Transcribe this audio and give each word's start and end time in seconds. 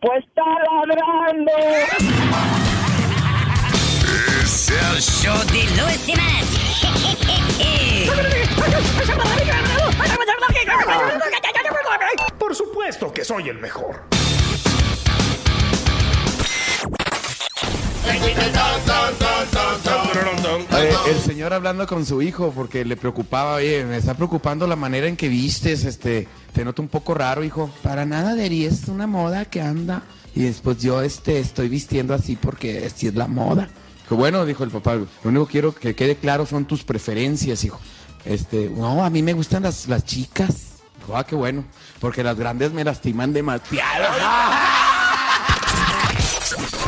Pues 0.00 0.24
está 0.24 0.42
ladrando. 0.44 1.52
Es 4.42 4.70
el 4.70 5.00
show 5.00 5.36
de 5.46 5.64
Luis 5.82 6.00
Semanas. 6.06 6.46
Por 12.38 12.54
supuesto 12.54 13.12
que 13.12 13.24
soy 13.24 13.48
el 13.48 13.58
mejor. 13.58 14.02
El 21.08 21.20
señor 21.20 21.52
hablando 21.54 21.86
con 21.86 22.04
su 22.04 22.20
hijo 22.20 22.52
porque 22.54 22.84
le 22.84 22.96
preocupaba, 22.96 23.54
oye, 23.54 23.84
me 23.84 23.96
está 23.96 24.14
preocupando 24.14 24.66
la 24.66 24.76
manera 24.76 25.06
en 25.06 25.16
que 25.16 25.28
vistes, 25.28 25.84
este, 25.84 26.28
te 26.52 26.64
noto 26.64 26.82
un 26.82 26.88
poco 26.88 27.14
raro, 27.14 27.42
hijo. 27.44 27.70
Para 27.82 28.04
nada, 28.04 28.34
Deri, 28.34 28.66
es 28.66 28.88
una 28.88 29.06
moda 29.06 29.46
que 29.46 29.62
anda. 29.62 30.02
Y 30.34 30.42
después 30.42 30.78
yo, 30.78 31.00
este, 31.00 31.38
estoy 31.38 31.68
vistiendo 31.68 32.12
así 32.14 32.36
porque 32.36 32.84
así 32.86 33.06
es 33.06 33.14
la 33.14 33.26
moda. 33.26 33.68
Dijo, 34.02 34.16
bueno, 34.16 34.44
dijo 34.44 34.64
el 34.64 34.70
papá, 34.70 34.96
lo 34.96 35.06
único 35.24 35.46
que 35.46 35.52
quiero 35.52 35.74
que 35.74 35.94
quede 35.94 36.16
claro 36.16 36.46
son 36.46 36.66
tus 36.66 36.84
preferencias, 36.84 37.64
hijo. 37.64 37.80
Este, 38.24 38.68
no, 38.68 39.04
a 39.04 39.10
mí 39.10 39.22
me 39.22 39.32
gustan 39.32 39.62
las, 39.62 39.88
las 39.88 40.04
chicas. 40.04 40.74
Dijo, 40.98 41.16
ah, 41.16 41.24
qué 41.24 41.34
bueno, 41.36 41.64
porque 42.00 42.22
las 42.22 42.36
grandes 42.36 42.72
me 42.72 42.84
lastiman 42.84 43.32
demasiado. 43.32 44.04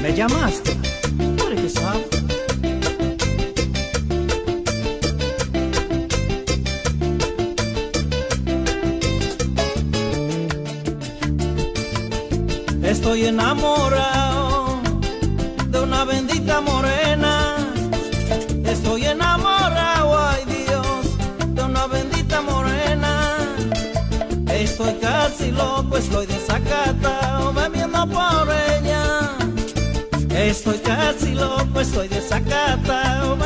¿Me 0.00 0.14
llamaste? 0.14 0.76
¿Tú 1.36 1.46
eres 1.48 1.60
que 1.60 1.68
sabes? 1.68 2.06
Estoy 12.84 13.24
enamorado 13.26 14.80
de 15.70 15.80
una 15.80 16.04
bendita 16.04 16.60
morena. 16.60 17.01
Loco, 25.76 25.96
estoy 25.96 26.26
desacatado, 26.26 27.52
bebiendo 27.52 28.06
por 28.08 28.48
ella. 28.70 29.36
Estoy 30.30 30.78
casi 30.78 31.34
loco, 31.34 31.80
estoy 31.80 32.08
desacatado, 32.08 33.36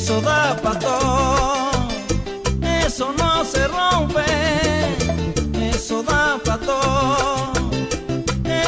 Eso 0.00 0.20
da 0.20 0.56
pato, 0.62 1.70
eso 2.86 3.12
no 3.18 3.44
se 3.44 3.66
rompe. 3.66 4.24
Eso 5.70 6.04
da 6.04 6.38
pato, 6.44 6.80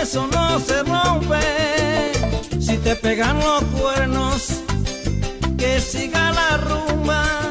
eso 0.03 0.27
no 0.27 0.59
se 0.59 0.83
rompe. 0.83 2.13
Si 2.61 2.77
te 2.79 2.97
pegan 2.97 3.39
los 3.39 3.63
cuernos, 3.81 4.61
que 5.57 5.81
siga 5.81 6.33
la 6.33 6.57
rumba. 6.57 7.50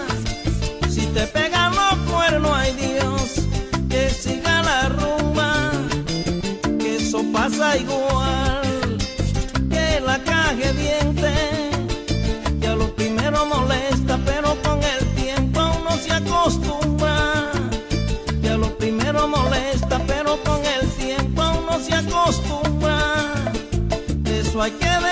Eso 24.59 24.65
hay 24.65 24.71
que 24.71 24.85
decir, 24.85 25.08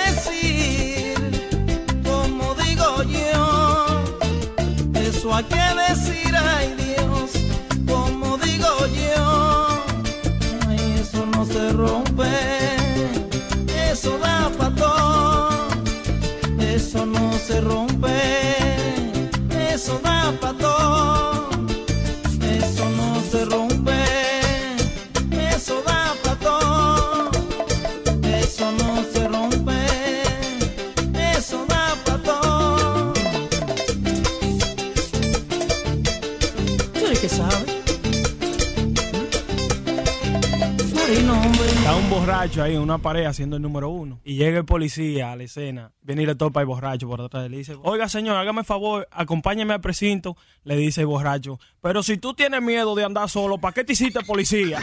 una 42.87 42.99
pared 42.99 43.25
haciendo 43.25 43.57
el 43.57 43.61
número 43.61 43.89
uno. 43.89 44.21
Y 44.23 44.35
llega 44.35 44.59
el 44.59 44.65
policía 44.65 45.31
a 45.31 45.35
la 45.35 45.43
escena. 45.43 45.91
Viene 46.01 46.23
y 46.23 46.25
le 46.25 46.35
topa 46.35 46.61
el 46.61 46.67
borracho 46.67 47.07
por 47.07 47.21
detrás. 47.21 47.49
Le 47.49 47.57
dice, 47.57 47.75
oiga 47.83 48.07
señor, 48.07 48.37
hágame 48.37 48.61
el 48.61 48.65
favor, 48.65 49.07
acompáñeme 49.11 49.73
al 49.73 49.81
precinto. 49.81 50.37
Le 50.63 50.77
dice 50.77 51.01
el 51.01 51.07
borracho, 51.07 51.59
pero 51.81 52.01
si 52.01 52.17
tú 52.17 52.33
tienes 52.33 52.61
miedo 52.61 52.95
de 52.95 53.03
andar 53.03 53.29
solo, 53.29 53.57
¿para 53.57 53.73
qué 53.73 53.83
te 53.83 53.93
hiciste 53.93 54.21
policía? 54.21 54.79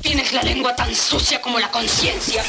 Tienes 0.00 0.32
la 0.32 0.42
lengua 0.42 0.74
tan 0.74 0.94
sucia 0.94 1.40
como 1.40 1.58
la 1.58 1.70
conciencia. 1.70 2.42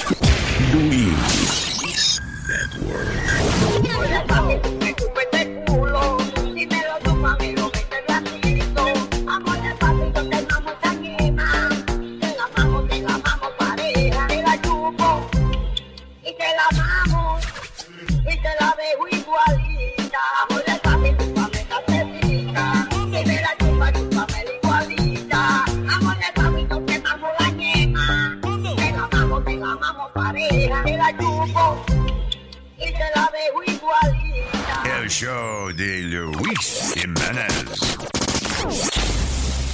Y 31.46 32.86
te 32.86 33.06
la 33.16 33.30
dejo 33.34 33.64
igualita. 33.68 34.84
El 34.98 35.10
show 35.10 35.74
de 35.74 36.00
Luis 36.04 36.94
Jiménez. 36.94 37.98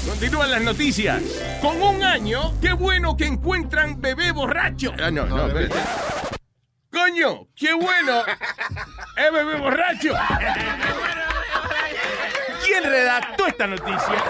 Continúan 0.07 0.49
las 0.49 0.61
noticias. 0.63 1.21
Con 1.61 1.79
un 1.79 2.03
año, 2.03 2.59
qué 2.59 2.73
bueno 2.73 3.15
que 3.15 3.25
encuentran 3.25 4.01
bebé 4.01 4.31
borracho. 4.31 4.93
Ah, 4.99 5.11
no, 5.11 5.27
no, 5.27 5.45
espérate. 5.45 5.75
Coño, 6.91 7.47
qué 7.55 7.73
bueno. 7.73 8.23
Es 9.17 9.31
bebé 9.31 9.59
borracho. 9.59 10.13
¿Quién 12.65 12.83
redactó 12.83 13.45
esta 13.45 13.67
noticia? 13.67 14.23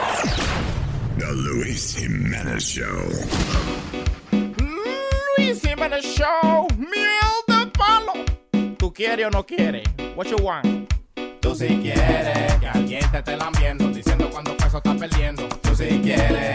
The 1.18 1.31
Luis 1.31 1.95
Jiménez 1.95 2.63
Show. 2.63 3.69
Luis 5.79 5.91
Jiménez 5.91 6.05
Show, 6.05 6.67
miel 6.77 7.39
de 7.47 7.71
palo. 7.71 8.75
¿Tú 8.77 8.93
quieres 8.93 9.27
o 9.27 9.29
no 9.29 9.45
quieres? 9.45 9.83
What 10.15 10.27
you 10.27 10.37
want? 10.43 10.93
Tú 11.39 11.55
si 11.55 11.67
quieres 11.67 12.53
que 12.59 12.67
alguien 12.67 13.09
te 13.11 13.19
esté 13.19 13.37
lambiendo, 13.37 13.87
diciendo 13.87 14.29
cuánto 14.29 14.57
peso 14.57 14.77
estás 14.77 14.97
perdiendo. 14.97 15.47
Tú 15.61 15.73
si 15.73 15.87
quieres 16.01 16.48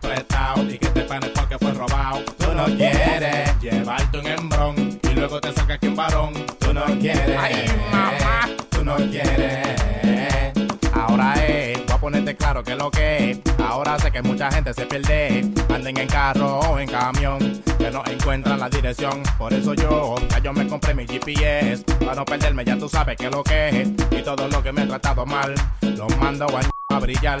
prestado 0.00 0.62
y 0.64 0.78
que 0.78 0.88
te 0.88 1.02
paguen 1.02 1.32
porque 1.34 1.58
fue 1.58 1.72
robado. 1.72 2.22
Tú 2.38 2.52
no 2.54 2.64
quieres 2.64 3.60
llevarte 3.60 4.18
un 4.18 4.26
hembrón 4.26 5.00
y 5.02 5.14
luego 5.14 5.40
te 5.40 5.52
salga 5.52 5.74
aquí 5.74 5.88
un 5.88 5.96
varón. 5.96 6.32
Tú 6.58 6.72
no 6.72 6.84
quieres, 6.98 7.36
ay 7.38 7.66
mamá, 7.90 8.48
tú 8.70 8.84
no 8.84 8.96
quieres. 8.96 10.52
Ahora 10.92 11.34
es, 11.46 11.78
voy 11.86 11.94
a 11.94 11.98
ponerte 11.98 12.36
claro 12.36 12.62
que 12.62 12.74
lo 12.74 12.90
que 12.90 13.30
es. 13.30 13.40
Ahora 13.58 13.98
sé 13.98 14.10
que 14.10 14.22
mucha 14.22 14.50
gente 14.50 14.72
se 14.74 14.86
pierde. 14.86 15.50
Anden 15.72 15.96
en 15.96 16.08
carro 16.08 16.60
o 16.60 16.78
en 16.78 16.88
camión, 16.88 17.62
que 17.78 17.90
no 17.90 18.02
encuentran 18.06 18.58
la 18.58 18.68
dirección. 18.68 19.22
Por 19.38 19.52
eso 19.52 19.74
yo, 19.74 20.16
ya 20.30 20.38
yo 20.38 20.52
me 20.52 20.66
compré 20.66 20.94
mi 20.94 21.06
GPS. 21.06 21.84
Para 22.00 22.16
no 22.16 22.24
perderme, 22.24 22.64
ya 22.64 22.76
tú 22.76 22.88
sabes 22.88 23.16
que 23.16 23.30
lo 23.30 23.42
que 23.42 23.82
es. 23.82 23.88
Y 24.10 24.22
todo 24.22 24.48
lo 24.48 24.62
que 24.62 24.72
me 24.72 24.82
he 24.82 24.86
tratado 24.86 25.24
mal, 25.24 25.54
lo 25.82 26.08
mando 26.18 26.46
a, 26.46 26.94
a 26.94 26.98
brillar. 26.98 27.40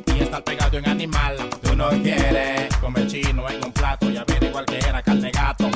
estar 0.31 0.43
pegado 0.45 0.77
en 0.77 0.87
animal. 0.87 1.35
Tú 1.61 1.75
no 1.75 1.89
quieres 1.89 2.73
comer 2.77 3.05
chino 3.07 3.49
en 3.49 3.65
un 3.65 3.73
plato 3.73 4.09
y 4.09 4.15
averiguar 4.15 4.63
que 4.65 4.77
era 4.77 5.01
carne 5.01 5.29
gato. 5.29 5.69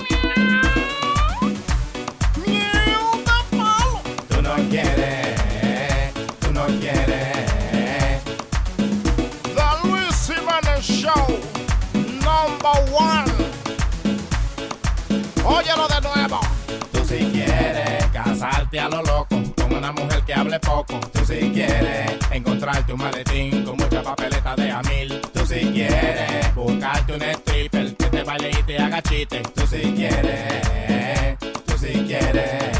Tú 4.29 4.41
no 4.41 4.55
quieres, 4.69 6.13
tú 6.39 6.53
no 6.53 6.65
quieres. 6.79 8.23
The 9.57 9.67
Luis 9.83 10.15
Jiménez 10.25 10.85
Show, 10.85 11.27
number 12.23 12.77
one. 12.93 13.31
Óyelo 15.43 15.87
de 15.89 16.01
nuevo. 16.01 16.39
Tú 16.93 16.99
si 17.05 17.25
quieres 17.25 18.05
casarte 18.13 18.79
a 18.79 18.87
lo 18.87 19.03
loco 19.03 19.54
una 19.77 19.91
mujer 19.91 20.23
que 20.23 20.33
hable 20.33 20.59
poco. 20.59 20.99
Tú 21.11 21.25
si 21.25 21.51
quieres 21.51 22.17
encontrarte 22.31 22.93
un 22.93 22.99
maletín 22.99 23.63
con 23.63 23.77
mucha 23.77 24.01
papeleta 24.01 24.55
de 24.55 24.71
a 24.71 24.81
mil. 24.83 25.21
Tú 25.33 25.45
si 25.45 25.59
quieres 25.71 26.55
buscarte 26.55 27.13
un 27.13 27.21
stripper 27.21 27.95
que 27.95 28.05
te 28.05 28.23
vaya 28.23 28.49
y 28.49 28.63
te 28.63 28.77
haga 28.77 29.01
chiste. 29.01 29.41
Tú 29.53 29.67
si 29.67 29.81
quieres, 29.93 31.37
tú 31.65 31.77
si 31.77 31.93
quieres, 32.05 32.79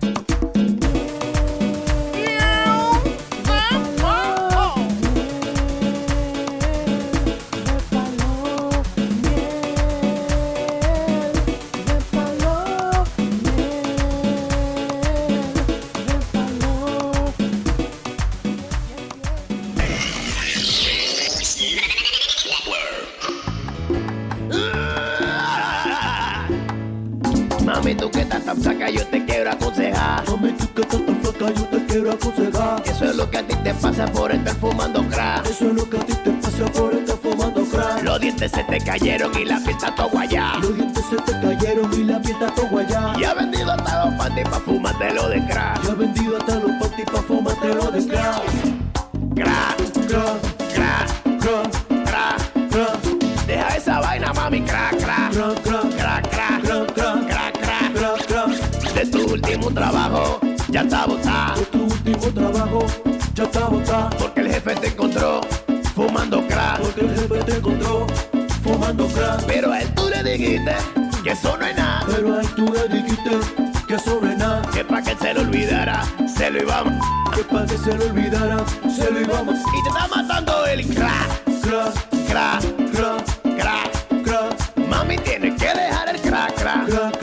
Mami, 27.91 28.01
tú 28.01 28.09
que 28.09 28.21
estás 28.21 28.45
tan 28.45 28.57
flaca, 28.57 28.89
yo 28.89 29.05
te 29.07 29.25
quiero 29.25 29.51
aconsejar. 29.51 30.23
Mami, 30.29 30.53
tú 30.53 30.73
que 30.73 30.81
estás 30.81 31.05
tan 31.05 31.15
flaca, 31.17 31.53
yo 31.53 31.65
te 31.65 31.85
quiero 31.87 32.11
aconsejar. 32.13 32.83
Eso 32.85 33.05
es 33.05 33.15
lo 33.17 33.29
que 33.29 33.37
a 33.37 33.47
ti 33.47 33.55
te 33.63 33.73
pasa 33.73 34.05
por 34.07 34.31
estar 34.31 34.55
fumando 34.55 35.03
crack. 35.09 35.45
Eso 35.45 35.67
es 35.67 35.73
lo 35.73 35.89
que 35.89 35.97
a 35.97 36.05
ti 36.05 36.13
te 36.23 36.31
pasa 36.31 36.65
por 36.71 36.93
estar 36.93 37.17
fumando 37.17 37.65
crack. 37.65 38.03
Los 38.03 38.19
dientes 38.21 38.51
se 38.51 38.63
te 38.63 38.77
cayeron 38.79 39.37
y 39.37 39.43
la 39.43 39.59
piel 39.59 39.75
está 39.75 39.93
todo 39.93 40.09
guayá. 40.09 40.53
Los 40.61 40.73
dientes 40.73 41.03
se 41.09 41.17
te 41.17 41.31
cayeron 41.41 41.93
y 41.93 42.03
la 42.05 42.21
piel 42.21 42.33
está 42.33 42.55
todo 42.55 42.67
guayá. 42.67 43.13
Y 43.19 43.23
ha 43.25 43.33
vendido 43.33 43.71
hasta 43.71 44.05
los 44.05 44.13
panties 44.15 44.47
pa' 44.47 44.59
fumártelo 44.61 45.27
de 45.27 45.47
crack. 45.47 45.83
Y 45.83 45.89
ha 45.89 45.93
vendido 45.93 46.37
hasta 46.37 46.55
los 46.55 46.71
panties 46.71 47.09
pa' 47.09 47.21
fumártelo 47.23 47.91
de 47.91 48.07
crack. 48.07 48.41
Crack, 49.35 49.77
crack, 50.07 50.41
crack, 50.73 51.09
crack, 51.41 51.71
crack, 52.05 52.69
crack. 52.69 53.45
Deja 53.47 53.75
esa 53.75 53.99
vaina, 53.99 54.31
mami, 54.31 54.61
crack, 54.61 54.97
crack, 54.97 55.33
crack, 55.33 55.61
crack, 55.63 55.90
último 59.61 59.79
trabajo, 59.79 60.39
ya 60.69 60.81
está 60.81 61.05
botado. 61.05 61.61
Tu 61.71 61.83
último 61.83 62.33
trabajo, 62.33 62.85
ya 63.35 63.43
está 63.43 63.67
botado. 63.67 64.09
Porque 64.17 64.41
el 64.41 64.51
jefe 64.51 64.75
te 64.75 64.87
encontró 64.87 65.41
fumando 65.93 66.47
crack. 66.47 66.79
Porque 66.79 67.01
el 67.01 67.15
jefe 67.15 67.43
te 67.43 67.57
encontró 67.57 68.07
fumando 68.63 69.07
crack. 69.07 69.43
Pero 69.45 69.71
a 69.71 69.81
él 69.81 69.93
tú 69.93 70.09
le 70.09 70.23
dijiste 70.23 70.75
que 71.23 71.31
eso 71.31 71.55
no 71.57 71.65
es 71.65 71.77
nada. 71.77 72.03
Pero 72.07 72.35
a 72.35 72.41
él 72.41 72.47
tú 72.55 72.73
le 72.73 72.87
dijiste 72.95 73.29
que 73.87 73.95
eso 73.95 74.19
no 74.19 74.31
es 74.31 74.37
nada. 74.37 74.61
Que 74.73 74.83
para 74.83 75.03
que 75.03 75.15
se 75.15 75.33
lo 75.33 75.41
olvidara, 75.41 76.03
se 76.35 76.49
lo 76.49 76.61
íbamos. 76.63 77.05
Que 77.35 77.43
para 77.43 77.65
que 77.67 77.77
se 77.77 77.95
lo 77.95 78.05
olvidara, 78.05 78.57
se 78.95 79.11
lo 79.11 79.21
íbamos. 79.21 79.59
Y 79.59 79.83
te 79.83 79.89
está 79.89 80.07
matando 80.07 80.65
el 80.65 80.87
crack. 80.87 81.29
Crack, 81.61 81.93
crack, 82.27 82.61
crack, 82.93 83.57
crack, 83.57 84.23
crack. 84.23 84.77
Mami 84.89 85.17
tiene 85.19 85.55
que 85.55 85.67
dejar 85.67 86.09
el 86.09 86.19
crack, 86.19 86.55
crack, 86.55 86.87
crack, 86.87 87.19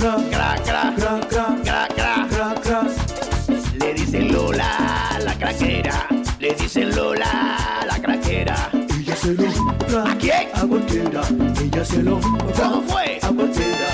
¿Cómo 11.79 12.83
fue? 12.89 13.21
A 13.23 13.29
cualquiera. 13.29 13.87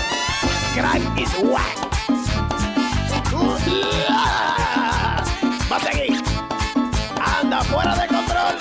Crack 0.75 1.21
is 1.21 1.29
whack. 1.43 1.77
Va 5.71 5.77
a 5.77 5.81
seguir. 5.81 6.23
Anda 7.43 7.63
fuera 7.65 7.95
de 7.95 8.07
control. 8.07 8.57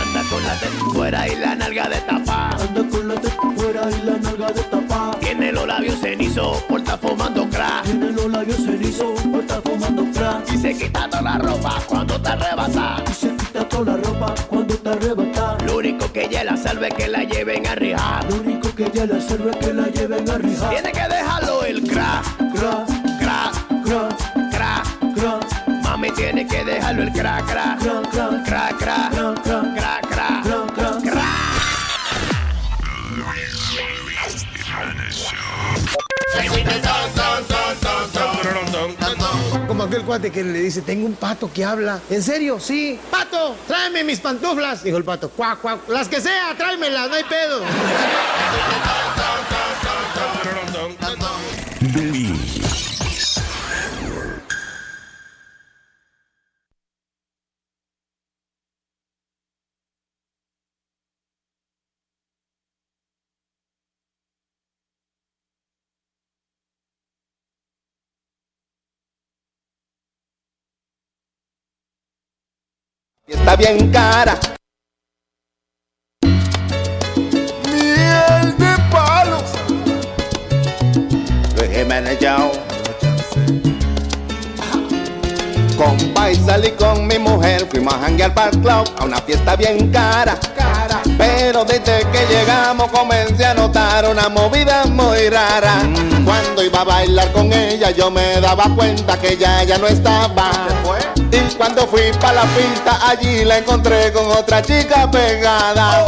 Anda 0.00 0.22
con 0.30 0.42
la 0.44 0.54
teta 0.60 0.84
fuera 0.94 1.28
y 1.28 1.36
la 1.36 1.54
nalga 1.56 1.88
de 1.90 2.00
tapa. 2.00 2.50
Anda 2.58 2.88
con 2.88 3.08
la 3.08 3.14
teta 3.16 3.52
fuera 3.54 3.82
y 3.90 4.06
la 4.06 4.16
nalga 4.16 4.52
de 4.52 4.62
tapa. 4.62 5.16
Tiene 5.20 5.52
los 5.52 5.66
labios 5.66 6.00
cenizos 6.00 6.62
por 6.62 6.80
estar 6.80 6.98
fumando 7.00 7.46
crack. 7.50 7.82
Tiene 7.84 8.12
los 8.12 8.30
labios 8.30 8.56
cenizos 8.64 9.20
por 9.30 9.40
estar 9.40 9.60
fumando 9.60 10.06
crack. 10.18 10.50
Y 10.54 10.56
se 10.56 10.74
quita 10.74 11.06
toda 11.10 11.20
la 11.20 11.36
ropa 11.36 11.82
cuando 11.86 12.18
te 12.18 12.28
arrebata. 12.30 13.04
Y 13.10 13.12
se 13.12 13.36
quita 13.36 13.68
toda 13.68 13.92
la 13.92 14.02
ropa 14.02 14.34
cuando 14.48 14.74
te 14.74 14.88
arrebata. 14.88 15.29
Lo 16.10 16.16
único 16.16 16.28
que 16.28 16.36
ella 16.36 16.44
la 16.44 16.56
salve 16.56 16.88
es 16.88 16.94
que 16.94 17.06
la 17.06 17.22
lleven 17.22 17.66
a 17.68 17.74
rijar. 17.76 18.24
Lo 18.24 18.40
único 18.40 18.74
que 18.74 18.82
ella 18.82 19.20
sirve 19.20 19.50
es 19.52 19.56
que 19.58 19.72
la 19.72 19.86
lleven 19.86 20.28
a 20.28 20.38
rijar. 20.38 20.70
Tiene 20.70 20.90
que 20.90 21.14
dejarlo 21.14 21.64
el 21.64 21.82
crack, 21.86 22.24
crack, 22.52 22.86
crack, 23.20 23.54
crack, 23.84 24.50
crack, 24.50 25.14
crack. 25.14 25.84
Mami 25.84 26.10
tiene 26.10 26.48
que 26.48 26.64
dejarlo 26.64 27.04
el 27.04 27.12
crack, 27.12 27.46
crack, 27.46 27.78
crack, 27.78 28.10
crack, 28.10 28.44
crack, 28.44 28.78
crack, 28.78 29.12
crack, 29.14 30.08
crack, 30.08 30.44
crack, 30.74 31.02
crack. 31.02 31.40
Aquel 39.82 40.04
cuate 40.04 40.30
que 40.30 40.44
le 40.44 40.60
dice, 40.60 40.82
tengo 40.82 41.06
un 41.06 41.14
pato 41.14 41.50
que 41.52 41.64
habla. 41.64 42.00
¿En 42.10 42.22
serio? 42.22 42.60
Sí. 42.60 43.00
Pato, 43.10 43.56
tráeme 43.66 44.04
mis 44.04 44.20
pantuflas. 44.20 44.84
Dijo 44.84 44.98
el 44.98 45.04
pato, 45.04 45.30
cuac, 45.30 45.60
cuac. 45.60 45.88
Las 45.88 46.06
que 46.06 46.20
sea, 46.20 46.54
tráemelas, 46.56 47.08
no 47.08 47.14
hay 47.14 47.24
pedo. 47.24 47.62
Está 73.30 73.54
bien 73.54 73.92
cara. 73.92 74.38
Miel 77.64 78.58
de 78.58 78.74
palo. 78.90 79.38
Luis 81.56 81.70
Jiménez 81.70 82.18
Yao. 82.18 82.50
Compa 85.76 86.32
y 86.32 86.34
salí 86.34 86.72
con 86.72 87.06
mi 87.06 87.18
mujer, 87.20 87.68
fuimos 87.70 87.94
a 87.94 88.00
janguear 88.00 88.34
para 88.34 88.50
club 88.50 88.92
a 88.98 89.04
una 89.04 89.18
fiesta 89.18 89.54
bien 89.54 89.92
cara, 89.92 90.36
cara. 90.56 91.00
Pero 91.16 91.64
desde 91.64 92.00
que 92.10 92.26
llegamos 92.28 92.90
comencé 92.90 93.46
a 93.46 93.54
notar 93.54 94.10
una 94.10 94.28
movida 94.28 94.86
muy 94.86 95.30
rara. 95.30 95.82
Cuando 96.24 96.64
iba 96.64 96.80
a 96.80 96.84
bailar 96.84 97.30
con 97.32 97.52
ella 97.52 97.92
yo 97.92 98.10
me 98.10 98.40
daba 98.40 98.64
cuenta 98.74 99.16
que 99.20 99.34
ella 99.34 99.62
ya 99.62 99.78
no 99.78 99.86
estaba. 99.86 100.50
Y 101.32 101.54
cuando 101.56 101.86
fui 101.86 102.10
para 102.20 102.44
la 102.44 102.54
pista 102.54 103.08
allí 103.08 103.44
la 103.44 103.58
encontré 103.58 104.12
con 104.12 104.26
otra 104.32 104.62
chica 104.62 105.10
pegada. 105.10 106.06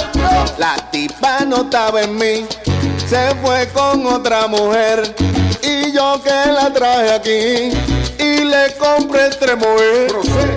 La 0.59 0.77
tipa 0.91 1.41
no 1.47 1.63
estaba 1.63 2.03
en 2.03 2.17
mí, 2.17 2.47
se 3.09 3.35
fue 3.43 3.69
con 3.69 4.07
otra 4.07 4.47
mujer. 4.47 5.15
Y 5.63 5.93
yo 5.93 6.21
que 6.23 6.53
la 6.53 6.73
traje 6.73 7.13
aquí 7.13 7.71
y 8.19 8.45
le 8.45 8.75
compré 8.79 9.27
entre 9.27 9.57
mujer. 9.57 10.13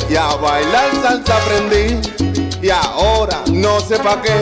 Y 0.10 0.16
a 0.16 0.28
bailar 0.36 0.90
salsa 1.02 1.36
aprendí. 1.38 2.00
Y 2.62 2.70
ahora 2.72 3.42
no 3.52 3.80
sé 3.80 3.98
pa' 4.00 4.20
qué, 4.24 4.42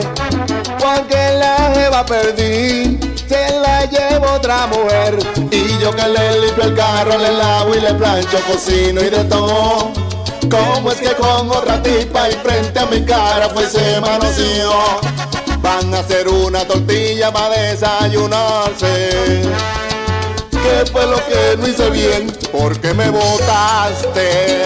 porque 0.78 1.38
la 1.38 1.72
jeva 1.74 2.06
perdí. 2.06 2.98
Se 3.28 3.60
la 3.60 3.84
llevo 3.86 4.32
otra 4.32 4.66
mujer. 4.66 5.18
Y 5.50 5.78
yo 5.78 5.90
que 5.94 6.08
le 6.08 6.40
limpio 6.40 6.64
el 6.64 6.74
carro, 6.74 7.18
le 7.18 7.32
lavo 7.32 7.74
y 7.74 7.80
le 7.80 7.92
plancho, 7.94 8.38
cocino 8.46 9.02
y 9.02 9.10
de 9.10 9.24
todo. 9.24 9.92
¿Cómo 10.50 10.90
es 10.90 10.98
que 11.00 11.14
con 11.14 11.50
otra 11.50 11.82
tipa 11.82 12.28
y 12.28 12.32
frente 12.34 12.78
a 12.78 12.86
mi 12.86 13.02
cara 13.02 13.48
pues 13.48 13.72
se 13.72 14.00
manoseó? 14.00 15.00
Van 15.60 15.94
a 15.94 16.00
hacer 16.00 16.28
una 16.28 16.66
tortilla 16.66 17.32
para 17.32 17.50
desayunarse. 17.50 19.42
¿Qué 20.50 20.90
fue 20.90 21.06
lo 21.06 21.16
que 21.26 21.56
no 21.58 21.68
hice 21.68 21.90
bien? 21.90 22.32
¿Por 22.52 22.78
qué 22.80 22.94
me 22.94 23.10
botaste? 23.10 24.62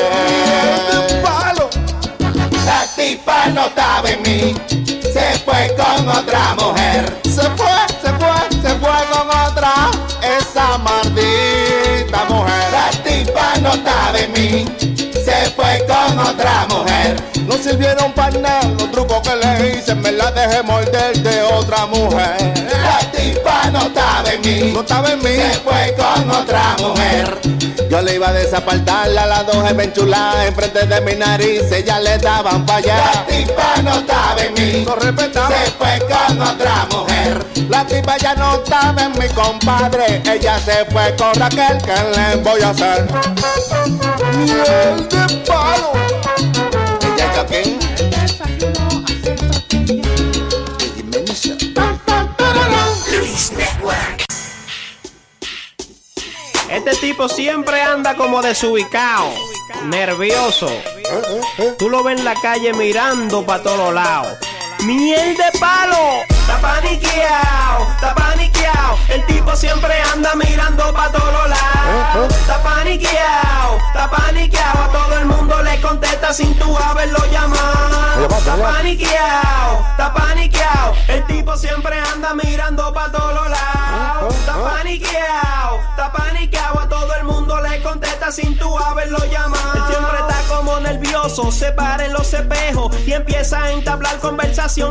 palo! 1.23 1.69
La 2.65 2.87
tipa 2.97 3.47
no 3.49 3.67
estaba 3.67 4.11
en 4.11 4.23
mí, 4.23 4.55
se 5.13 5.39
fue 5.45 5.75
con 5.77 6.09
otra 6.09 6.55
mujer. 6.55 7.21
Se 7.25 7.43
fue, 7.57 7.67
se 8.03 8.13
fue, 8.13 8.61
se 8.63 8.75
fue 8.79 8.91
con 9.13 9.29
otra, 9.29 9.91
esa 10.23 10.79
maldita 10.79 12.25
mujer. 12.29 12.73
La 12.73 12.91
tipa 13.03 13.55
no 13.61 13.73
estaba 13.73 14.19
en 14.19 14.33
mí, 14.33 14.65
fue 14.79 14.98
con 15.89 16.19
otra 16.19 16.67
mujer. 16.69 17.17
No 17.47 17.55
sirvieron 17.57 18.13
para 18.13 18.39
nada 18.39 18.69
los 18.79 18.91
trucos 18.91 19.21
que 19.23 19.37
le 19.37 19.79
hice, 19.79 19.95
me 19.95 20.13
la 20.13 20.31
dejé 20.31 20.63
morder 20.63 21.17
de 21.19 21.43
otra 21.43 21.87
mujer. 21.87 22.58
La 23.69 23.81
tipa 23.81 23.81
no 23.81 23.87
estaba 23.87 24.33
en 24.33 24.41
mí, 24.41 24.73
no 24.73 24.81
estaba 24.81 25.13
en 25.13 25.19
mí, 25.19 25.37
se 25.37 25.61
fue 25.61 25.95
con 25.97 26.31
otra 26.31 26.77
mujer. 26.81 27.39
Yo 27.91 28.01
le 28.01 28.15
iba 28.15 28.29
a 28.29 28.33
desapartarla 28.33 29.25
a 29.25 29.27
las 29.27 29.47
dos 29.47 29.71
enchuladas 29.71 30.47
enfrente 30.47 30.87
de 30.87 31.01
mi 31.03 31.15
nariz, 31.15 31.71
ella 31.73 32.01
le 32.01 32.17
daban 32.19 32.65
para 32.65 32.79
allá. 32.79 32.97
La 32.97 33.27
tipa 33.27 33.83
no 33.83 33.99
estaba 33.99 34.43
en 34.43 34.55
mí, 34.55 34.85
no 34.87 34.97
respetaba, 34.97 35.49
se 35.49 35.71
fue 35.73 35.99
con 36.01 36.41
otra 36.41 36.87
mujer. 36.91 37.45
La 37.69 37.87
tipa 37.87 38.17
ya 38.17 38.35
no 38.37 38.55
estaba 38.55 39.03
en 39.03 39.13
mi 39.19 39.29
compadre, 39.29 40.23
ella 40.25 40.59
se 40.59 40.87
fue 40.87 41.15
con 41.17 41.35
Raquel, 41.35 41.79
¿qué 41.85 41.95
le 42.17 42.37
voy 42.37 42.63
a 42.63 42.71
hacer? 42.71 43.07
Miel 44.37 45.09
de 45.09 45.37
palo. 45.47 45.93
¿Ella 47.03 47.33
es 47.51 47.89
Network. 53.39 54.25
Este 56.71 56.95
tipo 56.97 57.29
siempre 57.29 57.81
anda 57.81 58.17
como 58.17 58.43
desubicado, 58.43 59.31
nervioso. 59.85 60.69
Tú 61.79 61.89
lo 61.89 62.03
ves 62.03 62.19
en 62.19 62.25
la 62.25 62.35
calle 62.35 62.73
mirando 62.75 63.47
para 63.47 63.63
todos 63.63 63.95
lados. 63.95 64.37
¡Miel 64.85 65.37
de 65.37 65.59
palo! 65.59 66.23
Está 66.29 66.61
paniqueado, 66.61 67.91
está 67.95 68.15
paniqueado. 68.15 68.97
El 69.09 69.27
tipo 69.27 69.55
siempre 69.55 69.95
anda 70.15 70.35
mirando 70.35 70.93
para 70.95 71.13
todos 71.13 71.49
lados. 71.49 72.35
Está 72.35 72.63
paniqueado, 72.63 73.77
está 73.89 74.11
paniqueado. 74.11 74.83
A 74.83 74.89
todo 74.89 75.19
el 75.19 75.27
mundo 75.27 75.63
le 75.63 75.81
contesta 75.81 76.33
sin 76.33 76.55
tú 76.59 76.77
haberlo 76.79 77.19
llamado. 77.31 78.29
Está 78.31 78.57
paniqueado, 78.57 79.87
está 79.91 80.15
paniqueado. 80.15 80.95
El 81.09 81.27
tipo 81.27 81.57
siempre 81.57 82.01
anda 82.15 82.35
mirando 82.35 82.93
para 82.95 83.13
todos 83.13 83.51
lados. 83.51 84.35
Está 84.35 84.55
paniqueado, 84.63 85.81
está 85.91 86.13
paniqueado. 86.13 86.81
A 86.81 86.89
todo 86.89 87.15
el 87.15 87.25
mundo 87.25 87.61
le 87.61 87.83
contesta 87.83 88.33
sin 88.33 88.57
tú 88.57 88.79
haberlo 88.79 89.19
llamado. 89.27 89.75
Él 89.75 89.83
siempre 89.89 90.19
está 90.19 90.55
como 90.55 90.81
nervioso, 90.81 91.53
se 91.53 91.73
para 91.73 92.07
en 92.07 92.13
los 92.15 92.33
espejos 92.33 92.97
y 93.07 93.13
empieza 93.13 93.65
a 93.65 93.73
entablar 93.73 94.19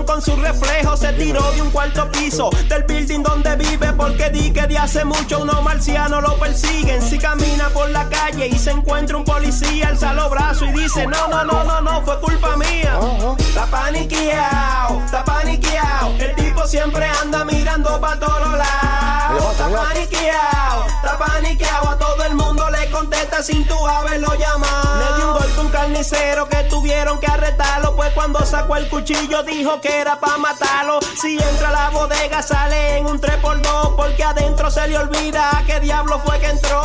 con 0.06 0.22
su 0.24 0.36
reflejo. 0.36 0.98
Se 0.98 1.14
tiró 1.14 1.52
de 1.52 1.62
un 1.62 1.70
cuarto 1.70 2.10
piso 2.12 2.50
del 2.68 2.84
building 2.84 3.22
donde 3.22 3.56
vive 3.58 3.94
porque 3.94 4.32
di 4.32 4.52
que 4.52 4.66
de 4.66 4.76
hace 4.76 5.06
mucho 5.06 5.40
unos 5.40 5.62
marcianos 5.62 6.24
lo 6.24 6.36
persiguen. 6.40 7.00
Si 7.02 7.20
camina 7.20 7.70
por 7.70 7.88
la 7.92 8.10
calle 8.10 8.48
y 8.48 8.58
se 8.58 8.72
encuentra 8.72 9.18
un 9.18 9.24
policía, 9.24 9.90
alza 9.90 10.14
los 10.14 10.32
brazos 10.32 10.70
y 10.70 10.72
dice, 10.72 11.06
no, 11.06 11.28
no, 11.28 11.44
no, 11.44 11.64
no, 11.64 11.82
no, 11.82 12.02
fue 12.02 12.20
culpa 12.20 12.58
mía. 12.58 13.00
Está 13.38 13.68
paniqueado, 13.68 15.00
está 15.06 15.24
paniqueado. 15.24 16.12
El 16.18 16.36
tipo 16.36 16.66
siempre 16.66 17.06
anda 17.22 17.46
mirando 17.46 18.02
para 18.02 18.20
todos 18.20 18.58
lados. 18.58 19.52
Está 19.52 19.70
paniqueado, 19.70 20.86
está 20.88 21.18
paniqueado. 21.20 21.90
A 21.90 21.98
todo 22.00 22.24
el 22.24 22.34
mundo 22.34 22.67
contesta 22.98 23.44
sin 23.44 23.66
tú 23.66 23.76
haberlo 23.88 24.34
llamado. 24.36 24.98
Le 24.98 25.18
dio 25.18 25.28
un 25.28 25.34
golpe 25.34 25.58
a 25.58 25.62
un 25.62 25.70
carnicero 25.70 26.50
que 26.50 26.64
tuvieron 26.64 27.20
que 27.20 27.28
arrestarlo. 27.28 27.96
Pues 27.96 28.12
cuando 28.14 28.44
sacó 28.46 28.76
el 28.76 28.90
cuchillo 28.90 29.44
dijo 29.44 29.80
que 29.82 30.00
era 30.00 30.20
para 30.20 30.38
matarlo. 30.38 31.00
Si 31.22 31.38
entra 31.38 31.70
a 31.70 31.72
la 31.72 31.90
bodega 31.92 32.42
sale 32.42 32.98
en 32.98 33.06
un 33.06 33.20
3x2 33.22 33.96
porque 33.96 34.24
adentro 34.24 34.72
se 34.72 34.88
le 34.88 34.98
olvida 34.98 35.58
a 35.58 35.64
qué 35.66 35.80
diablo 35.80 36.20
fue 36.26 36.40
que 36.40 36.48
entró. 36.48 36.82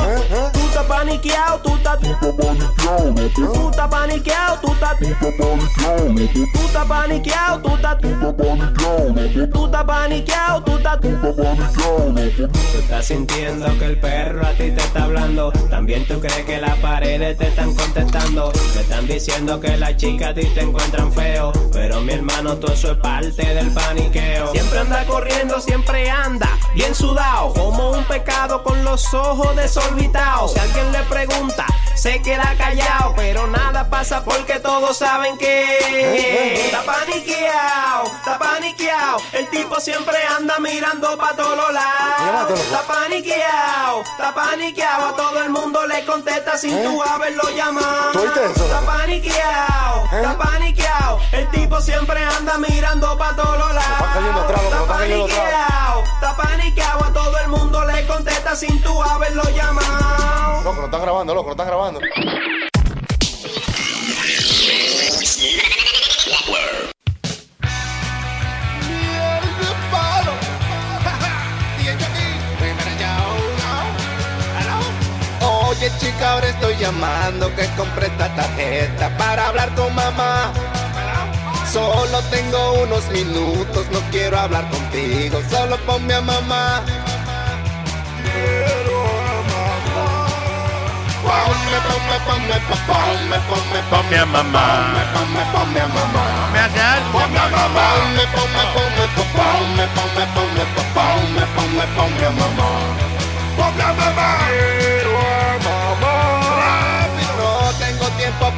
Tú 0.52 0.61
estás 0.61 0.87
paniqueado, 0.87 1.59
tú 1.61 1.76
estás 1.76 1.99
Tú 2.00 3.71
estás 3.71 3.88
paniqueado, 3.88 4.59
tú 4.61 4.73
estás 4.73 4.97
Tú 6.52 6.66
estás 6.66 6.87
paniqueado, 6.87 7.61
tú 7.61 7.75
estás 7.75 7.99
Tú 9.52 9.64
estás 9.66 9.85
paniqueado, 9.85 10.62
tú 10.62 10.76
estás 10.76 11.00
Tú 11.00 12.78
estás 12.78 13.07
sintiendo 13.07 13.66
que 13.78 13.85
el 13.85 13.99
perro 13.99 14.47
a 14.47 14.50
ti 14.50 14.71
te 14.71 14.83
está 14.83 15.04
hablando. 15.04 15.52
También 15.71 16.01
tú 16.04 16.21
crees 16.21 16.44
que 16.44 16.59
las 16.59 16.76
paredes 16.78 17.38
te 17.38 17.49
están 17.49 17.75
contestando. 17.75 18.50
Te 18.73 18.80
están 18.80 19.06
diciendo 19.06 19.61
que 19.61 19.76
las 19.76 19.97
chicas 19.97 20.30
a 20.30 20.35
ti 20.35 20.47
te 20.47 20.61
encuentran 20.61 21.12
feo. 21.12 21.52
Pero 21.73 22.00
mi 22.00 22.12
hermano, 22.12 22.56
todo 22.56 22.73
eso 22.73 22.92
es 22.92 22.99
parte 22.99 23.42
del 23.54 23.71
paniqueo. 23.73 24.52
Siempre 24.52 24.78
anda 24.78 25.04
corriendo, 25.04 25.61
siempre 25.61 26.11
anda 26.11 26.49
bien 26.75 26.94
sudado, 26.94 27.52
como 27.52 27.90
un 27.90 28.04
pecado 28.04 28.62
con 28.62 28.85
los 28.85 29.12
ojos 29.14 29.54
desorbitados. 29.56 30.52
Si 30.52 30.59
alguien 30.59 30.92
le 30.92 31.02
pregunta, 31.04 31.66
se 31.94 32.21
queda 32.23 32.54
callado, 32.56 33.14
pero 33.16 33.47
nada 33.47 33.88
pasa 33.88 34.25
porque 34.25 34.59
todos 34.61 34.97
saben 34.97 35.37
que 35.38 36.64
está 36.64 36.82
paniqueado, 36.82 38.04
está 38.04 38.38
paniqueado. 38.38 39.18
El 39.32 39.49
tipo 39.50 39.78
siempre 39.80 40.16
anda 40.37 40.59
mirando 40.59 41.16
para 41.16 41.37
todos 41.37 41.73
lados. 41.73 42.59
Está 42.59 42.82
paniqueado, 42.82 44.02
está 44.02 44.35
paniqueado. 44.35 45.09
A 45.09 45.16
todo 45.16 45.42
el 45.42 45.50
mundo 45.50 45.87
le 45.87 45.91
contesta 46.04 46.56
sin 46.56 46.82
tú 46.82 47.02
haberlo 47.02 47.42
llamado. 47.54 48.12
¿Tú 48.12 48.20
oíste 48.20 48.40
eso? 48.46 48.64
Está 48.64 48.80
paniqueado, 48.80 50.04
está 50.04 50.38
paniqueado. 50.38 51.20
El 51.32 51.50
tipo 51.50 51.80
siempre 51.80 52.25
anda 52.25 52.58
mirando 52.58 53.16
para 53.18 53.37
todos 53.37 53.75
lados. 53.75 53.82
Está 53.82 54.87
paniqueado, 54.88 56.04
está 56.14 56.37
paniqueado. 56.37 57.04
A 57.04 57.12
todo 57.12 57.38
el 57.38 57.49
mundo 57.49 57.84
le 57.84 58.06
contesta 58.06 58.56
sin 58.56 58.82
tú 58.82 59.02
haberlo 59.02 59.42
llamado. 59.54 60.62
Loco, 60.62 60.80
lo 60.80 60.87
están 60.87 61.02
grabando, 61.02 61.34
loco, 61.34 61.46
lo 61.49 61.52
están 61.52 61.66
grabando. 61.66 62.00
Estoy 76.72 76.86
llamando 76.86 77.54
que 77.54 77.66
compré 77.76 78.06
esta 78.06 78.28
tarjeta 78.34 79.16
para 79.16 79.48
hablar 79.48 79.74
con 79.74 79.94
mamá. 79.94 80.52
Solo 81.70 82.20
tengo 82.30 82.82
unos 82.82 83.08
minutos, 83.10 83.86
no 83.90 84.00
quiero 84.10 84.38
hablar 84.38 84.68
contigo, 84.70 85.40
solo 85.50 85.76
ponme 85.78 86.14
a 86.14 86.20
mamá. 86.20 86.82
Ponme, 91.22 91.78
ponme, 91.88 92.18
ponme, 92.26 92.60
ponme, 92.66 93.38
ponme, 93.48 93.82
Ponme 93.90 94.18
a 94.18 94.26
mamá. 94.26 94.94
ponme, 95.14 95.44
ponme 95.52 95.80
a 95.80 95.88
mamá. 95.88 96.50
Me 96.52 96.58
hace 96.60 96.80
algo. 96.80 97.18
Ponme 97.18 97.38
a 97.38 97.48
mamá. 97.48 97.84
Ponme, 97.96 98.24
ponme, 98.34 98.62
ponme, 98.74 99.06
ponme, 99.16 99.86
ponme, 99.94 100.26
ponme, 100.34 100.64
ponme, 100.94 101.46
ponme, 101.54 101.86
ponme 101.96 102.26
a 102.26 102.30
mamá. 102.30 102.68
Ponme 103.56 103.82
a 103.82 103.92
mamá. 103.94 104.81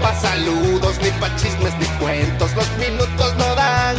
Para 0.04 0.20
saludos, 0.20 0.98
ni 1.02 1.10
pa' 1.20 1.34
chismes, 1.36 1.74
ni 1.80 1.86
cuentos. 2.02 2.50
Los 2.54 2.68
minutos 2.76 3.34
no 3.38 3.54
dan. 3.54 3.96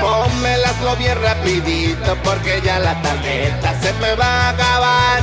Pónmelaslo 0.00 0.94
bien 0.96 1.20
rapidito 1.20 2.16
porque 2.22 2.60
ya 2.64 2.78
la 2.78 2.94
tarjeta 3.02 3.74
se 3.82 3.92
me 3.94 4.14
va 4.14 4.26
a 4.26 4.48
acabar. 4.50 5.20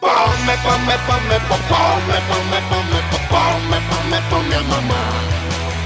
Ponme, 0.00 0.54
ponme, 0.64 0.94
ponme, 1.08 1.36
po- 1.48 1.64
ponme, 1.72 2.18
ponme, 2.30 2.58
ponme, 2.70 3.00
po- 3.10 3.24
ponme, 3.32 3.78
ponme, 3.90 4.18
ponme 4.30 4.56
a 4.56 4.62
mamá. 4.72 5.02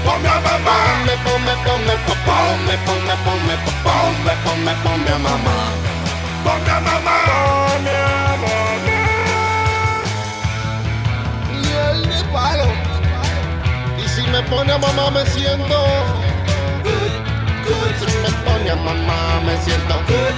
Ponme 0.05 0.29
a 0.29 0.39
mamá. 0.47 0.75
Ponme, 0.87 1.15
ponme, 1.25 1.53
ponme, 1.65 1.93
po- 2.05 2.21
ponme, 2.27 2.75
ponme, 2.87 3.15
ponme, 3.25 3.55
po- 3.65 3.77
ponme, 3.85 4.33
ponme. 4.45 4.73
Ponme 4.83 5.11
a 5.11 5.19
mamá. 5.27 5.57
Ponme 6.45 6.71
a 6.71 6.79
mamá. 6.87 8.08
Pone 14.49 14.71
a 14.71 14.77
mamá 14.77 15.11
me 15.11 15.25
siento 15.27 15.79
good, 16.83 17.13
good. 17.65 17.93
Si 17.99 18.17
me 18.23 18.29
pone 18.43 18.69
a 18.71 18.75
mamá 18.75 19.41
me 19.45 19.55
siento 19.63 19.95
good, 20.07 20.35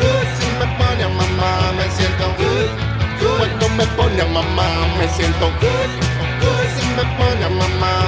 good. 0.00 0.28
Si 0.38 0.46
me 0.58 0.66
pone 0.78 1.04
a 1.04 1.08
mamá 1.08 1.72
me 1.76 1.86
siento 1.96 2.26
good, 2.38 2.70
good. 3.20 3.38
Cuando 3.38 3.68
me 3.70 3.86
pone 3.96 4.20
a 4.20 4.26
mamá 4.26 4.68
me 4.98 5.08
siento 5.08 5.46
good, 5.60 5.90
good. 6.42 6.68
Si 6.76 6.86
me 6.96 7.04
pone 7.16 7.44
a 7.44 7.50
mamá 7.50 8.01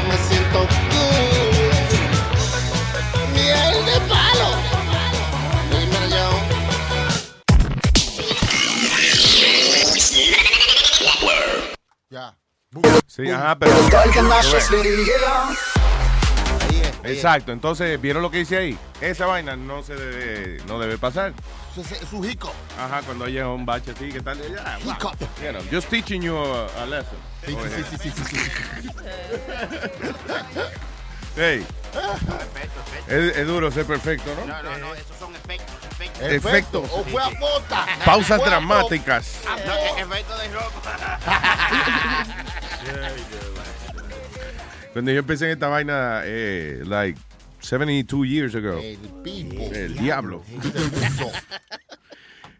Sí, 13.14 13.30
ajá, 13.30 13.56
pero. 13.56 13.72
Exacto, 17.04 17.52
entonces, 17.52 18.00
¿vieron 18.00 18.22
lo 18.22 18.30
que 18.30 18.38
dice 18.38 18.56
ahí? 18.56 18.78
Esa 19.00 19.26
vaina 19.26 19.54
no 19.54 19.84
se 19.84 19.94
debe, 19.94 20.60
no 20.66 20.80
debe 20.80 20.98
pasar. 20.98 21.32
Es 21.76 22.08
su 22.08 22.24
hico. 22.24 22.52
Ajá, 22.76 23.02
cuando 23.02 23.26
haya 23.26 23.46
un 23.46 23.64
bache 23.64 23.92
así, 23.92 24.10
¿qué 24.10 24.20
tal? 24.20 24.38
Ya, 24.38 24.78
wow. 24.84 25.12
You 25.40 25.50
know, 25.50 25.62
just 25.70 25.88
teaching 25.90 26.22
you 26.22 26.36
a, 26.36 26.66
a 26.82 26.86
lesson. 26.86 27.18
Sí, 27.46 27.56
sí, 27.76 27.84
sí, 27.90 27.98
sí, 27.98 28.10
sí, 28.10 28.24
sí. 28.24 28.90
Hey, 31.36 31.66
es, 33.06 33.36
es 33.36 33.46
duro 33.46 33.70
ser 33.70 33.84
perfecto, 33.86 34.34
¿no? 34.40 34.46
No, 34.46 34.62
no, 34.62 34.78
no, 34.78 34.94
esos 34.94 35.16
son 35.18 35.34
efectos, 35.36 35.74
efectos. 36.06 36.32
Efectos. 36.32 36.90
O 36.92 37.04
fue 37.04 37.22
a 37.22 37.30
pota. 37.38 37.86
Pausas 38.04 38.38
Fue 38.38 38.46
a 38.46 38.50
dramáticas. 38.50 39.40
Ah, 39.46 39.56
no, 39.66 39.72
e- 39.74 40.00
efectos 40.02 40.42
de 40.42 40.48
rock. 40.48 40.72
Cuando 44.92 45.10
yo 45.10 45.18
empecé 45.18 45.46
en 45.46 45.50
esta 45.52 45.68
vaina, 45.68 46.22
eh, 46.24 46.82
like 46.86 47.18
72 47.60 48.28
years 48.28 48.54
ago. 48.54 48.78
El 48.78 48.98
pipo. 49.22 49.62
El 49.72 49.96
diablo. 49.96 50.42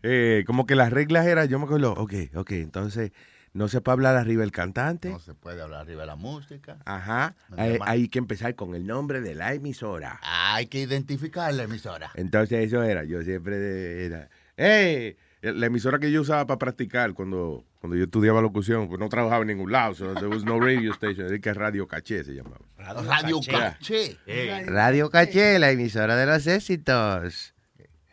Eh, 0.06 0.44
como 0.46 0.66
que 0.66 0.74
las 0.74 0.92
reglas 0.92 1.26
eran, 1.26 1.48
yo 1.48 1.58
me 1.58 1.64
acuerdo, 1.64 1.94
ok, 1.94 2.12
ok, 2.34 2.50
entonces 2.50 3.12
no 3.54 3.68
se 3.68 3.80
puede 3.80 3.94
hablar 3.94 4.16
arriba 4.16 4.40
del 4.40 4.50
cantante. 4.50 5.10
No 5.10 5.20
se 5.20 5.32
puede 5.32 5.62
hablar 5.62 5.82
arriba 5.82 6.00
de 6.00 6.08
la 6.08 6.16
música. 6.16 6.78
Ajá. 6.84 7.36
Hay, 7.56 8.08
que 8.08 8.18
empezar 8.18 8.56
con 8.56 8.74
el 8.74 8.84
nombre 8.84 9.20
de 9.20 9.36
la 9.36 9.54
emisora. 9.54 10.18
Hay 10.22 10.66
que 10.66 10.80
identificar 10.80 11.54
la 11.54 11.62
emisora. 11.62 12.10
Entonces 12.14 12.66
eso 12.66 12.82
era, 12.82 13.04
yo 13.04 13.22
siempre 13.22 14.06
era, 14.06 14.28
¡eh! 14.56 15.16
La 15.40 15.66
emisora 15.66 15.98
que 15.98 16.10
yo 16.10 16.22
usaba 16.22 16.46
para 16.46 16.58
practicar 16.58 17.12
cuando, 17.12 17.64
cuando 17.80 17.96
yo 17.96 18.04
estudiaba 18.04 18.40
locución, 18.40 18.88
pues 18.88 18.98
no 18.98 19.08
trabajaba 19.08 19.42
en 19.42 19.48
ningún 19.48 19.70
lado, 19.70 19.94
so 19.94 20.14
there 20.14 20.26
was 20.26 20.42
no 20.42 20.58
radio 20.58 20.90
station, 20.92 21.32
es 21.32 21.40
que 21.40 21.52
Radio 21.52 21.86
Caché 21.86 22.24
se 22.24 22.32
llamaba. 22.32 22.64
Radio 22.78 23.40
Caché. 23.40 24.16
Radio 24.66 25.10
Caché, 25.10 25.58
la 25.58 25.70
emisora 25.70 26.16
de 26.16 26.26
los 26.26 26.46
éxitos. 26.46 27.54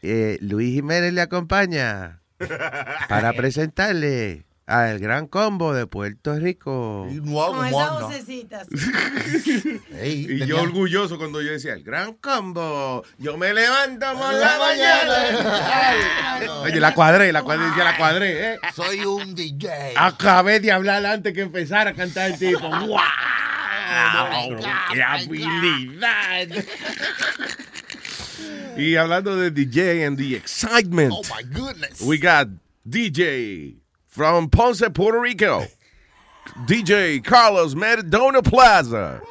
Eh, 0.04 0.38
Luis 0.42 0.74
Jiménez 0.74 1.14
le 1.14 1.22
acompaña 1.22 2.22
para 3.10 3.32
presentarle 3.34 4.46
al 4.72 5.00
gran 5.00 5.28
combo 5.28 5.74
de 5.74 5.86
Puerto 5.86 6.40
Rico. 6.40 7.06
Con 7.26 7.66
esas 7.66 8.02
vocecitas. 8.02 8.68
y 10.04 10.46
yo 10.46 10.62
orgulloso 10.62 11.18
cuando 11.18 11.42
yo 11.42 11.52
decía, 11.52 11.74
el 11.74 11.84
gran 11.84 12.14
combo, 12.14 13.04
yo 13.18 13.38
me 13.38 13.54
levanto 13.54 14.06
por 14.14 14.34
la 14.34 14.58
mañana. 14.58 15.14
Oye, 16.62 16.80
la 16.80 16.94
cuadré, 16.94 17.34
la 17.34 17.44
cuadré, 17.44 17.66
decía 17.66 17.84
la 17.84 17.98
cuadré, 17.98 18.54
¿eh? 18.54 18.60
Soy 18.74 19.04
un 19.04 19.36
DJ. 19.36 19.94
Acabé 19.98 20.62
de 20.62 20.72
hablar 20.72 21.06
antes 21.06 21.34
que 21.34 21.42
empezara 21.42 21.90
a 21.90 21.94
cantar 21.94 22.32
el 22.32 22.40
tipo. 22.40 22.70
¡Wow! 22.70 22.98
¡Qué 24.94 25.04
habilidad! 25.04 26.48
y 28.78 28.96
hablando 28.96 29.36
de 29.36 29.52
DJ 29.52 30.06
and 30.06 30.18
the 30.18 30.34
excitement, 30.34 31.12
Oh 31.14 31.22
my 31.36 31.44
goodness. 31.44 32.00
we 32.00 32.18
got 32.18 32.48
DJ 32.88 33.81
from 34.12 34.50
Ponce, 34.50 34.84
Puerto 34.94 35.20
Rico. 35.20 35.66
DJ 36.66 37.24
Carlos 37.24 37.76
Maradona 37.76 38.44
Plaza. 38.44 39.22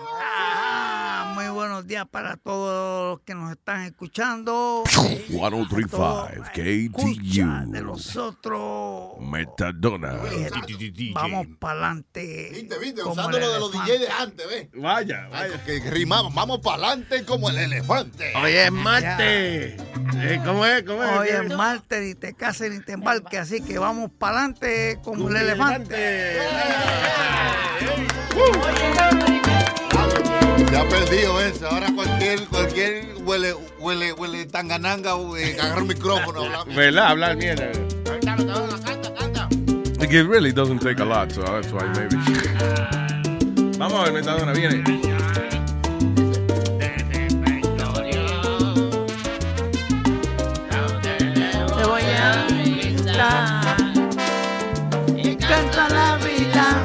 Buenos 1.80 1.88
días 1.88 2.08
para 2.10 2.36
todos 2.36 3.12
los 3.12 3.20
que 3.24 3.34
nos 3.34 3.52
están 3.52 3.84
escuchando. 3.84 4.84
1035 5.30 6.28
de 6.54 6.90
KTU. 6.90 7.82
nosotros. 7.82 9.12
Metadona. 9.18 10.18
Vamos 11.14 11.46
para 11.58 11.72
adelante. 11.72 12.50
Viste, 12.52 12.78
viste, 12.78 13.02
usando 13.02 13.38
lo 13.38 13.50
de 13.50 13.60
los 13.60 13.72
DJ 13.72 13.98
de 13.98 14.10
antes, 14.10 14.46
¿ves? 14.46 14.68
Vaya, 14.74 15.28
vaya. 15.28 15.64
Que 15.64 15.80
rimamos, 15.88 16.34
vamos 16.34 16.58
para 16.58 16.88
adelante 16.88 17.24
como 17.24 17.48
el 17.48 17.56
elefante. 17.56 18.34
Hoy 18.36 18.52
es 18.52 18.70
martes. 18.70 19.80
Eh, 20.18 20.40
¿Cómo 20.44 20.66
es? 20.66 20.82
¿Cómo 20.82 21.02
es? 21.02 21.18
Hoy 21.18 21.28
es 21.28 21.56
martes, 21.56 22.02
ni 22.02 22.14
te 22.14 22.34
cases 22.34 22.72
ni 22.72 22.84
te 22.84 22.92
embarques, 22.92 23.40
así 23.40 23.62
que 23.62 23.78
vamos 23.78 24.10
para 24.18 24.40
adelante 24.40 24.98
como 25.02 25.30
el 25.30 25.36
elefante. 25.36 26.36
Ha 30.76 30.84
perdido 30.88 31.40
eso. 31.40 31.66
Ahora 31.68 31.88
cualquier, 31.94 32.46
cualquier 32.46 33.14
huele, 33.24 33.54
huele, 33.78 34.12
huele 34.12 34.46
tangananga, 34.46 35.14
eh, 35.38 35.56
agarra 35.60 35.82
un 35.82 35.88
micrófono. 35.88 36.42
¿Verdad? 36.66 37.06
Hablar 37.08 37.36
mierda. 37.36 37.66
Like, 39.98 40.12
It 40.12 40.26
really 40.26 40.52
doesn't 40.52 40.80
take 40.80 41.00
a 41.00 41.04
lot, 41.04 41.30
so 41.32 41.42
that's 41.42 41.72
why 41.72 41.84
maybe. 41.94 42.16
Vamos 43.78 44.00
a 44.00 44.04
ver, 44.04 44.12
Metadona, 44.12 44.52
viene. 44.52 44.82
te 51.76 51.84
voy 51.84 52.02
a 52.02 52.46
invitar. 52.48 53.76
Y 55.16 55.36
canta 55.36 55.88
la 55.88 56.16
vida 56.18 56.84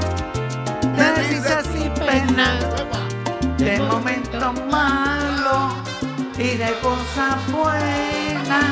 de 0.98 1.16
risas 1.30 1.66
y 1.76 1.90
penas, 2.00 2.64
de 3.66 3.80
momentos 3.80 4.54
malos 4.70 5.74
y 6.38 6.56
de 6.56 6.72
cosas 6.84 7.36
buenas. 7.52 8.66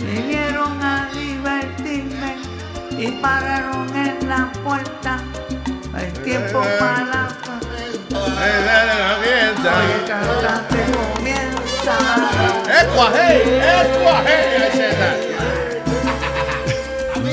Vinieron 0.00 0.80
a 0.80 1.10
divertirme 1.12 2.36
y 2.96 3.10
pararon 3.20 3.88
en 3.96 4.28
la 4.28 4.52
puerta. 4.62 5.18
El 5.98 6.12
tiempo 6.22 6.62
para 6.78 7.04
la 7.04 7.28
Oye, 9.76 10.06
cantante 10.06 10.78
comienza. 10.92 11.96
¡Ecuaje! 12.82 13.28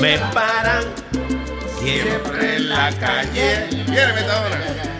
Me 0.00 0.18
paran 0.34 0.84
Siempre 1.78 2.56
en 2.56 2.68
la 2.68 2.90
calle. 2.98 3.68
Viene, 3.70 4.12
Metadona. 4.14 4.93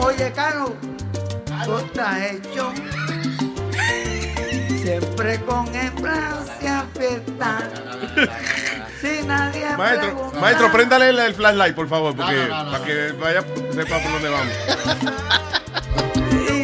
Oye, 0.00 0.32
Caro, 0.32 0.74
tú 1.64 1.78
estás 1.78 2.22
hecho. 2.30 2.72
Siempre 4.82 5.40
con 5.40 5.74
hembras 5.74 6.50
fiesta. 6.96 7.70
Si 9.00 9.22
nadie 9.26 9.66
Maestro, 9.76 10.12
pregunta. 10.14 10.40
maestro, 10.40 10.72
préndale 10.72 11.08
el, 11.10 11.18
el 11.18 11.34
flashlight, 11.34 11.74
por 11.74 11.88
favor, 11.88 12.14
porque 12.16 12.34
No, 12.34 12.48
no, 12.48 12.64
no, 12.64 12.70
para 12.70 12.78
no. 12.78 12.84
que 12.84 13.12
vaya, 13.12 13.44
sepa 13.72 13.98
por 13.98 14.12
dónde 14.12 14.28
vamos. 14.28 14.52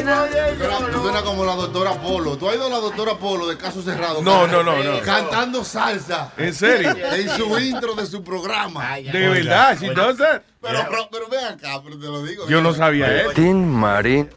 Nadie 0.04 0.56
Suena, 0.58 0.92
suena 1.02 1.22
como 1.22 1.44
la 1.44 1.54
doctora 1.54 1.92
Polo. 1.92 2.36
¿Tú 2.36 2.48
has 2.48 2.56
ido 2.56 2.66
a 2.66 2.70
la 2.70 2.78
doctora 2.78 3.14
Polo 3.16 3.46
de 3.46 3.56
caso 3.56 3.80
cerrado? 3.82 4.22
No, 4.22 4.46
no, 4.46 4.62
no, 4.62 4.82
no. 4.82 5.00
Cantando 5.02 5.62
salsa. 5.64 6.32
¿En 6.36 6.52
serio? 6.54 6.90
En 7.12 7.28
su 7.36 7.58
intro 7.58 7.94
de 7.94 8.06
su 8.06 8.24
programa. 8.24 8.96
De 8.96 9.28
verdad, 9.28 9.78
she 9.80 9.90
does 9.94 10.16
that? 10.18 10.42
Pero, 10.60 10.78
pero, 10.90 11.08
pero 11.10 11.28
ven 11.28 11.44
acá, 11.44 11.80
pero 11.82 11.98
te 11.98 12.06
lo 12.06 12.22
digo. 12.22 12.48
Yo 12.48 12.60
no 12.60 12.74
sabía 12.74 13.22
eso. 13.22 13.30
Tim 13.32 13.56
Marín. 13.66 14.28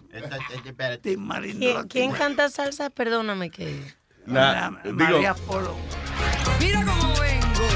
Tim 1.02 1.20
Marín. 1.20 1.58
¿Quién, 1.60 1.88
quién 1.88 2.12
canta 2.12 2.50
salsa? 2.50 2.90
Perdóname 2.90 3.50
que. 3.50 3.94
La- 4.26 4.72
digo, 4.84 4.96
María 4.96 5.34
Polo. 5.34 5.76
Mira 6.60 6.86
cómo 6.86 7.14
vengo. 7.20 7.68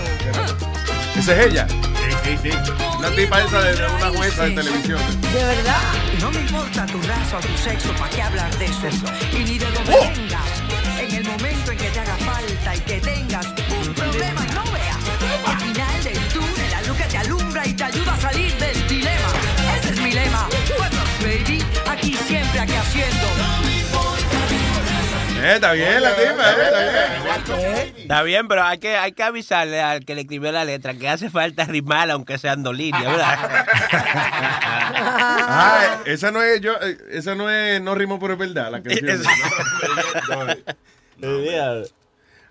esa 1.18 1.36
es 1.42 1.46
ella. 1.48 1.68
Sí, 1.68 2.38
sí, 2.42 2.50
sí. 2.52 2.58
La 3.02 3.12
tipa 3.12 3.42
esa 3.42 3.62
de, 3.62 3.76
de 3.76 3.86
una 3.86 4.10
jueza 4.18 4.44
de 4.46 4.52
televisión. 4.56 5.00
De 5.34 5.44
verdad. 5.44 5.82
No 6.22 6.32
me 6.32 6.40
importa 6.40 6.86
tu 6.86 7.02
raza 7.02 7.38
o 7.38 7.42
tu 7.42 7.58
sexo, 7.58 7.92
¿para 7.94 8.10
qué 8.10 8.22
hablar 8.22 8.58
de 8.58 8.66
eso? 8.66 8.88
Y 9.34 9.44
ni 9.44 9.58
de 9.60 9.66
dónde 9.72 9.94
¡Oh! 9.94 10.02
vengas. 10.16 10.64
En 11.00 11.16
el 11.16 11.24
momento 11.26 11.72
en 11.72 11.78
que 11.78 11.90
te 11.90 12.00
haga 12.00 12.16
falta 12.18 12.76
y 12.76 12.80
que 12.80 13.00
tengas 13.02 13.46
un 13.86 13.94
problema 13.94 14.47
ayuda 17.88 18.14
a 18.14 18.18
salir 18.18 18.54
del 18.58 18.88
dilema. 18.88 19.30
Ese 19.80 19.94
es 19.94 20.02
mi 20.02 20.12
lema. 20.12 20.48
Bueno, 20.78 20.98
baby, 21.22 21.64
aquí 21.88 22.14
siempre, 22.14 22.60
aquí 22.60 22.74
haciendo. 22.74 23.28
Eh, 25.40 25.54
está 25.54 25.74
bien 25.74 26.02
la 26.02 26.16
tipa, 26.16 26.52
eh, 26.52 26.56
está 27.38 27.58
bien. 27.58 27.94
Está 27.98 28.24
bien, 28.24 28.48
pero 28.48 28.64
hay 28.64 28.80
que, 28.80 28.98
hay 28.98 29.12
que 29.12 29.24
avisarle 29.24 29.80
al 29.82 30.04
que 30.04 30.16
le 30.16 30.22
escribió 30.22 30.52
la 30.52 30.66
letra 30.66 30.96
que 30.96 31.08
hace 31.08 31.30
falta 31.30 31.64
rimar 31.66 32.10
aunque 32.10 32.38
sean 32.40 32.64
dos 32.64 32.76
líneas, 32.76 33.06
¿verdad? 33.06 33.66
Ah, 35.50 36.02
esa 36.06 36.32
no 36.32 36.42
es 36.42 36.60
yo, 36.60 36.74
eh, 36.82 36.98
esa 37.12 37.36
no 37.36 37.50
es 37.50 37.80
no 37.82 37.94
rimo 37.94 38.20
pero 38.20 38.34
es 38.34 38.40
verdad 38.40 38.72
la 38.72 38.82
canción. 38.82 39.22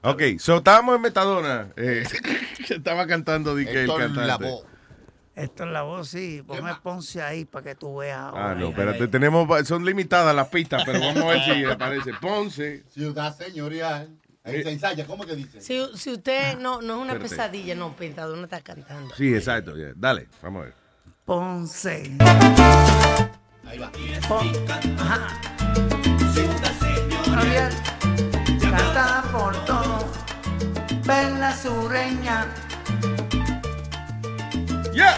Ok, 0.02 0.22
so 0.38 0.58
estábamos 0.58 0.96
en 0.96 1.02
Metadona. 1.02 1.68
Eh, 1.76 2.04
estaba 2.68 3.06
cantando 3.08 3.56
di 3.56 3.66
que 3.66 3.82
el 3.82 3.92
cantante. 3.92 4.46
Esto 5.36 5.64
es 5.64 5.70
la 5.70 5.82
voz, 5.82 6.08
sí. 6.08 6.42
Ponme 6.46 6.74
Ponce 6.82 7.20
ahí 7.22 7.44
para 7.44 7.62
que 7.64 7.74
tú 7.74 7.96
veas. 7.98 8.18
Ah, 8.18 8.28
ahora. 8.30 8.54
no, 8.54 8.68
espérate, 8.70 9.06
tenemos, 9.06 9.46
son 9.68 9.84
limitadas 9.84 10.34
las 10.34 10.48
pistas, 10.48 10.82
pero 10.86 10.98
vamos 10.98 11.22
a 11.22 11.26
ver 11.26 11.44
si 11.44 11.64
aparece. 11.70 12.14
Ponce. 12.14 12.84
Ciudad 12.88 13.36
señorial. 13.36 14.08
Ahí 14.42 14.62
se 14.62 14.70
ensaya, 14.70 15.04
¿cómo 15.06 15.26
que 15.26 15.34
dice? 15.36 15.60
Si, 15.60 15.78
si 15.96 16.12
usted 16.12 16.56
no, 16.58 16.80
no 16.80 16.94
es 16.94 17.00
una 17.02 17.12
Espérate. 17.14 17.28
pesadilla, 17.36 17.74
no, 17.74 17.94
Pentadona 17.94 18.44
está 18.44 18.60
cantando. 18.62 19.14
Sí, 19.14 19.34
exacto. 19.34 19.74
Dale, 19.96 20.28
vamos 20.40 20.62
a 20.62 20.64
ver. 20.66 20.74
Ponce. 21.26 22.16
Ahí 23.66 23.78
va. 23.78 23.90
Ajá. 24.98 25.40
Gabriel, 27.26 27.70
cantada 28.60 29.22
por 29.32 29.64
todos. 29.66 30.04
Perla 31.04 31.54
sureña. 31.54 32.46
¡Ya! 34.96 35.12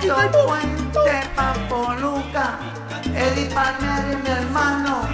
Tito 0.00 0.46
Puente, 0.46 1.30
Papo 1.36 1.94
Luca, 2.00 2.58
Eddie 3.04 3.46
Palmer 3.54 4.12
y 4.12 4.16
mi 4.16 4.30
hermano, 4.30 5.08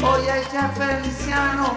hoy 0.00 0.28
el 0.28 0.48
chef 0.48 0.78
Feliciano, 0.78 1.76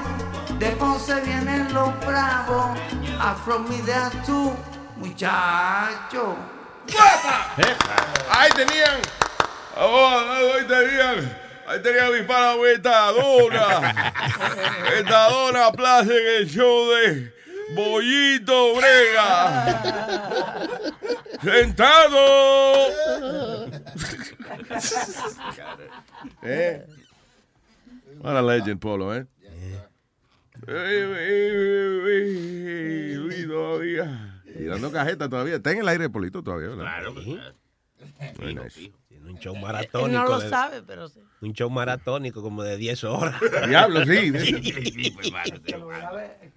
de 0.60 0.68
Ponce 0.74 1.20
vienen 1.22 1.74
los 1.74 1.90
bravos, 2.06 2.78
Afro 3.20 3.58
Midea 3.60 4.12
tú, 4.24 4.56
muchacho. 4.98 6.36
Ahí 8.30 8.52
tenían. 8.52 9.00
Oh, 9.76 10.54
ahí 10.56 10.68
tenían. 10.68 11.47
Ahí 11.68 11.82
tenían 11.82 12.14
mi 12.14 12.22
pana 12.22 12.56
Metadona. 12.56 14.14
Metadona 14.90 15.72
Plaza 15.74 16.14
en 16.16 16.28
el 16.38 16.48
show 16.48 16.90
de 16.92 17.34
Bollito 17.76 18.76
Brega. 18.76 20.24
Sentado. 21.44 22.88
¿Eh? 26.42 26.86
What 28.22 28.38
a 28.38 28.42
legend, 28.42 28.80
Polo, 28.80 29.14
¿eh? 29.14 29.26
Eh, 30.68 31.16
eh, 31.20 32.04
eh, 32.08 33.14
Luis 33.18 33.46
todavía. 33.46 34.42
Y 34.58 34.64
dando 34.64 34.90
cajeta 34.92 35.28
todavía. 35.30 35.58
Está 35.58 35.72
en 35.72 35.80
el 35.80 35.88
aire, 35.90 36.10
Polito, 36.10 36.42
todavía, 36.42 36.70
¿verdad? 36.70 36.86
Claro, 36.86 37.14
Muy 38.40 38.56
nice. 38.56 38.92
Un 39.28 39.38
show 39.40 39.54
Él 39.56 39.62
maratónico. 39.62 40.20
no 40.20 40.26
lo 40.28 40.40
de- 40.40 40.50
sabe, 40.50 40.82
pero 40.84 41.10
sí. 41.10 41.20
Un 41.42 41.54
show 41.54 41.70
maratónico 41.70 42.42
como 42.42 42.64
de 42.64 42.78
10 42.78 43.04
horas. 43.04 43.36
Diablo, 43.68 44.06
sí. 44.06 44.32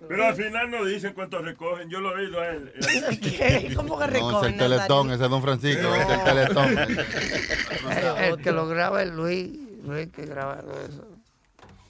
Pero 0.08 0.24
al 0.26 0.34
final 0.34 0.70
no 0.70 0.84
dicen 0.84 1.12
cuánto 1.14 1.38
recogen. 1.42 1.90
Yo 1.90 2.00
lo 2.00 2.16
he 2.16 2.24
oído 2.26 2.40
a 2.40 2.48
él. 2.48 2.72
¿Qué? 3.20 3.72
¿Cómo 3.74 3.98
que 3.98 4.06
No, 4.06 4.10
es 4.10 4.14
el 4.14 4.20
recogen? 4.22 4.56
teletón, 4.58 5.10
ese 5.12 5.24
es 5.24 5.30
Don 5.30 5.42
Francisco, 5.42 5.94
ese 5.94 6.12
es 6.12 6.18
el 6.18 6.24
teletón. 6.24 6.78
El, 7.90 8.24
el 8.24 8.36
que 8.42 8.52
lo 8.52 8.68
graba 8.68 9.02
es 9.02 9.10
Luis, 9.10 9.50
Luis 9.84 10.08
que 10.12 10.24
graba 10.26 10.62
eso. 10.88 11.06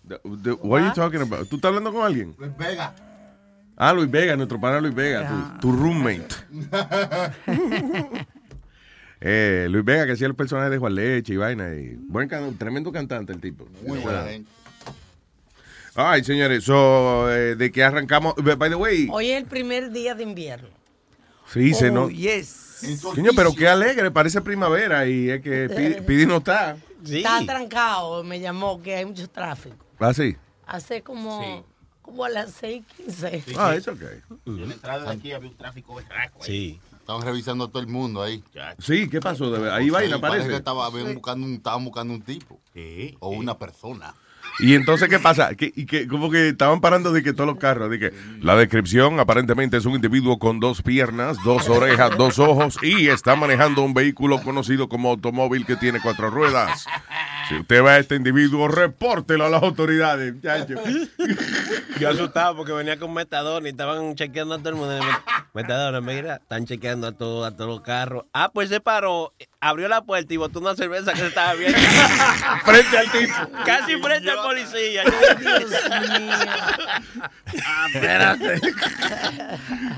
The- 0.08 0.20
the- 0.42 0.52
what 0.62 0.80
are 0.80 0.88
you 0.88 0.94
talking 0.94 1.20
about? 1.20 1.48
¿Tú 1.48 1.56
estás 1.56 1.68
hablando 1.68 1.92
con 1.92 2.04
alguien? 2.06 2.34
Luis 2.38 2.56
Vega. 2.56 2.94
Ah, 3.76 3.92
Luis 3.92 4.10
Vega, 4.10 4.34
nuestro 4.36 4.58
pana 4.60 4.80
Luis 4.80 4.94
Vega, 4.94 5.28
tu, 5.60 5.68
tu 5.70 5.72
roommate. 5.76 6.26
Eh, 9.20 9.66
Luis 9.70 9.84
Vega, 9.84 10.06
que 10.06 10.12
hacía 10.12 10.26
el 10.26 10.34
personaje 10.34 10.70
de 10.70 10.78
Juan 10.78 10.94
Leche 10.94 11.34
y 11.34 11.36
vaina. 11.36 11.74
Y 11.74 11.96
buen 11.96 12.28
can- 12.28 12.56
tremendo 12.56 12.90
cantante 12.90 13.32
el 13.32 13.40
tipo. 13.40 13.66
Muy 13.86 13.98
buena 13.98 14.24
gente. 14.24 14.50
Ay, 15.94 16.22
señores, 16.24 16.64
so, 16.64 17.30
eh, 17.30 17.56
de 17.56 17.70
que 17.72 17.82
arrancamos. 17.82 18.34
By 18.36 18.70
the 18.70 18.76
way, 18.76 19.08
Hoy 19.10 19.30
es 19.30 19.38
el 19.42 19.46
primer 19.46 19.90
día 19.90 20.14
de 20.14 20.22
invierno. 20.22 20.68
sí, 21.52 21.74
se 21.74 21.90
Oh, 21.90 21.92
no. 21.92 22.10
yes. 22.10 22.68
Coño, 23.02 23.32
pero 23.36 23.52
qué 23.54 23.68
alegre, 23.68 24.10
parece 24.10 24.40
primavera 24.40 25.06
y 25.06 25.28
es 25.28 25.42
que 25.42 25.68
Pi- 25.68 26.00
Pidi 26.06 26.24
no 26.26 26.38
está. 26.38 26.76
Está 27.04 27.44
trancado, 27.44 28.22
me 28.24 28.40
llamó 28.40 28.80
que 28.82 28.94
hay 28.94 29.04
mucho 29.04 29.28
tráfico. 29.28 29.76
Ah, 29.98 30.14
sí. 30.14 30.36
Hace 30.66 31.02
como, 31.02 31.66
como 32.00 32.24
a 32.24 32.30
las 32.30 32.62
6:15. 32.62 33.42
Ah, 33.58 33.74
es 33.74 33.86
ok. 33.88 34.00
En 34.46 34.68
la 34.68 34.74
entrada 34.74 35.04
de 35.04 35.10
aquí 35.18 35.32
había 35.32 35.50
un 35.50 35.56
tráfico 35.56 35.94
berraco. 35.96 36.42
ahí. 36.44 36.46
Sí. 36.46 36.80
Estaban 37.10 37.26
revisando 37.26 37.64
a 37.64 37.68
todo 37.68 37.80
el 37.80 37.88
mundo 37.88 38.22
ahí. 38.22 38.40
Sí, 38.78 39.08
¿qué 39.08 39.20
pasó? 39.20 39.52
Ahí 39.72 39.86
Sí, 39.86 39.90
vaina, 39.90 40.20
parece 40.20 40.48
que 40.48 40.54
estaba, 40.54 40.88
buscando 40.90 41.44
un, 41.44 41.54
estaban 41.54 41.84
buscando 41.84 42.14
un 42.14 42.22
tipo. 42.22 42.60
O 43.18 43.30
una 43.30 43.58
persona. 43.58 44.14
Y 44.60 44.74
entonces, 44.74 45.08
¿qué 45.08 45.18
pasa? 45.18 45.56
Que, 45.56 45.72
y 45.74 45.86
que 45.86 46.06
como 46.06 46.30
que 46.30 46.50
estaban 46.50 46.80
parando 46.80 47.10
de 47.10 47.24
que 47.24 47.32
todos 47.32 47.48
los 47.48 47.58
carros, 47.58 47.90
de 47.90 47.98
que 47.98 48.12
la 48.40 48.54
descripción 48.54 49.18
aparentemente 49.18 49.76
es 49.76 49.86
un 49.86 49.94
individuo 49.96 50.38
con 50.38 50.60
dos 50.60 50.82
piernas, 50.82 51.36
dos 51.44 51.68
orejas, 51.68 52.16
dos 52.16 52.38
ojos 52.38 52.78
y 52.80 53.08
está 53.08 53.34
manejando 53.34 53.82
un 53.82 53.92
vehículo 53.92 54.40
conocido 54.40 54.88
como 54.88 55.10
automóvil 55.10 55.66
que 55.66 55.74
tiene 55.74 55.98
cuatro 56.00 56.30
ruedas. 56.30 56.86
Si 57.50 57.56
usted 57.56 57.82
ve 57.82 57.90
a 57.90 57.98
este 57.98 58.14
individuo, 58.14 58.68
repórtelo 58.68 59.44
a 59.44 59.50
las 59.50 59.60
autoridades, 59.62 60.32
muchacho. 60.34 60.74
Yo 61.98 62.08
asustado 62.08 62.56
porque 62.56 62.70
venía 62.72 62.96
con 62.96 63.12
Metadona 63.12 63.66
y 63.66 63.72
estaban 63.72 64.14
chequeando 64.14 64.54
a 64.54 64.58
todo 64.58 64.68
el 64.68 64.74
mundo. 64.76 64.96
Met- 65.00 65.44
Metadona, 65.52 66.00
mira, 66.00 66.36
están 66.36 66.64
chequeando 66.64 67.08
a, 67.08 67.12
todo, 67.12 67.44
a 67.44 67.50
todos 67.50 67.68
los 67.68 67.80
carros. 67.80 68.24
Ah, 68.32 68.52
pues 68.54 68.68
se 68.68 68.80
paró 68.80 69.34
abrió 69.60 69.88
la 69.88 70.02
puerta 70.02 70.32
y 70.32 70.36
botó 70.38 70.58
una 70.58 70.74
cerveza 70.74 71.12
que 71.12 71.18
se 71.20 71.26
estaba 71.26 71.54
viendo. 71.54 71.78
frente 72.64 72.98
al 72.98 73.10
tipo. 73.12 73.34
Casi 73.64 73.96
frente 74.00 74.30
al 74.30 74.38
policía. 74.38 75.02
Ah, 77.64 77.86
espérate. 77.92 78.60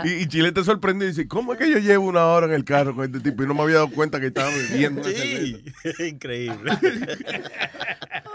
y, 0.04 0.12
y 0.14 0.26
Chile 0.26 0.52
te 0.52 0.64
sorprendió 0.64 1.06
y 1.06 1.12
dice, 1.12 1.28
¿cómo 1.28 1.52
es 1.52 1.58
que 1.58 1.70
yo 1.70 1.78
llevo 1.78 2.06
una 2.06 2.26
hora 2.26 2.46
en 2.46 2.52
el 2.52 2.64
carro 2.64 2.94
con 2.94 3.04
este 3.04 3.20
tipo 3.20 3.44
y 3.44 3.46
no 3.46 3.54
me 3.54 3.62
había 3.62 3.76
dado 3.76 3.90
cuenta 3.90 4.18
que 4.20 4.26
estaba 4.26 4.48
bebiendo? 4.50 5.04
Sí, 5.04 5.64
increíble. 6.00 6.72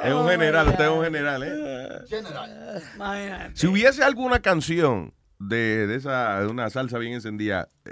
Es 0.04 0.14
un 0.14 0.30
general, 0.30 0.70
usted 0.70 0.86
es 0.86 0.92
un 0.92 1.04
general, 1.04 1.44
¿eh? 1.44 2.18
Imagínate. 2.96 3.52
Si 3.56 3.68
hubiese 3.68 4.04
alguna 4.04 4.42
canción 4.42 5.14
de, 5.40 5.88
de 5.88 5.96
esa, 5.96 6.40
de 6.42 6.48
una 6.48 6.70
salsa 6.70 6.98
bien 7.00 7.14
encendida, 7.14 7.70
eh, 7.86 7.92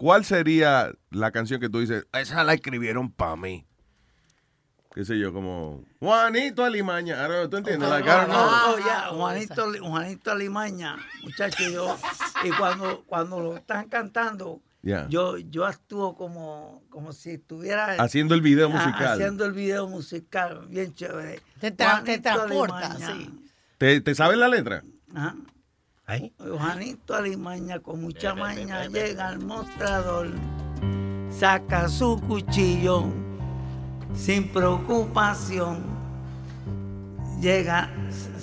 ¿cuál 0.00 0.24
sería 0.24 0.90
la 1.10 1.30
canción 1.30 1.60
que 1.60 1.68
tú 1.68 1.80
dices, 1.80 2.06
esa 2.14 2.42
la 2.42 2.54
escribieron 2.54 3.12
para 3.12 3.36
mí? 3.36 3.66
Qué 4.94 5.04
sé 5.04 5.18
yo, 5.18 5.30
como 5.30 5.84
Juanito 5.98 6.64
Alimaña. 6.64 7.22
Ahora, 7.22 7.48
¿Tú 7.50 7.58
entiendes? 7.58 7.86
La 7.88 8.02
cara, 8.02 8.26
no. 8.26 8.72
Oh, 8.72 8.78
ya, 8.78 9.08
Juanito, 9.10 9.72
Juanito 9.82 10.30
Alimaña, 10.32 10.96
muchacho, 11.22 11.62
yo, 11.70 11.96
y 12.44 12.50
cuando, 12.52 13.04
cuando 13.04 13.40
lo 13.40 13.56
están 13.58 13.88
cantando, 13.90 14.62
yo, 14.82 15.36
yo 15.36 15.66
actúo 15.66 16.16
como, 16.16 16.82
como 16.88 17.12
si 17.12 17.32
estuviera 17.32 17.92
Haciendo 18.02 18.34
el 18.34 18.40
video 18.40 18.68
ah, 18.68 18.70
musical. 18.70 19.12
haciendo 19.12 19.44
el 19.44 19.52
video 19.52 19.86
musical, 19.86 20.66
bien 20.70 20.94
chévere. 20.94 21.40
Te 21.60 21.76
tra- 21.76 22.02
te 22.02 22.18
transporta, 22.18 22.92
Alimaña. 22.92 23.12
sí. 23.14 23.30
¿Te, 23.76 24.00
te 24.00 24.14
sabes 24.14 24.38
la 24.38 24.48
letra? 24.48 24.82
Ajá. 25.14 25.36
Juanito 26.38 27.14
Alimaña 27.14 27.78
con 27.80 28.02
mucha 28.02 28.34
maña 28.34 28.86
llega 28.86 29.28
al 29.28 29.38
mostrador, 29.40 30.28
saca 31.30 31.88
su 31.88 32.20
cuchillo 32.20 33.04
sin 34.14 34.48
preocupación, 34.48 35.84
llega, 37.40 37.90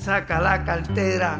saca 0.01 0.39
la 0.39 0.63
cartera, 0.63 1.39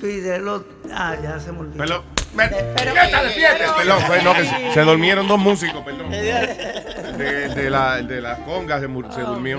pide 0.00 0.38
los... 0.38 0.62
Ah, 0.92 1.16
ya 1.22 1.40
se 1.40 1.52
me 1.52 1.60
olvidó. 1.60 1.78
Perdón. 1.78 2.02
Pero- 2.36 3.74
Perdón, 3.78 4.00
fue, 4.06 4.22
no, 4.22 4.34
que 4.34 4.44
se, 4.44 4.72
se 4.74 4.80
durmieron 4.82 5.26
dos 5.26 5.38
músicos, 5.38 5.82
perdón. 5.82 6.10
De, 7.18 7.48
de 7.48 7.70
la, 7.70 7.96
de 8.02 8.20
las 8.20 8.38
congas 8.40 8.80
se, 8.80 8.86
mur- 8.86 9.10
se 9.12 9.22
Oh, 9.22 9.30
durmió. 9.32 9.58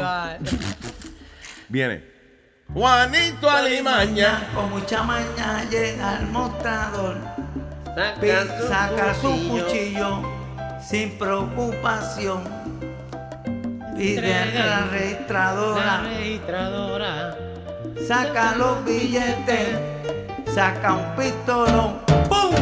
Viene. 1.67 2.03
Juanito 2.73 3.49
Alimaña. 3.49 4.47
Con 4.53 4.69
mucha 4.69 5.01
maña 5.01 5.65
llega 5.71 6.17
al 6.17 6.27
mostrador. 6.27 7.17
Saca 7.95 8.45
su 8.45 8.67
saca 8.67 9.13
su 9.15 9.49
cuchillo. 9.49 10.21
sin 10.79 11.17
preocupación. 11.17 12.43
Pide 13.97 14.33
a 14.33 14.45
la 14.45 14.87
registradora. 14.91 16.01
registradora. 16.03 17.37
Saca 18.07 18.55
los 18.55 18.85
billetes. 18.85 19.69
Saca 20.53 20.93
un 20.93 21.15
pistolón. 21.15 21.99
¡Pum! 22.29 22.55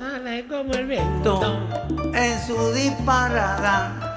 Dale 0.00 0.46
como 0.46 0.72
el 0.72 0.86
viento. 0.86 1.40
En 2.14 2.40
su 2.40 2.72
disparada. 2.72 4.16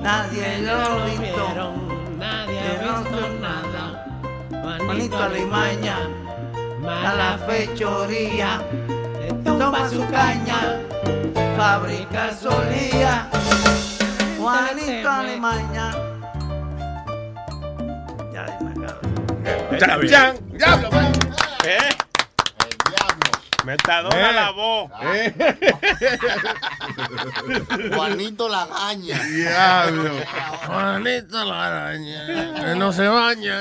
Nadie 0.00 0.58
lo 0.62 1.04
visto. 1.04 1.74
Nadie 2.18 2.60
ha 2.60 3.00
visto 3.02 3.28
nada. 3.40 4.03
Juanito 4.64 5.18
Alimaña. 5.18 5.98
A 6.88 7.14
la 7.14 7.38
fechoría. 7.46 8.62
Toma 9.44 9.90
su 9.90 10.00
caña. 10.08 10.80
Fabrica 11.54 12.32
solía. 12.32 13.28
Juanito 14.38 15.10
Alimaña. 15.10 15.92
Ya 18.32 18.46
chan, 20.08 20.36
diablo, 20.52 20.90
man. 20.90 21.12
¿Eh? 21.64 22.03
Metadona 23.64 24.30
Eh. 24.30 24.32
la 24.34 24.50
voz. 24.50 24.90
Juanito 27.94 28.48
Lagaña. 28.48 29.22
Diablo. 29.24 30.10
Juanito 30.66 31.44
la 31.44 31.66
araña. 31.66 32.54
Que 32.54 32.74
no 32.76 32.92
se 32.92 33.06
baña. 33.08 33.60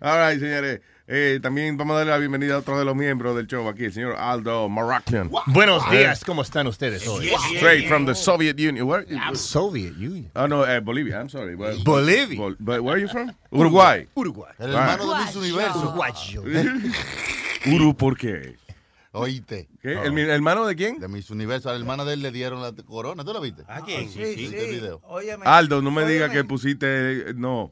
All 0.00 0.18
right, 0.30 0.40
señores. 0.40 0.80
Eh, 1.08 1.38
también 1.40 1.76
vamos 1.76 1.94
a 1.94 1.98
darle 1.98 2.10
la 2.12 2.18
bienvenida 2.18 2.54
a 2.56 2.58
otro 2.58 2.76
de 2.76 2.84
los 2.84 2.96
miembros 2.96 3.36
del 3.36 3.46
show 3.46 3.68
aquí, 3.68 3.84
el 3.84 3.92
señor 3.92 4.16
Aldo 4.16 4.68
Marakian. 4.68 5.30
Buenos 5.46 5.84
Eh, 5.92 5.98
días, 5.98 6.24
¿cómo 6.24 6.42
están 6.42 6.66
ustedes 6.66 7.06
hoy? 7.06 7.30
Straight 7.54 7.86
from 7.86 8.06
the 8.06 8.14
Soviet 8.16 8.58
Union. 8.58 8.88
Where, 8.88 9.06
Soviet 9.36 9.94
Union. 9.96 10.28
Oh, 10.34 10.48
no, 10.48 10.66
eh, 10.66 10.80
Bolivia, 10.80 11.18
I'm 11.20 11.28
sorry. 11.28 11.54
But- 11.54 11.84
Bolivia. 11.84 12.36
Bol- 12.36 12.56
but 12.58 12.80
where 12.80 12.94
are 12.96 13.00
you 13.00 13.06
from? 13.08 13.32
Uruguay. 13.52 14.08
Uruguay. 14.16 14.50
El 14.58 14.70
hermano 14.74 15.14
de 15.14 15.24
Miss 15.26 15.36
Universo. 15.36 15.78
Uruguayo. 15.78 16.42
Uru, 17.72 17.96
¿por 17.96 18.18
qué? 18.18 18.56
Oíste. 19.12 19.68
¿Qué? 19.80 19.92
¿El, 19.92 20.10
mi- 20.12 20.22
hermano 20.22 20.66
de 20.66 20.74
quién? 20.74 20.98
De 20.98 21.06
Miss 21.06 21.30
Universo. 21.30 21.68
A 21.70 21.72
la 21.74 21.78
hermana 21.78 22.04
de 22.04 22.14
él 22.14 22.22
le 22.22 22.32
dieron 22.32 22.60
la 22.62 22.72
corona. 22.84 23.22
¿Tú 23.24 23.32
la 23.32 23.38
viste? 23.38 23.62
¿A 23.68 23.80
quién? 23.82 24.10
Sí, 24.10 24.24
sí. 24.24 24.34
¿Viste 24.34 24.68
el 24.70 24.80
video? 24.80 25.00
Óyeme. 25.04 25.46
Aldo, 25.46 25.80
no 25.82 25.92
me 25.92 26.04
digas 26.04 26.32
que 26.32 26.42
pusiste. 26.42 26.86
eh, 27.30 27.34
No. 27.36 27.70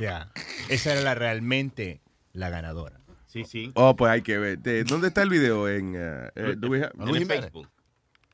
Ya. 0.00 0.30
Esa 0.70 0.92
era 0.92 1.02
la, 1.02 1.14
realmente 1.14 2.00
la 2.32 2.50
ganadora. 2.50 3.00
Sí, 3.26 3.44
sí. 3.44 3.70
Oh, 3.74 3.94
pues 3.96 4.10
hay 4.10 4.22
que 4.22 4.38
ver. 4.38 4.58
De- 4.58 4.82
¿Dónde 4.84 5.08
está 5.08 5.22
el 5.22 5.28
video? 5.30 5.68
En, 5.68 5.92
do 5.92 6.68
we 6.68 6.80
have- 6.82 6.92
Luis 6.98 7.22
En. 7.22 7.28
Facebook. 7.28 7.68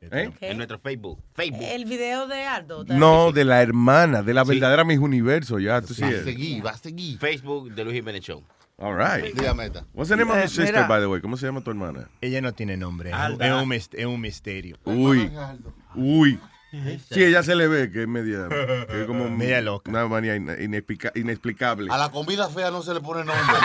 ¿Eh? 0.00 0.30
En 0.40 0.56
nuestro 0.58 0.78
Facebook. 0.78 1.20
Facebook. 1.34 1.62
El 1.62 1.84
video 1.84 2.26
de 2.28 2.44
Aldo. 2.44 2.84
No, 2.84 3.32
de 3.32 3.44
la 3.44 3.60
hermana, 3.62 4.22
de 4.22 4.34
la 4.34 4.44
verdadera 4.44 4.84
Miss 4.84 4.98
Universo, 4.98 5.58
ya, 5.58 5.80
tú 5.82 5.94
sí. 5.94 6.02
Va 6.02 6.08
a 6.08 6.22
seguir, 6.24 6.66
va 6.66 6.70
a 6.70 6.76
seguir. 6.78 7.18
Facebook 7.18 7.74
de 7.74 7.84
Luis 7.84 7.96
Jiménez 7.96 8.22
Show. 8.22 8.44
All 8.78 8.94
right. 8.96 9.34
Dígame 9.34 9.64
esta. 9.66 9.86
What's 9.94 10.10
the 10.10 10.16
name 10.16 10.30
of 10.30 10.36
your 10.36 10.48
sister, 10.48 10.66
mira. 10.66 10.86
by 10.86 11.00
the 11.00 11.06
way? 11.06 11.20
¿Cómo 11.22 11.36
se 11.38 11.46
llama 11.46 11.62
tu 11.62 11.70
hermana? 11.70 12.08
Ella 12.20 12.42
no 12.42 12.52
tiene 12.52 12.76
nombre. 12.76 13.08
Es 13.10 13.16
un- 13.16 13.20
Alda. 13.22 13.74
Es 13.92 14.06
un 14.06 14.20
misterio. 14.20 14.76
Uy. 14.84 15.32
Uy. 15.94 16.38
Sí, 17.10 17.22
ella 17.24 17.42
se 17.42 17.54
le 17.54 17.68
ve 17.68 17.90
que 17.90 18.02
es 18.02 18.08
media. 18.08 18.48
Que 18.48 19.00
es 19.02 19.06
como 19.06 19.28
Media 19.30 19.60
loca. 19.60 19.90
Una 19.90 20.06
manía 20.06 20.36
ine- 20.36 20.56
inexplica- 20.62 21.12
inexplicable. 21.14 21.90
A 21.92 21.96
la 21.98 22.10
comida 22.10 22.48
fea 22.48 22.70
no 22.70 22.82
se 22.82 22.94
le 22.94 23.00
pone 23.00 23.24
nombre. 23.24 23.44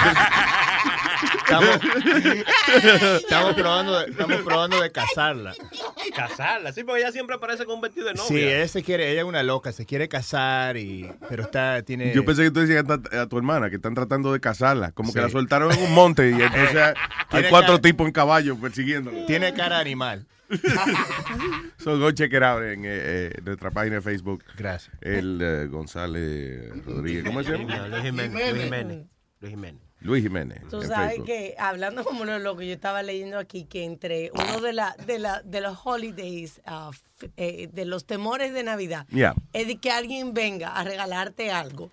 Estamos, 1.44 1.70
estamos 3.22 3.54
probando, 3.56 4.00
de, 4.00 4.12
estamos 4.12 4.38
probando 4.42 4.82
de 4.82 4.92
casarla. 4.92 5.54
Casarla. 6.16 6.72
Sí, 6.72 6.84
porque 6.84 7.02
ella 7.02 7.12
siempre 7.12 7.36
aparece 7.36 7.66
con 7.66 7.76
un 7.76 7.82
vestido 7.82 8.08
de 8.08 8.14
novia. 8.14 8.28
Sí, 8.28 8.38
ella 8.40 8.68
se 8.68 8.84
quiere, 8.84 9.12
ella 9.12 9.22
es 9.22 9.28
una 9.28 9.44
loca, 9.44 9.72
se 9.72 9.86
quiere 9.86 10.08
casar 10.08 10.78
y, 10.78 11.12
pero 11.30 11.44
está, 11.44 11.82
tiene. 11.84 12.14
Yo 12.14 12.26
pensé 12.26 12.44
que 12.44 12.52
tú 12.52 12.62
decías 12.62 12.84
a, 12.90 13.28
tu 13.28 13.38
hermana 13.38 13.70
que 13.70 13.76
están 13.76 13.94
tratando 13.94 14.32
de 14.34 14.40
casarla. 14.40 14.92
Como 14.92 15.14
que 15.14 15.22
la 15.22 15.30
soltaron 15.30 15.72
en 15.72 15.80
un 15.84 15.94
monte 15.94 16.30
y 16.30 16.34
entonces 16.42 16.94
hay 17.30 17.44
cuatro 17.50 17.74
cara- 17.74 17.82
tipos 17.82 18.08
en 18.08 18.14
caballo 18.14 18.56
persiguiéndola. 18.58 19.26
Tiene 19.26 19.54
cara 19.54 19.80
animal. 19.80 20.26
So 21.78 21.98
go 22.00 22.12
check 22.12 22.32
it 22.34 22.44
out 22.44 22.62
en 22.64 22.86
eh, 22.86 22.90
eh, 22.92 23.34
nuestra 23.44 23.72
página 23.72 23.96
de 23.98 24.02
Facebook. 24.02 24.44
Gracias. 24.58 24.96
El 25.02 25.40
eh, 25.42 25.68
González 25.68 26.86
Rodríguez. 26.86 27.24
¿Cómo 27.26 27.44
se 27.44 27.52
llama? 27.58 27.76
No, 27.78 27.88
Luis 27.88 28.04
Jiménez. 28.04 28.34
Luis 28.52 28.64
Jiménez. 28.64 29.06
Luis 29.40 29.52
Jiménez. 29.52 29.82
Luis 30.02 30.24
Jiménez. 30.24 30.62
Tú 30.70 30.82
sabes 30.82 31.10
Facebook. 31.10 31.26
que, 31.28 31.56
hablando 31.60 32.04
como 32.04 32.26
lo, 32.26 32.40
lo 32.40 32.58
que 32.58 32.68
yo 32.68 32.74
estaba 32.74 33.04
leyendo 33.04 33.38
aquí, 33.38 33.66
que 33.66 33.84
entre 33.84 34.32
uno 34.34 34.60
de, 34.62 34.74
la, 34.74 34.96
de, 35.06 35.20
la, 35.20 35.42
de 35.44 35.62
los 35.62 35.78
holidays, 35.84 36.60
f- 36.90 37.32
eh, 37.38 37.70
de 37.72 37.86
los 37.86 38.06
temores 38.06 38.52
de 38.54 38.64
Navidad, 38.64 39.06
Yeah. 39.10 39.36
es 39.54 39.68
de 39.68 39.78
que 39.78 39.92
alguien 39.92 40.34
venga 40.34 40.70
a 40.76 40.84
regalarte 40.84 41.52
algo 41.52 41.92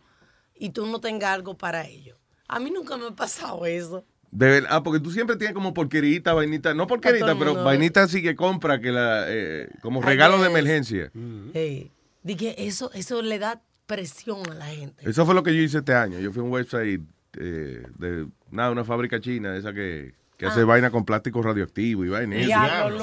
y 0.54 0.70
tú 0.70 0.86
no 0.86 1.00
tengas 1.00 1.34
algo 1.34 1.56
para 1.58 1.86
ello. 1.86 2.16
A 2.48 2.58
mí 2.60 2.70
nunca 2.70 2.96
me 2.96 3.08
ha 3.08 3.10
pasado 3.10 3.66
eso. 3.66 4.04
De 4.30 4.46
ver- 4.46 4.66
ah, 4.68 4.82
porque 4.82 5.00
tú 5.00 5.10
siempre 5.10 5.36
tienes 5.36 5.54
como 5.54 5.72
porquerita, 5.72 6.34
vainita, 6.34 6.74
no 6.74 6.86
porquerita, 6.86 7.34
pero 7.38 7.52
mundo. 7.52 7.64
vainita 7.64 8.06
sí 8.08 8.22
que 8.22 8.36
compra 8.36 8.78
que 8.80 8.90
la, 8.92 9.24
eh, 9.28 9.68
como 9.80 10.02
regalo 10.02 10.40
de 10.40 10.48
emergencia. 10.48 11.10
Sí. 11.54 11.90
De 12.22 12.36
que 12.36 12.54
eso, 12.58 12.90
eso 12.92 13.22
le 13.22 13.38
da 13.38 13.62
presión 13.86 14.38
a 14.50 14.54
la 14.54 14.66
gente. 14.66 15.08
Eso 15.08 15.24
fue 15.24 15.34
lo 15.34 15.42
que 15.42 15.54
yo 15.56 15.62
hice 15.62 15.78
este 15.78 15.94
año. 15.94 16.18
Yo 16.20 16.30
fui 16.32 16.40
a 16.40 16.44
un 16.44 16.50
website 16.52 17.00
eh, 17.40 17.82
de 17.98 18.26
nada, 18.50 18.70
una 18.70 18.84
fábrica 18.84 19.18
china, 19.20 19.56
esa 19.56 19.72
que, 19.72 20.14
que 20.36 20.46
hace 20.46 20.60
Ah. 20.60 20.64
vaina 20.66 20.90
con 20.90 21.04
plástico 21.06 21.40
radioactivo 21.40 22.04
y 22.04 22.08
vaina. 22.08 22.36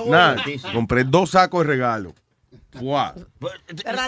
Nada, 0.08 0.44
compré 0.74 1.04
dos 1.06 1.32
sacos 1.32 1.62
de 1.66 1.74
regalo. 1.74 2.14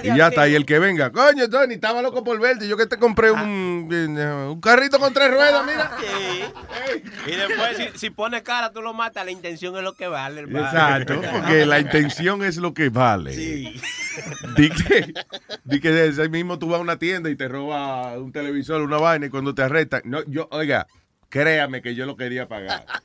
Y 0.04 0.18
ya 0.18 0.28
está, 0.28 0.48
y 0.48 0.56
el 0.56 0.66
que 0.66 0.80
venga, 0.80 1.12
coño, 1.12 1.50
Tony, 1.50 1.76
estaba 1.76 2.02
loco 2.02 2.24
por 2.24 2.40
verte. 2.40 2.68
Yo 2.68 2.78
que 2.78 2.86
te 2.86 2.98
compré 2.98 3.32
un, 3.32 3.88
eh, 3.92 4.50
un 4.52 4.62
carrito 4.62 5.00
con 5.00 5.14
tres 5.14 5.32
ruedas, 5.32 5.66
mira. 5.66 5.92
Y 7.28 7.36
después, 7.36 7.78
si, 7.78 8.00
si 8.00 8.10
pone 8.10 8.42
cara, 8.42 8.72
tú 8.72 8.82
lo 8.82 8.94
matas. 8.94 9.26
La 9.26 9.32
intención 9.32 9.76
es 9.76 9.84
lo 9.84 9.94
que 9.94 10.08
vale, 10.08 10.42
hermano. 10.42 10.66
Exacto, 10.66 11.22
porque 11.22 11.66
la 11.66 11.80
intención 11.80 12.42
es 12.44 12.56
lo 12.58 12.74
que 12.74 12.90
vale. 12.90 13.34
Sí. 13.34 13.82
Di 14.56 14.70
que, 14.70 15.14
di 15.66 15.80
que 15.82 16.08
ese 16.08 16.30
mismo 16.30 16.58
tú 16.58 16.70
vas 16.70 16.80
a 16.80 16.82
una 16.82 16.98
tienda 16.98 17.30
y 17.30 17.36
te 17.36 17.48
roba 17.48 18.18
un 18.18 18.32
televisor, 18.32 18.82
una 18.82 18.98
vaina, 18.98 19.26
y 19.26 19.30
cuando 19.30 19.54
te 19.54 19.62
arrestan, 19.62 20.02
no, 20.06 20.24
yo, 20.26 20.48
oiga, 20.52 20.88
Créame 21.30 21.82
que 21.82 21.94
yo 21.96 22.06
lo 22.06 22.16
quería 22.16 22.48
pagar. 22.48 22.86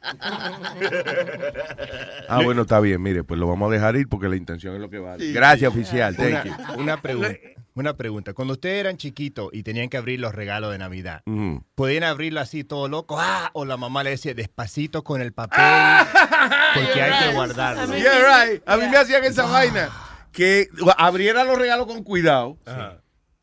Ah, 2.29 2.41
bueno, 2.43 2.63
está 2.63 2.81
bien. 2.81 3.03
Mire, 3.03 3.25
pues 3.25 3.39
lo 3.39 3.47
vamos 3.47 3.71
a 3.71 3.75
dejar 3.75 3.95
ir 3.97 4.09
porque 4.09 4.27
la 4.27 4.37
intención 4.37 4.75
es 4.75 4.81
lo 4.81 4.89
que 4.89 4.99
vale. 4.99 5.23
Sí. 5.23 5.33
Gracias, 5.35 5.71
oficial. 5.71 6.17
Thank 6.17 6.45
you. 6.47 6.53
Una, 6.55 6.73
una 6.77 7.03
pregunta. 7.03 7.37
Una 7.75 7.97
pregunta. 7.97 8.35
Cuando 8.35 8.53
ustedes 8.55 8.81
eran 8.81 8.97
chiquitos 8.99 9.49
y 9.53 9.63
tenían 9.63 9.89
que 9.89 9.97
abrir 9.97 10.21
los 10.21 10.35
regalos 10.35 10.73
de 10.73 10.79
Navidad. 10.79 11.23
¿podían 11.75 12.05
abrirlo 12.05 12.41
así 12.41 12.65
todo 12.65 12.89
loco? 12.89 13.17
¡Ah! 13.19 13.51
O 13.55 13.65
la 13.65 13.77
mamá 13.77 14.05
le 14.05 14.11
decía 14.11 14.35
despacito 14.35 15.03
con 15.05 15.23
el 15.23 15.33
papel 15.33 15.59
porque 16.75 17.03
hay 17.03 17.29
que 17.29 17.35
guardarlo. 17.35 17.97
Yeah, 17.97 18.47
right. 18.47 18.63
A 18.67 18.77
mí 18.77 18.89
me 18.89 18.97
hacían 18.99 19.25
esa 19.25 19.45
vaina. 19.47 19.91
Que 20.33 20.69
abriera 20.99 21.45
los 21.45 21.59
regalos 21.59 21.87
con 21.87 22.03
cuidado. 22.03 22.59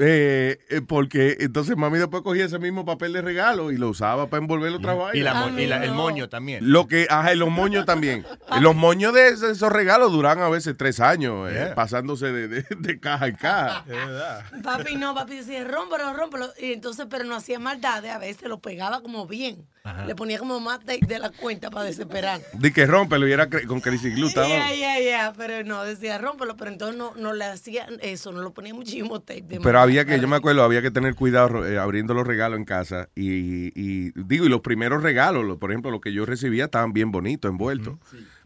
Eh, 0.02 0.60
eh, 0.70 0.82
porque 0.82 1.36
entonces 1.42 1.76
mami 1.76 1.98
después 1.98 2.24
cogía 2.24 2.46
ese 2.46 2.58
mismo 2.58 2.86
papel 2.86 3.12
de 3.12 3.22
regalo 3.22 3.70
y 3.70 3.78
lo 3.78 3.90
usaba 3.90 4.30
para 4.30 4.42
envolver 4.42 4.72
otra 4.72 4.94
vaina. 4.94 5.18
Y, 5.20 5.22
la 5.24 5.34
mo- 5.34 5.60
y 5.60 5.68
la- 5.68 5.84
el 5.84 5.92
moño 5.92 6.30
también. 6.30 6.72
Lo 6.72 6.88
que, 6.88 7.06
ajá, 7.10 7.34
y 7.34 7.38
los 7.38 7.50
moños 7.50 7.86
también. 7.86 8.26
Los 8.62 8.76
moños 8.76 9.14
de 9.14 9.28
esos 9.28 9.52
esos 9.52 9.72
regalos 9.74 10.12
duran 10.14 10.40
a 10.40 10.48
veces 10.50 10.76
tres 10.78 11.00
años, 11.02 11.50
eh, 11.50 11.54
Yeah. 11.54 11.76
pasándose 11.76 12.32
de, 12.32 12.48
de- 12.48 12.66
de 12.78 13.00
caja 13.00 13.28
en 13.28 13.36
caja. 13.36 13.84
Papi 14.64 14.96
no, 14.96 15.14
papi 15.14 15.36
decía, 15.38 15.64
rómpelo, 15.66 16.14
rómpelo. 16.14 16.48
Y 16.60 16.72
entonces, 16.74 17.06
pero 17.10 17.26
no 17.26 17.36
hacía 17.36 17.60
maldades, 17.60 18.12
a 18.12 18.18
veces 18.20 18.48
lo 18.48 18.60
pegaba 18.62 19.02
como 19.02 19.28
bien. 19.28 19.68
Ajá. 19.90 20.06
Le 20.06 20.16
ponía 20.16 20.38
como 20.40 20.60
más 20.60 20.80
tape 20.80 21.06
de 21.08 21.20
la 21.20 21.30
cuenta 21.32 21.70
para 21.70 21.86
desesperar. 21.86 22.42
De 22.54 22.72
que 22.74 22.86
rómpelo 22.86 23.28
y 23.28 23.32
era 23.32 23.48
con 23.50 23.82
estaba- 24.28 24.48
Ya, 24.48 24.74
ya, 24.74 25.00
ya, 25.00 25.34
pero 25.38 25.64
no, 25.64 25.84
decía 25.84 26.18
rómpelo, 26.18 26.56
pero 26.58 26.72
entonces 26.72 26.98
no, 26.98 27.14
no 27.16 27.34
le 27.34 27.46
hacía 27.46 27.88
eso, 28.02 28.32
no 28.32 28.42
lo 28.42 28.54
ponía 28.54 28.74
muchísimo 28.74 29.20
tape. 29.20 29.42
de 29.44 29.60
Pero 29.60 29.80
había 29.80 30.06
que, 30.06 30.20
yo 30.20 30.28
me 30.28 30.36
acuerdo, 30.36 30.64
había 30.64 30.82
que 30.82 30.92
tener 30.92 31.16
cuidado 31.16 31.66
eh, 31.68 31.78
abriendo 31.80 32.14
los 32.14 32.26
regalos 32.28 32.58
en 32.60 32.66
casa. 32.66 33.10
Y, 33.16 33.72
y 33.80 34.12
digo, 34.16 34.46
y 34.46 34.50
los 34.50 34.62
primeros 34.62 35.02
regalos, 35.04 35.46
lo- 35.46 35.58
por 35.60 35.72
ejemplo, 35.72 35.92
los 35.92 36.02
que 36.02 36.14
yo 36.14 36.26
recibía 36.26 36.66
estaban 36.66 36.94
bien 36.94 37.12
bonitos, 37.12 37.50
envueltos. 37.50 37.98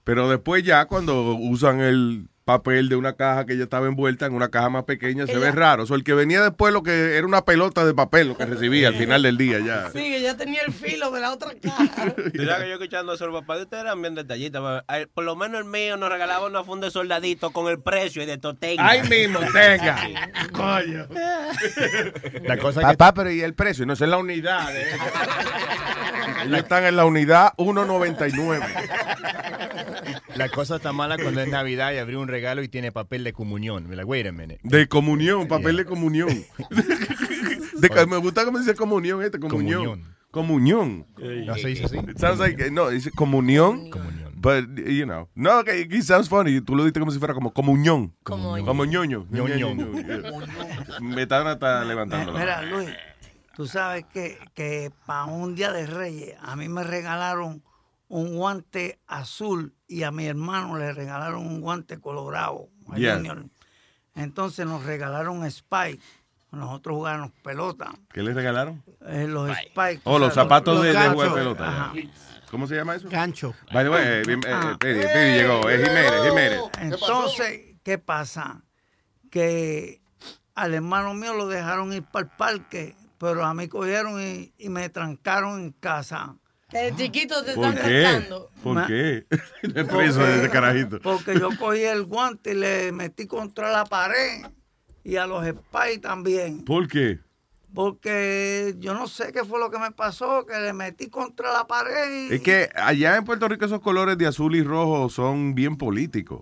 Pero 0.04 0.30
después 0.30 0.64
ya 0.64 0.86
cuando 0.86 1.34
usan 1.36 1.80
el 1.80 2.28
papel 2.46 2.90
de 2.90 2.96
una 2.96 3.14
caja 3.14 3.46
que 3.46 3.58
ya 3.58 3.64
estaba 3.64 3.88
envuelta 3.88 4.26
en 4.26 4.34
una 4.34 4.50
caja 4.50 4.70
más 4.70 4.84
pequeña, 4.84 5.26
se 5.26 5.38
ve 5.38 5.52
raro. 5.52 5.84
O 5.84 5.86
sea, 5.86 5.96
el 5.96 6.04
que 6.04 6.14
venía 6.14 6.42
después 6.42 6.74
lo 6.74 6.84
que 6.84 7.16
era 7.18 7.26
una 7.26 7.46
pelota 7.46 7.86
de 7.86 7.94
papel 7.94 8.28
lo 8.30 8.38
que 8.38 8.46
recibía 8.46 8.90
al 8.90 8.96
final 8.96 9.24
del 9.24 9.38
día 9.38 9.60
ya. 9.60 9.90
Sí, 9.92 10.00
que 10.00 10.22
ya 10.22 10.36
tenía 10.36 10.62
el 10.66 10.74
filo 10.74 11.12
de 11.12 11.22
la 11.22 11.32
otra 11.32 11.52
caja. 11.62 11.86
Sabes 12.16 12.32
que 12.34 12.38
yo 12.46 12.74
escuchando 12.74 13.14
eso, 13.14 13.28
los 13.28 13.42
papás 13.42 13.58
de 13.58 13.64
ustedes 13.64 13.84
eran 13.84 14.02
bien 14.02 14.16
detallistas. 14.16 14.84
Por 15.14 15.24
lo 15.24 15.36
menos 15.36 15.60
el 15.60 15.66
mío 15.66 15.98
nos 15.98 16.10
regalaba 16.10 16.46
una 16.48 16.64
funda 16.64 16.88
de 16.88 16.92
soldadito 16.92 17.52
con 17.52 17.68
el 17.72 17.80
precio 17.82 18.22
y 18.24 18.26
de 18.26 18.38
totenga. 18.38 18.88
Ahí 18.88 19.02
mismo, 19.08 19.40
tenga. 19.54 19.98
Coño. 20.52 21.08
La 22.44 22.58
cosa 22.58 22.82
que 22.82 22.86
Papá, 22.98 23.14
pero 23.14 23.32
¿y 23.32 23.42
el 23.42 23.54
precio? 23.54 23.86
No, 23.86 23.94
es 23.94 24.00
la 24.02 24.18
unidad. 24.18 24.76
eh. 24.76 24.88
Ellos 26.46 26.58
están 26.60 26.84
en 26.84 26.96
la 26.96 27.06
unidad 27.06 27.54
1.99. 27.58 28.62
La 30.36 30.50
cosa 30.50 30.78
está 30.78 30.92
mala 30.92 31.18
cuando 31.18 31.42
es 31.42 31.48
Navidad 31.48 31.94
y 31.94 31.98
abrí 32.00 32.16
un 32.16 32.28
regalo 32.34 32.64
y 32.64 32.68
tiene 32.68 32.92
papel 32.92 33.24
de 33.24 33.32
comunión. 33.32 33.88
Me 33.88 33.96
like, 33.96 34.10
wait 34.10 34.26
a 34.26 34.32
minute. 34.32 34.60
De 34.64 34.88
comunión, 34.88 35.48
papel 35.48 35.78
de 35.78 35.86
comunión. 35.86 36.30
De 37.74 38.06
me 38.08 38.18
gusta 38.18 38.46
cómo 38.46 38.60
dice 38.60 38.76
comunión 38.76 39.22
este, 39.22 39.40
comunión. 39.40 40.04
Comunión. 40.32 41.06
¿No 41.46 41.56
se 41.56 41.68
dice 41.68 41.86
así? 41.86 41.98
It 41.98 42.18
sounds 42.18 42.40
like, 42.40 42.72
no, 42.72 42.90
dice 42.90 43.12
comunión. 43.12 43.92
But, 44.36 44.66
you 44.78 45.06
know. 45.06 45.30
No, 45.36 45.64
que 45.64 45.82
it 45.82 46.04
sounds 46.04 46.28
funny. 46.28 46.60
Tú 46.62 46.76
lo 46.76 46.84
diste 46.84 47.00
como 47.00 47.12
si 47.12 47.20
fuera 47.20 47.34
como 47.34 47.54
comunión. 47.54 48.14
Como 48.24 48.86
ñoño. 48.86 49.28
Ñoño. 49.30 49.76
Me 51.02 51.22
están 51.22 51.48
hasta 51.48 51.84
levantando 51.86 52.34
Mira. 52.34 52.62
Luis, 52.64 52.90
tú 53.56 53.68
sabes 53.68 54.06
que, 54.12 54.38
que 54.54 54.92
para 55.06 55.26
un 55.26 55.56
día 55.56 55.72
de 55.72 55.86
Reyes 55.86 56.36
a 56.42 56.56
mí 56.56 56.68
me 56.68 56.84
regalaron 56.84 57.62
un 58.08 58.36
guante 58.36 59.00
azul 59.08 59.74
y 59.94 60.04
a 60.04 60.12
mi 60.12 60.26
hermano 60.26 60.78
le 60.78 60.92
regalaron 60.94 61.46
un 61.46 61.62
guante 61.62 62.00
colorado. 62.00 62.68
a 62.92 62.98
Yeah. 62.98 63.16
Junior. 63.16 63.46
Entonces 64.16 64.66
nos 64.66 64.84
regalaron 64.84 65.44
Spike. 65.46 66.02
Nosotros 66.52 66.96
jugábamos 66.98 67.32
pelota. 67.44 67.94
¿Qué 68.14 68.22
le 68.22 68.34
regalaron? 68.34 68.84
Eh, 69.08 69.26
los 69.28 69.50
Spike. 69.50 70.02
Oh, 70.04 70.20
los 70.20 70.34
zapatos 70.34 70.82
de, 70.84 70.90
de 70.90 70.94
ganchos. 70.94 71.14
jugar 71.16 71.34
pelota. 71.34 71.68
Ajá. 71.68 71.94
¿Cómo 72.52 72.68
se 72.68 72.76
llama 72.76 72.96
eso? 72.96 73.10
Gancho. 73.10 73.56
By 73.72 73.84
the 73.86 73.90
way, 73.90 74.04
eh, 74.06 74.24
eh, 74.28 74.40
Ah. 74.52 74.78
Pidi, 74.80 75.00
Pidi 75.00 75.34
llegó. 75.34 75.68
Es 75.68 75.82
Jiménez, 75.88 76.12
Jiménez. 76.30 76.62
Entonces, 76.82 77.76
¿qué 77.84 77.98
pasa? 77.98 78.62
Que 79.32 80.02
al 80.54 80.76
hermano 80.76 81.16
mío 81.16 81.34
lo 81.34 81.48
dejaron 81.48 81.92
ir 81.94 82.04
para 82.04 82.26
el 82.26 82.32
parque, 82.38 82.96
pero 83.18 83.44
a 83.44 83.54
mí 83.56 83.68
cogieron 83.68 84.22
y, 84.22 84.54
y 84.60 84.70
me 84.70 84.88
trancaron 84.90 85.60
en 85.60 85.72
casa. 85.72 86.36
Que 86.74 86.92
de 86.92 86.96
chiquito 86.96 87.44
te 87.44 87.54
¿Por 87.54 87.66
están 87.66 87.86
qué? 87.86 88.02
tratando. 88.02 88.50
¿Por 88.64 88.88
qué? 88.88 89.28
Le 89.62 89.86
preso 89.86 90.20
de 90.20 90.40
ese 90.40 90.50
carajito. 90.50 91.00
Porque 91.02 91.40
yo 91.40 91.50
cogí 91.60 91.84
el 91.84 92.04
guante 92.04 92.52
y 92.52 92.56
le 92.56 92.92
metí 92.92 93.28
contra 93.28 93.72
la 93.72 93.86
pared 93.86 94.46
y 95.04 95.18
a 95.18 95.28
los 95.28 95.46
Spy 95.46 96.00
también. 96.00 96.66
¿Por 96.66 96.88
qué? 96.88 97.20
Porque 97.76 98.76
yo 98.80 98.94
no 98.94 99.08
sé 99.08 99.32
qué 99.32 99.44
fue 99.44 99.60
lo 99.60 99.70
que 99.70 99.78
me 99.80 99.92
pasó, 99.92 100.46
que 100.46 100.60
le 100.60 100.74
metí 100.74 101.10
contra 101.10 101.54
la 101.54 101.68
pared 101.68 102.30
y... 102.30 102.36
Es 102.36 102.42
que 102.42 102.70
allá 102.76 103.18
en 103.18 103.24
Puerto 103.26 103.48
Rico 103.48 103.66
esos 103.66 103.82
colores 103.82 104.18
de 104.18 104.28
azul 104.28 104.56
y 104.56 104.64
rojo 104.64 105.10
son 105.10 105.56
bien 105.56 105.78
políticos. 105.78 106.42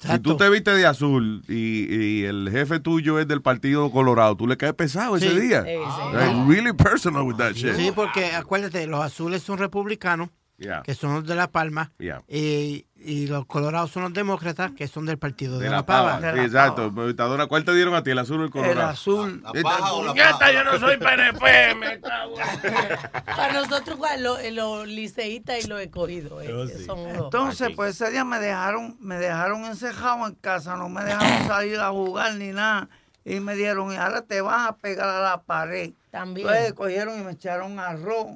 Si 0.00 0.18
tú 0.20 0.36
te 0.36 0.48
viste 0.50 0.70
de 0.72 0.86
azul 0.86 1.42
y, 1.48 1.86
y 1.94 2.24
el 2.24 2.48
jefe 2.50 2.80
tuyo 2.80 3.18
es 3.18 3.26
del 3.28 3.42
partido 3.42 3.90
colorado, 3.90 4.36
tú 4.36 4.46
le 4.46 4.56
caes 4.56 4.74
pesado 4.74 5.16
ese 5.16 5.38
día. 5.38 5.62
Sí, 5.64 5.70
sí. 5.70 6.16
Like, 6.16 6.44
really 6.46 6.72
personal 6.72 7.22
with 7.22 7.36
that 7.36 7.52
shit. 7.52 7.74
Sí, 7.74 7.90
porque 7.94 8.32
acuérdate, 8.32 8.86
los 8.86 9.00
azules 9.04 9.42
son 9.42 9.58
republicanos, 9.58 10.30
Yeah. 10.60 10.82
que 10.82 10.92
son 10.94 11.14
los 11.14 11.24
de 11.24 11.36
La 11.36 11.52
Palma, 11.52 11.92
Yeah. 12.00 12.20
y, 12.28 12.86
y 13.00 13.26
los 13.28 13.46
colorados 13.46 13.90
son 13.92 14.02
los 14.02 14.12
demócratas, 14.12 14.72
que 14.72 14.88
son 14.88 15.06
del 15.06 15.18
partido 15.18 15.58
de, 15.58 15.64
De 15.64 15.70
La, 15.70 15.76
la 15.78 15.86
Pava. 15.86 16.18
pava. 16.20 16.32
Sí, 16.34 16.40
exacto. 16.40 16.90
Movitadora, 16.90 17.46
¿cuál 17.46 17.64
te 17.64 17.72
dieron 17.74 17.94
a 17.94 18.02
ti? 18.02 18.10
¿El 18.10 18.18
azul 18.18 18.40
o 18.40 18.44
el 18.44 18.50
colorado? 18.50 18.72
El 18.80 18.80
azul. 18.88 19.42
Esta 19.54 19.62
paja 19.62 19.92
o 19.92 20.02
la 20.04 20.10
puñeta, 20.12 20.38
paja? 20.38 20.52
yo 20.52 20.64
no 20.64 20.78
soy 20.78 20.96
PNP, 20.96 21.74
me 21.76 22.00
cago. 22.00 22.34
Para 23.24 23.52
nosotros, 23.52 23.96
igual, 23.96 24.22
los 24.22 24.38
los 24.52 24.88
liceístas 24.88 25.64
y 25.64 25.68
los 25.68 25.80
escogidos. 25.80 26.42
eh, 26.44 26.86
Entonces, 27.14 27.70
pues 27.76 27.94
ese 28.00 28.10
día 28.10 28.24
me 28.24 28.38
dejaron, 28.40 28.96
me 29.00 29.16
dejaron 29.16 29.64
encerrado 29.64 30.26
en 30.26 30.34
casa, 30.34 30.76
no 30.76 30.88
me 30.88 31.04
dejaron 31.04 31.46
salir 31.46 31.78
a 31.78 31.90
jugar 31.90 32.34
ni 32.34 32.50
nada. 32.52 32.88
Y 33.24 33.40
me 33.40 33.54
dieron, 33.54 33.92
y 33.92 33.96
ahora 33.96 34.22
te 34.22 34.40
vas 34.40 34.68
a 34.68 34.76
pegar 34.76 35.08
a 35.08 35.20
la 35.20 35.42
pared. 35.42 35.92
También. 36.10 36.48
Entonces 36.48 36.72
cogieron 36.72 37.20
y 37.20 37.24
me 37.24 37.32
echaron 37.32 37.78
arroz. 37.78 38.28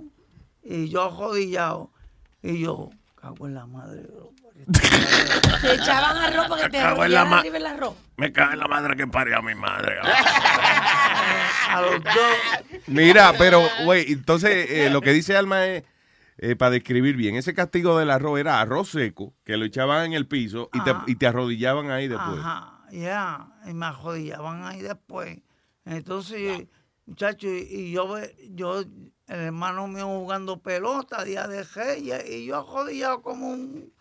Y 0.63 0.89
yo 0.89 1.11
jodillado. 1.11 1.91
Y 2.43 2.61
yo, 2.61 2.91
cago 3.21 3.47
en 3.47 3.55
la 3.55 3.67
madre. 3.67 4.03
Te 5.61 5.75
echaban 5.75 6.17
arroz 6.17 6.49
para 6.49 6.63
que 6.65 6.71
te 6.71 6.79
arriba 6.81 7.07
el 7.07 7.67
arroz. 7.67 7.95
Me 8.17 8.33
cago 8.33 8.53
en 8.53 8.59
la 8.59 8.69
madre 8.69 8.97
que 8.97 9.07
parió 9.07 9.39
a 9.39 9.43
mi 9.43 9.55
madre. 9.55 9.97
A 11.69 11.81
los 11.81 12.05
dos. 12.05 12.81
Mira, 12.87 13.33
pero, 13.39 13.63
güey, 13.85 14.13
entonces 14.13 14.69
eh, 14.71 14.91
lo 14.91 15.01
que 15.01 15.13
dice 15.13 15.37
Alma 15.37 15.65
es, 15.67 15.85
eh, 16.39 16.55
para 16.57 16.71
describir 16.73 17.17
bien, 17.17 17.37
ese 17.37 17.55
castigo 17.55 17.99
del 17.99 18.11
arroz 18.11 18.41
era 18.41 18.61
arroz 18.61 18.91
seco, 18.91 19.33
que 19.45 19.57
lo 19.57 19.65
echaban 19.65 20.05
en 20.07 20.13
el 20.13 20.27
piso 20.27 20.69
y 20.75 20.81
te, 20.83 20.95
y 21.07 21.15
te 21.17 21.27
arrodillaban 21.27 21.91
ahí 21.91 22.09
después. 22.09 22.39
Ajá, 22.41 22.81
ya. 22.91 23.47
Y 23.67 23.73
me 23.73 23.87
arrodillaban 23.87 24.65
ahí 24.67 24.83
después. 24.83 25.39
Entonces, 25.87 26.67
muchachos, 27.07 27.51
y, 27.51 27.75
y 27.75 27.93
yo, 27.93 28.09
ve- 28.09 28.37
yo, 28.51 28.81
el 28.81 28.91
hermano 29.29 29.87
mío 29.89 30.07
jugando 30.07 30.61
pelota, 30.61 31.25
día 31.25 31.47
de 31.49 31.65
reyes, 31.65 32.29
y 32.29 32.45
yo 32.47 32.59
arrodillado 32.59 33.23
como 33.23 33.49
un, 33.49 33.93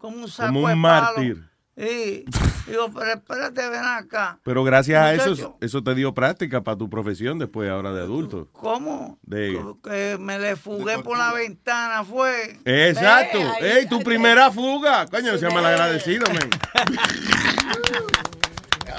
como 0.00 0.16
un 0.24 0.28
saco 0.28 0.48
Como 0.52 0.66
de 0.68 0.74
un 0.74 0.82
palo. 0.82 1.02
mártir. 1.06 1.44
Y 1.76 2.24
digo, 2.70 2.90
pero 2.92 3.12
espérate, 3.14 3.68
ven 3.70 3.80
acá. 3.84 4.38
Pero 4.42 4.64
gracias 4.64 5.00
a 5.02 5.14
eso, 5.14 5.56
eso 5.60 5.82
te 5.82 5.94
dio 5.94 6.12
práctica 6.12 6.62
para 6.62 6.76
tu 6.76 6.90
profesión 6.90 7.38
después, 7.38 7.70
ahora 7.70 7.92
de 7.92 8.02
adulto. 8.02 8.48
¿Cómo? 8.52 9.18
De... 9.22 9.58
Que 9.82 10.18
me 10.20 10.38
le 10.38 10.56
fugué 10.56 10.98
por 10.98 11.16
la 11.16 11.32
ventana, 11.32 12.04
fue. 12.04 12.58
Exacto. 12.66 13.38
Ahí- 13.38 13.78
Ey, 13.78 13.86
tu 13.88 14.00
primera 14.00 14.50
fuga. 14.50 15.06
Coño, 15.06 15.38
se 15.38 15.46
llama 15.46 15.60
el 15.60 15.66
agradecido, 15.66 16.26
men. 16.32 16.50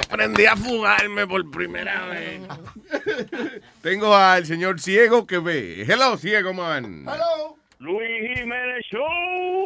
Aprendí 0.10 0.46
a 0.46 0.56
fugarme 0.56 1.28
por 1.28 1.50
primera 1.52 2.06
vez. 2.08 2.42
Tengo 3.82 4.16
al 4.16 4.46
señor 4.46 4.80
ciego 4.82 5.28
que 5.28 5.38
ve. 5.39 5.84
Hello, 5.88 6.18
ciego 6.18 6.54
man. 6.54 7.06
Hello. 7.08 7.58
Luis 7.80 8.36
Jiménez 8.36 8.86
Show. 8.91 9.66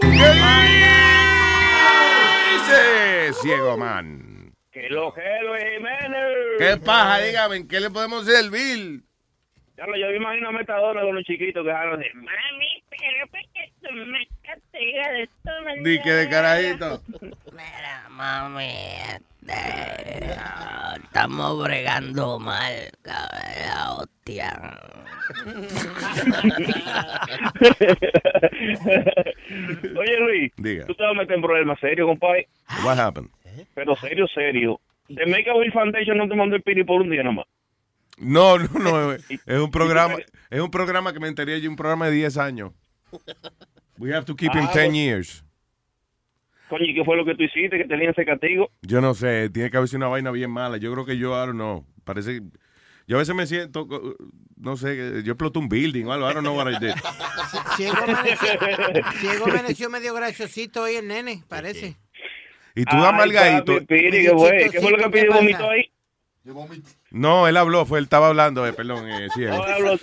Dice 2.65 3.33
ciego 3.43 3.77
man. 3.77 4.51
Que 4.71 4.89
lo 4.89 5.11
Jiménez. 5.11 6.57
¿Qué 6.57 6.77
paja? 6.77 7.19
Dígame, 7.19 7.57
¿en 7.57 7.67
qué 7.67 7.79
le 7.79 7.91
podemos 7.91 8.25
servir? 8.25 9.03
Ya 9.77 9.85
lo, 9.85 9.95
yo 9.95 10.07
me 10.07 10.15
imagino 10.15 10.49
a 10.49 10.51
Metadona 10.51 11.01
con 11.01 11.13
los 11.13 11.23
chiquitos 11.25 11.63
que 11.63 11.69
dejaron 11.69 11.99
de. 11.99 12.11
Mami, 12.15 12.83
pero 12.89 13.27
¿por 13.29 13.39
qué 13.53 13.71
tú 13.83 13.93
me 13.93 14.27
castigas 14.41 15.11
de 15.11 15.23
esta 15.23 15.61
manera? 15.61 15.89
Di 15.89 16.01
que 16.01 16.11
de 16.11 16.29
carajito. 16.29 17.01
Mira, 17.51 18.09
mami, 18.09 18.73
estamos 21.03 21.63
bregando 21.63 22.39
mal, 22.39 22.73
la 23.03 23.93
hostia. 23.99 24.79
Oye, 29.97 30.19
Luis, 30.19 30.51
Diga. 30.57 30.85
tú 30.85 30.93
te 30.95 31.03
vas 31.03 31.11
a 31.11 31.19
meter 31.19 31.35
en 31.35 31.41
problemas 31.41 31.79
serios, 31.79 32.07
compadre. 32.07 32.47
What 32.83 32.99
happened? 32.99 33.29
Pero 33.73 33.95
serio, 33.95 34.27
serio. 34.33 34.79
The 35.07 35.25
Make 35.25 35.49
a 35.49 35.55
Wish 35.55 35.71
Foundation 35.71 36.17
no 36.17 36.27
te 36.27 36.35
mandó 36.35 36.55
el 36.55 36.61
piri 36.63 36.83
por 36.83 37.01
un 37.01 37.09
día 37.09 37.23
nomás. 37.23 37.45
No, 38.17 38.57
no, 38.57 38.67
no. 38.79 39.11
Es 39.13 39.59
un 39.59 39.71
programa, 39.71 40.15
es 40.49 40.59
un 40.61 40.71
programa 40.71 41.13
que 41.13 41.19
me 41.19 41.27
enteré 41.27 41.59
yo, 41.61 41.69
un 41.69 41.75
programa 41.75 42.07
de 42.07 42.13
10 42.13 42.37
años. 42.37 42.71
We 43.97 44.13
have 44.13 44.25
to 44.25 44.35
keep 44.35 44.53
him 44.53 44.65
Ah, 44.67 44.71
10 44.73 44.85
pues. 44.87 44.93
years. 44.97 45.44
Coño, 46.69 46.85
¿y 46.85 46.95
qué 46.95 47.03
fue 47.05 47.15
lo 47.15 47.25
que 47.25 47.35
tú 47.35 47.43
hiciste 47.43 47.77
que 47.77 47.85
tenían 47.85 48.11
ese 48.11 48.25
castigo? 48.25 48.71
Yo 48.81 48.99
no 49.01 49.13
sé, 49.13 49.49
tiene 49.49 49.69
que 49.69 49.77
haber 49.77 49.87
sido 49.87 49.97
una 49.99 50.07
vaina 50.07 50.31
bien 50.31 50.49
mala. 50.49 50.77
Yo 50.77 50.91
creo 50.93 51.05
que 51.05 51.17
yo, 51.17 51.31
I 51.31 51.45
don't 51.47 51.53
know. 51.55 51.85
Parece 52.03 52.39
que- 52.39 52.47
Yo 53.07 53.17
a 53.17 53.19
veces 53.19 53.35
me 53.35 53.45
siento, 53.45 53.87
no 54.57 54.75
sé, 54.77 55.21
yo 55.23 55.33
exploté 55.33 55.59
un 55.59 55.69
building 55.69 56.05
o 56.05 56.13
algo. 56.13 56.29
I 56.29 56.33
don't 56.33 56.43
know 56.43 56.55
what 56.57 56.67
I 56.71 56.77
did. 56.79 56.93
Ciego 57.77 59.45
amaneció, 59.45 59.89
medio 59.89 60.13
graciosito 60.13 60.81
hoy 60.83 60.95
el 60.95 61.07
nene, 61.07 61.43
parece. 61.47 61.97
Y 62.75 62.83
tú, 62.85 62.95
papi, 62.97 63.85
Piri, 63.85 64.23
¿qué 64.23 64.31
fue? 64.31 64.69
¿Qué 64.71 64.81
fue 64.81 64.91
lo 64.91 64.97
que 64.97 65.09
pidió 65.09 65.33
vomitó 65.33 65.69
ahí? 65.69 65.91
No, 67.11 67.47
él 67.47 67.57
habló, 67.57 67.85
fue 67.85 67.97
él 67.99 68.03
estaba 68.05 68.27
hablando, 68.27 68.67
eh, 68.67 68.73
perdón, 68.73 69.09
eh, 69.09 69.27
sí. 69.33 69.41
No, 69.41 69.57
cuando 69.57 69.91
él 69.93 69.99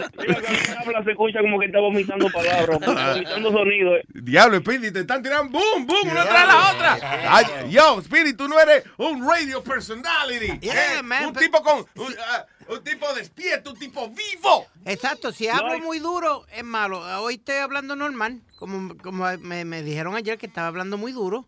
habla 0.79 1.05
se 1.05 1.11
escucha 1.13 1.41
como 1.41 1.61
que 1.61 1.67
está 1.67 1.79
vomitando 1.79 2.29
palabras, 2.31 2.81
vomitando 2.81 3.53
sonidos. 3.53 3.99
eh. 4.01 4.05
Diablo, 4.09 4.59
Speedy, 4.59 4.91
te 4.91 5.01
están 5.01 5.23
tirando 5.23 5.53
boom, 5.59 5.87
boom, 5.87 6.11
una 6.11 6.25
tras 6.25 6.47
la 6.47 6.73
otra. 6.73 6.99
Ay, 7.29 7.45
yo, 7.71 8.01
Speedy, 8.03 8.33
tú 8.35 8.49
no 8.49 8.59
eres 8.59 8.85
un 8.97 9.27
radio 9.29 9.63
personality. 9.63 10.59
Yeah, 10.61 10.99
eh, 10.99 11.03
man, 11.03 11.27
un 11.27 11.35
tipo 11.35 11.63
con, 11.63 11.79
un, 11.97 12.15
ah, 12.33 12.45
un 12.69 12.83
tipo 12.83 13.13
despierto, 13.15 13.71
un 13.71 13.79
tipo 13.79 14.09
vivo. 14.09 14.67
Exacto, 14.85 15.31
si 15.33 15.49
hablo 15.49 15.79
muy 15.79 16.01
duro 16.01 16.45
es 16.53 16.65
malo. 16.65 17.01
Hoy 17.23 17.35
estoy 17.35 17.57
hablando 17.57 17.95
normal, 17.95 18.41
como, 18.59 18.97
como 18.99 19.27
me, 19.39 19.65
me 19.65 19.83
dijeron 19.83 20.17
ayer 20.17 20.39
que 20.39 20.47
estaba 20.47 20.67
hablando 20.67 20.97
muy 20.99 21.13
duro, 21.13 21.47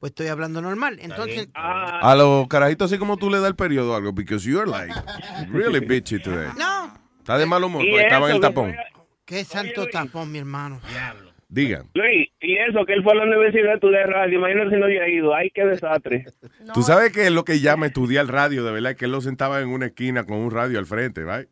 pues 0.00 0.10
estoy 0.10 0.28
hablando 0.28 0.60
normal. 0.62 0.98
Entonces, 1.00 1.48
A 1.54 2.14
los 2.14 2.46
carajitos 2.48 2.90
así 2.90 2.98
como 2.98 3.16
tú 3.16 3.30
le 3.30 3.38
das 3.38 3.48
el 3.48 3.56
periodo 3.56 3.92
o 3.92 3.96
algo, 3.96 4.12
because 4.12 4.48
you're 4.48 4.70
like 4.70 4.94
really 5.50 5.80
bitchy 5.80 6.20
today. 6.22 6.48
no. 6.58 6.92
Está 7.18 7.38
de 7.38 7.46
mal 7.46 7.64
humor, 7.64 7.82
porque 7.82 8.02
estaba 8.02 8.28
en 8.28 8.36
el 8.36 8.40
tapón. 8.40 8.74
Qué 9.24 9.44
santo 9.44 9.86
tapón, 9.88 10.30
mi 10.30 10.38
hermano. 10.38 10.80
Diga. 11.48 11.84
Luis, 11.94 12.28
y 12.40 12.56
eso, 12.56 12.84
que 12.84 12.92
él 12.92 13.04
fue 13.04 13.12
a 13.12 13.16
la 13.16 13.22
universidad 13.22 13.68
de 13.68 13.74
estudiar 13.74 14.08
radio, 14.08 14.38
imagínate 14.40 14.70
si 14.70 14.76
no 14.76 14.86
había 14.86 15.08
ido. 15.08 15.32
Ay, 15.32 15.50
qué 15.54 15.64
desastre. 15.64 16.24
Tú 16.74 16.82
sabes 16.82 17.12
que 17.12 17.26
es 17.26 17.30
lo 17.30 17.44
que 17.44 17.60
llama 17.60 17.86
estudiar 17.86 18.26
radio, 18.26 18.64
de 18.64 18.72
verdad, 18.72 18.96
que 18.96 19.04
él 19.04 19.12
lo 19.12 19.20
sentaba 19.20 19.60
en 19.60 19.68
una 19.68 19.86
esquina 19.86 20.24
con 20.24 20.38
un 20.38 20.50
radio 20.50 20.80
al 20.80 20.86
frente, 20.86 21.22
¿right? 21.24 21.48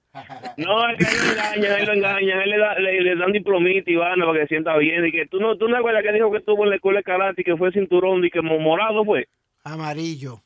No, 0.56 0.88
es 0.90 0.98
que 0.98 1.04
él 1.04 1.26
lo 1.26 1.32
engañan, 1.32 1.78
él 1.80 1.86
lo 1.86 1.92
engañan, 1.92 2.40
él 2.42 2.50
le, 2.50 2.58
da, 2.58 2.74
le, 2.80 3.00
le 3.02 3.16
dan 3.16 3.30
diplomita 3.32 3.88
y 3.90 3.94
vaina 3.94 4.26
para 4.26 4.38
que 4.40 4.44
se 4.46 4.48
sienta 4.48 4.76
bien. 4.78 5.06
Y 5.06 5.12
que 5.12 5.26
tú 5.26 5.38
no, 5.38 5.56
tú 5.56 5.68
no 5.68 5.76
acuerdas 5.76 6.02
que 6.02 6.12
dijo 6.12 6.30
que 6.32 6.38
estuvo 6.38 6.64
en 6.64 6.70
la 6.70 6.76
escuela 6.76 6.98
de 6.98 7.04
karate 7.04 7.42
y 7.42 7.44
que 7.44 7.56
fue 7.56 7.70
cinturón 7.70 8.24
y 8.24 8.30
que 8.30 8.42
mo- 8.42 8.58
morado 8.58 9.04
fue. 9.04 9.28
Amarillo. 9.62 10.40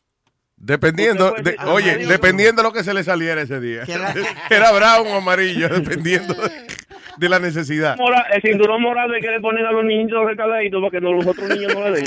Dependiendo, 0.57 1.31
de- 1.43 1.57
oye, 1.69 1.91
Amarillo. 1.93 2.09
dependiendo 2.11 2.63
de 2.63 2.69
lo 2.69 2.73
que 2.75 2.83
se 2.83 2.93
le 2.93 3.05
saliera 3.05 3.41
ese 3.41 3.61
día. 3.61 3.85
Era 4.51 4.73
brown 4.73 5.07
o 5.07 5.15
amarillo, 5.17 5.69
dependiendo 5.69 6.35
de, 6.35 6.51
de 7.19 7.29
la 7.29 7.39
necesidad. 7.39 7.97
Mora- 7.97 8.27
el 8.33 8.43
cinturón 8.43 8.83
morado 8.83 9.15
es 9.15 9.25
que 9.25 9.31
le 9.31 9.41
ponen 9.41 9.65
a 9.67 9.73
los 9.73 9.85
niñitos 9.85 10.25
recaladitos 10.25 10.81
para 10.81 10.91
que 10.91 11.01
los 11.01 11.27
otros 11.27 11.49
niños 11.49 11.75
no 11.75 11.85
le 11.89 12.01
den. 12.01 12.07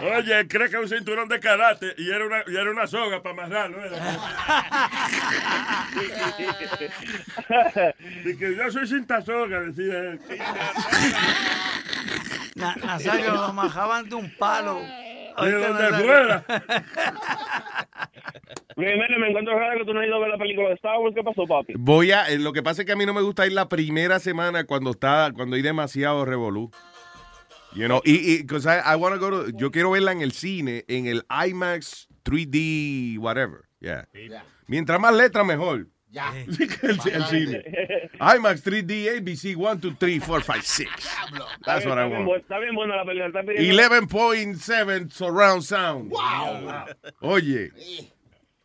Oye, 0.00 0.46
cree 0.48 0.70
que 0.70 0.76
es 0.76 0.82
un 0.82 0.88
cinturón 0.88 1.28
de 1.28 1.40
karate 1.40 1.92
y 1.98 2.10
era 2.10 2.24
una, 2.24 2.38
y 2.46 2.56
era 2.56 2.70
una 2.70 2.86
soga 2.86 3.20
para 3.22 3.32
amarrarlo. 3.44 3.84
Era. 3.84 3.98
Y 8.24 8.36
que 8.36 8.56
yo 8.56 8.70
soy 8.70 8.86
cinta 8.86 9.20
soga, 9.22 9.60
decía 9.60 9.98
él. 9.98 10.20
Na- 12.54 12.76
Nazario 12.84 13.32
lo 13.32 13.52
majaban 13.52 14.08
de 14.08 14.14
un 14.14 14.30
palo. 14.36 14.80
De 15.44 15.52
Nazario- 15.52 16.04
fuera. 16.06 16.44
Primero 18.76 19.18
me 19.18 19.28
encuentro 19.28 19.58
raro 19.58 19.78
que 19.80 19.84
tú 19.84 19.92
no 19.94 20.00
has 20.00 20.06
ido 20.06 20.16
a 20.16 20.20
ver 20.20 20.28
la 20.30 20.38
película 20.38 20.68
de 20.68 20.74
Star 20.74 20.98
Wars. 20.98 21.14
¿Qué 21.14 21.22
pasó, 21.24 21.44
papi? 21.46 21.74
Voy 21.76 22.12
a, 22.12 22.28
eh, 22.28 22.38
lo 22.38 22.52
que 22.52 22.62
pasa 22.62 22.82
es 22.82 22.86
que 22.86 22.92
a 22.92 22.96
mí 22.96 23.04
no 23.06 23.12
me 23.14 23.22
gusta 23.22 23.46
ir 23.46 23.52
la 23.52 23.68
primera 23.68 24.18
semana 24.20 24.64
cuando 24.64 24.90
está, 24.92 25.32
cuando 25.34 25.56
hay 25.56 25.62
demasiado 25.62 26.24
revolú. 26.24 26.70
You 27.74 27.86
know, 27.86 28.00
y, 28.04 28.12
y 28.12 28.34
I, 28.40 28.92
I 28.92 28.96
wanna 28.96 29.16
go 29.16 29.30
to- 29.30 29.50
yo 29.50 29.70
quiero 29.70 29.90
verla 29.90 30.12
en 30.12 30.22
el 30.22 30.32
cine, 30.32 30.84
en 30.88 31.06
el 31.06 31.24
IMAX 31.46 32.08
3D, 32.24 33.18
whatever. 33.18 33.62
Yeah. 33.80 34.06
Mientras 34.66 34.98
más 35.00 35.14
letra, 35.14 35.44
mejor. 35.44 35.86
Ya. 36.10 36.32
el, 36.40 37.00
el 37.12 37.24
cine. 37.26 37.64
IMAX 38.36 38.64
3D, 38.64 39.18
ABC 39.18 39.56
1, 39.58 39.74
2, 39.76 39.94
3, 39.98 40.22
4, 40.26 40.54
5, 40.54 40.58
6. 40.62 40.88
That's 41.64 41.84
what 41.86 41.98
I 41.98 42.06
want. 42.10 42.40
está 42.40 42.58
bien 42.58 42.74
buena 42.74 42.96
la 42.96 43.04
película. 43.04 43.26
Está 43.26 43.42
pidiendo- 43.42 43.62
11.7 44.08 45.10
surround 45.10 45.62
sound. 45.62 46.12
Oye. 47.20 47.72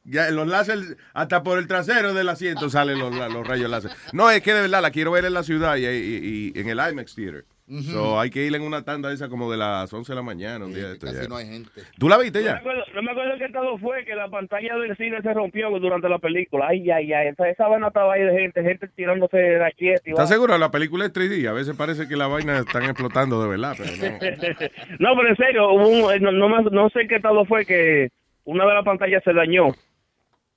Ya, 0.05 0.29
los 0.31 0.47
láser, 0.47 0.97
hasta 1.13 1.43
por 1.43 1.57
el 1.59 1.67
trasero 1.67 2.13
del 2.13 2.27
asiento 2.27 2.69
salen 2.69 2.99
los, 2.99 3.13
los 3.15 3.47
rayos 3.47 3.69
láser. 3.69 3.91
No, 4.11 4.29
es 4.29 4.41
que 4.41 4.53
de 4.53 4.61
verdad 4.61 4.81
la 4.81 4.91
quiero 4.91 5.11
ver 5.11 5.23
en 5.25 5.33
la 5.33 5.43
ciudad 5.43 5.75
y, 5.77 5.85
y- 5.85 6.51
y 6.55 6.59
en 6.59 6.67
el 6.69 6.79
IMAX 6.91 7.15
Theater. 7.15 7.45
Ujú. 7.73 7.91
So, 7.91 8.19
hay 8.19 8.29
que 8.29 8.45
ir 8.45 8.53
en 8.53 8.61
una 8.61 8.83
tanda 8.85 9.11
esa 9.11 9.29
como 9.29 9.49
de 9.51 9.57
las 9.57 9.91
11 9.91 10.11
de 10.11 10.15
la 10.15 10.21
mañana. 10.21 10.63
Un 10.65 10.73
día 10.73 10.87
de 10.89 10.93
esto, 10.93 11.07
Casi 11.07 11.23
ya. 11.23 11.27
no 11.27 11.37
hay 11.37 11.47
gente. 11.47 11.71
¿Tú 11.97 12.07
la 12.07 12.19
viste 12.19 12.39
No 12.39 12.45
me, 12.45 12.51
ya? 12.51 12.57
acuerdo, 12.57 12.83
no 12.93 13.01
me 13.01 13.11
acuerdo 13.11 13.37
qué 13.39 13.45
estado 13.45 13.77
fue 13.79 14.05
que 14.05 14.13
la 14.15 14.27
pantalla 14.29 14.75
del 14.77 14.95
cine 14.95 15.21
se 15.23 15.33
rompió 15.33 15.69
durante 15.79 16.07
la 16.07 16.19
película. 16.19 16.67
Ay, 16.69 16.89
ay, 16.91 17.11
ay. 17.11 17.27
Esa, 17.29 17.49
esa 17.49 17.67
vaina 17.67 17.87
estaba 17.87 18.13
ahí 18.13 18.21
de 18.21 18.39
gente, 18.39 18.61
gente 18.61 18.87
tirándose 18.89 19.37
de 19.37 19.57
la 19.57 19.71
quieta. 19.71 20.01
¿Estás 20.05 20.29
seguro? 20.29 20.55
La 20.57 20.69
película 20.69 21.05
es 21.05 21.13
3D. 21.13 21.47
A 21.47 21.53
veces 21.53 21.75
parece 21.75 22.07
que 22.07 22.15
la 22.15 22.27
vaina 22.27 22.59
están 22.59 22.83
explotando 22.83 23.41
de 23.41 23.49
verdad, 23.49 23.75
pero 23.77 23.89
no. 23.97 24.17
no, 24.99 25.15
pero 25.17 25.29
en 25.29 25.35
serio, 25.37 25.71
hubo 25.73 25.87
un- 25.87 26.21
no, 26.21 26.31
no, 26.31 26.49
me- 26.49 26.69
no 26.69 26.89
sé 26.89 27.07
qué 27.07 27.15
estado 27.15 27.43
fue 27.45 27.65
que 27.65 28.09
una 28.45 28.65
de 28.67 28.73
las 28.75 28.85
pantallas 28.85 29.23
se 29.23 29.33
dañó. 29.33 29.69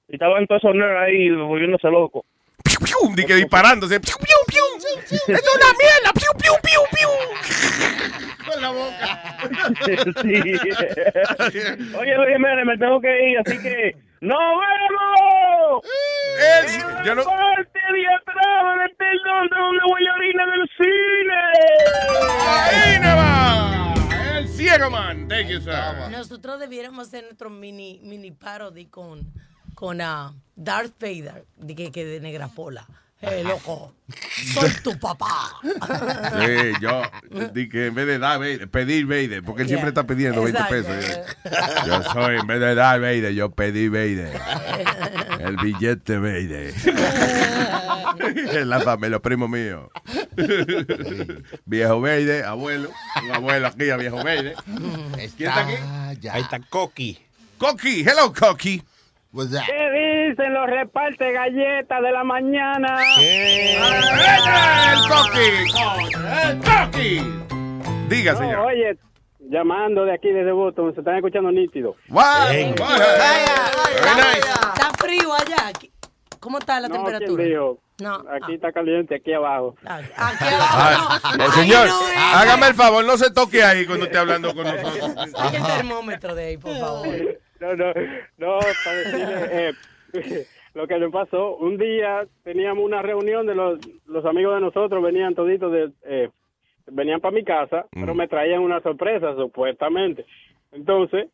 Y 0.09 0.15
estaban 0.15 0.47
todos 0.47 0.63
esos 0.63 0.75
nerds 0.77 1.01
ahí 1.01 1.31
volviéndose 1.31 1.89
locos. 1.89 2.25
¡Pium! 2.85 3.15
Di 3.15 3.25
que 3.25 3.35
disparándose. 3.35 4.01
¡Pium, 4.01 4.19
pium, 4.19 4.43
pium! 4.49 4.81
¡Es 5.11 5.23
una 5.29 5.73
mierda! 5.79 6.13
¡Pium, 6.15 6.37
pium, 6.41 6.57
pium, 6.63 6.85
pium! 6.93 7.13
Con 8.47 8.63
la 8.63 8.71
boca. 8.71 9.37
Sí. 10.23 10.41
Oye, 11.99 12.15
Luis 12.17 12.29
Jiménez, 12.33 12.65
me 12.67 12.79
tengo 12.79 13.01
que 13.01 13.31
ir, 13.31 13.39
así 13.45 13.59
que 13.61 13.97
¡nos 14.21 14.39
vemos! 14.39 15.85
El- 16.39 17.05
yo 17.05 17.15
no- 17.15 17.25
parte 17.25 17.79
de 17.93 18.07
atrás 18.15 18.79
del 18.79 18.97
telón 18.97 19.49
de 19.51 19.57
donde 19.57 19.85
huele 19.93 20.11
orina 20.11 20.45
del 20.47 20.69
cine! 20.77 21.41
¡Ahí 22.49 23.01
no 23.01 23.17
va! 23.17 24.39
¡El 24.39 24.49
ciego 24.49 24.91
man! 24.91 25.29
Thank 25.29 25.49
you, 25.49 25.61
sir. 25.61 25.75
Nosotros 26.11 26.61
debiéramos 26.61 27.09
hacer 27.09 27.25
nuestro 27.25 27.51
mini, 27.51 28.01
mini 28.03 28.31
parody 28.31 28.87
con, 28.87 29.21
con 29.77 30.01
ah, 30.01 30.35
Darth 30.57 30.95
Vader, 30.99 31.45
de 31.57 31.77
que, 31.77 31.93
que 31.93 32.05
de 32.05 32.19
Negra 32.19 32.49
Pola. 32.49 32.85
Eh, 33.21 33.45
loco, 33.45 33.95
soy 34.55 34.71
tu 34.83 34.99
papá. 34.99 35.61
Sí, 35.63 36.73
yo 36.81 37.03
di 37.53 37.69
que 37.69 37.87
en 37.87 37.95
vez 37.95 38.07
de 38.07 38.19
dar 38.19 38.39
Vader, 38.39 38.71
pedir 38.71 39.07
Vader, 39.07 39.43
porque 39.43 39.63
él 39.63 39.69
siempre 39.69 39.89
está 39.89 40.07
pidiendo 40.07 40.43
20 40.43 40.61
Exacto. 40.61 40.87
pesos. 40.87 41.27
Yo 41.87 42.03
soy, 42.13 42.37
en 42.37 42.47
vez 42.47 42.61
de 42.61 42.75
dar 42.75 43.01
Vader, 43.01 43.33
yo 43.33 43.51
pedí 43.51 43.89
Vader. 43.89 44.39
El 45.41 45.57
billete 45.57 46.19
Vader. 46.19 46.75
Familia, 48.85 49.11
los 49.11 49.21
primos 49.21 49.49
míos. 49.49 49.89
Viejo 51.65 52.01
Vader, 52.01 52.45
abuelo. 52.45 52.91
Un 53.25 53.31
abuelo 53.31 53.67
aquí, 53.67 53.91
a 53.91 53.97
viejo 53.97 54.17
Vader. 54.17 54.55
¿Quién 55.37 55.51
está 55.51 55.61
aquí? 55.61 56.29
Ahí 56.29 56.43
está 56.43 56.61
Coqui. 56.61 57.19
Coqui, 57.59 58.01
hello 58.01 58.33
Coqui. 58.33 58.83
¿Qué 59.67 60.29
dicen 60.31 60.55
los 60.55 60.67
repartes 60.67 61.33
galletas 61.35 62.03
de 62.03 62.11
la 62.11 62.25
mañana? 62.25 62.97
¡El 63.19 63.79
Coqui! 65.09 65.51
¡El 66.49 66.59
Coqui! 66.61 67.21
Diga, 68.09 68.33
No, 68.33 68.39
señor. 68.39 68.59
oye, 68.61 68.97
llamando 69.41 70.05
de 70.05 70.15
aquí 70.15 70.29
desde 70.31 70.53
Boston, 70.53 70.95
se 70.95 71.01
están 71.01 71.17
escuchando 71.17 71.51
nítido. 71.53 71.97
What? 72.09 72.51
Ey. 72.51 72.75
What? 72.79 72.99
Very 72.99 74.15
nice. 74.17 74.39
¿Está 74.49 74.91
frío 74.99 75.33
allá? 75.35 75.73
¿Cómo 76.41 76.59
está 76.59 76.81
la 76.81 76.89
No, 76.89 76.95
temperatura? 76.95 77.45
No. 77.99 78.15
Aquí 78.43 78.55
está 78.55 78.73
caliente, 78.73 79.17
aquí 79.17 79.33
abajo. 79.33 79.75
Aquí 79.85 80.09
Ah, 80.17 81.09
abajo. 81.19 81.43
eh, 81.43 81.51
señor, 81.55 81.89
hágame 82.35 82.69
el 82.69 82.75
favor, 82.75 83.05
no 83.05 83.17
se 83.17 83.31
toque 83.33 83.63
ahí 83.65 83.85
cuando 83.87 84.05
esté 84.07 84.19
hablando 84.19 84.55
con 84.55 84.65
nosotros. 84.65 85.31
Saque 85.37 85.57
el 85.57 85.65
termómetro 85.67 86.35
de 86.35 86.45
ahí, 86.47 86.57
por 86.59 86.77
favor. 86.79 87.07
No, 87.61 87.75
no, 87.75 87.93
no, 88.39 88.59
para 88.85 88.97
decirle, 88.99 89.69
eh, 89.69 89.73
lo 90.75 90.87
que 90.87 90.99
le 90.99 91.09
pasó, 91.11 91.57
un 91.57 91.77
día 91.77 92.27
teníamos 92.43 92.85
una 92.85 93.03
reunión 93.03 93.47
de 93.47 93.55
los, 93.55 93.79
los 94.07 94.25
amigos 94.25 94.55
de 94.55 94.61
nosotros, 94.61 95.03
venían 95.03 95.35
toditos 95.35 95.73
de, 95.73 95.91
eh, 96.05 96.31
venían 96.87 97.21
para 97.21 97.35
mi 97.35 97.45
casa, 97.45 97.87
pero 97.91 98.15
me 98.15 98.29
traían 98.29 98.61
una 98.61 98.81
sorpresa, 98.81 99.35
supuestamente. 99.35 100.27
Entonces, 100.73 101.29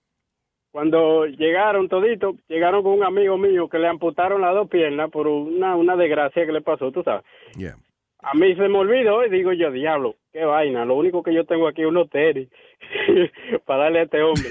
cuando 0.71 1.27
llegaron 1.27 1.89
toditos, 1.89 2.37
llegaron 2.49 2.83
con 2.83 2.93
un 2.93 3.05
amigo 3.05 3.37
mío 3.37 3.69
que 3.69 3.79
le 3.79 3.89
amputaron 3.89 4.41
las 4.41 4.55
dos 4.55 4.69
piernas 4.69 5.11
por 5.11 5.27
una, 5.27 5.77
una 5.77 5.97
desgracia 5.97 6.47
que 6.47 6.53
le 6.53 6.63
pasó, 6.63 6.91
tú 6.93 7.03
sabes. 7.03 7.25
Yeah. 7.57 7.77
A 8.21 8.35
mí 8.35 8.55
se 8.55 8.69
me 8.69 8.79
olvidó 8.79 9.27
y 9.27 9.31
digo 9.31 9.53
yo, 9.53 9.71
diablo, 9.71 10.17
qué 10.33 10.45
vaina, 10.45 10.85
lo 10.85 10.95
único 10.95 11.23
que 11.23 11.35
yo 11.35 11.45
tengo 11.45 11.69
aquí 11.69 11.83
es 11.83 11.89
unos 11.89 12.09
tenis 12.11 12.49
para 13.67 13.85
darle 13.85 14.01
a 14.01 14.03
este 14.05 14.23
hombre. 14.23 14.49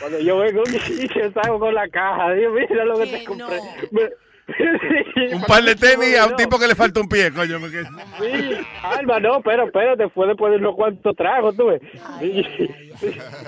Cuando 0.00 0.20
yo 0.20 0.38
vengo 0.38 0.62
y 0.88 1.08
salgo 1.32 1.58
con 1.58 1.74
la 1.74 1.88
caja, 1.88 2.32
digo, 2.34 2.52
mira 2.52 2.84
lo 2.84 2.98
que 2.98 3.06
te 3.06 3.24
compré. 3.24 3.58
Me- 3.90 4.10
Un 5.34 5.42
par 5.44 5.62
de 5.62 5.74
tenis 5.74 6.18
a 6.18 6.26
un 6.26 6.36
tipo 6.36 6.58
que 6.58 6.66
le 6.68 6.74
falta 6.74 7.00
un 7.00 7.08
pie, 7.08 7.32
coño. 7.32 7.58
Porque... 7.58 7.82
Sí, 7.82 8.54
Alba, 8.82 9.18
no, 9.18 9.40
pero 9.40 9.64
espérate, 9.64 10.10
fue 10.10 10.26
después 10.26 10.52
de 10.52 10.58
unos 10.58 10.74
cuantos 10.74 11.16
tragos, 11.16 11.56
tú 11.56 11.68
ves. 11.68 11.80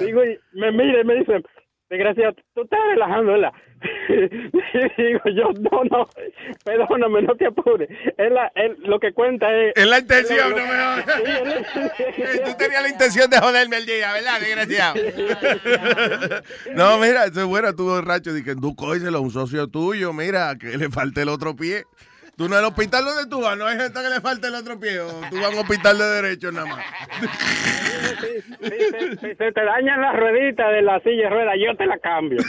Digo, 0.01 0.25
y 0.25 0.39
me 0.53 0.73
mira 0.73 1.03
y 1.03 1.05
me 1.05 1.17
dice, 1.17 1.43
desgraciado, 1.89 2.35
tú 2.55 2.63
estás 2.63 2.81
relajando, 2.91 3.33
¿verdad? 3.33 3.53
Y 4.09 5.03
digo 5.03 5.21
yo, 5.35 5.51
no, 5.71 5.85
no, 5.91 6.09
perdóname, 6.65 7.23
no 7.23 7.35
te 7.37 7.47
apures. 7.47 7.89
Es 8.17 8.33
la, 8.33 8.51
es- 8.55 8.79
lo 8.81 8.99
que 8.99 9.13
cuenta 9.13 9.55
es... 9.55 9.73
Es 9.77 9.87
la 9.87 9.99
intención, 9.99 10.51
lo- 10.51 10.57
no 10.57 10.67
me 10.67 11.05
Sí, 12.15 12.41
Tú 12.45 12.51
tenías 12.59 12.83
la 12.83 12.89
intención 12.89 13.31
de 13.31 13.39
joderme 13.39 13.77
el 13.79 13.87
día, 13.87 14.13
¿verdad, 14.13 14.41
desgraciado? 14.41 14.95
no, 16.75 16.99
mira, 16.99 17.25
eso 17.27 17.41
es 17.41 17.47
bueno, 17.47 17.75
tú 17.75 17.85
borracho, 17.85 18.33
dije, 18.33 18.55
tú 18.57 18.75
cógeselo 18.75 19.19
a 19.19 19.21
un 19.21 19.31
socio 19.31 19.69
tuyo, 19.69 20.13
mira, 20.13 20.57
que 20.59 20.77
le 20.77 20.89
falte 20.91 21.23
el 21.23 21.29
otro 21.29 21.55
pie. 21.55 21.85
Tú 22.37 22.49
no 22.51 22.59
el 22.59 22.65
hospital 22.67 23.03
donde 23.05 23.27
tú 23.31 23.41
vas, 23.41 23.57
no 23.57 23.67
hay 23.67 23.79
gente 23.79 23.99
que 23.99 24.09
le 24.11 24.21
falte 24.21 24.49
el 24.49 24.55
otro 24.57 24.79
pie, 24.79 25.01
o 25.01 25.09
tú 25.31 25.37
vas 25.37 25.47
a 25.47 25.49
un 25.49 25.59
hospital 25.59 25.97
de 25.97 26.05
derecho 26.05 26.53
nada 26.53 26.67
más. 26.67 26.85
si, 28.21 28.69
se, 28.69 29.11
si 29.17 29.35
se 29.37 29.53
te 29.53 29.65
dañan 29.65 30.03
las 30.03 30.15
rueditas 30.17 30.71
de 30.71 30.83
la 30.83 31.01
silla 31.01 31.25
de 31.25 31.31
ruedas, 31.31 31.55
yo 31.59 31.75
te 31.79 31.87
la 31.87 31.99
cambio. 31.99 32.39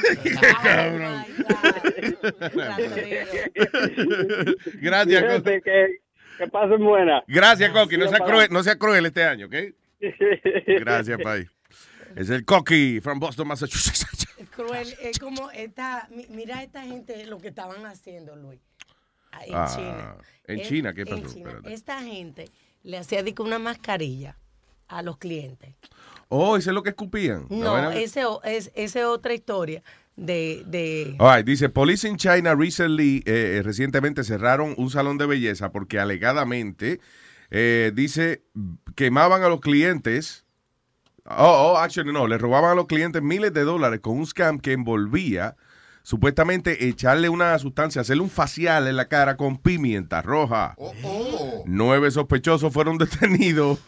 Gracias, 4.82 5.24
Coqui. 5.24 5.62
Que, 5.62 6.00
que 6.38 6.48
pasen 6.48 6.84
buena. 6.84 7.24
Gracias, 7.28 7.72
Coqui, 7.72 7.98
no 7.98 8.08
sea 8.10 8.20
cruel, 8.20 8.48
no 8.52 8.64
sea 8.64 8.78
cruel 8.78 9.06
este 9.06 9.24
año, 9.24 9.48
¿ok? 9.48 9.56
Gracias, 10.80 11.20
Pai. 11.22 11.48
Es 12.16 12.30
el 12.30 12.46
Coqui 12.46 13.00
from 13.02 13.20
Boston, 13.20 13.48
Massachusetts. 13.48 14.06
Cruel, 14.56 14.88
es 15.02 15.20
como 15.20 15.52
esta, 15.52 16.08
mi- 16.10 16.26
mira 16.30 16.64
esta 16.64 16.82
gente 16.82 17.26
lo 17.28 17.38
que 17.38 17.50
estaban 17.50 17.86
haciendo, 17.86 18.36
Luis, 18.36 18.60
en 19.46 19.56
Ah, 19.56 19.72
China. 19.76 20.16
¿en 20.46 20.60
Es- 20.60 20.68
China? 20.68 20.94
¿Qué 20.94 21.02
en 21.02 21.08
pasó? 21.08 21.34
China. 21.34 21.50
Espérate. 21.50 21.74
Esta 21.74 22.02
gente 22.02 22.50
le 22.84 22.98
hacía 22.98 23.24
una 23.40 23.60
mascarilla 23.60 24.38
a 24.88 25.02
los 25.02 25.18
clientes. 25.18 25.76
Oh, 26.30 26.58
eso 26.58 26.70
es 26.72 26.74
lo 26.74 26.84
que 26.84 26.90
escupían. 26.90 27.46
No, 27.50 27.92
ese 27.92 28.24
es, 28.44 28.72
esa 28.76 29.00
es 29.00 29.06
otra 29.06 29.34
historia 29.34 29.82
de... 30.16 30.64
de 30.66 31.16
All 31.20 31.38
right, 31.38 31.46
dice, 31.46 31.70
Police 31.70 32.08
in 32.08 32.18
China 32.18 32.56
recently, 32.56 33.18
eh, 33.26 33.58
eh, 33.58 33.62
recientemente 33.64 34.24
cerraron 34.24 34.74
un 34.78 34.90
salón 34.90 35.18
de 35.18 35.26
belleza 35.26 35.72
porque 35.72 36.00
alegadamente, 36.00 37.00
eh, 37.50 37.92
dice, 37.94 38.44
quemaban 38.96 39.44
a 39.44 39.50
los 39.50 39.62
clientes, 39.62 40.46
oh, 41.26 41.74
oh, 41.74 41.78
actually 41.78 42.12
no, 42.12 42.28
le 42.28 42.38
robaban 42.38 42.72
a 42.72 42.76
los 42.76 42.88
clientes 42.88 43.22
miles 43.22 43.54
de 43.54 43.62
dólares 43.64 44.00
con 44.02 44.18
un 44.18 44.26
scam 44.26 44.60
que 44.60 44.74
envolvía 44.74 45.56
supuestamente 46.08 46.88
echarle 46.88 47.28
una 47.28 47.60
sustancia, 47.60 48.00
hacerle 48.00 48.24
un 48.24 48.30
facial 48.30 48.88
en 48.88 48.96
la 48.96 49.10
cara 49.10 49.36
con 49.36 49.58
pimienta 49.58 50.22
roja. 50.22 50.74
Nueve 51.66 52.12
sospechosos 52.12 52.72
fueron 52.72 52.98
detenidos 52.98 53.80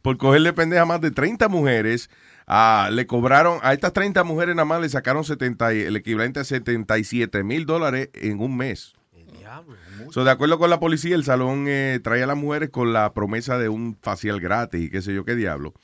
por 0.00 0.16
cogerle 0.16 0.54
pendeja 0.54 0.82
a 0.82 0.86
más 0.86 1.02
de 1.02 1.10
30 1.10 1.50
mujeres. 1.50 2.08
Ah, 2.46 2.88
le 2.90 3.06
cobraron 3.06 3.58
a 3.62 3.74
estas 3.74 3.92
30 3.92 4.24
mujeres 4.24 4.54
nada 4.54 4.64
más 4.64 4.80
le 4.80 4.88
sacaron 4.88 5.24
70, 5.24 5.74
y- 5.74 5.80
el 5.82 5.96
equivalente 5.96 6.40
a 6.40 6.44
77 6.44 7.44
mil 7.44 7.66
dólares 7.66 8.08
en 8.14 8.40
un 8.40 8.56
mes. 8.56 8.94
So, 10.10 10.24
de 10.24 10.30
acuerdo 10.30 10.58
con 10.58 10.70
la 10.70 10.80
policía, 10.80 11.16
el 11.16 11.24
salón 11.24 11.66
eh, 11.68 12.00
traía 12.02 12.24
a 12.24 12.28
las 12.28 12.36
mujeres 12.38 12.70
con 12.70 12.94
la 12.94 13.12
promesa 13.12 13.58
de 13.58 13.68
un 13.68 13.98
facial 14.00 14.40
gratis 14.40 14.80
y 14.86 14.90
qué 14.90 15.02
sé 15.02 15.12
yo 15.14 15.26
qué 15.26 15.34
diablo. 15.34 15.74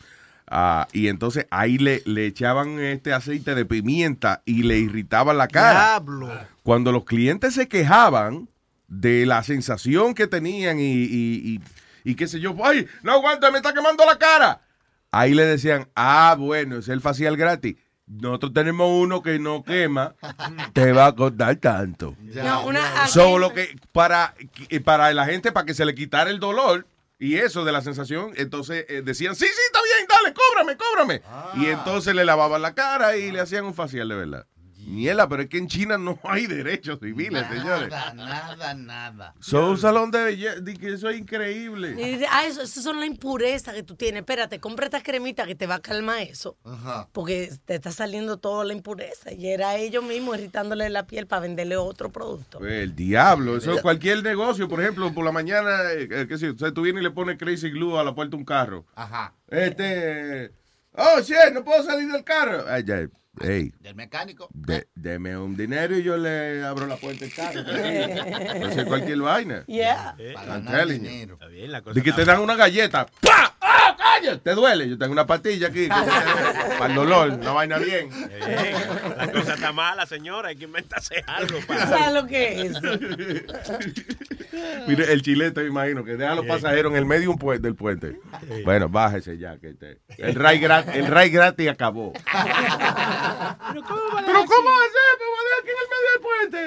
Ah, 0.48 0.86
y 0.92 1.08
entonces 1.08 1.46
ahí 1.50 1.78
le, 1.78 2.02
le 2.04 2.26
echaban 2.26 2.78
este 2.78 3.12
aceite 3.12 3.54
de 3.54 3.64
pimienta 3.64 4.42
y 4.44 4.64
le 4.64 4.78
irritaban 4.78 5.38
la 5.38 5.48
cara. 5.48 5.80
Diablo. 6.00 6.30
Cuando 6.62 6.92
los 6.92 7.04
clientes 7.04 7.54
se 7.54 7.68
quejaban 7.68 8.48
de 8.88 9.24
la 9.24 9.42
sensación 9.42 10.14
que 10.14 10.26
tenían 10.26 10.78
y, 10.78 10.82
y, 10.92 11.40
y- 11.54 11.60
y 12.04 12.14
qué 12.16 12.26
sé 12.26 12.40
yo, 12.40 12.54
¡ay, 12.64 12.86
no 13.02 13.12
aguanta, 13.12 13.50
me 13.50 13.58
está 13.58 13.72
quemando 13.72 14.04
la 14.04 14.18
cara! 14.18 14.60
Ahí 15.12 15.34
le 15.34 15.44
decían, 15.44 15.88
ah, 15.94 16.34
bueno, 16.38 16.76
es 16.78 16.88
el 16.88 17.00
facial 17.00 17.36
gratis. 17.36 17.76
Nosotros 18.06 18.52
tenemos 18.52 18.90
uno 18.90 19.22
que 19.22 19.38
no 19.38 19.62
quema, 19.62 20.14
te 20.72 20.92
va 20.92 21.06
a 21.06 21.14
costar 21.14 21.56
tanto. 21.56 22.16
No, 22.20 22.66
una- 22.66 23.06
Solo 23.06 23.54
que 23.54 23.76
para, 23.92 24.34
eh, 24.68 24.80
para 24.80 25.12
la 25.14 25.24
gente, 25.26 25.52
para 25.52 25.64
que 25.64 25.74
se 25.74 25.84
le 25.86 25.94
quitara 25.94 26.28
el 26.30 26.40
dolor 26.40 26.86
y 27.22 27.36
eso 27.36 27.64
de 27.64 27.70
la 27.70 27.82
sensación, 27.82 28.32
entonces 28.34 28.84
eh, 28.88 29.00
decían, 29.00 29.36
sí, 29.36 29.46
sí, 29.46 29.60
está 29.66 29.78
bien, 29.80 30.08
dale, 30.08 30.34
cóbrame, 30.34 30.76
cóbrame. 30.76 31.22
Y 31.54 31.70
entonces 31.70 32.16
le 32.16 32.24
lavaban 32.24 32.60
la 32.60 32.74
cara 32.74 33.16
y 33.16 33.30
le 33.30 33.38
hacían 33.38 33.64
un 33.64 33.74
facial 33.74 34.08
de 34.08 34.14
verdad. 34.16 34.46
Miela, 34.86 35.28
pero 35.28 35.42
es 35.42 35.48
que 35.48 35.58
en 35.58 35.68
China 35.68 35.98
no 35.98 36.18
hay 36.24 36.46
derechos 36.46 36.98
civiles, 37.00 37.46
señores. 37.48 37.88
Nada, 37.90 38.14
nada, 38.14 38.74
nada. 38.74 39.34
Son 39.40 39.64
un 39.64 39.78
salón 39.78 40.10
de 40.10 40.22
belleza, 40.22 40.60
di 40.60 40.76
que 40.76 40.94
eso 40.94 41.08
es 41.08 41.18
increíble. 41.18 41.90
Y 41.98 42.12
dice, 42.12 42.26
ah, 42.30 42.46
eso, 42.46 42.62
esas 42.62 42.82
son 42.84 43.00
las 43.00 43.08
impurezas 43.08 43.74
que 43.74 43.82
tú 43.82 43.94
tienes. 43.96 44.20
Espérate, 44.20 44.60
compra 44.60 44.86
esta 44.86 45.02
cremita 45.02 45.46
que 45.46 45.54
te 45.54 45.66
va 45.66 45.76
a 45.76 45.82
calmar 45.82 46.20
eso. 46.20 46.56
Porque 47.12 47.52
te 47.64 47.74
está 47.74 47.92
saliendo 47.92 48.38
toda 48.38 48.64
la 48.64 48.72
impureza. 48.72 49.32
Y 49.32 49.48
era 49.48 49.76
ellos 49.76 50.04
mismos 50.04 50.38
irritándole 50.38 50.88
la 50.90 51.06
piel 51.06 51.26
para 51.26 51.40
venderle 51.40 51.76
otro 51.76 52.10
producto. 52.10 52.64
El 52.64 52.94
diablo, 52.94 53.56
eso 53.56 53.74
es 53.74 53.82
cualquier 53.82 54.22
negocio, 54.22 54.68
por 54.68 54.80
ejemplo, 54.80 55.12
por 55.12 55.24
la 55.24 55.32
mañana, 55.32 55.92
eh, 55.92 56.08
eh, 56.10 56.26
qué 56.28 56.38
sé 56.38 56.46
yo, 56.46 56.52
o 56.54 56.58
sea, 56.58 56.72
tú 56.72 56.82
vienes 56.82 57.00
y 57.00 57.04
le 57.04 57.10
pones 57.10 57.38
crazy 57.38 57.70
glue 57.70 57.98
a 57.98 58.04
la 58.04 58.14
puerta 58.14 58.32
de 58.32 58.36
un 58.36 58.44
carro. 58.44 58.86
Ajá. 58.94 59.34
Este, 59.48 60.50
oh, 60.92 61.20
shit, 61.20 61.52
no 61.52 61.64
puedo 61.64 61.82
salir 61.82 62.10
del 62.10 62.24
carro. 62.24 62.64
Ay, 62.68 62.84
ya, 62.84 63.06
hey, 63.40 63.72
Del 63.80 63.94
mecánico. 63.94 64.48
de- 64.52 64.88
deme 64.94 65.36
un 65.36 65.56
dinero 65.56 65.96
y 65.96 66.02
yo 66.02 66.16
le 66.16 66.62
abro 66.64 66.86
la 66.86 66.96
puerta 66.96 67.24
del 67.24 67.34
carro. 67.34 67.62
No 68.60 68.70
sé, 68.72 68.84
cualquier 68.84 69.18
vaina. 69.18 69.64
Yeah. 69.66 70.14
I'm 70.48 70.66
telling 70.66 71.02
you. 71.04 71.32
Está 71.34 71.46
bien, 71.46 71.72
la 71.72 71.82
cosa 71.82 71.94
De 71.94 72.02
que 72.02 72.12
te 72.12 72.24
dan 72.24 72.40
una 72.40 72.54
galleta. 72.56 73.06
¡Pah! 73.20 73.54
¡Ah, 73.92 73.96
calla! 73.96 74.38
Te 74.38 74.54
duele. 74.54 74.88
Yo 74.88 74.98
tengo 74.98 75.12
una 75.12 75.26
pastilla 75.26 75.68
aquí. 75.68 75.88
para 76.78 76.86
el 76.86 76.94
dolor. 76.94 77.30
Una 77.30 77.52
vaina 77.52 77.78
bien. 77.78 78.08
La 79.16 79.30
cosa 79.30 79.54
está 79.54 79.72
mala, 79.72 80.06
señora. 80.06 80.48
Hay 80.48 80.56
que 80.56 80.64
inventarse 80.64 81.22
algo. 81.26 81.58
Para... 81.66 81.86
¿Sabes 81.88 82.14
lo 82.14 82.26
que 82.26 82.62
es? 82.62 82.72
Mire, 84.86 85.12
el 85.12 85.22
chilete, 85.22 85.62
me 85.62 85.68
imagino, 85.68 86.04
que 86.04 86.16
deja 86.16 86.32
a 86.32 86.34
los 86.34 86.46
pasajeros 86.46 86.92
en 86.92 86.98
el 86.98 87.06
medio 87.06 87.34
del 87.60 87.74
puente. 87.74 88.18
Bueno, 88.64 88.88
bájese 88.88 89.38
ya. 89.38 89.56
Que 89.58 89.74
te- 89.74 90.00
el, 90.18 90.34
ray 90.34 90.58
gratis, 90.58 90.94
el 90.94 91.06
ray 91.06 91.30
gratis 91.30 91.68
acabó. 91.68 92.12
Pero 92.12 93.82
¿cómo 93.82 94.00
va 94.14 94.20
a 94.20 94.26
¿Pero 94.26 94.44
cómo 94.44 94.70
va 94.70 94.76
a 94.76 94.88
ser? 94.88 95.18
Puente. 96.22 96.58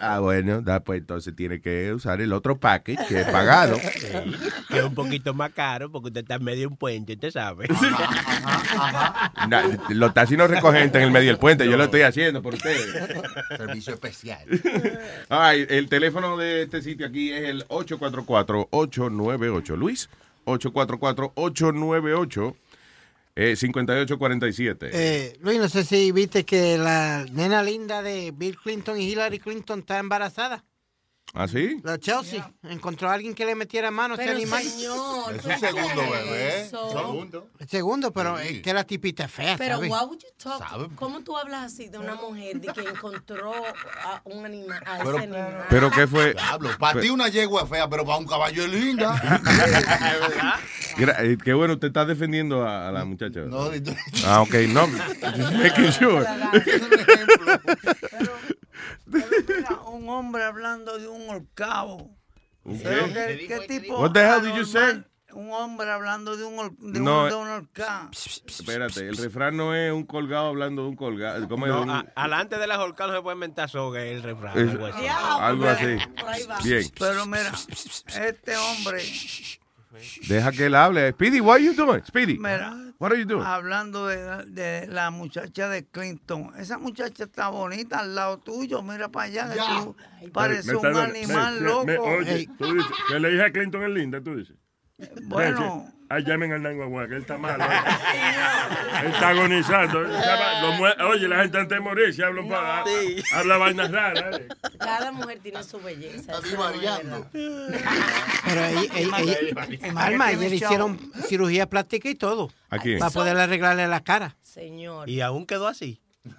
Ah, 0.00 0.20
bueno, 0.20 0.60
da, 0.62 0.78
pues 0.80 1.00
entonces 1.00 1.34
tiene 1.34 1.60
que 1.60 1.92
usar 1.92 2.20
el 2.20 2.32
otro 2.32 2.56
package 2.58 3.04
que 3.08 3.20
es 3.22 3.26
pagado. 3.26 3.76
Sí, 3.88 4.06
que 4.68 4.78
es 4.78 4.84
un 4.84 4.94
poquito 4.94 5.32
más 5.34 5.50
caro 5.52 5.90
porque 5.90 6.08
usted 6.08 6.20
está 6.20 6.34
en 6.36 6.44
medio 6.44 6.60
de 6.60 6.66
un 6.66 6.76
puente, 6.76 7.14
usted 7.14 7.30
sabe. 7.30 7.66
Na- 9.48 9.64
los 9.88 10.12
taxis 10.14 10.36
no 10.36 10.46
recogen 10.46 10.90
en 10.94 11.02
el 11.02 11.10
medio 11.10 11.28
del 11.28 11.38
puente. 11.38 11.64
Yo 11.68 11.76
lo 11.78 11.84
estoy 11.84 12.02
haciendo 12.02 12.42
por 12.42 12.54
ustedes. 12.54 12.86
Servicio 13.56 13.94
especial. 13.94 14.40
Ay, 15.28 15.64
el 15.68 15.88
teléfono 15.88 16.36
de 16.36 16.62
este 16.62 16.82
sitio 16.82 17.06
aquí 17.06 17.32
es 17.32 17.48
el 17.48 17.66
844-898. 17.68 19.76
Luis, 19.76 20.08
844-898. 20.44 22.54
Eh, 23.40 23.54
5847. 23.54 24.90
Eh, 24.92 25.36
Luis, 25.40 25.60
no 25.60 25.68
sé 25.68 25.84
si 25.84 26.10
viste 26.10 26.44
que 26.44 26.76
la 26.76 27.24
nena 27.30 27.62
linda 27.62 28.02
de 28.02 28.32
Bill 28.32 28.56
Clinton 28.58 29.00
y 29.00 29.04
Hillary 29.12 29.38
Clinton 29.38 29.78
está 29.78 30.00
embarazada. 30.00 30.64
¿Ah, 31.34 31.46
sí? 31.46 31.78
La 31.84 31.98
Chelsea 31.98 32.50
encontró 32.64 33.08
a 33.10 33.12
alguien 33.12 33.34
que 33.34 33.44
le 33.44 33.54
metiera 33.54 33.90
mano 33.90 34.14
a 34.14 34.16
ese 34.16 34.24
Pero, 34.24 34.36
animal. 34.38 34.62
señor, 34.64 35.34
Es 35.36 35.44
un 35.44 35.58
segundo 35.60 36.02
bebé. 36.10 36.60
Eso. 36.62 36.90
Segundo. 36.90 37.48
El 37.58 37.68
segundo, 37.68 38.12
pero 38.12 38.38
es 38.38 38.60
que 38.62 38.72
la 38.72 38.82
tipita 38.84 39.24
es 39.24 39.30
fea, 39.30 39.56
Pero, 39.58 39.74
¿sabes? 39.76 39.90
why 39.90 39.98
would 40.06 40.18
you 40.18 40.28
talk? 40.38 40.94
¿Cómo 40.96 41.20
tú 41.22 41.36
hablas 41.36 41.64
así 41.72 41.88
de 41.88 41.98
una 41.98 42.14
mujer 42.14 42.60
de 42.60 42.68
que 42.72 42.80
encontró 42.80 43.52
a 43.54 44.22
un 44.24 44.46
animal, 44.46 44.82
a 44.86 44.98
Pero- 44.98 45.10
ese 45.16 45.24
animal? 45.24 45.66
¿Pero 45.68 45.90
qué 45.90 46.06
fue? 46.06 46.32
Diablo, 46.32 46.70
para 46.78 47.00
ti 47.00 47.10
una 47.10 47.28
yegua 47.28 47.62
es 47.64 47.68
fea, 47.68 47.88
pero 47.88 48.04
para 48.06 48.18
un 48.18 48.26
caballo 48.26 48.64
es 48.64 48.70
linda. 48.70 49.14
Gra- 50.96 51.16
eh, 51.20 51.36
Qué 51.44 51.52
bueno, 51.52 51.74
usted 51.74 51.88
está 51.88 52.04
defendiendo 52.04 52.66
a, 52.66 52.88
a 52.88 52.92
la 52.92 53.04
muchacha. 53.04 53.40
No, 53.40 53.72
y 53.74 53.80
tú- 53.80 53.94
Ah, 54.24 54.40
ok, 54.42 54.54
no. 54.68 54.86
Making 55.62 55.92
sure. 55.92 56.26
Un 59.92 60.08
hombre 60.08 60.44
hablando 60.44 60.98
de 60.98 61.08
un 61.08 61.28
horcabo. 61.28 62.10
¿Un 62.64 62.80
Pero 62.82 63.06
qué? 63.06 63.46
¿qué, 63.48 63.48
qué 63.48 63.80
tipo? 63.80 63.98
What 64.00 64.12
the 64.12 64.20
hell 64.20 64.42
did 64.42 64.54
you 64.54 64.64
say? 64.64 65.02
un 65.34 65.52
hombre 65.52 65.90
hablando 65.90 66.36
de 66.38 66.44
un, 66.44 66.56
hol- 66.56 66.76
de 66.78 67.00
No, 67.00 67.22
un 67.22 67.26
eh. 67.28 67.30
Donald 67.30 67.68
Trump. 67.72 68.12
Espérate, 68.14 69.06
el 69.08 69.16
refrán 69.16 69.56
no 69.58 69.74
es 69.74 69.92
un 69.92 70.04
colgado 70.06 70.46
hablando 70.48 70.82
de 70.82 70.88
un 70.88 70.96
colgado. 70.96 71.46
¿Cómo 71.48 71.66
es? 71.66 71.72
No, 71.72 71.82
Un- 71.82 71.90
a- 71.90 72.06
alante 72.14 72.56
de 72.58 72.66
las 72.66 72.78
holcas 72.78 73.08
no 73.08 73.14
se 73.16 73.22
puede 73.22 73.34
inventar 73.34 73.68
soga, 73.68 74.02
el 74.02 74.22
refrán. 74.22 74.58
es- 74.58 74.70
algo 74.70 74.86
así. 74.86 75.06
algo 75.36 75.68
así. 76.54 76.68
Bien. 76.68 76.82
Pero 76.98 77.26
mira, 77.26 77.52
este 78.22 78.56
hombre, 78.56 79.02
Deja 80.28 80.52
que 80.52 80.66
él 80.66 80.74
hable. 80.74 81.10
Speedy, 81.12 81.40
what 81.40 81.56
are 81.56 81.64
you 81.64 81.74
doing? 81.74 82.02
Speedy, 82.06 82.38
mira, 82.38 82.74
what 82.98 83.12
are 83.12 83.18
you 83.18 83.24
doing? 83.24 83.44
hablando 83.44 84.06
de, 84.06 84.16
la- 84.24 84.44
de 84.44 84.86
la 84.88 85.10
muchacha 85.10 85.68
de 85.68 85.86
Clinton, 85.86 86.52
esa 86.58 86.78
muchacha 86.78 87.24
está 87.24 87.48
bonita 87.48 88.00
al 88.00 88.14
lado 88.14 88.38
tuyo, 88.38 88.82
mira 88.82 89.08
para 89.08 89.26
allá, 89.26 89.50
que 89.52 89.58
tú 89.58 89.96
pareces 90.32 90.66
Me 90.66 90.76
un 90.76 90.96
animal 90.96 91.54
me- 91.60 91.68
loco. 91.68 91.84
me- 91.86 91.98
oye, 91.98 92.34
Ey, 92.34 92.46
tú 92.46 92.74
dices 92.74 92.90
que 93.08 93.18
la 93.20 93.30
hija 93.30 93.44
de 93.44 93.52
Clinton 93.52 93.82
es 93.84 93.90
linda, 93.90 94.20
tú 94.20 94.36
dices. 94.36 94.56
Bueno. 95.22 95.86
Ay, 96.10 96.24
llamen 96.24 96.50
al 96.54 96.62
Nanguagua, 96.62 97.06
que 97.06 97.16
él 97.16 97.20
está 97.20 97.36
mal. 97.38 97.60
¿eh? 97.60 97.64
él 99.04 99.12
está 99.12 99.28
agonizando. 99.28 100.00
Oye, 101.10 101.28
la 101.28 101.42
gente 101.42 101.58
antes 101.58 101.76
de 101.76 101.80
morir 101.80 102.14
se 102.14 102.24
habla, 102.24 102.42
pa- 102.48 102.82
habla 103.34 103.56
vainas 103.58 103.90
raras. 103.92 104.40
¿eh? 104.40 104.48
Cada 104.78 105.12
mujer 105.12 105.38
tiene 105.42 105.62
su 105.62 105.78
belleza. 105.80 106.16
Está 106.16 106.32
eso 106.32 106.40
no 106.40 106.46
es 106.48 106.56
variando. 106.56 107.26
Pero 107.30 108.64
tiene 108.64 110.30
ella 110.32 110.48
le 110.48 110.56
hicieron 110.56 110.98
cirugía 111.28 111.68
plástica 111.68 112.08
y 112.08 112.14
todo. 112.14 112.50
¿A 112.70 112.78
quién? 112.78 112.98
Para 112.98 113.10
poder 113.10 113.36
arreglarle 113.36 113.86
la 113.86 114.00
cara. 114.00 114.34
Señor. 114.42 115.10
Y 115.10 115.20
aún 115.20 115.44
quedó 115.46 115.68
así. 115.68 116.00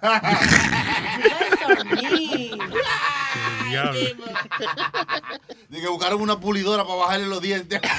De 3.70 4.16
que 5.80 5.88
buscaron 5.88 6.20
una 6.20 6.38
pulidora 6.40 6.84
para 6.84 6.96
bajarle 6.96 7.26
los 7.26 7.40
dientes. 7.40 7.80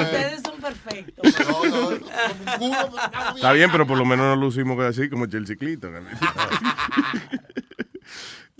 Ustedes 0.00 0.42
son 0.42 0.60
perfectos. 0.60 1.34
Está 3.34 3.52
bien, 3.52 3.70
pero 3.70 3.86
por 3.86 3.98
lo 3.98 4.04
menos 4.04 4.26
no 4.26 4.36
lo 4.36 4.48
hicimos 4.48 4.82
así 4.84 5.08
como 5.10 5.26
Chelsea 5.26 5.56
Clinton. 5.56 5.94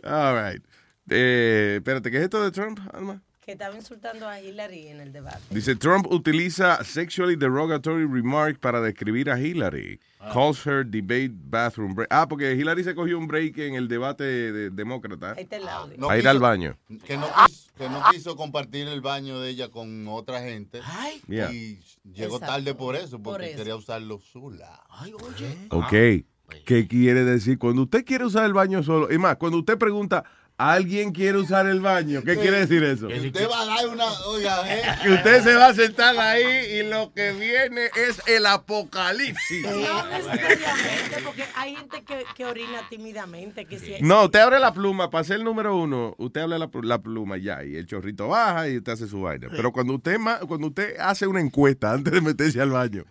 All 0.04 0.52
right. 0.52 0.62
Eh, 1.08 1.76
espérate, 1.78 2.10
¿qué 2.10 2.18
es 2.18 2.24
esto 2.24 2.42
de 2.42 2.50
Trump, 2.50 2.80
Alma? 2.92 3.22
Que 3.44 3.52
estaba 3.52 3.74
insultando 3.74 4.28
a 4.28 4.40
Hillary 4.40 4.86
en 4.86 5.00
el 5.00 5.12
debate. 5.12 5.40
Dice, 5.50 5.74
Trump 5.74 6.06
utiliza 6.12 6.84
sexually 6.84 7.34
derogatory 7.34 8.06
remark 8.06 8.60
para 8.60 8.80
describir 8.80 9.28
a 9.30 9.40
Hillary. 9.40 9.98
Calls 10.32 10.64
her 10.64 10.86
debate 10.86 11.32
bathroom 11.34 11.92
break. 11.92 12.06
Ah, 12.12 12.28
porque 12.28 12.52
Hillary 12.54 12.84
se 12.84 12.94
cogió 12.94 13.18
un 13.18 13.26
break 13.26 13.58
en 13.58 13.74
el 13.74 13.88
debate 13.88 14.22
de, 14.22 14.70
demócrata. 14.70 15.32
Ahí 15.32 15.42
está 15.42 15.56
el 15.56 15.66
audio. 15.66 15.96
No 15.98 16.08
a 16.08 16.16
ir 16.18 16.28
al 16.28 16.36
quiso- 16.36 16.42
baño. 16.42 16.78
Que 17.04 17.16
no, 17.16 17.26
quiso, 17.46 17.72
que 17.76 17.88
no 17.88 18.02
quiso 18.12 18.36
compartir 18.36 18.86
el 18.86 19.00
baño 19.00 19.40
de 19.40 19.50
ella 19.50 19.68
con 19.70 20.06
otra 20.06 20.40
gente. 20.42 20.80
Yeah. 21.26 21.52
Y 21.52 21.80
llegó 22.04 22.36
Exacto. 22.36 22.46
tarde 22.54 22.74
por 22.76 22.94
eso, 22.94 23.20
porque 23.20 23.38
Por 23.38 23.42
eso. 23.42 23.56
quería 23.58 23.74
usarlo 23.74 24.20
sola. 24.20 24.84
Ay, 24.88 25.14
oye. 25.14 25.58
Ok. 25.70 26.24
¿Qué 26.66 26.86
quiere 26.86 27.24
decir? 27.24 27.58
Cuando 27.58 27.82
usted 27.82 28.04
quiere 28.04 28.24
usar 28.26 28.44
el 28.44 28.52
baño 28.52 28.82
solo, 28.84 29.12
y 29.12 29.18
más, 29.18 29.36
cuando 29.36 29.58
usted 29.58 29.78
pregunta, 29.78 30.22
¿alguien 30.70 31.12
quiere 31.12 31.38
usar 31.38 31.66
el 31.66 31.80
baño? 31.80 32.22
¿Qué 32.22 32.36
quiere 32.36 32.60
decir 32.60 32.84
eso? 32.84 33.08
Que 33.08 33.20
usted 33.20 33.48
va 33.50 33.62
a 33.62 33.66
dar 33.66 33.88
una. 33.88 34.04
Oiga, 34.26 34.62
eh. 34.66 34.82
Que 35.02 35.10
usted 35.10 35.42
se 35.42 35.54
va 35.54 35.66
a 35.66 35.74
sentar 35.74 36.16
ahí 36.18 36.78
y 36.78 36.82
lo 36.88 37.12
que 37.12 37.32
viene 37.32 37.86
es 37.96 38.20
el 38.26 38.46
apocalipsis. 38.46 39.62
No 39.62 40.06
necesariamente, 40.06 41.22
porque 41.24 41.44
hay 41.56 41.76
gente 41.76 42.04
que, 42.04 42.24
que 42.34 42.44
orina 42.44 42.80
tímidamente. 42.88 43.64
Que 43.64 43.78
si 43.78 43.96
No, 44.00 44.24
usted 44.24 44.40
abre 44.40 44.60
la 44.60 44.72
pluma 44.72 45.10
para 45.10 45.24
ser 45.24 45.36
el 45.38 45.44
número 45.44 45.76
uno. 45.76 46.14
Usted 46.18 46.42
abre 46.42 46.58
la, 46.58 46.70
la 46.82 47.02
pluma 47.02 47.36
ya 47.38 47.64
y 47.64 47.76
el 47.76 47.86
chorrito 47.86 48.28
baja 48.28 48.68
y 48.68 48.78
usted 48.78 48.92
hace 48.92 49.08
su 49.08 49.20
vaina. 49.22 49.48
Pero 49.50 49.72
cuando 49.72 49.94
usted 49.94 50.16
cuando 50.46 50.68
usted 50.68 50.96
hace 50.98 51.26
una 51.26 51.40
encuesta 51.40 51.92
antes 51.92 52.12
de 52.12 52.20
meterse 52.20 52.60
al 52.60 52.70
baño, 52.70 53.04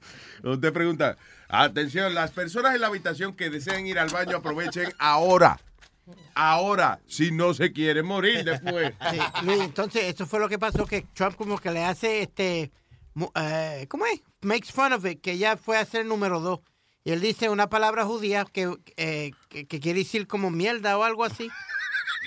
usted 0.43 0.71
pregunta, 0.71 1.17
atención, 1.49 2.13
las 2.13 2.31
personas 2.31 2.75
en 2.75 2.81
la 2.81 2.87
habitación 2.87 3.33
que 3.35 3.49
deseen 3.49 3.87
ir 3.87 3.99
al 3.99 4.09
baño 4.09 4.37
aprovechen 4.37 4.93
ahora. 4.99 5.59
Ahora, 6.33 6.99
si 7.07 7.31
no 7.31 7.53
se 7.53 7.71
quiere 7.71 8.03
morir 8.03 8.43
después. 8.43 8.93
Sí, 9.11 9.19
Luis, 9.43 9.61
entonces, 9.61 10.03
eso 10.05 10.25
fue 10.25 10.39
lo 10.39 10.49
que 10.49 10.59
pasó, 10.59 10.85
que 10.85 11.01
Trump 11.13 11.35
como 11.35 11.57
que 11.57 11.71
le 11.71 11.83
hace, 11.83 12.21
este, 12.21 12.71
eh, 13.35 13.85
¿cómo 13.89 14.05
es? 14.05 14.21
Makes 14.41 14.71
fun 14.71 14.93
of 14.93 15.05
it, 15.05 15.21
que 15.21 15.37
ya 15.37 15.57
fue 15.57 15.77
a 15.77 15.85
ser 15.85 16.01
el 16.01 16.07
número 16.07 16.39
dos. 16.39 16.59
Y 17.03 17.11
él 17.11 17.21
dice 17.21 17.49
una 17.49 17.67
palabra 17.67 18.05
judía 18.05 18.45
que, 18.45 18.75
eh, 18.97 19.31
que, 19.49 19.67
que 19.67 19.79
quiere 19.79 19.99
decir 19.99 20.27
como 20.27 20.51
mierda 20.51 20.97
o 20.97 21.03
algo 21.03 21.23
así. 21.23 21.49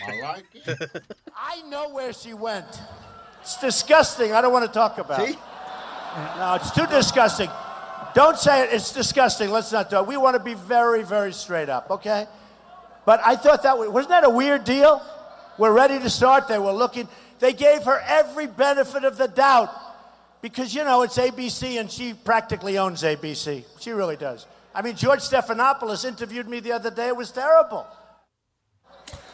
I 0.07 1.63
know 1.69 1.89
where 1.91 2.13
she 2.13 2.35
went. 2.35 2.67
It's 3.41 3.61
disgusting. 3.61 4.33
I 4.33 4.41
don't 4.41 4.53
want 4.53 4.67
to 4.67 4.73
talk 4.73 4.99
about 4.99 5.29
it. 5.29 5.39
No, 6.39 6.55
it's 6.55 6.71
too 6.71 6.87
disgusting. 6.87 7.51
Don't 8.15 8.39
say 8.39 8.65
it. 8.65 8.73
It's 8.73 8.93
disgusting. 8.93 9.51
Let's 9.51 9.73
not 9.73 9.91
do 9.91 9.99
it. 9.99 10.07
We 10.07 10.17
want 10.17 10.35
to 10.37 10.43
be 10.43 10.55
very, 10.55 11.03
very 11.05 11.33
straight 11.33 11.69
up, 11.69 11.91
okay? 11.91 12.27
But 13.05 13.21
I 13.25 13.37
thought 13.37 13.63
that 13.65 13.79
was, 13.79 13.89
wasn't 13.89 14.11
that 14.11 14.25
a 14.25 14.31
weird 14.31 14.65
deal? 14.65 15.03
We're 15.59 15.73
ready 15.73 15.99
to 15.99 16.11
start. 16.11 16.49
They 16.49 16.59
were 16.59 16.73
looking. 16.73 17.09
They 17.39 17.53
gave 17.53 17.85
her 17.85 18.01
every 18.07 18.47
benefit 18.47 19.05
of 19.05 19.17
the 19.17 19.29
doubt 19.29 19.71
because, 20.41 20.75
you 20.75 20.85
know, 20.85 21.03
it's 21.03 21.19
ABC 21.19 21.79
and 21.81 21.91
she 21.91 22.15
practically 22.15 22.79
owns 22.79 23.03
ABC. 23.03 23.65
She 23.81 23.91
really 23.91 24.17
does. 24.17 24.47
I 24.75 24.83
mean, 24.83 24.97
George 24.97 25.21
Stephanopoulos 25.21 26.05
interviewed 26.05 26.49
me 26.49 26.61
the 26.61 26.73
other 26.73 26.91
day. 26.91 27.09
It 27.09 27.17
was 27.17 27.31
terrible. 27.31 27.87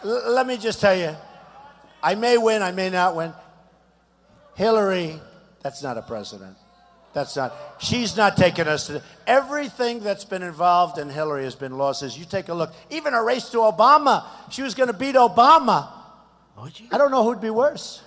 L- 0.05 0.33
let 0.33 0.47
me 0.47 0.59
just 0.59 0.81
tell 0.81 0.95
you, 0.97 1.17
I 2.03 2.15
may 2.15 2.37
win, 2.37 2.63
I 2.63 2.73
may 2.73 2.91
not 2.91 3.17
win. 3.17 3.33
Hillary, 4.57 5.19
that's 5.63 5.83
not 5.83 5.97
a 5.97 6.03
president. 6.03 6.57
That's 7.13 7.35
not. 7.35 7.53
She's 7.81 8.17
not 8.17 8.37
taking 8.37 8.69
us 8.69 8.87
to. 8.87 9.03
Everything 9.27 10.01
that's 10.01 10.25
been 10.25 10.43
involved 10.43 10.99
in 10.99 11.09
Hillary 11.09 11.45
has 11.45 11.57
been 11.57 11.77
losses. 11.77 12.17
You 12.17 12.25
take 12.25 12.49
a 12.49 12.55
look. 12.55 12.73
Even 12.89 13.15
a 13.15 13.23
race 13.23 13.49
to 13.51 13.59
Obama, 13.59 14.25
she 14.51 14.63
was 14.63 14.75
going 14.75 14.87
to 14.87 14.93
beat 14.97 15.17
Obama. 15.17 15.89
I 16.93 16.99
don't 16.99 17.11
know 17.11 17.25
who'd 17.25 17.41
be 17.41 17.51
worse. 17.51 18.03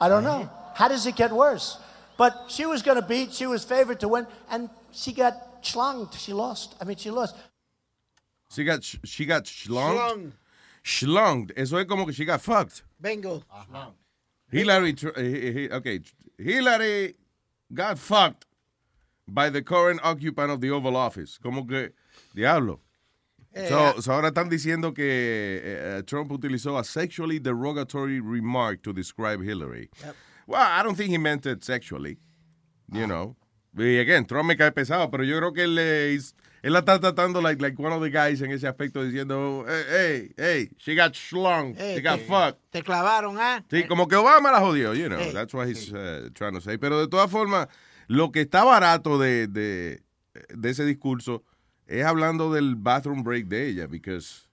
I 0.00 0.08
don't 0.08 0.24
know. 0.24 0.50
How 0.74 0.88
does 0.88 1.06
it 1.06 1.16
get 1.16 1.32
worse? 1.32 1.78
But 2.18 2.46
she 2.48 2.66
was 2.66 2.82
going 2.82 3.00
to 3.00 3.06
beat. 3.06 3.32
She 3.32 3.46
was 3.46 3.64
favored 3.64 4.00
to 4.00 4.08
win, 4.08 4.26
and 4.50 4.68
she 4.92 5.12
got 5.12 5.62
schlunged. 5.62 6.18
She 6.18 6.32
lost. 6.32 6.74
I 6.80 6.84
mean, 6.84 6.96
she 6.96 7.10
lost. 7.10 7.36
She 8.50 8.64
got, 8.64 8.82
she 8.84 9.24
got 9.24 9.44
schlonged. 9.44 10.32
Schlonged. 10.84 11.52
Eso 11.56 11.78
es 11.78 11.86
como 11.86 12.04
que 12.04 12.12
she 12.12 12.24
got 12.24 12.40
fucked. 12.40 12.82
Vengo. 13.02 13.42
Hillary, 14.50 14.92
tr- 14.92 15.08
eh, 15.16 15.20
eh, 15.20 15.68
eh, 15.70 15.76
okay, 15.76 16.00
Hillary 16.38 17.14
got 17.72 17.98
fucked 17.98 18.46
by 19.28 19.50
the 19.50 19.62
current 19.62 20.00
occupant 20.02 20.50
of 20.50 20.60
the 20.60 20.70
Oval 20.70 20.96
Office. 20.96 21.38
Como 21.38 21.64
que, 21.64 21.90
diablo. 22.34 22.80
Eh, 23.54 23.68
So, 23.68 24.00
so 24.00 24.12
ahora 24.12 24.28
están 24.30 24.48
diciendo 24.50 24.94
que 24.94 25.60
eh, 25.64 26.02
Trump 26.06 26.30
utilizó 26.30 26.78
a 26.78 26.84
sexually 26.84 27.38
derogatory 27.38 28.20
remark 28.20 28.82
to 28.82 28.92
describe 28.92 29.40
Hillary. 29.42 29.88
Well, 30.46 30.60
I 30.62 30.82
don't 30.82 30.94
think 30.96 31.10
he 31.10 31.18
meant 31.18 31.44
it 31.46 31.64
sexually, 31.64 32.18
you 32.92 33.06
know. 33.06 33.34
Y 33.76 33.98
again, 33.98 34.24
Trump 34.26 34.48
me 34.48 34.56
cae 34.56 34.70
pesado, 34.70 35.10
pero 35.10 35.24
yo 35.24 35.38
creo 35.38 35.52
que 35.54 35.64
él, 35.64 35.74
le 35.74 36.18
él 36.66 36.72
la 36.72 36.80
está 36.80 36.98
tratando 36.98 37.40
like, 37.40 37.62
like 37.62 37.80
one 37.80 37.92
of 37.94 38.02
the 38.02 38.10
guys 38.10 38.40
en 38.42 38.50
ese 38.50 38.66
aspecto 38.66 39.04
diciendo, 39.04 39.64
hey, 39.68 39.84
hey, 39.88 40.34
hey, 40.36 40.70
she 40.78 40.96
got 40.96 41.12
Eh, 41.78 41.94
she 41.94 42.02
got 42.02 42.18
te- 42.18 42.24
fucked. 42.26 42.58
Te 42.70 42.82
clavaron, 42.82 43.38
¿ah? 43.38 43.64
Sí, 43.70 43.84
como 43.86 44.08
que 44.08 44.16
Obama 44.16 44.50
la 44.50 44.58
jodió, 44.60 44.92
you 44.94 45.06
know. 45.08 45.20
Eh, 45.20 45.30
That's 45.32 45.54
what 45.54 45.68
he's 45.68 45.92
uh, 45.92 46.28
trying 46.34 46.54
to 46.54 46.60
say. 46.60 46.76
Pero 46.76 46.98
de 46.98 47.06
todas 47.06 47.30
formas, 47.30 47.68
lo 48.08 48.32
que 48.32 48.40
está 48.40 48.64
barato 48.64 49.16
de, 49.16 49.46
de, 49.46 50.02
de 50.48 50.70
ese 50.70 50.84
discurso 50.84 51.44
es 51.86 52.04
hablando 52.04 52.52
del 52.52 52.74
bathroom 52.74 53.22
break 53.22 53.46
de 53.46 53.68
ella, 53.68 53.86
because, 53.86 54.48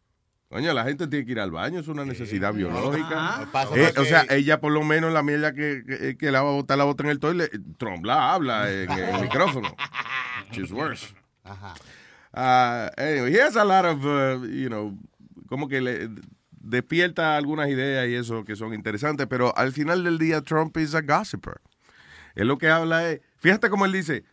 coño, 0.49 0.71
la 0.71 0.83
gente 0.83 1.07
tiene 1.07 1.25
que 1.25 1.31
ir 1.31 1.39
al 1.39 1.49
baño, 1.49 1.79
es 1.79 1.87
una 1.87 2.05
necesidad 2.05 2.53
biológica. 2.53 3.37
Que 3.39 3.45
pasa 3.47 3.75
Eh, 3.75 3.91
o 3.97 4.05
sea, 4.05 4.27
ella 4.29 4.61
por 4.61 4.71
lo 4.71 4.83
menos 4.83 5.11
la 5.13 5.23
mierda 5.23 5.51
que, 5.55 5.81
que, 5.83 6.15
que 6.15 6.31
la 6.31 6.43
va 6.43 6.49
a 6.49 6.53
botar, 6.53 6.77
la 6.77 6.83
bota 6.83 7.01
en 7.05 7.09
el 7.09 7.19
toilet, 7.19 7.49
Trump 7.79 8.05
la 8.05 8.33
habla 8.35 8.71
en, 8.71 8.91
en 8.91 9.15
el 9.15 9.21
micrófono. 9.23 9.75
Is 10.55 10.71
worse. 10.71 11.07
Uh, 12.33 12.89
anyway, 12.97 13.31
he 13.31 13.39
has 13.39 13.55
a 13.55 13.63
lot 13.63 13.85
of, 13.85 14.03
uh, 14.05 14.43
you 14.47 14.67
know, 14.67 14.97
como 15.47 15.67
que 15.67 15.81
le 15.81 16.09
despierta 16.63 17.37
algunas 17.37 17.69
ideas 17.69 18.07
y 18.07 18.15
eso 18.15 18.43
que 18.43 18.55
son 18.55 18.73
interesantes, 18.73 19.27
pero 19.27 19.55
al 19.55 19.71
final 19.71 20.03
del 20.03 20.17
día 20.17 20.41
Trump 20.41 20.77
is 20.77 20.95
a 20.95 21.01
gossiper. 21.01 21.61
Él 22.35 22.47
lo 22.47 22.57
que 22.57 22.69
habla 22.69 23.11
es, 23.11 23.21
fíjate 23.37 23.69
cómo 23.69 23.85
él 23.85 23.91
dice, 23.91 24.23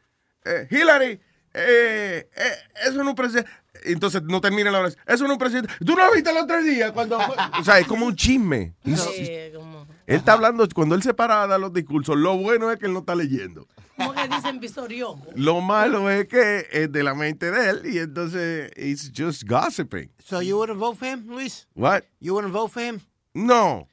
eh, 0.45 0.67
Hillary, 0.71 1.21
eh, 1.53 2.29
eh, 2.35 2.53
eso 2.83 2.95
no 2.95 3.03
es 3.03 3.09
un 3.09 3.15
presidente. 3.15 3.51
Entonces 3.85 4.23
no 4.23 4.41
termina 4.41 4.71
la 4.71 4.81
oración. 4.81 5.03
Eso 5.07 5.25
no 5.25 5.31
es 5.31 5.33
un 5.33 5.39
presidente. 5.39 5.73
¿Tú 5.85 5.95
no 5.95 6.07
lo 6.07 6.13
viste 6.13 6.31
el 6.31 6.37
otro 6.37 6.63
día? 6.63 6.93
Cuando? 6.93 7.19
O 7.59 7.65
sea, 7.65 7.79
es 7.79 7.87
como 7.87 8.07
un 8.07 8.17
chisme. 8.17 8.75
Sí, 8.85 9.31
como, 9.55 9.80
Él 10.11 10.17
está 10.17 10.33
hablando, 10.33 10.67
cuando 10.75 10.95
él 10.97 11.03
se 11.03 11.15
para 11.15 11.43
a 11.43 11.47
dar 11.47 11.61
los 11.61 11.73
discursos, 11.73 12.17
lo 12.17 12.37
bueno 12.37 12.71
es 12.71 12.79
que 12.79 12.87
él 12.87 12.93
no 12.93 13.01
está 13.01 13.15
leyendo. 13.15 13.67
como 13.97 14.13
que 14.13 14.27
dicen 14.29 14.59
visorioco. 14.61 15.25
Lo 15.37 15.61
malo 15.61 16.09
es 16.11 16.27
que 16.27 16.67
es 16.73 16.91
de 16.91 17.03
la 17.03 17.15
mente 17.15 17.51
de 17.51 17.71
él 17.71 17.83
y 17.85 17.99
entonces 17.99 18.71
it's 18.77 19.13
just 19.17 19.45
gossiping. 19.49 20.11
So 20.25 20.41
you 20.43 20.57
wouldn't 20.59 20.79
vote 20.81 20.99
for 20.99 21.07
him, 21.09 21.27
Luis? 21.29 21.69
What? 21.75 22.03
You 22.19 22.35
wouldn't 22.35 22.53
vote 22.55 22.73
for 22.73 22.83
him? 22.83 23.01
No. 23.35 23.87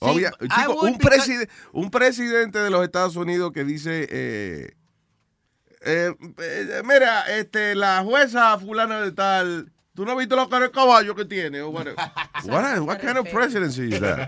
Obvia- 0.00 0.32
chico, 0.40 0.80
un, 0.80 0.94
because- 0.96 0.98
preside- 0.98 1.48
un 1.72 1.90
presidente 1.90 2.58
de 2.58 2.70
los 2.70 2.82
Estados 2.82 3.16
Unidos 3.16 3.52
que 3.52 3.64
dice, 3.64 4.08
eh, 4.10 4.72
eh, 5.82 6.12
eh, 6.38 6.82
mira, 6.84 7.22
este, 7.38 7.74
la 7.74 8.02
jueza 8.02 8.58
fulana 8.58 9.00
de 9.02 9.12
tal, 9.12 9.70
¿tú 9.94 10.04
no 10.04 10.12
has 10.12 10.18
visto 10.18 10.36
los 10.36 10.48
caros 10.48 10.70
caballos 10.70 11.14
que 11.14 11.24
tiene? 11.24 11.62
Whatever. 11.62 11.96
what, 12.46 12.80
what 12.80 13.00
kind 13.00 13.16
of 13.18 13.28
presidency 13.30 13.92
is 13.94 14.00
that? 14.00 14.18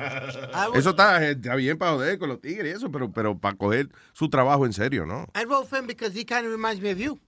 Eso 0.75 0.91
está, 0.91 1.23
eh, 1.25 1.33
está 1.33 1.55
bien 1.57 1.79
para 1.79 1.93
joder 1.93 2.19
con 2.19 2.29
los 2.29 2.41
tigres 2.41 2.73
y 2.73 2.77
eso, 2.77 2.91
pero, 2.91 3.11
pero 3.11 3.39
para 3.39 3.57
coger 3.57 3.89
su 4.13 4.29
trabajo 4.29 4.67
en 4.67 4.73
serio, 4.73 5.07
¿no? 5.07 5.27
I 5.35 5.45
vote 5.45 5.69
for 5.69 5.79
him 5.79 5.87
because 5.87 6.15
he 6.19 6.25
kind 6.25 6.45
of 6.47 6.53
reminds 6.53 6.81
me 6.81 6.91
of 6.91 6.99
you. 6.99 7.19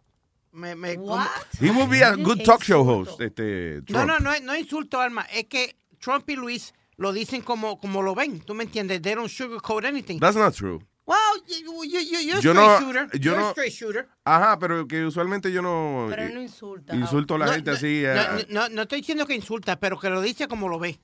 Me, 0.52 0.74
me, 0.74 0.94
como- 0.96 1.18
He 1.60 1.70
would 1.70 1.90
be 1.90 2.02
a 2.02 2.14
good 2.16 2.44
talk 2.44 2.62
show 2.62 2.84
host, 2.84 3.20
este, 3.20 3.80
No, 3.88 4.04
Trump. 4.04 4.06
no, 4.06 4.18
no, 4.20 4.32
no 4.40 4.54
insulto, 4.56 5.00
Alma. 5.00 5.26
Es 5.32 5.46
que 5.46 5.74
Trump 5.98 6.28
y 6.30 6.36
Luis 6.36 6.72
lo 6.96 7.12
dicen 7.12 7.42
como, 7.42 7.80
como 7.80 8.02
lo 8.02 8.14
ven. 8.14 8.40
¿Tú 8.40 8.54
me 8.54 8.62
entiendes? 8.64 9.02
They 9.02 9.14
don't 9.14 9.28
sugarcoat 9.28 9.84
anything. 9.84 10.20
That's 10.20 10.36
not 10.36 10.54
true. 10.54 10.80
Well, 11.06 11.18
you, 11.46 11.84
you, 11.84 12.00
you, 12.00 12.18
you're 12.20 12.38
a 12.38 12.40
Yo 12.40 12.52
straight 12.52 12.54
no- 12.56 12.78
shooter. 12.80 13.08
yo 13.18 13.32
you're 13.32 13.38
no- 13.40 13.48
a 13.48 13.50
straight 13.50 13.72
shooter. 13.72 14.08
Ajá, 14.24 14.58
pero 14.58 14.86
que 14.88 15.04
usualmente 15.04 15.52
yo 15.52 15.60
no... 15.60 16.06
Pero 16.08 16.22
él 16.22 16.30
eh, 16.30 16.34
no 16.34 16.40
insulta. 16.40 16.96
Insulto 16.96 17.34
a 17.34 17.38
la 17.38 17.46
No, 17.46 17.52
gente 17.52 17.70
no, 17.72 17.76
así. 17.76 18.02
No, 18.04 18.38
eh, 18.38 18.46
no, 18.48 18.68
no 18.70 18.82
estoy 18.82 19.00
diciendo 19.00 19.26
que 19.26 19.34
insulta, 19.34 19.78
pero 19.78 19.98
que 19.98 20.08
lo 20.08 20.22
dice 20.22 20.48
como 20.48 20.66
lo 20.68 20.78
ve. 20.78 20.98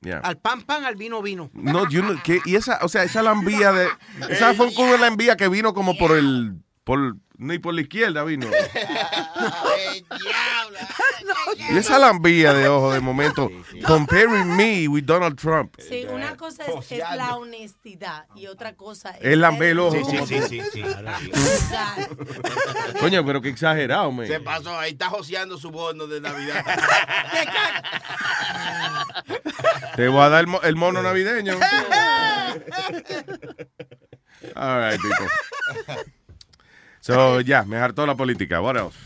yeah. 0.00 0.18
Al 0.18 0.38
pan, 0.38 0.62
pan, 0.62 0.84
al 0.84 0.96
vino, 0.96 1.22
vino. 1.22 1.50
No, 1.54 1.88
yo 1.88 2.02
no, 2.02 2.20
que, 2.22 2.40
y 2.44 2.56
esa, 2.56 2.80
o 2.82 2.88
sea, 2.88 3.04
esa 3.04 3.22
lambía 3.22 3.70
de, 3.70 3.88
esa 4.28 4.54
fue 4.54 4.72
la 4.98 5.06
envía 5.06 5.36
que 5.36 5.48
vino 5.48 5.72
como 5.72 5.96
por 5.96 6.10
el, 6.16 6.56
por, 6.84 7.16
ni 7.36 7.58
por 7.58 7.74
la 7.74 7.80
izquierda 7.82 8.24
vino. 8.24 8.46
Y 11.70 11.74
esa 11.78 11.98
lambía 11.98 12.52
de 12.52 12.68
ojo 12.68 12.92
de 12.92 13.00
momento, 13.00 13.50
comparing 13.86 14.54
me 14.56 14.86
with 14.88 15.04
Donald 15.04 15.38
Trump. 15.38 15.74
Sí, 15.78 16.04
una 16.10 16.36
cosa 16.36 16.64
es, 16.64 16.92
es 16.92 16.98
la 16.98 17.36
honestidad 17.36 18.26
y 18.34 18.46
otra 18.46 18.74
cosa 18.74 19.10
es. 19.12 19.18
Es 19.24 19.38
lamber 19.38 19.70
el 19.70 19.78
ojo. 19.80 19.98
como 20.00 20.26
duro. 20.26 20.46
tú. 20.48 20.54
Exacto. 20.54 22.16
Coño, 23.00 23.24
pero 23.24 23.40
qué 23.40 23.48
exagerado, 23.50 24.10
man. 24.12 24.26
Se 24.26 24.40
pasó, 24.40 24.78
ahí 24.78 24.92
está 24.92 25.08
joseando 25.08 25.56
su 25.58 25.70
bono 25.70 26.06
de 26.06 26.20
Navidad. 26.20 26.64
Te 29.96 30.08
voy 30.08 30.20
a 30.20 30.28
dar 30.28 30.40
el, 30.40 30.46
mo- 30.48 30.60
el 30.62 30.76
mono 30.76 31.02
navideño. 31.02 31.58
All 34.56 34.90
right, 34.90 35.00
people. 35.00 35.26
So, 37.06 37.42
ya, 37.42 37.64
me 37.64 37.76
hartó 37.76 38.06
la 38.06 38.14
política. 38.14 38.62
What 38.62 38.76
else? 38.76 38.96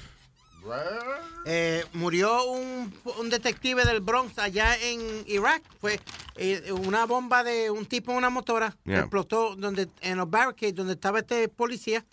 Eh, 1.46 1.84
murió 1.94 2.44
un, 2.44 2.92
un 3.18 3.28
detective 3.28 3.84
del 3.84 4.00
Bronx 4.00 4.38
allá 4.38 4.76
en 4.80 5.00
Irak. 5.26 5.62
Fue 5.80 5.98
eh, 6.36 6.70
una 6.70 7.06
bomba 7.06 7.42
de 7.42 7.70
un 7.72 7.86
tipo 7.86 8.12
en 8.12 8.18
una 8.18 8.30
motora. 8.30 8.76
Yeah. 8.84 9.00
Explotó 9.00 9.56
donde, 9.56 9.88
en 10.02 10.16
los 10.18 10.30
barricades 10.30 10.76
donde 10.76 10.92
estaba 10.92 11.18
este 11.18 11.48
policía 11.48 12.04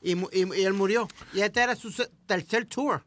y, 0.00 0.12
y- 0.16 0.54
y 0.56 0.64
él 0.64 0.72
murió. 0.72 1.08
Y 1.34 1.40
este 1.42 1.60
era 1.62 1.76
su 1.76 1.92
tercer 2.24 2.64
tour. 2.64 3.04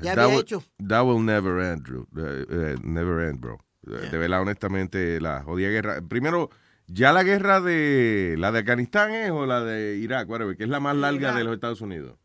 Ya 0.00 0.14
That 0.14 0.24
había 0.26 0.36
will, 0.36 0.42
hecho. 0.44 0.62
that 0.88 1.02
will 1.04 1.24
never 1.24 1.60
end, 1.60 1.82
Drew. 1.82 2.06
Eh, 2.16 2.46
eh, 2.48 2.76
never 2.84 3.28
end, 3.28 3.40
bro. 3.40 3.58
Eh, 3.86 4.10
De 4.12 4.18
verdad, 4.18 4.42
honestamente, 4.42 5.20
la 5.20 5.42
jodida 5.42 5.70
guerra. 5.70 6.00
Primero, 6.08 6.50
ya 6.86 7.12
la 7.12 7.22
guerra 7.22 7.60
de 7.60 8.36
la 8.38 8.52
de 8.52 8.60
Afganistán 8.60 9.12
es 9.12 9.30
o 9.30 9.46
la 9.46 9.62
de 9.64 9.96
Irak, 9.96 10.28
whatever, 10.28 10.56
que 10.56 10.64
es 10.64 10.68
la 10.70 10.80
más 10.80 10.96
larga 10.96 11.18
Irak. 11.28 11.36
de 11.36 11.44
los 11.44 11.54
Estados 11.54 11.80
Unidos. 11.80 12.16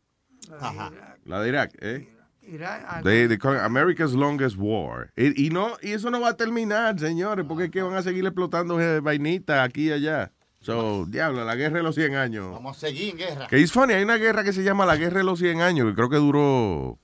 Ajá. 0.60 0.90
La 1.24 1.40
de 1.40 1.48
Irak, 1.48 1.72
¿eh? 1.80 2.08
Irak, 2.42 3.02
They- 3.04 3.28
they 3.28 3.38
call 3.38 3.54
it 3.54 3.60
America's 3.60 4.12
longest 4.12 4.56
war. 4.58 5.12
Y, 5.16 5.46
y 5.46 5.50
no, 5.50 5.76
y 5.82 5.92
eso 5.92 6.10
no 6.10 6.20
va 6.20 6.30
a 6.30 6.36
terminar, 6.36 6.98
señores, 6.98 7.44
porque 7.46 7.64
es 7.64 7.70
que 7.70 7.82
van 7.82 7.94
a 7.94 8.02
seguir 8.02 8.24
explotando 8.26 8.80
eh, 8.80 8.98
vainitas 9.00 9.64
aquí 9.64 9.88
y 9.88 9.92
allá. 9.92 10.32
So, 10.60 11.06
diablo, 11.06 11.44
la 11.44 11.54
guerra 11.54 11.76
de 11.78 11.82
los 11.84 11.94
100 11.94 12.16
años. 12.16 12.50
Vamos 12.52 12.76
a 12.76 12.80
seguir 12.80 13.10
en 13.10 13.16
guerra. 13.18 13.46
Que 13.46 13.62
es 13.62 13.70
funny, 13.72 13.94
hay 13.94 14.02
una 14.02 14.16
guerra 14.16 14.42
que 14.44 14.52
se 14.52 14.62
llama 14.64 14.84
la 14.84 14.96
guerra 14.96 15.18
de 15.18 15.24
los 15.24 15.38
100 15.38 15.60
años, 15.62 15.88
que 15.88 15.94
creo 15.94 16.10
que 16.10 16.16
duró, 16.16 16.98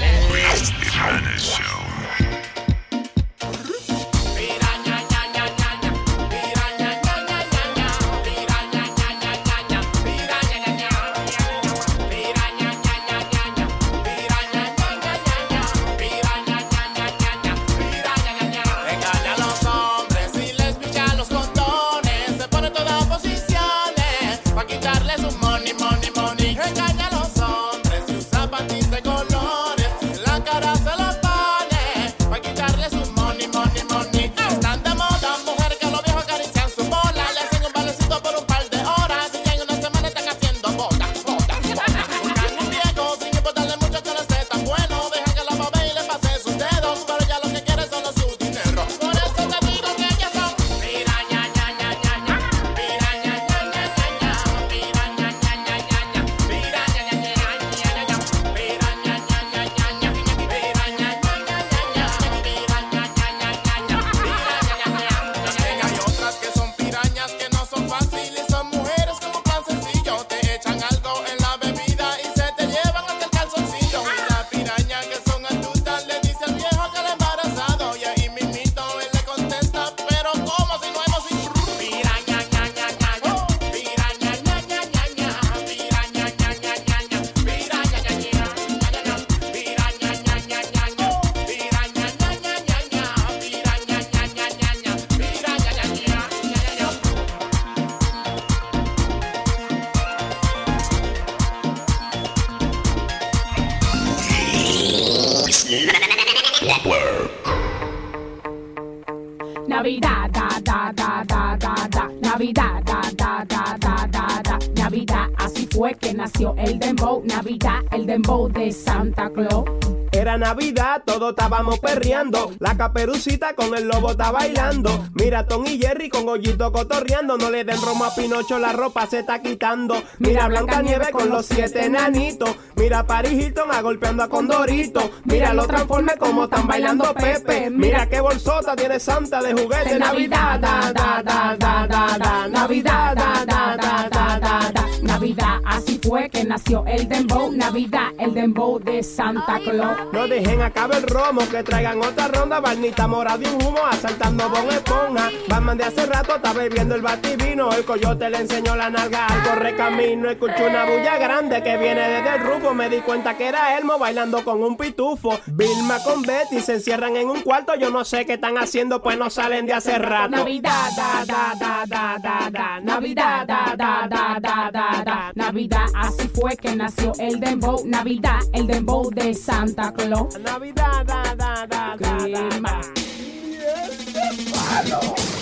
Estábamos 121.51 121.81
perreando. 121.81 122.53
La 122.61 122.77
caperucita 122.77 123.55
con 123.57 123.77
el 123.77 123.89
lobo 123.89 124.13
está 124.13 124.31
bailando. 124.31 125.09
Mira 125.21 125.47
Tom 125.47 125.66
y 125.66 125.79
Jerry 125.79 126.09
con 126.09 126.25
Gollito 126.25 126.73
cotorreando. 126.73 127.37
No 127.37 127.51
le 127.51 127.62
den 127.62 127.81
romo 127.83 128.07
a 128.07 128.14
Pinocho, 128.14 128.59
la 128.59 128.73
ropa 128.73 129.07
se 129.07 129.18
está 129.18 129.43
quitando. 129.43 130.03
Mira 130.18 130.49
Blanca 130.49 130.81
Nieve 130.81 131.11
con 131.12 131.29
los 131.29 131.45
siete 131.45 131.85
enanitos. 131.85 132.57
Mira 132.77 133.07
Paris 133.07 133.33
Hilton 133.33 133.71
a 133.71 133.83
golpeando 133.83 134.23
a 134.23 134.29
Condorito. 134.29 135.11
Mira 135.25 135.53
los 135.53 135.66
transformes 135.66 136.16
como 136.16 136.45
están 136.45 136.66
bailando 136.66 137.12
Pepe. 137.12 137.68
Mira 137.68 138.09
qué 138.09 138.21
bolsota 138.21 138.75
tiene 138.75 138.99
Santa 138.99 139.43
de 139.43 139.53
juguete. 139.53 139.99
Navidad, 139.99 140.59
da, 140.59 140.91
da, 140.93 141.23
da, 141.23 141.57
da, 141.57 141.87
da, 141.87 142.18
da. 142.18 142.49
Navidad, 142.49 143.14
da, 143.14 143.45
da, 143.45 143.77
da, 143.77 144.09
da, 144.09 144.39
da, 144.41 144.71
da. 144.73 144.87
Navidad, 145.03 145.61
así 145.66 146.01
fue 146.03 146.31
que 146.31 146.45
nació 146.45 146.85
el 146.87 147.07
dembow. 147.09 147.53
Navidad, 147.53 148.09
el 148.18 148.33
dembow 148.33 148.79
de 148.79 149.03
Santa 149.03 149.59
Claus. 149.62 149.99
No 150.12 150.27
dejen 150.27 150.62
acabar 150.62 150.97
el 150.97 151.07
romo, 151.07 151.43
que 151.51 151.62
traigan 151.62 152.01
otra 152.01 152.29
ronda. 152.29 152.61
Barnita 152.61 153.07
morada 153.07 153.43
y 153.43 153.47
un 153.47 153.62
humo, 153.62 153.81
asaltando 153.91 154.49
bon 154.49 154.71
esponja. 155.11 155.31
Batman 155.49 155.79
de 155.79 155.85
hace 155.85 156.07
rato 156.07 156.37
está 156.37 156.53
bebiendo 156.53 156.95
el 156.95 157.03
bativino. 157.03 157.73
El 157.73 157.85
coyote 157.85 158.31
le 158.31 158.39
enseñó 158.39 158.77
la 158.77 158.91
nalga 158.91 159.27
al 159.27 159.43
corre 159.43 159.77
camino. 159.77 160.31
Escuché 160.31 160.67
una 160.67 160.85
bulla 160.85 161.19
grande 161.19 161.63
que 161.63 161.77
viene 161.77 162.09
desde 162.09 162.37
el 162.37 162.41
rufo. 162.43 162.75
Me 162.75 162.89
di 162.89 163.01
cuenta 163.01 163.37
que 163.37 163.49
era 163.49 163.77
Elmo 163.79 163.99
bailando 163.99 164.45
con 164.45 164.63
un 164.63 164.77
pitufo. 164.77 165.39
Vilma 165.47 166.03
con 166.03 166.23
Betty 166.23 166.61
se 166.61 166.75
encierran 166.75 167.17
en 167.17 167.29
un 167.29 167.43
cuarto. 167.43 167.75
Yo 167.75 167.91
no 167.91 168.05
sé 168.05 168.27
qué 168.27 168.35
están 168.35 168.59
haciendo, 168.59 169.03
pues 169.03 169.19
no 169.19 169.31
salen 169.31 169.67
de 169.67 169.75
hace 169.75 169.99
rato. 169.99 170.31
Navidad, 170.31 170.91
da, 170.97 171.25
da, 171.27 171.55
da, 171.59 171.85
da, 171.87 172.19
da, 172.19 172.51
da. 172.51 172.81
Navidad, 172.81 173.47
da, 173.47 173.75
da, 173.77 174.09
da, 174.09 174.39
da, 174.41 174.71
da, 174.71 175.03
da. 175.05 175.33
Navidad, 175.35 175.87
así 175.95 176.29
fue 176.29 176.57
que 176.57 176.75
nació 176.75 177.13
el 177.19 177.41
dembow. 177.41 177.83
Navidad, 177.87 178.41
el 178.53 178.67
dembow 178.67 179.11
de 179.11 179.35
Santa 179.35 179.93
Claus. 179.93 180.39
Navidad, 180.39 181.05
da, 181.07 181.35
da, 181.37 181.67
da, 181.67 181.97
da, 181.97 182.27
da. 182.61 182.81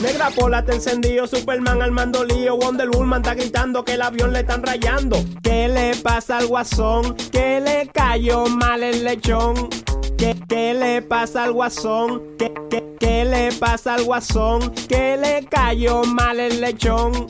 Negra 0.02 0.30
pola 0.30 0.64
te 0.64 0.74
encendió, 0.74 1.26
Superman 1.26 1.82
al 1.82 1.90
mando 1.90 2.24
lío, 2.24 2.56
Wonder 2.56 2.88
Woman 2.88 3.20
está 3.20 3.34
gritando 3.34 3.84
que 3.84 3.94
el 3.94 4.02
avión 4.02 4.32
le 4.32 4.40
están 4.40 4.62
rayando. 4.62 5.24
¿Qué 5.42 5.66
le 5.68 5.96
pasa 5.96 6.38
al 6.38 6.46
guasón? 6.46 7.16
¿Qué 7.32 7.60
le 7.60 7.88
cayó 7.92 8.46
mal 8.46 8.84
el 8.84 9.02
lechón? 9.04 9.68
¿Qué, 10.16 10.36
qué 10.48 10.72
le 10.74 11.02
pasa 11.02 11.44
al 11.44 11.52
guasón? 11.52 12.22
¿Qué, 12.38 12.52
qué, 12.70 12.96
qué 13.00 13.24
le 13.24 13.52
pasa 13.52 13.94
al 13.94 14.04
guasón? 14.04 14.72
¿Qué 14.88 15.16
le 15.16 15.44
cayó 15.46 16.04
mal 16.04 16.38
el 16.38 16.60
lechón? 16.60 17.26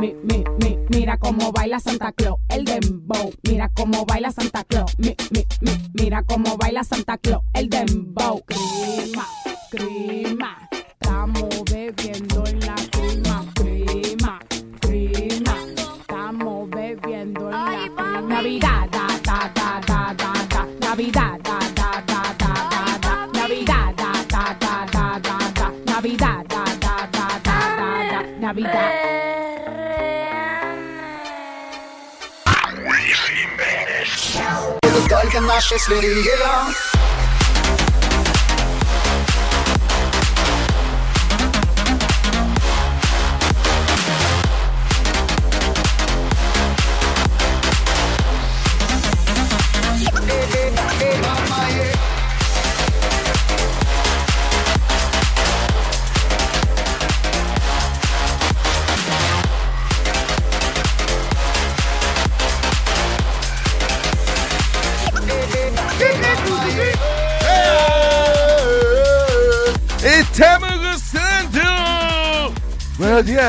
Mi, 0.00 0.14
mi, 0.22 0.44
mi, 0.60 0.73
mira 0.88 1.16
cómo 1.18 1.52
baila 1.52 1.80
Santa 1.80 2.12
Claus, 2.12 2.38
el 2.48 2.64
dembow. 2.64 3.32
Mira 3.48 3.70
cómo 3.74 4.04
baila 4.04 4.30
Santa 4.30 4.64
Claus. 4.64 4.92
Mi, 4.98 5.14
mi, 5.30 5.44
mi, 5.60 5.72
mira 5.94 6.22
cómo 6.22 6.56
baila 6.56 6.84
Santa 6.84 7.18
Claus, 7.18 7.42
el 7.54 7.68
dembow. 7.68 8.42
Crima, 8.46 9.26
crima. 9.70 10.68
Estamos 10.72 11.48
bebiendo 11.70 12.46
en 12.46 12.60
la 12.60 12.74
crima, 12.90 13.44
crima, 13.54 14.40
crima. 14.80 15.56
Estamos 16.00 16.70
bebiendo 16.70 17.40
en 17.46 17.50
la 17.50 17.74
crima. 17.74 18.20
Navidad, 18.22 18.88
da, 18.90 19.06
da, 19.22 19.52
da, 19.54 19.80
da, 19.86 20.14
da, 20.14 20.46
da. 20.48 20.68
Navidad, 20.80 21.40
da, 21.42 21.58
da, 21.74 22.02
da, 22.06 22.36
da, 22.38 22.68
da, 22.70 22.98
da. 23.02 23.26
Navidad, 23.32 23.94
da, 23.96 24.12
da, 24.28 24.56
da, 24.60 24.86
da, 24.92 25.20
da, 25.22 25.52
da. 25.54 25.92
Navidad, 25.92 26.46
da, 26.48 26.64
da, 26.80 27.08
da, 27.12 27.40
da, 27.42 27.76
da, 27.76 28.22
da. 28.22 28.40
Navidad. 28.40 29.43
Это 34.82 35.08
только 35.08 35.40
наши 35.40 35.78
слюя 35.78 36.00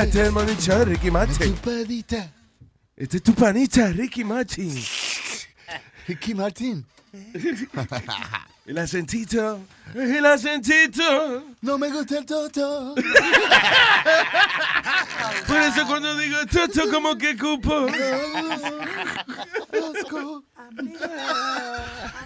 este 0.03 0.21
es 0.21 0.27
el 0.27 0.33
morning 0.33 0.57
show 0.57 0.79
de 0.79 0.85
Ricky 0.85 1.09
Martin. 1.09 1.55
Este 2.97 3.17
es 3.17 3.23
tu 3.23 3.33
panita, 3.33 3.91
Ricky 3.91 4.23
Martin. 4.23 4.73
Ricky 6.07 6.33
Martin. 6.33 6.85
El 8.65 8.77
acentito, 8.79 9.59
el 9.93 10.25
acentito. 10.25 11.45
No 11.61 11.77
me 11.77 11.91
gusta 11.91 12.17
el 12.17 12.25
toto. 12.25 12.95
Por 15.47 15.57
eso 15.57 15.85
cuando 15.85 16.17
digo 16.17 16.37
toto 16.51 16.89
como 16.89 17.15
que 17.15 17.37
cupo. 17.37 17.85
Asco. 19.71 20.43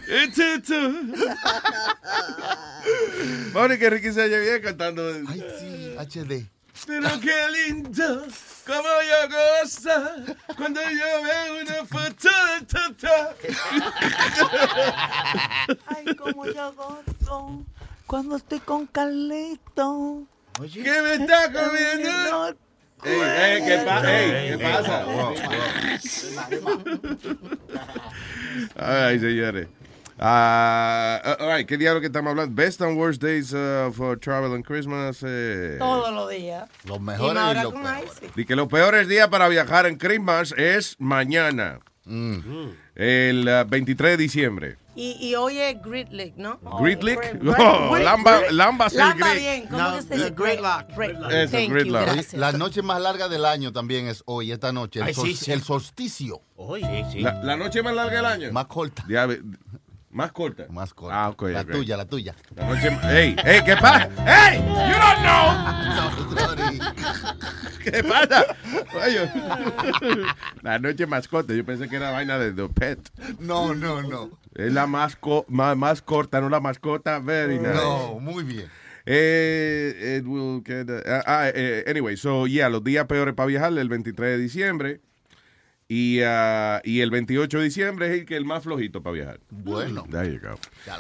El 0.08 0.32
toto. 0.32 0.94
Pobre 3.52 3.78
que 3.78 3.90
Ricky 3.90 4.14
se 4.14 4.22
haya 4.22 4.40
bien 4.40 4.62
cantando. 4.62 5.12
Ay, 5.28 5.44
sí, 5.60 5.94
HD. 5.98 6.48
Pero 6.86 7.10
qué 7.22 7.50
lindo, 7.52 8.26
como 8.66 8.90
yo 9.10 9.30
gozo 9.30 10.00
cuando 10.58 10.82
yo 10.82 11.24
veo 11.24 11.62
una 11.62 11.86
foto 11.86 12.30
de 12.30 12.66
toto. 12.66 13.14
Ay, 15.88 16.16
como 16.16 16.46
yo 16.46 16.74
gozo 16.74 17.66
cuando 18.08 18.38
estoy 18.38 18.60
con 18.60 18.88
Carlito. 18.88 20.24
¿Qué 20.74 21.02
me 21.02 21.14
está 21.14 21.52
comiendo? 21.52 22.56
Ey, 23.04 23.22
ey, 23.22 23.66
¿qué, 23.66 23.78
pa 23.86 24.12
ey, 24.12 24.50
¿qué 24.50 24.58
pasa? 24.58 25.06
Ay, 28.76 29.20
señores. 29.20 29.68
Ah, 30.22 31.38
all 31.40 31.56
right, 31.58 31.68
¿qué 31.68 31.78
diablo 31.78 32.02
que 32.02 32.08
estamos 32.08 32.32
hablando? 32.32 32.54
Best 32.54 32.82
and 32.82 32.98
worst 32.98 33.22
days 33.22 33.54
uh, 33.54 33.92
for 33.94 34.18
travel 34.20 34.54
and 34.54 34.66
Christmas. 34.66 35.24
Eh. 35.26 35.78
Todos 35.80 36.14
los 36.14 36.30
días. 36.30 36.70
Los 36.86 36.98
Y 36.98 37.02
mejores 37.02 37.36
y 37.36 37.38
ahora 37.46 37.64
los 37.64 37.74
peores. 37.74 38.12
Y 38.36 38.46
que 38.46 38.56
los 38.56 38.68
peores 38.68 39.08
días 39.08 39.28
para 39.30 39.48
viajar 39.48 39.86
en 39.86 39.98
Christmas 39.98 40.54
es 40.58 40.96
mañana, 41.00 41.80
Mm. 42.06 42.72
el 42.96 43.48
uh, 43.48 43.70
23 43.70 44.12
de 44.12 44.18
diciembre. 44.18 44.78
Y, 44.96 45.16
y 45.22 45.36
hoy 45.36 45.60
es 45.60 45.80
Great 45.82 46.12
Lake, 46.12 46.34
¿no? 46.38 46.60
Great 46.82 47.00
Oh, 47.04 47.06
Great- 47.06 47.44
Lamba, 48.04 48.40
Great- 48.40 48.52
Lamba, 48.52 48.88
Lamba 48.92 49.28
Great. 49.28 49.38
bien. 49.38 49.68
¿Cómo 49.68 49.78
No, 49.78 49.96
que 49.96 50.02
se 50.02 50.16
dice? 50.16 50.30
Great. 50.32 52.34
La 52.34 52.52
noche 52.54 52.82
más 52.82 53.00
larga 53.00 53.30
del 53.30 53.46
año 53.46 53.72
también 53.72 54.08
es 54.08 54.24
hoy, 54.26 54.52
esta 54.52 54.74
noche. 54.74 55.00
El, 55.02 55.06
Ay, 55.06 55.14
sí, 55.14 55.22
sol- 55.22 55.36
sí. 55.36 55.52
el 55.52 55.62
solsticio. 55.64 56.42
Hoy, 56.58 56.82
sí, 56.84 57.04
sí. 57.14 57.20
La, 57.22 57.42
la 57.44 57.56
noche 57.56 57.82
más 57.84 57.94
larga 57.94 58.16
del 58.18 58.26
año. 58.26 58.52
Más 58.52 58.66
corta. 58.66 59.06
Diabe- 59.08 59.42
más 60.12 60.32
corta. 60.32 60.66
Más 60.70 60.94
corta. 60.94 61.26
Ah, 61.26 61.30
ok. 61.30 61.44
La 61.50 61.64
tuya, 61.64 61.98
la 61.98 62.06
tuya. 62.06 62.36
La 62.56 62.68
noche. 62.68 62.98
Hey, 63.04 63.36
hey, 63.44 63.62
¿qué 63.66 63.76
pasa? 63.78 64.10
Hey, 64.26 64.60
you 64.60 64.96
don't 65.00 65.22
know. 65.22 65.80
¿Qué 67.84 68.04
pasa? 68.04 68.46
Oye, 69.04 69.32
la 70.62 70.80
noche 70.80 71.06
mascota. 71.08 71.54
Yo 71.54 71.66
pensé 71.66 71.88
que 71.90 71.96
era 71.96 72.12
vaina 72.12 72.38
de 72.38 72.52
The 72.52 72.68
Pet. 72.70 73.00
No, 73.40 73.74
no, 73.74 74.02
no. 74.02 74.30
Es 74.56 74.72
la 74.74 74.86
más, 74.88 75.16
co- 75.16 75.46
más, 75.48 75.76
más 75.78 76.02
corta, 76.02 76.42
no 76.42 76.50
la 76.50 76.60
mascota. 76.60 77.20
Very 77.20 77.58
nice. 77.58 77.74
No, 77.74 78.20
muy 78.20 78.44
bien. 78.44 78.66
Eh, 79.06 80.18
it 80.20 80.26
will 80.28 80.62
get, 80.64 80.88
uh, 80.90 81.90
anyway, 81.90 82.16
so 82.16 82.46
yeah, 82.46 82.70
los 82.70 82.84
días 82.84 83.06
peores 83.06 83.34
para 83.34 83.48
viajar, 83.48 83.76
el 83.78 83.90
23 83.90 84.32
de 84.32 84.38
diciembre. 84.38 85.02
Y, 85.92 86.22
ah, 86.24 86.82
y 86.86 87.02
el 87.02 87.10
28 87.10 87.58
de 87.58 87.64
diciembre 87.64 88.08
es 88.08 88.20
el 88.20 88.26
que 88.28 88.38
el 88.38 88.46
más 88.46 88.64
flojito 88.64 89.02
para 89.02 89.16
viajar. 89.16 89.40
Bueno. 89.50 90.06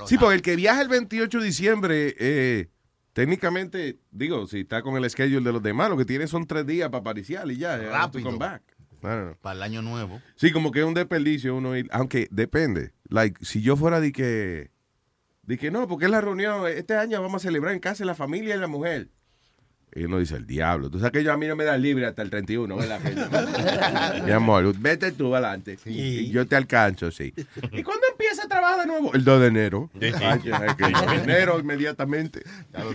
Sí, 0.07 0.17
porque 0.17 0.35
el 0.35 0.41
que 0.41 0.55
viaja 0.55 0.81
el 0.81 0.87
28 0.87 1.39
de 1.39 1.45
diciembre, 1.45 2.15
eh, 2.17 2.69
técnicamente, 3.13 3.99
digo, 4.09 4.47
si 4.47 4.61
está 4.61 4.81
con 4.81 4.97
el 4.97 5.07
schedule 5.07 5.45
de 5.45 5.53
los 5.53 5.61
demás, 5.61 5.91
lo 5.91 5.97
que 5.97 6.05
tiene 6.05 6.25
son 6.25 6.47
tres 6.47 6.65
días 6.65 6.89
para 6.89 7.03
pariciar 7.03 7.49
y 7.51 7.57
ya. 7.57 7.77
Rápido. 7.77 8.25
come 8.25 8.39
back. 8.39 8.63
Para 8.99 9.55
el 9.55 9.61
año 9.61 9.83
nuevo. 9.83 10.21
Sí, 10.35 10.51
como 10.51 10.71
que 10.71 10.79
es 10.79 10.85
un 10.85 10.95
desperdicio 10.95 11.55
uno 11.55 11.77
ir, 11.77 11.87
aunque 11.91 12.27
depende. 12.31 12.91
Like, 13.09 13.45
si 13.45 13.61
yo 13.61 13.77
fuera 13.77 14.01
de 14.01 14.11
que, 14.11 14.71
de 15.43 15.57
que 15.59 15.69
no, 15.69 15.87
porque 15.87 16.05
es 16.05 16.11
la 16.11 16.19
reunión, 16.19 16.67
este 16.67 16.95
año 16.95 17.21
vamos 17.21 17.43
a 17.43 17.47
celebrar 17.47 17.75
en 17.75 17.79
casa 17.79 18.03
la 18.05 18.15
familia 18.15 18.55
y 18.55 18.59
la 18.59 18.67
mujer. 18.67 19.09
Y 19.95 20.03
uno 20.03 20.19
dice, 20.19 20.35
el 20.35 20.45
diablo. 20.45 20.89
Tú 20.89 20.99
sabes 20.99 21.11
que 21.11 21.23
yo 21.23 21.33
a 21.33 21.37
mí 21.37 21.47
no 21.47 21.55
me 21.55 21.63
da 21.63 21.75
libre 21.77 22.05
hasta 22.05 22.21
el 22.21 22.29
31, 22.29 22.75
¿verdad? 22.75 22.99
Mi 24.25 24.31
amor, 24.31 24.71
vete 24.77 25.11
tú 25.11 25.33
adelante. 25.33 25.77
Y 25.85 26.29
yo 26.29 26.45
te 26.47 26.55
alcanzo, 26.55 27.09
sí. 27.09 27.33
¿Y 27.71 27.83
cuándo 27.83 28.05
empieza 28.11 28.43
a 28.45 28.47
trabajar 28.47 28.81
de 28.81 28.85
nuevo? 28.85 29.13
El 29.13 29.23
2 29.23 29.41
de 29.41 29.47
enero. 29.47 29.89
Ay, 29.99 30.39
2 30.39 30.77
de 30.77 31.15
enero 31.23 31.59
inmediatamente. 31.59 32.43
Ya 32.71 32.83
lo 32.83 32.91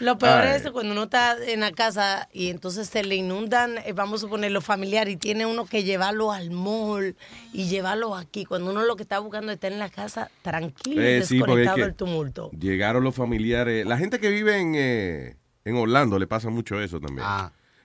Lo 0.00 0.18
peor 0.18 0.42
Ay. 0.42 0.56
es 0.56 0.70
cuando 0.70 0.92
uno 0.92 1.04
está 1.04 1.36
en 1.44 1.60
la 1.60 1.72
casa 1.72 2.28
y 2.32 2.48
entonces 2.50 2.88
se 2.88 3.02
le 3.02 3.16
inundan, 3.16 3.78
eh, 3.78 3.92
vamos 3.92 4.22
a 4.22 4.28
poner 4.28 4.52
los 4.52 4.64
familiares, 4.64 5.14
y 5.14 5.16
tiene 5.16 5.46
uno 5.46 5.66
que 5.66 5.82
llevarlo 5.82 6.30
al 6.30 6.50
mall 6.50 7.16
y 7.52 7.64
llevarlo 7.68 8.14
aquí. 8.14 8.44
Cuando 8.44 8.70
uno 8.70 8.82
lo 8.82 8.94
que 8.96 9.02
está 9.02 9.18
buscando 9.18 9.50
es 9.50 9.56
estar 9.56 9.72
en 9.72 9.80
la 9.80 9.88
casa 9.88 10.30
tranquilo 10.42 11.02
y 11.02 11.04
Eh, 11.04 11.22
sí, 11.24 11.36
es 11.36 11.40
desconectado 11.40 11.76
que 11.76 11.82
del 11.82 11.94
tumulto. 11.94 12.50
Llegaron 12.52 13.02
los 13.02 13.14
familiares. 13.14 13.84
La 13.84 13.98
gente 13.98 14.20
que 14.20 14.30
vive 14.30 14.58
en, 14.58 14.74
eh, 14.76 15.36
en 15.64 15.76
Orlando 15.76 16.18
le 16.18 16.26
pasa 16.26 16.50
mucho 16.50 16.80
eso 16.80 17.00
también. 17.00 17.26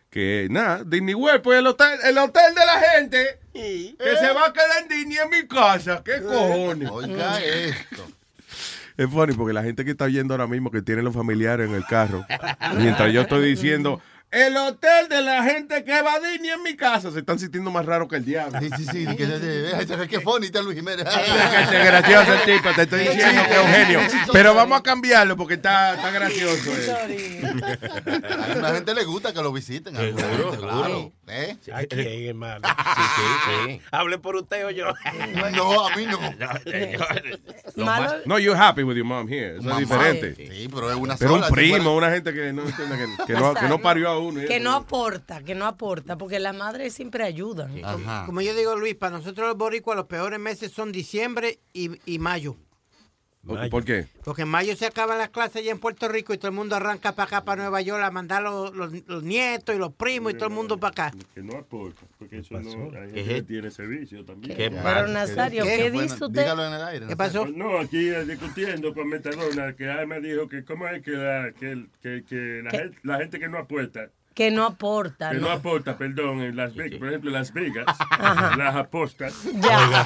Que 0.09 0.47
nada, 0.49 0.83
Disney 0.85 1.13
World, 1.13 1.41
pues 1.41 1.59
el 1.59 1.67
hotel, 1.67 1.99
el 2.03 2.17
hotel 2.17 2.55
de 2.55 2.65
la 2.65 2.79
gente 2.79 3.39
que 3.53 4.15
se 4.19 4.33
va 4.33 4.47
a 4.47 4.53
quedar 4.53 4.83
en 4.83 4.87
Disney 4.87 5.17
en 5.17 5.29
mi 5.29 5.47
casa. 5.47 6.01
¿Qué 6.03 6.21
cojones? 6.21 6.89
Oiga 6.89 7.41
esto. 7.41 8.07
Es 8.95 9.09
funny 9.09 9.33
porque 9.33 9.53
la 9.53 9.63
gente 9.63 9.85
que 9.85 9.91
está 9.91 10.07
yendo 10.07 10.33
ahora 10.33 10.47
mismo 10.47 10.71
que 10.71 10.81
tiene 10.81 11.03
los 11.03 11.13
familiares 11.13 11.69
en 11.69 11.75
el 11.75 11.85
carro, 11.85 12.25
mientras 12.75 13.13
yo 13.13 13.21
estoy 13.21 13.47
diciendo, 13.47 14.01
el 14.29 14.57
hotel 14.57 15.07
de 15.09 15.21
la 15.21 15.41
gente 15.43 15.83
que 15.85 16.01
va 16.01 16.15
a 16.15 16.19
Disney 16.19 16.49
en 16.51 16.61
mi 16.63 16.75
casa, 16.75 17.11
se 17.11 17.19
están 17.19 17.39
sintiendo 17.39 17.71
más 17.71 17.85
raros 17.85 18.07
que 18.09 18.17
el 18.17 18.25
diablo. 18.25 18.59
Sí, 18.59 18.69
sí, 18.77 18.85
sí. 18.85 19.05
Que, 19.15 19.15
que, 19.15 19.85
que, 19.87 20.07
que 20.07 20.19
funny 20.21 20.47
está 20.47 20.61
Luis 20.61 20.75
Jiménez. 20.75 21.05
Qué 21.05 21.77
gracioso 21.85 22.33
el 22.33 22.41
tipo, 22.41 22.69
te 22.75 22.81
estoy 22.83 22.99
diciendo 22.99 23.41
que 23.47 23.53
es 23.53 23.59
un 23.59 23.67
genio. 23.71 23.99
Pero 24.33 24.53
vamos 24.53 24.79
a 24.79 24.83
cambiarlo 24.83 25.37
porque 25.37 25.53
está, 25.55 25.95
está 25.95 26.11
gracioso. 26.11 26.71
eh. 26.77 27.41
A 28.53 28.57
una 28.57 28.73
gente 28.73 28.93
le 28.93 29.03
gusta 29.05 29.33
que 29.33 29.41
lo 29.41 29.51
visiten. 29.53 29.95
Seguro, 29.95 30.51
gente, 30.51 30.57
claro. 30.57 31.11
¿Eh? 31.29 31.57
¿A 31.73 31.83
quién, 31.83 32.27
hermano? 32.29 32.67
Sí, 32.67 33.01
sí, 33.15 33.51
sí. 33.67 33.81
Hable 33.91 34.17
por 34.17 34.35
usted 34.35 34.65
o 34.65 34.69
yo. 34.71 34.87
No, 35.53 35.87
a 35.87 35.95
mí 35.95 36.05
no. 36.05 36.19
Malo- 37.75 38.21
No, 38.25 38.39
you're 38.39 38.57
happy 38.59 38.83
with 38.83 38.95
your 38.95 39.05
mom 39.05 39.27
here. 39.27 39.57
Eso 39.57 39.69
es 39.71 39.77
diferente. 39.77 40.35
Sí, 40.35 40.67
pero 40.73 40.89
es 40.91 40.95
una 40.97 41.15
Pero 41.17 41.31
sola. 41.31 41.41
un 41.43 41.47
si 41.47 41.53
primo, 41.53 41.77
fuera- 41.77 41.91
una 41.91 42.11
gente 42.11 42.33
que 42.33 42.53
no, 42.53 42.63
entiende 42.63 42.97
que, 42.97 43.25
que 43.25 43.33
no, 43.39 43.53
que 43.53 43.67
no 43.67 43.79
parió 43.79 44.09
a 44.17 44.19
uno. 44.19 44.43
y 44.43 44.45
Que 44.45 44.59
no 44.59 44.73
aporta, 44.73 45.43
que 45.43 45.55
no 45.55 45.65
aporta, 45.65 46.17
porque 46.17 46.39
las 46.39 46.55
madres 46.55 46.93
siempre 46.93 47.23
ayudan. 47.23 47.73
Como 48.25 48.41
yo 48.41 48.53
digo, 48.53 48.75
Luis, 48.75 48.95
para 48.95 49.17
nosotros 49.17 49.47
los 49.47 49.57
boricuas 49.57 49.95
los 49.95 50.05
peores 50.05 50.39
meses 50.39 50.71
son 50.71 50.91
diciembre 50.91 51.59
y, 51.73 51.91
y 52.05 52.19
mayo. 52.19 52.57
¿Por- 53.47 53.69
¿Por 53.69 53.85
qué? 53.85 54.05
Porque 54.23 54.41
en 54.41 54.49
mayo 54.49 54.75
se 54.75 54.85
acaban 54.85 55.17
las 55.17 55.29
clases 55.29 55.57
allá 55.57 55.71
en 55.71 55.79
Puerto 55.79 56.07
Rico 56.09 56.33
y 56.33 56.37
todo 56.37 56.49
el 56.49 56.53
mundo 56.55 56.75
arranca 56.75 57.13
para 57.15 57.27
acá, 57.27 57.45
para 57.45 57.61
Nueva 57.63 57.81
York, 57.81 58.03
a 58.03 58.11
mandar 58.11 58.43
los, 58.43 58.75
los- 58.75 58.91
los 59.07 59.23
nietos 59.23 59.73
y 59.75 59.79
los 59.79 59.93
primos 59.93 60.33
y 60.33 60.35
todo 60.35 60.49
el 60.49 60.53
mundo 60.53 60.77
para 60.77 60.91
acá. 61.07 61.17
Que 61.33 61.41
no 61.41 61.57
aporta, 61.57 62.01
porque 62.19 62.39
eso 62.39 62.59
no, 62.59 62.91
hay 62.99 63.11
¿Qué 63.13 63.41
tiene 63.43 63.71
servicio 63.71 64.25
también. 64.25 64.55
¿Qué 64.55 64.69
Pero, 64.69 64.83
pasa? 64.83 65.07
Nazario, 65.07 65.63
¿qué 65.63 65.89
Bueno, 65.89 66.01
dice 66.01 66.25
usted? 66.25 66.41
Dígalo 66.41 66.67
en 66.67 66.73
el 66.73 66.81
aire, 66.83 67.07
¿Qué 67.07 67.15
pasó? 67.15 67.47
No, 67.47 67.79
aquí 67.79 68.09
eh, 68.09 68.25
discutiendo 68.25 68.93
con 68.93 69.07
Metadona, 69.07 69.73
que 69.73 69.85
me 70.05 70.19
dijo 70.19 70.47
que 70.49 70.65
cómo 70.65 70.87
es 70.87 71.01
que 71.01 71.11
la, 71.11 71.51
que, 71.57 71.71
el- 71.71 71.89
que, 72.01 72.23
que 72.27 72.61
la, 72.63 72.69
¿Qué? 72.71 72.77
gente, 72.79 72.97
la 73.03 73.17
gente 73.17 73.39
que 73.39 73.47
no 73.47 73.57
aporta, 73.59 74.09
Que 74.37 74.51
no 74.51 74.65
aporta. 74.65 75.31
que 75.31 75.37
no 75.37 75.47
¿no? 75.47 75.51
aporta, 75.51 75.97
perdón, 75.97 76.41
en 76.43 76.55
Las 76.55 76.75
Vegas, 76.75 76.99
por 76.99 77.07
ejemplo, 77.07 77.31
en 77.31 77.33
Las 77.33 77.51
Vegas, 77.51 77.87
las 78.55 78.75
apostas. 78.75 79.33
Ya. 79.51 80.05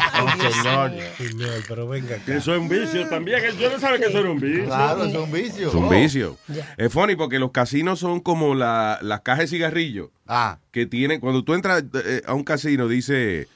señor. 0.50 0.92
Señor, 1.18 1.64
pero 1.68 1.86
venga 1.90 2.16
acá. 2.16 2.24
Que 2.26 2.38
eso 2.38 2.56
es 2.56 2.62
un 2.62 2.70
vicio 2.70 3.10
también. 3.10 3.42
Yo 3.60 3.70
no 3.70 3.78
sabía 3.78 3.98
que 4.00 4.06
eso 4.06 4.20
era 4.20 4.32
un 4.32 4.40
vicio. 4.40 4.66
Claro, 4.68 5.04
es 5.04 5.14
un 5.14 5.32
vicio. 5.34 5.68
Es 5.68 5.74
un 5.74 5.90
vicio. 5.90 6.38
Es 6.78 6.94
funny 6.94 7.18
porque 7.18 7.40
los 7.40 7.52
casinos 7.52 8.00
son 8.00 8.22
como 8.22 8.56
la- 8.56 9.00
las 9.02 9.20
cajas 9.20 9.42
de 9.42 9.48
cigarrillos. 9.58 10.12
Ah. 10.28 10.60
Que 10.72 10.86
tienen, 10.86 11.20
cuando 11.20 11.44
tú 11.44 11.54
entras 11.54 11.84
eh, 12.06 12.22
a 12.26 12.34
un 12.34 12.46
casino, 12.46 12.88
dice 12.88 13.50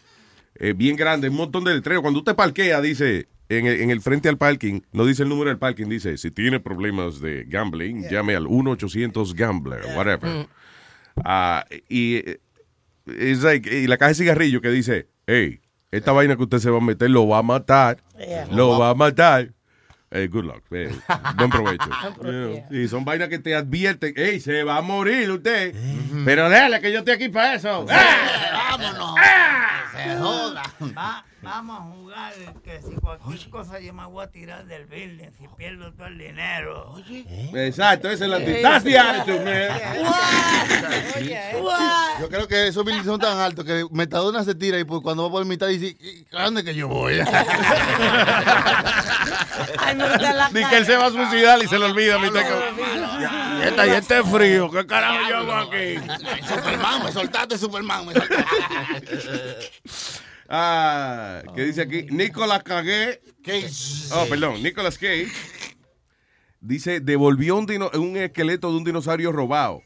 eh, 0.56 0.74
bien 0.76 0.98
grande, 0.98 1.30
un 1.30 1.38
montón 1.38 1.64
de 1.64 1.74
letreros. 1.74 2.02
Cuando 2.02 2.20
usted 2.20 2.36
parquea, 2.36 2.82
dice 2.82 3.30
en 3.48 3.66
el, 3.66 3.80
en 3.80 3.92
el 3.92 4.02
frente 4.02 4.28
al 4.28 4.38
parking, 4.38 4.82
no 4.92 5.06
dice 5.06 5.24
el 5.24 5.30
número 5.30 5.50
del 5.52 5.58
parking, 5.58 5.86
dice 5.86 6.18
si 6.18 6.32
tiene 6.32 6.60
problemas 6.60 7.22
de 7.22 7.46
gambling, 7.48 8.10
llame 8.10 8.36
al 8.36 8.44
1-800-GAMBLER, 8.48 9.96
whatever. 9.96 10.48
Ah, 11.24 11.66
y, 11.90 12.18
it's 13.06 13.44
like- 13.44 13.70
y 13.74 13.88
la 13.88 13.98
caja 13.98 14.10
de 14.10 14.16
cigarrillos 14.16 14.62
que 14.62 14.70
dice, 14.70 15.08
hey, 15.28 15.62
esta 15.92 16.12
vaina 16.12 16.36
que 16.36 16.44
usted 16.44 16.60
se 16.60 16.70
va 16.70 16.78
a 16.78 16.82
meter 16.82 17.10
lo 17.10 17.28
va 17.28 17.40
a 17.40 17.44
matar, 17.44 17.98
Yeah. 18.20 18.48
lo 18.52 18.78
va 18.80 18.90
a 18.92 18.96
matar. 18.96 19.52
Good 20.12 20.46
luck. 20.46 20.64
buen 20.70 21.50
provecho. 21.50 21.90
Buen 22.22 22.32
You 22.54 22.64
know, 22.70 22.82
y 22.84 22.88
son 22.88 23.04
vainas 23.04 23.28
que 23.28 23.38
te 23.40 23.54
advierten, 23.54 24.14
hey, 24.16 24.40
se 24.40 24.64
va 24.64 24.78
a 24.78 24.82
morir 24.82 25.30
usted. 25.30 25.76
Pero 26.24 26.48
déjale 26.50 26.80
que 26.80 26.92
yo 26.94 27.00
estoy 27.00 27.16
aquí 27.16 27.28
para 27.30 27.56
eso. 27.56 27.86
Vámonos. 27.86 29.16
Se 29.94 30.18
joda. 30.18 30.64
Va- 31.46 31.52
vamos 31.52 31.80
a 31.80 31.84
jugar 31.84 32.34
que 32.64 32.82
si 32.82 32.96
cualquier 32.96 33.50
cosa 33.50 33.80
yo 33.80 33.94
me 33.94 34.06
voy 34.06 34.24
a 34.24 34.28
tirar 34.28 34.66
del 34.66 34.86
building 34.86 35.30
si 35.40 35.48
pierdo 35.58 35.92
todo 35.94 36.08
el 36.08 36.18
dinero. 36.18 36.92
Oye. 36.94 37.26
Exacto, 37.68 38.10
esa 38.10 38.26
es 38.26 38.30
la 38.32 38.40
man. 38.40 38.48
Yo 42.20 42.30
creo 42.30 42.48
que 42.48 42.68
esos 42.68 42.84
bills 42.86 43.06
son 43.06 43.20
tan 43.20 43.38
altos 43.40 43.66
que 43.66 43.86
Metadona 43.92 44.44
se 44.44 44.56
tira 44.56 44.80
y 44.80 44.84
pues 44.84 45.02
cuando 45.02 45.24
va 45.24 45.30
por 45.32 45.46
mitad 45.46 45.68
dice, 45.68 45.96
"¿Y 46.00 46.26
¿dónde 46.32 46.64
que 46.64 46.74
yo 46.76 46.88
voy? 46.88 47.20
Ni 50.52 50.66
que 50.66 50.78
él 50.78 50.86
se 50.86 50.96
va 50.98 51.06
a 51.08 51.12
suicidar 51.12 51.62
y 51.64 51.68
se 51.68 51.78
lo 51.78 51.86
olvida. 51.88 52.18
mi 52.20 52.30
teco. 52.32 52.54
Y 53.60 53.64
esta- 53.68 53.88
y 53.88 53.90
este 53.92 54.24
frío, 54.24 54.70
¿qué 54.72 54.86
carajo 54.86 55.20
yo 55.30 55.38
hago 55.38 55.54
aquí? 55.54 55.98
Superman, 56.48 57.04
me 57.04 57.12
soltaste, 57.12 57.58
Superman, 57.58 58.06
me 58.06 58.14
soltaste. 58.14 59.72
Ah, 60.48 61.42
¿qué 61.56 61.64
dice 61.66 61.82
aquí? 61.82 62.04
Nicolas 62.12 62.64
Cage. 62.64 63.20
Oh, 64.14 64.26
perdón, 64.30 64.62
Nicolas 64.62 64.98
Cage. 64.98 65.28
Dice, 66.62 67.00
devolvió 67.00 67.56
un, 67.58 67.66
dino- 67.66 67.92
un 67.94 68.18
esqueleto 68.18 68.72
de 68.72 68.78
un 68.78 68.84
dinosaurio 68.84 69.32
robado. 69.32 69.82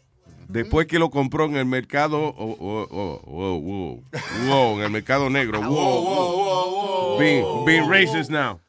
Después 0.47 0.87
que 0.87 0.97
lo 0.97 1.11
compró 1.11 1.45
en 1.45 1.55
el 1.57 1.65
mercado, 1.65 2.19
oh, 2.19 2.33
oh, 2.59 2.87
oh, 2.89 3.21
oh, 3.23 3.59
wow, 3.59 4.03
wow, 4.47 4.77
en 4.77 4.83
el 4.85 4.89
mercado 4.89 5.29
negro, 5.29 5.61
wow, 5.61 7.19
being, 7.19 7.45
being 7.65 7.87
racist 7.87 8.31
now. 8.31 8.59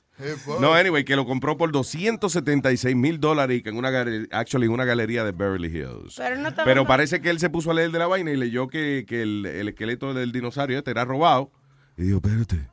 No, 0.60 0.74
anyway, 0.74 1.04
que 1.04 1.16
lo 1.16 1.24
compró 1.24 1.56
por 1.56 1.72
276 1.72 2.94
mil 2.94 3.18
dólares 3.18 3.58
y 3.58 3.62
que 3.62 3.70
en 3.70 3.78
una 3.78 3.88
galería, 3.88 4.26
actually 4.32 4.66
en 4.66 4.72
una 4.72 4.84
galería 4.84 5.24
de 5.24 5.32
Beverly 5.32 5.68
Hills. 5.68 6.16
Pero 6.18 6.36
no 6.36 6.50
Pero 6.54 6.86
parece 6.86 7.22
que 7.22 7.30
él 7.30 7.38
se 7.40 7.48
puso 7.48 7.70
a 7.70 7.74
leer 7.74 7.90
de 7.90 7.98
la 7.98 8.06
vaina 8.06 8.30
y 8.30 8.36
leyó 8.36 8.68
que, 8.68 9.06
que 9.08 9.22
el, 9.22 9.46
el 9.46 9.68
esqueleto 9.68 10.12
del 10.12 10.32
dinosaurio 10.32 10.76
este 10.76 10.90
era 10.90 11.06
robado. 11.06 11.50
Y 11.96 12.02
dijo, 12.02 12.16
espérate, 12.16 12.68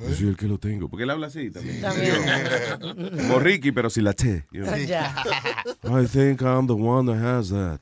yo 0.00 0.14
soy 0.14 0.28
el 0.28 0.36
que 0.36 0.46
lo 0.46 0.58
tengo. 0.58 0.88
Porque 0.88 1.04
él 1.04 1.10
habla 1.10 1.26
así 1.28 1.50
también. 1.50 1.82
Como 3.16 3.38
Ricky, 3.40 3.72
pero 3.72 3.90
sin 3.90 4.04
la 4.04 4.12
T. 4.12 4.46
you 4.52 4.62
know. 4.62 4.76
Ya. 4.76 5.14
I 5.84 6.06
think 6.06 6.42
I'm 6.42 6.66
the 6.66 6.74
one 6.74 7.10
that 7.12 7.22
has 7.22 7.50
that. 7.50 7.80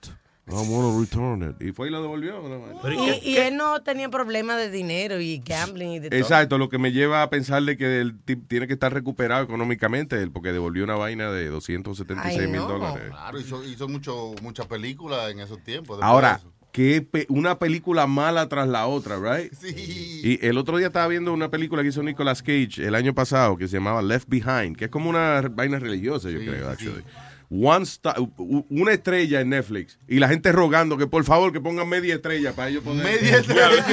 I 0.48 0.54
want 0.54 0.68
to 0.68 1.00
return 1.00 1.42
it. 1.42 1.60
Y 1.60 1.72
fue 1.72 1.88
y 1.88 1.90
lo 1.90 2.00
devolvió. 2.00 2.40
¿no? 2.40 2.92
Y, 2.92 3.30
y 3.30 3.36
él 3.38 3.56
no 3.56 3.82
tenía 3.82 4.08
problemas 4.08 4.58
de 4.58 4.70
dinero 4.70 5.18
y 5.20 5.42
gambling 5.44 5.90
y 5.90 5.98
de 5.98 6.10
todo. 6.10 6.20
Exacto, 6.20 6.56
lo 6.56 6.68
que 6.68 6.78
me 6.78 6.92
lleva 6.92 7.24
a 7.24 7.30
pensarle 7.30 7.76
que 7.76 8.00
el 8.00 8.16
tip 8.20 8.46
tiene 8.46 8.68
que 8.68 8.74
estar 8.74 8.94
recuperado 8.94 9.42
económicamente, 9.42 10.22
él, 10.22 10.30
porque 10.30 10.52
devolvió 10.52 10.84
una 10.84 10.94
vaina 10.94 11.32
de 11.32 11.48
276 11.48 12.48
mil 12.48 12.60
dólares. 12.60 13.08
Claro, 13.08 13.40
hizo, 13.40 13.64
hizo 13.64 13.88
mucho, 13.88 14.34
muchas 14.40 14.66
películas 14.66 15.32
en 15.32 15.40
esos 15.40 15.60
tiempos. 15.64 15.98
Ahora, 16.00 16.34
de 16.34 16.38
eso. 16.38 16.52
Que 16.76 17.06
una 17.30 17.58
película 17.58 18.06
mala 18.06 18.50
tras 18.50 18.68
la 18.68 18.86
otra, 18.86 19.16
right? 19.18 19.50
Sí. 19.54 20.20
Y 20.22 20.46
el 20.46 20.58
otro 20.58 20.76
día 20.76 20.88
estaba 20.88 21.08
viendo 21.08 21.32
una 21.32 21.50
película 21.50 21.80
que 21.82 21.88
hizo 21.88 22.02
Nicolas 22.02 22.42
Cage 22.42 22.86
el 22.86 22.94
año 22.94 23.14
pasado 23.14 23.56
que 23.56 23.66
se 23.66 23.78
llamaba 23.78 24.02
Left 24.02 24.28
Behind, 24.28 24.76
que 24.76 24.84
es 24.84 24.90
como 24.90 25.08
una 25.08 25.40
vaina 25.50 25.78
religiosa, 25.78 26.28
yo 26.28 26.38
creo, 26.40 26.68
actually. 26.68 27.02
One 27.48 27.84
star- 27.84 28.20
u- 28.20 28.66
una 28.68 28.92
estrella 28.92 29.40
en 29.40 29.48
Netflix 29.48 29.98
y 30.06 30.18
la 30.18 30.28
gente 30.28 30.52
rogando 30.52 30.98
que 30.98 31.06
por 31.06 31.24
favor 31.24 31.50
que 31.50 31.60
pongan 31.62 31.88
media 31.88 32.16
estrella 32.16 32.52
para 32.52 32.68
ellos 32.68 32.82
poder 32.84 33.04
Media 33.04 33.36
estrella. 33.38 33.86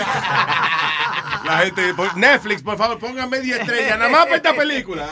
La 1.45 1.57
gente 1.59 1.93
por- 1.93 2.15
Netflix 2.17 2.61
por 2.61 2.77
favor 2.77 2.99
pongan 2.99 3.29
media 3.29 3.57
estrella 3.57 3.97
nada 3.97 4.09
más 4.09 4.23
para 4.25 4.35
esta 4.37 4.53
película 4.55 5.07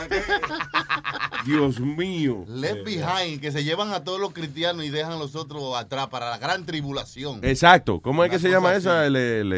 Dios 1.44 1.80
mío 1.80 2.44
Left 2.48 2.84
Behind, 2.84 3.40
que 3.40 3.50
se 3.52 3.64
llevan 3.64 3.92
a 3.92 4.04
todos 4.04 4.20
los 4.20 4.32
cristianos 4.32 4.84
y 4.84 4.90
dejan 4.90 5.12
a 5.12 5.16
los 5.16 5.34
otros 5.34 5.76
atrás 5.76 6.08
para 6.08 6.30
la 6.30 6.38
gran 6.38 6.64
tribulación. 6.66 7.40
exacto 7.42 8.00
¿cómo 8.00 8.24
es 8.24 8.30
que 8.30 8.38
se 8.38 8.48
llama 8.50 8.70
así. 8.70 8.78
esa? 8.78 9.06
El, 9.06 9.16
el, 9.16 9.48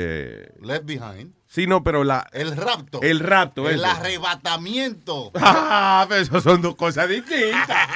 Left 0.62 0.84
Behind. 0.86 1.32
sí 1.46 1.66
no 1.66 1.82
pero 1.84 2.04
la 2.04 2.26
El 2.32 2.56
rapto. 2.56 3.00
el 3.02 3.20
rapto 3.20 3.68
El 3.68 3.76
eso. 3.80 3.86
arrebatamiento. 3.86 5.30
ah 5.40 6.06
pero 6.08 6.20
eso 6.22 6.40
son 6.40 6.62
dos 6.62 6.74
cosas 6.74 7.08
distintas 7.08 7.68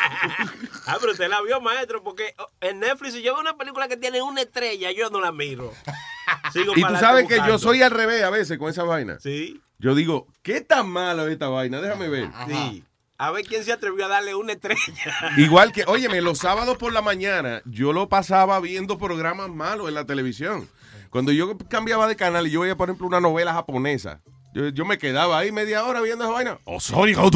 Ah, 0.88 0.96
pero 0.98 1.12
usted 1.12 1.28
la 1.28 1.42
vio, 1.42 1.60
maestro, 1.60 2.02
porque 2.02 2.34
oh, 2.38 2.48
en 2.62 2.80
Netflix, 2.80 3.12
si 3.12 3.22
yo 3.22 3.34
veo 3.34 3.42
una 3.42 3.58
película 3.58 3.88
que 3.88 3.98
tiene 3.98 4.22
una 4.22 4.40
estrella, 4.40 4.90
yo 4.90 5.10
no 5.10 5.20
la 5.20 5.32
miro. 5.32 5.72
Sigo 6.52 6.72
Y 6.74 6.82
tú 6.82 6.96
sabes 6.96 7.28
que 7.28 7.36
yo 7.46 7.58
soy 7.58 7.82
al 7.82 7.90
revés 7.90 8.22
a 8.22 8.30
veces 8.30 8.58
con 8.58 8.70
esa 8.70 8.84
vaina. 8.84 9.18
Sí. 9.20 9.60
Yo 9.78 9.94
digo, 9.94 10.26
¿qué 10.42 10.62
tan 10.62 10.88
malo 10.88 11.26
es 11.26 11.32
esta 11.32 11.48
vaina? 11.48 11.80
Déjame 11.80 12.08
ver. 12.08 12.30
Sí. 12.48 12.84
A 13.18 13.30
ver 13.32 13.44
quién 13.44 13.64
se 13.64 13.72
atrevió 13.72 14.06
a 14.06 14.08
darle 14.08 14.34
una 14.34 14.52
estrella. 14.52 14.78
Igual 15.36 15.72
que, 15.72 15.84
óyeme, 15.86 16.20
los 16.22 16.38
sábados 16.38 16.78
por 16.78 16.92
la 16.92 17.02
mañana 17.02 17.60
yo 17.66 17.92
lo 17.92 18.08
pasaba 18.08 18.58
viendo 18.60 18.96
programas 18.96 19.50
malos 19.50 19.88
en 19.88 19.94
la 19.94 20.06
televisión. 20.06 20.68
Cuando 21.10 21.32
yo 21.32 21.58
cambiaba 21.68 22.06
de 22.06 22.16
canal 22.16 22.46
y 22.46 22.50
yo 22.50 22.60
veía, 22.60 22.76
por 22.76 22.88
ejemplo, 22.88 23.06
una 23.06 23.20
novela 23.20 23.52
japonesa, 23.52 24.20
yo, 24.54 24.68
yo 24.68 24.84
me 24.84 24.98
quedaba 24.98 25.38
ahí 25.38 25.52
media 25.52 25.84
hora 25.84 26.00
viendo 26.00 26.24
esa 26.24 26.32
vaina. 26.32 26.58
Oh, 26.64 26.80
sorry, 26.80 27.12
dijo, 27.12 27.30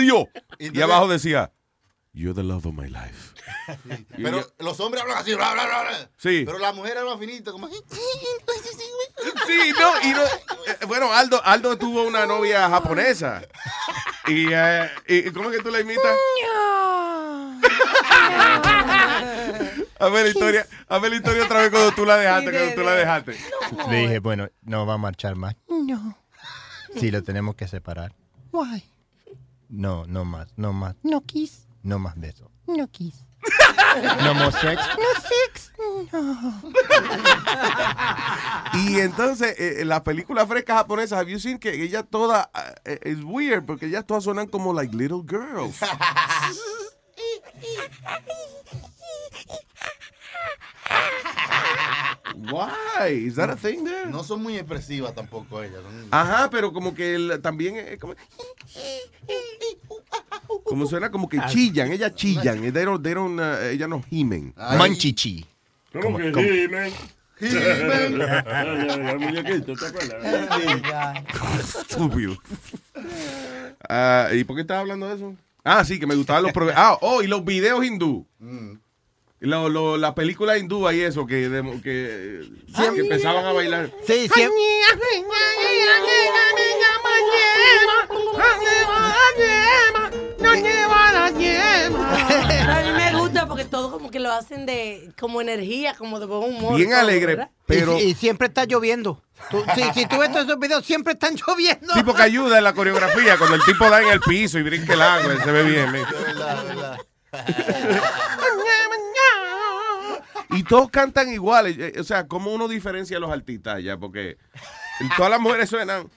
dijo. 0.00 0.28
Y 0.58 0.80
abajo 0.80 1.08
decía, 1.08 1.52
You're 2.12 2.34
the 2.34 2.42
love 2.44 2.66
of 2.66 2.74
my 2.74 2.88
life. 2.88 3.34
Pero 4.16 4.40
yo- 4.40 4.46
los 4.58 4.78
hombres 4.80 5.02
hablan 5.02 5.18
así, 5.18 5.34
bla, 5.34 5.52
bla, 5.52 5.66
bla. 5.66 6.10
Sí. 6.16 6.44
Pero 6.46 6.58
las 6.58 6.74
mujeres 6.74 6.98
hablan 6.98 7.18
finito, 7.18 7.52
como... 7.52 7.68
Sí, 9.46 9.72
no, 9.78 10.08
y 10.08 10.12
no. 10.12 10.22
eh, 10.22 10.86
Bueno, 10.86 11.12
Aldo, 11.12 11.40
Aldo 11.44 11.76
tuvo 11.76 12.02
una 12.04 12.24
novia 12.26 12.68
japonesa. 12.68 13.42
Y, 14.28 14.46
eh, 14.52 14.90
y 15.08 15.30
¿cómo 15.32 15.50
es 15.50 15.56
que 15.58 15.62
tú 15.62 15.70
la 15.70 15.80
imitas? 15.80 16.04
A 19.98 20.08
ver 20.08 20.24
la 20.24 20.28
historia, 20.30 20.66
a 20.88 20.98
ver 20.98 21.10
la 21.10 21.16
historia 21.16 21.44
otra 21.44 21.60
vez 21.62 21.70
cuando 21.70 21.92
tú 21.92 22.04
la 22.04 22.16
dejaste, 22.16 22.50
cuando 22.50 22.74
tú 22.74 22.80
la 22.82 22.92
dejaste. 22.94 23.36
Le 23.90 23.96
dije, 23.98 24.18
bueno, 24.18 24.48
no 24.62 24.86
va 24.86 24.94
a 24.94 24.98
marchar 24.98 25.34
más. 25.36 25.56
No. 25.68 26.18
Sí, 26.98 27.10
lo 27.10 27.22
tenemos 27.22 27.54
que 27.54 27.66
separar. 27.68 28.14
Why? 28.52 28.84
No, 29.68 30.04
no 30.06 30.24
más, 30.24 30.48
no 30.56 30.72
más, 30.72 30.94
No 31.02 31.20
kiss. 31.22 31.66
no 31.82 31.98
más 31.98 32.18
besos. 32.18 32.48
No 32.66 32.86
kiss. 32.88 33.24
No 34.24 34.34
more 34.34 34.50
sex. 34.52 34.80
No 34.98 35.20
sex. 35.20 35.72
No. 36.12 36.62
Y 38.74 38.98
entonces, 39.00 39.54
eh, 39.58 39.82
en 39.82 39.88
las 39.88 40.00
películas 40.00 40.48
frescas 40.48 40.78
japonesas, 40.78 41.18
have 41.18 41.30
you 41.30 41.38
seen 41.38 41.58
que 41.58 41.82
ellas 41.82 42.04
todas, 42.10 42.48
eh, 42.84 42.98
es 43.02 43.22
weird, 43.22 43.64
porque 43.66 43.86
ellas 43.86 44.06
todas 44.06 44.24
suenan 44.24 44.46
como 44.48 44.72
like 44.72 44.96
little 44.96 45.22
girls. 45.26 45.76
Why? 52.36 53.26
Is 53.26 53.36
that 53.36 53.50
a 53.50 53.56
thing 53.56 53.84
there? 53.84 54.06
No 54.10 54.22
son 54.24 54.42
muy 54.42 54.56
expresivas 54.56 55.14
tampoco 55.14 55.62
ellas. 55.62 55.80
son- 55.82 56.08
Ajá, 56.10 56.50
pero 56.50 56.72
como 56.72 56.94
que 56.94 57.14
el- 57.14 57.40
también 57.40 57.76
es 57.76 57.98
como, 57.98 58.14
como 60.64 60.86
suena 60.86 61.10
como 61.10 61.28
que 61.28 61.38
chillan, 61.48 61.92
ellas 61.92 62.14
chillan, 62.14 62.60
they 62.72 62.84
don't, 62.84 63.02
they 63.02 63.14
don't, 63.14 63.38
uh, 63.40 63.64
ellas 63.70 63.88
no 63.88 64.02
gimen. 64.02 64.52
Ay. 64.56 64.78
Manchichi. 64.78 65.46
¿Cómo 65.92 66.02
Como- 66.02 66.18
que 66.18 66.28
acuerdas? 66.28 66.92
Estúpido. 71.78 72.36
Ah, 73.88 74.28
¿Y 74.32 74.44
por 74.44 74.56
qué 74.56 74.62
estaba 74.62 74.80
hablando 74.80 75.08
de 75.08 75.14
eso? 75.16 75.34
Ah, 75.62 75.84
sí, 75.84 75.98
que 75.98 76.06
me 76.06 76.14
gustaban 76.14 76.42
los 76.42 76.52
programas. 76.52 76.82
Ah, 76.84 76.98
oh, 77.00 77.22
y 77.22 77.26
los 77.26 77.44
videos 77.44 77.84
hindú. 77.84 78.26
Lo, 79.44 79.68
lo, 79.68 79.96
la 79.98 80.14
película 80.14 80.56
hindú 80.58 80.90
y 80.90 81.00
eso, 81.02 81.26
que, 81.26 81.48
de- 81.48 81.80
que, 81.82 82.40
que 82.94 83.00
empezaban 83.00 83.44
a 83.44 83.52
bailar. 83.52 83.90
Sí, 84.06 84.28
siempre. 84.28 84.58
A 92.66 92.82
mí 92.82 92.92
me 92.92 93.18
gusta 93.18 93.46
porque 93.46 93.64
todo 93.64 93.90
como 93.90 94.10
que 94.10 94.18
lo 94.20 94.32
hacen 94.32 94.66
de 94.66 95.12
como 95.18 95.40
energía, 95.40 95.94
como 95.94 96.18
de 96.20 96.26
buen 96.26 96.54
humor. 96.54 96.76
Bien 96.76 96.90
todo, 96.90 97.00
alegre, 97.00 97.34
¿verdad? 97.36 97.50
pero... 97.66 97.98
Y, 97.98 98.02
y 98.04 98.14
siempre 98.14 98.48
está 98.48 98.64
lloviendo. 98.64 99.22
Tú- 99.50 99.62
si, 99.74 99.82
si 99.92 100.06
tú 100.06 100.18
ves 100.18 100.30
todos 100.32 100.46
esos 100.46 100.58
videos, 100.58 100.84
siempre 100.84 101.12
están 101.14 101.34
lloviendo. 101.36 101.92
Sí, 101.94 102.02
porque 102.02 102.22
ayuda 102.22 102.58
en 102.58 102.64
la 102.64 102.72
coreografía. 102.74 103.36
Cuando 103.36 103.56
el 103.56 103.64
tipo 103.64 103.88
da 103.90 104.00
en 104.02 104.08
el 104.08 104.20
piso 104.20 104.58
y 104.58 104.62
brinca 104.62 104.94
el 104.94 105.02
agua, 105.02 105.36
se 105.44 105.52
ve 105.52 105.62
bien. 105.64 105.94
¿eh? 105.94 106.04
Y 110.50 110.62
todos 110.64 110.90
cantan 110.90 111.28
iguales. 111.32 111.76
eh, 111.78 111.94
O 111.98 112.04
sea, 112.04 112.26
¿cómo 112.26 112.52
uno 112.52 112.68
diferencia 112.68 113.16
a 113.16 113.20
los 113.20 113.30
artistas 113.30 113.82
ya? 113.82 113.96
Porque 113.96 114.36
todas 115.16 115.30
las 115.30 115.40
mujeres 115.40 115.68
suenan. 115.70 116.08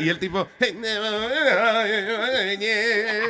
Y 0.00 0.08
el 0.08 0.18
tipo. 0.18 0.48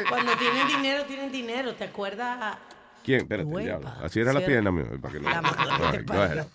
Cuando 0.08 0.32
tienen 0.38 0.66
dinero, 0.68 1.04
tienen 1.04 1.30
dinero. 1.32 1.74
¿Te 1.74 1.84
acuerdas? 1.84 2.56
¿Quién? 3.04 3.20
Espérate, 3.22 3.50
diablo. 3.58 3.92
Así 4.02 4.20
era 4.20 4.32
la 4.32 4.40
pierna, 4.40 4.70
mío. 4.72 4.86
Para 5.02 5.12
que 5.14 5.20
no. 5.20 5.28
La 5.28 5.42
te 5.42 5.98
right, 5.98 6.08
go 6.10 6.22
ahead. 6.22 6.46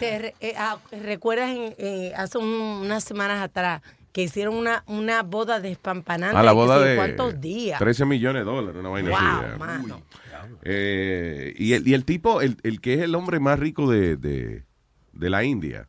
¿Te 0.00 0.18
re- 0.18 0.34
eh, 0.40 0.54
ah, 0.58 0.78
¿Recuerdas 0.90 1.50
en, 1.50 1.74
eh, 1.78 2.12
hace 2.16 2.38
un- 2.38 2.46
unas 2.82 3.04
semanas 3.04 3.40
atrás 3.40 3.80
que 4.12 4.22
hicieron 4.22 4.54
una, 4.56 4.82
una 4.86 5.22
boda 5.22 5.60
despampanante? 5.60 6.36
A 6.36 6.42
la 6.42 6.50
de 6.50 6.54
boda 6.56 6.80
de 6.80 6.96
¿Cuántos 6.96 7.40
días? 7.40 7.78
13 7.78 8.04
millones 8.06 8.44
de 8.44 8.50
dólares, 8.50 8.80
una 8.80 8.88
vaina 8.88 9.10
Wow, 9.10 9.18
así. 9.18 9.58
mano. 9.58 10.02
Eh, 10.62 11.54
y, 11.56 11.72
el, 11.74 11.86
y 11.86 11.94
el 11.94 12.04
tipo, 12.04 12.40
el, 12.40 12.56
el 12.62 12.80
que 12.80 12.94
es 12.94 13.00
el 13.00 13.14
hombre 13.14 13.40
más 13.40 13.58
rico 13.58 13.90
de, 13.90 14.16
de, 14.16 14.64
de 15.12 15.30
la 15.30 15.44
India, 15.44 15.88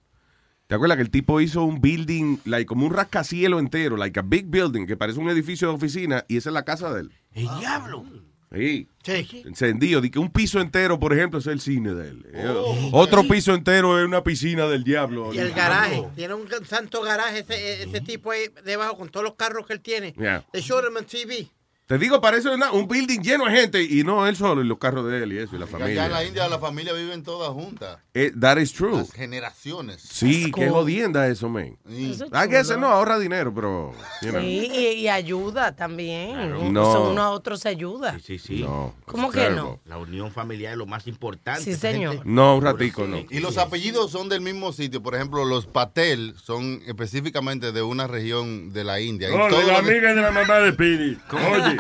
¿te 0.67 0.76
acuerdas 0.76 0.97
que 0.97 1.03
el 1.03 1.09
tipo 1.09 1.41
hizo 1.41 1.63
un 1.63 1.82
building, 1.82 2.38
like, 2.45 2.65
como 2.67 2.86
un 2.86 2.93
rascacielos 2.93 3.59
entero, 3.59 3.97
like 3.97 4.19
a 4.19 4.24
big 4.24 4.45
building, 4.47 4.86
que 4.86 4.95
parece 4.97 5.19
un 5.19 5.30
edificio 5.30 5.67
de 5.69 5.74
oficina, 5.76 6.26
y 6.28 6.38
esa 6.38 6.49
es 6.49 6.53
la 6.53 6.63
casa 6.63 6.93
de 6.93 7.01
él? 7.01 7.11
¡El 7.34 7.47
diablo! 7.59 8.05
Sí. 8.54 8.88
Sí. 9.04 9.43
Encendido, 9.45 10.02
di 10.02 10.12
que 10.12 10.20
un 10.20 10.30
piso 10.30 10.60
entero, 10.60 10.99
por 10.99 11.14
ejemplo, 11.14 11.39
es 11.39 11.47
el 11.47 11.62
cine 11.62 11.93
de 11.93 12.10
él. 12.10 12.26
Eh, 12.34 12.54
Otro 12.91 13.28
piso 13.28 13.54
entero 13.54 13.99
es 13.99 14.06
una 14.06 14.24
piscina 14.24 14.68
del 14.68 14.84
diablo. 14.84 15.34
Y 15.34 15.39
el 15.39 15.54
garaje. 15.54 16.04
Tiene 16.16 16.34
un 16.34 16.47
santo 16.68 17.02
garaje 17.02 17.39
ese, 17.39 17.84
ese 17.84 18.02
tipo 18.02 18.32
ahí 18.32 18.41
debajo 18.66 18.97
con 18.97 19.10
todos 19.10 19.24
los 19.24 19.36
carros 19.36 19.66
que 19.66 19.74
él 19.74 19.82
tiene. 19.82 20.14
Yeah. 20.14 20.45
De 20.52 20.62
Showroom 20.62 21.04
TV. 21.06 21.47
Te 21.91 21.97
digo, 21.97 22.21
parece 22.21 22.47
una- 22.49 22.71
un 22.71 22.87
building 22.87 23.19
lleno 23.19 23.45
de 23.47 23.51
gente, 23.51 23.83
y 23.83 24.03
no 24.05 24.25
él 24.25 24.37
solo, 24.37 24.61
y 24.61 24.65
los 24.65 24.77
carros 24.77 25.05
de 25.07 25.23
él 25.23 25.33
y 25.33 25.39
eso, 25.39 25.57
y 25.57 25.59
la 25.59 25.65
Allá 25.65 25.77
familia. 25.77 26.05
en 26.05 26.11
la 26.13 26.23
India 26.23 26.47
la 26.47 26.57
familia 26.57 26.93
viven 26.93 27.21
todas 27.21 27.49
juntas. 27.49 27.97
Eh, 28.13 28.31
that 28.39 28.55
is 28.59 28.71
true. 28.71 28.95
Las 28.95 29.11
generaciones. 29.11 30.01
Sí, 30.01 30.51
qué 30.55 30.69
jodienda 30.69 31.27
eso, 31.27 31.49
man. 31.49 31.77
Eso 31.89 32.25
es 32.25 32.31
I 32.31 32.47
guess 32.49 32.67
chulo. 32.67 32.79
no, 32.79 32.87
ahorra 32.87 33.19
dinero, 33.19 33.53
pero. 33.53 33.91
you 34.21 34.29
know. 34.29 34.41
Sí, 34.41 34.71
y, 34.73 34.87
y 35.01 35.07
ayuda 35.09 35.75
también. 35.75 36.71
No. 36.71 36.87
O 36.89 36.91
sea, 36.93 37.01
uno 37.11 37.21
a 37.23 37.29
otro 37.31 37.57
se 37.57 37.67
ayuda. 37.67 38.17
Sí, 38.23 38.39
sí. 38.39 38.61
No. 38.61 38.93
¿Cómo 39.05 39.27
it's 39.27 39.33
que 39.35 39.41
terrible. 39.41 39.61
no? 39.61 39.79
La 39.85 39.97
unión 39.97 40.31
familiar 40.31 40.71
es 40.71 40.77
lo 40.77 40.85
más 40.85 41.07
importante. 41.07 41.61
Sí, 41.61 41.75
señor. 41.75 42.13
gente- 42.13 42.29
No, 42.29 42.55
un 42.55 42.63
ratico, 42.63 43.05
no. 43.05 43.17
Y 43.29 43.39
los 43.41 43.57
apellidos 43.57 44.11
son 44.11 44.29
del 44.29 44.39
mismo 44.39 44.71
sitio. 44.71 45.03
Por 45.03 45.15
ejemplo, 45.15 45.43
los 45.43 45.65
Patel 45.65 46.35
son 46.41 46.81
específicamente 46.87 47.73
de 47.73 47.81
una 47.81 48.07
región 48.07 48.71
de 48.71 48.85
la 48.85 49.01
India. 49.01 49.29
Y 49.29 49.33
Oh, 49.33 49.47
todo 49.49 49.59
de 49.59 49.67
la 49.67 49.79
lo 49.81 49.83
que- 49.85 49.91
amiga 49.91 50.13
de 50.13 50.21
la 50.21 50.31
mamá 50.31 50.59
de 50.59 50.71
Piri. 50.73 51.17
Oye, 51.31 51.77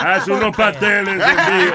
hace 0.00 0.32
unos 0.32 0.56
pasteles 0.56 1.14
encendidos. 1.22 1.74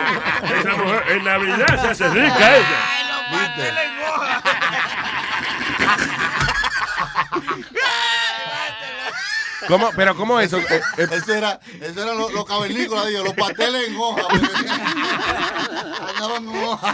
Esa 0.59 0.69
mujer 0.77 1.03
en 1.09 1.23
Navidad 1.23 1.81
se 1.81 1.87
hace 1.89 2.09
rica 2.09 2.57
ella. 2.57 3.25
¿Cómo? 9.67 9.89
Pero 9.95 10.15
¿cómo 10.15 10.39
eso? 10.39 10.57
Eh, 10.59 10.81
eh, 10.97 11.07
Eso 11.11 11.33
era, 11.33 11.59
eso 11.81 12.03
eran 12.03 12.17
los, 12.17 12.31
los 12.31 12.45
cavernícolas, 12.45 13.07
digo, 13.07 13.23
los 13.23 13.33
pasteles 13.33 13.87
en 13.87 13.95
hoja. 13.97 14.21
Andaban 16.09 16.47
en 16.47 16.63
hoja. 16.63 16.93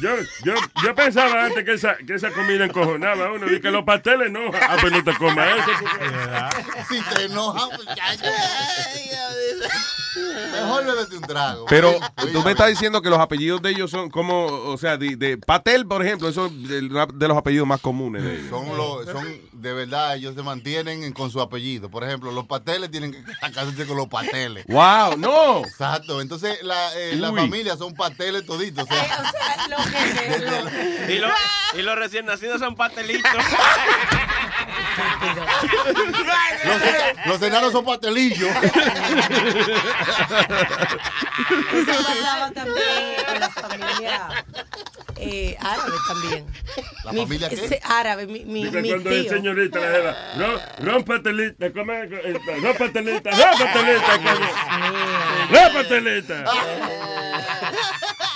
Yo, 0.00 0.10
yo, 0.44 0.54
yo 0.82 0.94
pensaba 0.94 1.44
antes 1.44 1.64
que 1.64 1.74
esa, 1.74 1.96
que 1.96 2.14
esa 2.14 2.30
comida 2.30 2.64
encojonaba 2.64 3.26
a 3.26 3.32
uno. 3.32 3.50
Y 3.50 3.60
que 3.60 3.70
los 3.70 3.84
pasteles 3.84 4.30
no. 4.30 4.50
Ah, 4.52 4.76
pues 4.80 4.92
no 4.92 5.04
te 5.04 5.14
comas 5.14 5.48
eso. 5.58 5.70
Si 6.88 7.00
te 7.14 7.24
enojas, 7.24 7.68
muchacho. 7.78 8.24
Mejor 10.52 10.84
bebete 10.86 11.16
un 11.16 11.22
trago. 11.22 11.66
pero 11.68 11.90
Oye, 11.90 12.32
tú 12.32 12.42
me 12.42 12.52
estás 12.52 12.68
diciendo 12.68 13.02
que 13.02 13.10
los 13.10 13.18
apellidos 13.18 13.60
de 13.62 13.70
ellos 13.70 13.90
son 13.90 14.10
como, 14.10 14.46
o 14.46 14.76
sea, 14.78 14.96
de, 14.96 15.16
de 15.16 15.38
Patel, 15.38 15.86
por 15.86 16.04
ejemplo, 16.04 16.28
eso 16.28 16.46
es 16.46 16.68
de, 16.68 16.80
de 17.14 17.28
los 17.28 17.36
apellidos 17.36 17.66
más 17.66 17.80
comunes 17.80 18.22
de 18.22 18.34
ellos. 18.36 18.50
Son, 18.50 18.76
los, 18.76 19.04
son 19.06 19.26
de 19.52 19.72
verdad, 19.72 20.14
ellos 20.16 20.34
se 20.34 20.42
mantienen 20.42 21.02
en- 21.04 21.12
con 21.12 21.30
su 21.30 21.40
apellido. 21.40 21.90
Por 21.90 22.04
ejemplo, 22.04 22.30
los 22.32 22.46
pateles 22.46 22.90
tienen 22.90 23.12
que 23.12 23.22
casarse 23.40 23.86
con 23.86 23.96
los 23.96 24.08
pateles. 24.08 24.64
¡Wow! 24.68 25.16
¡No! 25.18 25.58
Exacto. 25.60 26.20
Entonces, 26.20 26.58
la, 26.62 26.94
eh, 26.96 27.16
la 27.16 27.32
familia 27.32 27.76
son 27.76 27.94
pateles 27.94 28.44
toditos. 28.46 28.84
O 28.84 28.86
sea, 28.86 29.02
O 29.02 29.30
sea, 29.30 29.68
lo 29.68 29.76
que, 29.90 30.38
lo- 31.08 31.12
Y, 31.14 31.18
lo- 31.18 31.28
y 31.78 31.82
los 31.82 31.96
recién 31.96 32.26
nacidos 32.26 32.60
son 32.60 32.74
pastelitos. 32.76 33.30
los, 36.64 36.80
los 37.26 37.42
enanos 37.42 37.72
son 37.72 37.84
pastelillos. 37.84 38.48
Eso 41.72 42.04
pasaba 42.04 42.50
también 42.52 43.14
en 43.28 43.40
la 43.40 43.50
familia 43.50 44.44
eh, 45.16 45.56
árabe 45.60 45.92
también. 46.06 46.46
¿La 47.04 47.12
Mi- 47.12 47.20
familia 47.22 47.48
qué? 47.48 47.54
ese 47.54 47.80
árabe, 47.84 48.26
mi, 48.26 48.44
mi, 48.44 48.64
mi 48.70 48.88
cuando 48.90 49.10
tío. 49.10 49.30
señorita 49.30 49.78
la 49.80 49.90
jeva, 49.90 50.16
ron, 50.36 50.60
ron 50.86 51.04
pastelita, 51.04 51.72
come, 51.72 52.02
eh, 52.04 52.40
ron 52.62 52.76
pastelita, 52.76 53.30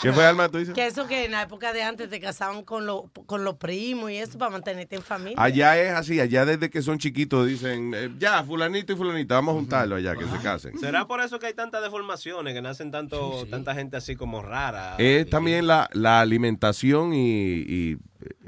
¿Qué 0.00 0.12
fue, 0.12 0.24
Alma? 0.26 0.48
¿Tú 0.48 0.58
dices? 0.58 0.74
Que 0.74 0.86
eso 0.86 1.06
que 1.06 1.24
en 1.24 1.32
la 1.32 1.42
época 1.42 1.72
de 1.72 1.82
antes 1.82 2.08
te 2.10 2.20
casaban 2.20 2.62
con, 2.64 2.86
lo- 2.86 3.10
con 3.26 3.44
los 3.44 3.56
primos 3.56 4.10
y 4.10 4.16
eso 4.16 4.38
para 4.38 4.50
mantenerte 4.50 4.96
en 4.96 5.02
familia. 5.02 5.36
Allá 5.42 5.80
es 5.80 5.92
así, 5.92 6.18
allá 6.20 6.44
desde 6.44 6.70
que 6.70 6.82
son 6.82 6.98
chiquitos 6.98 7.46
dicen, 7.46 7.92
eh, 7.94 8.10
ya, 8.18 8.42
fulanito 8.44 8.92
y 8.92 8.96
fulanita, 8.96 9.34
vamos 9.36 9.54
a 9.54 9.58
juntarlo 9.58 9.96
allá, 9.96 10.14
que 10.16 10.24
se 10.26 10.38
casen. 10.42 10.78
¿Será 10.78 11.06
por 11.06 11.20
eso 11.20 11.38
que 11.38 11.46
hay 11.46 11.54
tantas 11.54 11.82
deformaciones, 11.82 12.54
que 12.54 12.62
nacen 12.62 12.90
tanto, 12.90 13.46
tanta 13.50 13.74
gente 13.74 13.96
así 13.96 14.16
como 14.16 14.42
rara? 14.42 14.96
Es 14.98 15.28
también 15.30 15.66
la, 15.66 15.88
la 15.92 16.20
alimentación 16.20 17.14
y, 17.14 17.18
y, 17.60 17.98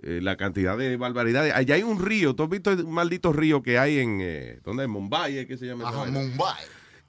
eh, 0.03 0.21
la 0.23 0.37
cantidad 0.37 0.77
de 0.77 0.97
barbaridades. 0.97 1.53
Allá 1.55 1.75
hay 1.77 1.83
un 1.83 2.05
río, 2.05 2.35
¿tú 2.35 2.43
has 2.45 2.49
visto 2.49 2.71
un 2.71 2.93
maldito 2.93 3.33
río 3.33 3.63
que 3.63 3.79
hay 3.79 3.99
en, 3.99 4.19
eh, 4.21 4.61
¿dónde 4.65 4.85
es? 4.85 4.89
Mumbai, 4.89 5.39
¿es 5.39 5.47
que 5.47 5.57
se 5.57 5.67
llama? 5.67 5.89
Ajá? 5.89 6.05
Mumbai. 6.07 6.65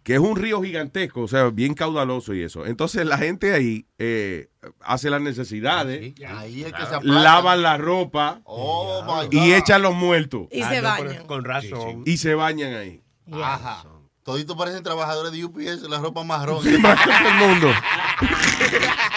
Que 0.06 0.14
es 0.14 0.19
un 0.19 0.36
río 0.36 0.61
gigantesco, 0.61 1.22
o 1.22 1.27
sea, 1.27 1.45
bien 1.45 1.73
caudaloso 1.73 2.36
y 2.36 2.44
eso. 2.44 2.68
Entonces 2.68 3.07
la 3.07 3.18
gente 3.18 3.53
ahí 3.56 3.88
eh, 3.98 4.49
hace 4.82 5.10
las 5.10 5.19
necesidades, 5.19 6.14
Ahí 6.27 6.64
es 6.64 6.72
que 6.72 6.86
se 6.86 6.99
lavan 7.02 7.64
la 7.64 7.77
ropa 7.77 8.40
Oh, 8.44 9.23
y 9.32 9.53
echan 9.53 9.82
los 9.82 9.95
muertos. 9.95 10.48
Y 10.52 10.61
Ah, 10.61 10.69
se 10.69 10.82
bañan. 10.82 11.26
Con 11.26 11.44
razón. 11.44 12.03
Y 12.06 12.18
se 12.18 12.36
bañan 12.36 12.76
ahí. 12.76 13.02
Ajá. 13.34 13.84
Toditos 14.22 14.56
parecen 14.56 14.84
trabajadores 14.84 15.32
de 15.32 15.44
UPS, 15.44 15.90
la 15.90 15.98
ropa 15.99 16.23
marrón. 16.23 16.61
Sí, 16.64 16.77
más 16.82 16.99
que 17.02 17.10
todo 17.10 17.27
el 17.27 17.49
mundo. 17.49 17.68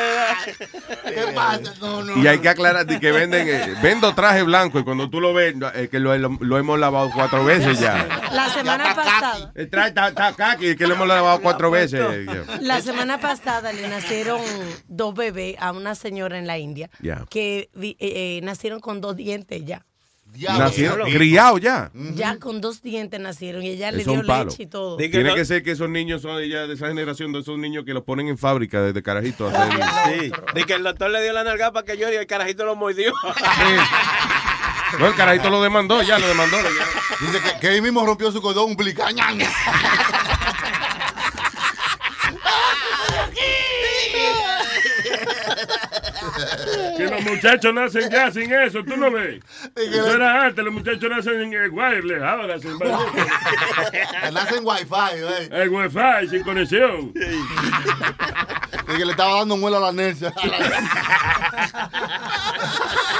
¿Qué 1.04 1.32
pasa? 1.34 1.74
No, 1.80 2.02
no. 2.02 2.16
Y 2.22 2.26
hay 2.26 2.38
que 2.38 2.48
aclarar 2.48 2.86
de 2.86 2.98
que 3.00 3.12
venden, 3.12 3.48
eh, 3.48 3.74
vendo 3.82 4.14
traje 4.14 4.42
blanco 4.42 4.78
y 4.78 4.84
cuando 4.84 5.08
tú 5.10 5.20
lo 5.20 5.32
ves, 5.34 5.54
eh, 5.74 5.88
que 5.90 5.98
lo, 6.00 6.16
lo- 6.18 6.38
lo 6.40 6.58
hemos 6.58 6.78
lavado 6.78 7.10
cuatro 7.14 7.44
veces 7.44 7.78
ya. 7.80 8.06
La 8.32 8.48
semana 8.48 8.94
pasada. 8.94 9.52
El 9.54 9.68
traje 9.70 9.88
está, 9.88 10.08
está 10.08 10.32
kaki, 10.34 10.76
que 10.76 10.86
lo 10.86 10.94
hemos 10.94 11.08
lavado 11.08 11.40
cuatro 11.40 11.70
veces. 11.70 12.00
La 12.60 12.80
semana 12.80 13.18
pasada 13.18 13.72
le 13.72 13.88
nacieron 13.88 14.40
dos 14.88 15.14
bebés 15.14 15.56
a 15.58 15.72
una 15.72 15.94
señora 15.94 16.38
en 16.38 16.46
la 16.46 16.58
India 16.58 16.90
que 17.28 17.70
eh, 17.80 17.96
eh, 18.00 18.40
nacieron 18.42 18.80
con 18.80 19.00
dos 19.00 19.16
dientes 19.16 19.64
ya. 19.64 19.84
Nacieron 20.58 21.10
criados 21.10 21.60
ya. 21.60 21.90
Ya 22.14 22.36
con 22.38 22.60
dos 22.60 22.82
dientes 22.82 23.18
nacieron 23.20 23.62
y 23.62 23.70
ella 23.70 23.90
le 23.92 24.04
dio 24.14 24.22
leche 24.46 24.62
y 24.62 24.66
todo. 24.66 24.96
Tiene 24.96 25.34
que 25.34 25.44
ser 25.44 25.62
que 25.62 25.72
esos 25.72 25.88
niños 25.90 26.22
son 26.22 26.42
ya 26.44 26.66
de 26.66 26.74
esa 26.74 26.88
generación, 26.88 27.32
de 27.32 27.40
esos 27.40 27.58
niños 27.58 27.84
que 27.84 27.92
los 27.94 28.04
ponen 28.04 28.28
en 28.28 28.38
fábrica 28.38 28.80
desde 28.82 29.02
carajitos. 29.02 29.52
a 29.52 29.64
hacer- 29.64 29.80
Sí, 30.20 30.32
de 30.54 30.64
que 30.64 30.74
el 30.74 30.82
doctor 30.82 31.10
le 31.10 31.22
dio 31.22 31.32
la 31.32 31.44
nalga 31.44 31.72
para 31.72 31.84
que 31.84 31.96
llore 31.98 32.14
y 32.14 32.18
el 32.18 32.26
carajito 32.26 32.64
lo 32.64 32.76
mordió. 32.76 33.12
No, 34.98 35.06
el 35.06 35.14
carajito 35.14 35.50
lo 35.50 35.62
demandó, 35.62 36.02
ya 36.02 36.18
lo 36.18 36.26
demandó. 36.26 36.56
ya. 36.60 37.26
Dice 37.26 37.40
que, 37.40 37.60
que 37.60 37.76
él 37.76 37.82
mismo 37.82 38.04
rompió 38.04 38.32
su 38.32 38.40
cordón 38.42 38.70
umbilical. 38.72 39.14
Que 47.00 47.08
los 47.08 47.22
muchachos 47.22 47.72
nacen 47.72 48.10
ya 48.10 48.30
sin 48.30 48.52
eso, 48.52 48.84
¿tú 48.84 48.94
no 48.94 49.10
ves? 49.10 49.42
Eso 49.74 50.14
era 50.14 50.44
antes, 50.44 50.62
los 50.62 50.74
muchachos 50.74 51.08
nacen 51.08 51.40
en 51.40 51.54
el 51.54 51.70
wireless, 51.70 52.22
ahora 52.22 52.58
sin 52.58 52.78
Nacen 54.34 54.62
wifi, 54.62 55.14
¿eh? 55.14 55.48
El 55.50 55.70
wifi 55.70 56.28
sin 56.28 56.42
conexión. 56.42 57.14
Y 58.86 58.96
que 58.98 59.04
le 59.04 59.12
estaba 59.12 59.38
dando 59.38 59.56
muela 59.56 59.78
a 59.78 59.80
la. 59.80 59.90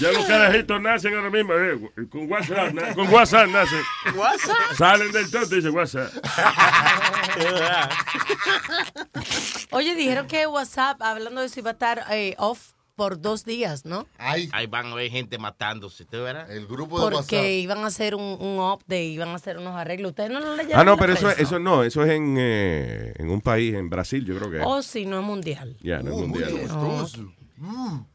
Ya 0.00 0.12
los 0.12 0.24
carajitos 0.24 0.80
nacen 0.80 1.14
ahora 1.14 1.30
mismo, 1.30 1.52
eh, 1.54 1.78
con 2.10 2.30
WhatsApp, 2.30 2.72
na- 2.72 2.94
con 2.94 3.08
WhatsApp 3.12 3.48
nacen. 3.48 3.80
WhatsApp. 4.16 4.56
Salen 4.76 5.12
del 5.12 5.30
tonto 5.30 5.54
y 5.54 5.58
dicen 5.58 5.74
WhatsApp. 5.74 6.10
Oye, 9.72 9.94
dijeron 9.94 10.26
que 10.26 10.46
WhatsApp, 10.46 11.00
hablando 11.02 11.40
de 11.40 11.46
eso, 11.46 11.60
iba 11.60 11.70
a 11.70 11.72
estar 11.72 12.04
eh, 12.10 12.34
off 12.38 12.72
por 12.96 13.18
dos 13.20 13.44
días, 13.46 13.86
¿no? 13.86 14.06
Ahí 14.18 14.50
van 14.68 14.88
a 14.88 14.94
ver 14.94 15.10
gente 15.10 15.38
matándose, 15.38 16.04
¿te 16.04 16.18
verás? 16.18 16.50
El 16.50 16.66
grupo 16.66 17.08
Porque 17.10 17.58
iban 17.58 17.78
a 17.78 17.86
hacer 17.86 18.14
un, 18.14 18.22
un 18.40 18.58
update, 18.60 19.04
iban 19.04 19.30
a 19.30 19.36
hacer 19.36 19.56
unos 19.56 19.74
arreglos. 19.74 20.10
¿Ustedes 20.10 20.30
no 20.30 20.40
lo 20.40 20.54
leyeron? 20.54 20.78
Ah, 20.80 20.84
no, 20.84 20.98
pero 20.98 21.14
eso, 21.14 21.30
eso 21.30 21.58
no, 21.58 21.82
eso 21.82 22.04
es 22.04 22.10
en, 22.10 22.36
eh, 22.38 23.14
en 23.16 23.30
un 23.30 23.40
país, 23.40 23.74
en 23.74 23.88
Brasil, 23.88 24.22
yo 24.26 24.36
creo 24.36 24.50
que 24.50 24.58
es. 24.58 24.64
Oh, 24.66 24.82
sí, 24.82 25.06
no 25.06 25.18
es 25.18 25.24
mundial. 25.24 25.76
Ya, 25.80 26.02
no 26.02 26.10
es 26.10 26.16
mundial. 26.18 26.50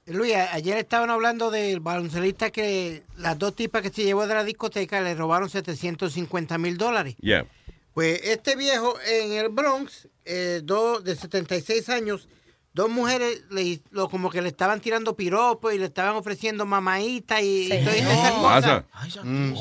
Luis, 0.08 0.36
a- 0.36 0.54
ayer 0.54 0.78
estaban 0.78 1.10
hablando 1.10 1.52
del 1.52 1.80
baloncelista 1.80 2.50
que 2.52 3.04
las 3.18 3.38
dos 3.38 3.56
tipas 3.56 3.82
que 3.82 3.90
se 3.90 4.04
llevó 4.04 4.26
de 4.28 4.34
la 4.34 4.44
discoteca 4.44 5.02
le 5.02 5.14
robaron 5.16 5.50
750 5.50 6.58
mil 6.58 6.78
dólares. 6.78 7.16
Yeah. 7.20 7.46
Pues 7.94 8.20
este 8.24 8.56
viejo 8.56 8.96
en 9.08 9.32
el 9.34 9.50
Bronx, 9.50 10.08
eh, 10.26 10.62
dos 10.64 11.04
de 11.04 11.16
76 11.16 11.88
años, 11.90 12.28
dos 12.74 12.90
mujeres 12.90 13.44
le, 13.52 13.80
lo, 13.92 14.10
como 14.10 14.30
que 14.30 14.42
le 14.42 14.50
estaban 14.50 14.82
tirando 14.82 15.16
piropos 15.16 15.74
y 15.74 15.78
le 15.78 15.86
estaban 15.86 16.16
ofreciendo 16.16 16.66
mamaíta 16.66 17.42
y, 17.42 17.68
y 17.68 17.70
todas 17.84 17.96
esas 17.96 18.32
cosas. 18.34 18.84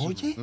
Oye. 0.04 0.34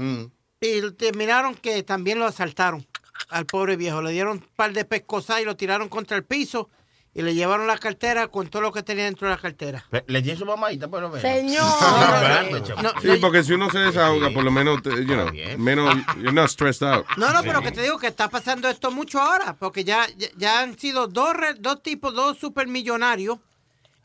Y 0.61 0.91
terminaron 0.91 1.55
que 1.55 1.83
también 1.83 2.19
lo 2.19 2.25
asaltaron 2.27 2.85
al 3.29 3.45
pobre 3.45 3.75
viejo. 3.75 4.01
Le 4.01 4.11
dieron 4.11 4.37
un 4.37 4.45
par 4.55 4.71
de 4.73 4.85
pescosas 4.85 5.41
y 5.41 5.45
lo 5.45 5.55
tiraron 5.57 5.89
contra 5.89 6.15
el 6.15 6.23
piso 6.23 6.69
y 7.13 7.21
le 7.23 7.33
llevaron 7.35 7.67
la 7.67 7.77
cartera 7.77 8.27
con 8.29 8.47
todo 8.47 8.61
lo 8.61 8.71
que 8.71 8.83
tenía 8.83 9.03
dentro 9.05 9.27
de 9.27 9.35
la 9.35 9.41
cartera. 9.41 9.85
Le 10.07 10.21
di 10.21 10.35
su 10.35 10.45
mamadita, 10.45 10.87
por 10.87 11.01
lo 11.01 11.09
menos. 11.09 11.21
Señor. 11.21 11.65
Sí, 13.01 13.17
porque 13.19 13.43
si 13.43 13.53
uno 13.53 13.69
se 13.69 13.79
desahoga, 13.79 14.29
por 14.29 14.43
lo 14.43 14.51
menos, 14.51 14.81
te- 14.81 14.91
you 15.05 15.13
know, 15.15 15.27
menos, 15.57 15.93
you're 16.17 16.31
not 16.31 16.49
stressed 16.49 16.83
out. 16.87 17.05
No, 17.17 17.31
no, 17.33 17.41
pero 17.41 17.61
que 17.61 17.71
te 17.71 17.81
digo 17.81 17.97
que 17.97 18.07
está 18.07 18.29
pasando 18.29 18.69
esto 18.69 18.91
mucho 18.91 19.19
ahora, 19.19 19.55
porque 19.59 19.83
ya, 19.83 20.07
ya, 20.17 20.27
ya 20.37 20.59
han 20.61 20.77
sido 20.79 21.07
dos, 21.07 21.33
dos 21.59 21.81
tipos, 21.83 22.13
dos 22.13 22.37
supermillonarios, 22.37 23.39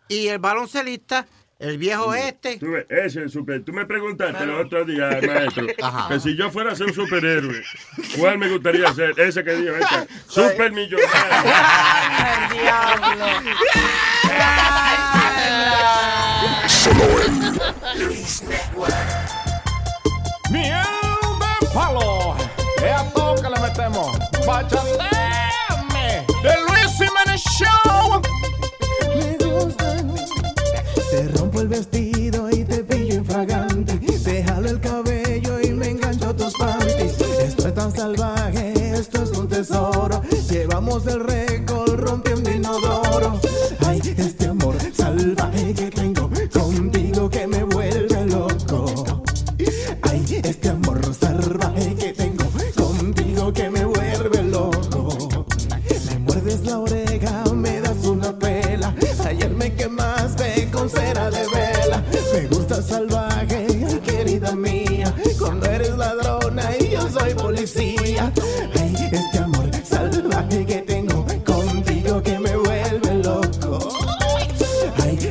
y 0.08 0.28
el 0.28 0.38
baloncelista, 0.38 1.26
el 1.58 1.78
viejo 1.78 2.14
este. 2.14 2.58
Tú 2.58 2.76
ese 2.76 3.06
es 3.06 3.16
el 3.16 3.30
super. 3.30 3.62
Tú 3.64 3.72
me 3.72 3.86
preguntaste 3.86 4.44
el 4.44 4.50
otro 4.50 4.84
día, 4.84 5.18
maestro, 5.26 5.66
Ajá. 5.82 6.08
que 6.08 6.20
si 6.20 6.36
yo 6.36 6.50
fuera 6.50 6.72
a 6.72 6.76
ser 6.76 6.86
un 6.86 6.94
superhéroe, 6.94 7.62
¿cuál 8.18 8.38
me 8.38 8.48
gustaría 8.48 8.92
ser? 8.92 9.18
Ese 9.18 9.42
que 9.42 9.54
dijo, 9.54 9.74
ese, 9.80 10.06
supermillonario. 10.28 11.06
Solo 16.68 17.22
en 17.24 17.52
Miel 20.50 20.76
de 21.60 21.66
palo. 21.72 22.36
Es 22.82 22.92
a 22.92 23.04
todo 23.12 23.34
que 23.42 23.48
le 23.48 23.60
metemos. 23.60 24.18
Bachateame. 24.46 25.35
Vestido 31.66 32.48
y 32.50 32.64
te 32.64 32.84
pillo 32.84 33.14
infragante. 33.16 33.98
Te 34.24 34.42
jalo 34.44 34.68
el 34.68 34.80
cabello 34.80 35.60
y 35.60 35.70
me 35.70 35.90
engancho 35.90 36.34
tus 36.34 36.54
panties. 36.54 37.20
Esto 37.40 37.68
es 37.68 37.74
tan 37.74 37.94
salvaje, 37.94 38.72
esto 38.94 39.22
es 39.22 39.30
un 39.30 39.48
tesoro. 39.48 40.22
Llevamos 40.50 41.06
el 41.06 41.20
récord 41.24 41.94
rompiendo 41.94 42.50
inodoro. 42.50 43.40
Ay, 43.86 44.00
este 44.16 44.46
amor 44.46 44.76
salvaje 44.96 45.74
que 45.74 45.90
tengo 45.90 46.15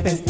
Ay, 0.06 0.22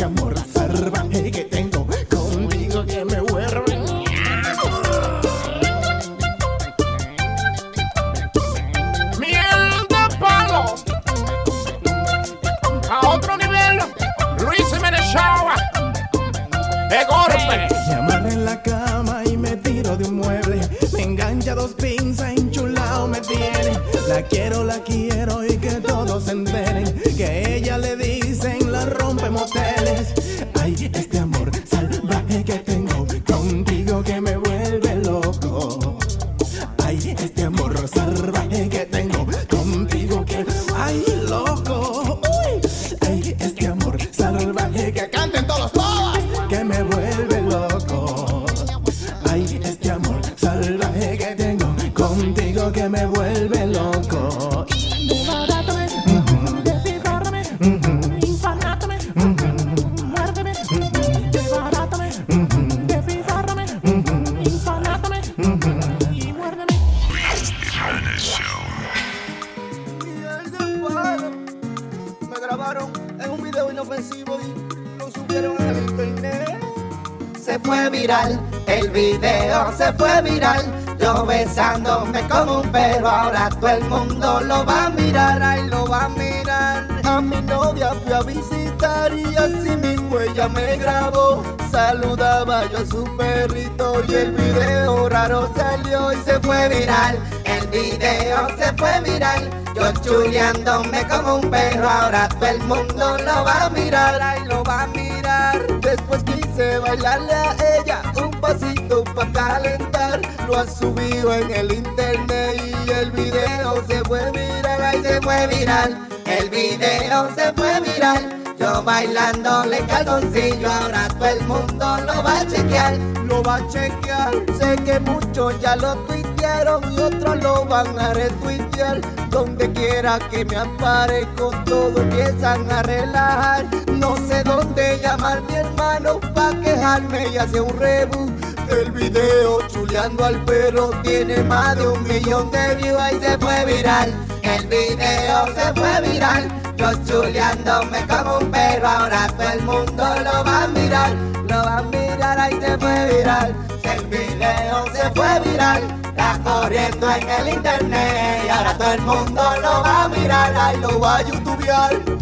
lo 84.47 84.65
va 84.65 84.87
a 84.87 84.91
mirar, 84.91 85.43
ay 85.43 85.69
lo 85.69 85.87
va 85.87 86.05
a 86.05 86.09
mirar. 86.09 86.87
A 87.05 87.21
mi 87.21 87.41
novia 87.43 87.93
fui 88.03 88.13
a 88.13 88.23
visitar 88.23 89.13
y 89.13 89.37
así 89.37 89.77
mismo 89.77 90.19
ella 90.21 90.49
me 90.49 90.77
grabó. 90.77 91.43
Saludaba 91.71 92.65
yo 92.71 92.79
a 92.79 92.87
su 92.87 93.05
perrito 93.17 94.03
y 94.09 94.15
el 94.15 94.33
video 94.33 95.09
raro 95.09 95.51
salió 95.57 96.13
y 96.13 96.17
se 96.25 96.39
fue 96.41 96.69
viral. 96.69 97.19
El 97.45 97.67
video 97.69 98.49
se 98.57 98.73
fue 98.77 99.01
viral. 99.01 99.51
Yo 99.75 99.93
chuleándome 100.03 101.07
como 101.07 101.37
un 101.37 101.51
perro, 101.51 101.89
ahora 101.89 102.29
todo 102.29 102.47
el 102.47 102.59
mundo 102.61 103.19
lo 103.19 103.45
va 103.45 103.67
a 103.67 103.71
mirar, 103.71 104.21
ay 104.23 104.45
lo 104.47 104.63
va 104.65 104.83
a 104.83 104.87
mirar. 104.87 105.67
Después 105.81 106.23
quise 106.25 106.79
bailarle 106.79 107.35
a 107.35 107.57
ella 107.79 108.03
un 108.17 108.31
pasito 108.41 109.05
para 109.15 109.33
calentar. 109.33 110.21
Lo 110.47 110.59
ha 110.59 110.67
subido 110.67 111.35
en 111.35 111.51
el 111.51 111.73
internet 111.73 112.56
y 112.87 112.91
el 112.91 113.11
video 113.11 113.85
se 113.89 114.01
fue 114.05 114.31
viral. 114.31 114.83
Ay, 114.83 115.03
se 115.03 115.21
fue 115.21 115.47
viral, 115.49 116.09
el 116.27 116.51
video 116.51 117.29
se 117.35 117.53
fue 117.55 117.81
viral. 117.81 118.43
Yo 118.59 118.83
bailándole 118.83 119.79
calzoncillo, 119.87 120.71
ahora 120.71 121.09
todo 121.09 121.27
el 121.27 121.41
mundo 121.47 121.97
lo 122.07 122.23
va 122.23 122.41
a 122.41 122.47
chequear. 122.47 122.97
Lo 123.27 123.43
va 123.43 123.57
a 123.57 123.69
chequear, 123.69 124.33
sé 124.59 124.77
que 124.85 125.01
muchos 125.01 125.61
ya 125.61 125.77
lo 125.77 125.95
tuitearon 126.07 126.93
y 126.93 127.01
otros 127.01 127.43
lo 127.43 127.65
van 127.65 127.99
a 127.99 128.15
retuitear. 128.15 129.01
Donde 129.31 129.71
quiera 129.73 130.19
que 130.31 130.45
me 130.45 130.57
aparezco, 130.57 131.51
todos 131.67 132.01
empiezan 132.01 132.71
a 132.71 132.83
relajar. 132.83 133.67
No 133.93 134.17
sé 134.29 134.43
dónde 134.45 134.99
llamar 135.03 135.43
mi 135.43 135.57
hermano 135.57 136.21
pa' 136.35 136.53
quejarme 136.63 137.29
y 137.33 137.37
hacer 137.37 137.61
un 137.61 137.79
reboot. 137.79 138.31
El 138.71 138.91
video 138.91 139.66
chuleando 139.87 140.25
al 140.25 140.45
perro 140.45 140.91
tiene 141.03 141.43
más 141.45 141.77
de 141.77 141.89
un 141.89 142.03
millón 142.05 142.51
de 142.51 142.75
views 142.77 143.01
y 143.13 143.21
se 143.21 143.39
fue 143.39 143.65
viral. 143.67 144.13
El 144.43 144.67
video 144.67 145.47
se 145.55 145.75
fue 145.75 146.11
viral. 146.11 146.49
Yo 146.77 146.93
chuleándome 147.05 148.07
como 148.07 148.39
un 148.39 148.51
perro, 148.51 148.89
ahora 148.89 149.29
todo 149.29 149.49
el 149.49 149.63
mundo 149.63 150.05
lo 150.25 150.45
va 150.45 150.65
a 150.65 150.69
mirar. 150.69 151.13
Lo 151.49 151.57
va 151.57 151.79
a 151.79 151.83
mirar, 151.83 152.39
ahí 152.39 152.61
se 152.61 152.79
fue 152.79 153.17
viral. 153.17 153.55
El 153.83 154.07
video 154.07 154.85
se 154.93 155.11
fue 155.11 155.41
viral. 155.41 155.83
Está 156.09 156.41
corriendo 156.43 157.11
en 157.11 157.31
el 157.31 157.49
internet 157.55 158.43
y 158.45 158.49
ahora 158.49 158.79
todo 158.79 158.93
el 158.93 159.03
mundo 159.03 159.43
lo 159.63 159.83
va 159.83 160.05
a 160.05 160.09
mirar. 160.09 160.55
Ahí 160.57 160.77
lo 160.79 160.99
va 160.99 161.17
a 161.19 161.23
youtubear. 161.23 162.16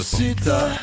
Mamacita, 0.00 0.80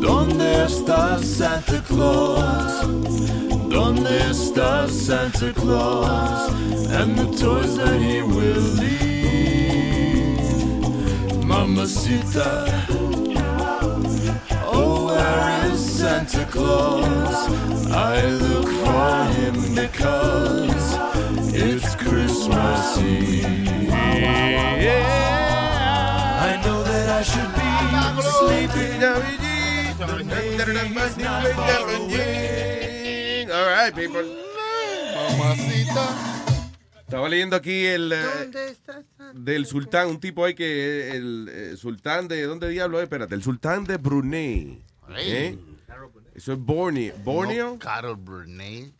¿dónde 0.00 0.64
está 0.66 1.18
Santa 1.18 1.82
Claus? 1.82 2.86
¿Dónde 3.68 4.30
está 4.30 4.86
Santa 4.86 5.52
Claus? 5.52 6.52
And 6.92 7.18
the 7.18 7.26
toys 7.36 7.76
that 7.76 8.00
he 8.00 8.22
will 8.22 8.62
leave. 8.78 10.38
Mamacita, 11.44 12.68
oh, 14.72 15.06
where 15.06 15.72
is 15.72 15.80
Santa 15.98 16.44
Claus? 16.44 17.48
I 17.90 18.26
look 18.30 18.68
for 18.68 19.24
him 19.34 19.74
because 19.74 20.17
I 27.18 27.22
should 27.24 27.50
be 27.52 28.22
sleeping. 28.22 29.02
All 33.50 33.66
right, 33.66 33.92
people. 33.92 34.22
Estaba 37.00 37.28
leyendo 37.28 37.56
aquí 37.56 37.86
el 37.86 38.12
eh, 38.12 38.76
del 39.34 39.66
sultán, 39.66 40.08
un 40.08 40.20
tipo 40.20 40.44
ahí 40.44 40.54
que 40.54 41.10
el, 41.16 41.48
eh, 41.50 41.76
sultán 41.76 42.28
de 42.28 42.42
¿dónde 42.42 42.68
diablo 42.68 42.98
es? 42.98 43.04
Espérate, 43.04 43.34
el 43.34 43.42
sultán 43.42 43.82
de 43.84 43.96
Brunei. 43.96 44.80
¿Eh? 45.16 45.58
Eso 46.36 46.52
es 46.52 46.58
Borneo. 46.60 47.16
Borneo. 47.24 47.70
No, 47.72 47.78
Carol 47.80 48.14
Burnett. 48.16 48.92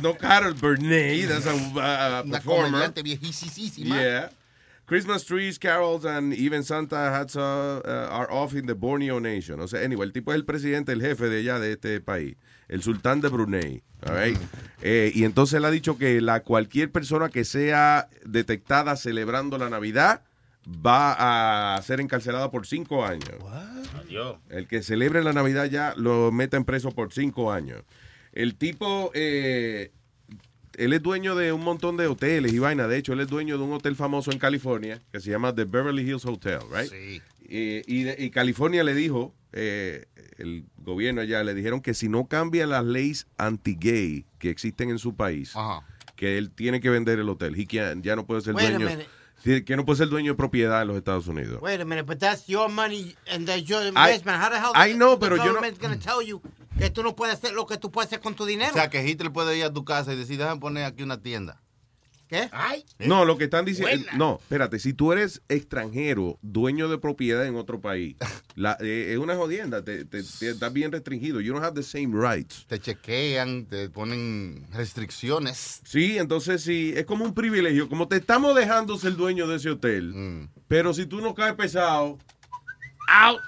No, 0.00 0.16
Carol 0.16 0.54
Burnett. 0.54 1.28
That's 1.28 1.46
a, 1.46 1.54
uh, 1.54 2.22
Una 2.24 2.38
performer. 2.38 2.70
comediante 2.70 3.02
viejísima. 3.02 3.96
Yeah. 4.00 4.30
Christmas 4.92 5.24
trees, 5.24 5.58
carols, 5.58 6.04
and 6.04 6.34
even 6.34 6.62
Santa 6.62 7.10
hats 7.10 7.34
uh, 7.34 7.80
uh, 7.82 8.08
are 8.10 8.30
off 8.30 8.52
in 8.52 8.66
the 8.66 8.74
Borneo 8.74 9.18
nation. 9.20 9.58
O 9.60 9.66
sea, 9.66 9.80
anyway, 9.80 10.04
el 10.06 10.12
tipo 10.12 10.32
es 10.32 10.36
el 10.36 10.44
presidente, 10.44 10.92
el 10.92 11.00
jefe 11.00 11.30
de 11.30 11.38
allá 11.38 11.58
de 11.58 11.72
este 11.72 11.98
país, 12.02 12.36
el 12.68 12.82
sultán 12.82 13.22
de 13.22 13.30
Brunei. 13.30 13.82
all 14.06 14.14
right? 14.14 14.38
Eh, 14.82 15.10
y 15.14 15.24
entonces 15.24 15.54
él 15.54 15.64
ha 15.64 15.70
dicho 15.70 15.96
que 15.96 16.20
la 16.20 16.40
cualquier 16.40 16.92
persona 16.92 17.30
que 17.30 17.46
sea 17.46 18.10
detectada 18.26 18.96
celebrando 18.96 19.56
la 19.56 19.70
Navidad 19.70 20.24
va 20.68 21.74
a 21.74 21.80
ser 21.80 22.00
encarcelada 22.00 22.50
por 22.50 22.66
cinco 22.66 23.02
años. 23.02 23.32
Adiós. 23.98 24.36
El 24.50 24.68
que 24.68 24.82
celebre 24.82 25.24
la 25.24 25.32
Navidad 25.32 25.70
ya 25.70 25.94
lo 25.96 26.30
meten 26.32 26.66
preso 26.66 26.90
por 26.90 27.14
cinco 27.14 27.50
años. 27.50 27.82
El 28.34 28.56
tipo, 28.56 29.10
eh, 29.14 29.90
él 30.76 30.92
es 30.92 31.02
dueño 31.02 31.34
de 31.34 31.52
un 31.52 31.62
montón 31.62 31.96
de 31.96 32.06
hoteles 32.06 32.52
y 32.52 32.58
vaina. 32.58 32.86
De 32.88 32.96
hecho, 32.96 33.12
él 33.12 33.20
es 33.20 33.28
dueño 33.28 33.58
de 33.58 33.64
un 33.64 33.72
hotel 33.72 33.96
famoso 33.96 34.30
en 34.32 34.38
California 34.38 35.00
que 35.12 35.20
se 35.20 35.30
llama 35.30 35.54
The 35.54 35.64
Beverly 35.64 36.02
Hills 36.02 36.24
Hotel, 36.24 36.60
right? 36.72 36.90
Sí. 36.90 37.22
Eh, 37.48 37.82
y, 37.86 38.08
y 38.24 38.30
California 38.30 38.82
le 38.84 38.94
dijo, 38.94 39.34
eh, 39.52 40.06
el 40.38 40.64
gobierno 40.78 41.20
allá 41.20 41.44
le 41.44 41.54
dijeron 41.54 41.80
que 41.82 41.92
si 41.92 42.08
no 42.08 42.26
cambia 42.26 42.66
las 42.66 42.84
leyes 42.84 43.26
anti-gay 43.36 44.24
que 44.38 44.50
existen 44.50 44.90
en 44.90 44.98
su 44.98 45.14
país, 45.14 45.52
que 46.16 46.38
él 46.38 46.50
tiene 46.50 46.80
que 46.80 46.88
vender 46.88 47.18
el 47.18 47.28
hotel. 47.28 47.54
He 47.58 47.66
can't- 47.66 48.02
ya 48.02 48.16
no 48.16 48.24
puede 48.26 48.40
ser 48.40 48.54
Wait 48.54 48.70
dueño. 48.70 48.86
Que 49.42 49.76
no 49.76 49.84
puede 49.84 49.98
ser 49.98 50.08
dueño 50.08 50.32
de 50.32 50.36
propiedad 50.36 50.82
en 50.82 50.88
los 50.88 50.96
Estados 50.96 51.26
Unidos. 51.26 51.60
Wait 51.62 51.80
a 51.80 51.84
minute, 51.84 52.04
but 52.06 52.18
that's 52.18 52.46
your 52.46 52.68
money 52.68 53.16
and 53.32 53.46
that's 53.46 53.64
your 53.64 53.82
investment. 53.84 54.40
How 54.40 54.50
the 54.50 54.58
hell 54.60 54.72
I 54.74 54.92
know, 54.94 55.16
the 55.16 55.20
pero 55.20 55.36
yo 55.36 55.44
no- 55.44 55.48
government's 55.54 55.80
gonna 55.80 55.98
tell 55.98 56.22
you 56.26 56.40
que 56.78 56.90
tú 56.90 57.02
no 57.02 57.14
puedes 57.16 57.36
hacer 57.38 57.52
lo 57.54 57.66
que 57.66 57.76
tú 57.76 57.90
puedes 57.90 58.08
hacer 58.08 58.20
con 58.20 58.34
tu 58.34 58.44
dinero? 58.44 58.70
O 58.70 58.74
sea, 58.74 58.88
que 58.90 59.02
Hitler 59.08 59.32
puede 59.32 59.56
ir 59.56 59.64
a 59.64 59.72
tu 59.72 59.84
casa 59.84 60.12
y 60.12 60.16
decir, 60.16 60.38
déjame 60.38 60.60
poner 60.60 60.84
aquí 60.84 61.02
una 61.02 61.20
tienda. 61.22 61.60
¿Qué? 62.32 62.48
Ay. 62.50 62.84
No, 62.98 63.26
lo 63.26 63.36
que 63.36 63.44
están 63.44 63.64
diciendo. 63.66 63.94
Buena. 64.04 64.16
No, 64.18 64.38
espérate. 64.40 64.78
Si 64.78 64.94
tú 64.94 65.12
eres 65.12 65.42
extranjero, 65.50 66.38
dueño 66.40 66.88
de 66.88 66.96
propiedad 66.96 67.44
en 67.46 67.56
otro 67.56 67.80
país, 67.82 68.16
la- 68.54 68.78
eh, 68.80 69.12
es 69.12 69.18
una 69.18 69.36
jodienda. 69.36 69.84
Te, 69.84 70.06
te- 70.06 70.22
te- 70.22 70.48
estás 70.50 70.72
bien 70.72 70.90
restringido. 70.92 71.40
You 71.42 71.52
don't 71.52 71.62
have 71.64 71.74
the 71.74 71.82
same 71.82 72.12
rights. 72.14 72.64
Te 72.68 72.78
chequean, 72.78 73.66
te 73.66 73.90
ponen 73.90 74.66
restricciones. 74.72 75.82
Sí, 75.84 76.16
entonces 76.16 76.62
sí, 76.62 76.94
es 76.96 77.04
como 77.04 77.24
un 77.26 77.34
privilegio. 77.34 77.88
Como 77.88 78.08
te 78.08 78.16
estamos 78.16 78.54
dejando 78.56 78.96
ser 78.96 79.14
dueño 79.16 79.46
de 79.46 79.56
ese 79.56 79.68
hotel, 79.70 80.14
Mm. 80.14 80.48
pero 80.68 80.94
si 80.94 81.04
tú 81.06 81.20
no 81.20 81.34
caes 81.34 81.54
pesado, 81.54 82.18
out. 83.08 83.40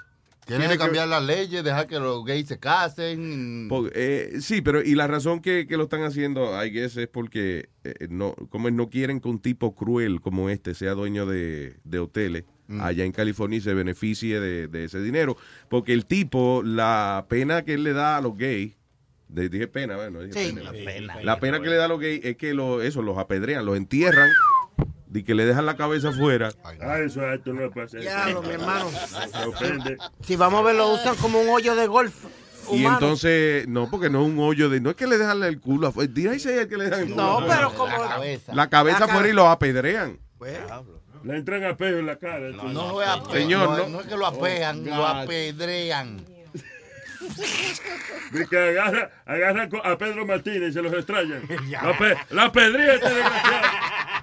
Tienen 0.45 0.67
Tiene 0.67 0.73
que 0.75 0.77
cambiar 0.85 1.07
las 1.07 1.23
leyes, 1.23 1.63
dejar 1.63 1.87
que 1.87 1.99
los 1.99 2.23
gays 2.23 2.47
se 2.47 2.59
casen. 2.59 3.65
Po- 3.67 3.87
eh, 3.93 4.35
sí, 4.41 4.61
pero 4.61 4.81
y 4.83 4.93
la 4.93 5.07
razón 5.07 5.41
que, 5.41 5.65
que 5.67 5.75
lo 5.75 5.83
están 5.85 6.03
haciendo, 6.03 6.63
I 6.63 6.69
guess, 6.69 6.97
es 6.97 7.07
porque 7.07 7.69
eh, 7.83 8.07
no, 8.09 8.35
como 8.49 8.69
no 8.69 8.89
quieren 8.89 9.19
que 9.21 9.27
un 9.27 9.39
tipo 9.39 9.73
cruel 9.75 10.21
como 10.21 10.49
este 10.51 10.75
sea 10.75 10.91
dueño 10.93 11.25
de, 11.25 11.75
de 11.83 11.99
hoteles 11.99 12.43
Mm. 12.67 12.81
allá 12.81 13.05
en 13.05 13.11
California 13.11 13.59
y 13.59 13.61
se 13.61 13.75
beneficie 13.75 14.39
de, 14.39 14.67
de 14.67 14.85
ese 14.85 14.99
dinero. 14.99 15.37
Porque 15.69 15.93
el 15.93 16.07
tipo, 16.07 16.63
la 16.65 17.27
pena 17.29 17.63
que 17.63 17.75
él 17.75 17.83
le 17.83 17.93
da 17.93 18.17
a 18.17 18.21
los 18.21 18.35
gays, 18.35 18.73
de- 19.29 19.49
dije 19.49 19.67
pena, 19.67 19.95
bueno, 19.97 20.21
dije 20.23 20.33
Sí. 20.47 20.51
pena. 20.51 20.63
La 20.63 20.71
pena. 20.71 21.21
La 21.21 21.39
pena 21.39 21.59
que 21.61 21.69
le 21.69 21.75
da 21.75 21.85
a 21.85 21.87
los 21.87 21.99
gays 21.99 22.25
es 22.25 22.37
que 22.37 22.55
lo, 22.55 22.81
eso, 22.81 23.03
los 23.03 23.19
apedrean, 23.19 23.65
los 23.67 23.77
entierran 23.77 24.31
y 25.15 25.23
que 25.23 25.33
le 25.35 25.45
dejan 25.45 25.65
la 25.65 25.75
cabeza 25.77 26.09
afuera. 26.09 26.51
Ah, 26.81 26.99
eso 26.99 27.27
esto 27.31 27.53
no 27.53 27.69
pasa. 27.71 27.97
Diablo, 27.97 28.41
mi 28.43 28.49
hermano. 28.49 28.89
Ofende. 29.47 29.97
Si 30.21 30.35
vamos 30.35 30.59
a 30.59 30.63
ver, 30.63 30.75
lo 30.75 30.93
usan 30.93 31.15
como 31.15 31.39
un 31.41 31.49
hoyo 31.49 31.75
de 31.75 31.87
golf. 31.87 32.13
Y 32.71 32.83
entonces, 32.85 33.67
no, 33.67 33.89
porque 33.89 34.09
no 34.09 34.23
es 34.23 34.27
un 34.27 34.39
hoyo 34.39 34.69
de. 34.69 34.79
No 34.81 34.89
es 34.89 34.95
que 34.95 35.07
le 35.07 35.17
dejan 35.17 35.43
el 35.43 35.59
culo 35.59 35.87
afuera. 35.87 36.11
Say 36.39 36.67
que 36.67 36.77
le 36.77 36.85
dejan 36.85 36.99
el 37.01 37.09
culo 37.11 37.39
No, 37.41 37.47
pero 37.47 37.73
como. 37.73 37.97
La 37.97 38.07
cabeza. 38.09 38.53
La 38.55 38.69
cabeza 38.69 38.99
La 38.99 39.05
afuera 39.05 39.29
y 39.29 39.33
los 39.33 39.47
apedrean. 39.47 40.19
Le 41.23 41.37
entran 41.37 41.63
a 41.63 41.75
pejo 41.75 41.97
en 41.97 42.05
la 42.05 42.17
cara. 42.17 42.49
No, 42.49 42.71
no 42.71 43.01
es 43.01 43.07
ape- 43.07 43.31
Señor, 43.31 43.69
no, 43.69 43.77
no. 43.77 43.89
no 43.89 44.01
es 44.01 44.07
que 44.07 44.15
lo 44.15 44.27
apean, 44.27 44.81
Oh, 44.91 44.95
lo 44.95 45.07
apedrean. 45.07 46.23
De 48.31 48.45
que 48.47 48.57
agarra, 48.57 49.09
agarra 49.25 49.69
a 49.83 49.97
Pedro 49.97 50.25
Martínez 50.27 50.69
y 50.69 50.73
se 50.73 50.81
los 50.83 50.93
extrañan. 50.93 51.41
La, 51.71 51.97
pe, 51.97 52.15
la 52.29 52.51
pedría 52.51 52.93
este 52.95 53.09
desgraciado. 53.09 53.67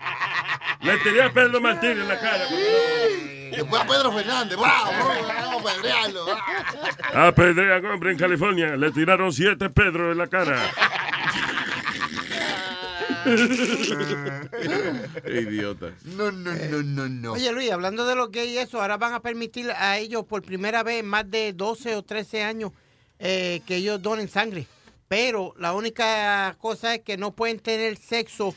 Le 0.82 0.98
tiré 0.98 1.22
a 1.22 1.32
Pedro 1.32 1.60
Martínez 1.60 1.98
en 1.98 2.08
la 2.08 2.18
cara. 2.18 2.44
Después 3.50 3.82
a 3.82 3.86
Pedro 3.86 4.12
Fernández. 4.12 4.56
Vamos 4.56 5.30
a 5.30 5.54
apedrearlo. 5.54 6.26
A 7.14 7.32
Pedrea, 7.34 7.76
hombre, 7.92 8.12
en 8.12 8.18
California. 8.18 8.76
Le 8.76 8.90
tiraron 8.90 9.32
siete 9.32 9.70
Pedro 9.70 10.10
en 10.10 10.18
la 10.18 10.26
cara. 10.26 10.58
Idiota. 15.26 15.92
No, 16.04 16.32
no, 16.32 16.52
no, 16.52 16.82
no, 16.82 17.08
no. 17.08 17.32
Oye, 17.32 17.52
Luis, 17.52 17.70
hablando 17.70 18.04
de 18.04 18.16
los 18.16 18.32
gays 18.32 18.50
y 18.50 18.58
eso, 18.58 18.80
ahora 18.80 18.96
van 18.96 19.14
a 19.14 19.20
permitir 19.20 19.70
a 19.70 19.98
ellos 19.98 20.24
por 20.24 20.42
primera 20.42 20.82
vez 20.82 21.00
en 21.00 21.06
más 21.06 21.30
de 21.30 21.52
12 21.52 21.94
o 21.94 22.02
13 22.02 22.42
años 22.42 22.72
eh, 23.20 23.62
que 23.66 23.76
ellos 23.76 24.02
donen 24.02 24.28
sangre. 24.28 24.66
Pero 25.06 25.54
la 25.58 25.74
única 25.74 26.56
cosa 26.58 26.96
es 26.96 27.02
que 27.02 27.16
no 27.16 27.32
pueden 27.32 27.60
tener 27.60 27.96
sexo 27.96 28.56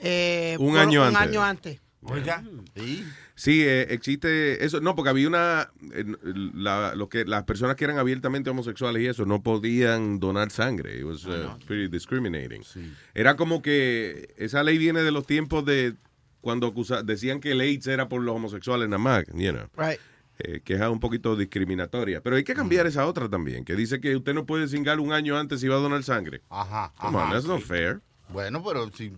eh, 0.00 0.56
Un 0.58 0.70
por- 0.72 0.78
año 0.80 1.00
un 1.02 1.06
antes. 1.08 1.20
año 1.22 1.42
antes. 1.42 1.80
Oiga, 2.06 2.44
sí. 2.76 3.02
Sí, 3.34 3.62
eh, 3.64 3.86
existe 3.90 4.62
eso. 4.64 4.80
No, 4.80 4.94
porque 4.94 5.08
había 5.08 5.26
una. 5.26 5.70
eh, 5.94 6.04
la- 6.54 6.94
lo 6.94 7.08
que, 7.08 7.24
las 7.24 7.44
personas 7.44 7.76
que 7.76 7.84
eran 7.84 7.96
abiertamente 7.98 8.50
homosexuales 8.50 9.02
y 9.02 9.06
eso 9.06 9.24
no 9.24 9.42
podían 9.42 10.20
donar 10.20 10.50
sangre. 10.50 10.98
It 10.98 11.04
was 11.04 11.24
uh, 11.24 11.56
pretty 11.66 11.88
discriminating. 11.88 12.62
Era 13.14 13.36
como 13.36 13.62
que. 13.62 14.34
Esa 14.36 14.62
ley 14.62 14.76
viene 14.76 15.02
de 15.02 15.12
los 15.12 15.26
tiempos 15.26 15.64
de. 15.64 15.94
Cuando 16.42 16.66
acusa- 16.66 17.02
decían 17.02 17.40
que 17.40 17.52
el 17.52 17.60
AIDS 17.62 17.86
era 17.86 18.06
por 18.06 18.20
los 18.20 18.36
homosexuales 18.36 18.86
nada 18.86 18.98
más. 18.98 19.24
You 19.32 19.52
know. 19.52 19.66
Right. 19.74 19.98
Eh, 20.40 20.60
que 20.62 20.74
es 20.74 20.80
un 20.82 21.00
poquito 21.00 21.36
discriminatoria. 21.36 22.20
Pero 22.20 22.36
hay 22.36 22.44
que 22.44 22.52
cambiar 22.54 22.86
esa 22.86 23.06
otra 23.06 23.30
también, 23.30 23.64
que 23.64 23.74
dice 23.76 23.98
que 24.00 24.14
usted 24.14 24.34
no 24.34 24.44
puede 24.44 24.68
cingar 24.68 25.00
un 25.00 25.12
año 25.12 25.38
antes 25.38 25.60
si 25.60 25.68
va 25.68 25.76
a 25.76 25.78
donar 25.78 26.02
sangre. 26.02 26.42
Ajá. 26.50 26.92
Come 27.00 27.16
on, 27.16 27.30
that's 27.30 27.46
not 27.46 27.62
fair. 27.62 28.00
Bueno, 28.28 28.62
pero 28.62 28.90
si. 28.92 29.10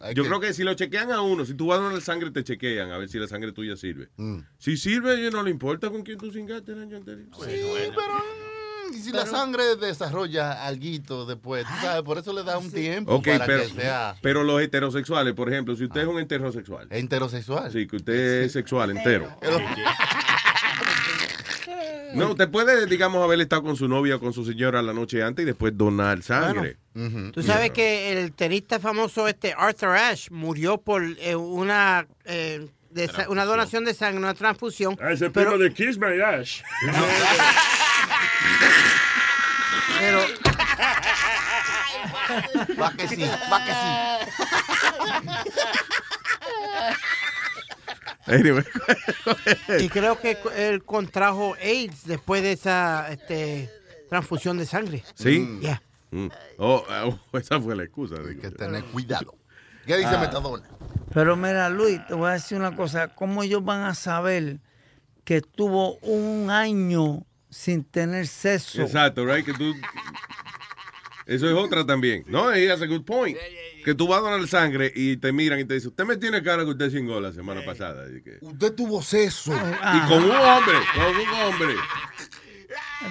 Hay 0.00 0.14
Yo 0.14 0.24
creo 0.24 0.40
que 0.40 0.52
si 0.52 0.64
lo 0.64 0.74
chequean 0.74 1.10
a 1.12 1.20
uno, 1.20 1.44
si 1.44 1.54
tú 1.54 1.66
vas 1.68 1.78
a 1.78 1.82
donar 1.82 2.00
sangre, 2.00 2.30
te 2.30 2.42
chequean 2.44 2.90
a 2.90 2.98
ver 2.98 3.08
si 3.08 3.18
la 3.18 3.26
sangre 3.28 3.52
tuya 3.52 3.76
sirve. 3.76 4.08
Si 4.58 4.76
sirve, 4.76 5.30
no 5.30 5.42
le 5.42 5.50
importa 5.50 5.90
con 5.90 6.02
quién 6.02 6.18
tú 6.18 6.30
cingaste 6.32 6.72
el 6.72 6.82
año 6.82 6.96
anterior. 6.98 7.26
Sí, 7.38 7.46
pero. 7.94 8.14
mm, 8.90 8.94
Y 8.94 8.98
si 8.98 9.12
la 9.12 9.24
sangre 9.26 9.76
desarrolla 9.76 10.64
alguito 10.66 11.26
después, 11.26 11.64
tú 11.64 11.72
sabes, 11.80 12.02
por 12.02 12.18
eso 12.18 12.32
le 12.32 12.44
da 12.44 12.58
un 12.58 12.70
tiempo 12.70 13.14
Ok, 13.14 13.24
para 13.26 13.46
pero, 13.46 13.62
que 13.62 13.68
sea 13.70 14.14
pero 14.20 14.42
los 14.44 14.60
heterosexuales, 14.60 15.32
por 15.34 15.48
ejemplo, 15.50 15.74
si 15.74 15.84
usted 15.84 16.02
es 16.02 16.06
un 16.06 16.18
heterosexual. 16.20 16.86
heterosexual. 16.90 17.72
Sí, 17.72 17.86
que 17.86 17.96
usted 17.96 18.42
es 18.42 18.52
sexual 18.52 18.90
entero. 18.90 19.28
No, 22.14 22.30
usted 22.30 22.50
puede, 22.50 22.86
digamos, 22.86 23.22
haber 23.22 23.40
estado 23.40 23.62
con 23.62 23.76
su 23.76 23.88
novia 23.88 24.16
o 24.16 24.20
con 24.20 24.32
su 24.32 24.44
señora 24.44 24.82
la 24.82 24.92
noche 24.92 25.22
antes 25.22 25.42
y 25.42 25.46
después 25.46 25.76
donar 25.76 26.22
sangre. 26.22 26.76
Tú 27.32 27.42
sabes 27.42 27.70
que 27.70 28.12
el 28.12 28.32
tenista 28.32 28.78
famoso 28.78 29.26
este 29.28 29.54
Arthur 29.56 29.96
Ashe 29.96 30.30
murió 30.30 30.78
por 30.78 31.02
eh, 31.18 31.34
una 31.34 32.06
eh, 32.24 32.66
de 32.90 33.10
una 33.28 33.44
donación 33.44 33.84
de 33.84 33.94
sangre, 33.94 34.18
una 34.18 34.34
transfusión. 34.34 34.96
Ah, 35.00 35.12
ese 35.12 35.30
pero, 35.30 35.50
primo 35.50 35.64
de 35.64 35.72
Kiss 35.72 35.98
My 35.98 36.20
Ash. 36.20 36.62
pero 39.98 40.20
Va 42.80 42.92
que 42.96 43.08
sí, 43.08 43.22
va 43.52 43.64
que 43.64 44.23
Anyway. 48.26 48.64
y 49.80 49.88
creo 49.88 50.18
que 50.20 50.38
él 50.56 50.84
contrajo 50.84 51.54
AIDS 51.62 52.06
después 52.06 52.42
de 52.42 52.52
esa 52.52 53.10
este, 53.10 53.70
transfusión 54.08 54.56
de 54.58 54.66
sangre. 54.66 55.04
¿Sí? 55.14 55.58
Yeah. 55.60 55.82
Mm. 56.10 56.28
Oh, 56.58 56.84
oh, 56.88 57.18
esa 57.38 57.60
fue 57.60 57.76
la 57.76 57.84
excusa. 57.84 58.16
Hay 58.26 58.36
que 58.36 58.50
tener 58.50 58.84
cuidado. 58.84 59.34
¿Qué 59.86 59.96
dice 59.96 60.14
Ah. 60.14 60.18
Metadona? 60.20 60.64
Pero 61.12 61.36
mira, 61.36 61.68
Luis, 61.68 62.04
te 62.06 62.14
voy 62.14 62.30
a 62.30 62.32
decir 62.34 62.56
una 62.58 62.74
cosa. 62.74 63.08
¿Cómo 63.08 63.42
ellos 63.42 63.64
van 63.64 63.82
a 63.82 63.94
saber 63.94 64.58
que 65.24 65.36
estuvo 65.38 65.96
un 65.98 66.50
año 66.50 67.24
sin 67.50 67.84
tener 67.84 68.26
sexo? 68.26 68.82
Exacto, 68.82 69.24
right? 69.26 69.44
Que 69.44 69.52
tú... 69.52 69.74
Eso 71.26 71.48
es 71.48 71.54
otra 71.54 71.86
también. 71.86 72.24
No, 72.26 72.52
he 72.52 72.70
has 72.70 72.82
a 72.82 72.86
good 72.86 73.04
point. 73.04 73.36
Que 73.84 73.94
tú 73.94 74.06
vas 74.08 74.18
a 74.20 74.22
donar 74.30 74.46
sangre 74.48 74.92
y 74.94 75.16
te 75.16 75.32
miran 75.32 75.58
y 75.60 75.64
te 75.64 75.74
dicen, 75.74 75.90
usted 75.90 76.04
me 76.04 76.16
tiene 76.16 76.42
cara 76.42 76.64
que 76.64 76.70
usted 76.70 76.90
chingó 76.90 77.20
la 77.20 77.32
semana 77.32 77.64
pasada. 77.64 78.06
Y, 78.14 78.22
que- 78.22 78.38
Usted 78.40 78.72
tuvo 78.74 79.02
sexo. 79.02 79.52
y 79.54 80.08
con 80.08 80.24
un 80.24 80.30
hombre, 80.30 80.74
con 80.94 81.16
un 81.16 81.28
hombre. 81.44 81.74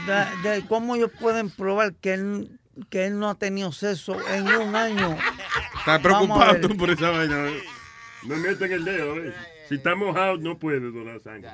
De- 0.08 0.50
de 0.50 0.66
¿Cómo 0.68 0.96
ellos 0.96 1.12
pueden 1.20 1.50
probar 1.50 1.94
que 1.96 2.14
él, 2.14 2.60
que 2.90 3.06
él 3.06 3.20
no 3.20 3.30
ha 3.30 3.36
tenido 3.36 3.72
sexo 3.72 4.18
en 4.30 4.48
un 4.48 4.76
año? 4.76 5.18
A 5.86 6.00
preocupado 6.00 6.68
por 6.78 6.90
esa 6.90 7.10
vaina. 7.10 7.50
No 8.24 8.36
meten 8.38 8.72
el 8.72 8.86
dedo, 8.86 9.18
¿eh? 9.18 9.34
Si 9.70 9.76
está 9.76 9.96
mojado, 9.96 10.38
no 10.38 10.58
puede 10.60 10.80
donar 10.80 11.20
sangre. 11.24 11.50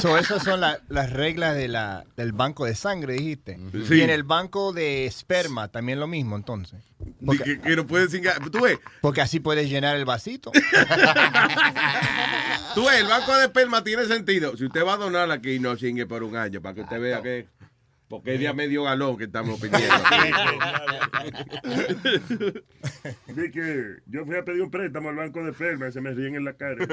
So, 0.00 0.16
esas 0.18 0.42
son 0.42 0.60
la- 0.60 0.80
las 0.88 1.10
reglas 1.12 1.54
de 1.56 1.68
la, 1.68 2.04
del 2.16 2.32
banco 2.32 2.64
de 2.64 2.74
sangre, 2.74 3.14
dijiste. 3.14 3.58
Sí. 3.86 3.94
Y 3.96 4.00
en 4.02 4.10
el 4.10 4.22
banco 4.24 4.72
de 4.72 5.06
esperma 5.06 5.68
también 5.68 6.00
lo 6.00 6.06
mismo, 6.06 6.36
entonces. 6.36 6.80
Porque, 7.24 7.44
que, 7.44 7.60
que 7.60 7.76
no 7.76 7.86
puedes. 7.86 8.10
Tú 8.50 8.60
ves, 8.62 8.78
Porque 9.00 9.20
así 9.20 9.38
puedes 9.40 9.68
llenar 9.70 9.96
el 9.96 10.04
vasito. 10.04 10.50
tú 12.74 12.86
ves, 12.86 13.00
el 13.00 13.06
banco 13.06 13.36
de 13.36 13.44
esperma 13.44 13.82
tiene 13.84 14.04
sentido. 14.06 14.56
Si 14.56 14.64
usted 14.66 14.84
va 14.84 14.94
a 14.94 14.98
donar 14.98 15.30
aquí, 15.30 15.58
no 15.60 15.76
chingue 15.76 16.06
por 16.06 16.22
un 16.22 16.36
año, 16.36 16.60
para 16.60 16.74
que 16.74 16.80
usted 16.82 17.00
vea 17.00 17.22
que. 17.22 17.46
Porque 18.08 18.34
es 18.34 18.40
de 18.40 18.48
a 18.48 18.54
medio 18.54 18.84
galón 18.84 19.16
que 19.18 19.24
estamos 19.24 19.60
pidiendo. 19.60 19.94
Vi 23.28 23.50
que 23.50 23.96
yo 24.06 24.24
fui 24.24 24.36
a 24.36 24.44
pedir 24.44 24.62
un 24.62 24.70
préstamo 24.70 25.10
al 25.10 25.16
banco 25.16 25.42
de 25.44 25.50
esperma 25.50 25.88
y 25.88 25.92
se 25.92 26.00
me 26.00 26.12
ríen 26.12 26.34
en 26.36 26.44
la 26.44 26.54
cara. 26.54 26.86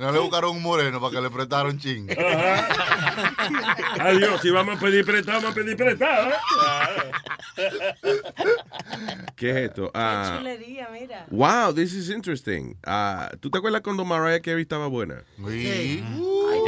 No 0.00 0.12
le 0.12 0.18
buscaron 0.20 0.56
un 0.56 0.62
moreno 0.62 1.00
para 1.00 1.12
que 1.14 1.20
le 1.22 1.30
prestaron 1.30 1.78
ching. 1.78 2.08
Adiós, 3.98 4.40
si 4.42 4.50
vamos 4.50 4.76
a 4.76 4.80
pedir 4.80 5.04
prestado, 5.04 5.40
vamos 5.40 5.52
a 5.52 5.54
pedir 5.54 5.76
prestado. 5.76 6.28
¿eh? 6.28 6.34
¿Qué 9.34 9.50
es 9.50 9.56
esto? 9.56 9.90
Ah, 9.94 10.36
Chulería, 10.38 10.88
mira. 10.92 11.26
wow, 11.30 11.72
this 11.74 11.94
is 11.94 12.10
interesting. 12.10 12.76
Ah, 12.84 13.30
¿Tú 13.40 13.50
te 13.50 13.58
acuerdas 13.58 13.80
cuando 13.80 14.04
Mariah 14.04 14.40
Carey 14.40 14.62
estaba 14.62 14.86
buena? 14.86 15.24
Sí. 15.48 16.04
Ay, 16.04 16.60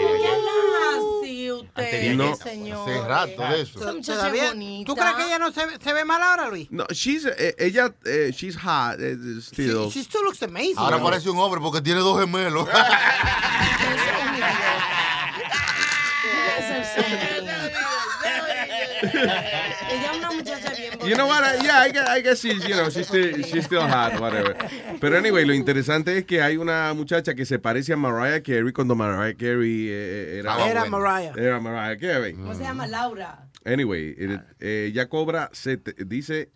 ¿por 1.66 1.84
qué 1.84 2.10
hablan 2.10 2.20
así 2.20 2.32
ustedes, 2.32 2.36
No. 2.36 2.36
señor? 2.36 2.88
Hace 2.88 3.08
rato 3.08 3.42
de 3.42 3.60
eso. 3.62 3.80
Todavía- 3.80 4.52
es. 4.52 4.84
¿Tú 4.86 4.94
crees 4.96 5.14
que 5.14 5.24
ella 5.26 5.38
no 5.38 5.52
se, 5.52 5.66
ve- 5.66 5.78
se 5.82 5.92
ve 5.92 6.04
mal 6.04 6.22
ahora, 6.22 6.48
Luis? 6.48 6.68
No, 6.70 6.86
she's, 6.90 7.24
eh, 7.26 7.54
ella, 7.58 7.94
eh, 8.04 8.30
she's 8.34 8.56
hot, 8.56 8.98
eh, 9.00 9.16
still. 9.40 9.86
She, 9.90 10.00
she 10.00 10.04
still 10.04 10.22
looks 10.24 10.42
amazing. 10.42 10.74
Ahora 10.78 11.02
parece 11.02 11.28
un 11.30 11.38
hombre 11.38 11.60
porque 11.60 11.80
tiene 11.80 12.00
dos 12.00 12.18
gemelos. 12.20 12.68
Ella 19.02 20.12
es 20.12 20.18
una 20.18 20.30
muchacha 20.30 20.72
bien 20.74 20.90
bonita. 20.98 21.06
You 21.08 21.14
know 21.14 21.26
what? 21.26 21.42
I- 21.44 21.62
yeah, 21.64 21.80
I 21.86 21.90
guess, 21.92 22.08
I 22.08 22.20
guess 22.22 22.40
she's, 22.40 22.64
you 22.68 22.74
know, 22.76 22.90
she's 22.90 23.06
still, 23.06 23.42
she's 23.44 23.64
still 23.64 23.82
hot, 23.82 24.20
whatever. 24.20 24.56
Pero 25.00 25.16
anyway, 25.16 25.44
lo 25.44 25.54
interesante 25.54 26.18
es 26.18 26.24
que 26.24 26.42
hay 26.42 26.56
una 26.56 26.92
muchacha 26.94 27.34
que 27.34 27.44
se 27.44 27.58
parece 27.58 27.92
a 27.92 27.96
Mariah 27.96 28.42
Carey 28.42 28.72
cuando 28.72 28.94
Mariah 28.94 29.34
Carey 29.36 29.88
eh, 29.90 30.38
era... 30.40 30.66
Era 30.68 30.84
Mariah. 30.86 31.32
Era 31.36 31.60
Mariah 31.60 31.96
Carey. 31.98 32.34
¿Cómo 32.34 32.54
se 32.54 32.62
llama? 32.62 32.86
Laura. 32.86 33.46
Anyway, 33.64 34.14
it- 34.18 34.40
eh, 34.60 34.86
ella 34.90 35.08
cobra, 35.08 35.50
sete- 35.52 35.94
dice, 36.06 36.50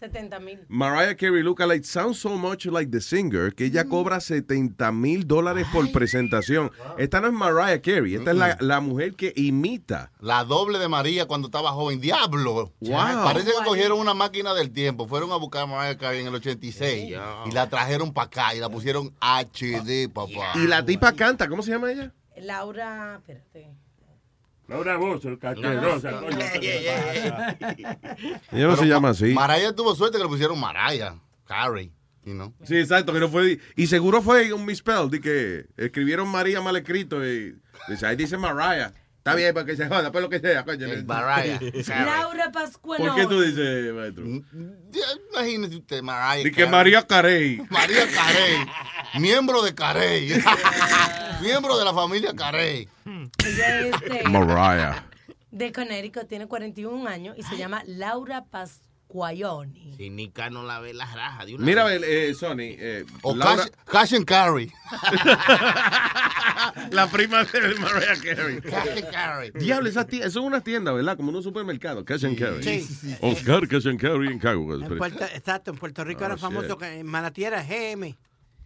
70 0.00 0.40
mil. 0.40 0.64
Mariah 0.68 1.14
Carey 1.14 1.42
lookalike 1.42 1.84
sounds 1.84 2.18
so 2.18 2.30
much 2.38 2.64
like 2.64 2.90
the 2.90 3.00
singer 3.00 3.54
que 3.54 3.66
ella 3.66 3.84
cobra 3.84 4.18
70 4.20 4.90
mil 4.92 5.26
dólares 5.26 5.66
por 5.70 5.90
presentación. 5.92 6.70
Esta 6.96 7.20
no 7.20 7.26
es 7.28 7.34
Mariah 7.34 7.82
Carey, 7.82 8.14
esta 8.14 8.30
es 8.30 8.36
la, 8.36 8.56
la 8.60 8.80
mujer 8.80 9.14
que 9.14 9.32
imita. 9.36 10.10
La 10.20 10.44
doble 10.44 10.78
de 10.78 10.88
María 10.88 11.26
cuando 11.26 11.48
estaba 11.48 11.70
joven. 11.72 12.00
¡Diablo! 12.00 12.72
Wow. 12.80 12.92
Parece 13.24 13.50
que 13.50 13.64
cogieron 13.64 13.98
una 14.00 14.14
máquina 14.14 14.54
del 14.54 14.70
tiempo. 14.70 15.06
Fueron 15.06 15.32
a 15.32 15.36
buscar 15.36 15.62
a 15.62 15.66
Mariah 15.66 15.98
Carey 15.98 16.20
en 16.20 16.28
el 16.28 16.34
86 16.34 17.10
y 17.46 17.50
la 17.52 17.68
trajeron 17.68 18.12
para 18.12 18.26
acá 18.26 18.54
y 18.54 18.60
la 18.60 18.70
pusieron 18.70 19.14
HD, 19.20 20.08
papá. 20.12 20.52
Y 20.54 20.66
la 20.66 20.84
tipa 20.84 21.12
canta, 21.12 21.46
¿cómo 21.46 21.62
se 21.62 21.72
llama 21.72 21.92
ella? 21.92 22.12
Laura, 22.38 23.16
espérate. 23.18 23.70
Laura 24.70 24.96
Bozo, 24.96 25.36
casquerosa. 25.36 26.20
coño. 26.20 26.38
Ella 28.52 28.66
no 28.68 28.76
se 28.76 28.86
llama 28.86 29.08
así. 29.08 29.34
Mariah 29.34 29.74
tuvo 29.74 29.96
suerte 29.96 30.16
que 30.16 30.22
le 30.22 30.30
pusieron 30.30 30.60
Mariah 30.60 31.16
Carey. 31.44 31.92
You 32.24 32.34
know? 32.34 32.54
Sí, 32.62 32.76
exacto, 32.78 33.12
que 33.12 33.18
no 33.18 33.28
fue. 33.28 33.58
Y 33.74 33.88
seguro 33.88 34.22
fue 34.22 34.52
un 34.52 34.64
misspell, 34.64 35.10
de 35.10 35.20
que 35.20 35.66
escribieron 35.76 36.28
María 36.28 36.60
mal 36.60 36.76
escrito 36.76 37.26
y 37.26 37.58
dice, 37.88 38.06
ahí 38.06 38.14
dice 38.14 38.36
Mariah. 38.38 38.92
Está 39.30 39.36
bien, 39.36 39.54
para 39.54 39.66
que 39.66 39.76
se 39.76 39.86
joda, 39.88 40.10
pues 40.12 40.22
lo 40.22 40.28
que 40.28 40.40
sea, 40.40 40.64
coño. 40.64 40.86
Mariah. 41.06 41.58
Laura 42.04 42.50
Pascual. 42.52 42.98
¿Por 42.98 43.14
qué 43.14 43.26
tú 43.26 43.40
dices, 43.40 43.92
maestro? 43.94 44.24
Imagínese 45.32 45.76
usted, 45.76 46.02
Mariah 46.02 46.44
Di 46.44 46.50
que 46.50 46.66
María 46.66 47.02
Carey. 47.06 47.62
María 47.70 48.06
Carey. 48.06 48.56
miembro 49.20 49.62
de 49.62 49.74
Carey. 49.74 50.32
miembro 51.40 51.78
de 51.78 51.84
la 51.84 51.94
familia 51.94 52.34
Carey. 52.34 52.88
Ella 53.44 53.80
es 53.80 54.00
de, 54.00 54.28
Mariah. 54.28 55.04
de 55.50 55.72
Connecticut, 55.72 56.28
tiene 56.28 56.46
41 56.46 57.08
años 57.08 57.36
y 57.38 57.42
se 57.42 57.56
llama 57.56 57.82
Laura 57.86 58.44
Pas- 58.50 58.80
Guayoni. 59.12 59.94
Si 59.96 60.08
Nica 60.10 60.50
no 60.50 60.62
la 60.62 60.78
ve 60.80 60.94
las 60.94 61.12
rajas 61.14 61.46
de 61.46 61.54
una 61.56 61.64
Mira, 61.66 61.84
vez. 61.84 62.02
eh, 62.04 62.34
Sony. 62.34 62.76
Eh, 62.78 63.04
O 63.22 63.34
Laura- 63.34 63.64
cash, 63.64 63.70
cash 63.86 64.14
and 64.14 64.24
carry. 64.24 64.72
la 66.90 67.06
prima 67.08 67.44
de 67.44 67.74
Mariah 67.74 68.16
Carey. 68.22 68.60
Cash 68.60 68.88
and 68.88 69.10
carry. 69.10 69.50
Diablo, 69.52 69.88
esa 69.88 70.06
tie- 70.06 70.20
eso 70.24 70.40
es 70.40 70.46
una 70.46 70.60
tienda, 70.60 70.92
¿verdad? 70.92 71.16
Como 71.16 71.30
en 71.30 71.36
un 71.36 71.42
supermercado. 71.42 72.04
Cash 72.04 72.24
and 72.24 72.38
carry. 72.38 72.62
Sí, 72.62 72.80
sí, 72.82 72.94
sí. 72.94 73.16
Oscar 73.20 73.66
Cash 73.68 73.86
and 73.88 74.00
Carry 74.00 74.28
en 74.28 74.38
Caguas. 74.38 74.82
En 74.82 74.98
Puerto- 74.98 75.24
exacto, 75.24 75.70
en 75.70 75.76
Puerto 75.78 76.04
Rico 76.04 76.20
Oh, 76.22 76.26
era 76.26 76.34
shit. 76.34 76.42
famoso, 76.42 76.78
en 76.82 77.06
Manatí 77.06 77.44
era 77.44 77.62
GM. 77.62 78.16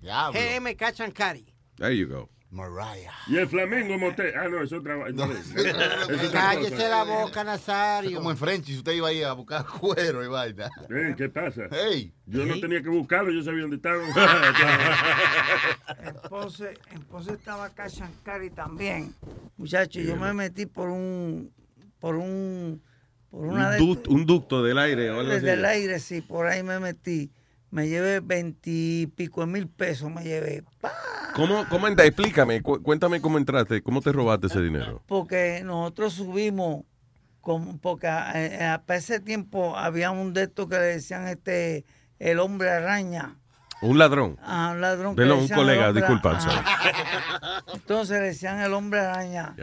Diablo. 0.01 0.39
GM 0.39 0.77
Catch 0.77 1.01
and 1.01 1.13
Carry. 1.15 1.47
There 1.77 1.97
you 1.97 2.07
go. 2.09 2.29
Mariah. 2.55 3.11
Y 3.27 3.37
el 3.37 3.49
Flamengo 3.49 3.99
Motel. 3.99 4.33
Ah, 4.37 4.49
no, 4.49 4.63
es 4.63 4.73
otra 4.73 4.95
vaina. 4.95 5.25
Es 5.25 6.31
Cállese 6.33 6.71
cosa. 6.77 6.89
la 6.89 7.03
boca, 7.03 7.43
Nazario. 7.43 8.19
Como 8.19 8.31
en 8.31 8.37
French, 8.37 8.67
si 8.67 8.79
usted 8.79 8.93
iba 8.93 9.09
ahí 9.09 9.23
a 9.25 9.33
buscar 9.33 9.67
cuero 9.67 10.25
y 10.25 10.29
vaina. 10.29 10.71
Ey, 10.89 11.15
¿Qué 11.17 11.29
pasa? 11.29 11.63
Hey. 11.73 12.15
Yo 12.27 12.47
no 12.47 12.61
tenía 12.61 12.81
que 12.81 12.89
buscarlo, 12.89 13.33
yo 13.33 13.43
sabía 13.43 13.63
dónde 13.63 13.77
estaba. 13.77 13.99
En 15.99 16.15
Ponce, 16.31 16.75
en 16.93 17.03
Ponce 17.03 17.33
estaba 17.33 17.69
Cachancari 17.71 18.51
también. 18.51 19.13
Muchachos, 19.57 20.05
yo 20.05 20.17
me 20.17 20.33
metí 20.33 20.67
por 20.67 20.89
un, 20.89 21.53
por 21.99 22.15
un, 22.15 22.81
por 23.31 23.47
una 23.47 23.67
Un, 23.67 23.73
de 23.73 23.79
ducto, 23.79 24.11
un 24.11 24.27
ducto 24.27 24.63
del 24.63 24.79
aire 24.79 25.11
desde 25.25 25.53
el 25.55 25.65
aire, 25.65 25.99
sí, 25.99 26.21
por 26.21 26.47
ahí 26.47 26.63
me 26.63 26.79
metí. 26.79 27.31
Me 27.75 27.89
llevé 27.89 28.21
veintipico 28.21 29.41
de 29.41 29.47
mil 29.49 29.67
pesos, 29.67 30.09
me 30.09 30.23
llevé. 30.23 30.63
¿Cómo, 31.35 31.67
cómo 31.69 31.89
entra? 31.89 32.05
Explícame, 32.07 32.63
cu- 32.63 32.81
cuéntame 32.81 33.21
cómo 33.21 33.37
entraste, 33.37 33.83
cómo 33.83 34.01
te 34.01 34.13
robaste 34.13 34.47
ese 34.47 34.61
dinero. 34.63 35.03
Porque 35.09 35.61
nosotros 35.65 36.13
subimos, 36.13 36.85
como, 37.41 37.77
porque 37.79 38.07
eh, 38.35 38.79
para 38.87 38.97
ese 38.97 39.19
tiempo 39.19 39.77
había 39.77 40.13
un 40.13 40.33
de 40.33 40.45
estos 40.45 40.69
que 40.69 40.77
le 40.77 40.83
decían 40.85 41.27
este, 41.27 41.85
el 42.21 42.39
hombre 42.39 42.71
araña. 42.71 43.39
Un 43.83 43.99
ladrón. 43.99 44.39
Ah, 44.41 44.71
un 44.73 44.81
ladrón. 44.81 45.17
le 45.17 45.33
un 45.33 45.49
colega, 45.49 45.89
hombre- 45.89 46.01
disculpa. 46.01 46.39
Entonces 47.75 48.21
le 48.21 48.27
decían 48.29 48.61
el 48.61 48.73
hombre 48.73 49.01
araña. 49.01 49.57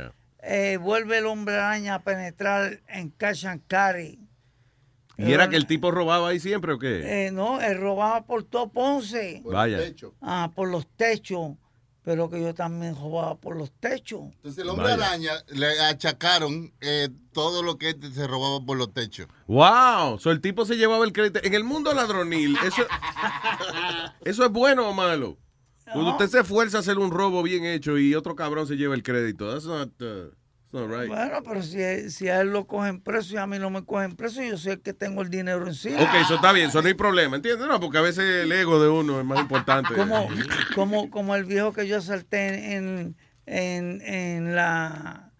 Eh, 0.43 0.75
vuelve 0.81 1.19
el 1.19 1.27
hombre 1.27 1.55
araña 1.55 1.95
a 1.95 1.99
penetrar 1.99 2.81
en 2.89 3.09
Cash 3.11 3.45
and 3.45 3.61
Carry. 3.67 4.19
¿Y 5.27 5.31
era 5.33 5.49
que 5.49 5.55
el 5.55 5.65
tipo 5.67 5.91
robaba 5.91 6.29
ahí 6.29 6.39
siempre 6.39 6.73
o 6.73 6.79
qué? 6.79 7.27
Eh, 7.27 7.31
no, 7.31 7.61
él 7.61 7.77
robaba 7.77 8.23
por 8.25 8.43
todo 8.43 8.69
Ponce. 8.69 9.41
Por 9.43 9.53
Vaya. 9.53 9.77
los 9.77 9.85
techos. 9.85 10.13
Ah, 10.21 10.51
por 10.55 10.69
los 10.69 10.87
techos. 10.95 11.57
Pero 12.03 12.31
que 12.31 12.41
yo 12.41 12.55
también 12.55 12.95
robaba 12.95 13.35
por 13.35 13.55
los 13.55 13.71
techos. 13.73 14.21
Entonces 14.37 14.63
el 14.63 14.69
hombre 14.69 14.85
Vaya. 14.89 15.05
araña 15.05 15.31
le 15.49 15.79
achacaron 15.81 16.73
eh, 16.81 17.09
todo 17.31 17.61
lo 17.61 17.77
que 17.77 17.95
se 18.13 18.25
robaba 18.25 18.59
por 18.65 18.75
los 18.77 18.91
techos. 18.91 19.27
¡Wow! 19.45 20.17
So, 20.17 20.31
el 20.31 20.41
tipo 20.41 20.65
se 20.65 20.77
llevaba 20.77 21.05
el 21.05 21.13
crédito. 21.13 21.39
En 21.43 21.53
el 21.53 21.63
mundo 21.63 21.93
ladronil, 21.93 22.57
¿eso, 22.65 22.81
¿eso 24.25 24.45
es 24.45 24.51
bueno 24.51 24.89
o 24.89 24.93
malo? 24.93 25.37
Cuando 25.93 26.11
usted 26.11 26.27
se 26.27 26.39
esfuerza 26.39 26.77
a 26.77 26.79
hacer 26.79 26.97
un 26.97 27.11
robo 27.11 27.43
bien 27.43 27.65
hecho 27.65 27.97
y 27.97 28.15
otro 28.15 28.35
cabrón 28.35 28.65
se 28.65 28.77
lleva 28.77 28.95
el 28.95 29.03
crédito. 29.03 29.51
That's 29.51 29.65
not, 29.65 29.89
uh, 30.01 30.31
right. 30.71 31.07
Bueno, 31.07 31.43
pero 31.43 31.61
si, 31.61 32.09
si 32.09 32.27
a 32.29 32.41
él 32.41 32.51
lo 32.51 32.65
cogen 32.65 33.01
preso 33.01 33.33
y 33.33 33.37
a 33.37 33.47
mí 33.47 33.59
no 33.59 33.69
me 33.69 33.83
cogen 33.83 34.15
preso, 34.15 34.41
yo 34.41 34.57
soy 34.57 34.73
el 34.73 34.81
que 34.81 34.93
tengo 34.93 35.21
el 35.21 35.29
dinero 35.29 35.67
encima. 35.67 36.01
Ok, 36.01 36.09
eso 36.21 36.35
está 36.35 36.51
bien, 36.51 36.69
eso 36.69 36.81
no 36.81 36.87
hay 36.87 36.93
problema, 36.93 37.35
¿entiendes? 37.35 37.67
No, 37.67 37.79
porque 37.79 37.97
a 37.97 38.01
veces 38.01 38.43
el 38.43 38.51
ego 38.51 38.81
de 38.81 38.89
uno 38.89 39.19
es 39.19 39.25
más 39.25 39.39
importante. 39.39 39.93
como, 39.93 40.27
como, 40.75 41.09
como 41.09 41.35
el 41.35 41.45
viejo 41.45 41.73
que 41.73 41.87
yo 41.87 42.01
salté 42.01 42.75
en, 42.75 43.15
en, 43.45 44.01
en 44.01 44.55
la 44.55 45.31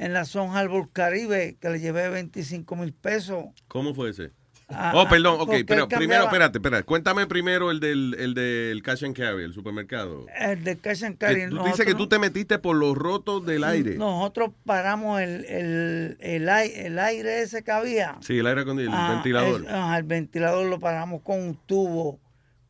en 0.00 0.14
la 0.14 0.24
Son 0.24 0.56
Harbor 0.56 0.90
Caribe, 0.92 1.58
que 1.60 1.68
le 1.68 1.78
llevé 1.78 2.08
25 2.08 2.74
mil 2.74 2.94
pesos. 2.94 3.44
¿Cómo 3.68 3.94
fue 3.94 4.08
ese? 4.08 4.32
Ah, 4.72 4.92
oh, 4.94 5.08
perdón, 5.08 5.36
ah, 5.40 5.42
ok, 5.42 5.52
pero 5.66 5.88
primero, 5.88 6.24
espérate, 6.24 6.58
espérate. 6.58 6.84
Cuéntame 6.84 7.26
primero 7.26 7.70
el 7.72 7.80
del, 7.80 8.14
el 8.18 8.34
del 8.34 8.82
cash 8.82 9.04
and 9.04 9.16
carry, 9.16 9.42
el 9.44 9.52
supermercado. 9.52 10.26
El 10.38 10.62
de 10.62 10.78
Cash 10.78 11.04
and 11.04 11.18
Carry. 11.18 11.48
tú 11.50 11.62
dices 11.64 11.84
que 11.84 11.94
tú 11.94 12.06
te 12.08 12.18
metiste 12.18 12.58
por 12.58 12.76
los 12.76 12.96
rotos 12.96 13.44
del 13.44 13.64
aire. 13.64 13.96
Nosotros 13.96 14.50
paramos 14.64 15.20
el, 15.20 15.44
el, 15.46 16.16
el, 16.20 16.48
el 16.48 16.98
aire 16.98 17.42
ese 17.42 17.62
que 17.64 17.72
había. 17.72 18.16
Sí, 18.20 18.38
el 18.38 18.46
aire 18.46 18.60
acondicionado, 18.60 19.06
el 19.06 19.10
Ah, 19.10 19.14
ventilador. 19.14 19.60
el- 19.68 19.96
el 19.96 20.02
ventilador 20.04 20.66
lo 20.66 20.78
paramos 20.78 21.22
con 21.22 21.40
un 21.40 21.54
tubo. 21.66 22.20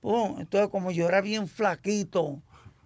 Pum, 0.00 0.36
Entonces, 0.40 0.70
como 0.70 0.90
yo 0.92 1.06
era 1.06 1.20
bien 1.20 1.46
flaquito, 1.48 2.42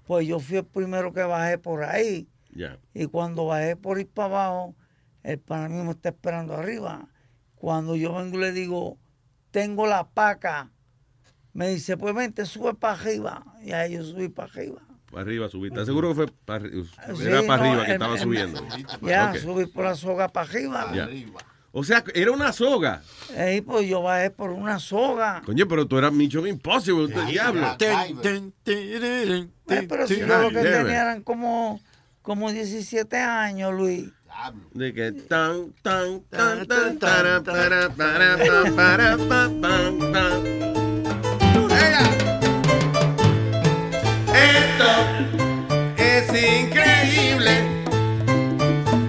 pues 0.07 0.27
yo 0.27 0.41
fui 0.41 0.57
el 0.57 0.65
primero 0.65 1.13
que 1.13 1.23
bajé 1.23 1.59
por 1.59 1.85
ahí. 1.85 2.27
Ya. 2.53 2.79
Y 2.93 3.07
cuando 3.07 3.47
bajé 3.47 3.77
por 3.77 4.01
ir 4.01 4.09
para 4.09 4.27
abajo, 4.27 4.75
el 5.23 5.39
pana 5.39 5.69
mío 5.69 5.85
me 5.85 5.93
está 5.93 6.09
esperando 6.09 6.55
arriba. 6.55 7.07
Cuando 7.55 7.95
yo 7.97 8.13
vengo 8.15 8.37
y 8.37 8.41
le 8.41 8.53
digo, 8.53 8.99
tengo 9.55 9.87
la 9.87 10.03
paca, 10.03 10.69
me 11.53 11.69
dice, 11.69 11.97
pues 11.97 12.13
vente, 12.13 12.45
sube 12.45 12.75
para 12.75 12.95
arriba. 12.95 13.45
Y 13.63 13.71
ahí 13.71 13.93
yo 13.93 14.03
subí 14.03 14.29
para 14.29 14.53
arriba. 14.53 14.83
Para 15.13 15.23
arriba 15.23 15.49
subiste. 15.49 15.77
¿Estás 15.77 15.87
seguro 15.87 16.09
que 16.09 16.15
fue 16.17 16.27
para, 16.45 16.69
Sí, 16.69 17.23
era 17.23 17.47
para 17.47 17.63
no, 17.63 17.71
arriba 17.71 17.87
que 17.87 17.93
estaba 17.93 18.19
subiendo? 18.19 18.67
Ya, 19.03 19.33
subí 19.37 19.67
por 19.67 19.85
la 19.85 19.95
soga 19.95 20.27
para 20.27 20.51
arriba. 20.51 20.91
Ya. 20.93 21.09
O 21.71 21.85
sea, 21.85 22.03
era 22.15 22.33
una 22.33 22.53
soga. 22.53 23.01
Ahí 23.39 23.61
pues 23.61 23.89
yo 23.89 24.03
bajé 24.03 24.31
por 24.31 24.51
una 24.51 24.81
soga. 24.81 25.41
Coño, 25.47 25.69
pero 25.69 25.87
tú 25.87 25.99
eras 25.99 26.13
Mission 26.13 26.49
Impossible, 26.49 27.05
usted 27.05 27.25
diablo. 27.27 27.77
Eh, 27.79 29.47
pero 29.89 30.09
si 30.09 30.19
yo 30.19 30.27
lo 30.27 30.49
que 30.49 30.63
tenía 30.63 31.03
eran 31.03 31.23
como, 31.23 31.81
como 32.23 32.51
17 32.51 33.17
años, 33.19 33.73
Luis. 33.73 34.11
De 34.73 34.93
que 34.93 35.13
tan, 35.13 35.73
tan, 35.83 36.21
tan, 36.29 36.67
tan, 36.67 36.99
para, 36.99 37.41
para, 37.43 37.89
para, 37.89 38.37
pa, 38.37 38.71
para, 38.77 39.17
pa, 39.17 39.49
pam, 39.63 39.99
pam. 40.13 40.45
Esto 44.35 44.91
es 45.97 46.29
increíble. 46.29 47.63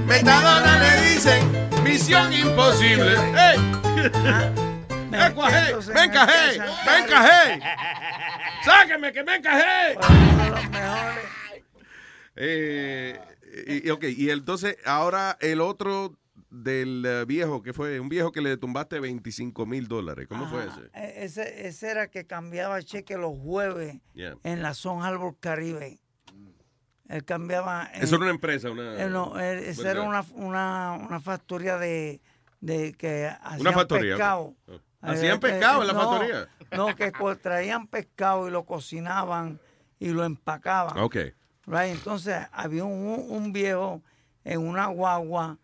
Metadona 0.06 0.80
le 0.80 1.02
dicen 1.10 1.42
misión 1.84 2.32
imposible. 2.32 3.16
¡Ey! 3.36 3.58
¡Eh, 5.12 5.32
cuajé! 5.34 5.76
¡Me 5.94 6.04
encajé! 6.04 6.60
¡Me 6.86 6.98
encajé! 7.00 7.60
¡Sáqueme 8.64 9.12
que 9.12 9.24
me 9.24 9.36
encajé! 9.36 9.98
Eh, 12.38 13.20
y, 13.86 13.90
ok, 13.90 14.04
y 14.06 14.30
entonces 14.30 14.78
ahora 14.86 15.38
el 15.42 15.62
otro 15.62 16.18
del 16.50 17.04
eh, 17.06 17.26
viejo, 17.26 17.62
que 17.62 17.74
fue 17.74 18.00
un 18.00 18.08
viejo 18.10 18.32
que 18.32 18.42
le 18.42 18.56
tumbaste 18.58 19.00
25 19.00 19.66
mil 19.66 19.88
dólares. 19.88 20.28
¿Cómo 20.30 20.48
fue 20.48 20.66
ese? 20.66 20.82
e- 20.94 21.24
Ese, 21.26 21.68
ese 21.68 21.90
era 21.90 22.08
que 22.08 22.26
cambiaba 22.26 22.82
cheque 22.82 23.18
los 23.18 23.38
jueves 23.38 23.98
Yeah. 24.14 24.36
en 24.44 24.62
la 24.62 24.74
Son 24.74 25.04
Harbor 25.04 25.36
Caribe. 25.40 26.00
Él 27.10 27.24
cambiaba. 27.24 27.90
en- 27.94 28.04
Eso 28.04 28.16
era 28.16 28.24
una 28.26 28.32
empresa, 28.34 28.72
una. 28.72 29.02
eh, 29.04 29.10
no, 29.10 29.40
eh, 29.40 29.70
esa 29.70 29.92
era 29.92 30.02
una, 30.02 30.26
una, 30.34 30.94
una 31.08 31.20
factoría 31.20 31.78
de, 31.78 32.20
de 32.62 32.94
que 32.94 33.28
hacían 33.42 33.62
Una 33.62 33.72
factoría, 33.74 34.14
pescado. 34.16 34.56
Oh. 34.68 34.80
¿Hacían 35.02 35.36
Eh, 35.36 35.40
pescado 35.40 35.80
eh, 35.80 35.82
en 35.82 35.88
la 35.88 35.94
no, 35.94 36.00
factoría? 36.12 36.50
No, 36.76 36.96
que 36.96 37.12
traían 37.42 37.88
pescado 37.88 38.48
y 38.48 38.52
lo 38.52 38.66
cocinaban 38.66 39.60
y 40.00 40.10
lo 40.10 40.24
empacaban. 40.26 40.98
Ok. 40.98 41.18
Right, 41.68 41.92
Entonces 41.96 42.38
había 42.52 42.84
un, 42.84 43.26
un 43.30 43.52
viejo 43.52 44.02
en 44.44 44.68
una 44.68 44.88
guagua 44.88 45.58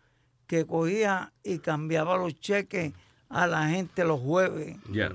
que 0.46 0.66
cogía 0.66 1.32
y 1.42 1.58
cambiaba 1.58 2.16
los 2.16 2.38
cheques 2.40 2.92
a 3.28 3.46
la 3.46 3.68
gente 3.68 4.04
los 4.04 4.20
jueves. 4.20 4.76
Ya. 4.90 5.12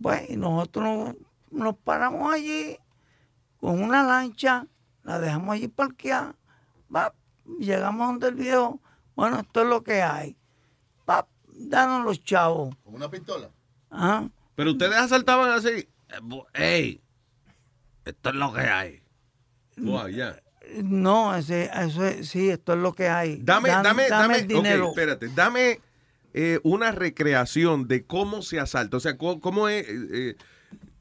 Pues 0.00 0.30
y 0.30 0.36
nosotros 0.36 0.84
nos, 0.84 1.16
nos 1.50 1.76
paramos 1.76 2.32
allí 2.32 2.78
con 3.60 3.82
una 3.82 4.02
lancha, 4.02 4.66
la 5.02 5.18
dejamos 5.18 5.54
allí 5.54 5.68
parqueada, 5.68 6.34
va, 6.94 7.14
llegamos 7.58 8.08
donde 8.08 8.28
el 8.28 8.34
viejo, 8.34 8.80
bueno, 9.14 9.40
esto 9.40 9.62
es 9.62 9.68
lo 9.68 9.82
que 9.82 10.02
hay. 10.02 10.36
Va, 11.08 11.26
danos 11.46 12.04
los 12.04 12.24
chavos. 12.24 12.74
¿Con 12.82 12.94
una 12.94 13.10
pistola? 13.10 13.50
Ajá. 13.90 14.30
Pero 14.54 14.72
ustedes 14.72 14.96
asaltaban 14.96 15.50
así. 15.50 15.88
¡Ey! 16.54 17.02
Esto 18.04 18.30
es 18.30 18.34
lo 18.34 18.52
que 18.52 18.60
hay. 18.60 19.01
Wow, 19.76 20.08
ya. 20.08 20.40
No, 20.82 21.34
ese, 21.34 21.70
eso 21.74 22.04
es- 22.06 22.28
sí, 22.28 22.48
esto 22.50 22.72
es 22.74 22.78
lo 22.78 22.92
que 22.92 23.08
hay. 23.08 23.38
Dame, 23.42 23.68
Dan- 23.68 23.82
dame, 23.82 24.08
dame. 24.08 24.36
el 24.38 24.46
dinero. 24.46 24.88
Ok, 24.88 24.98
espérate. 24.98 25.28
Dame 25.34 25.80
eh, 26.34 26.60
una 26.62 26.92
recreación 26.92 27.88
de 27.88 28.04
cómo 28.04 28.40
se 28.42 28.58
asalta. 28.60 28.96
O 28.96 29.00
sea, 29.00 29.16
cómo, 29.18 29.40
cómo 29.40 29.68
es. 29.68 29.86
eh, 29.88 30.06
eh, 30.12 30.34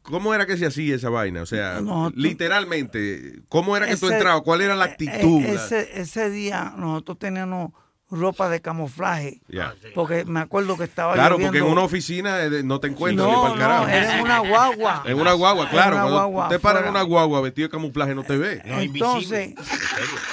¿Cómo 0.02 0.34
era 0.34 0.48
que 0.48 0.58
se 0.58 0.66
hacía 0.66 0.96
esa 0.96 1.10
vaina? 1.10 1.44
O 1.44 1.46
sea, 1.46 1.80
Nosotros- 1.80 2.20
literalmente, 2.22 3.44
¿cómo 3.50 3.78
era 3.78 3.86
que 3.88 3.96
tú 3.98 4.10
entrabas? 4.10 4.42
¿Cuál 4.42 4.62
era 4.62 4.76
la 4.76 4.86
actitud? 4.86 5.42
eh, 5.44 5.54
La- 5.54 5.64
ese, 5.66 6.02
ese 6.02 6.30
día 6.32 6.74
nosotros 6.76 7.20
teníamos 7.20 7.72
ropa 8.12 8.50
de 8.50 8.62
camuflaje. 8.62 9.42
Ya. 9.48 9.74
Porque 9.96 10.26
me 10.26 10.42
acuerdo 10.42 10.78
que 10.78 10.84
estaba 10.84 11.14
Claro, 11.14 11.38
porque 11.40 11.60
en 11.60 11.64
una 11.64 11.82
oficina 11.82 12.42
eh, 12.44 12.62
no 12.64 12.80
te 12.80 12.88
encuentras 12.88 13.28
ni 13.28 13.34
para 13.36 13.54
el 13.54 13.60
carajo. 13.60 13.84
no, 13.86 13.90
era 13.90 14.16
en 14.18 14.22
una 14.22 14.40
guagua. 14.40 15.04
En 15.06 15.20
una 15.20 15.34
guagua, 15.34 15.70
claro. 15.70 15.96
En 15.98 16.02
una 16.04 16.12
guagua 16.12 16.44
usted 16.46 16.60
para 16.62 16.80
en 16.82 16.88
una 16.90 17.02
guagua 17.04 17.42
vestido 17.42 17.68
de 17.68 17.72
camuflaje 17.72 18.14
no 18.14 18.24
te 18.24 18.38
ve. 18.38 18.62
Entonces, 18.66 19.54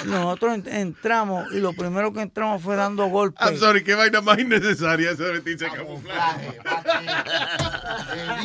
nosotros 0.05 0.55
en- 0.55 0.67
entramos 0.67 1.45
y 1.53 1.59
lo 1.59 1.73
primero 1.73 2.11
que 2.13 2.21
entramos 2.21 2.61
fue 2.61 2.75
dando 2.75 3.05
golpes. 3.07 3.45
I'm 3.47 3.57
sorry, 3.57 3.83
qué 3.83 3.95
vaina 3.95 4.21
más 4.21 4.37
innecesaria 4.39 5.11
esa 5.11 5.23
vestirse 5.23 5.65
de 5.65 5.71
camuflaje. 5.71 6.59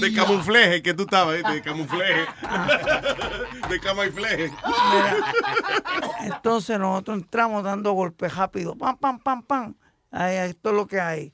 De 0.00 0.12
camuflaje 0.14 0.82
que 0.82 0.94
tú 0.94 1.02
estabas, 1.04 1.36
¿viste? 1.36 1.52
de 1.52 1.62
camuflaje. 1.62 2.26
De 3.68 3.80
camuflaje. 3.80 4.52
Entonces 6.22 6.78
nosotros 6.78 7.18
entramos 7.18 7.62
dando 7.64 7.92
golpes 7.92 8.34
rápido. 8.34 8.74
Pam, 8.76 8.96
pam, 8.96 9.18
pam, 9.24 9.42
pam. 9.42 9.74
Ahí, 10.12 10.36
esto 10.48 10.70
es 10.70 10.76
lo 10.76 10.86
que 10.86 11.00
hay. 11.00 11.32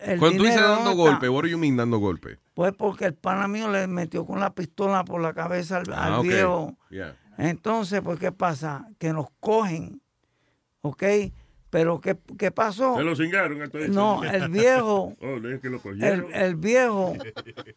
El 0.00 0.18
Cuando 0.18 0.38
tú 0.38 0.44
dices 0.44 0.60
dando 0.62 0.94
golpe, 0.94 1.28
what 1.28 1.42
do 1.42 1.48
you 1.48 1.58
mean 1.58 1.76
dando 1.76 1.98
golpe? 1.98 2.38
Pues 2.54 2.72
porque 2.72 3.04
el 3.06 3.14
pana 3.14 3.48
mío 3.48 3.70
le 3.70 3.86
metió 3.86 4.24
con 4.24 4.40
la 4.40 4.54
pistola 4.54 5.04
por 5.04 5.20
la 5.20 5.34
cabeza 5.34 5.78
al, 5.78 5.92
al 5.92 6.14
Ah, 6.14 6.20
viejo. 6.20 6.76
Yeah. 6.90 7.16
Entonces, 7.36 8.00
pues, 8.02 8.18
¿qué 8.18 8.30
pasa? 8.32 8.88
Que 8.98 9.12
nos 9.12 9.26
cogen, 9.40 10.00
¿ok? 10.82 11.02
Pero, 11.70 12.00
¿qué, 12.00 12.16
qué 12.38 12.52
pasó? 12.52 12.96
Se 12.96 13.02
lo 13.02 13.16
cingaron. 13.16 13.58
No, 13.88 14.22
el 14.22 14.48
viejo, 14.50 15.16
Oh, 15.20 15.36
es 15.48 15.60
que 15.60 15.68
lo 15.68 15.76
el, 15.76 15.82
cogieron. 15.82 16.32
el 16.34 16.54
viejo 16.56 17.14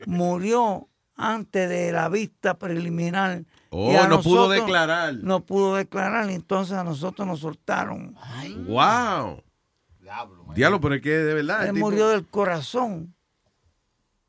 murió 0.05 0.87
antes 1.15 1.67
de 1.69 1.91
la 1.91 2.07
vista 2.09 2.59
preliminar. 2.59 3.43
Oh, 3.71 3.91
Y 3.91 4.07
no 4.07 4.21
pudo 4.21 4.49
declarar. 4.49 5.15
No 5.15 5.43
pudo 5.45 5.75
declarar, 5.75 6.29
y 6.29 6.35
entonces 6.35 6.77
a 6.77 6.83
nosotros 6.83 7.27
nos 7.27 7.39
soltaron. 7.39 8.15
Wow. 8.67 9.41
Diablo, 10.55 10.79
pero 10.81 10.95
es 10.95 11.01
que 11.01 11.09
de 11.11 11.33
verdad. 11.33 11.67
Él 11.67 11.73
tipo- 11.75 11.85
murió 11.89 12.07
del 12.09 12.25
corazón. 12.27 13.13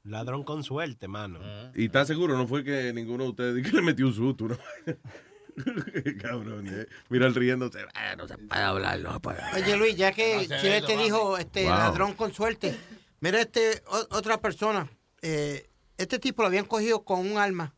Ladrón 0.04 0.42
con 0.42 0.62
suerte, 0.64 1.06
mano. 1.08 1.38
Y 1.74 1.86
está 1.86 2.04
seguro, 2.06 2.36
no 2.36 2.46
fue 2.48 2.64
que 2.64 2.92
ninguno 2.94 3.24
de 3.24 3.30
ustedes 3.30 3.62
que 3.70 3.76
le 3.76 3.82
metió 3.82 4.06
un 4.06 4.14
susto. 4.14 4.48
¿no? 4.48 4.56
Cabrón, 6.22 6.66
eh. 6.68 6.86
Mira 7.08 7.26
el 7.26 7.34
riéndose. 7.34 7.80
Ah, 7.94 8.14
no 8.16 8.26
se 8.28 8.38
puede 8.38 8.62
hablar, 8.62 9.00
no 9.00 9.12
se 9.14 9.20
puede 9.20 9.42
hablar. 9.42 9.62
Oye, 9.62 9.76
Luis, 9.76 9.96
ya 9.96 10.12
que 10.12 10.46
No 10.48 10.56
Chile 10.60 10.82
te 10.82 10.96
dijo 10.96 11.36
este 11.36 11.62
Wow. 11.64 11.70
ladrón 11.72 12.12
con 12.14 12.32
suerte, 12.32 12.78
mira 13.20 13.40
este 13.40 13.82
o- 13.88 14.16
otra 14.16 14.40
persona. 14.40 14.88
eh, 15.20 15.68
este 15.96 16.20
tipo 16.20 16.42
lo 16.42 16.48
habían 16.48 16.64
cogido 16.64 17.02
con 17.04 17.20
un 17.28 17.38
arma 17.38 17.74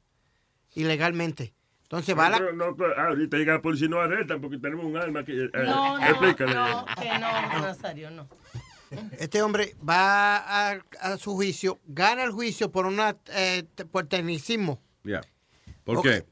ilegalmente. 0.75 1.55
Entonces 1.91 2.17
va 2.17 2.27
a 2.27 2.31
la... 2.31 2.39
No, 2.39 2.53
no, 2.53 2.71
no, 2.71 2.85
ah, 2.97 3.09
ahorita 3.09 3.37
llega 3.37 3.55
la 3.55 3.63
policía 3.63 3.87
y 3.87 3.91
no 3.91 3.99
arrestan 4.01 4.41
porque 4.41 4.59
tenemos 4.59 4.85
un 4.85 4.97
arma 4.97 5.25
que. 5.25 5.33
eh, 5.47 5.51
No, 5.65 5.99
no, 5.99 6.07
explícale. 6.07 6.55
no, 6.55 6.87
que 7.01 7.09
no, 7.19 7.61
Nazario, 7.63 8.11
no. 8.13 8.29
Este 9.19 9.43
hombre 9.43 9.75
va 9.87 10.37
a, 10.37 10.81
a 11.01 11.17
su 11.17 11.35
juicio, 11.35 11.81
gana 11.87 12.23
el 12.23 12.31
juicio 12.31 12.71
por 12.71 12.87
una 12.87 13.17
eh, 13.33 13.65
por 13.91 14.07
tecnicismo. 14.07 14.81
Ya. 15.03 15.21
¿Por 15.83 15.99
Ok, 15.99 16.05
qué? 16.05 16.25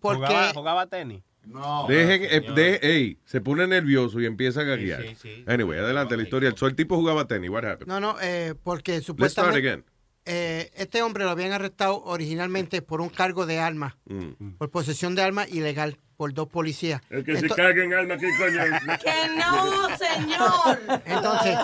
Porque 0.00 0.26
¿Jugaba, 0.26 0.52
jugaba 0.52 0.86
tenis? 0.88 1.22
No. 1.44 1.86
Dejen, 1.88 2.22
eh, 2.24 2.52
de- 2.54 2.80
ey, 2.82 3.18
se 3.24 3.40
pone 3.40 3.66
nervioso 3.68 4.20
y 4.20 4.26
empieza 4.26 4.62
a 4.62 4.64
gaguear. 4.64 5.02
Sí, 5.02 5.08
sí, 5.10 5.16
sí. 5.36 5.44
Anyway, 5.46 5.78
adelante 5.78 6.16
la 6.16 6.22
historia. 6.24 6.52
So, 6.56 6.66
el 6.66 6.74
tipo 6.74 6.96
jugaba 6.96 7.26
tenis. 7.28 7.50
What 7.50 7.64
happened? 7.64 7.86
no, 7.86 8.00
no, 8.00 8.16
eh, 8.20 8.54
porque 8.64 8.92
Let's 8.92 9.04
start 9.04 9.16
supuestamente 9.16 9.58
again. 9.58 9.84
Eh, 10.26 10.70
este 10.74 11.02
hombre 11.02 11.24
lo 11.24 11.30
habían 11.30 11.52
arrestado 11.52 12.02
originalmente 12.04 12.80
por 12.82 13.00
un 13.00 13.08
cargo 13.10 13.46
de 13.46 13.58
arma, 13.60 13.96
Mm. 14.06 14.52
por 14.58 14.70
posesión 14.70 15.14
de 15.14 15.22
arma 15.22 15.46
ilegal 15.48 15.98
por 16.16 16.32
dos 16.32 16.48
policías. 16.48 17.02
El 17.10 17.24
que 17.24 17.36
se 17.36 17.46
Ento- 17.48 17.56
cague 17.56 17.84
en 17.84 17.92
alma, 17.94 18.16
¿qué 18.16 18.28
coño? 18.38 18.60
Que 19.04 19.28
no, 19.36 19.88
señor. 19.98 21.02
Entonces, 21.04 21.58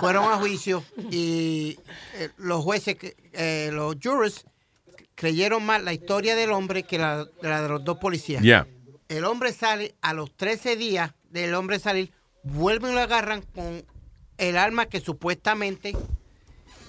fueron 0.00 0.24
a 0.30 0.36
juicio 0.36 0.84
y 1.10 1.78
eh, 2.14 2.30
los 2.36 2.62
jueces, 2.64 2.96
eh, 3.32 3.70
los 3.72 3.96
jurors, 4.02 4.44
creyeron 5.14 5.64
más 5.64 5.82
la 5.82 5.92
historia 5.92 6.34
del 6.34 6.50
hombre 6.52 6.82
que 6.82 6.98
la, 6.98 7.26
la 7.40 7.62
de 7.62 7.68
los 7.68 7.84
dos 7.84 7.98
policías. 7.98 8.42
Ya. 8.42 8.66
El 9.08 9.24
hombre 9.24 9.52
sale, 9.52 9.94
a 10.02 10.12
los 10.14 10.34
13 10.36 10.76
días 10.76 11.12
del 11.30 11.54
hombre 11.54 11.78
salir, 11.78 12.12
vuelven 12.42 12.90
y 12.92 12.94
lo 12.94 13.00
agarran 13.00 13.42
con 13.54 13.84
el 14.38 14.56
arma 14.56 14.86
que 14.86 15.00
supuestamente... 15.00 15.94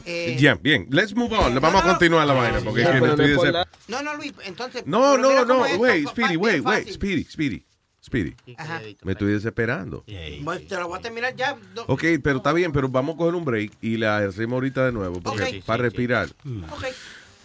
eh, 0.06 0.38
Ya, 0.40 0.56
bien. 0.56 0.88
Let's 0.92 1.16
move 1.16 1.36
on. 1.38 1.60
Vamos 1.60 1.84
a 1.84 1.88
continuar 1.88 2.26
la 2.28 2.34
vaina 2.34 2.60
porque 2.62 2.82
es 2.84 2.88
que 2.90 3.02
me 3.02 3.10
estoy 3.10 3.28
desesperando. 3.28 3.70
No, 3.88 4.02
no, 4.02 4.16
Luis, 4.16 4.34
entonces... 4.46 4.84
No, 4.86 5.18
no, 5.18 5.46
no. 5.46 5.62
Wait, 5.78 6.08
Speedy, 6.10 6.38
wait, 6.38 6.64
wait. 6.64 6.88
Speedy, 6.90 7.24
Speedy. 7.24 7.66
Speedy. 8.04 8.36
Ajá. 8.58 8.82
Me 9.04 9.14
estoy 9.14 9.34
desesperando. 9.34 10.06
Bueno, 10.42 10.62
te 10.68 10.76
lo 10.76 10.88
voy 10.88 11.00
a 11.00 11.02
terminar 11.02 11.36
ya. 11.36 11.58
Ok, 11.88 12.04
pero 12.24 12.38
está 12.38 12.54
bien, 12.54 12.72
pero 12.72 12.88
vamos 12.88 13.16
a 13.16 13.18
coger 13.18 13.34
un 13.34 13.44
break 13.44 13.72
y 13.82 13.98
la 13.98 14.18
hacemos 14.18 14.54
ahorita 14.58 14.86
de 14.86 14.92
nuevo 14.92 15.22
porque, 15.22 15.64
para 15.66 15.84
respirar. 15.84 16.28
Ok. 16.28 16.86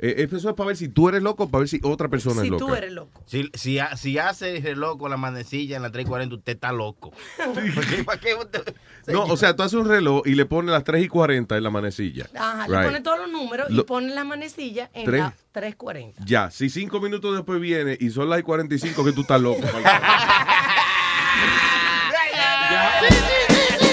Eh, 0.05 0.27
eso 0.29 0.49
es 0.49 0.55
para 0.55 0.67
ver 0.67 0.75
si 0.75 0.89
tú 0.89 1.07
eres 1.07 1.23
loco 1.23 1.43
o 1.43 1.49
para 1.49 1.59
ver 1.61 1.69
si 1.69 1.79
otra 1.81 2.09
persona 2.09 2.41
es 2.41 2.43
Si 2.43 2.49
loca. 2.49 2.65
tú 2.65 2.75
eres 2.75 2.91
loco. 2.91 3.21
Si, 3.25 3.49
si, 3.53 3.79
ha- 3.79 3.95
si 3.95 4.17
hace 4.17 4.57
el 4.57 4.63
reloj 4.63 4.97
con 4.99 5.09
la 5.09 5.15
manecilla 5.15 5.77
en 5.77 5.81
la 5.81 5.91
340, 5.91 6.35
usted 6.35 6.51
está 6.55 6.73
loco. 6.73 7.13
¿para 8.05 8.19
qué 8.19 8.35
usted- 8.35 8.75
No, 9.07 9.23
o 9.23 9.37
sea, 9.37 9.55
tú 9.55 9.63
haces 9.63 9.79
un 9.79 9.87
reloj 9.87 10.23
y 10.25 10.35
le 10.35 10.45
pones 10.45 10.71
las 10.73 10.83
3 10.83 11.05
y 11.05 11.07
40 11.07 11.55
en 11.55 11.63
la 11.63 11.69
manecilla. 11.69 12.27
Ajá, 12.35 12.65
Right. 12.67 12.79
le 12.79 12.85
pone 12.85 12.99
todos 13.01 13.19
los 13.19 13.31
números 13.31 13.67
y 13.69 13.73
Lo- 13.75 13.85
pone 13.85 14.13
la 14.13 14.25
manecilla 14.25 14.89
en 14.93 15.05
Tres. 15.05 15.21
la 15.21 15.33
340. 15.53 16.21
Ya, 16.25 16.51
si 16.51 16.69
cinco 16.69 16.99
minutos 16.99 17.33
después 17.35 17.61
viene 17.61 17.97
y 17.97 18.09
son 18.09 18.29
las 18.29 18.39
y 18.41 18.43
45 18.43 19.05
que 19.05 19.13
tú 19.13 19.21
estás 19.21 19.39
loco. 19.39 19.61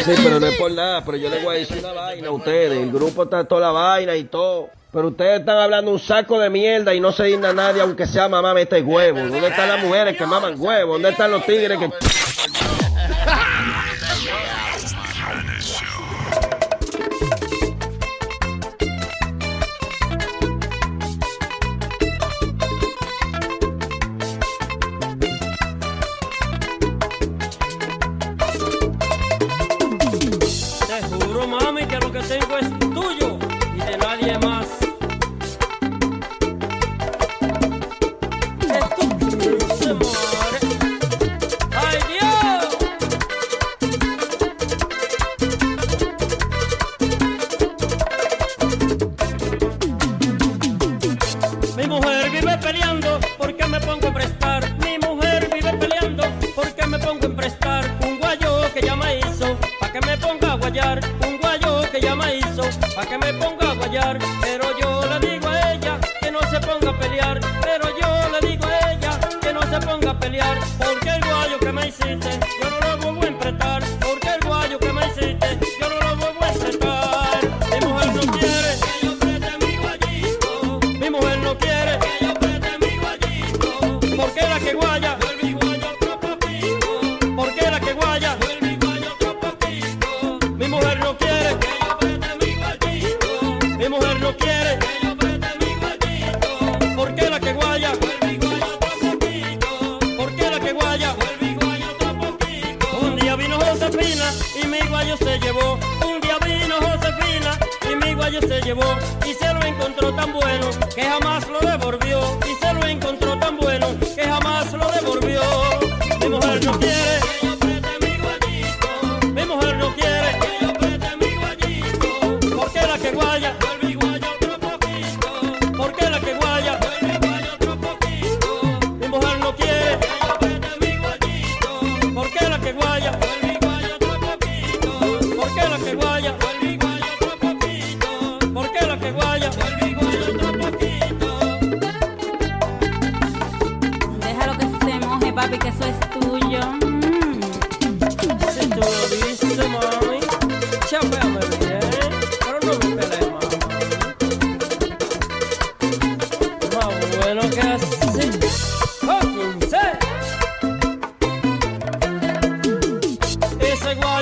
Sí, 0.05 0.12
pero 0.22 0.40
no 0.40 0.47
es 0.47 0.56
por 0.56 0.72
nada, 0.72 1.05
pero 1.05 1.16
yo 1.16 1.28
les 1.28 1.43
voy 1.43 1.56
a 1.56 1.59
decir 1.59 1.78
una 1.78 1.93
vaina 1.93 2.28
a 2.28 2.31
ustedes. 2.32 2.78
El 2.78 2.90
grupo 2.90 3.24
está 3.24 3.44
toda 3.44 3.60
la 3.60 3.70
vaina 3.70 4.16
y 4.16 4.24
todo. 4.24 4.70
Pero 4.93 5.09
ustedes 5.09 5.40
están 5.40 5.59
hablando 5.59 5.93
un 5.93 6.01
saco 6.01 6.40
de 6.40 6.51
mierda 6.51 6.93
y 6.94 7.01
no 7.01 7.12
se 7.12 7.24
digna 7.24 7.51
a 7.51 7.52
nadie, 7.52 7.81
aunque 7.81 8.06
sea 8.06 8.28
mamá 8.28 8.55
mete 8.55 8.82
huevo. 8.82 9.18
¿Dónde 9.18 9.47
están 9.47 9.68
las 9.68 9.85
mujeres 9.85 10.16
que 10.16 10.27
maman 10.27 10.55
huevo? 10.59 10.94
¿Dónde 10.94 11.10
están 11.10 11.31
los 11.31 11.47
tigres 11.47 11.78
que... 11.78 11.90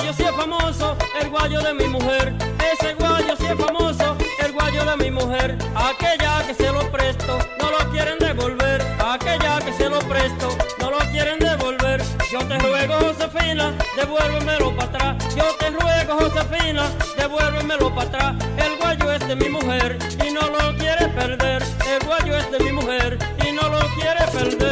guayo 0.09 0.16
sí 0.16 0.22
es 0.22 0.36
famoso, 0.36 0.97
el 1.20 1.28
guayo 1.28 1.60
de 1.60 1.74
mi 1.74 1.86
mujer. 1.86 2.35
Ese 2.72 2.94
guayo 2.94 3.36
sí 3.36 3.44
es 3.44 3.59
famoso, 3.59 4.16
el 4.43 4.52
guayo 4.52 4.85
de 4.85 4.97
mi 4.97 5.10
mujer. 5.10 5.59
Aquella 5.74 6.47
que 6.47 6.55
se 6.55 6.72
lo 6.72 6.90
presto, 6.90 7.39
no 7.60 7.70
lo 7.70 7.90
quieren 7.90 8.18
devolver. 8.18 8.82
Aquella 9.05 9.59
que 9.59 9.72
se 9.72 9.89
lo 9.89 9.98
presto, 10.01 10.56
no 10.80 10.90
lo 10.90 10.98
quieren 11.10 11.39
devolver. 11.39 12.02
Yo 12.32 12.39
te 12.39 12.59
ruego, 12.59 12.94
Josefina, 12.94 13.74
devuélvemelo 13.97 14.74
para 14.76 14.89
atrás. 14.89 15.36
Yo 15.36 15.44
te 15.59 15.70
ruego, 15.70 16.14
Josefina, 16.20 16.85
devuélvemelo 17.18 17.94
para 17.94 18.09
atrás. 18.09 18.35
El 18.56 18.78
guayo 18.78 19.12
es 19.12 19.28
de 19.28 19.36
mi 19.36 19.48
mujer 19.51 19.98
y 20.26 20.32
no 20.32 20.48
lo 20.48 20.74
quiere 20.78 21.09
perder. 21.09 21.62
El 21.86 22.06
guayo 22.06 22.36
es 22.39 22.51
de 22.51 22.59
mi 22.60 22.72
mujer 22.72 23.18
y 23.47 23.52
no 23.52 23.68
lo 23.68 23.80
quiere 23.97 24.24
perder. 24.32 24.67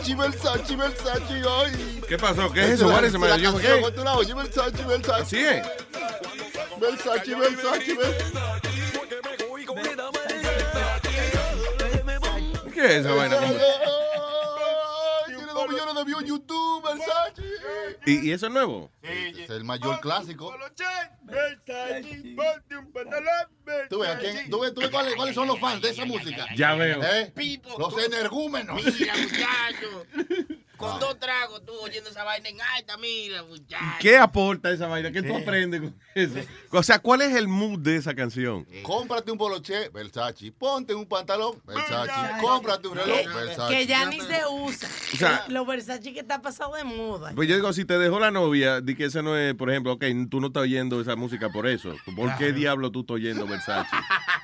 Versace, 0.00 0.14
Versace, 0.16 0.76
Versace, 0.76 0.76
Versace, 0.76 1.42
ay. 1.48 2.00
¿Qué 2.08 2.18
pasó? 2.18 2.50
¿Qué 2.52 2.60
es 2.64 2.70
eso? 2.70 2.86
¿Cuál 2.90 3.04
es 3.04 3.12
la 3.12 3.20
canción, 3.20 3.94
tú 3.94 4.04
la 4.04 4.14
oyes, 4.14 4.34
Versace, 4.34 4.84
Versace. 4.84 5.22
Así 5.22 5.38
es. 5.38 5.66
Versace, 6.80 7.34
Versace, 7.34 7.94
Versace. 7.94 9.40
¿Qué 12.72 12.84
es 12.86 12.90
esa 13.04 13.12
vaina? 13.14 13.36
Ay, 13.40 13.56
Tiene 15.26 15.52
dos 15.52 15.68
millones 15.68 15.94
de 15.94 16.04
views 16.04 16.22
en 16.22 16.28
YouTube, 16.28 16.82
Versace. 16.82 17.42
¿Y, 18.06 18.28
y 18.28 18.32
eso 18.32 18.46
es 18.46 18.52
nuevo? 18.52 18.90
Es 19.02 19.50
el 19.50 19.64
mayor 19.64 20.00
clásico. 20.00 20.54
¿Tú 23.88 23.98
ves, 24.00 24.10
a 24.10 24.18
quién- 24.18 24.50
tú 24.50 24.60
ves- 24.60 24.74
tú 24.74 24.80
ves 24.80 24.90
cuáles, 24.90 25.14
cuáles 25.14 25.34
son 25.34 25.46
los 25.46 25.58
fans 25.60 25.80
de 25.82 25.90
esa 25.90 26.04
música? 26.04 26.46
Ya 26.56 26.74
veo. 26.74 27.00
¿Eh? 27.04 27.32
Los 27.78 27.96
energúmenos. 28.04 28.82
Mira, 28.98 29.14
muchacho. 29.16 29.89
Esa 32.08 32.24
vaina 32.24 32.48
en 32.48 32.60
alta, 32.60 32.96
mira, 32.96 33.42
muchacho. 33.42 33.84
¿Qué 34.00 34.16
aporta 34.16 34.70
esa 34.70 34.86
vaina? 34.86 35.10
¿Qué 35.12 35.22
tú 35.22 35.36
aprendes 35.36 35.80
con 35.82 35.94
eso? 36.14 36.34
O 36.72 36.82
sea, 36.82 36.98
¿cuál 36.98 37.22
es 37.22 37.34
el 37.34 37.48
mood 37.48 37.78
de 37.80 37.96
esa 37.96 38.14
canción? 38.14 38.66
Cómprate 38.82 39.30
un 39.30 39.38
poloche, 39.38 39.88
Versace. 39.90 40.52
Ponte 40.52 40.94
un 40.94 41.06
pantalón, 41.06 41.60
Versace. 41.66 42.12
Cómprate 42.40 42.88
un 42.88 42.96
reloj, 42.96 43.34
Versace. 43.34 43.74
Que 43.74 43.86
ya 43.86 44.06
ni 44.06 44.20
se 44.20 44.40
usa. 44.50 44.88
O 45.12 45.16
sea- 45.16 45.44
Los 45.48 45.66
Versace 45.66 46.12
que 46.12 46.20
está 46.20 46.40
pasado 46.40 46.74
de 46.76 46.84
moda. 46.84 47.32
Pues 47.34 47.48
yo 47.48 47.54
digo, 47.56 47.72
si 47.72 47.84
te 47.84 47.98
dejó 47.98 48.18
la 48.20 48.30
novia, 48.30 48.80
di 48.80 48.94
que 48.94 49.04
ese 49.06 49.22
no 49.22 49.36
es, 49.36 49.54
por 49.54 49.70
ejemplo, 49.70 49.92
ok, 49.92 50.04
tú 50.30 50.40
no 50.40 50.46
estás 50.48 50.62
oyendo 50.62 51.00
esa 51.00 51.16
música 51.16 51.48
por 51.50 51.66
eso. 51.66 51.94
¿Por 52.16 52.36
qué 52.36 52.52
diablo 52.52 52.90
tú 52.90 53.00
estás 53.00 53.14
oyendo 53.16 53.46
Versace? 53.46 53.90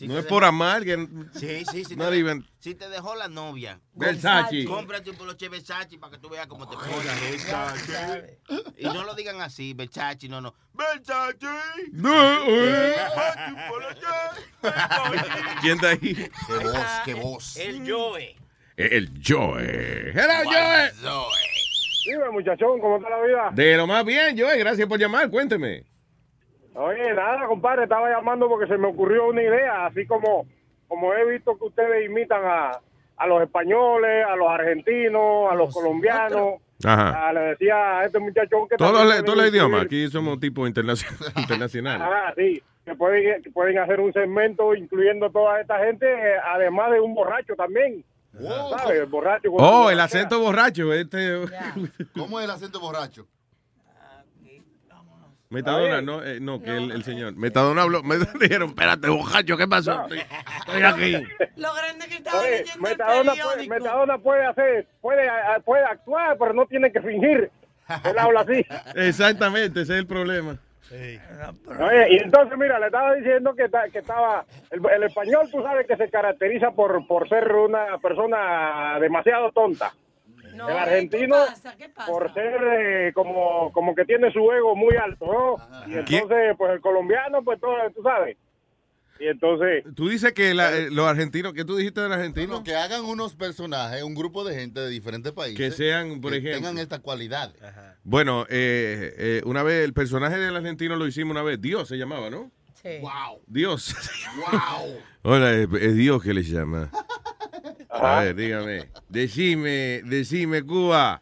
no 0.00 0.18
es 0.18 0.26
por 0.26 0.44
amar, 0.44 0.84
que 0.84 1.08
Sí, 1.34 1.64
sí, 1.70 1.84
sí. 1.84 1.96
Not 1.96 2.10
te, 2.10 2.18
even- 2.18 2.46
Si 2.58 2.74
te 2.74 2.88
dejó 2.88 3.14
la 3.14 3.28
novia. 3.28 3.80
Versace. 3.94 4.64
Cómprate 4.64 5.10
un 5.10 5.16
poloche 5.16 5.48
Versace 5.48 5.98
para 5.98 6.12
que 6.12 6.18
tú 6.18 6.28
veas 6.28 6.46
cómo 6.46 6.68
te 6.68 6.76
pones. 6.76 7.46
Y 8.76 8.84
no 8.84 9.04
lo 9.04 9.14
digan 9.14 9.40
así, 9.40 9.74
Versace, 9.74 10.28
no, 10.28 10.40
no. 10.40 10.54
Versace. 10.74 11.46
No, 11.92 12.44
eh. 12.48 12.96
¿Quién 15.60 15.74
está 15.74 15.88
ahí? 15.90 15.98
Qué 16.46 16.58
voz, 16.64 16.86
qué 17.04 17.14
voz. 17.14 17.56
El 17.56 17.90
Joe. 17.90 18.36
El 18.76 19.10
Joe. 19.26 20.12
Hello, 20.14 20.44
Joe. 20.44 21.30
Dime, 22.06 22.30
muchachón, 22.30 22.80
¿cómo 22.80 22.96
está 22.96 23.10
la 23.10 23.20
vida? 23.22 23.50
De 23.52 23.76
lo 23.76 23.86
más 23.86 24.04
bien, 24.04 24.38
Joe. 24.38 24.56
Gracias 24.58 24.86
por 24.88 24.98
llamar. 24.98 25.28
Cuénteme. 25.30 25.84
Oye, 26.74 27.14
nada, 27.14 27.46
compadre, 27.46 27.84
estaba 27.84 28.08
llamando 28.10 28.48
porque 28.48 28.66
se 28.66 28.78
me 28.78 28.88
ocurrió 28.88 29.28
una 29.28 29.42
idea, 29.42 29.86
así 29.86 30.06
como, 30.06 30.46
como 30.86 31.12
he 31.14 31.30
visto 31.32 31.56
que 31.58 31.64
ustedes 31.64 32.06
imitan 32.08 32.42
a, 32.44 32.80
a 33.16 33.26
los 33.26 33.42
españoles, 33.42 34.24
a 34.26 34.36
los 34.36 34.48
argentinos, 34.48 35.50
a 35.50 35.54
los 35.54 35.74
colombianos. 35.74 36.60
Ajá. 36.84 37.28
Ah, 37.28 37.32
le 37.32 37.40
decía 37.40 37.98
a 37.98 38.04
este 38.04 38.20
muchachón 38.20 38.68
que... 38.68 38.76
Todos 38.76 39.04
los, 39.04 39.24
todos 39.24 39.26
los 39.26 39.34
pueden 39.36 39.54
idiomas. 39.54 39.82
Aquí 39.82 40.08
somos 40.08 40.38
tipo 40.38 40.66
internacional. 40.68 41.32
internacional. 41.36 42.02
Ajá, 42.02 42.34
sí, 42.36 42.62
que 42.84 42.94
pueden, 42.94 43.42
que 43.42 43.50
pueden 43.50 43.78
hacer 43.78 43.98
un 43.98 44.12
segmento 44.12 44.74
incluyendo 44.74 45.30
toda 45.30 45.60
esta 45.60 45.78
gente, 45.80 46.06
eh, 46.06 46.36
además 46.44 46.92
de 46.92 47.00
un 47.00 47.14
borracho 47.14 47.54
también. 47.56 48.04
¿Sabes? 48.32 49.00
El 49.00 49.06
borracho. 49.06 49.50
Oh, 49.52 49.90
el 49.90 49.98
acento 49.98 50.38
borracho. 50.38 50.92
Este. 50.92 51.40
¿Cómo 52.16 52.38
es 52.38 52.44
el 52.44 52.50
acento 52.52 52.78
borracho? 52.78 53.26
Metadona, 55.50 56.02
no, 56.02 56.22
eh, 56.22 56.40
no, 56.40 56.62
que 56.62 56.70
el, 56.76 56.90
el 56.90 57.04
señor. 57.04 57.34
Metadona 57.34 57.82
habló. 57.82 58.02
Me 58.02 58.16
dijeron, 58.40 58.70
espérate, 58.70 59.08
bojacho, 59.08 59.56
¿qué 59.56 59.66
pasó? 59.66 60.02
Estoy, 60.02 60.18
estoy 60.18 60.82
aquí. 60.82 61.26
Lo 61.56 61.74
grande 61.74 62.06
que 62.06 62.16
estaba 62.16 62.40
Oye, 62.40 62.50
leyendo 62.50 62.74
el 62.74 62.80
Metadona 62.80 63.32
puede, 63.32 63.48
periódico. 63.48 63.74
Metadona 63.74 64.18
puede 64.18 64.46
hacer, 64.46 64.86
puede, 65.00 65.30
puede 65.64 65.84
actuar, 65.84 66.36
pero 66.38 66.52
no 66.52 66.66
tiene 66.66 66.92
que 66.92 67.00
fingir. 67.00 67.50
Él 68.04 68.18
habla 68.18 68.40
así. 68.40 68.64
Exactamente, 68.94 69.80
ese 69.80 69.94
es 69.94 69.98
el 70.00 70.06
problema. 70.06 70.58
Oye, 70.90 72.06
y 72.14 72.16
entonces, 72.18 72.56
mira, 72.58 72.78
le 72.78 72.86
estaba 72.86 73.14
diciendo 73.14 73.54
que 73.54 73.64
estaba. 73.98 74.44
El, 74.70 74.80
el 74.90 75.02
español, 75.04 75.48
tú 75.50 75.62
sabes 75.62 75.86
que 75.86 75.96
se 75.96 76.10
caracteriza 76.10 76.70
por, 76.72 77.06
por 77.06 77.28
ser 77.28 77.50
una 77.52 77.98
persona 77.98 78.98
demasiado 79.00 79.50
tonta. 79.52 79.92
El 80.66 80.76
argentino, 80.78 81.36
por 82.06 82.32
ser 82.34 82.54
eh, 82.78 83.12
como, 83.14 83.70
como 83.72 83.94
que 83.94 84.04
tiene 84.04 84.32
su 84.32 84.50
ego 84.50 84.74
muy 84.74 84.96
alto, 84.96 85.26
¿no? 85.26 85.56
Y 85.86 85.94
entonces, 85.98 86.54
pues 86.56 86.72
el 86.72 86.80
colombiano, 86.80 87.42
pues 87.44 87.60
todo, 87.60 87.74
tú 87.94 88.02
sabes. 88.02 88.36
Y 89.20 89.26
entonces. 89.26 89.84
Tú 89.96 90.08
dices 90.08 90.32
que 90.32 90.54
la- 90.54 90.76
eh, 90.76 90.90
los 90.92 91.04
argentinos, 91.06 91.52
¿qué 91.52 91.64
tú 91.64 91.76
dijiste 91.76 92.00
del 92.00 92.12
argentino? 92.12 92.52
No, 92.54 92.62
que 92.64 92.76
hagan 92.76 93.04
unos 93.04 93.34
personajes, 93.34 94.02
un 94.04 94.14
grupo 94.14 94.44
de 94.44 94.54
gente 94.54 94.78
de 94.80 94.88
diferentes 94.88 95.32
países. 95.32 95.56
Que 95.58 95.70
sean, 95.72 96.20
por 96.20 96.30
que 96.30 96.38
ejemplo. 96.38 96.58
tengan 96.60 96.78
esta 96.78 97.00
cualidad. 97.00 97.52
Bueno, 98.04 98.42
eh, 98.48 99.12
eh, 99.18 99.42
una 99.44 99.64
vez, 99.64 99.84
el 99.84 99.92
personaje 99.92 100.38
del 100.38 100.54
argentino 100.56 100.94
lo 100.94 101.04
hicimos 101.06 101.32
una 101.32 101.42
vez. 101.42 101.60
Dios 101.60 101.88
se 101.88 101.96
llamaba, 101.96 102.30
¿no? 102.30 102.50
Sí. 102.82 102.98
Wow. 103.00 103.40
Dios. 103.46 103.94
Wow. 104.36 104.98
Hola, 105.22 105.52
es, 105.52 105.68
es 105.80 105.94
Dios 105.96 106.22
que 106.22 106.32
le 106.32 106.42
llama. 106.42 106.90
A 107.90 108.20
ver, 108.20 108.34
dígame. 108.36 108.88
Decime, 109.08 110.02
decime, 110.04 110.62
Cuba. 110.62 111.20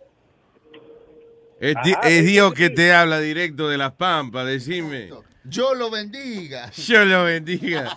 Es, 1.58 1.74
di- 1.84 1.92
Ajá, 1.94 2.08
es 2.08 2.26
sí, 2.26 2.32
Dios 2.32 2.50
sí, 2.50 2.56
que 2.56 2.70
te 2.70 2.92
habla 2.92 3.18
directo 3.20 3.68
de 3.68 3.78
las 3.78 3.92
pampas, 3.92 4.46
decime. 4.46 5.10
Yo 5.44 5.74
lo 5.74 5.90
bendiga. 5.90 6.70
Yo 6.76 7.04
lo 7.04 7.24
bendiga. 7.24 7.96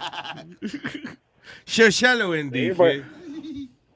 Yo 1.66 1.88
ya 1.90 2.16
lo 2.16 2.30
bendije. 2.30 2.70
Sí, 2.72 2.76
pues. 2.78 3.02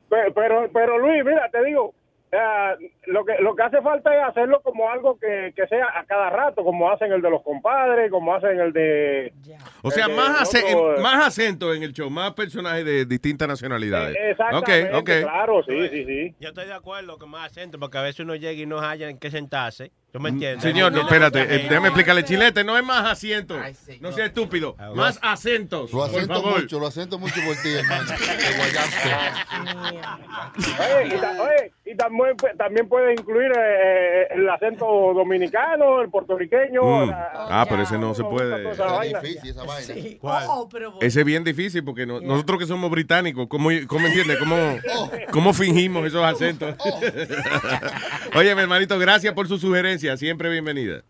Pero, 0.10 0.34
pero, 0.34 0.70
pero, 0.74 1.00
Luis, 1.00 1.24
mira, 1.26 1.50
te 1.52 1.64
digo, 1.64 1.96
ah, 2.38 2.76
lo 3.06 3.26
que 3.26 3.34
lo 3.40 3.56
que 3.56 3.64
hace 3.64 3.82
falta 3.82 4.16
es 4.16 4.24
hacerlo 4.30 4.62
como 4.62 4.90
algo 4.90 5.18
que, 5.20 5.54
que 5.56 5.68
sea 5.68 5.88
a 5.98 6.06
cada 6.06 6.30
rato, 6.30 6.64
como 6.64 6.90
hacen 6.90 7.12
el 7.12 7.22
de 7.22 7.30
los 7.30 7.42
compadres, 7.42 8.10
como 8.12 8.34
hacen 8.34 8.60
el 8.60 8.74
de... 8.74 9.34
O 9.82 9.92
sea, 9.92 10.08
de 10.08 10.16
más, 10.16 10.54
otro, 10.54 10.96
eh, 10.98 11.02
más 11.02 11.28
acento 11.28 11.74
en 11.74 11.84
el 11.84 11.94
show, 11.94 12.10
más 12.10 12.34
personajes 12.34 12.86
de 12.86 13.06
distintas 13.06 13.48
nacionalidades. 13.48 14.16
Exactamente, 14.20 14.96
Ok, 14.96 15.02
ok. 15.02 15.10
claro, 15.22 15.64
sí, 15.64 15.90
sí, 15.90 16.06
sí. 16.06 16.36
Yo 16.40 16.50
estoy 16.50 16.66
de 16.66 16.74
acuerdo 16.74 17.18
con 17.18 17.30
más 17.30 17.52
acento, 17.52 17.80
porque 17.80 17.98
a 17.98 18.02
veces 18.02 18.22
uno 18.22 18.36
llega 18.36 18.62
y 18.62 18.66
no 18.66 18.80
haya 18.80 19.10
en 19.10 19.20
qué 19.20 19.32
sentarse. 19.32 19.92
¿Tú 20.14 20.20
me 20.20 20.30
entiendes? 20.30 20.64
Mm, 20.64 20.68
Señor, 20.68 20.92
no, 20.92 21.00
Tiene 21.08 21.10
espérate, 21.28 21.56
eh, 21.56 21.68
déjame 21.68 21.88
explicarle, 21.88 22.24
Chilete, 22.24 22.64
no 22.64 22.78
es 22.78 22.84
más 22.86 23.04
asiento. 23.12 23.58
No 24.00 24.12
sea 24.12 24.28
estúpido. 24.28 24.76
Lo 24.80 24.94
Más 24.94 25.20
ac- 25.20 25.32
acentos, 25.34 25.92
Lo 25.92 26.08
favor. 26.08 26.62
mucho, 26.62 26.80
lo 26.80 26.86
acento 26.86 27.18
mucho 27.18 27.34
por 27.44 27.56
ti, 27.64 27.70
hermano. 27.74 28.04
Oye, 30.56 31.08
y, 31.16 31.20
ta- 31.20 31.42
oye, 31.42 31.72
y 31.86 31.96
también, 31.96 32.36
también 32.58 32.88
puede 32.88 33.14
incluir 33.14 33.52
eh, 33.58 34.28
el 34.36 34.48
acento 34.50 34.86
dominicano, 35.16 36.02
el 36.02 36.10
puertorriqueño. 36.10 36.82
Mm. 37.06 37.10
la- 37.10 37.32
Ah, 37.50 37.66
pero 37.68 37.82
ese 37.82 37.98
no 37.98 38.14
se 38.14 38.24
puede. 38.24 38.64
vaina. 38.76 39.20
difícil 39.20 39.50
esa 39.50 39.64
vaina. 39.64 39.94
Sí. 39.96 40.18
¿Cuál? 40.22 40.46
Oh, 40.48 40.62
oh, 40.62 40.70
pero 40.70 40.92
bueno. 40.92 41.06
Ese 41.08 41.22
es 41.22 41.26
bien 41.26 41.44
difícil 41.44 41.84
porque 41.84 42.06
no- 42.06 42.22
nosotros 42.22 42.60
que 42.60 42.66
somos 42.68 42.92
británicos, 42.92 43.48
¿cómo, 43.48 43.70
cómo 43.88 44.06
entiendes? 44.08 44.38
¿Cómo, 44.38 44.78
¿Cómo 45.32 45.54
fingimos 45.54 46.06
esos 46.06 46.24
acentos? 46.24 46.76
Oye, 48.36 48.54
mi 48.56 48.62
hermanito, 48.62 48.98
gracias 49.00 49.34
por 49.34 49.48
su 49.48 49.58
sugerencia. 49.58 50.03
Siempre 50.18 50.50
bienvenida. 50.50 51.02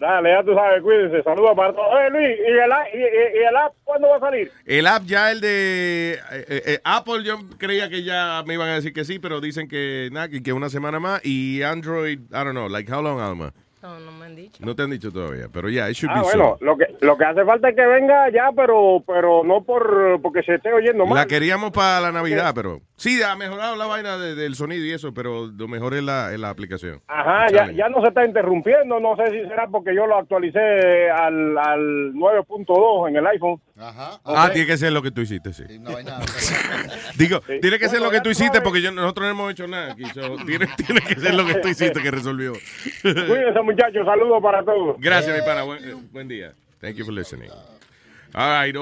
Dale, 0.00 0.30
ya 0.30 0.42
tú 0.42 0.54
sabes, 0.54 0.82
cuídense. 0.82 1.22
Saludos 1.22 1.52
para 1.54 1.72
todos. 1.72 1.86
Oye, 1.94 2.10
Luis, 2.10 2.38
¿y 2.40 2.50
el, 2.52 2.72
a- 2.72 2.88
y, 2.92 2.98
y- 2.98 3.40
y 3.40 3.44
el 3.48 3.56
app 3.56 3.74
cuándo 3.84 4.08
va 4.08 4.16
a 4.16 4.20
salir? 4.20 4.50
El 4.66 4.86
app 4.88 5.04
ya, 5.04 5.30
el 5.30 5.40
de 5.40 6.14
eh, 6.32 6.62
eh, 6.66 6.80
Apple, 6.84 7.22
yo 7.24 7.38
creía 7.58 7.88
que 7.88 8.02
ya 8.02 8.42
me 8.44 8.54
iban 8.54 8.68
a 8.70 8.74
decir 8.74 8.92
que 8.92 9.04
sí, 9.04 9.18
pero 9.20 9.40
dicen 9.40 9.68
que 9.68 10.08
nada, 10.12 10.28
que, 10.28 10.42
que 10.42 10.52
una 10.52 10.68
semana 10.68 10.98
más. 10.98 11.20
Y 11.24 11.62
Android, 11.62 12.18
I 12.18 12.24
don't 12.32 12.50
know, 12.52 12.68
like 12.68 12.92
how 12.92 13.02
long, 13.02 13.20
Alma? 13.20 13.52
No, 13.82 14.00
no 14.00 14.12
me 14.12 14.24
han 14.24 14.34
dicho. 14.34 14.64
No 14.64 14.74
te 14.74 14.82
han 14.82 14.90
dicho 14.90 15.12
todavía, 15.12 15.46
pero 15.52 15.68
ya, 15.68 15.88
it 15.90 15.94
should 15.94 16.10
Ah, 16.10 16.20
be 16.20 16.22
bueno, 16.24 16.56
soon. 16.58 16.66
lo 16.68 16.76
que, 16.78 16.86
lo 17.02 17.16
que 17.18 17.24
hace 17.24 17.44
falta 17.44 17.68
es 17.68 17.76
que 17.76 17.86
venga 17.86 18.30
ya, 18.30 18.48
pero 18.56 19.04
pero 19.06 19.44
no 19.44 19.62
por 19.62 20.20
porque 20.22 20.42
se 20.42 20.54
esté 20.54 20.72
oyendo 20.72 21.04
mal. 21.04 21.16
La 21.18 21.26
queríamos 21.26 21.70
para 21.70 22.00
la 22.00 22.10
Navidad, 22.10 22.52
pero 22.54 22.80
sí, 22.96 23.22
ha 23.22 23.34
mejorado 23.36 23.76
la 23.76 23.86
vaina 23.86 24.16
de- 24.18 24.34
del 24.34 24.54
sonido 24.54 24.84
y 24.84 24.92
eso, 24.92 25.12
pero 25.14 25.46
lo 25.46 25.68
mejor 25.68 25.94
es 25.94 26.02
la, 26.02 26.32
es 26.32 26.38
la 26.40 26.50
aplicación. 26.50 27.00
Ajá, 27.08 27.46
ya, 27.50 27.70
ya 27.72 27.88
no 27.88 28.00
se 28.02 28.08
está 28.08 28.24
interrumpiendo. 28.24 29.00
No 29.00 29.16
sé 29.16 29.30
si 29.30 29.48
será 29.48 29.66
porque 29.68 29.94
yo 29.94 30.06
lo 30.06 30.16
actualicé 30.16 31.10
al, 31.10 31.56
al 31.58 32.12
9.2 32.14 33.08
en 33.08 33.16
el 33.16 33.26
iPhone. 33.26 33.60
Ajá. 33.78 34.20
Ah, 34.24 34.50
tiene 34.52 34.66
que 34.68 34.76
ser 34.76 34.92
lo 34.92 35.02
que 35.02 35.10
tú 35.10 35.20
hiciste, 35.22 35.52
sí. 35.52 35.64
Digo, 37.16 37.40
tiene 37.60 37.78
que 37.78 37.88
ser 37.88 38.00
lo 38.00 38.10
que 38.10 38.20
tú 38.20 38.30
hiciste 38.30 38.60
porque 38.60 38.80
yo, 38.82 38.90
nosotros 38.92 39.26
no 39.26 39.30
hemos 39.30 39.50
hecho 39.52 39.66
nada 39.66 39.92
aquí. 39.92 40.04
so, 40.06 40.36
tiene, 40.46 40.68
tiene 40.86 41.00
que 41.00 41.14
ser 41.16 41.34
lo 41.34 41.44
que 41.46 41.54
tú 41.56 41.68
hiciste 41.68 42.00
que 42.02 42.10
resolvió. 42.10 42.52
Cuídense, 43.02 43.60
muchachos. 43.62 44.04
Saludos 44.06 44.42
para 44.42 44.62
todos. 44.64 44.96
Gracias, 45.00 45.36
mi 45.36 45.44
pana. 45.44 45.62
Buen, 45.62 45.84
eh, 45.84 45.94
buen 46.12 46.28
día. 46.28 46.52
Thank 46.80 46.96
you 46.96 47.04
for 47.04 47.14
listening. 47.14 47.50
All 48.36 48.50
right, 48.66 48.74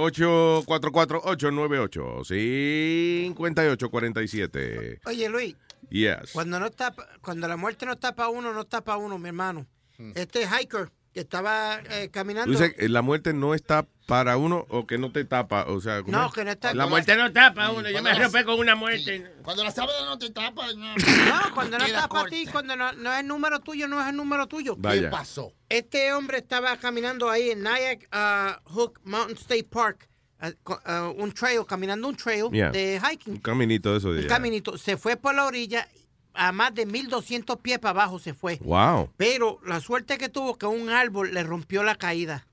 844-898-5847. 3.53 5.01
Oye, 5.07 5.29
Luis, 5.29 5.55
Yes. 5.91 6.33
cuando 6.33 6.59
no 6.59 6.66
está, 6.66 6.95
cuando 7.20 7.47
la 7.49 7.57
muerte 7.57 7.85
no 7.85 7.93
está 7.93 8.15
para 8.15 8.31
uno, 8.31 8.53
no 8.55 8.62
está 8.62 8.83
para 8.83 8.97
uno, 8.99 9.19
mi 9.19 9.29
hermano. 9.29 9.66
Hmm. 9.99 10.12
Este 10.15 10.47
hiker 10.47 10.91
que 11.12 11.20
estaba 11.20 11.81
eh, 11.91 12.09
caminando. 12.11 12.51
dices, 12.51 12.74
eh, 12.79 12.89
la 12.89 13.03
muerte 13.03 13.35
no 13.35 13.55
está 13.55 13.87
para 14.07 14.37
uno 14.37 14.66
o 14.69 14.87
que 14.87 14.99
no 14.99 15.12
te 15.12 15.24
tapa, 15.24 15.65
o 15.69 15.81
sea, 15.81 16.03
¿cómo 16.03 16.16
No, 16.16 16.27
es? 16.27 16.33
que 16.33 16.45
no 16.45 16.51
está- 16.51 16.74
La 16.74 16.87
muerte 16.87 17.15
no 17.16 17.33
tapa 17.33 17.66
a 17.66 17.70
uno, 17.73 17.89
yo 17.89 18.03
me 18.03 18.11
arropé 18.11 18.45
con 18.45 18.59
una 18.59 18.74
muerte. 18.74 19.33
Cuando 19.43 19.62
la 19.65 19.70
sábana 19.70 20.05
no 20.07 20.19
te 20.19 20.31
tapa, 20.31 20.66
no. 20.74 20.95
No, 20.97 21.55
cuando 21.55 21.79
no 21.79 21.85
para 21.87 22.09
corta. 22.09 22.29
ti, 22.31 22.47
cuando 22.47 22.74
no, 22.77 22.93
no 22.93 23.12
es 23.12 23.20
el 23.20 23.27
número 23.27 23.61
tuyo, 23.61 23.87
no 23.89 24.01
es 24.01 24.09
el 24.09 24.16
número 24.16 24.47
tuyo. 24.49 24.74
Vaya. 24.77 25.03
¿Qué 25.03 25.09
pasó? 25.09 25.53
Este 25.69 26.12
hombre 26.12 26.39
estaba 26.39 26.77
caminando 26.77 27.31
ahí 27.31 27.51
en 27.51 27.62
Nyack 27.62 28.09
uh, 28.12 28.70
Hook 28.73 29.01
Mountain 29.05 29.37
State 29.39 29.65
Park, 29.70 30.09
uh, 30.43 30.73
uh, 30.73 31.11
un 31.23 31.33
trail, 31.33 31.61
caminando 31.66 32.09
un 32.09 32.16
trail 32.16 32.47
Yeah. 32.53 32.70
de 32.70 33.01
hiking. 33.01 33.35
Un 33.35 33.41
caminito 33.41 33.93
de 33.93 33.99
eso 33.99 34.09
Un 34.09 34.27
caminito. 34.27 34.77
Se 34.77 34.97
fue 34.97 35.16
por 35.16 35.35
la 35.35 35.47
orilla, 35.47 35.89
a 36.35 36.51
más 36.53 36.74
de 36.74 36.87
1200 36.87 37.59
pies 37.59 37.79
para 37.79 37.91
abajo 37.91 38.19
se 38.19 38.35
fue. 38.35 38.57
Wow. 38.62 39.11
Pero 39.16 39.61
la 39.65 39.81
suerte 39.81 40.19
que 40.19 40.29
tuvo 40.29 40.59
que 40.59 40.66
un 40.66 40.91
árbol 40.91 41.33
le 41.33 41.43
rompió 41.45 41.83
la 41.83 41.95
caída. 41.95 42.47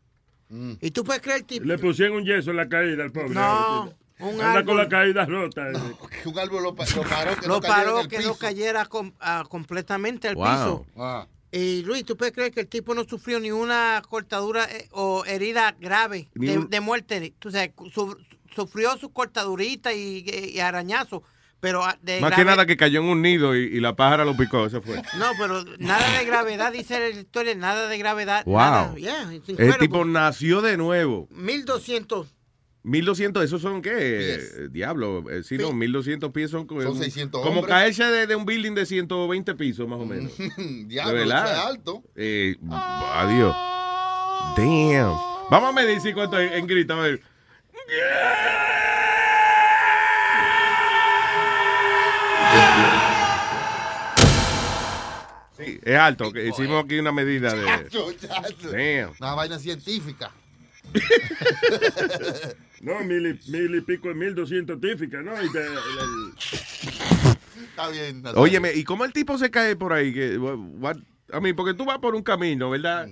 Mm. 0.50 0.74
Y 0.82 0.92
tú 0.92 1.04
puedes 1.04 1.22
creer, 1.22 1.44
tipo. 1.44 1.66
Le 1.66 1.78
pusieron 1.78 2.18
un 2.18 2.26
yeso 2.26 2.52
en 2.52 2.58
la 2.58 2.68
caída 2.68 3.04
al 3.04 3.12
pobre. 3.12 3.30
No, 3.30 3.94
un 4.20 4.42
Anda 4.42 4.66
con 4.66 4.76
la 4.78 4.90
caída 4.90 5.26
rota. 5.26 5.68
Un 6.26 6.40
árbol 6.40 6.64
lo, 6.64 6.76
pa- 6.76 6.86
lo 6.96 7.04
paró, 7.04 7.36
que 7.40 7.48
lo 7.48 7.54
no 7.56 7.62
paró 7.62 8.00
el 8.02 8.08
que 8.08 8.18
piso. 8.18 8.30
no 8.30 8.36
cayera 8.36 8.86
com- 8.86 9.14
ah, 9.20 9.46
completamente 9.48 10.28
al 10.28 10.36
Wow. 10.36 10.46
piso. 10.46 10.86
Ah. 10.98 11.28
Y 11.52 11.82
Luis, 11.84 12.04
¿tú 12.06 12.16
puedes 12.18 12.34
creer 12.34 12.52
que 12.52 12.60
el 12.62 12.68
tipo 12.68 12.94
no 12.94 13.06
sufrió 13.06 13.40
ni 13.40 13.52
una 13.52 14.02
cortadura 14.08 14.66
eh, 14.66 14.88
o 14.92 15.24
herida 15.26 15.76
grave 15.80 16.30
de, 16.36 16.58
un- 16.60 16.70
de 16.70 16.80
muerte? 16.80 17.34
Tú 17.40 17.50
sabes, 17.52 17.72
su- 17.94 18.18
sufrió 18.54 18.98
su 18.98 19.12
cortadurita 19.14 19.94
y, 19.94 20.26
y 20.54 20.60
arañazo, 20.60 21.24
pero 21.60 21.84
ah, 21.84 21.98
de 22.02 22.22
Más 22.22 22.34
que 22.34 22.46
nada 22.46 22.66
que 22.66 22.78
cayó 22.78 23.02
en 23.02 23.08
un 23.08 23.22
nido 23.22 23.56
y, 23.56 23.64
y 23.66 23.80
la 23.80 23.96
pájara 23.96 24.24
lo 24.26 24.36
picó, 24.38 24.66
eso 24.66 24.82
fue. 24.82 24.96
No, 25.18 25.28
pero 25.38 25.64
nada 25.80 26.18
de 26.20 26.26
gravedad, 26.26 26.72
dice 26.72 27.00
la 27.00 27.10
historia, 27.10 27.54
nada 27.56 27.88
de 27.88 27.98
gravedad. 27.98 28.44
Wow. 28.46 28.56
Nada. 28.58 28.96
Yeah, 28.96 29.30
El 29.58 29.78
tipo 29.78 30.06
nació 30.06 30.62
de 30.62 30.78
nuevo. 30.78 31.28
1200. 31.32 32.36
1200, 32.84 33.44
¿esos 33.44 33.62
son 33.62 33.82
qué? 33.82 33.92
Eh, 33.94 34.40
Diablo, 34.72 35.30
eh, 35.30 35.44
sí, 35.44 35.58
no, 35.58 35.74
1200 35.74 36.32
pies 36.32 36.50
son, 36.50 36.66
como- 36.66 36.82
Son 36.82 36.98
600 36.98 37.42
como 37.42 37.60
hombres. 37.60 37.76
caerse 37.76 38.06
de, 38.06 38.26
de 38.26 38.36
un 38.38 38.46
building 38.46 38.74
de 38.74 38.86
120 38.86 39.54
pisos, 39.56 39.86
más 39.88 40.00
o 40.00 40.06
menos. 40.06 40.32
Diablo, 40.88 41.12
de 41.14 41.20
verdad. 41.20 41.52
es 41.52 41.60
alto. 41.66 42.04
Eh, 42.16 42.56
adiós. 42.72 43.54
Damn. 44.56 45.14
Vamos 45.52 45.70
a 45.70 45.74
medir 45.74 46.00
si 46.00 46.14
cuánto 46.14 46.40
en, 46.40 46.54
en 46.54 46.68
grita, 46.68 46.94
a 46.94 47.02
ver. 47.02 47.22
Es 55.84 55.96
alto. 55.96 56.32
que 56.32 56.48
hicimos 56.48 56.84
aquí 56.84 57.00
una 57.00 57.12
medida 57.12 57.54
de. 57.54 57.66
Chacho, 57.66 58.12
chacho. 58.14 58.72
Damn. 58.72 59.14
Una 59.20 59.34
vaina 59.36 59.60
científica. 59.60 60.32
No, 62.82 62.98
mil 63.02 63.28
y, 63.28 63.52
mil 63.52 63.76
y 63.76 63.82
pico, 63.82 64.08
mil 64.14 64.34
doscientos 64.34 64.80
tíficas, 64.80 65.22
¿no? 65.22 65.34
Y 65.44 65.52
te- 65.52 65.60
el- 65.66 66.34
Está 67.70 67.90
bien. 67.90 68.22
Nazario. 68.22 68.42
Óyeme, 68.42 68.74
¿y 68.74 68.86
cómo 68.86 69.04
el 69.04 69.12
tipo 69.12 69.38
se 69.38 69.52
cae 69.52 69.76
por 69.76 69.92
ahí? 69.92 70.14
Que, 70.14 70.40
a 71.32 71.40
mí, 71.42 71.52
porque 71.54 71.74
tú 71.74 71.84
vas 71.84 72.00
por 72.00 72.16
un 72.16 72.24
camino, 72.24 72.70
¿verdad? 72.70 73.10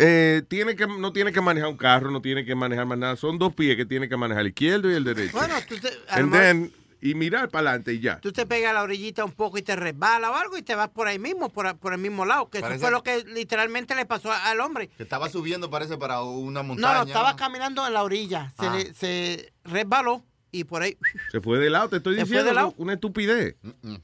Eh, 0.00 0.42
tiene 0.48 0.74
que, 0.74 0.86
no 0.88 1.12
tiene 1.12 1.32
que 1.32 1.40
manejar 1.40 1.68
un 1.70 1.76
carro, 1.76 2.10
no 2.10 2.20
tiene 2.20 2.44
que 2.44 2.54
manejar 2.56 2.84
más 2.86 2.98
nada. 2.98 3.14
Son 3.16 3.38
dos 3.38 3.54
pies 3.54 3.76
que 3.76 3.86
tiene 3.86 4.08
que 4.08 4.16
manejar, 4.16 4.40
el 4.42 4.48
izquierdo 4.48 4.90
y 4.90 4.94
el 4.94 5.04
derecho. 5.04 5.38
Bueno, 5.38 5.54
tú 5.68 5.76
te, 5.76 5.90
And 6.08 6.32
then, 6.32 6.72
y 7.00 7.14
mirar 7.14 7.48
para 7.48 7.70
adelante 7.70 7.92
y 7.94 8.00
ya. 8.00 8.20
tú 8.20 8.32
te 8.32 8.44
pegas 8.46 8.70
a 8.70 8.74
la 8.74 8.82
orillita 8.82 9.24
un 9.24 9.32
poco 9.32 9.58
y 9.58 9.62
te 9.62 9.76
resbala 9.76 10.30
o 10.30 10.34
algo 10.34 10.56
y 10.58 10.62
te 10.62 10.74
vas 10.74 10.88
por 10.88 11.06
ahí 11.08 11.18
mismo, 11.18 11.48
por, 11.48 11.76
por 11.78 11.92
el 11.92 11.98
mismo 12.00 12.24
lado. 12.24 12.48
Que 12.50 12.60
Parece- 12.60 12.76
eso 12.76 12.80
fue 12.86 12.90
lo 12.90 13.02
que 13.02 13.24
literalmente 13.24 13.94
le 13.94 14.04
pasó 14.06 14.32
al 14.32 14.60
hombre. 14.60 14.88
Que 14.96 15.02
estaba 15.04 15.28
subiendo, 15.28 15.70
parece, 15.70 15.96
para 15.96 16.22
una 16.22 16.62
No, 16.62 16.68
montaña. 16.68 16.94
no, 16.98 17.02
estaba 17.04 17.36
caminando 17.36 17.86
en 17.86 17.92
la 17.92 18.02
orilla. 18.02 18.52
Se, 18.58 18.66
Ah. 18.66 18.74
le- 18.74 18.94
se 18.94 19.52
resbaló 19.64 20.24
y 20.50 20.64
por 20.64 20.82
ahí. 20.82 20.96
Se 21.30 21.40
fue 21.40 21.58
de 21.58 21.70
lado, 21.70 21.88
te 21.88 21.96
estoy 21.98 22.14
Se 22.14 22.20
fue 22.22 22.38
diciendo. 22.38 22.48
de 22.48 22.54
lado. 22.54 22.74
Una 22.78 22.94
estupidez. 22.94 23.56
Mm, 23.82 23.96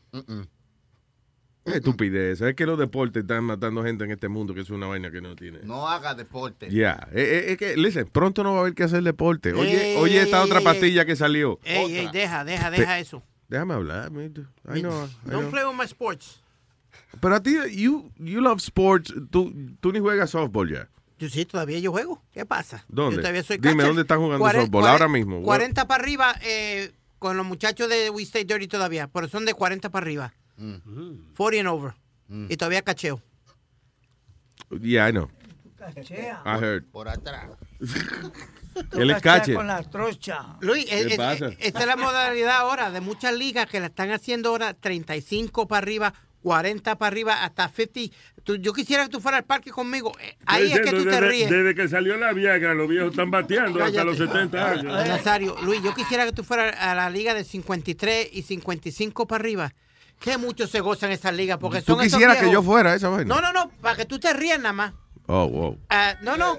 Estupidez. 1.65 2.41
Es 2.41 2.55
que 2.55 2.67
los 2.67 2.79
deportes 2.79 3.23
están 3.23 3.45
matando 3.45 3.83
gente 3.83 4.05
en 4.05 4.11
este 4.11 4.29
mundo, 4.29 4.55
que 4.55 4.61
es 4.61 4.71
una 4.71 4.87
vaina 4.87 5.11
que 5.11 5.21
no 5.21 5.35
tiene. 5.35 5.61
No 5.63 5.89
haga 5.89 6.15
deporte. 6.15 6.69
Ya, 6.71 7.09
eh, 7.13 7.23
eh, 7.23 7.53
es 7.53 7.59
que, 7.59 7.77
listen, 7.77 8.07
pronto 8.07 8.43
no 8.45 8.53
va 8.53 8.59
a 8.59 8.61
haber 8.63 8.75
que 8.75 8.83
hacer 8.85 9.03
deporte. 9.03 9.53
Oye, 9.55 9.93
Ey, 9.93 9.97
oye 9.97 10.19
ey, 10.19 10.25
esta 10.25 10.39
ey, 10.41 10.45
otra 10.45 10.61
pastilla 10.61 11.05
que 11.05 11.17
salió. 11.17 11.59
Ey, 11.65 11.97
ey, 11.97 12.09
deja, 12.13 12.45
deja, 12.45 12.71
deja 12.71 12.99
eso. 12.99 13.23
Déjame 13.49 13.75
hablar. 13.75 14.11
I 14.13 14.81
know, 14.81 15.07
I 15.07 15.31
Don't 15.31 15.43
know. 15.43 15.51
play 15.51 15.65
with 15.65 15.75
my 15.77 15.85
sports. 15.85 16.43
Pero 17.21 17.35
a 17.37 17.43
ti, 17.43 17.57
you, 17.73 18.11
you 18.19 18.41
love 18.41 18.59
sports. 18.61 19.13
Tú, 19.31 19.53
tú 19.81 19.93
ni 19.93 20.01
juegas 20.01 20.31
softball 20.31 20.71
ya. 20.71 20.89
Yo 21.19 21.29
sí, 21.29 21.45
todavía 21.45 21.79
yo 21.79 21.93
juego. 21.93 22.23
¿Qué 22.33 22.45
pasa? 22.45 22.85
¿Dónde? 22.89 23.17
Yo 23.17 23.23
todavía 23.23 23.43
soy 23.43 23.57
Dime, 23.59 23.75
catcher. 23.75 23.87
¿dónde 23.87 24.03
están 24.03 24.19
jugando 24.19 24.45
Cuaren- 24.45 24.63
softball? 24.63 24.87
Ahora 24.87 25.09
mismo. 25.09 25.43
40 25.43 25.87
para 25.87 26.03
arriba 26.03 26.35
eh, 26.43 26.93
con 27.19 27.37
los 27.37 27.47
muchachos 27.47 27.89
de 27.89 28.11
We 28.11 28.23
Stay 28.25 28.45
Dirty 28.45 28.67
todavía. 28.67 29.07
Pero 29.09 29.29
son 29.29 29.45
de 29.45 29.55
40 29.55 29.91
para 29.91 30.05
arriba. 30.05 30.35
40 30.57 31.59
and 31.61 31.69
over. 31.69 31.95
Y 32.49 32.57
todavía 32.57 32.83
cacheo. 32.83 33.21
Yeah, 34.81 35.09
I 35.09 35.13
know. 35.13 35.29
Cachea. 35.77 36.43
I 36.45 36.59
heard. 36.63 36.85
Por 36.91 37.09
atrás. 37.09 37.51
Él 38.93 39.11
es 39.11 39.23
cache. 39.23 39.55
con 39.55 39.67
la 39.67 39.83
trocha. 39.89 40.57
Luis, 40.61 40.87
¿Qué 40.87 41.01
es- 41.01 41.19
es- 41.19 41.57
esta 41.61 41.81
es 41.81 41.87
la 41.87 41.97
modalidad 41.97 42.57
ahora 42.57 42.91
de 42.91 43.01
muchas 43.01 43.35
ligas 43.35 43.67
que 43.69 43.79
la 43.81 43.87
están 43.87 44.11
haciendo 44.11 44.49
ahora 44.51 44.75
35 44.75 45.69
para 45.69 45.79
arriba, 45.79 46.13
40 46.43 46.97
para 46.99 47.09
arriba, 47.09 47.45
hasta 47.45 47.69
50. 47.69 48.17
Tú- 48.43 48.57
yo 48.57 48.73
quisiera 48.73 49.05
que 49.05 49.11
tú 49.11 49.21
fueras 49.21 49.41
al 49.41 49.45
parque 49.45 49.71
conmigo. 49.71 50.13
Eh, 50.21 50.37
Ahí 50.47 50.73
es 50.73 50.81
que 50.81 50.91
tú 50.91 51.05
te 51.05 51.11
desde, 51.11 51.21
ríes. 51.21 51.51
desde 51.51 51.75
que 51.75 51.89
salió 51.89 52.17
la 52.17 52.33
Viagra, 52.33 52.75
los 52.75 52.89
viejos 52.89 53.11
están 53.11 53.31
bateando 53.31 53.79
hasta 53.85 53.93
Cállate. 54.03 54.05
los 54.07 54.17
70 54.19 54.71
años. 54.71 54.85
Nazario, 55.09 55.57
Luis, 55.63 55.81
yo 55.83 55.95
quisiera 55.95 56.25
que 56.25 56.33
tú 56.33 56.43
fueras 56.43 56.75
a 56.81 56.95
la 56.97 57.09
liga 57.11 57.33
de 57.35 57.45
53 57.45 58.29
y 58.33 58.43
55 58.43 59.27
para 59.29 59.41
arriba. 59.43 59.73
Que 60.25 60.39
mucho 60.39 60.67
se 60.67 60.81
gozan 60.81 61.11
esas 61.11 61.35
ligas 61.35 61.59
porque 61.59 61.83
¿Tú 61.83 61.93
son 61.93 62.01
esos 62.01 62.15
quisieras 62.19 62.39
que 62.43 62.51
yo 62.51 62.63
fuera 62.63 62.95
esa 62.95 63.11
vaina? 63.11 63.35
No, 63.35 63.43
no, 63.43 63.53
no, 63.53 63.69
para 63.83 63.95
que 63.95 64.07
tú 64.07 64.19
te 64.19 64.33
rías 64.33 64.59
nada 64.59 64.73
más. 64.73 64.95
Oh, 65.27 65.47
wow. 65.47 65.79
Ah, 65.91 66.15
no, 66.23 66.39
no. 66.39 66.59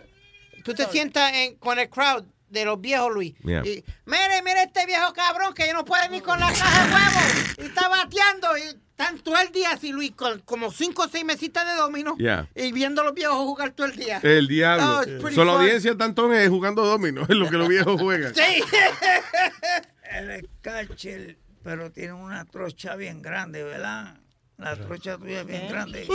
Tú 0.64 0.76
te 0.76 0.86
sientas 0.86 1.34
en- 1.34 1.56
con 1.56 1.80
el 1.80 1.90
crowd 1.90 2.26
de 2.48 2.64
los 2.64 2.80
viejos, 2.80 3.12
Luis. 3.12 3.34
Yeah. 3.44 3.66
Y, 3.66 3.84
mire, 4.06 4.44
mire 4.44 4.62
este 4.62 4.86
viejo 4.86 5.12
cabrón 5.14 5.56
que 5.56 5.74
no 5.74 5.84
puede 5.84 6.10
ni 6.10 6.22
con 6.22 6.40
la 6.40 6.54
caja 6.54 6.86
de 6.86 6.94
huevos. 6.94 7.58
Y 7.58 7.62
está 7.64 7.90
bateando. 7.90 8.56
Y 8.56 8.62
están 8.62 9.18
todo 9.18 9.36
el 9.40 9.52
día 9.52 9.72
así, 9.72 9.92
Luis, 9.92 10.12
con 10.12 10.42
como 10.42 10.72
cinco 10.72 11.06
o 11.06 11.08
seis 11.08 11.26
mesitas 11.26 11.66
de 11.66 11.74
domino. 11.74 12.16
Yeah. 12.20 12.48
Y 12.54 12.72
viendo 12.72 13.02
a 13.02 13.06
los 13.06 13.16
viejos 13.16 13.36
jugar 13.38 13.72
todo 13.72 13.88
el 13.88 13.96
día. 13.96 14.20
El 14.22 14.48
diablo. 14.48 15.00
Oh, 15.00 15.02
pretty 15.22 15.34
Solo 15.34 15.54
audiencia 15.54 15.98
tantón 15.98 16.36
es 16.36 16.50
jugando 16.50 16.86
domino, 16.86 17.22
es 17.28 17.36
lo 17.36 17.50
que 17.50 17.58
los 17.58 17.68
viejos 17.68 18.00
juegan. 18.00 18.36
Sí. 18.36 18.42
Él 20.12 20.30
es 20.30 20.44
catcher, 20.62 21.38
pero 21.66 21.92
tiene 21.92 22.14
una 22.14 22.46
trocha 22.46 22.96
bien 22.96 23.24
grande, 23.24 23.64
¿verdad? 23.64 24.18
La 24.58 24.76
trocha 24.76 25.18
tuya 25.18 25.42
es 25.42 25.48
bien 25.48 25.68
grande. 25.68 26.08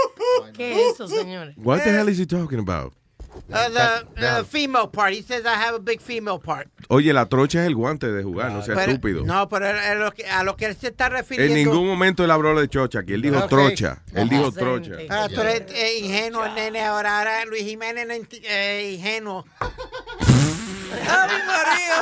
¿Qué 0.54 0.72
es 0.88 0.92
eso, 0.94 1.08
señores? 1.08 1.56
What 1.56 1.82
the 1.82 1.90
hell 1.90 2.08
is 2.10 2.18
he 2.20 2.26
talking 2.26 2.58
about? 2.58 2.92
Uh, 3.50 3.68
the 4.16 4.40
uh, 4.40 4.44
female 4.44 4.86
part. 4.88 5.14
He 5.14 5.22
says 5.22 5.44
I 5.46 5.54
have 5.54 5.74
a 5.74 5.78
big 5.78 6.00
female 6.02 6.38
part. 6.38 6.68
Oye, 6.88 7.12
la 7.14 7.26
trocha 7.26 7.62
es 7.62 7.68
el 7.68 7.74
guante 7.74 8.06
de 8.12 8.22
jugar, 8.22 8.52
no 8.52 8.62
sea 8.62 8.74
Pero- 8.74 8.92
estúpido. 8.92 9.24
No, 9.24 9.48
pero 9.48 9.66
a 9.68 9.94
lo, 9.94 10.12
que, 10.12 10.26
a 10.26 10.42
lo 10.44 10.56
que 10.56 10.66
él 10.66 10.76
se 10.76 10.88
está 10.88 11.06
En 11.06 11.12
refiriendo. 11.12 11.54
ningún 11.54 11.86
momento 11.86 12.22
él 12.22 12.30
habló 12.30 12.58
de 12.60 12.68
chocha, 12.68 12.98
aquí 13.00 13.14
él 13.14 13.22
dijo 13.22 13.46
trocha. 13.48 14.02
Él 14.14 14.28
dijo 14.28 14.52
trocha. 14.52 14.92
Ah, 15.08 15.28
tú 15.32 15.40
eres 15.40 15.62
eh, 15.72 15.98
ingenuo, 16.00 16.46
nene. 16.54 16.84
Ahora, 16.84 17.18
ahora 17.18 17.44
Luis 17.46 17.62
Jiménez 17.64 18.06
enti- 18.08 18.42
eh, 18.44 18.92
ingenuo. 18.96 19.46
¡Ay, 20.92 21.42
María! 21.46 21.98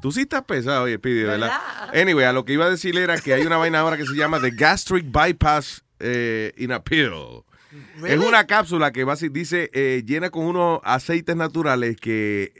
Tú 0.00 0.10
sí 0.12 0.22
estás 0.22 0.42
pesado, 0.44 0.84
oye, 0.84 0.98
Pidi, 0.98 1.22
¿verdad? 1.22 1.52
Anyway, 1.94 2.24
a 2.24 2.32
lo 2.32 2.44
que 2.44 2.54
iba 2.54 2.64
a 2.66 2.70
decir 2.70 2.96
era 2.96 3.18
que 3.18 3.34
hay 3.34 3.44
una 3.46 3.56
vaina 3.56 3.80
ahora 3.80 3.96
que 3.96 4.04
se 4.04 4.14
llama 4.14 4.40
The 4.40 4.50
Gastric 4.50 5.06
Bypass 5.10 5.84
eh, 6.00 6.52
in 6.56 6.72
a 6.72 6.82
Pill. 6.82 7.44
Es 8.06 8.18
una 8.18 8.46
cápsula 8.46 8.92
que 8.92 9.04
va 9.04 9.14
dice, 9.14 9.70
eh, 9.72 10.02
llena 10.04 10.30
con 10.30 10.44
unos 10.44 10.80
aceites 10.84 11.36
naturales 11.36 11.96
que, 11.96 12.52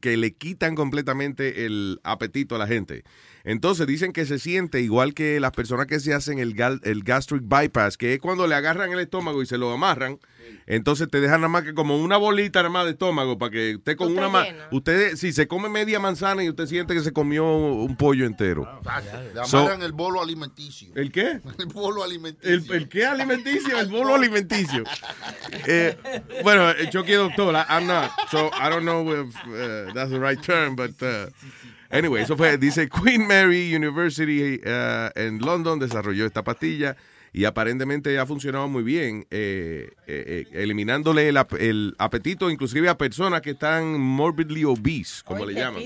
que 0.00 0.16
le 0.16 0.34
quitan 0.34 0.74
completamente 0.74 1.64
el 1.64 2.00
apetito 2.02 2.56
a 2.56 2.58
la 2.58 2.66
gente. 2.66 3.04
Entonces 3.44 3.86
dicen 3.86 4.12
que 4.12 4.24
se 4.26 4.38
siente 4.38 4.80
igual 4.80 5.14
que 5.14 5.40
las 5.40 5.52
personas 5.52 5.86
que 5.86 5.98
se 6.00 6.14
hacen 6.14 6.38
el, 6.38 6.54
gal- 6.54 6.80
el 6.84 7.02
gastric 7.02 7.42
bypass, 7.44 7.96
que 7.96 8.14
es 8.14 8.20
cuando 8.20 8.46
le 8.46 8.54
agarran 8.54 8.92
el 8.92 9.00
estómago 9.00 9.42
y 9.42 9.46
se 9.46 9.58
lo 9.58 9.72
amarran. 9.72 10.18
Entonces 10.66 11.08
te 11.10 11.20
dejan 11.20 11.40
nada 11.40 11.48
más 11.48 11.62
que 11.62 11.74
como 11.74 11.96
una 11.98 12.16
bolita 12.16 12.60
nada 12.60 12.70
más 12.70 12.84
de 12.84 12.92
estómago 12.92 13.38
para 13.38 13.50
que 13.52 13.76
usted 13.76 13.96
con 13.96 14.12
una 14.16 14.44
llenas. 14.44 14.68
Usted, 14.70 15.16
si 15.16 15.32
se 15.32 15.46
come 15.48 15.68
media 15.68 15.98
manzana 16.00 16.42
y 16.44 16.48
usted 16.48 16.66
siente 16.66 16.94
que 16.94 17.00
se 17.00 17.12
comió 17.12 17.44
un 17.44 17.96
pollo 17.96 18.26
entero. 18.26 18.68
Le 19.34 19.44
So- 19.46 19.58
amarran 19.58 19.82
el 19.82 19.92
bolo 19.92 20.22
alimenticio. 20.22 20.90
¿El 20.94 21.10
qué? 21.10 21.40
El 21.58 21.66
bolo 21.66 22.02
alimenticio. 22.04 22.50
¿El, 22.54 22.72
el 22.82 22.88
qué 22.88 23.06
alimenticio? 23.06 23.78
El 23.78 23.86
bolo 23.88 24.14
alimenticio. 24.14 24.84
Eh, 25.66 25.96
bueno, 26.42 26.70
eh, 26.70 26.88
Chucky 26.90 27.12
es 27.12 27.18
doctor. 27.18 27.54
I- 27.54 27.64
I'm 27.72 27.86
not. 27.86 28.10
So 28.30 28.50
I 28.54 28.68
don't 28.68 28.84
know 28.84 29.02
if 29.12 29.34
uh, 29.46 29.92
that's 29.94 30.10
the 30.10 30.18
right 30.20 30.40
term, 30.40 30.76
but 30.76 30.90
uh, 31.02 31.26
anyway, 31.92 32.22
eso 32.22 32.36
fue. 32.36 32.56
Dice 32.58 32.88
Queen 32.88 33.26
Mary 33.26 33.74
University 33.74 34.60
uh, 34.64 35.10
en 35.14 35.38
London 35.38 35.78
desarrolló 35.78 36.26
esta 36.26 36.42
pastilla 36.42 36.96
y 37.34 37.46
aparentemente 37.46 38.18
ha 38.18 38.26
funcionado 38.26 38.68
muy 38.68 38.82
bien, 38.82 39.26
eh, 39.30 39.90
eh, 40.06 40.46
eh, 40.52 40.62
eliminándole 40.62 41.28
el, 41.30 41.36
ap- 41.38 41.54
el 41.58 41.94
apetito 41.98 42.50
inclusive 42.50 42.88
a 42.90 42.98
personas 42.98 43.40
que 43.40 43.50
están 43.52 43.98
morbidly 43.98 44.64
obese, 44.64 45.22
como 45.24 45.46
le 45.46 45.54
llaman. 45.54 45.82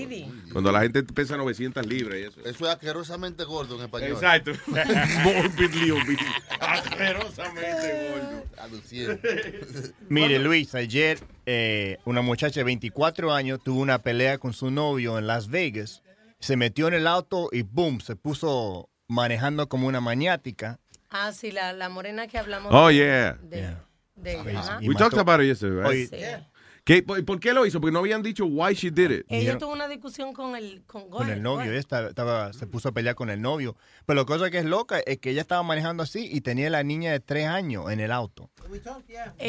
Cuando 0.51 0.71
la 0.73 0.81
gente 0.81 1.03
pesa 1.03 1.37
900 1.37 1.85
libras 1.85 2.19
y 2.19 2.23
eso. 2.23 2.41
Eso 2.41 2.65
es 2.65 2.71
asquerosamente 2.73 3.45
gordo 3.45 3.75
en 3.77 3.83
español. 3.85 4.11
Exacto. 4.11 4.51
morbidly 5.23 5.91
obese. 5.91 6.25
Asquerosamente 6.59 8.11
gordo. 8.11 8.43
Mire, 10.09 10.39
Luis, 10.39 10.75
ayer 10.75 11.19
eh, 11.45 11.97
una 12.05 12.21
muchacha 12.21 12.59
de 12.59 12.63
24 12.65 13.33
años 13.33 13.59
tuvo 13.63 13.79
una 13.81 13.99
pelea 13.99 14.37
con 14.37 14.53
su 14.53 14.71
novio 14.71 15.17
en 15.17 15.27
Las 15.27 15.47
Vegas. 15.47 16.03
Se 16.39 16.55
metió 16.57 16.87
en 16.87 16.93
el 16.95 17.07
auto 17.07 17.49
y 17.51 17.61
boom, 17.63 18.01
se 18.01 18.15
puso 18.15 18.89
manejando 19.07 19.69
como 19.69 19.87
una 19.87 20.01
maniática. 20.01 20.79
Ah, 21.09 21.31
sí, 21.31 21.51
la, 21.51 21.73
la 21.73 21.89
morena 21.89 22.27
que 22.27 22.37
hablamos. 22.37 22.71
Oh, 22.73 22.87
de- 22.87 22.95
yeah. 22.95 23.37
De, 23.41 23.77
de 24.15 24.33
ella, 24.51 24.59
ajá. 24.59 24.79
We 24.81 24.95
talked 24.95 25.17
about 25.19 25.41
it 25.41 25.47
yesterday, 25.47 25.77
right? 25.83 26.13
Oye, 26.13 26.45
¿Qué- 26.83 27.03
por, 27.03 27.23
por 27.25 27.37
qué 27.41 27.53
lo 27.53 27.65
hizo? 27.65 27.81
Porque 27.81 27.91
no 27.91 27.99
habían 27.99 28.23
dicho 28.23 28.45
why 28.45 28.73
she 28.73 28.89
did 28.89 29.11
it. 29.11 29.25
Ella 29.27 29.57
tuvo 29.57 29.73
una 29.73 29.89
discusión 29.89 30.31
con 30.33 30.55
el 30.55 30.83
con, 30.85 31.09
con 31.09 31.29
el 31.29 31.41
novio, 31.43 31.69
ella 31.69 31.79
estaba, 31.79 32.07
estaba- 32.09 32.53
se 32.53 32.65
puso 32.65 32.87
a 32.89 32.91
pelear 32.93 33.13
con 33.13 33.29
el 33.29 33.41
novio. 33.41 33.75
Pero 34.05 34.21
la 34.21 34.25
cosa 34.25 34.49
que 34.49 34.59
es 34.59 34.65
loca 34.65 34.99
es 35.05 35.17
que 35.19 35.31
ella 35.31 35.41
estaba 35.41 35.61
manejando 35.63 36.03
así 36.03 36.29
y 36.31 36.39
tenía 36.41 36.69
la 36.69 36.83
niña 36.83 37.11
de 37.11 37.19
tres 37.19 37.45
años 37.47 37.91
en 37.91 37.99
el 37.99 38.11
auto. 38.13 38.49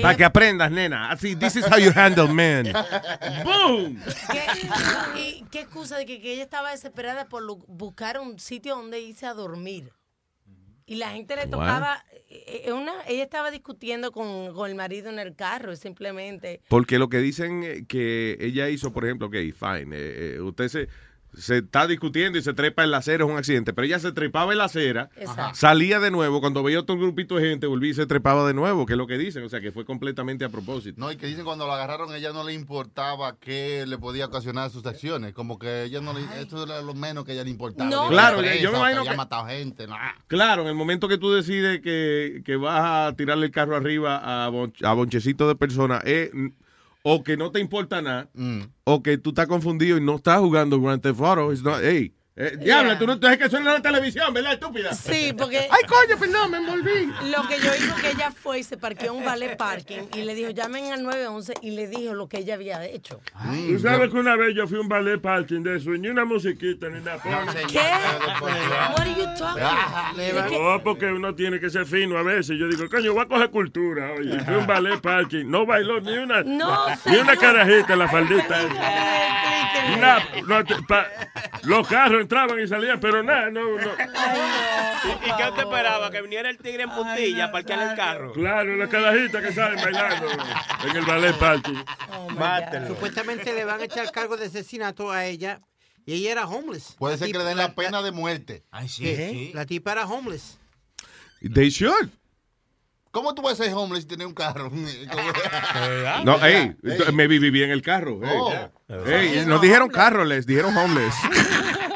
Para 0.02 0.16
que 0.16 0.24
aprendas, 0.24 0.70
nena. 0.72 1.10
Así, 1.12 1.36
this 1.36 1.55
is 1.56 1.64
how 1.70 1.78
you 1.78 1.93
handle 1.94 2.26
men. 2.28 2.72
¡Boom! 3.44 4.01
¿Qué, 4.32 5.18
y 5.20 5.44
qué 5.51 5.60
excusa 5.60 5.97
de 5.97 6.06
que, 6.06 6.20
que 6.20 6.32
ella 6.35 6.43
estaba 6.43 6.72
desesperada 6.72 7.28
por 7.28 7.44
buscar 7.68 8.18
un 8.18 8.39
sitio 8.40 8.74
donde 8.76 9.01
irse 9.01 9.26
a 9.26 9.35
dormir? 9.35 9.93
Y 10.89 10.97
la 10.97 11.10
gente 11.10 11.36
le 11.36 11.47
tocaba, 11.47 12.02
eh, 12.31 12.62
eh, 12.65 12.73
una, 12.73 12.94
ella 13.06 13.23
estaba 13.23 13.51
discutiendo 13.51 14.10
con, 14.10 14.55
con 14.55 14.70
el 14.70 14.74
marido 14.74 15.10
en 15.10 15.19
el 15.19 15.36
carro, 15.36 15.77
simplemente. 15.77 16.62
Porque 16.66 16.98
lo 16.98 17.10
que 17.10 17.19
dicen 17.19 17.62
eh, 17.62 17.85
que 17.86 18.39
ella 18.40 18.70
hizo, 18.70 18.90
por 18.90 19.05
ejemplo, 19.05 19.27
ok, 19.27 19.35
fine, 19.55 19.94
eh, 19.94 20.36
eh, 20.36 20.40
usted 20.40 20.69
se, 20.69 20.89
se 21.37 21.59
está 21.59 21.87
discutiendo 21.87 22.39
y 22.39 22.43
se 22.43 22.53
trepa 22.55 22.83
en 22.85 22.91
la 22.91 22.99
acera, 22.99 23.25
es 23.25 23.31
un 23.31 23.37
accidente, 23.37 23.73
pero 23.73 23.87
ella 23.87 23.99
se 23.99 24.13
trepaba 24.13 24.53
en 24.53 24.59
la 24.59 24.65
acera, 24.65 25.11
Exacto. 25.17 25.55
salía 25.55 26.01
de 26.01 26.11
nuevo, 26.11 26.41
cuando 26.41 26.63
veía 26.63 26.81
otro 26.81 26.97
grupito 26.97 27.37
de 27.37 27.49
gente, 27.49 27.67
volvía 27.67 27.91
y 27.91 27.95
se 27.95 28.07
trepaba 28.07 28.47
de 28.47 28.55
nuevo, 28.55 28.87
que 28.87 28.95
es 28.95 28.97
lo 28.97 29.07
que 29.07 29.19
dicen, 29.19 29.45
o 29.45 29.49
sea, 29.49 29.61
que 29.61 29.71
fue 29.71 29.85
completamente 29.85 30.45
a 30.45 30.49
propósito. 30.49 30.99
No, 31.01 31.13
y 31.13 31.17
que 31.17 31.27
dicen 31.27 31.45
cuando 31.45 31.67
la 31.67 31.75
agarraron, 31.75 32.15
ella 32.15 32.33
no 32.33 32.45
le 32.45 32.55
importaba 32.55 33.37
qué 33.39 33.85
le 33.87 33.99
podía 33.99 34.27
ocasionar 34.27 34.71
sus 34.71 34.85
acciones. 34.87 35.33
Como 35.35 35.59
que 35.59 35.85
ella 35.85 36.01
no 36.01 36.13
le. 36.13 36.21
Esto 36.41 36.65
era 36.65 36.81
lo 36.83 36.95
menos 36.95 37.25
que 37.25 37.33
a 37.33 37.35
ella 37.35 37.45
le 37.45 37.51
importaba. 37.51 37.89
No. 37.91 38.09
Claro, 38.09 38.39
presa, 38.39 38.57
yo 38.63 38.73
me 38.73 38.79
imagino 38.79 39.01
haya 39.03 39.11
que- 39.13 39.17
matado 39.17 39.47
gente. 39.47 39.87
no. 39.87 39.97
Claro, 40.27 40.63
en 40.63 40.69
el 40.69 40.75
momento 40.75 41.09
que 41.09 41.19
tú 41.19 41.31
decides 41.31 41.81
que, 41.83 42.43
que 42.45 42.57
vas 42.57 43.09
a 43.11 43.17
tirarle 43.17 43.47
el 43.47 43.53
carro 43.53 43.77
arriba 43.77 44.45
a, 44.45 44.49
bon- 44.49 44.73
a 44.83 44.93
bonchecito 44.95 45.47
de 45.47 45.55
personas, 45.55 46.03
es 46.05 46.31
mm, 46.33 46.49
o 47.03 47.23
que 47.23 47.37
no 47.37 47.51
te 47.51 47.61
importa 47.61 48.03
nada, 48.03 48.29
Mm. 48.35 48.61
o 48.85 49.03
que 49.03 49.19
tú 49.19 49.31
estás 49.31 49.47
confundido 49.47 49.97
y 49.97 50.01
no 50.01 50.16
estás 50.16 50.41
jugando 50.41 50.81
Grand 50.81 51.01
Theft 51.03 51.20
Auto. 51.20 51.53
It's 51.53 51.62
not- 51.62 51.81
hey, 51.83 52.15
eh, 52.40 52.56
diablo, 52.56 52.97
tú 52.98 53.06
no 53.06 53.15
entonces 53.15 53.36
que 53.39 53.51
suena 53.51 53.70
en 53.70 53.77
la 53.78 53.82
televisión, 53.82 54.32
¿verdad, 54.32 54.52
estúpida? 54.52 54.93
Sí, 54.94 55.35
porque... 55.36 55.59
Ay, 55.59 55.82
coño, 55.89 56.16
perdón, 56.19 56.51
me 56.52 56.59
envolví. 56.59 57.12
Lo 57.31 57.47
que 57.48 57.59
yo 57.59 57.74
hizo 57.74 57.94
que 57.97 58.10
ella 58.10 58.31
fue 58.31 58.60
y 58.60 58.62
se 58.65 58.77
parqueó 58.77 59.12
en 59.12 59.19
un 59.19 59.24
ballet 59.24 59.56
parking 59.56 60.02
y 60.15 60.23
le 60.23 60.35
dijo, 60.36 60.51
llamen 60.51 60.93
al 60.93 61.02
911 61.02 61.55
y 61.62 61.73
le 61.73 61.89
dijo 61.89 62.15
lo 62.15 62.28
que 62.28 62.39
ella 62.39 62.55
había 62.55 62.85
hecho. 62.86 63.20
Tú 63.69 63.78
sabes 63.81 64.10
que 64.10 64.16
una 64.16 64.36
vez 64.36 64.55
yo 64.55 64.66
fui 64.69 64.78
a 64.78 64.81
un 64.82 64.89
ballet 64.89 65.20
parking 65.20 65.62
de 65.62 65.77
eso 65.78 65.93
y 65.94 65.98
ni 65.98 66.09
una 66.09 66.24
musiquita 66.24 66.89
ni 66.89 67.01
nada. 67.01 67.19
ponen. 67.19 67.66
¿Qué? 67.66 67.78
What 68.40 69.01
are 69.01 69.10
you 69.15 69.24
talking 69.36 69.62
about? 69.62 70.16
¿De 70.16 70.31
qué? 70.48 70.59
No, 70.59 70.82
porque 70.85 71.06
uno 71.06 71.35
tiene 71.35 71.59
que 71.59 71.69
ser 71.70 71.86
fino 71.86 72.16
a 72.19 72.23
veces. 72.23 72.56
Yo 72.59 72.69
digo, 72.69 72.89
coño, 72.89 73.15
voy 73.15 73.24
a 73.24 73.27
coger 73.27 73.51
cultura. 73.51 74.12
Oye, 74.19 74.39
fui 74.40 74.55
a 74.55 74.59
un 74.59 74.66
ballet 74.66 75.01
parking. 75.01 75.44
No 75.47 75.66
bailó 75.66 76.01
ni 76.01 76.16
una, 76.16 76.43
No, 76.44 76.86
ni 77.06 77.16
una 77.16 77.36
carajita 77.36 77.94
en 77.94 77.98
la 77.98 78.09
faldita. 78.09 78.60
Una- 79.97 80.19
no, 80.47 80.65
te- 80.65 80.82
pa- 80.86 81.06
los 81.62 81.86
carros 81.89 82.28
entraban 82.29 82.61
y 82.61 82.69
salían, 82.69 83.01
pero 83.01 83.23
nada, 83.23 83.51
no, 83.51 83.63
no. 83.63 83.79
¿Y, 83.79 85.31
y 85.31 85.37
qué 85.37 85.45
usted 85.49 85.63
esperaba? 85.63 86.11
¿Que 86.11 86.21
viniera 86.21 86.51
el 86.51 86.59
tigre 86.59 86.83
en 86.83 86.91
puntilla 86.91 87.47
a 87.47 87.51
parquear 87.53 87.91
el 87.91 87.97
carro? 87.97 88.33
Claro, 88.35 88.77
las 88.77 88.91
carajitas 88.91 89.43
que 89.43 89.53
salen 89.55 89.81
bailando 89.83 90.27
en 90.31 90.97
el 90.97 91.05
ballet 91.07 91.35
parking. 91.39 91.83
Supuestamente 92.87 93.55
le 93.55 93.65
van 93.65 93.81
a 93.81 93.85
echar 93.85 94.11
cargo 94.13 94.37
de 94.37 94.47
asesinato 94.47 95.11
a 95.11 95.25
ella 95.25 95.61
y 96.05 96.15
ella 96.15 96.33
era 96.33 96.47
homeless. 96.47 96.95
Puede 96.99 97.17
ser 97.17 97.33
que 97.33 97.39
le 97.39 97.45
den 97.45 97.57
la 97.57 97.75
pena 97.75 98.03
de 98.03 98.13
muerte. 98.13 98.63
Ay, 98.71 98.89
Sí, 98.89 99.51
La 99.55 99.65
tipa 99.65 99.93
era 99.93 100.05
homeless. 100.07 100.59
They 101.41 101.71
should. 101.71 102.11
¿Cómo 103.11 103.35
tú 103.35 103.41
vas 103.41 103.59
a 103.59 103.65
ser 103.65 103.73
homeless 103.73 104.05
y 104.05 104.09
tener 104.09 104.27
un 104.27 104.35
carro? 104.35 104.71
No, 106.25 106.39
hey, 106.43 106.75
maybe 107.13 107.39
vivía 107.39 107.65
en 107.65 107.71
el 107.71 107.81
carro. 107.81 108.21
hey. 108.23 108.31
Oh. 108.39 108.53
Hey, 109.07 109.45
no 109.47 109.59
dijeron 109.59 109.89
carro, 109.89 110.25
les 110.25 110.47
dijeron 110.47 110.77
homeless. 110.77 111.15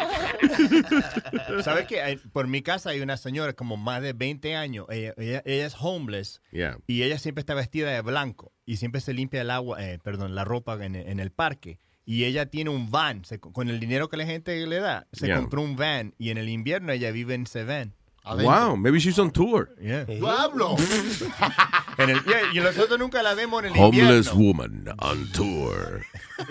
¿Sabes 1.62 1.86
qué? 1.86 2.18
Por 2.32 2.46
mi 2.48 2.62
casa 2.62 2.90
hay 2.90 3.00
una 3.00 3.16
señora 3.16 3.52
como 3.52 3.76
más 3.76 4.02
de 4.02 4.12
20 4.12 4.56
años. 4.56 4.86
Ella, 4.90 5.14
ella- 5.16 5.42
ella 5.44 5.66
es 5.66 5.74
homeless. 5.78 6.40
Yeah. 6.52 6.78
Y 6.86 7.02
ella 7.02 7.18
siempre 7.18 7.40
está 7.40 7.54
vestida 7.54 7.90
de 7.90 8.00
blanco. 8.00 8.52
Y 8.64 8.76
siempre 8.76 9.00
se 9.00 9.12
limpia 9.12 9.40
el 9.42 9.50
agua, 9.50 9.82
eh, 9.84 9.98
perdón, 10.02 10.34
la 10.34 10.44
ropa 10.44 10.84
en, 10.84 10.94
en 10.94 11.20
el 11.20 11.30
parque. 11.30 11.78
Y 12.04 12.24
ella 12.24 12.46
tiene 12.46 12.70
un 12.70 12.90
van. 12.90 13.24
Se- 13.24 13.38
con 13.38 13.68
el 13.68 13.78
dinero 13.80 14.08
que 14.08 14.16
la 14.16 14.26
gente 14.26 14.66
le 14.66 14.78
da, 14.80 15.06
se 15.12 15.26
Yeah. 15.26 15.36
compró 15.36 15.62
un 15.62 15.76
van. 15.76 16.14
Y 16.18 16.30
en 16.30 16.38
el 16.38 16.48
invierno 16.48 16.92
ella 16.92 17.10
vive 17.10 17.34
en 17.34 17.42
ese 17.42 17.64
van. 17.64 17.94
Wow, 18.24 18.76
maybe 18.76 19.00
she's 19.00 19.18
on 19.18 19.32
tour. 19.32 19.74
Yeah. 19.80 20.04
¡Diablo! 20.04 20.76
En 21.98 22.10
el- 22.10 22.20
y 22.54 22.60
nosotros 22.60 22.98
nunca 22.98 23.22
la 23.22 23.34
vemos 23.34 23.62
en 23.64 23.72
el 23.74 23.80
Homeless 23.80 24.28
invierno. 24.28 24.34
woman 24.34 24.84
on 24.98 25.32
tour. 25.32 26.00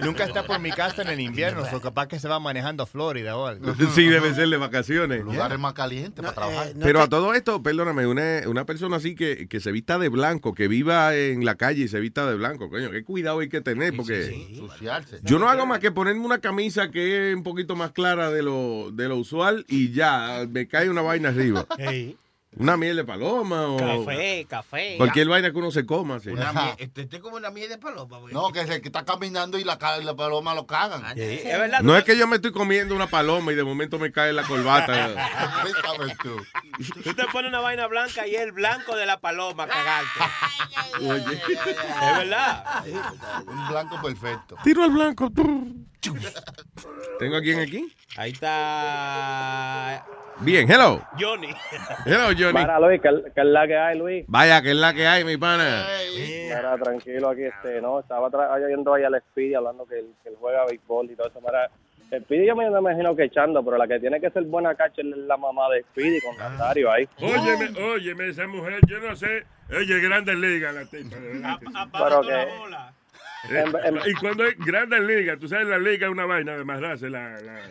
Nunca 0.03 0.23
está 0.23 0.45
por 0.45 0.59
mi 0.59 0.71
casa 0.71 1.01
en 1.01 1.09
el 1.09 1.19
invierno. 1.19 1.63
O 1.73 1.81
capaz 1.81 2.07
que 2.07 2.19
se 2.19 2.27
va 2.27 2.39
manejando 2.39 2.83
a 2.83 2.85
Florida 2.85 3.35
o 3.37 3.45
algo. 3.47 3.73
Sí, 3.95 4.05
debe 4.07 4.33
ser 4.33 4.47
de 4.49 4.57
vacaciones. 4.57 5.23
Lugares 5.23 5.59
más 5.59 5.73
calientes 5.73 6.23
para 6.23 6.33
trabajar. 6.33 6.73
Pero 6.81 7.01
a 7.01 7.09
todo 7.09 7.33
esto, 7.33 7.61
perdóname, 7.63 8.05
una, 8.07 8.41
una 8.47 8.65
persona 8.65 8.97
así 8.97 9.15
que, 9.15 9.47
que 9.47 9.59
se 9.59 9.71
vista 9.71 9.97
de 9.99 10.09
blanco, 10.09 10.53
que 10.53 10.67
viva 10.67 11.15
en 11.15 11.43
la 11.45 11.55
calle 11.55 11.83
y 11.83 11.87
se 11.87 11.99
vista 11.99 12.25
de 12.29 12.35
blanco, 12.35 12.69
coño, 12.69 12.91
qué 12.91 13.03
cuidado 13.03 13.39
hay 13.39 13.49
que 13.49 13.61
tener, 13.61 13.95
porque 13.95 14.47
Suciarse. 14.55 15.19
yo 15.23 15.39
no 15.39 15.49
hago 15.49 15.65
más 15.65 15.79
que 15.79 15.91
ponerme 15.91 16.21
una 16.25 16.39
camisa 16.39 16.89
que 16.91 17.31
es 17.31 17.35
un 17.35 17.43
poquito 17.43 17.75
más 17.75 17.91
clara 17.91 18.29
de 18.31 18.43
lo, 18.43 18.91
de 18.91 19.07
lo 19.07 19.17
usual 19.17 19.65
y 19.67 19.91
ya, 19.91 20.45
me 20.49 20.67
cae 20.67 20.89
una 20.89 21.01
vaina 21.01 21.29
arriba. 21.29 21.65
Una 22.57 22.75
miel 22.75 22.97
de 22.97 23.05
paloma 23.05 23.65
o 23.67 23.77
Café, 23.77 24.45
café. 24.49 24.95
cualquier 24.97 25.29
vaina 25.29 25.51
que 25.51 25.57
uno 25.57 25.71
se 25.71 25.85
coma. 25.85 26.19
sí. 26.19 26.29
Una 26.31 26.51
miel- 26.51 26.75
este, 26.79 27.01
este 27.03 27.15
es 27.15 27.21
como 27.21 27.37
una 27.37 27.49
miel 27.49 27.69
de 27.69 27.77
paloma. 27.77 28.17
güey. 28.17 28.33
No, 28.33 28.51
que 28.51 28.59
es 28.59 28.69
el 28.69 28.81
que 28.81 28.89
está 28.89 29.05
caminando 29.05 29.57
y 29.57 29.63
la, 29.63 29.77
la 30.03 30.15
paloma 30.15 30.53
lo 30.53 30.67
cagan. 30.67 31.17
Es 31.17 31.43
verdad. 31.45 31.79
No 31.81 31.95
es 31.95 32.03
que 32.03 32.17
yo 32.17 32.27
me 32.27 32.35
estoy 32.35 32.51
comiendo 32.51 32.93
una 32.93 33.07
paloma 33.07 33.53
y 33.53 33.55
de 33.55 33.63
momento 33.63 33.97
me 33.99 34.11
cae 34.11 34.33
la 34.33 34.43
corbata. 34.43 35.07
¿Qué 35.63 35.71
sabes 35.81 36.17
tú? 36.17 36.35
Tú 37.03 37.13
te 37.13 37.23
pones 37.31 37.47
una 37.49 37.61
vaina 37.61 37.87
blanca 37.87 38.27
y 38.27 38.35
es 38.35 38.41
el 38.41 38.51
blanco 38.51 38.97
de 38.97 39.05
la 39.05 39.21
paloma, 39.21 39.65
cagarte. 39.67 40.19
Oye. 40.99 41.41
Es 41.47 42.17
verdad. 42.17 42.83
Un 43.47 43.67
blanco 43.69 44.01
perfecto. 44.01 44.57
Tiro 44.63 44.83
al 44.83 44.91
blanco. 44.91 45.31
¿Tengo 47.17 47.37
a 47.37 47.41
quién 47.41 47.59
aquí? 47.61 47.95
Ahí 48.17 48.31
está 48.31 50.05
Bien, 50.43 50.67
hello. 50.69 50.99
Johnny. 51.19 51.49
Hello, 52.05 52.31
Johnny. 52.37 52.53
Para 52.53 52.79
Luis, 52.79 52.99
que, 52.99 53.09
que 53.33 53.41
es 53.41 53.47
la 53.47 53.67
que 53.67 53.77
hay, 53.77 53.97
Luis. 53.97 54.25
Vaya, 54.27 54.61
que 54.61 54.71
es 54.71 54.75
la 54.75 54.93
que 54.93 55.05
hay, 55.05 55.23
mi 55.23 55.37
pana. 55.37 55.85
Mira, 56.15 56.77
tranquilo 56.77 57.29
aquí, 57.29 57.43
este, 57.43 57.79
no, 57.79 57.99
estaba 57.99 58.29
yendo 58.67 58.93
ahí 58.93 59.03
al 59.03 59.21
Speedy 59.21 59.53
hablando 59.53 59.85
que 59.85 59.99
él, 59.99 60.07
que 60.23 60.29
él 60.29 60.35
juega 60.39 60.65
béisbol 60.65 61.11
y 61.11 61.15
todo 61.15 61.27
eso. 61.27 61.39
Mira, 61.41 61.69
el 62.09 62.23
Speedy 62.23 62.47
yo 62.47 62.55
me 62.55 62.65
imagino 62.65 63.15
que 63.15 63.25
echando, 63.25 63.63
pero 63.63 63.77
la 63.77 63.87
que 63.87 63.99
tiene 63.99 64.19
que 64.19 64.31
ser 64.31 64.43
buena 64.43 64.73
cacha 64.73 65.01
es 65.01 65.07
la 65.07 65.37
mamá 65.37 65.69
de 65.69 65.83
Speedy 65.83 66.19
con 66.21 66.35
Nazario 66.37 66.91
ahí. 66.91 67.07
Óyeme, 67.21 67.79
óyeme, 67.79 68.29
esa 68.29 68.47
mujer, 68.47 68.79
yo 68.87 68.99
no 68.99 69.15
sé. 69.15 69.45
Oye, 69.69 69.99
grandes 69.99 70.35
ligas 70.35 70.73
la 70.73 70.85
tipa. 70.85 71.17
Pero 71.93 72.21
que... 72.21 72.47
y 74.05 74.13
cuando 74.15 74.45
es 74.45 74.57
grandes 74.57 74.99
ligas, 75.01 75.39
tú 75.39 75.47
sabes, 75.47 75.67
la 75.67 75.79
liga 75.79 76.05
es 76.07 76.11
una 76.11 76.25
vaina 76.25 76.57
de 76.57 76.63
más 76.63 76.79
la, 76.81 76.95
la- 76.99 77.69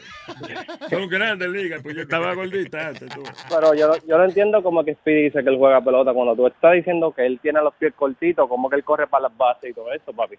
Son 0.89 1.09
grandes 1.09 1.49
ligas, 1.49 1.81
pues 1.83 1.95
yo 1.97 2.03
estaba 2.03 2.35
gordita 2.35 2.89
antes. 2.89 3.09
Tú. 3.11 3.23
Pero 3.49 3.75
yo, 3.75 3.93
yo 4.07 4.19
no 4.19 4.25
entiendo 4.25 4.63
como 4.63 4.85
que 4.85 4.95
Speedy 4.95 5.25
dice 5.25 5.43
que 5.45 5.51
él 5.51 5.57
juega 5.59 5.81
pelota. 5.81 6.13
Cuando 6.13 6.35
tú 6.35 6.47
estás 6.47 6.73
diciendo 6.75 7.13
que 7.13 7.25
él 7.25 7.39
tiene 7.41 7.61
los 7.63 7.75
pies 7.75 7.93
cortitos, 7.95 8.49
como 8.49 8.69
que 8.69 8.77
él 8.77 8.85
corre 8.85 9.07
para 9.07 9.29
las 9.29 9.37
bases 9.37 9.71
y 9.71 9.75
todo 9.75 9.93
eso, 9.93 10.13
papi. 10.13 10.37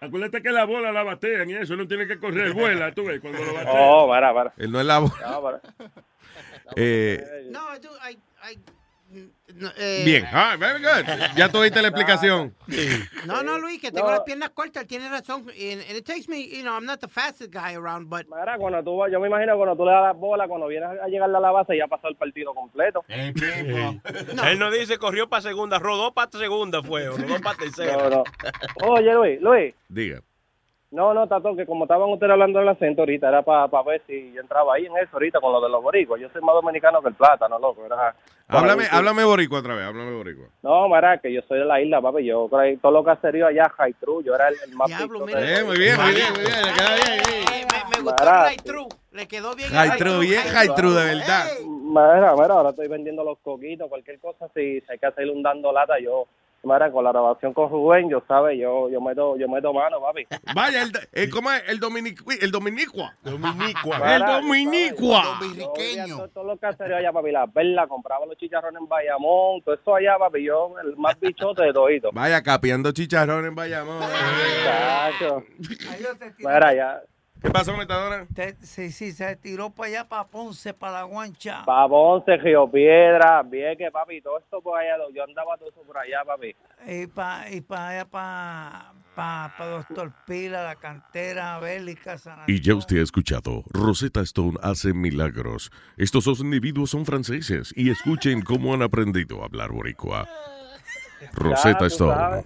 Acuérdate 0.00 0.42
que 0.42 0.50
la 0.50 0.64
bola 0.64 0.92
la 0.92 1.02
batean 1.02 1.48
y 1.50 1.54
eso 1.54 1.76
no 1.76 1.86
tiene 1.86 2.06
que 2.06 2.18
correr, 2.18 2.52
vuela, 2.54 2.92
tú 2.92 3.04
ves, 3.04 3.20
cuando 3.20 3.42
lo 3.44 3.54
batean. 3.54 3.74
Oh, 3.78 4.08
para, 4.08 4.34
para. 4.34 4.52
Él 4.56 4.70
no 4.72 4.80
es 4.80 4.86
la 4.86 4.98
voz. 4.98 5.12
No, 5.20 5.42
para. 5.42 5.60
Eh, 6.74 7.48
No, 7.50 7.60
I 7.74 7.78
do, 7.78 7.90
I, 8.10 8.18
I, 8.52 8.56
no, 8.56 8.72
eh, 9.78 10.02
Bien, 10.04 10.24
ah, 10.32 10.56
very 10.58 10.80
good. 10.82 11.06
Ya 11.36 11.48
tuviste 11.52 11.80
la 11.80 11.88
explicación. 11.88 12.54
No, 13.26 13.42
no, 13.42 13.58
Luis, 13.58 13.80
que 13.80 13.90
tengo 13.92 14.08
No. 14.08 14.12
las 14.14 14.20
piernas 14.24 14.50
cortas, 14.50 14.82
él 14.82 14.88
tiene 14.88 15.08
razón. 15.08 15.48
And, 15.48 15.80
and 15.88 15.96
it 15.96 16.04
takes 16.04 16.28
me, 16.28 16.42
you 16.48 16.62
know, 16.62 16.74
I'm 16.74 16.84
not 16.84 17.00
the 17.00 17.08
fastest 17.08 17.52
guy 17.52 17.74
around, 17.74 18.08
but... 18.10 18.26
Mira, 18.28 18.56
cuando 18.58 18.82
tú, 18.82 19.00
yo 19.10 19.20
me 19.20 19.28
imagino 19.28 19.56
cuando 19.56 19.76
tú 19.76 19.84
le 19.84 19.92
das 19.92 20.02
las 20.02 20.16
bolas, 20.16 20.48
cuando 20.48 20.66
vienes 20.66 20.88
a 21.00 21.06
llegar 21.08 21.34
a 21.34 21.40
la 21.40 21.50
base, 21.50 21.76
ya 21.76 21.86
pasó 21.86 22.08
el 22.08 22.16
partido 22.16 22.52
completo. 22.54 23.04
Él 23.08 24.58
no 24.58 24.70
dice 24.70 24.98
corrió 24.98 25.28
para 25.28 25.42
segunda, 25.42 25.78
rodó 25.78 26.12
para 26.12 26.30
segunda 26.32 26.82
fue, 26.82 27.06
rodó 27.06 27.40
para 27.42 27.56
tercera. 27.58 27.96
No, 27.96 28.10
no. 28.10 28.24
Oye, 28.86 29.14
Luis, 29.14 29.40
Luis. 29.40 29.74
Diga. 29.88 30.20
No, 30.92 31.12
no, 31.12 31.26
Tato, 31.26 31.54
que 31.56 31.66
como 31.66 31.84
estaban 31.84 32.08
ustedes 32.10 32.30
hablando 32.32 32.60
del 32.60 32.68
acento 32.68 33.02
ahorita, 33.02 33.28
era 33.28 33.42
para 33.42 33.66
ver 33.82 34.00
si 34.06 34.32
yo 34.32 34.40
entraba 34.40 34.74
ahí 34.74 34.86
en 34.86 34.96
eso 34.98 35.10
ahorita 35.14 35.40
con 35.40 35.52
lo 35.52 35.60
de 35.60 35.68
los 35.68 35.82
boricuas. 35.82 36.20
Yo 36.20 36.28
soy 36.30 36.40
más 36.42 36.54
dominicano 36.54 37.02
que 37.02 37.08
el 37.08 37.14
plátano, 37.14 37.58
loco. 37.58 37.84
Era, 37.84 38.14
Háblame, 38.48 38.84
Sí. 38.84 38.90
háblame 38.92 39.24
boricua 39.24 39.58
otra 39.58 39.74
vez, 39.74 39.84
háblame 39.84 40.12
boricua. 40.16 40.46
No, 40.62 40.88
mira, 40.88 41.18
que 41.18 41.32
yo 41.32 41.40
soy 41.48 41.58
de 41.58 41.64
la 41.64 41.80
isla, 41.80 42.00
papi. 42.00 42.24
Yo 42.24 42.48
creí 42.48 42.76
todo 42.76 42.92
lo 42.92 43.02
caserío 43.02 43.48
allá, 43.48 43.68
Jaitru, 43.76 44.22
yo 44.22 44.36
era 44.36 44.46
el, 44.48 44.54
el 44.64 44.76
más 44.76 44.86
Diablo, 44.86 45.18
de- 45.20 45.26
mira. 45.26 45.40
Eh, 45.60 45.64
muy 45.64 45.76
bien, 45.76 46.00
muy 46.00 46.14
bien, 46.14 46.32
muy 46.32 46.42
bien, 46.44 46.62
le 46.64 46.72
queda 46.72 46.94
bien. 46.94 47.20
Eh, 47.52 47.66
me, 47.72 47.96
me 47.96 48.02
gustó 48.02 48.24
through. 48.64 48.88
Le 49.10 49.26
quedó 49.26 49.54
bien. 49.56 49.68
true, 49.98 50.20
bien 50.20 50.42
high 50.42 50.74
true, 50.76 50.92
de 50.94 51.04
verdad. 51.16 51.46
Mira, 51.66 52.34
mira, 52.36 52.54
ahora 52.54 52.70
estoy 52.70 52.86
vendiendo 52.86 53.24
los 53.24 53.38
coquitos, 53.38 53.88
cualquier 53.88 54.20
cosa, 54.20 54.46
si, 54.54 54.80
si 54.80 54.86
hay 54.92 54.98
que 54.98 55.06
hacer 55.06 55.28
un 55.30 55.42
dando 55.42 55.72
lata, 55.72 55.98
yo, 55.98 56.26
mira, 56.66 56.90
con 56.90 57.04
la 57.04 57.12
grabación 57.12 57.54
con 57.54 57.70
Rubén, 57.70 58.10
yo, 58.10 58.22
¿sabes? 58.26 58.58
Yo, 58.58 58.90
yo 58.90 59.00
meto, 59.00 59.36
yo 59.36 59.48
meto 59.48 59.72
mano, 59.72 60.00
papi. 60.00 60.26
Vaya, 60.54 60.82
el, 60.82 60.92
el, 61.12 61.30
¿cómo 61.30 61.50
es? 61.52 61.62
El, 61.68 61.78
dominicu, 61.80 62.30
el 62.40 62.50
dominicua. 62.50 63.14
Dominicua. 63.22 63.96
El 64.16 64.22
dominicua. 64.22 65.38
Todo, 66.08 66.28
todo 66.28 66.44
lo 66.44 66.56
caserío 66.56 66.96
allá, 66.96 67.12
papi, 67.12 67.30
la 67.30 67.46
perla, 67.46 67.86
compraba 67.86 68.26
los 68.26 68.36
chicharrones 68.36 68.80
en 68.80 68.88
Bayamón, 68.88 69.62
todo 69.62 69.74
eso 69.74 69.94
allá, 69.94 70.18
papi, 70.18 70.44
yo, 70.44 70.74
el 70.82 70.96
más 70.96 71.18
bichote 71.20 71.62
de 71.62 71.72
todito. 71.72 72.10
Vaya, 72.12 72.42
capeando 72.42 72.92
chicharrón 72.92 73.46
en 73.46 73.54
Bayamón. 73.54 74.00
Chacho. 74.64 75.44
Mira, 76.38 76.74
ya, 76.74 77.02
¿Qué 77.46 77.52
pasó, 77.52 77.76
Metadona? 77.76 78.26
Te- 78.34 78.56
sí, 78.66 78.90
sí, 78.90 79.12
se 79.12 79.36
tiró 79.36 79.70
para 79.70 79.88
allá, 79.88 80.08
para 80.08 80.26
Ponce, 80.26 80.74
para 80.74 80.94
la 80.94 81.02
guancha. 81.04 81.62
pa' 81.64 81.88
Ponce, 81.88 82.36
Río 82.38 82.68
Piedra, 82.68 83.40
Vieques, 83.44 83.92
papi, 83.92 84.20
todo 84.20 84.40
esto 84.40 84.60
por 84.60 84.76
allá, 84.76 84.96
yo 85.14 85.22
andaba 85.22 85.56
todo 85.56 85.68
eso 85.68 85.80
por 85.82 85.96
allá, 85.96 86.24
papi. 86.26 86.56
Y 86.88 87.06
para 87.06 87.48
y 87.52 87.60
pa 87.60 87.90
allá, 87.90 88.04
para 88.04 88.92
pa, 89.14 89.54
pa 89.56 89.64
Doctor 89.64 90.12
Pila, 90.26 90.64
la 90.64 90.74
cantera 90.74 91.60
bélica, 91.60 92.18
San 92.18 92.40
Y 92.48 92.60
ya 92.60 92.74
usted 92.74 92.98
ha 92.98 93.04
escuchado, 93.04 93.62
Rosetta 93.70 94.22
Stone 94.22 94.58
hace 94.60 94.92
milagros. 94.92 95.70
Estos 95.96 96.24
dos 96.24 96.40
individuos 96.40 96.90
son 96.90 97.06
franceses 97.06 97.72
y 97.76 97.90
escuchen 97.90 98.42
cómo 98.42 98.74
han 98.74 98.82
aprendido 98.82 99.42
a 99.42 99.46
hablar 99.46 99.70
boricua. 99.70 100.28
Rosetta 101.32 101.86
Stone, 101.86 102.42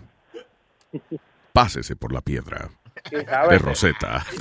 pásese 1.55 1.97
por 1.97 2.13
la 2.13 2.21
piedra. 2.21 2.69
De 3.11 3.59
Rosetta. 3.59 4.25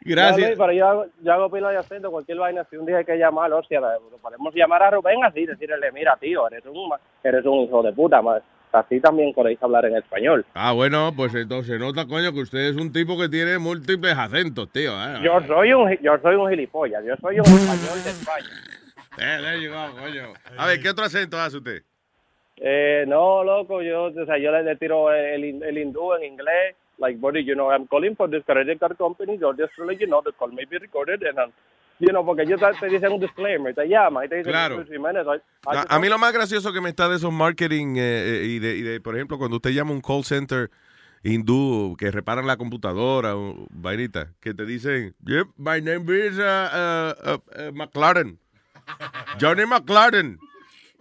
Gracias. 0.00 0.52
Pero 0.58 0.72
yo 0.72 0.86
hago, 0.88 1.06
yo 1.22 1.32
hago 1.32 1.50
pila 1.50 1.70
de 1.70 1.78
acento, 1.78 2.10
cualquier 2.10 2.38
vaina, 2.38 2.66
si 2.68 2.76
un 2.76 2.84
día 2.86 2.98
hay 2.98 3.04
que 3.04 3.16
llamar, 3.16 3.52
o 3.52 3.62
sea, 3.64 3.80
lo 3.80 4.18
podemos 4.20 4.54
llamar 4.54 4.82
a 4.82 4.90
Rubén 4.90 5.24
así, 5.24 5.46
decirle, 5.46 5.90
mira, 5.92 6.16
tío, 6.20 6.46
eres 6.48 6.64
un, 6.66 6.90
eres 7.22 7.44
un 7.46 7.60
hijo 7.60 7.82
de 7.82 7.92
puta, 7.92 8.20
ma- 8.20 8.42
así 8.72 9.00
también 9.00 9.32
podéis 9.32 9.62
hablar 9.62 9.86
en 9.86 9.96
español. 9.96 10.44
Ah, 10.54 10.72
bueno, 10.72 11.12
pues 11.16 11.34
entonces 11.34 11.78
nota, 11.80 12.06
coño, 12.06 12.32
que 12.32 12.40
usted 12.40 12.58
es 12.58 12.76
un 12.76 12.92
tipo 12.92 13.18
que 13.18 13.28
tiene 13.28 13.58
múltiples 13.58 14.14
acentos, 14.18 14.70
tío. 14.70 14.92
¿eh? 14.92 15.20
Yo 15.22 15.40
soy 15.46 15.72
un, 15.72 15.96
yo 16.02 16.18
soy 16.20 16.34
un 16.34 16.50
gilipollas, 16.50 17.02
yo 17.04 17.14
soy 17.22 17.38
un 17.40 17.46
español 17.46 18.04
de 18.04 18.10
España. 18.10 18.48
Eh, 19.16 19.70
coño. 20.02 20.32
A 20.58 20.66
ver, 20.66 20.80
¿qué 20.80 20.88
otro 20.90 21.04
acento 21.04 21.38
hace 21.40 21.58
usted? 21.58 21.84
Eh, 22.56 23.04
no, 23.08 23.42
loco, 23.42 23.82
yo, 23.82 24.04
o 24.04 24.26
sea, 24.26 24.38
yo 24.38 24.52
le, 24.52 24.62
le 24.62 24.76
tiro 24.76 25.12
el, 25.12 25.62
el 25.62 25.78
hindú 25.78 26.14
en 26.14 26.24
inglés, 26.24 26.76
like, 26.98 27.18
buddy, 27.18 27.44
you 27.44 27.54
know, 27.54 27.70
I'm 27.72 27.86
calling 27.88 28.14
for 28.14 28.30
this 28.30 28.44
credit 28.44 28.78
card 28.78 28.96
company, 28.96 29.36
yo 29.38 29.52
just 29.54 29.74
to 29.76 29.84
let 29.84 29.98
you 29.98 30.06
know, 30.06 30.22
the 30.22 30.32
call 30.32 30.48
may 30.52 30.64
be 30.64 30.78
recorded, 30.78 31.22
and, 31.24 31.36
um, 31.38 31.52
you 31.98 32.08
know, 32.12 32.24
porque 32.24 32.42
ellos 32.42 32.60
te, 32.80 32.86
dicen 32.88 33.12
un 33.12 33.18
disclaimer, 33.20 33.74
te 33.74 33.88
llaman 33.88 34.24
y 34.26 34.28
te 34.28 34.36
dicen, 34.36 34.52
Claro. 34.52 34.76
"Luis 34.76 34.88
Jiménez, 34.88 35.26
I- 35.26 35.74
I 35.74 35.78
A, 35.88 35.98
mí 35.98 36.08
lo 36.08 36.18
más 36.18 36.32
gracioso 36.32 36.72
que 36.72 36.80
me 36.80 36.90
está 36.90 37.08
de 37.08 37.16
esos 37.16 37.32
marketing 37.32 37.96
eh, 37.96 38.00
eh, 38.42 38.44
y, 38.46 38.58
de, 38.60 38.76
y 38.76 38.82
de, 38.82 39.00
por 39.00 39.16
ejemplo, 39.16 39.36
cuando 39.36 39.56
usted 39.56 39.70
llama 39.70 39.90
a 39.90 39.94
un 39.94 40.00
call 40.00 40.22
center 40.24 40.70
hindú 41.24 41.96
que 41.98 42.10
reparan 42.10 42.46
la 42.46 42.56
computadora 42.56 43.34
o 43.36 43.66
vainita, 43.70 44.28
que 44.40 44.54
te 44.54 44.64
dicen, 44.64 45.14
yep, 45.24 45.48
my 45.56 45.80
name 45.80 46.04
is 46.14 46.38
uh, 46.38 46.42
uh, 46.42 47.30
uh, 47.32 47.68
uh, 47.68 47.72
McLaren. 47.72 48.38
Johnny 49.40 49.64
McLaren. 49.64 50.38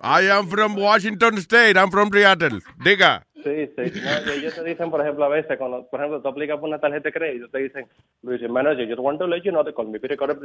I 0.03 0.29
am 0.29 0.49
from 0.49 0.75
Washington 0.75 1.37
State. 1.37 1.77
I'm 1.77 1.89
from 1.89 2.11
Seattle. 2.11 2.59
Diga. 2.83 3.23
Sí, 3.43 3.69
sí. 3.75 4.01
No, 4.25 4.31
ellos 4.33 4.53
te 4.53 4.63
dicen, 4.63 4.89
por 4.91 4.99
ejemplo, 5.01 5.23
a 5.25 5.29
veces, 5.29 5.57
cuando, 5.57 5.85
por 5.89 5.99
ejemplo, 5.99 6.21
tú 6.21 6.27
aplicas 6.27 6.59
por 6.59 6.67
una 6.67 6.79
tarjeta 6.79 7.09
de 7.09 7.13
crédito, 7.13 7.47
te 7.49 7.59
dicen, 7.59 7.85
Luis 8.21 8.41
Jiménez, 8.41 8.77
yo 8.77 8.85
just 8.85 8.99
want 8.99 9.19
to 9.19 9.27
let 9.27 9.41
you 9.43 9.51
know, 9.51 9.63
the 9.63 9.73
call 9.73 9.87
me 9.87 9.97
recorded, 9.99 10.37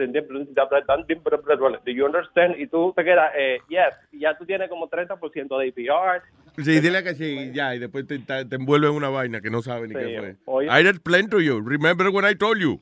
do 1.84 1.92
you 1.92 2.04
understand? 2.04 2.56
Y 2.58 2.66
tú 2.68 2.92
te 2.96 3.04
quedas, 3.04 3.32
eh, 3.36 3.58
yes, 3.68 3.94
y 4.12 4.20
ya 4.20 4.36
tú 4.38 4.46
tienes 4.46 4.68
como 4.68 4.88
30% 4.88 5.58
de 5.58 5.68
APR. 5.68 6.22
Sí, 6.56 6.80
dile 6.80 7.02
que 7.04 7.14
sí, 7.14 7.50
ya, 7.52 7.74
y 7.74 7.78
después 7.78 8.06
te, 8.06 8.18
te, 8.18 8.40
en 8.40 8.68
una 8.68 9.08
vaina 9.08 9.40
que 9.40 9.50
no 9.50 9.62
sabe 9.62 9.86
ni 9.88 9.94
Sí, 9.94 10.00
qué 10.00 10.18
fue. 10.18 10.36
oye. 10.46 10.68
I 10.68 10.88
explained 10.88 11.30
to 11.30 11.40
you. 11.40 11.60
Remember 11.60 12.08
when 12.10 12.24
I 12.24 12.34
told 12.34 12.58
you? 12.60 12.80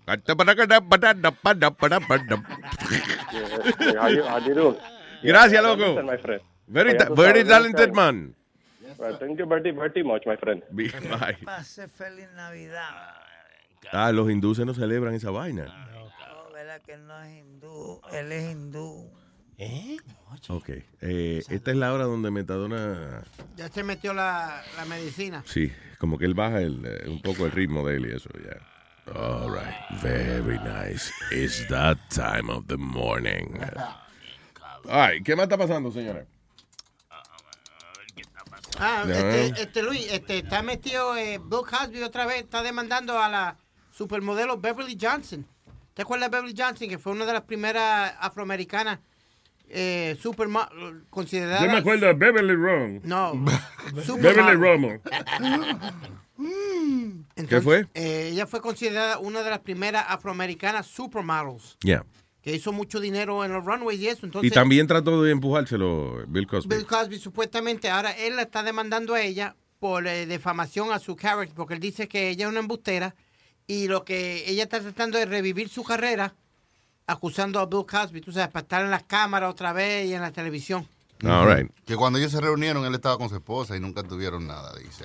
Gracias, 5.23 5.63
loco. 5.63 6.03
Very, 6.67 6.97
ta- 6.97 7.15
very 7.15 7.45
talented 7.45 7.95
man. 7.95 8.35
Well, 8.99 9.19
thank 9.19 9.39
you 9.39 9.47
very, 9.47 9.71
very 9.73 10.03
much, 10.03 10.23
my 10.27 10.37
friend. 10.37 10.63
Bye. 10.71 11.37
Pase 11.45 11.87
feliz 11.89 12.29
Navidad. 12.35 13.15
Ah, 13.93 14.11
los 14.11 14.29
hindúes 14.31 14.59
no 14.65 14.75
celebran 14.75 15.15
esa 15.15 15.31
vaina. 15.31 15.65
No, 15.93 16.51
verdad 16.53 16.81
que 16.83 16.95
él 16.95 17.07
no 17.07 17.21
es 17.23 17.39
hindú, 17.39 18.01
él 18.13 18.33
es 18.33 18.51
hindú. 18.53 19.11
¿Eh? 19.59 19.97
Ok. 20.49 20.69
Eh, 21.01 21.43
esta 21.49 21.71
es 21.71 21.77
la 21.77 21.93
hora 21.93 22.05
donde 22.05 22.31
Metadona. 22.31 23.23
Ya 23.57 23.69
se 23.69 23.83
metió 23.85 24.13
la, 24.13 24.63
la 24.77 24.85
medicina. 24.87 25.43
Sí, 25.47 25.73
como 25.99 26.19
que 26.19 26.25
él 26.25 26.35
baja 26.35 26.61
el, 26.61 26.85
eh, 26.85 27.09
un 27.09 27.23
poco 27.23 27.47
el 27.47 27.53
ritmo 27.53 27.87
de 27.87 27.97
él 27.97 28.07
y 28.11 28.15
eso, 28.17 28.29
ya. 28.45 28.59
All 29.15 29.51
right. 29.53 30.03
Very 30.03 30.59
nice. 30.59 31.13
It's 31.31 31.67
that 31.69 31.97
time 32.11 32.51
of 32.51 32.67
the 32.67 32.77
morning. 32.77 33.57
Ay, 34.89 35.23
¿qué 35.23 35.37
más 35.37 35.45
está 35.45 35.57
pasando, 35.57 35.91
señora? 35.93 36.25
Ah, 38.79 39.05
este, 39.09 39.63
este 39.63 39.83
Luis, 39.83 40.07
este, 40.13 40.39
está 40.39 40.63
metido 40.63 41.17
eh, 41.17 41.39
Bill 41.43 41.61
Cosby 41.69 42.03
otra 42.03 42.27
vez, 42.27 42.39
está 42.43 42.63
demandando 42.63 43.19
a 43.19 43.29
la 43.29 43.57
supermodelo 43.93 44.59
Beverly 44.59 44.99
Johnson. 45.01 45.47
¿Te 45.95 46.03
acuerdas 46.03 46.31
de 46.31 46.37
Beverly 46.37 46.55
Johnson, 46.57 46.89
que 46.89 46.99
fue 46.99 47.13
una 47.13 47.25
de 47.25 47.33
las 47.33 47.43
primeras 47.43 48.13
afroamericanas 48.21 48.99
eh, 49.69 50.17
super 50.21 50.49
consideradas? 51.09 51.63
Yo 51.63 51.71
me 51.71 51.79
acuerdo 51.79 52.07
de 52.07 52.13
Beverly 52.13 52.55
Wrong. 52.55 53.01
No, 53.05 53.33
Beverly. 54.21 54.57
Romo. 54.57 54.99
Entonces, 57.37 57.65
fue? 57.65 57.87
eh, 57.95 58.29
ella 58.33 58.47
fue 58.47 58.61
considerada 58.61 59.19
una 59.19 59.43
de 59.43 59.51
las 59.51 59.61
primeras 59.61 60.05
afroamericanas 60.09 60.87
supermodels, 60.87 61.77
Ya. 61.83 62.05
Que 62.47 62.55
hizo 62.55 62.71
mucho 62.71 63.01
dinero 63.01 63.45
en 63.45 63.53
los 63.53 63.65
runways 63.65 63.99
y 63.99 64.07
eso. 64.07 64.25
Entonces, 64.25 64.53
Y 64.53 64.55
también 64.55 64.87
trató 64.87 65.21
de 65.21 65.33
empujárselo 65.33 66.25
Bill 66.29 66.47
Cosby. 66.47 66.77
Bill 66.77 66.87
Cosby 66.87 67.19
supuestamente 67.19 67.91
ahora 67.91 68.13
él 68.13 68.37
la 68.37 68.43
está 68.43 68.63
demandando 68.63 69.15
a 69.15 69.21
ella 69.21 69.57
por 69.81 70.07
eh, 70.07 70.27
defamación 70.27 70.93
a 70.93 71.01
su 71.01 71.17
character 71.17 71.57
porque 71.57 71.75
él 71.75 71.81
dice 71.81 72.07
que 72.07 72.29
ella 72.29 72.45
es 72.45 72.51
una 72.53 72.61
embustera 72.61 73.17
y 73.67 73.89
lo 73.89 74.05
que 74.05 74.49
ella 74.49 74.63
está 74.63 74.79
tratando 74.79 75.19
es 75.19 75.29
revivir 75.29 75.69
su 75.69 75.83
carrera 75.83 76.37
acusando 77.09 77.59
a 77.59 77.67
Bill 77.67 77.85
Cosby, 77.85 78.21
tú 78.21 78.31
sabes, 78.31 78.51
para 78.51 78.63
estar 78.63 78.85
en 78.85 78.93
las 78.93 79.03
cámaras 79.03 79.51
otra 79.51 79.73
vez 79.73 80.07
y 80.07 80.15
en 80.15 80.23
la 80.23 80.31
televisión. 80.31 80.87
All 81.25 81.53
right. 81.53 81.69
Que 81.85 81.97
cuando 81.97 82.21
ellos 82.21 82.31
se 82.31 82.41
reunieron, 82.41 82.85
él 82.85 82.95
estaba 82.95 83.19
con 83.19 83.29
su 83.29 83.35
esposa 83.35 83.77
y 83.77 83.81
nunca 83.81 84.05
tuvieron 84.05 84.47
nada, 84.47 84.73
dice. 84.79 85.05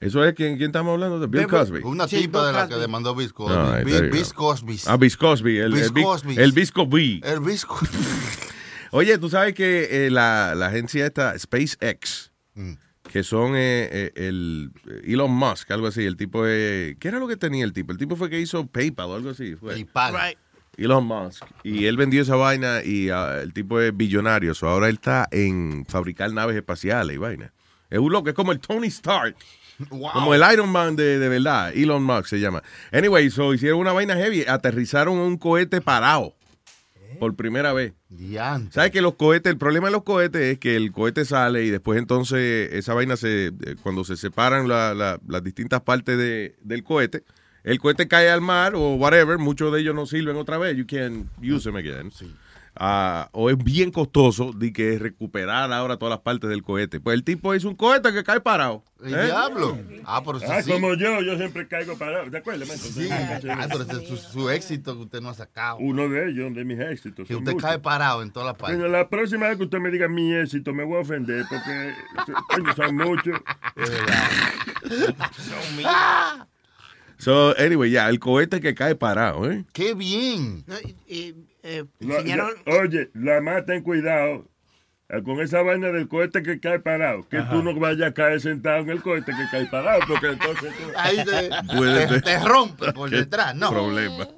¿Eso 0.00 0.24
es 0.24 0.34
quién, 0.34 0.56
quién 0.56 0.68
estamos 0.68 0.92
hablando? 0.92 1.18
¿De 1.18 1.26
Bill 1.26 1.48
Cosby? 1.48 1.80
Una 1.82 2.06
tipa 2.06 2.46
de 2.46 2.52
la 2.52 2.68
que 2.68 2.76
demandó 2.76 3.14
Bill 3.14 3.32
Cosby. 3.32 3.82
Right, 3.84 4.12
Bill-. 4.12 4.32
Cosby. 4.34 4.80
Ah, 4.86 4.96
Bill 4.96 5.16
Cosby. 5.16 5.58
El, 5.58 5.72
Bill 5.72 5.82
el, 5.82 6.02
Cosby. 6.02 6.36
el 6.38 6.52
Bill 6.52 6.72
Cosby. 6.72 7.20
El 7.24 7.40
Bill 7.40 7.60
Cosby. 7.66 7.88
Oye, 8.92 9.18
tú 9.18 9.28
sabes 9.28 9.54
que 9.54 10.06
eh, 10.06 10.10
la, 10.10 10.54
la 10.54 10.66
agencia 10.66 11.06
esta, 11.06 11.38
SpaceX, 11.38 12.32
Mm. 12.54 12.72
que 13.10 13.22
son 13.22 13.52
eh, 13.54 13.88
eh, 13.92 14.12
el 14.16 14.72
Elon 15.04 15.30
Musk, 15.30 15.70
algo 15.70 15.86
así, 15.86 16.04
el 16.04 16.16
tipo 16.16 16.44
de... 16.44 16.96
¿Qué 16.98 17.06
era 17.08 17.20
lo 17.20 17.28
que 17.28 17.36
tenía 17.36 17.64
el 17.64 17.72
tipo? 17.72 17.92
El 17.92 17.98
tipo 17.98 18.16
fue 18.16 18.28
que 18.28 18.40
hizo 18.40 18.66
PayPal 18.66 19.10
o 19.10 19.14
algo 19.14 19.30
así. 19.30 19.54
Fue. 19.54 19.74
PayPal. 19.74 20.36
Elon 20.76 21.04
Musk. 21.04 21.44
Y 21.64 21.86
él 21.86 21.96
vendió 21.96 22.22
esa 22.22 22.36
vaina 22.36 22.82
y 22.84 23.10
ah, 23.10 23.40
el 23.42 23.52
tipo 23.52 23.80
es 23.80 23.96
billonario. 23.96 24.54
So 24.54 24.68
ahora 24.68 24.88
él 24.88 24.94
está 24.96 25.28
en 25.30 25.84
fabricar 25.88 26.32
naves 26.32 26.56
espaciales 26.56 27.14
y 27.14 27.18
vaina. 27.18 27.52
Es 27.90 27.98
un 27.98 28.12
loco, 28.12 28.28
es 28.28 28.34
como 28.34 28.52
el 28.52 28.60
Tony 28.60 28.88
Stark. 28.88 29.36
Wow. 29.90 30.10
Como 30.12 30.34
el 30.34 30.42
Iron 30.52 30.68
Man 30.70 30.96
de, 30.96 31.18
de 31.18 31.28
verdad. 31.28 31.72
Elon 31.76 32.02
Musk 32.02 32.26
se 32.26 32.40
llama. 32.40 32.62
Anyway, 32.92 33.30
so 33.30 33.54
hicieron 33.54 33.78
una 33.80 33.92
vaina 33.92 34.16
heavy. 34.16 34.44
Aterrizaron 34.46 35.16
un 35.18 35.36
cohete 35.38 35.80
parado. 35.80 36.34
Por 37.18 37.34
primera 37.34 37.72
vez. 37.72 37.94
¿Sabes 38.70 38.90
que 38.92 39.00
los 39.00 39.14
cohetes, 39.14 39.50
el 39.50 39.58
problema 39.58 39.86
de 39.88 39.92
los 39.92 40.02
cohetes 40.04 40.40
es 40.42 40.58
que 40.58 40.76
el 40.76 40.92
cohete 40.92 41.24
sale 41.24 41.64
y 41.64 41.70
después 41.70 41.98
entonces 41.98 42.72
esa 42.72 42.94
vaina 42.94 43.16
se, 43.16 43.46
eh, 43.46 43.52
cuando 43.82 44.04
se 44.04 44.16
separan 44.16 44.68
la- 44.68 44.94
la- 44.94 45.18
las 45.26 45.42
distintas 45.42 45.80
partes 45.80 46.16
de- 46.18 46.54
del 46.62 46.84
cohete, 46.84 47.24
el 47.64 47.80
cohete 47.80 48.06
cae 48.08 48.30
al 48.30 48.40
mar 48.40 48.74
o 48.76 48.94
whatever, 48.94 49.38
muchos 49.38 49.72
de 49.72 49.80
ellos 49.80 49.94
no 49.94 50.06
sirven 50.06 50.36
otra 50.36 50.58
vez, 50.58 50.76
you 50.76 50.86
can 50.86 51.28
use 51.42 51.64
them 51.64 51.76
again. 51.76 52.12
O 53.32 53.50
es 53.50 53.58
bien 53.58 53.90
costoso 53.90 54.52
de 54.52 54.72
que 54.72 54.98
recuperar 54.98 55.72
ahora 55.72 55.96
todas 55.96 56.10
las 56.10 56.20
partes 56.20 56.48
del 56.48 56.62
cohete. 56.62 57.00
Pues 57.00 57.14
el 57.14 57.24
tipo 57.24 57.54
hizo 57.54 57.68
un 57.68 57.74
cohete 57.74 58.12
que 58.12 58.22
cae 58.22 58.40
parado. 58.40 58.84
El 59.02 59.14
¿eh? 59.14 59.24
diablo. 59.26 59.78
Ah, 60.04 60.22
pero 60.24 60.38
Ah, 60.48 60.62
sí. 60.62 60.70
como 60.70 60.94
yo, 60.94 61.20
yo 61.22 61.36
siempre 61.36 61.66
caigo 61.66 61.96
parado. 61.98 62.30
¿De 62.30 62.38
acuerdo? 62.38 62.66
maestro? 62.66 62.90
Sí. 62.92 63.08
Ah, 63.10 63.38
pero 63.70 63.82
ese 63.84 64.02
es 64.02 64.08
su, 64.08 64.16
su 64.16 64.50
éxito 64.50 64.94
que 64.96 65.02
usted 65.02 65.20
no 65.20 65.30
ha 65.30 65.34
sacado. 65.34 65.78
Uno 65.78 66.08
de 66.08 66.30
ellos, 66.30 66.54
de 66.54 66.64
mis 66.64 66.78
éxitos. 66.78 67.26
Que 67.26 67.34
usted 67.34 67.52
muchos. 67.52 67.68
cae 67.68 67.78
parado 67.80 68.22
en 68.22 68.30
todas 68.30 68.46
las 68.48 68.56
partes. 68.56 68.76
Coño, 68.78 68.88
la 68.88 69.08
próxima 69.08 69.48
vez 69.48 69.56
que 69.56 69.64
usted 69.64 69.78
me 69.78 69.90
diga 69.90 70.08
mi 70.08 70.32
éxito, 70.34 70.72
me 70.72 70.84
voy 70.84 70.98
a 70.98 71.00
ofender 71.00 71.44
porque 71.48 71.94
coño, 72.54 72.74
son 72.76 72.96
muchos. 72.96 73.38
So, 77.20 77.52
anyway, 77.58 77.90
ya, 77.90 78.08
el 78.08 78.20
cohete 78.20 78.60
que 78.60 78.76
cae 78.76 78.94
parado, 78.94 79.50
¿eh? 79.50 79.64
¡Qué 79.72 79.92
bien! 79.94 80.64
Y, 81.08 81.30
eh, 81.30 81.34
La- 81.62 82.16
enseñaron- 82.18 82.54
la- 82.66 82.74
oye, 82.74 83.10
la 83.14 83.40
más 83.40 83.64
ten 83.66 83.82
cuidado 83.82 84.46
eh, 85.10 85.22
con 85.22 85.40
esa 85.40 85.62
vaina 85.62 85.88
del 85.88 86.06
cohete 86.06 86.42
que 86.42 86.60
cae 86.60 86.80
parado. 86.80 87.26
Que 87.30 87.40
tú 87.50 87.62
no 87.62 87.74
vayas 87.74 88.10
a 88.10 88.12
caer 88.12 88.42
sentado 88.42 88.80
en 88.80 88.90
el 88.90 89.00
cohete 89.02 89.32
que 89.32 89.44
cae 89.50 89.64
parado, 89.64 90.00
porque 90.06 90.26
entonces 90.26 90.70
tú... 90.76 90.84
Ahí 90.96 91.16
te, 91.24 92.20
te- 92.20 92.38
rompe 92.40 92.92
por 92.92 93.08
detrás, 93.08 93.54
¿no? 93.54 93.70
problema. 93.70 94.28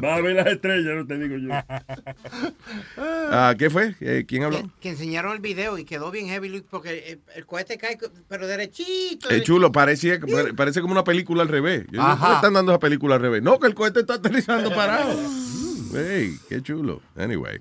Vas 0.00 0.18
a 0.18 0.20
ver 0.20 0.36
las 0.36 0.46
estrellas, 0.46 0.94
no 0.96 1.06
te 1.06 1.18
digo 1.18 1.36
yo. 1.36 1.48
Ah, 3.32 3.54
¿Qué 3.58 3.70
fue? 3.70 3.94
Eh, 4.00 4.24
¿Quién 4.26 4.42
habló? 4.44 4.70
que 4.80 4.90
enseñaron 4.90 5.32
el 5.32 5.38
video 5.40 5.78
y 5.78 5.84
quedó 5.84 6.10
bien 6.10 6.26
heavy 6.26 6.62
porque 6.68 7.12
el, 7.12 7.20
el 7.34 7.46
cohete 7.46 7.78
cae, 7.78 7.96
pero 8.28 8.46
derechito. 8.46 9.28
Es 9.30 9.42
chulo, 9.42 9.72
parecía, 9.72 10.18
parece 10.56 10.80
como 10.80 10.92
una 10.92 11.04
película 11.04 11.42
al 11.42 11.48
revés. 11.48 11.86
Yo 11.86 11.92
digo, 11.92 12.04
¿por 12.04 12.18
qué 12.18 12.24
Ajá. 12.24 12.34
están 12.36 12.54
dando 12.54 12.72
esa 12.72 12.80
película 12.80 13.14
al 13.16 13.20
revés? 13.22 13.42
No, 13.42 13.58
que 13.58 13.66
el 13.68 13.74
cohete 13.74 14.00
está 14.00 14.14
aterrizando 14.14 14.70
parado. 14.74 15.12
Hey, 15.92 16.38
qué 16.48 16.62
chulo. 16.62 17.02
Anyway, 17.16 17.58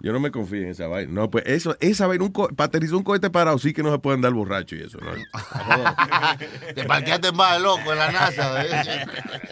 yo 0.00 0.12
no 0.12 0.20
me 0.20 0.30
confío 0.30 0.62
en 0.62 0.68
esa 0.68 0.86
vaina. 0.86 1.12
No, 1.12 1.30
pues 1.30 1.44
eso, 1.46 1.76
esa 1.80 2.06
vaina, 2.06 2.24
un 2.24 2.32
aterrizar 2.56 2.96
un 2.96 3.02
cohete 3.02 3.28
parado 3.28 3.58
sí 3.58 3.74
que 3.74 3.82
no 3.82 3.92
se 3.92 3.98
puede 3.98 4.14
andar 4.14 4.32
borracho 4.32 4.76
y 4.76 4.82
eso, 4.82 4.98
¿no? 4.98 5.10
Te 6.74 6.84
parqueaste 6.84 7.32
más 7.32 7.60
loco 7.60 7.92
en 7.92 7.98
la 7.98 8.10
NASA. 8.10 8.64
¿eh? 8.64 9.04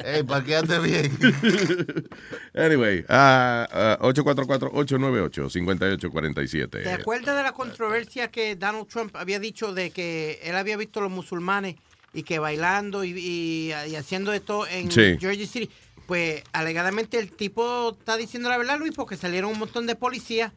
Ey, 0.04 0.22
parqueaste 0.22 0.78
bien. 0.78 1.12
Anyway, 2.54 3.04
ah, 3.08 3.66
ah, 3.70 3.98
844-898-5847. 4.00 6.70
¿Te 6.70 6.92
acuerdas 6.92 7.36
de 7.36 7.42
la 7.42 7.52
controversia 7.52 8.30
que 8.30 8.56
Donald 8.56 8.86
Trump 8.88 9.14
había 9.16 9.38
dicho 9.38 9.74
de 9.74 9.90
que 9.90 10.40
él 10.42 10.56
había 10.56 10.76
visto 10.76 10.98
a 11.00 11.04
los 11.04 11.12
musulmanes 11.12 11.76
y 12.12 12.22
que 12.22 12.38
bailando 12.38 13.04
y, 13.04 13.10
y- 13.16 13.72
y 13.90 13.94
haciendo 13.96 14.32
esto 14.32 14.66
en 14.66 14.90
Sí. 14.90 15.16
Jersey 15.20 15.46
City? 15.46 15.70
Pues 16.06 16.42
alegadamente 16.52 17.18
el 17.18 17.30
tipo 17.32 17.96
está 17.98 18.16
diciendo 18.16 18.48
la 18.48 18.56
verdad, 18.58 18.78
Luis, 18.78 18.92
porque 18.94 19.16
salieron 19.16 19.52
un 19.52 19.58
montón 19.58 19.86
de 19.86 19.94
policías 19.94 20.52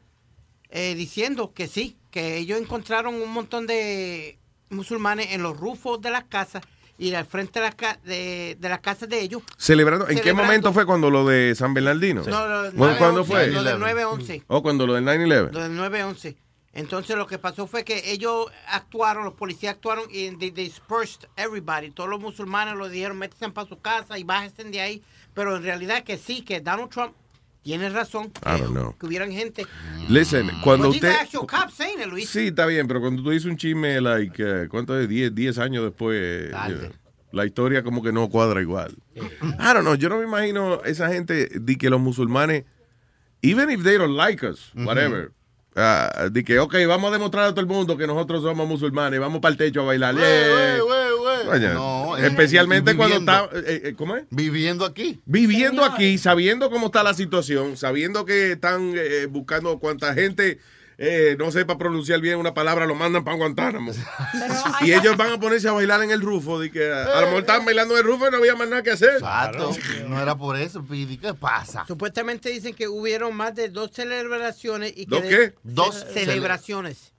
eh, 0.69 0.95
diciendo 0.95 1.52
que 1.53 1.68
sí, 1.68 1.98
que 2.11 2.38
ellos 2.38 2.60
encontraron 2.61 3.15
un 3.15 3.30
montón 3.32 3.68
de 3.68 4.38
musulmanes 4.69 5.34
en 5.34 5.44
los 5.44 5.57
rufos 5.57 5.99
de 6.02 6.10
las 6.11 6.23
casas 6.23 6.64
y 6.98 7.14
al 7.14 7.26
frente 7.26 7.60
de 7.60 7.65
las, 7.65 7.76
ca- 7.76 7.99
de, 8.06 8.56
de 8.60 8.69
las 8.69 8.80
casas 8.80 9.10
de 9.10 9.19
ellos. 9.19 9.41
Celebrando, 9.57 10.07
¿en 10.07 10.19
qué 10.22 10.32
momento 10.34 10.72
fue 10.72 10.86
cuando 10.86 11.10
lo 11.10 11.26
de 11.28 11.53
San 11.56 11.73
Bernardino? 11.73 12.23
No, 12.26 12.48
lo- 12.48 12.72
¿Cuándo- 12.72 12.98
¿Cuándo 12.98 13.23
9-11, 13.23 13.28
fue? 13.28 13.48
Lo 13.48 13.64
del 13.64 13.78
9-11. 13.80 14.44
Oh, 14.48 14.61
cuando 14.61 14.88
lo 14.88 14.94
del 14.94 15.03
9-11. 15.03 15.52
Lo 15.52 15.60
del 15.61 15.78
9-11. 15.78 16.36
Entonces 16.73 17.18
lo 17.18 17.27
que 17.27 17.38
pasó 17.38 17.68
fue 17.68 17.84
que 17.84 18.11
ellos 18.11 18.45
actuaron, 18.68 19.26
los 19.26 19.34
policías 19.34 19.76
actuaron 19.76 20.06
y 20.10 20.31
they 20.38 20.52
dispersed 20.52 21.27
everybody. 21.35 21.91
Todos 21.91 22.10
los 22.10 22.19
musulmanes 22.22 22.76
lo 22.76 22.88
dijeron, 22.88 23.18
métanse 23.18 23.49
para 23.49 23.68
su 23.68 23.80
casa 23.80 24.18
y 24.18 24.23
bájense 24.23 24.64
de 24.64 24.80
ahí. 24.80 25.03
Pero 25.34 25.57
en 25.57 25.64
realidad 25.64 26.03
que 26.03 26.18
sí, 26.18 26.41
que 26.41 26.61
Donald 26.61 26.89
Trump 26.89 27.14
tiene 27.61 27.89
razón. 27.89 28.31
I 28.45 28.60
don't 28.60 28.72
know. 28.72 28.95
Que 28.98 29.06
hubieran 29.06 29.31
gente. 29.31 29.65
Listen, 30.07 30.49
cuando 30.64 30.88
But 30.88 30.95
usted... 30.95 31.15
cops 31.48 31.73
saying 31.73 31.99
it, 31.99 32.07
Luis. 32.07 32.30
Sí, 32.30 32.48
está 32.48 32.65
bien, 32.65 32.88
pero 32.88 33.02
cuando 33.02 33.22
tú 33.22 33.30
dices 33.30 33.45
un 33.45 33.57
chisme, 33.57 33.99
like, 34.02 34.35
eh, 34.39 34.68
¿cuánto 34.69 34.99
es? 34.99 35.07
10, 35.07 35.35
10 35.35 35.57
años 35.60 35.84
después, 35.84 36.52
you 36.52 36.76
know, 36.76 36.91
la 37.31 37.45
historia 37.45 37.84
como 37.84 38.02
que 38.02 38.11
no 38.11 38.30
cuadra 38.30 38.61
igual. 38.61 38.95
I 39.15 39.73
don't 39.73 39.81
know, 39.81 39.95
yo 39.95 40.10
no 40.10 40.18
me 40.18 40.26
imagino 40.26 40.84
esa 40.84 41.10
gente 41.10 41.48
de 41.48 41.77
que 41.77 41.89
los 41.89 41.99
musulmanes, 41.99 42.65
even 43.41 43.69
if 43.69 43.84
they 43.84 43.98
don't 43.98 44.15
like 44.15 44.45
us, 44.45 44.72
whatever, 44.76 45.31
ah, 45.76 46.30
de 46.31 46.43
que, 46.43 46.60
ok, 46.60 46.76
vamos 46.88 47.10
a 47.10 47.14
demostrar 47.14 47.45
a 47.45 47.49
todo 47.52 47.61
el 47.61 47.68
mundo 47.68 47.98
que 47.98 48.07
nosotros 48.07 48.43
somos 48.43 48.68
musulmanes, 48.68 49.19
vamos 49.19 49.41
para 49.41 49.52
el 49.52 49.57
techo 49.57 49.81
a 49.81 49.85
bailar. 49.85 50.15
No, 50.15 52.18
eh, 52.18 52.27
especialmente 52.27 52.95
cuando 52.95 53.18
está, 53.18 53.49
eh, 53.53 53.81
eh, 53.85 53.93
¿cómo 53.98 54.15
es? 54.15 54.23
Viviendo 54.30 54.85
aquí. 54.85 55.22
Viviendo 55.26 55.84
aquí, 55.84 56.18
sabiendo 56.18 56.69
cómo 56.69 56.88
está 56.88 57.03
la 57.03 57.14
situación, 57.14 57.77
sabiendo 57.77 58.26
que 58.26 58.53
están 58.53 58.93
eh, 58.95 59.27
buscando 59.30 59.80
cuánta 59.80 60.14
gente 60.14 60.60
eh, 61.03 61.36
no 61.40 61.49
sepa 61.52 61.78
pronunciar 61.80 62.22
bien 62.22 62.38
una 62.38 62.53
palabra, 62.53 62.86
lo 62.86 62.94
mandan 62.94 63.23
para 63.23 63.36
Guantánamo. 63.38 63.91
y 64.82 64.94
ellos 64.94 65.18
van 65.18 65.32
a 65.34 65.40
ponerse 65.40 65.68
a 65.68 65.72
bailar 65.72 66.03
en 66.03 66.11
el 66.11 66.22
rufo. 66.22 66.60
De 66.60 66.69
que 66.69 66.91
a, 66.91 67.03
a 67.06 67.22
lo 67.22 67.28
mejor 67.28 67.40
estaban 67.41 67.65
bailando 67.65 67.95
en 67.95 68.02
el 68.02 68.06
rufo 68.06 68.28
y 68.28 68.32
no 68.32 68.38
había 68.38 68.56
más 68.56 68.69
nada 68.69 68.84
que 68.84 68.91
hacer. 68.91 69.14
Exacto. 69.15 69.72
No 70.07 70.22
era 70.22 70.36
por 70.36 70.57
eso, 70.57 70.84
Pidi. 70.84 71.18
¿Qué 71.18 71.34
pasa? 71.34 71.86
Supuestamente 71.88 72.49
dicen 72.49 72.73
que 72.76 72.88
hubieron 72.88 73.36
más 73.36 73.56
de 73.56 73.69
dos 73.69 73.91
celebraciones 73.94 74.91
y 74.95 75.06
que 75.06 75.10
¿Dos 75.15 75.22
de- 75.23 75.30
qué? 75.30 75.53
Dos 75.64 75.95
ce- 75.95 76.14
celebraciones. 76.26 77.14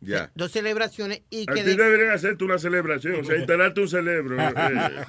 Ya. 0.00 0.30
Dos 0.34 0.52
celebraciones 0.52 1.22
y 1.30 1.42
A 1.48 1.54
que, 1.54 1.62
ti 1.62 1.70
de- 1.70 1.76
deberían 1.76 2.12
hacerte 2.14 2.44
una 2.44 2.58
celebración, 2.58 3.20
o 3.20 3.24
sea, 3.24 3.36
instalarte 3.36 3.80
un 3.80 3.88
cerebro. 3.88 4.36
eh. 4.40 5.04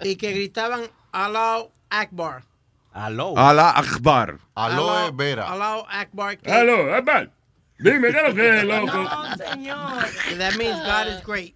y 0.02 0.16
que 0.16 0.32
gritaban 0.32 0.82
Allah 1.12 1.66
Akbar. 1.90 2.44
Aló. 2.96 3.36
Alá 3.36 3.70
Akbar. 3.76 4.38
Aloe 4.54 5.12
Vera. 5.14 5.50
Allah 5.52 5.84
Akbar. 5.90 6.38
Aló, 6.46 6.94
Abad. 6.94 7.28
Dime, 7.78 8.10
¿qué 8.10 8.16
es 8.16 8.28
lo 8.28 8.34
que 8.34 8.56
es, 8.58 8.64
loco? 8.64 9.08
que 10.30 10.36
That 10.36 10.56
means 10.56 10.78
God 10.82 11.14
is 11.14 11.22
great. 11.26 11.54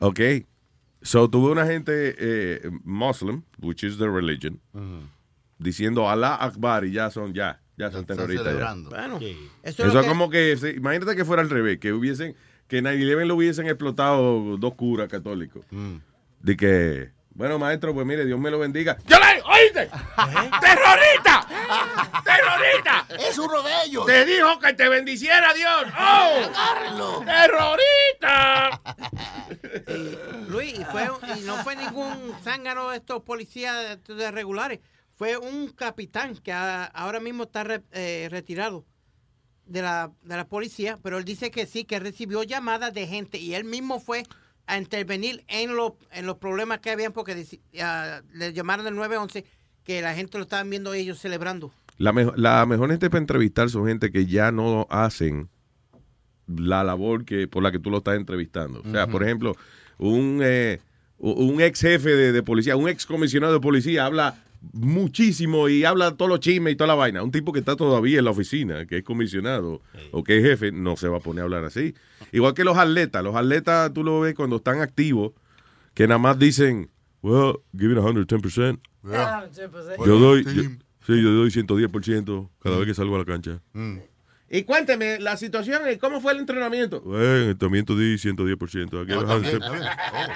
Ok. 0.00 0.20
So 1.02 1.28
tuve 1.30 1.50
una 1.52 1.64
gente 1.64 2.14
eh, 2.18 2.70
Muslim, 2.84 3.42
which 3.62 3.82
is 3.82 3.96
the 3.96 4.08
religion, 4.10 4.60
diciendo 5.58 6.10
Alá 6.10 6.34
Akbar 6.36 6.84
y 6.84 6.92
ya 6.92 7.10
son, 7.10 7.32
ya, 7.32 7.58
ya 7.78 7.90
son 7.90 8.04
terroristas. 8.04 8.44
ya. 8.44 8.50
celebrando. 8.52 8.90
Bueno, 8.90 9.16
eso 9.16 9.26
es 9.62 9.78
Eso 9.78 9.84
lo 9.86 10.00
es 10.00 10.04
que- 10.04 10.08
como 10.10 10.28
que, 10.28 10.56
sí, 10.58 10.66
imagínate 10.76 11.16
que 11.16 11.24
fuera 11.24 11.40
al 11.40 11.48
revés, 11.48 11.78
que 11.78 11.94
hubiesen, 11.94 12.36
que 12.68 12.78
en 12.78 12.84
9-11 12.84 13.24
lo 13.26 13.36
hubiesen 13.36 13.66
explotado 13.68 14.58
dos 14.58 14.74
curas 14.74 15.08
católicos. 15.08 15.64
De 16.40 16.56
que, 16.58 17.10
bueno, 17.40 17.58
maestro, 17.58 17.94
pues 17.94 18.04
mire, 18.06 18.26
Dios 18.26 18.38
me 18.38 18.50
lo 18.50 18.58
bendiga. 18.58 18.98
¡Yo 19.06 19.16
le 19.18 19.40
oíste! 19.40 19.88
¡Terrorista! 20.60 21.46
¡Terrorista! 22.22 23.06
Es 23.18 23.38
uno 23.38 23.62
de 23.62 23.70
ellos. 23.86 24.04
Te 24.04 24.26
dijo 24.26 24.58
que 24.58 24.74
te 24.74 24.86
bendiciera 24.90 25.54
Dios. 25.54 25.84
¡Oh! 25.98 26.50
Agárrenlo. 26.54 27.24
¡Terrorista! 27.24 28.80
Luis, 30.48 30.78
y, 30.78 30.84
fue, 30.84 31.08
y 31.38 31.40
no 31.40 31.56
fue 31.64 31.76
ningún 31.76 32.34
zángano 32.44 32.90
de 32.90 32.98
estos 32.98 33.22
policías 33.22 33.98
de, 34.06 34.14
de 34.14 34.30
regulares. 34.30 34.80
Fue 35.14 35.38
un 35.38 35.68
capitán 35.68 36.36
que 36.36 36.52
a- 36.52 36.84
ahora 36.84 37.20
mismo 37.20 37.44
está 37.44 37.64
re- 37.64 37.82
eh, 37.92 38.28
retirado 38.30 38.84
de 39.64 39.80
la, 39.80 40.10
de 40.20 40.36
la 40.36 40.46
policía, 40.46 40.98
pero 41.02 41.16
él 41.16 41.24
dice 41.24 41.50
que 41.50 41.64
sí, 41.64 41.84
que 41.84 42.00
recibió 42.00 42.42
llamadas 42.42 42.92
de 42.92 43.06
gente 43.06 43.38
y 43.38 43.54
él 43.54 43.64
mismo 43.64 43.98
fue 43.98 44.24
a 44.66 44.78
intervenir 44.78 45.44
en, 45.48 45.74
lo- 45.76 45.96
en 46.12 46.26
los 46.26 46.36
problemas 46.36 46.78
que 46.80 46.90
habían 46.90 47.12
porque 47.12 47.44
ah, 47.82 48.20
le 48.32 48.52
llamaron 48.52 48.84
del 48.84 48.94
911 48.94 49.44
que 49.84 50.02
la 50.02 50.14
gente 50.14 50.38
lo 50.38 50.42
estaban 50.44 50.68
viendo 50.70 50.92
ellos 50.94 51.18
celebrando. 51.18 51.72
La, 51.98 52.12
mejo- 52.12 52.34
la 52.36 52.64
mejor 52.66 52.90
gente 52.90 53.10
para 53.10 53.20
entrevistar 53.20 53.68
son 53.70 53.86
gente 53.86 54.10
que 54.12 54.26
ya 54.26 54.52
no 54.52 54.86
hacen 54.90 55.48
la 56.46 56.82
labor 56.84 57.24
que 57.24 57.46
por 57.48 57.62
la 57.62 57.70
que 57.72 57.78
tú 57.78 57.90
lo 57.90 57.98
estás 57.98 58.16
entrevistando. 58.16 58.80
O 58.84 58.90
sea, 58.90 59.06
por 59.06 59.22
ejemplo, 59.22 59.56
un, 59.98 60.40
eh, 60.42 60.80
un 61.18 61.60
ex 61.60 61.80
jefe 61.80 62.10
de, 62.10 62.32
de 62.32 62.42
policía, 62.42 62.76
un 62.76 62.88
ex 62.88 63.06
comisionado 63.06 63.52
de 63.54 63.60
policía 63.60 64.04
habla 64.06 64.42
muchísimo 64.72 65.68
y 65.68 65.84
habla 65.84 66.16
todos 66.16 66.28
los 66.28 66.40
chismes 66.40 66.72
y 66.72 66.76
toda 66.76 66.88
la 66.88 66.94
vaina. 66.94 67.22
Un 67.22 67.30
tipo 67.30 67.52
que 67.52 67.58
está 67.60 67.76
todavía 67.76 68.18
en 68.18 68.24
la 68.24 68.30
oficina, 68.30 68.86
que 68.86 68.98
es 68.98 69.02
comisionado 69.04 69.80
o 70.12 70.22
que 70.24 70.38
es 70.38 70.44
jefe, 70.44 70.72
no 70.72 70.96
se 70.96 71.08
va 71.08 71.18
a 71.18 71.20
poner 71.20 71.42
a 71.42 71.44
hablar 71.44 71.64
así. 71.64 71.94
Igual 72.32 72.54
que 72.54 72.64
los 72.64 72.76
atletas. 72.76 73.22
Los 73.24 73.34
atletas 73.36 73.92
tú 73.92 74.04
lo 74.04 74.20
ves 74.20 74.34
cuando 74.34 74.56
están 74.56 74.80
activos, 74.80 75.32
que 75.94 76.06
nada 76.06 76.18
más 76.18 76.38
dicen, 76.38 76.90
well, 77.22 77.54
give 77.76 77.92
it 77.92 77.98
110%. 77.98 78.80
Yo 80.06 80.18
doy, 80.18 80.44
yo- 80.44 80.62
sí, 81.06 81.22
yo 81.22 81.32
doy 81.32 81.50
110% 81.50 82.50
cada 82.62 82.76
vez 82.78 82.86
que 82.86 82.94
salgo 82.94 83.16
a 83.16 83.18
la 83.20 83.24
cancha. 83.24 83.60
Y 84.52 84.64
cuénteme 84.64 85.20
la 85.20 85.36
situación, 85.36 85.82
¿y 85.92 85.96
¿cómo 85.96 86.20
fue 86.20 86.32
el 86.32 86.40
entrenamiento? 86.40 87.00
Bueno, 87.02 87.24
en 87.24 87.42
el 87.42 87.50
entrenamiento 87.50 87.96
di 87.96 88.16
110%. 88.16 89.02
Aquí 89.04 89.12
Oh, 89.12 89.20
es 89.22 89.28
también, 89.28 89.60
110%. 89.60 89.60
también. 89.60 89.88
Oh, 90.12 90.26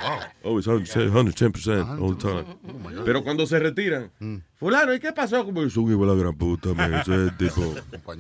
wow. 0.45 0.55
Oh, 0.55 0.59
it's 0.61 0.69
110%, 0.69 1.11
110% 1.11 2.01
all 2.01 2.17
the 2.17 2.23
time. 2.23 2.45
Pero 3.05 3.25
cuando 3.25 3.45
se 3.45 3.59
retiran, 3.59 4.11
Fulano, 4.65 4.95
¿y 4.95 4.99
qué 4.99 5.13
pasó? 5.13 5.45
Como 5.45 5.63
es 5.63 5.77
un 5.77 5.93
hijo 5.93 6.07
de 6.07 6.15
la 6.15 6.19
gran 6.19 6.35
puta, 6.39 6.71
man. 6.73 6.95
Ese 6.95 7.31
tipo. 7.39 7.75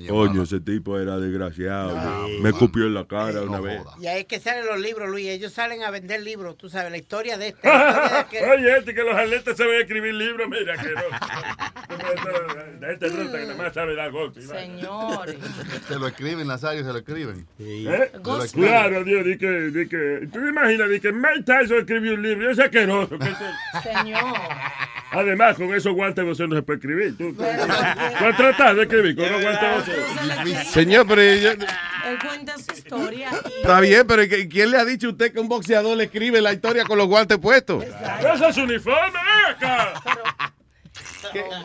Coño, 0.08 0.42
ese 0.42 0.60
tipo 0.60 0.98
era 1.00 1.16
desgraciado. 1.18 1.96
me, 2.28 2.40
me 2.40 2.48
escupió 2.50 2.84
en 2.84 2.92
la 2.92 3.06
cara 3.06 3.40
una 3.40 3.60
vez. 3.60 3.80
Y 3.98 4.06
ahí 4.08 4.20
es 4.20 4.26
que 4.26 4.38
salen 4.38 4.66
los 4.66 4.78
libros, 4.78 5.08
Luis. 5.08 5.26
Ellos 5.28 5.54
salen 5.54 5.82
a 5.84 5.90
vender 5.90 6.20
libros, 6.22 6.58
tú 6.58 6.68
sabes, 6.68 6.90
la 6.90 6.98
historia 6.98 7.38
de 7.38 7.48
este. 7.48 7.66
la 7.66 7.74
historia 7.88 8.08
de 8.10 8.18
aquel. 8.18 8.50
Oye, 8.50 8.76
este 8.76 8.94
que 8.94 9.02
los 9.04 9.14
atletas 9.14 9.56
saben 9.56 9.80
escribir 9.80 10.12
libros, 10.12 10.46
mira 10.50 10.76
que 10.76 10.88
no. 10.90 12.78
De 12.86 12.92
este 12.92 13.08
ruta 13.08 13.38
que 13.38 13.46
nada 13.46 13.54
más 13.62 13.72
sabe 13.72 13.94
dar 13.96 14.10
golpes. 14.10 14.46
Señores. 14.46 15.36
Se 15.88 15.98
lo 15.98 16.08
escriben, 16.08 16.46
Nazario, 16.46 16.84
se 16.84 16.92
lo 16.92 16.98
escriben. 16.98 17.46
¿Eh? 17.58 18.10
Se 18.12 18.18
lo 18.22 18.44
escriben. 18.44 18.68
Claro, 18.70 19.02
Dios, 19.04 19.24
di 19.24 19.38
que, 19.38 19.48
di 19.70 19.88
que. 19.88 20.28
¿Tú 20.30 20.42
te 20.42 20.48
imaginas? 20.50 20.90
Di 20.90 21.00
que 21.00 21.10
Mike 21.10 21.44
Tyson 21.46 21.78
escribió 21.78 22.12
un 22.12 22.22
libro. 22.22 22.52
Yo 22.52 22.62
sé 22.62 22.68
que 22.68 22.86
no. 22.86 23.08
que 23.08 23.14
ese- 23.16 23.82
Señor. 23.94 24.20
Además, 25.14 25.56
con 25.56 25.72
esos 25.74 25.92
guantes 25.94 26.24
vos 26.24 26.38
no 26.40 26.56
se 26.56 26.62
puede 26.62 26.78
escribir. 26.78 27.16
Tú, 27.16 27.34
tratas 28.36 28.76
de 28.76 28.82
escribir 28.82 29.16
con 29.16 29.24
unos 29.26 29.42
guantes 29.42 29.86
vos. 29.86 30.66
Señor, 30.68 31.06
pero 31.06 31.22
yo- 31.22 31.50
Él 31.52 32.18
cuenta 32.26 32.58
su 32.58 32.72
historia 32.72 33.30
está 33.56 33.80
bien, 33.80 34.06
pero 34.06 34.22
¿y 34.22 34.48
¿quién 34.48 34.70
le 34.70 34.76
ha 34.78 34.84
dicho 34.84 35.06
a 35.08 35.10
usted 35.10 35.32
que 35.32 35.40
un 35.40 35.48
boxeador 35.48 35.96
le 35.96 36.04
escribe 36.04 36.40
la 36.40 36.52
historia 36.52 36.84
con 36.84 36.98
los 36.98 37.06
guantes 37.06 37.38
puestos? 37.38 37.84
Ese 37.84 38.48
es 38.48 38.54
su 38.54 38.62
uniforme, 38.62 39.18
acá. 39.48 39.94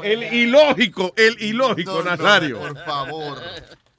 El 0.03 0.23
ilógico, 0.34 1.13
el 1.17 1.41
ilógico, 1.41 2.01
Nazario. 2.03 2.59
Por 2.59 2.85
favor. 2.85 3.38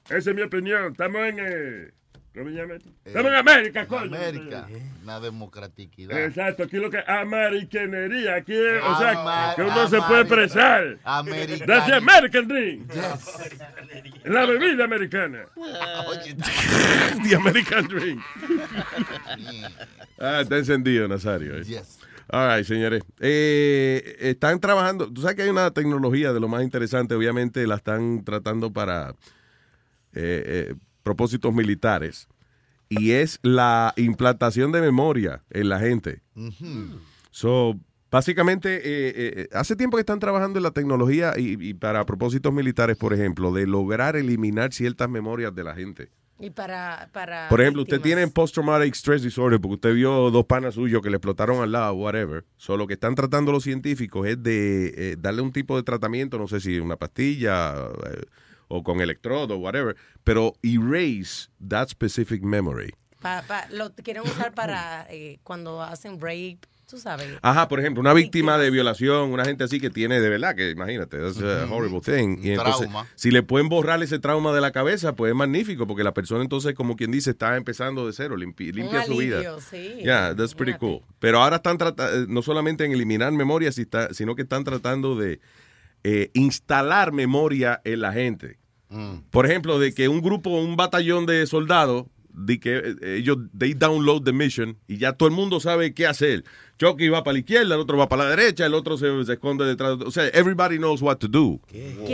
Esa 0.09 0.29
es 0.31 0.35
mi 0.35 0.41
opinión. 0.41 0.91
Estamos 0.91 1.21
en. 1.21 1.37
Eh, 1.39 1.91
¿Cómo 2.33 2.49
se 2.49 2.55
llama 2.55 2.75
esto? 2.75 2.89
Estamos 3.03 3.29
en 3.31 3.37
América, 3.37 3.87
coño. 3.87 4.15
América, 4.15 4.67
una 5.03 5.19
democraticidad. 5.19 6.17
Exacto, 6.23 6.63
aquí 6.63 6.77
lo 6.77 6.89
que 6.89 6.99
es 6.99 7.09
americanería. 7.09 8.35
Aquí 8.35 8.53
es, 8.53 8.81
o 8.83 8.97
sea, 8.97 9.53
que 9.55 9.61
uno 9.63 9.87
se 9.89 9.97
puede 10.01 10.21
expresar. 10.21 10.97
That's 11.03 11.87
the 11.87 11.95
American 11.95 12.47
dream. 12.47 12.87
La 14.23 14.45
bebida 14.45 14.85
americana. 14.85 15.45
The 17.23 17.35
American 17.35 17.87
dream. 17.89 18.23
Ah, 20.17 20.39
está 20.41 20.57
encendido, 20.57 21.07
Nazario. 21.09 21.57
eh. 21.57 21.63
Yes. 21.65 21.99
All 22.29 22.47
right, 22.55 22.65
señores. 22.65 23.03
Eh, 23.19 24.15
están 24.21 24.59
trabajando. 24.61 25.11
Tú 25.11 25.21
sabes 25.21 25.35
que 25.35 25.41
hay 25.41 25.49
una 25.49 25.71
tecnología 25.71 26.31
de 26.31 26.39
lo 26.39 26.47
más 26.47 26.63
interesante. 26.63 27.13
Obviamente 27.13 27.67
la 27.67 27.75
están 27.75 28.23
tratando 28.23 28.71
para 28.71 29.09
eh, 30.13 30.69
eh, 30.69 30.75
propósitos 31.03 31.53
militares. 31.53 32.27
Y 32.89 33.11
es 33.11 33.39
la 33.41 33.93
implantación 33.95 34.71
de 34.71 34.81
memoria 34.81 35.43
en 35.49 35.69
la 35.69 35.79
gente. 35.79 36.21
So, 37.31 37.79
básicamente, 38.11 38.75
eh, 38.75 39.13
eh, 39.15 39.49
hace 39.53 39.77
tiempo 39.77 39.95
que 39.95 40.01
están 40.01 40.19
trabajando 40.19 40.59
en 40.59 40.63
la 40.63 40.71
tecnología 40.71 41.33
y, 41.37 41.57
y 41.69 41.73
para 41.73 42.05
propósitos 42.05 42.51
militares, 42.53 42.97
por 42.97 43.13
ejemplo, 43.13 43.53
de 43.53 43.65
lograr 43.65 44.17
eliminar 44.17 44.73
ciertas 44.73 45.09
memorias 45.09 45.55
de 45.55 45.63
la 45.63 45.73
gente. 45.73 46.09
y 46.41 46.49
para 46.49 47.09
para 47.13 47.47
Por 47.47 47.61
ejemplo, 47.61 47.83
usted 47.83 48.01
tiene 48.01 48.27
post-traumatic 48.27 48.93
stress 48.95 49.21
disorder 49.21 49.61
porque 49.61 49.75
usted 49.75 49.93
vio 49.93 50.29
dos 50.29 50.45
panas 50.45 50.73
suyos 50.75 51.01
que 51.01 51.09
le 51.09 51.17
explotaron 51.17 51.61
al 51.61 51.71
lado, 51.71 51.93
whatever. 51.93 52.43
So, 52.57 52.75
lo 52.75 52.87
que 52.87 52.95
están 52.95 53.15
tratando 53.15 53.53
los 53.53 53.63
científicos 53.63 54.27
es 54.27 54.41
de 54.43 54.93
eh, 54.97 55.15
darle 55.17 55.41
un 55.43 55.53
tipo 55.53 55.77
de 55.77 55.83
tratamiento, 55.83 56.37
no 56.37 56.47
sé 56.49 56.59
si 56.59 56.79
una 56.79 56.97
pastilla 56.97 57.73
eh, 58.11 58.25
o 58.71 58.83
con 58.83 59.01
electrodo, 59.01 59.57
whatever, 59.57 59.95
pero 60.23 60.53
erase 60.63 61.49
that 61.67 61.89
specific 61.89 62.41
memory. 62.41 62.91
Pa- 63.21 63.43
pa- 63.47 63.67
lo 63.71 63.93
quieren 63.93 64.23
usar 64.23 64.53
para 64.53 65.05
eh, 65.11 65.37
cuando 65.43 65.81
hacen 65.83 66.19
rape, 66.19 66.57
tú 66.89 66.97
sabes. 66.97 67.27
Ajá, 67.43 67.67
por 67.67 67.79
ejemplo, 67.79 68.01
una 68.01 68.13
víctima 68.13 68.57
de 68.57 68.71
violación, 68.71 69.31
una 69.31 69.45
gente 69.45 69.63
así 69.63 69.79
que 69.79 69.91
tiene 69.91 70.19
de 70.19 70.27
verdad, 70.27 70.55
que 70.55 70.71
imagínate, 70.71 71.17
that's 71.19 71.39
a 71.39 71.67
horrible 71.71 72.01
thing. 72.01 72.39
Y 72.41 72.49
entonces, 72.51 72.89
trauma. 72.89 73.07
si 73.13 73.29
le 73.29 73.43
pueden 73.43 73.69
borrar 73.69 74.01
ese 74.01 74.17
trauma 74.17 74.51
de 74.53 74.61
la 74.61 74.71
cabeza, 74.71 75.13
pues 75.15 75.29
es 75.29 75.35
magnífico, 75.35 75.85
porque 75.85 76.03
la 76.03 76.15
persona 76.15 76.41
entonces, 76.41 76.73
como 76.73 76.95
quien 76.95 77.11
dice, 77.11 77.29
está 77.31 77.55
empezando 77.57 78.07
de 78.07 78.13
cero, 78.13 78.35
limpi- 78.37 78.73
limpia 78.73 79.05
su 79.05 79.15
vida. 79.17 79.39
sí. 79.69 79.97
Yeah, 80.03 80.33
that's 80.35 80.55
pretty 80.55 80.77
cool. 80.79 81.01
Pero 81.19 81.43
ahora 81.43 81.57
están 81.57 81.77
tratando, 81.77 82.25
no 82.27 82.41
solamente 82.41 82.85
en 82.85 82.91
eliminar 82.91 83.31
memoria, 83.33 83.71
si 83.71 83.81
está- 83.83 84.13
sino 84.15 84.35
que 84.35 84.41
están 84.41 84.63
tratando 84.63 85.15
de 85.15 85.39
eh, 86.03 86.31
instalar 86.33 87.11
memoria 87.11 87.79
en 87.83 88.01
la 88.01 88.11
gente. 88.13 88.57
Por 89.29 89.45
ejemplo, 89.45 89.79
de 89.79 89.93
que 89.93 90.09
un 90.09 90.21
grupo, 90.21 90.49
un 90.49 90.75
batallón 90.75 91.25
de 91.25 91.45
soldados, 91.47 92.07
de 92.33 92.59
que 92.59 92.77
eh, 92.77 93.17
ellos, 93.17 93.37
they 93.57 93.73
download 93.73 94.23
the 94.23 94.33
mission 94.33 94.77
y 94.87 94.97
ya 94.97 95.13
todo 95.13 95.27
el 95.29 95.35
mundo 95.35 95.59
sabe 95.59 95.93
qué 95.93 96.07
hacer. 96.07 96.43
Chucky 96.81 97.09
va 97.09 97.23
para 97.23 97.33
la 97.33 97.39
izquierda, 97.39 97.75
el 97.75 97.81
otro 97.81 97.95
va 97.95 98.09
para 98.09 98.23
la 98.23 98.29
derecha, 98.31 98.65
el 98.65 98.73
otro 98.73 98.97
se, 98.97 99.23
se 99.23 99.33
esconde 99.33 99.65
detrás. 99.65 99.97
O 100.03 100.09
sea, 100.09 100.25
everybody 100.29 100.77
knows 100.77 100.99
what 101.03 101.17
to 101.17 101.27
do. 101.27 101.59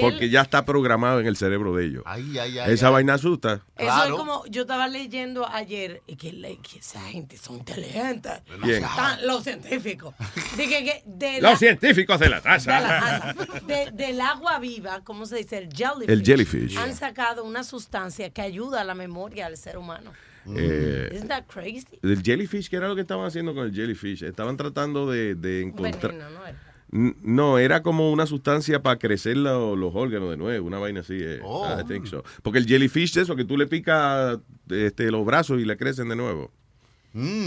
Porque 0.01 0.29
ya 0.29 0.41
está 0.41 0.65
programado 0.65 1.21
en 1.21 1.25
el 1.27 1.37
cerebro 1.37 1.73
de 1.73 1.85
ellos. 1.85 2.03
Ay, 2.05 2.37
ay, 2.37 2.59
ay, 2.59 2.73
Esa 2.73 2.87
ay. 2.87 2.93
vaina 2.93 3.13
asusta. 3.13 3.61
Eso 3.77 4.03
es 4.03 4.11
como, 4.11 4.45
yo 4.47 4.63
estaba 4.63 4.89
leyendo 4.89 5.47
ayer 5.47 6.01
y 6.05 6.17
que, 6.17 6.33
le- 6.33 6.57
que 6.57 6.79
esa 6.79 6.99
gente 6.99 7.37
son 7.37 7.59
inteligentes. 7.59 8.33
Están 8.65 9.25
los 9.25 9.43
científicos. 9.43 10.13
Dije 10.57 10.83
que 10.83 11.03
de 11.05 11.39
Los 11.41 11.59
científicos 11.59 12.19
de 12.19 12.27
la 12.27 12.41
de 12.41 12.43
la- 12.43 12.57
taza. 12.57 13.33
de- 13.65 13.91
del 13.91 14.19
agua 14.19 14.59
viva, 14.59 15.01
¿cómo 15.05 15.25
se 15.25 15.37
dice? 15.37 15.59
El 15.59 15.69
jellyfish. 15.73 16.09
El 16.09 16.23
jellyfish. 16.23 16.77
Han 16.77 16.93
sacado 16.93 17.45
una 17.45 17.63
sustancia 17.63 18.31
que 18.31 18.41
ayuda 18.41 18.81
a 18.81 18.83
la 18.83 18.95
memoria 18.95 19.47
del 19.47 19.55
ser 19.57 19.77
humano. 19.77 20.11
Eh, 20.55 21.09
Isn't 21.13 21.27
that 21.29 21.45
crazy? 21.47 21.85
El 22.01 22.21
jellyfish, 22.23 22.69
¿qué 22.69 22.77
era 22.77 22.87
lo 22.87 22.95
que 22.95 23.01
estaban 23.01 23.25
haciendo 23.25 23.53
con 23.53 23.65
el 23.65 23.73
jellyfish? 23.73 24.23
Estaban 24.23 24.55
tratando 24.57 25.09
de, 25.09 25.35
de 25.35 25.61
encontrar... 25.63 26.13
veneno, 26.13 26.29
¿no? 26.29 26.45
era? 26.45 26.57
N- 26.91 27.15
No, 27.21 27.57
era 27.57 27.83
como 27.83 28.11
una 28.11 28.25
sustancia 28.25 28.81
para 28.81 28.97
crecer 28.97 29.35
lo- 29.37 29.75
los 29.75 29.93
órganos 29.93 30.29
de 30.29 30.37
nuevo, 30.37 30.65
una 30.67 30.79
vaina 30.79 31.01
así. 31.01 31.17
eh. 31.19 31.39
Oh. 31.43 31.67
I 31.79 31.83
think 31.85 32.05
so. 32.05 32.23
Porque 32.43 32.59
el 32.59 32.65
jellyfish 32.65 33.11
es 33.11 33.17
eso, 33.17 33.35
que 33.35 33.43
tú 33.43 33.57
le 33.57 33.67
picas 33.67 34.39
este, 34.69 35.11
los 35.11 35.25
brazos 35.25 35.59
y 35.59 35.65
le 35.65 35.75
crecen 35.75 36.07
de 36.09 36.15
nuevo. 36.15 36.51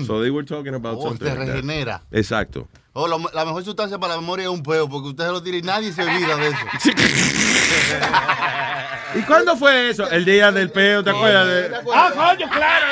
So 0.04 0.20
they 0.20 0.30
were 0.30 0.44
talking 0.44 0.74
about 0.74 0.96
Oh, 0.98 1.08
something 1.08 1.26
se 1.28 1.34
like 1.34 1.46
that. 1.46 1.54
regenera. 1.54 2.02
Exacto. 2.10 2.68
Oh, 2.92 3.06
lo- 3.06 3.30
la 3.32 3.44
mejor 3.44 3.62
sustancia 3.64 3.98
para 3.98 4.16
la 4.16 4.20
memoria 4.20 4.46
es 4.46 4.50
un 4.50 4.62
peo, 4.64 4.88
porque 4.88 5.10
usted 5.10 5.24
se 5.26 5.30
lo 5.30 5.40
tira 5.42 5.56
y 5.58 5.62
nadie 5.62 5.92
se 5.92 6.02
olvida 6.02 6.36
de 6.36 6.48
eso. 6.48 6.56
¿Y 9.14 9.22
cuándo 9.22 9.56
fue 9.56 9.90
eso? 9.90 10.08
El 10.10 10.24
día 10.24 10.50
del 10.52 10.70
peo, 10.70 11.02
¿te 11.02 11.10
acuerdas? 11.10 11.46
De... 11.46 11.70
Ah, 11.94 12.12
coño, 12.14 12.48
claro. 12.50 12.86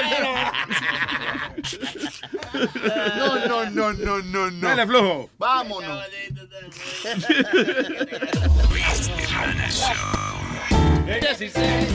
No, 3.17 3.47
no, 3.47 3.71
no, 3.71 3.93
no, 3.93 4.19
no, 4.23 4.51
no. 4.51 4.69
Dale, 4.69 4.87
flujo. 4.87 5.31
Vámonos. 5.39 6.05
En 7.05 7.23
el 11.09 11.21
2016. 11.21 11.89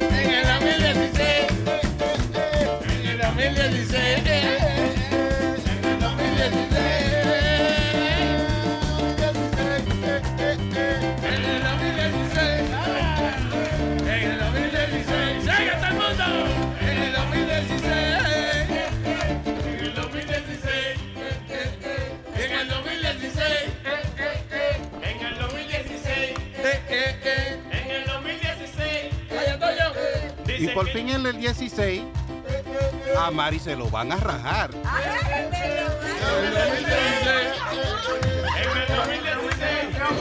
En 0.00 0.30
el 0.30 0.46
2016. 0.46 1.46
En 2.88 3.06
el 3.06 3.18
2016. 3.18 4.69
Y 30.60 30.68
por 30.68 30.86
fin 30.90 31.08
en 31.08 31.24
el 31.24 31.38
16, 31.38 32.02
a 33.18 33.30
Mari 33.30 33.58
se 33.58 33.74
lo 33.74 33.88
van 33.88 34.12
a 34.12 34.16
rajar. 34.16 34.70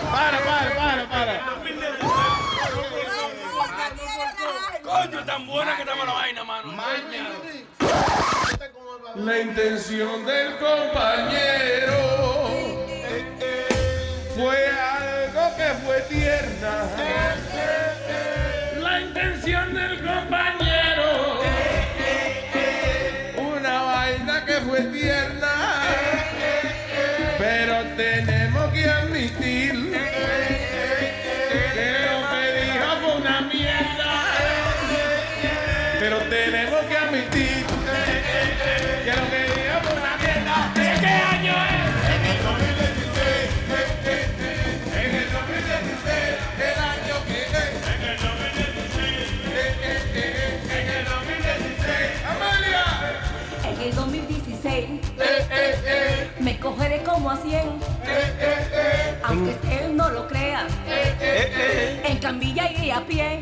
Para, 0.10 0.40
para, 0.40 0.76
para, 0.76 1.10
para. 1.10 1.42
Coño, 4.82 5.26
tan 5.26 5.46
buena 5.46 5.76
que 5.76 5.82
estaba 5.82 6.06
la 6.06 6.14
vaina, 6.14 6.44
mano. 6.46 6.74
La 9.16 9.40
intención 9.42 10.26
del 10.26 10.58
compañero 10.58 11.98
fue 14.36 14.68
algo 14.70 15.58
que 15.58 15.74
fue 15.86 16.02
tierna. 16.04 16.88
La 19.20 19.26
intención 19.26 19.74
del 19.74 19.98
compañero, 19.98 21.42
una 23.36 23.82
vaina 23.82 24.46
que 24.46 24.54
fue 24.62 24.82
tierna. 24.84 25.82
Pero 27.38 27.84
tenemos 27.98 28.74
que 28.74 28.90
admitir 28.90 29.74
que 31.74 31.96
lo 32.06 32.30
que 32.32 32.44
dijo 32.64 32.86
fue 33.02 33.16
una 33.18 33.42
mierda. 33.42 34.12
Pero 36.00 36.18
tenemos 36.20 36.80
que 36.86 36.98
admitir 36.98 37.59
1 56.62 57.30
a 57.30 57.38
100. 57.38 57.80
Aunque 59.24 59.52
usted 59.52 59.90
no 59.90 60.10
lo 60.10 60.28
crea. 60.28 60.68
En 62.04 62.18
Cambilla 62.20 62.70
y 62.72 62.92
a 62.92 63.02
pie. 63.06 63.40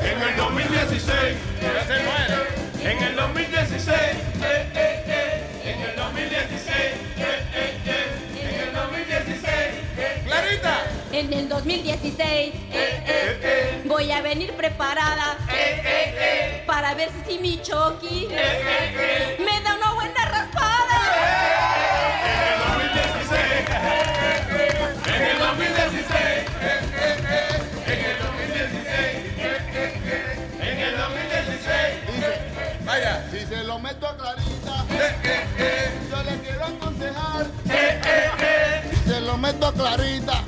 En 0.00 0.22
el 0.22 0.36
2016, 0.36 1.36
ya 1.62 1.84
se 1.86 2.02
muere. 2.02 2.44
En 2.82 3.02
el 3.02 3.16
2016, 3.16 3.88
eh, 3.96 4.66
eh, 4.74 5.04
eh. 5.06 5.42
en 5.64 5.80
el 5.80 5.96
2016, 5.96 6.76
eh, 6.76 6.92
eh, 7.54 7.80
eh. 7.86 8.42
en 8.42 8.60
el 8.60 8.74
2016. 8.74 9.48
eh. 9.98 10.22
Clarita. 10.26 10.84
En 11.12 11.32
el 11.32 11.48
2016 11.48 12.52
voy 13.84 14.10
a 14.10 14.20
venir 14.20 14.52
preparada 14.54 15.38
para 16.66 16.94
ver 16.94 17.08
si 17.26 17.38
mi 17.38 17.60
Chucky 17.62 18.26
me 19.38 19.60
da 19.62 19.74
una 19.76 19.83
lo 34.24 34.32
meto 34.36 34.72
a 34.72 34.84
Clarita, 34.86 34.86
yo 36.10 36.22
le 36.22 36.38
quiero 36.40 36.64
aconsejar. 36.64 37.46
Si 39.04 39.10
se 39.10 39.20
lo 39.20 39.36
meto 39.36 39.72
Clarita, 39.72 40.44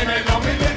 En 0.00 0.10
el 0.10 0.24
2016. 0.24 0.75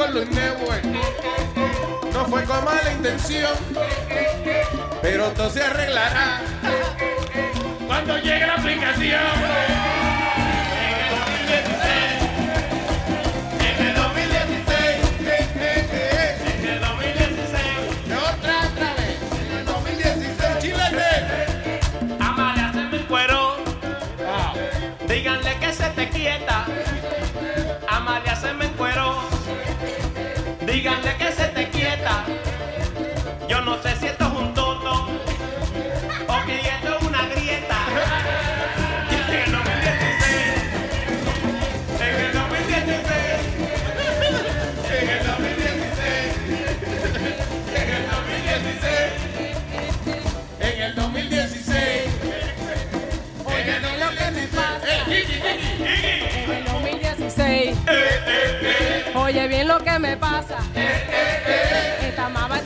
Con 0.00 0.14
Luis 0.14 0.30
Network 0.30 0.82
no 2.14 2.24
fue 2.24 2.42
con 2.44 2.64
mala 2.64 2.90
intención, 2.90 3.52
pero 5.02 5.26
todo 5.32 5.50
se 5.50 5.62
arreglará 5.62 6.40
cuando 7.86 8.16
llegue 8.16 8.46
la 8.46 8.54
aplicación. 8.54 9.20
En 13.60 13.86
el 13.86 13.94
2016. 13.94 14.70
En 16.54 16.68
el 16.68 16.80
2016. 16.80 17.62
Otra, 18.16 18.54
otra 18.68 18.94
vez. 18.94 19.18
En 19.38 19.58
el 19.58 19.64
2016. 19.66 20.58
Chile 20.60 20.82
Amalia 22.20 22.72
se 22.72 22.82
me 22.84 23.04
cuero. 23.04 23.56
Díganle 25.06 25.58
que 25.58 25.72
se 25.74 25.90
te 25.90 26.08
quieta. 26.08 26.64
Amalia 27.86 28.34
se 28.36 28.54
me 28.54 28.66
cuero. 28.68 29.19
Díganle 30.80 31.14
que 31.18 31.30
se 31.30 31.44
te 31.48 31.68
quieta. 31.68 32.24
Yo 33.46 33.60
no 33.60 33.82
sé 33.82 33.94
si 33.96 34.06
esto 34.06 34.24
es 34.24 34.32
un 34.32 34.54
toto 34.54 35.08
o 36.26 36.46
que 36.46 36.58
esto 36.58 36.96
es 36.96 37.02
una 37.06 37.26
grieta. 37.26 37.76
En 39.10 39.34
el 39.44 39.52
2016. 39.52 40.40
En 42.00 42.14
el 42.24 42.32
2016. 42.32 43.04
En 44.96 45.08
el 45.10 45.26
2016. 45.26 46.38
En 47.76 47.88
el 47.90 48.04
2016. 48.08 49.29
Lo 54.00 54.10
que 54.16 54.30
me 54.30 54.46
pasa. 54.48 54.86
En 56.46 56.50
el 56.52 56.64
2016. 56.64 57.76
Oye 59.14 59.48
bien 59.48 59.68
lo 59.68 59.78
que 59.78 59.98
me 59.98 60.16
pasa. 60.16 60.58
Esta 62.02 62.28
mamá 62.30 62.58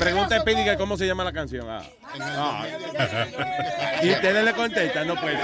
Que 0.00 0.04
pregunte 0.06 0.34
a 0.34 0.40
Speedy 0.40 0.64
que 0.64 0.76
cómo 0.78 0.96
se 0.96 1.06
llama 1.06 1.24
la 1.24 1.32
canción. 1.32 1.66
Ah. 1.68 1.82
Ah. 2.22 2.64
Y 4.02 4.10
ustedes 4.12 4.42
le 4.46 4.52
contestan, 4.54 5.06
no 5.06 5.14
puede. 5.20 5.38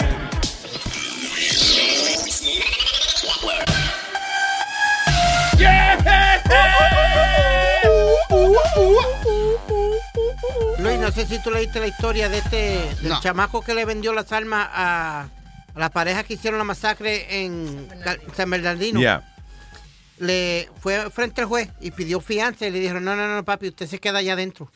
Luis, 10.79 10.99
no 10.99 11.11
sé 11.11 11.27
si 11.27 11.39
tú 11.43 11.51
leíste 11.51 11.81
la 11.81 11.87
historia 11.89 12.29
de 12.29 12.39
este 12.39 12.57
del 13.01 13.09
No. 13.11 13.21
chamaco 13.21 13.63
que 13.63 13.75
le 13.75 13.85
vendió 13.85 14.13
las 14.13 14.31
armas 14.33 14.69
a, 14.73 15.23
a 15.75 15.79
la 15.79 15.89
pareja 15.91 16.23
que 16.25 16.35
hicieron 16.35 16.59
la 16.59 16.65
masacre 16.65 17.45
en 17.45 17.89
San 18.37 18.51
Bernardino. 18.51 19.01
Ya. 19.01 19.23
Le 20.19 20.69
fue 20.81 21.11
frente 21.11 21.43
al 21.43 21.47
juez 21.47 21.69
y 21.81 21.91
pidió 21.91 22.21
fianza 22.21 22.67
y 22.67 22.71
le 22.71 22.81
dijeron, 22.81 23.05
no, 23.05 23.15
no, 23.17 23.35
no, 23.35 23.45
papi, 23.45 23.69
usted 23.69 23.87
se 23.87 23.99
queda 23.99 24.19
allá 24.19 24.33
adentro. 24.33 24.71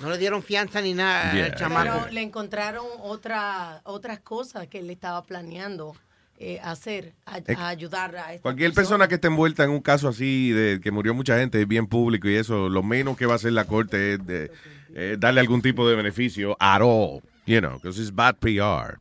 No 0.00 0.10
le 0.10 0.16
dieron 0.18 0.42
fianza 0.42 0.80
ni 0.80 0.94
nada 0.94 1.32
Yeah. 1.34 1.44
al 1.46 1.54
chamaco. 1.56 1.90
Pero 2.02 2.12
le 2.12 2.22
encontraron 2.22 2.86
otra, 3.02 3.80
otras 3.84 4.20
cosas 4.20 4.66
que 4.68 4.78
él 4.78 4.88
estaba 4.90 5.22
planeando 5.24 5.94
eh, 6.38 6.58
hacer, 6.62 7.12
a, 7.26 7.36
Es- 7.38 7.58
a 7.58 7.68
ayudar 7.68 8.16
a 8.16 8.32
esta 8.32 8.42
Cualquier 8.42 8.72
persona 8.72 9.08
que 9.08 9.16
esté 9.16 9.26
envuelta 9.26 9.62
en 9.64 9.70
un 9.70 9.80
caso 9.80 10.08
así 10.08 10.52
de 10.52 10.80
que 10.80 10.90
murió 10.90 11.12
mucha 11.12 11.36
gente, 11.38 11.62
bien 11.66 11.86
público 11.86 12.28
y 12.28 12.36
eso, 12.36 12.70
lo 12.70 12.82
menos 12.82 13.16
que 13.18 13.26
va 13.26 13.34
a 13.34 13.36
hacer 13.36 13.52
la 13.52 13.64
corte 13.66 14.14
es 14.14 14.26
de, 14.26 14.50
eh, 14.94 15.16
darle 15.18 15.40
algún 15.40 15.60
tipo 15.60 15.86
de 15.86 15.96
beneficio 15.96 16.56
at 16.58 16.80
all, 16.80 17.20
you 17.44 17.58
know, 17.60 17.74
because 17.78 18.00
it's 18.00 18.14
bad 18.14 18.36
PR. 18.36 18.98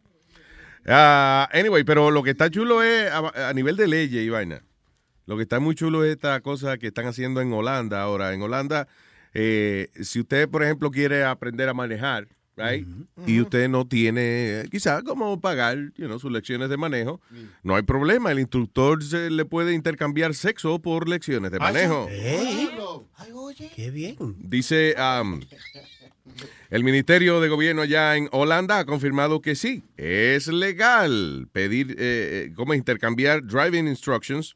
Ah, 0.86 1.48
anyway, 1.54 1.84
pero 1.86 2.12
lo 2.12 2.24
que 2.24 2.32
está 2.32 2.50
chulo 2.50 2.82
es 2.84 3.10
a, 3.10 3.50
a 3.50 3.54
nivel 3.54 3.78
de 3.78 3.88
leyes 3.88 4.22
y 4.22 4.30
vaina. 4.30 4.62
Lo 5.30 5.38
que 5.38 5.44
está 5.44 5.60
muy 5.60 5.76
chulo 5.76 6.04
es 6.04 6.14
esta 6.14 6.42
cosa 6.42 6.80
que 6.80 6.88
están 6.88 7.06
haciendo 7.06 7.40
en 7.40 7.54
Holanda 7.54 8.02
ahora. 8.02 8.34
En 8.34 8.42
Holanda, 8.42 8.88
eh, 9.36 9.90
si 10.02 10.22
usted, 10.22 10.50
por 10.50 10.64
ejemplo, 10.64 10.90
quiere 10.90 11.24
aprender 11.24 11.70
a 11.70 11.76
manejar, 11.76 12.28
right? 12.58 12.88
y 13.28 13.40
usted 13.40 13.70
no 13.70 13.86
tiene, 13.86 14.64
quizás, 14.72 15.04
como 15.04 15.40
pagar 15.40 15.78
you 15.98 16.08
know, 16.08 16.18
sus 16.18 16.32
lecciones 16.32 16.68
de 16.72 16.78
manejo, 16.78 17.22
no 17.62 17.76
hay 17.76 17.84
problema. 17.84 18.32
El 18.32 18.40
instructor 18.40 19.04
se 19.04 19.30
le 19.30 19.46
puede 19.46 19.76
intercambiar 19.76 20.34
sexo 20.34 20.80
por 20.82 21.08
lecciones 21.08 21.52
de 21.52 21.60
manejo. 21.60 22.08
Qué 23.76 23.92
bien. 23.92 24.16
Dice, 24.40 24.96
um, 24.98 25.42
el 26.72 26.84
Ministerio 26.84 27.40
de 27.40 27.50
Gobierno 27.50 27.84
allá 27.84 28.16
en 28.16 28.30
Holanda 28.32 28.80
ha 28.80 28.86
confirmado 28.86 29.44
que 29.44 29.54
sí, 29.54 29.84
es 29.96 30.48
legal 30.48 31.48
pedir, 31.52 31.92
eh, 31.92 32.48
eh, 32.48 32.54
como 32.56 32.74
intercambiar 32.74 33.46
driving 33.46 33.88
instructions 33.88 34.56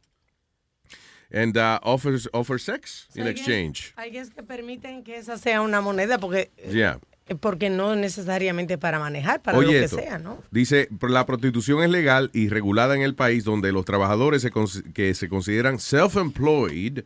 and 1.33 1.57
uh, 1.57 1.79
offers, 1.83 2.29
offer 2.31 2.59
sex 2.59 3.07
in 3.15 3.27
exchange. 3.27 3.93
Hay 3.95 4.11
que 4.11 4.23
que 4.29 4.43
permiten 4.43 5.03
que 5.03 5.17
esa 5.17 5.37
sea 5.37 5.61
una 5.61 5.81
moneda 5.81 6.17
porque, 6.19 6.51
Yeah. 6.71 6.99
eh, 7.27 7.35
porque 7.35 7.69
no 7.69 7.95
necesariamente 7.95 8.77
para 8.77 8.99
manejar, 8.99 9.41
para 9.41 9.57
Oye 9.57 9.65
lo 9.67 9.71
que 9.73 9.83
esto, 9.85 9.97
sea, 9.97 10.19
¿no? 10.19 10.41
Dice, 10.51 10.87
la 11.01 11.25
prostitución 11.25 11.81
es 11.83 11.89
legal 11.89 12.29
y 12.33 12.49
regulada 12.49 12.95
en 12.95 13.01
el 13.01 13.15
país 13.15 13.43
donde 13.43 13.71
los 13.71 13.83
trabajadores 13.85 14.41
se 14.43 14.51
que 14.93 15.13
se 15.15 15.27
consideran 15.27 15.79
self-employed 15.79 17.03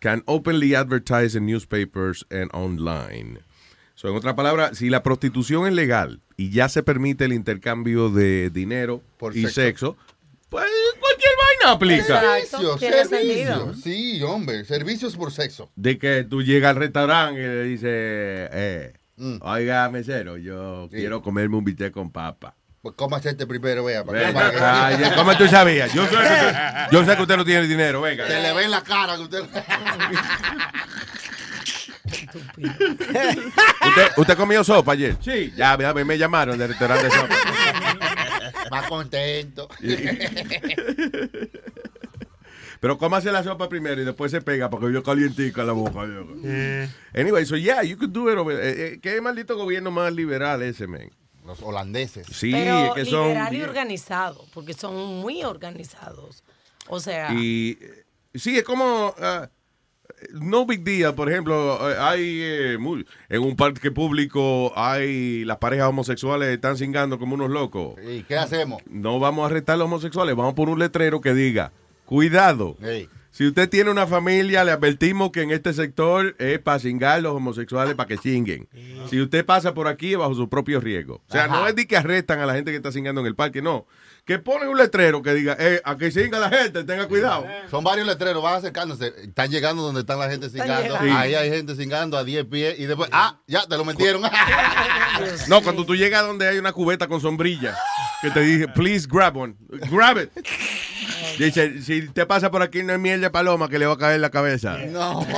can 0.00 0.22
openly 0.26 0.74
advertise 0.74 1.36
in 1.36 1.46
newspapers 1.46 2.26
and 2.30 2.50
online. 2.52 3.38
So, 3.94 4.08
en 4.08 4.14
otra 4.14 4.34
palabra, 4.34 4.74
si 4.74 4.88
la 4.88 5.02
prostitución 5.02 5.66
es 5.66 5.74
legal 5.74 6.20
y 6.38 6.48
ya 6.50 6.70
se 6.70 6.82
permite 6.82 7.26
el 7.26 7.34
intercambio 7.34 8.08
de 8.08 8.48
dinero 8.48 9.02
Por 9.18 9.36
y 9.36 9.42
sexo. 9.42 9.52
sexo, 9.60 9.96
pues 10.50 10.66
cualquier 10.98 11.30
vaina 11.38 11.72
aplica. 11.74 12.20
Servicios, 12.20 12.78
tiene 12.80 13.04
servicios. 13.04 13.80
Sí, 13.82 14.22
hombre, 14.22 14.64
servicios 14.64 15.16
por 15.16 15.32
sexo. 15.32 15.70
De 15.76 15.98
que 15.98 16.24
tú 16.28 16.42
llegas 16.42 16.70
al 16.70 16.76
restaurante 16.76 17.40
y 17.40 17.44
le 17.44 17.62
dices, 17.64 17.88
eh, 17.88 18.92
oiga, 19.40 19.88
mesero, 19.88 20.36
yo 20.36 20.88
quiero 20.90 21.22
comerme 21.22 21.56
un 21.56 21.64
bistec 21.64 21.92
con 21.92 22.10
papa. 22.10 22.54
Pues 22.82 22.94
cómase 22.96 23.28
este 23.30 23.46
primero, 23.46 23.84
vea. 23.84 24.04
para 24.04 24.18
que 24.18 24.26
Venga, 24.26 24.40
pague. 24.52 25.04
ay, 25.04 25.12
¿Cómo 25.14 25.36
tú 25.36 25.46
sabías? 25.46 25.92
Yo 25.92 26.02
sé, 26.04 26.10
que 26.10 26.16
usted, 26.16 26.54
yo 26.90 27.04
sé 27.04 27.14
que 27.16 27.22
usted 27.22 27.36
no 27.36 27.44
tiene 27.44 27.66
dinero, 27.66 28.00
venga. 28.00 28.26
Se 28.26 28.40
le 28.40 28.52
ve 28.54 28.64
en 28.64 28.70
la 28.70 28.82
cara 28.82 29.16
que 29.16 29.22
usted... 29.22 29.42
¿Usted, 33.86 34.12
usted 34.16 34.36
comió 34.36 34.64
sopa 34.64 34.92
ayer? 34.92 35.16
Sí. 35.20 35.52
Ya, 35.56 35.76
ya 35.78 35.92
me 35.92 36.18
llamaron 36.18 36.58
del 36.58 36.68
restaurante 36.68 37.04
de 37.04 37.10
sopa. 37.10 37.28
Más 38.70 38.86
contento. 38.88 39.68
Pero 42.80 42.96
cómase 42.96 43.30
la 43.30 43.42
sopa 43.42 43.68
primero 43.68 44.00
y 44.00 44.04
después 44.06 44.30
se 44.30 44.40
pega 44.40 44.70
porque 44.70 44.90
yo 44.92 45.02
calientico 45.02 45.60
en 45.60 45.66
la 45.66 45.72
boca. 45.74 46.00
Anyway, 47.14 47.44
so 47.44 47.56
yeah, 47.56 47.82
you 47.82 47.98
could 47.98 48.10
do 48.10 48.30
it 48.32 48.38
over- 48.38 48.58
eh, 48.58 48.94
eh, 48.94 48.98
¿Qué 49.02 49.20
maldito 49.20 49.54
gobierno 49.56 49.90
más 49.90 50.12
liberal 50.14 50.62
ese, 50.62 50.86
man? 50.86 51.10
Los 51.44 51.60
holandeses. 51.62 52.26
Sí, 52.32 52.52
Pero 52.52 52.86
es 52.86 52.92
que 52.94 53.04
son... 53.10 53.28
liberal 53.28 53.54
y 53.54 53.62
organizado, 53.62 54.46
porque 54.54 54.72
son 54.72 54.94
muy 55.20 55.42
organizados. 55.44 56.42
O 56.88 57.00
sea, 57.00 57.32
Y 57.34 57.76
eh, 57.80 58.04
sí, 58.34 58.56
es 58.56 58.64
como 58.64 59.14
ah, 59.18 59.50
no 60.32 60.66
big 60.66 60.82
deal. 60.84 61.14
Por 61.14 61.30
ejemplo, 61.30 61.90
eh, 61.90 61.96
hay 61.98 62.40
eh, 62.42 62.76
muy- 62.78 63.06
en 63.28 63.42
un 63.42 63.56
parque 63.56 63.90
público 63.90 64.72
hay 64.76 65.44
las 65.44 65.58
parejas 65.58 65.88
homosexuales 65.88 66.48
están 66.48 66.76
cingando 66.76 67.18
como 67.18 67.34
unos 67.34 67.50
locos. 67.50 67.94
¿Y 68.06 68.22
qué 68.24 68.36
hacemos? 68.36 68.82
No 68.88 69.18
vamos 69.18 69.42
a 69.44 69.46
arrestar 69.46 69.74
a 69.74 69.78
los 69.78 69.86
homosexuales, 69.86 70.36
vamos 70.36 70.52
a 70.52 70.54
poner 70.54 70.72
un 70.74 70.78
letrero 70.80 71.20
que 71.20 71.34
diga, 71.34 71.72
cuidado. 72.04 72.76
Si 73.32 73.46
usted 73.46 73.68
tiene 73.68 73.90
una 73.92 74.08
familia, 74.08 74.64
le 74.64 74.72
advertimos 74.72 75.30
que 75.30 75.42
en 75.42 75.52
este 75.52 75.72
sector 75.72 76.34
es 76.40 76.58
para 76.58 76.80
cingar 76.80 77.22
los 77.22 77.32
homosexuales 77.34 77.94
para 77.94 78.08
que 78.08 78.18
chinguen. 78.18 78.66
Si 79.08 79.20
usted 79.20 79.44
pasa 79.46 79.72
por 79.72 79.86
aquí 79.86 80.12
es 80.12 80.18
bajo 80.18 80.34
su 80.34 80.48
propio 80.48 80.80
riesgo. 80.80 81.22
O 81.28 81.32
sea, 81.32 81.44
Ajá. 81.44 81.60
no 81.60 81.66
es 81.68 81.76
de 81.76 81.86
que 81.86 81.96
arrestan 81.96 82.40
a 82.40 82.46
la 82.46 82.54
gente 82.54 82.72
que 82.72 82.76
está 82.78 82.90
cingando 82.90 83.20
en 83.20 83.28
el 83.28 83.36
parque, 83.36 83.62
no. 83.62 83.86
Que 84.24 84.38
ponen 84.38 84.68
un 84.68 84.76
letrero 84.76 85.22
que 85.22 85.34
diga, 85.34 85.56
eh, 85.58 85.80
aquí 85.84 86.10
cinga 86.10 86.38
la 86.38 86.48
gente, 86.48 86.84
tenga 86.84 87.06
cuidado. 87.08 87.46
Son 87.70 87.82
varios 87.82 88.06
letreros, 88.06 88.42
van 88.42 88.54
acercándose. 88.54 89.12
Están 89.22 89.50
llegando 89.50 89.82
donde 89.82 90.00
están 90.00 90.18
la 90.18 90.30
gente 90.30 90.48
cingando. 90.48 90.96
Ahí 90.98 91.34
hay 91.34 91.50
gente 91.50 91.74
cingando 91.74 92.16
a 92.16 92.24
10 92.24 92.44
pies. 92.46 92.78
Y 92.78 92.86
después, 92.86 93.08
ah, 93.12 93.40
ya, 93.46 93.66
te 93.66 93.76
lo 93.76 93.84
metieron. 93.84 94.22
No, 95.48 95.60
cuando 95.62 95.84
tú 95.84 95.94
llegas 95.94 96.26
donde 96.26 96.48
hay 96.48 96.56
una 96.56 96.72
cubeta 96.72 97.06
con 97.06 97.20
sombrilla, 97.20 97.76
que 98.22 98.30
te 98.30 98.40
dije, 98.40 98.68
please 98.68 99.06
grab 99.10 99.36
one, 99.36 99.54
grab 99.90 100.18
it. 100.18 100.30
Dice, 101.38 101.82
si 101.82 102.08
te 102.08 102.24
pasa 102.26 102.50
por 102.50 102.62
aquí 102.62 102.82
no 102.82 102.92
hay 102.92 102.98
miel 102.98 103.20
de 103.20 103.28
paloma 103.30 103.68
que 103.68 103.78
le 103.78 103.86
va 103.86 103.94
a 103.94 103.98
caer 103.98 104.16
en 104.16 104.22
la 104.22 104.30
cabeza. 104.30 104.78
No. 104.88 105.26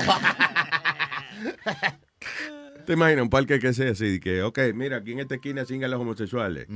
¿Te 2.86 2.94
imaginas 2.94 3.22
un 3.22 3.30
parque 3.30 3.58
que 3.58 3.72
sea 3.72 3.92
así? 3.92 4.18
Que, 4.20 4.42
ok, 4.42 4.58
mira, 4.74 4.98
aquí 4.98 5.12
en 5.12 5.20
esta 5.20 5.34
esquina 5.36 5.64
cingan 5.64 5.90
los 5.90 6.00
homosexuales. 6.00 6.66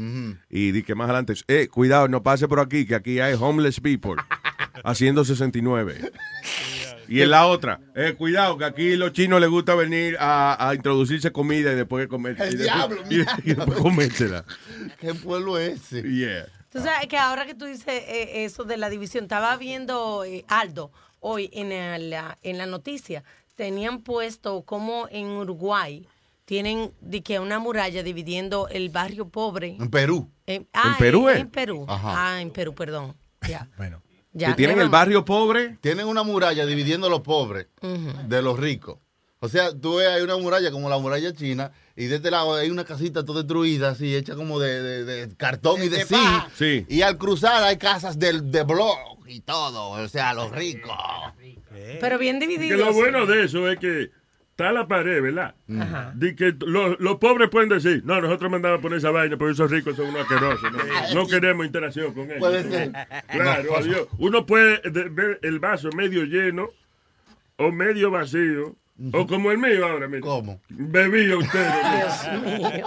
Y 0.50 0.70
di 0.72 0.82
que 0.82 0.94
más 0.94 1.06
adelante, 1.06 1.34
eh, 1.48 1.68
cuidado, 1.68 2.08
no 2.08 2.22
pase 2.22 2.46
por 2.48 2.60
aquí, 2.60 2.86
que 2.86 2.94
aquí 2.94 3.20
hay 3.20 3.34
homeless 3.38 3.80
people 3.80 4.14
haciendo 4.84 5.24
69. 5.24 6.10
Y 7.08 7.20
en 7.22 7.30
la 7.30 7.46
otra, 7.46 7.78
eh, 7.94 8.14
cuidado, 8.18 8.58
que 8.58 8.64
aquí 8.64 8.96
los 8.96 9.12
chinos 9.12 9.40
les 9.40 9.48
gusta 9.48 9.76
venir 9.76 10.16
a, 10.18 10.68
a 10.68 10.74
introducirse 10.74 11.30
comida 11.30 11.70
y 11.70 11.76
después 11.76 12.08
comer. 12.08 12.34
El 12.40 12.54
y 12.54 12.56
después- 12.56 12.64
diablo, 12.64 13.02
y, 13.08 13.50
y 13.50 13.54
después 13.54 13.78
comérsela. 13.78 14.44
¿Qué 15.00 15.14
pueblo 15.14 15.56
es 15.56 15.92
ese? 15.92 16.02
Yeah. 16.02 16.46
tú 16.68 16.80
sabes 16.80 17.06
que 17.06 17.16
ahora 17.16 17.46
que 17.46 17.54
tú 17.54 17.64
dices 17.64 17.86
eh, 17.86 18.44
eso 18.44 18.64
de 18.64 18.76
la 18.76 18.90
división, 18.90 19.22
estaba 19.22 19.56
viendo 19.56 20.24
eh, 20.24 20.44
Aldo 20.48 20.90
hoy 21.20 21.48
en 21.52 21.68
la, 22.10 22.38
en 22.42 22.58
la 22.58 22.66
noticia, 22.66 23.22
tenían 23.56 24.02
puesto 24.02 24.62
como 24.62 25.08
en 25.10 25.26
Uruguay 25.28 26.06
tienen 26.44 26.92
de 27.00 27.22
que 27.22 27.40
una 27.40 27.58
muralla 27.58 28.02
dividiendo 28.02 28.68
el 28.68 28.88
barrio 28.88 29.28
pobre. 29.28 29.76
En 29.80 29.90
Perú. 29.90 30.30
En, 30.46 30.68
ah, 30.72 30.94
Perú, 30.98 31.28
en, 31.28 31.36
eh? 31.36 31.40
en 31.40 31.50
Perú. 31.50 31.84
Ajá. 31.88 32.34
Ah, 32.36 32.40
en 32.40 32.50
Perú, 32.50 32.74
perdón. 32.74 33.16
Ya. 33.46 33.68
Bueno. 33.76 34.00
Ya, 34.32 34.54
tienen 34.54 34.78
el 34.80 34.90
barrio 34.90 35.24
pobre. 35.24 35.78
Tienen 35.80 36.06
una 36.06 36.22
muralla 36.22 36.66
dividiendo 36.66 37.06
a 37.06 37.10
los 37.10 37.22
pobres 37.22 37.68
de 37.80 38.42
los 38.42 38.58
ricos. 38.58 38.98
O 39.40 39.48
sea, 39.48 39.74
tú 39.74 39.96
ves, 39.96 40.08
hay 40.08 40.20
una 40.20 40.36
muralla 40.36 40.70
como 40.70 40.90
la 40.90 40.98
muralla 40.98 41.32
china 41.32 41.72
y 41.97 42.07
de 42.07 42.16
este 42.16 42.31
lado 42.31 42.55
hay 42.55 42.70
una 42.70 42.84
casita 42.84 43.25
toda 43.25 43.41
destruida, 43.41 43.91
así, 43.91 44.15
hecha 44.15 44.34
como 44.34 44.58
de, 44.60 44.83
de- 44.83 45.05
de 45.26 45.34
cartón 45.36 45.83
y 45.83 45.89
de 45.89 46.05
zinc. 46.05 46.49
Sí. 46.55 46.84
Y 46.89 47.02
al 47.02 47.16
cruzar 47.18 47.62
hay 47.62 47.78
casas 47.78 48.18
del, 48.18 48.50
de 48.50 48.62
blog 48.65 48.99
y 49.26 49.41
todo, 49.41 49.91
o 49.91 50.08
sea, 50.08 50.34
los 50.34 50.50
ricos. 50.52 50.92
Pero 52.00 52.18
bien 52.18 52.39
Que 52.41 52.47
divididos. 52.47 52.78
lo 52.81 52.92
bueno 52.92 53.26
de 53.26 53.44
eso 53.44 53.70
es 53.70 53.78
que 53.78 54.10
está 54.50 54.73
la 54.73 54.86
pared, 54.89 55.20
¿verdad? 55.23 55.55
Ajá. 55.78 56.12
De 56.15 56.34
que 56.34 56.55
los, 56.60 56.99
los 57.00 57.16
pobres 57.16 57.49
pueden 57.50 57.68
decir, 57.68 58.02
no, 58.05 58.20
nosotros 58.20 58.50
mandamos 58.50 58.78
a 58.78 58.83
poner 58.83 58.99
esa 58.99 59.10
vaina 59.10 59.36
porque 59.36 59.52
esos 59.52 59.70
ricos 59.70 59.97
son 59.97 60.07
unos 60.07 60.23
asquerosos. 60.23 60.70
No, 60.73 61.15
no 61.15 61.26
queremos 61.28 61.66
interacción 61.66 62.12
con 62.15 62.25
ellos. 62.25 62.39
Puede 62.39 62.62
ser. 62.62 62.92
Claro, 63.31 63.70
No. 63.70 63.76
adiós. 63.76 64.08
Uno 64.18 64.47
puede 64.47 64.81
de- 64.91 65.08
ver 65.10 65.39
el 65.42 65.58
vaso 65.60 65.91
medio 65.94 66.25
lleno 66.25 66.70
o 67.58 67.70
medio 67.73 68.10
vacío. 68.10 68.75
O 69.12 69.26
como 69.26 69.50
el 69.50 69.58
mío 69.58 69.86
ahora 69.86 70.08
mismo. 70.08 70.26
¿Cómo? 70.26 70.60
Bebía 70.68 71.36
usted. 71.36 71.70
Dios 71.97 72.73
mío. 72.73 72.86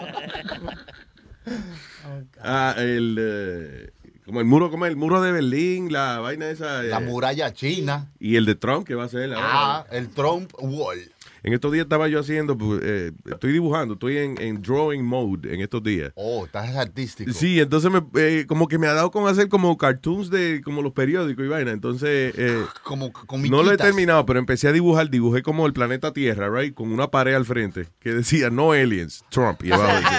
Ah, 2.42 2.76
el, 2.78 3.18
eh, 3.20 3.92
como 4.26 4.40
el 4.40 4.46
muro, 4.46 4.72
como 4.72 4.86
el 4.86 4.96
muro 4.96 5.22
de 5.22 5.32
Berlín, 5.32 5.92
la 5.92 6.20
vaina 6.20 6.50
esa. 6.50 6.84
La 6.84 6.98
eh, 6.98 7.06
muralla 7.06 7.54
china. 7.54 8.12
Y 8.20 8.36
el 8.36 8.46
de 8.46 8.56
Trump, 8.56 8.88
que 8.88 8.96
va 8.96 9.06
a 9.06 9.10
ser 9.10 9.34
ahora. 9.34 9.50
Ah, 9.52 9.86
el 9.92 10.10
Trump 10.10 10.52
Wall. 10.60 11.12
En 11.44 11.54
estos 11.54 11.72
días 11.72 11.84
estaba 11.84 12.08
yo 12.08 12.20
haciendo, 12.20 12.58
pues, 12.58 12.82
eh, 12.84 13.12
estoy 13.26 13.54
dibujando, 13.54 13.94
estoy 13.94 14.18
en, 14.18 14.42
en 14.42 14.62
drawing 14.62 15.04
mode 15.04 15.54
en 15.54 15.62
estos 15.62 15.82
días. 15.84 16.12
Oh, 16.16 16.46
estás 16.46 16.76
artístico. 16.76 17.32
Sí, 17.34 17.60
entonces 17.60 17.90
me, 17.92 18.02
eh, 18.16 18.46
como 18.48 18.68
que 18.68 18.78
me 18.78 18.88
ha 18.88 18.94
dado 18.94 19.10
con 19.12 19.28
hacer 19.28 19.48
como 19.50 19.78
cartoons 19.78 20.30
de 20.30 20.62
como 20.64 20.82
los 20.82 20.94
periódicos 20.94 21.46
y 21.46 21.48
vaina. 21.48 21.72
Entonces, 21.72 22.34
eh, 22.38 22.66
como 22.84 23.12
con 23.14 23.42
no 23.44 23.64
lo 23.64 23.72
he 23.72 23.78
terminado, 23.78 24.26
pero 24.26 24.40
empecé 24.40 24.68
a 24.68 24.72
dibujar, 24.72 25.10
dibujé 25.10 25.42
como 25.42 25.66
el 25.66 25.74
planeta 25.74 26.12
Tierra, 26.14 26.50
right, 26.50 26.74
con 26.74 26.92
una 26.92 27.10
pared 27.10 27.34
al 27.36 27.46
frente 27.46 27.88
que 28.00 28.14
decía 28.14 28.50
no 28.50 28.72
aliens, 28.74 29.24
Trump. 29.30 29.64
Y 29.64 29.72
abajo 29.72 30.00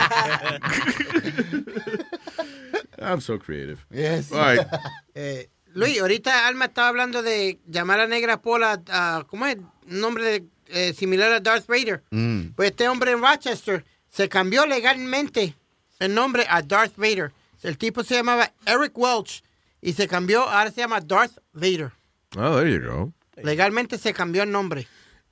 I'm 2.99 3.20
so 3.20 3.39
creative. 3.39 3.78
Yes. 3.90 4.32
All 4.32 4.39
right. 4.57 4.66
Eh, 5.15 5.49
Luis, 5.74 6.00
ahorita 6.00 6.47
Alma 6.47 6.66
estaba 6.66 6.89
hablando 6.89 7.23
de 7.23 7.58
llamar 7.66 8.00
a 8.00 8.07
Negra 8.07 8.40
Pola, 8.40 8.81
a, 8.89 9.24
¿cómo 9.28 9.44
es? 9.47 9.57
Nombre 9.86 10.24
de- 10.24 10.44
eh, 10.73 10.92
similar 10.94 11.32
a 11.32 11.40
Darth 11.40 11.66
Vader. 11.66 12.02
Mm. 12.10 12.49
Pues 12.57 12.70
este 12.70 12.89
hombre 12.89 13.12
en 13.12 13.20
Rochester 13.23 13.84
se 14.10 14.28
cambió 14.28 14.66
legalmente 14.66 15.55
el 15.99 16.15
nombre 16.15 16.47
a 16.49 16.62
Darth 16.62 16.94
Vader. 16.97 17.32
El 17.62 17.76
tipo 17.78 18.02
se 18.02 18.15
llamaba 18.15 18.52
Eric 18.66 18.92
Welch 18.97 19.42
y 19.82 19.92
se 19.92 20.08
cambió, 20.08 20.42
ahora 20.49 20.70
se 20.70 20.81
llama 20.81 21.00
Darth 21.00 21.39
Vader. 21.52 21.92
Oh, 22.36 22.58
there 22.60 22.73
you 22.73 22.81
go. 22.89 23.12
Legalmente 23.42 23.99
se 23.99 24.12
cambió 24.12 24.42
el 24.42 24.50
nombre. 24.50 24.86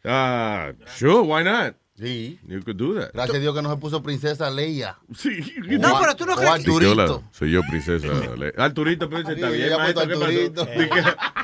Ah, 0.04 0.72
sure, 0.96 1.20
why 1.20 1.42
not? 1.44 1.74
Sí. 1.98 2.38
You 2.46 2.62
could 2.62 2.76
do 2.76 2.94
that. 2.94 3.10
Gracias 3.12 3.36
a 3.36 3.40
Dios 3.40 3.54
que 3.56 3.60
no 3.60 3.70
se 3.70 3.76
puso 3.76 4.00
princesa 4.02 4.48
Leia. 4.50 4.96
Sí. 5.16 5.54
No, 5.80 5.98
pero 6.00 6.14
tú 6.14 6.26
no 6.26 6.34
o 6.34 6.36
crees 6.36 6.54
que- 6.64 6.70
Soy 6.70 6.82
yo, 6.84 6.94
la- 6.94 7.02
Arturito. 7.02 7.24
soy 7.32 7.50
yo, 7.50 7.60
princesa. 7.68 8.06
Le- 8.36 8.52
Arturito, 8.56 9.08
pero 9.10 9.22
ese 9.22 9.32
está 9.32 9.50
Sí, 9.50 9.56
bien. 9.56 9.76
maestro, 9.76 10.02
¿qué 10.06 10.14
pasó? 10.14 10.24
Arturito. 10.24 10.68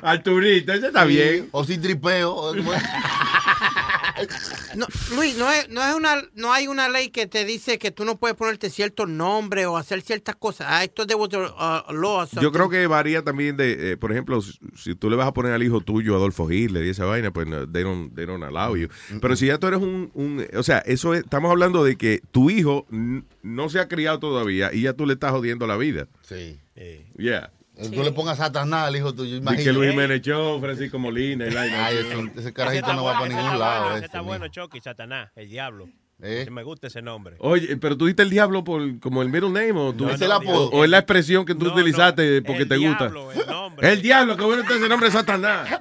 Arturito, 0.03 0.73
ese 0.73 0.87
está 0.87 1.03
Sí, 1.03 1.09
bien. 1.09 1.49
O 1.51 1.65
sin 1.65 1.83
tripeo. 1.83 2.53
No, 4.77 4.87
Luis, 5.17 5.37
no, 5.37 5.51
es, 5.51 5.69
no, 5.69 5.83
es 5.85 5.95
una, 5.95 6.23
no 6.35 6.53
hay 6.53 6.67
una 6.67 6.89
ley 6.89 7.11
que 7.11 7.27
te 7.27 7.45
dice 7.45 7.79
que 7.79 7.91
tú 7.91 8.05
no 8.05 8.17
puedes 8.17 8.37
ponerte 8.37 8.71
ciertos 8.71 9.09
nombres 9.09 9.67
o 9.67 9.77
hacer 9.77 10.03
ciertas 10.03 10.37
cosas. 10.37 10.67
Ah, 10.71 10.85
esto 10.85 11.03
es 11.03 11.09
de 11.09 11.15
vuestro 11.15 11.55
uh, 11.55 11.93
law. 11.93 12.27
Yo 12.41 12.53
creo 12.53 12.69
que 12.69 12.87
varía 12.87 13.23
también 13.23 13.57
de, 13.57 13.93
eh, 13.93 13.97
por 13.97 14.13
ejemplo, 14.13 14.41
si, 14.41 14.53
si 14.77 14.95
tú 14.95 15.11
le 15.11 15.17
vas 15.17 15.27
a 15.29 15.33
poner 15.35 15.53
al 15.53 15.63
hijo 15.63 15.81
tuyo 15.81 16.15
Adolfo 16.17 16.51
Hitler 16.51 16.85
y 16.85 16.91
esa 16.91 17.05
vaina, 17.05 17.33
pues 17.33 17.47
no, 17.47 17.69
they, 17.69 17.83
don't, 17.83 18.15
they 18.15 18.27
don't 18.27 18.43
allow 18.45 18.77
you. 18.77 18.89
Pero 19.21 19.37
si 19.37 19.47
ya 19.47 19.59
tú 19.59 19.67
eres 19.67 19.81
un, 19.81 20.11
un- 20.15 20.47
o 20.57 20.63
sea, 20.63 20.79
eso 20.79 21.15
es- 21.15 21.25
estamos 21.25 21.51
hablando 21.51 21.85
de 21.85 21.97
que 21.97 22.21
tu 22.31 22.51
hijo 22.51 22.87
no 23.43 23.69
se 23.69 23.81
ha 23.81 23.89
criado 23.89 24.19
todavía 24.21 24.73
y 24.73 24.83
ya 24.83 24.93
tú 24.93 25.07
le 25.07 25.15
estás 25.15 25.33
jodiendo 25.33 25.67
la 25.67 25.77
vida. 25.77 26.07
Sí. 26.23 26.59
Yeah. 27.17 27.51
Tú 27.77 28.03
le 28.05 28.13
pongas 28.13 28.39
Satanás 28.39 28.87
al 28.89 28.97
hijo 28.97 29.13
tuyo, 29.15 29.35
Y 29.35 29.39
imagínate. 29.39 29.65
que 29.65 29.73
Luis 29.73 29.91
Jiménez 29.91 30.23
Show, 30.23 30.61
Francisco 30.61 30.99
Molina 30.99 31.47
y. 31.49 31.57
Ay, 31.57 31.97
ese, 31.97 32.33
ese 32.41 32.53
carajito 32.53 32.87
Ese 32.87 32.95
no 32.97 33.05
va 33.05 33.13
está 33.13 33.21
para 33.23 33.29
ningún 33.35 33.45
está 33.53 33.59
lado. 33.59 33.97
ese, 33.97 34.05
está 34.07 34.19
mijo. 34.19 34.29
bueno, 34.29 34.49
Chucky, 34.49 34.81
Satanás, 34.81 35.31
el 35.35 35.49
diablo. 35.49 35.89
¿Eh? 36.23 36.43
Sí, 36.47 36.51
Me 36.53 36.63
gusta 36.63 36.87
ese 36.87 37.03
nombre. 37.03 37.35
Oye, 37.41 37.77
pero 37.77 37.97
tú 37.99 38.07
diste 38.07 38.23
el 38.23 38.31
diablo 38.31 38.63
por 38.63 39.01
como 39.01 39.21
el 39.23 39.29
middle 39.29 39.51
name 39.51 39.73
o, 39.73 39.93
tú, 39.93 40.07
No, 40.07 40.17
no, 40.17 40.37
o, 40.53 40.71
o 40.71 40.85
es 40.85 40.91
la 40.91 40.99
expresión 40.99 41.45
que 41.45 41.57
tú 41.57 41.67
utilizaste 41.67 42.41
porque 42.43 42.63
el 42.63 42.69
te 42.69 42.77
diablo, 42.79 43.25
gusta. 43.25 43.41
el 43.41 43.47
nombre. 43.49 43.93
El 43.93 44.01
diablo, 44.03 44.37
que 44.37 44.45
bueno 44.45 44.63
está 44.63 44.77
ese 44.77 44.89
nombre 44.89 45.09
es 45.09 45.15
Satanás. 45.15 45.69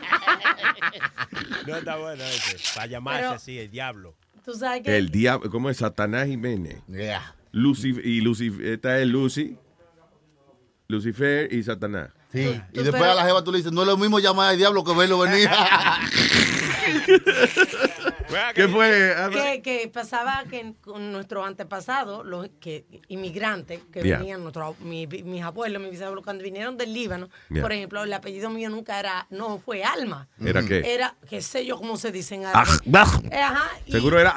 No 1.67 1.75
está 1.77 1.95
bueno 1.97 2.23
ese. 2.23 2.57
Para 2.75 2.88
llamarse 2.88 3.22
Pero- 3.22 3.31
así, 3.35 3.57
el 3.59 3.69
diablo. 3.72 4.15
Tú 4.43 4.53
sabes 4.53 4.81
que 4.83 4.97
El 4.97 5.09
diablo, 5.09 5.49
¿cómo 5.49 5.69
es? 5.69 5.77
Satanás 5.77 6.27
Jiménez. 6.27 6.81
Yeah. 6.89 7.33
Lucy, 7.51 7.95
y 8.03 8.19
Lucy, 8.22 8.51
esta 8.63 8.99
es 8.99 9.07
Lucy, 9.07 9.57
Lucifer 10.93 11.51
y 11.53 11.61
Satanás. 11.63 12.09
Sí. 12.31 12.39
Y 12.72 12.77
Tú, 12.77 12.83
después 12.83 13.01
pero- 13.01 13.11
a 13.11 13.15
la 13.15 13.25
jeva 13.25 13.43
tú 13.43 13.51
le 13.51 13.57
dices, 13.57 13.72
no 13.72 13.81
es 13.81 13.88
lo 13.88 13.97
mismo 13.97 14.19
llamar 14.19 14.49
al 14.51 14.57
diablo 14.57 14.83
que 14.83 14.93
verlo 14.95 15.19
venir. 15.19 15.49
¿Qué 18.56 18.68
fue? 18.68 19.16
que, 19.32 19.62
que 19.62 19.88
pasaba 19.90 20.44
que 20.50 20.74
con 20.82 21.12
nuestros 21.12 21.45
antepasados, 21.48 22.26
los 22.26 22.50
que 22.60 22.86
inmigrantes 23.08 23.80
que 23.92 24.02
Yeah. 24.03 24.18
venían, 24.20 24.42
nuestros, 24.42 24.80
mi- 24.80 25.08
mis 25.08 25.42
abuelos, 25.44 25.82
mis 25.82 25.92
bisabuelos, 25.92 26.24
cuando 26.24 26.44
vinieron 26.44 26.78
del 26.78 26.94
Líbano, 26.94 27.30
Yeah. 27.50 27.62
por 27.62 27.72
ejemplo, 27.72 28.03
el 28.03 28.14
apellido 28.14 28.50
mío 28.50 28.70
nunca 28.70 29.00
era, 29.00 29.28
no 29.30 29.58
fue 29.60 29.84
Alma. 29.84 30.28
¿Era 30.44 30.64
qué? 30.64 30.94
Era, 30.94 31.16
qué 31.30 31.42
sé 31.42 31.66
yo 31.66 31.78
cómo 31.78 31.98
se 31.98 32.12
dice 32.12 32.36
en 32.36 32.45
Ah, 32.45 32.52
árabe. 32.53 32.78
bah. 32.86 33.08
Ajá. 33.32 33.70
y- 33.86 33.92
Seguro 33.92 34.20
era. 34.20 34.34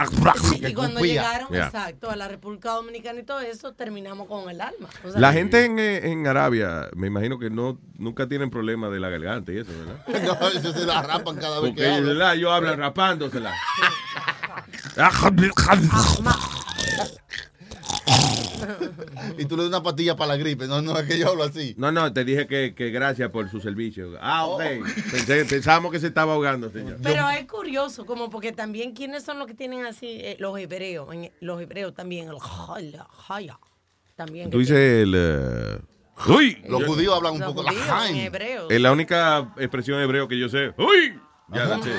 y 0.60 0.73
cuando 0.75 1.00
llegaron, 1.00 1.49
Yeah. 1.50 1.66
exacto, 1.66 2.10
a 2.10 2.16
la 2.16 2.28
República 2.28 2.70
Dominicana 2.70 3.20
y 3.20 3.23
todo 3.25 3.41
eso, 3.41 3.73
terminamos 3.75 4.28
con 4.28 4.49
el 4.50 4.60
alma. 4.60 4.89
O 5.05 5.10
sea, 5.10 5.20
La 5.20 5.33
gente 5.33 5.65
en, 5.65 5.78
eh, 5.78 6.10
en 6.10 6.26
Arabia, 6.26 6.89
me 6.94 7.07
imagino 7.08 7.39
que 7.39 7.50
no 7.50 7.78
nunca 7.99 8.28
tienen 8.28 8.50
problema 8.50 8.89
de 8.91 9.00
la 9.00 9.08
garganta 9.08 9.52
y 9.52 9.58
eso, 9.58 9.70
¿verdad? 9.73 9.97
no, 10.41 10.49
eso 10.49 10.73
se 10.73 10.84
la 10.86 11.02
rapan 11.02 11.36
cada 11.36 11.60
vez 11.60 11.70
Porque 11.70 11.83
que 11.83 11.89
hablan. 11.89 12.05
¿verdad? 12.07 12.34
ellos 12.34 12.52
hablan 12.52 12.78
rapándosela. 12.78 13.55
Y 19.39 19.44
tú 19.44 19.56
le 19.56 19.62
das 19.65 19.68
una 19.68 19.82
pastilla 19.82 20.16
para 20.16 20.28
la 20.28 20.36
gripe. 20.36 20.66
No, 20.66 20.81
no, 20.82 20.98
es 20.98 21.06
que 21.06 21.18
yo 21.18 21.28
hablo 21.28 21.44
así. 21.44 21.74
No, 21.78 21.92
no, 21.92 22.12
te 22.12 22.24
dije 22.24 22.47
que, 22.47 22.74
que 22.74 22.90
gracias 22.90 23.31
por 23.31 23.50
su 23.50 23.60
servicio. 23.60 24.12
Ah, 24.20 24.47
ok. 24.47 24.60
Pensé- 25.10 25.44
pensábamos 25.48 25.92
que 25.92 26.00
se 26.00 26.06
estaba 26.08 26.32
ahogando, 26.34 26.70
señor. 26.70 26.98
Pero 27.02 27.28
es 27.31 27.47
curioso, 27.47 28.06
como 28.06 28.31
porque 28.31 28.52
también, 28.52 28.92
¿quiénes 28.92 29.24
son 29.24 29.39
los 29.39 29.47
que 29.47 29.55
tienen 29.55 29.84
así? 29.84 30.06
Eh, 30.06 30.36
los 30.39 30.58
hebreos, 30.58 31.12
en- 31.12 31.32
los 31.40 31.60
hebreos 31.60 31.94
también, 31.94 32.28
el 32.28 32.39
jaya, 32.39 33.06
jaya, 33.26 33.58
también. 34.15 34.50
Tú 34.50 34.58
dices 34.58 34.76
el... 35.02 35.12
eh, 35.16 35.78
¡Uy! 36.28 36.62
Los 36.68 36.81
Yo- 36.81 36.86
judíos 36.86 37.15
hablan 37.16 37.34
un 37.34 37.40
Los 37.40 37.48
poco. 37.50 37.62
La 37.62 37.70
judíos 37.70 37.86
en 37.86 37.92
Jaime. 37.94 38.24
hebreo. 38.24 38.70
Es 38.70 38.81
la 38.81 38.92
única 38.92 39.52
expresión 39.58 40.00
hebreo 40.00 40.26
que 40.28 40.39
yo 40.39 40.48
sé. 40.48 40.73
¡Uy! 40.78 41.20
Ya 41.48 41.65
la 41.65 41.81
sé. 41.82 41.92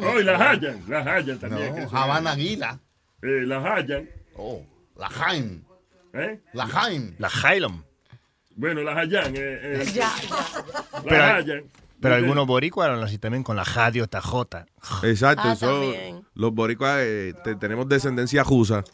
Oh, 0.00 0.20
y 0.20 0.24
la 0.24 0.50
Hayan, 0.50 0.82
la 0.88 1.00
Hayan 1.14 1.38
también. 1.38 1.74
No, 1.90 1.98
Habana 1.98 2.32
Aguila. 2.32 2.78
Eh, 3.22 3.42
la 3.46 3.74
Hayan. 3.74 4.08
Oh, 4.36 4.62
la 4.96 5.08
Jaime. 5.08 5.60
¿Eh? 6.12 6.40
La 6.52 6.66
Jaime. 6.66 7.14
La 7.18 7.28
Hylam. 7.28 7.84
Bueno, 8.54 8.82
la 8.82 8.96
Hayan. 8.98 9.34
Eh, 9.34 9.38
eh, 9.82 9.84
Ya, 9.94 10.10
La 10.92 11.02
Pero- 11.02 11.24
Hayan. 11.24 11.62
Pero 12.00 12.14
algunos 12.14 12.46
boricuas 12.46 12.88
hablan 12.88 13.02
así 13.04 13.18
también 13.18 13.42
con 13.42 13.56
la 13.56 13.64
radio 13.64 14.06
tajota. 14.06 14.66
Exacto, 15.02 15.42
Ah, 15.48 15.52
eso, 15.54 15.82
los 16.34 16.52
boricuas 16.54 16.98
eh, 17.00 17.34
te- 17.42 17.56
tenemos 17.56 17.88
descendencia 17.88 18.44
jusa. 18.44 18.84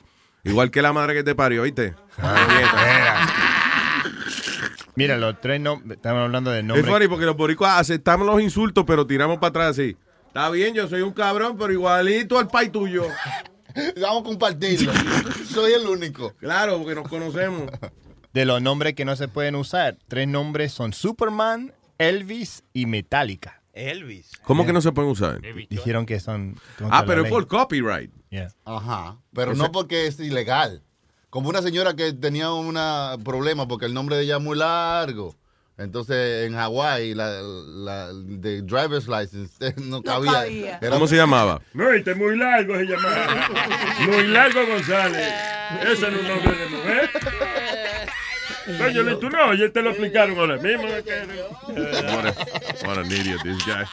Igual 0.43 0.71
que 0.71 0.81
la 0.81 0.95
madre 0.95 1.13
que 1.13 1.23
te 1.23 1.35
parió, 1.35 1.63
¿oíste? 1.63 1.95
Mira, 4.97 5.17
los 5.19 5.41
tres 5.41 5.61
no, 5.61 5.83
estamos 5.91 6.23
hablando 6.23 6.51
de 6.51 6.61
Es 6.61 6.65
nombres. 6.65 6.87
funny 6.87 7.09
porque 7.09 7.25
los 7.27 7.37
boricuas 7.37 7.79
aceptamos 7.81 8.27
los 8.27 8.41
insultos, 8.41 8.85
pero 8.87 9.07
tiramos 9.07 9.37
para 9.39 9.49
atrás 9.49 9.71
así. 9.73 9.97
Está 10.35 10.51
bien, 10.51 10.75
yo 10.75 10.89
soy 10.89 11.03
un 11.03 11.13
cabrón, 11.13 11.57
pero 11.57 11.73
igualito 11.73 12.41
al 12.41 12.49
pai 12.49 12.69
tuyo. 12.69 13.05
Vamos 14.03 14.23
a 14.23 14.25
compartirlo. 14.25 14.93
Soy 15.49 15.75
el 15.75 15.87
único. 15.87 16.33
Claro, 16.41 16.79
porque 16.79 16.97
nos 16.97 17.07
conocemos. 17.07 17.71
De 18.33 18.45
los 18.45 18.61
nombres 18.61 18.95
que 18.95 19.05
no 19.05 19.15
se 19.15 19.29
pueden 19.29 19.55
usar, 19.55 19.97
tres 20.09 20.27
nombres 20.27 20.73
son 20.73 20.93
Superman, 20.93 21.73
Elvis 21.99 22.65
y 22.73 22.87
Metallica. 22.87 23.63
Elvis. 23.75 24.33
¿Cómo 24.43 24.67
que 24.67 24.73
no 24.73 24.81
se 24.81 24.91
pueden 24.91 25.13
usar? 25.13 25.41
Dijeron 25.71 26.05
que 26.05 26.19
son. 26.19 26.59
Ah, 26.91 27.05
pero 27.07 27.23
es 27.23 27.31
por 27.31 27.47
copyright. 27.47 28.11
Yeah. 28.31 28.49
Ajá. 28.65 29.19
Pero 29.33 29.55
no 29.55 29.71
porque 29.71 30.09
es 30.09 30.19
ilegal. 30.19 30.83
Como 31.31 31.49
una 31.49 31.63
señora 31.63 31.95
que 31.95 32.13
tenía 32.13 32.53
un 32.53 32.77
problema 33.23 33.69
porque 33.69 33.87
el 33.87 33.95
nombre 33.95 34.17
de 34.17 34.25
ella 34.25 34.39
es 34.39 34.43
muy 34.43 34.59
largo. 34.59 35.37
Entonces 35.77 36.47
en 36.47 36.55
Hawái 36.55 37.15
la, 37.15 37.41
la 37.43 38.13
de 38.13 38.63
driver's 38.63 39.09
license 39.09 39.75
no 39.83 40.03
cabía. 40.03 40.33
cabía. 40.33 40.79
Era- 40.81 40.91
¿Cómo 40.91 41.09
se 41.09 41.17
llamaba? 41.17 41.61
No, 41.73 41.91
este 41.91 42.15
muy 42.15 42.37
largo 42.37 42.77
se 42.77 42.85
llamaba. 42.85 43.49
muy 44.07 44.27
largo 44.29 44.67
González. 44.67 45.29
Ese 45.91 46.11
no 46.11 46.17
es 46.17 46.23
un 46.23 46.29
nombre 46.29 46.57
de 46.57 46.67
mujer. 46.69 47.11
Coño, 48.79 49.03
Luis, 49.03 49.21
tú 49.21 49.29
no, 49.31 49.55
ya 49.55 49.71
te 49.71 49.83
lo 49.83 49.91
explicaron 49.91 50.39
ahora 50.39 50.57
mismo. 50.59 50.85
What 52.85 52.99
an 52.99 53.07
idiot 53.13 53.43
this 53.43 53.59
guy. 53.67 53.85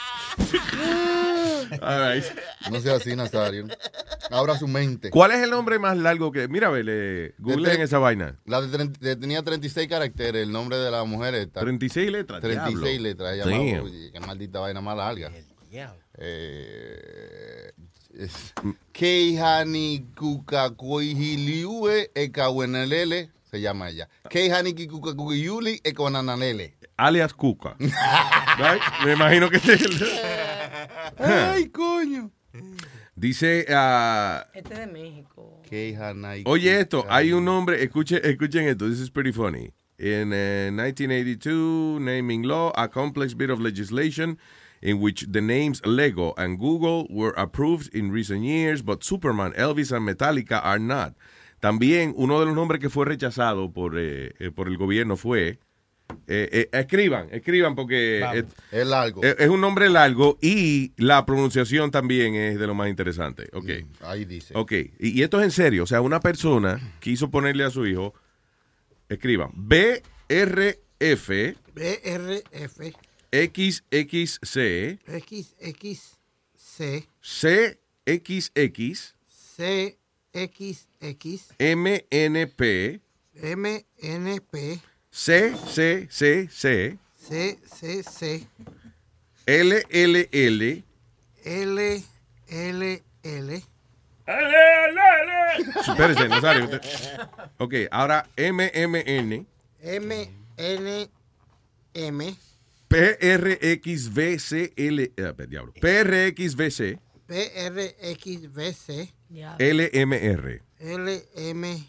All 1.82 2.14
right. 2.14 2.24
No 2.70 2.80
sea 2.82 2.96
así, 2.96 3.16
Nazario. 3.16 3.66
Abra 4.30 4.58
su 4.58 4.68
mente. 4.68 5.10
¿Cuál 5.10 5.32
es 5.32 5.42
el 5.42 5.50
nombre 5.52 5.80
más 5.80 5.98
largo 5.98 6.32
que.? 6.32 6.48
Mira, 6.48 6.70
vele, 6.70 7.34
googleen 7.38 7.72
Este- 7.72 7.84
esa 7.84 7.98
vaina. 8.00 8.36
La 8.46 8.62
de, 8.62 8.88
de- 9.00 9.16
tenía 9.16 9.42
36 9.42 9.88
caracteres, 9.88 10.44
el 10.44 10.52
nombre 10.52 10.78
de 10.78 10.92
la 10.92 11.04
mujer 11.06 11.34
esta. 11.36 11.62
36 11.62 12.12
letras. 12.12 12.42
36 12.42 12.84
diablo. 12.84 13.02
letras. 13.10 13.34
Ella 13.36 13.46
llamaba, 13.46 13.84
oye, 13.84 14.12
qué 14.12 14.20
maldita 14.20 14.60
vaina 14.60 14.82
más 14.82 14.98
larga. 14.98 15.32
Eh, 16.18 17.72
Keihani 18.92 20.06
Kukakuihiliue 20.18 22.12
Ekawenalele 22.14 23.30
se 23.52 23.60
llama 23.62 23.90
ella. 23.90 24.08
Keihani 24.30 24.74
Kukakuihili 24.88 25.82
Ekawenalele. 25.84 26.74
Alias 26.98 27.34
Cuca. 27.34 27.76
Right? 27.80 28.82
Me 29.06 29.14
imagino 29.14 29.50
que 29.50 29.58
es 29.58 29.68
el- 29.70 30.08
Ay, 31.18 31.66
coño. 31.70 32.32
Dice. 33.16 33.66
ah, 33.70 34.46
Este 34.54 34.74
de 34.76 34.88
México. 34.88 35.62
Keihani 35.70 36.44
Oye, 36.46 36.80
esto, 36.80 37.06
hay 37.10 37.34
un 37.34 37.44
nombre, 37.46 37.84
escuchen, 37.84 38.22
escuchen 38.24 38.68
esto, 38.68 38.88
this 38.90 39.00
is 39.00 39.10
pretty 39.10 39.32
funny. 39.32 39.72
In 39.98 40.32
uh, 40.34 40.72
1982, 40.72 42.00
naming 42.00 42.44
law, 42.44 42.72
a 42.76 42.88
complex 42.88 43.34
bit 43.36 43.50
of 43.52 43.60
legislation 43.60 44.38
in 44.82 45.00
which 45.00 45.28
the 45.32 45.42
names 45.42 45.80
Lego 45.86 46.34
and 46.38 46.58
Google 46.60 47.06
were 47.12 47.34
approved 47.38 47.94
in 47.94 48.12
recent 48.12 48.44
years, 48.44 48.82
but 48.82 49.04
Superman, 49.04 49.52
Elvis 49.54 49.92
and 49.96 50.08
Metallica 50.08 50.60
are 50.64 50.80
not. 50.80 51.14
También 51.62 52.14
uno 52.18 52.40
de 52.40 52.48
los 52.48 52.56
nombres 52.56 52.82
que 52.82 52.90
fue 52.90 53.06
rechazado 53.06 53.72
por, 53.72 53.98
eh, 53.98 54.34
eh, 54.40 54.52
por 54.52 54.68
el 54.68 54.78
gobierno 54.78 55.16
fue, 55.16 55.60
eh, 56.28 56.50
eh, 56.52 56.70
escriban, 56.74 57.28
escriban 57.32 57.76
porque 57.76 58.20
Vamos. 58.22 58.46
Es 58.72 58.86
largo. 58.88 59.24
es, 59.24 59.36
es 59.40 59.48
un 59.48 59.62
nombre 59.62 59.88
largo 59.90 60.38
y 60.42 60.92
la 60.98 61.26
pronunciación 61.26 61.92
también 61.92 62.36
es 62.36 62.60
de 62.60 62.68
lo 62.68 62.74
más 62.74 62.90
interesante. 62.90 63.48
Ok. 63.54 63.70
Ahí 64.02 64.26
dice. 64.26 64.54
Ok, 64.58 64.72
y, 65.00 65.20
y 65.20 65.24
esto 65.24 65.40
es 65.40 65.46
en 65.46 65.52
serio. 65.52 65.84
O 65.84 65.88
sea, 65.88 66.02
una 66.02 66.20
persona 66.20 66.98
quiso 67.00 67.30
ponerle 67.30 67.64
a 67.64 67.70
su 67.70 67.86
hijo, 67.86 68.14
escriban, 69.08 69.52
BRF 69.54 71.30
BRF 71.74 72.82
XXC 73.32 73.84
XXC 75.62 77.08
CXX 78.06 79.16
CXX 79.56 80.91
MNP 81.02 83.02
MNP 83.36 84.80
CCCC 85.12 86.98
CCC 87.18 88.48
LLL 89.46 90.28
LLL 90.32 90.84
Ale, 91.44 92.04
ale, 92.50 93.02
ale. 93.18 93.42
Espérese, 95.80 96.28
Nazario. 96.30 96.66
usted- 96.66 96.82
Ok, 97.58 97.74
ahora 97.90 98.30
MMN, 98.38 99.48
M, 99.82 100.30
N, 100.58 101.10
M, 101.94 102.36
PRXVCL, 102.88 105.00
eh, 105.18 105.34
diablo, 105.48 105.74
PRXVC, 105.82 107.00
P, 107.26 107.52
R, 107.66 107.96
X, 108.00 108.52
V, 108.54 108.74
C, 108.74 109.12
LMR. 109.58 110.62
L, 110.82 111.24
M, 111.36 111.88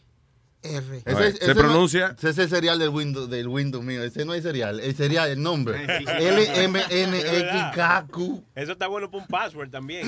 R. 0.65 1.03
A 1.07 1.15
ver, 1.15 1.37
se 1.37 1.55
pronuncia- 1.57 2.15
Ese 2.17 2.31
es 2.31 2.39
el 2.39 2.49
serial 2.49 2.79
del 2.79 2.91
Windows, 2.91 3.29
del 3.29 3.49
Windows 3.49 3.83
mío. 3.85 4.05
Ese 4.05 4.25
no 4.25 4.33
es 4.33 4.45
serial. 4.45 4.79
El 4.79 4.95
serial, 4.95 5.31
el 5.31 5.43
nombre. 5.43 5.83
L, 5.85 6.63
M, 6.65 6.81
N, 6.89 7.19
X, 7.19 7.63
K, 7.75 8.07
Q. 8.09 8.45
Eso 8.55 8.73
está 8.73 8.87
bueno 8.87 9.11
para 9.11 9.23
un 9.25 9.29
password 9.29 9.71
también. 9.71 10.07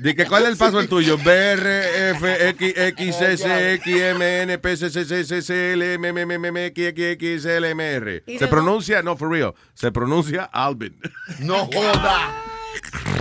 Di 0.00 0.14
que, 0.14 0.26
¿Cuál 0.26 0.42
es 0.42 0.48
el 0.50 0.56
paso 0.58 0.78
el 0.78 0.88
tuyo? 0.88 1.16
BR, 1.16 2.10
F, 2.10 2.48
X, 2.50 2.74
X, 2.76 3.20
S, 3.22 3.74
X, 3.76 3.86
M, 3.96 4.42
N, 4.42 4.58
P, 4.58 4.76
C, 4.76 4.90
C, 4.90 5.04
C, 5.06 5.24
C, 5.24 5.40
C, 5.40 5.72
L, 5.72 5.94
M, 5.94 6.08
M, 6.08 6.20
M, 6.20 6.34
M, 6.34 6.48
M, 6.48 6.66
X, 6.66 6.86
X, 6.88 7.04
X, 7.12 7.44
L, 7.46 7.70
M, 7.70 7.82
R. 7.94 8.22
¿Y 8.26 8.38
Se 8.38 8.46
pronuncia, 8.48 9.00
no, 9.02 9.16
for 9.16 9.30
real, 9.30 9.54
se 9.72 9.90
pronuncia 9.90 10.44
Albin. 10.52 11.00
No 11.38 11.64
joda. 11.66 12.42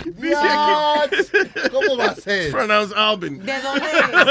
Dice 0.06 0.36
aquí. 0.36 1.70
¿Cómo 1.72 1.98
va 1.98 2.06
a 2.06 2.16
ser? 2.16 2.52
Pronounce 2.52 2.94
Albin. 2.96 3.44
¿De 3.44 3.54
dónde 3.62 3.86
es 3.86 3.94
ese? 3.94 4.24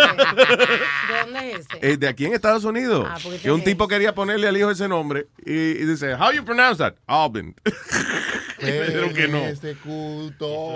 ¿De 1.12 1.20
dónde 1.24 1.50
es 1.52 1.58
ese? 1.60 1.90
Eh, 1.92 1.96
de 1.96 2.08
aquí 2.08 2.26
en 2.26 2.34
Estados 2.34 2.64
Unidos. 2.64 3.06
Ah, 3.08 3.18
porque 3.22 3.38
que 3.38 3.50
un 3.50 3.62
tipo 3.64 3.88
quería 3.88 4.14
ponerle 4.14 4.48
al 4.48 4.56
hijo 4.56 4.70
ese 4.70 4.88
nombre 4.88 5.26
y, 5.44 5.52
y 5.52 5.84
dice, 5.86 6.14
how 6.14 6.30
you 6.32 6.44
pronounce 6.44 6.78
that? 6.78 6.94
Albin. 7.06 7.54
Dijeron 8.60 9.12
que 9.12 9.26
no. 9.28 9.38
Ese 9.38 9.74
culto. 9.74 10.74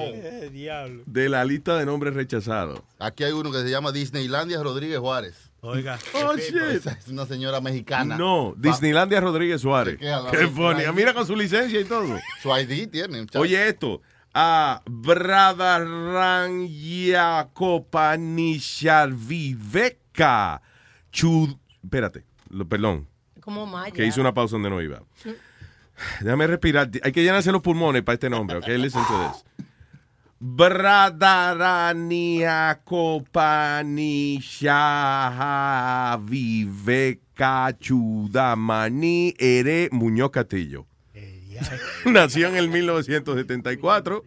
diablo. 0.53 1.03
De 1.07 1.29
la 1.29 1.45
lista 1.45 1.77
de 1.77 1.87
nombres 1.87 2.15
rechazados. 2.15 2.81
Aquí 2.99 3.23
hay 3.23 3.33
uno 3.33 3.53
que 3.53 3.63
se 3.63 3.71
llama 3.71 3.93
Disneylandia 3.93 4.61
Rodríguez 4.63 4.99
Juárez. 4.99 5.35
Oiga. 5.61 5.99
Oh, 6.15 6.37
shit. 6.37 6.55
Esa 6.57 6.93
es 6.93 7.09
una 7.09 7.27
señora 7.27 7.61
mexicana. 7.61 8.17
No, 8.17 8.55
Disneylandia 8.57 9.21
Rodríguez 9.21 9.61
Suárez. 9.61 9.99
Qué 9.99 10.47
funny. 10.49 10.83
la- 10.85 10.93
Mira 10.93 11.15
con 11.15 11.27
su 11.27 11.37
licencia 11.37 11.79
y 11.81 11.85
todo. 11.85 12.19
Su 12.43 12.49
ID 12.57 12.89
tiene. 12.89 13.21
muchacho. 13.21 13.41
Oye 13.41 13.69
esto. 13.69 14.01
A 14.39 14.83
Bradaran 14.85 16.67
Viveka. 19.17 20.61
Chud. 21.11 21.57
Espérate. 21.83 22.25
Lo- 22.51 22.69
perdón. 22.69 23.09
Como 23.41 23.65
Maya. 23.65 23.93
Que 23.93 24.05
hice 24.05 24.21
una 24.21 24.35
pausa 24.35 24.57
donde 24.57 24.69
no 24.69 24.83
iba. 24.83 25.03
Déjame 26.21 26.47
respirar. 26.47 26.91
Hay 27.03 27.13
que 27.13 27.23
llenarse 27.23 27.51
los 27.51 27.63
pulmones 27.63 28.03
para 28.03 28.13
este 28.15 28.29
nombre, 28.29 28.59
¿ok? 28.59 28.67
Listen 28.69 29.03
to 29.07 29.33
this. 29.33 29.43
Bradarania 30.39 31.63
Copanisha 32.85 34.75
Viveka 36.23 37.75
Chudamani 37.79 39.35
Ere 39.39 39.89
Muñoz 39.93 40.31
Castillo. 40.31 40.85
Nació 42.07 42.49
en 42.49 42.57
el 42.57 42.69
1974. 42.69 44.25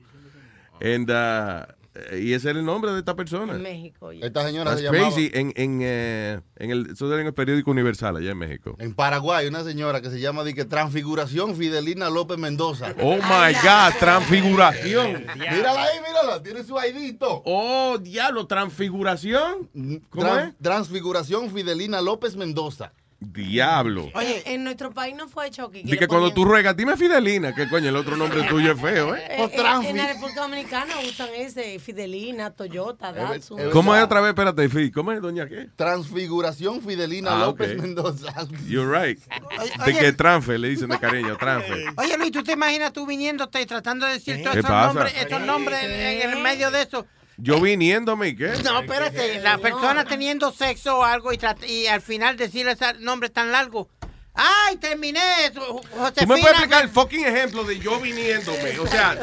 And, 0.81 1.09
uh, 1.09 2.15
y 2.15 2.33
ese 2.33 2.51
era 2.51 2.59
el 2.59 2.65
nombre 2.65 2.91
de 2.91 2.99
esta 2.99 3.15
persona. 3.15 3.53
En 3.53 3.61
México. 3.61 4.11
Esta 4.11 4.45
señora 4.45 4.71
That's 4.71 4.81
se 4.81 4.85
llamaba. 4.85 5.11
crazy. 5.13 5.31
En, 5.33 5.53
en, 5.55 5.79
eh, 5.81 6.39
en 6.57 6.71
el, 6.71 6.91
eso 6.91 7.11
era 7.11 7.19
en 7.21 7.27
el 7.27 7.33
periódico 7.33 7.71
Universal 7.71 8.15
allá 8.17 8.31
en 8.31 8.37
México. 8.37 8.75
En 8.79 8.93
Paraguay, 8.93 9.47
una 9.47 9.63
señora 9.63 10.01
que 10.01 10.09
se 10.09 10.19
llama 10.19 10.43
de 10.43 10.53
que 10.53 10.65
Transfiguración 10.65 11.55
Fidelina 11.55 12.09
López 12.09 12.37
Mendoza. 12.37 12.93
Oh 13.01 13.15
my 13.15 13.53
God, 13.63 13.93
transfiguración. 13.99 15.25
Mírala 15.35 15.83
ahí, 15.83 15.99
mírala. 15.99 16.43
Tiene 16.43 16.63
su 16.63 16.75
todo. 17.19 17.41
Oh, 17.45 17.97
diablo, 17.97 18.45
transfiguración. 18.47 19.69
¿Cómo 20.09 20.23
Tran- 20.25 20.49
es? 20.49 20.55
Transfiguración 20.61 21.49
Fidelina 21.51 22.01
López 22.01 22.35
Mendoza. 22.35 22.93
Diablo. 23.21 24.09
Oye, 24.13 24.43
en 24.45 24.63
nuestro 24.63 24.91
país 24.91 25.13
no 25.15 25.27
fue 25.27 25.51
Chucky. 25.51 25.83
Di 25.83 25.97
que 25.97 26.07
cuando 26.07 26.31
tú 26.33 26.45
ruegas, 26.45 26.75
dime 26.75 26.95
Fidelina, 26.95 27.53
que 27.53 27.67
coño, 27.67 27.89
el 27.89 27.95
otro 27.97 28.15
nombre 28.15 28.43
tuyo 28.43 28.71
es 28.71 28.79
feo, 28.81 29.13
¿eh? 29.15 29.23
En 29.83 29.97
la 29.97 30.07
República 30.07 30.41
Dominicana 30.41 30.93
usan 31.07 31.27
ese, 31.35 31.79
Fidelina, 31.79 32.51
Toyota, 32.51 33.11
Datsun. 33.11 33.59
¿Cómo 33.71 33.93
es 33.95 34.03
otra 34.03 34.21
vez? 34.21 34.29
Espérate, 34.29 34.69
Fi, 34.69 34.89
¿cómo 34.91 35.11
es, 35.11 35.21
doña 35.21 35.47
qué? 35.47 35.67
Transfiguración 35.75 36.81
Fidelina 36.81 37.31
Ah, 37.35 37.45
López. 37.47 37.77
Mendoza. 37.77 38.33
You're 38.67 38.87
right. 38.89 39.19
Oye, 39.59 39.71
De 39.85 39.91
oye. 39.91 39.99
que 39.99 40.13
transfer, 40.13 40.59
le 40.59 40.69
dicen 40.69 40.87
de 40.89 40.97
cariño, 40.99 41.35
transfer. 41.37 41.77
Oye, 41.97 42.17
Luis, 42.17 42.31
¿tú 42.31 42.41
te 42.43 42.53
imaginas 42.53 42.93
tú 42.93 43.05
viniéndote 43.05 43.61
y 43.61 43.65
tratando 43.65 44.05
de 44.05 44.13
decir 44.13 44.37
todos 44.41 44.53
¿Qué 44.53 44.59
esos 44.59 44.69
pasa? 44.71 44.87
nombres, 44.93 45.13
estos 45.17 45.41
nombres 45.41 45.83
en, 45.83 45.91
en 46.21 46.29
el 46.37 46.39
medio 46.41 46.71
de 46.71 46.81
eso? 46.83 47.05
Yo 47.41 47.59
viniéndome, 47.61 48.29
¿y 48.29 48.35
qué? 48.35 48.49
No, 48.63 48.79
espérate, 48.81 49.39
la 49.39 49.57
persona 49.57 50.03
teniendo 50.05 50.51
sexo 50.51 50.99
o 50.99 51.03
algo 51.03 51.31
y, 51.33 51.39
y 51.67 51.87
al 51.87 52.01
final 52.01 52.35
decirle 52.37 52.73
ese 52.73 52.93
nombre 52.99 53.29
tan 53.29 53.51
largo. 53.51 53.89
¡Ay, 54.33 54.77
terminé! 54.77 55.19
Jo- 55.55 55.81
Josefina. 55.97 56.11
¿Tú 56.13 56.27
me 56.27 56.37
puedes 56.39 56.49
explicar 56.49 56.83
el 56.83 56.89
fucking 56.89 57.25
ejemplo 57.25 57.63
de 57.63 57.79
yo 57.79 57.99
viniéndome? 57.99 58.79
O 58.79 58.87
sea, 58.87 59.17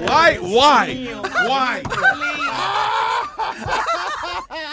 why, 0.00 0.38
why, 0.40 1.14
why? 1.48 1.82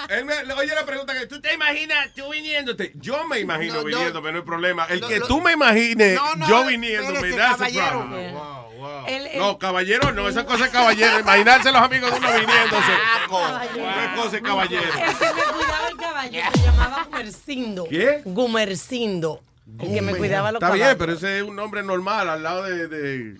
Él 0.09 0.25
me, 0.25 0.33
oye 0.53 0.74
la 0.75 0.85
pregunta 0.85 1.14
que 1.17 1.27
tú 1.27 1.40
te 1.40 1.53
imaginas 1.53 2.14
tú 2.16 2.30
viniéndote. 2.30 2.91
Yo 2.95 3.25
me 3.27 3.40
imagino 3.40 3.75
No, 3.75 3.80
no. 3.82 3.85
viniéndome, 3.88 4.32
no 4.32 4.38
hay 4.40 4.43
problema. 4.43 4.85
El 4.90 4.99
No, 5.01 5.08
que 5.08 5.19
no. 5.19 5.27
tú 5.27 5.41
me 5.41 5.53
imagines 5.53 6.16
No, 6.16 6.35
no, 6.35 6.48
yo 6.49 6.66
viniéndome, 6.66 7.16
espérese, 7.17 7.38
that's 7.38 7.53
a 7.53 7.58
caballero. 7.58 8.58
Problem. 8.80 9.06
El- 9.16 9.27
el- 9.27 9.40
No, 9.40 9.58
caballero, 9.59 10.11
no, 10.11 10.27
esa 10.30 10.45
cosa 10.45 10.66
es 10.66 10.72
caballero. 10.72 11.19
Imaginarse 11.19 11.72
los 11.72 11.82
amigos 11.82 12.11
de 12.11 12.17
uno 12.17 12.27
viniéndose. 12.30 12.91
Caballero. 13.30 13.90
Esa 13.90 14.16
cosa 14.16 14.38
es 14.38 14.41
caballero. 14.43 14.83
El 14.83 14.91
que 14.91 15.25
me 15.35 15.43
cuidaba 15.53 15.88
el 15.90 15.98
caballo 15.98 16.41
se 16.53 16.61
llamaba 16.64 17.03
Gumercindo. 17.06 17.85
¿Qué? 17.90 18.22
Gumercindo. 18.25 19.41
El 19.80 19.93
que 19.93 20.01
me 20.01 20.16
cuidaba 20.16 20.51
los 20.51 20.61
Está 20.61 20.74
bien, 20.74 20.95
pero 20.98 21.14
ese 21.14 21.38
es 21.38 21.43
un 21.43 21.56
nombre 21.56 21.83
normal 21.83 22.27
al 22.30 22.41
lado 22.41 22.64
de, 22.64 22.88
de 22.88 23.38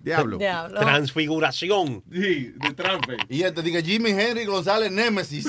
Diablo. 0.00 0.36
Diablo. 0.38 0.80
Transfiguración. 0.80 2.02
Sí, 2.12 2.52
de 2.56 2.74
transfer. 2.74 3.18
Y 3.28 3.42
este 3.42 3.62
dice 3.62 3.82
Jimmy 3.82 4.10
Henry 4.10 4.44
González 4.44 4.90
Némesis. 4.90 5.46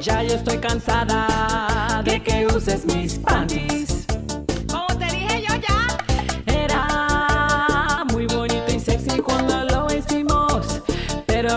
Ya 0.00 0.22
yo 0.22 0.36
estoy 0.36 0.56
cansada 0.56 2.02
de 2.06 2.22
que 2.22 2.46
uses 2.46 2.86
mis 2.86 3.18
panties. 3.18 3.97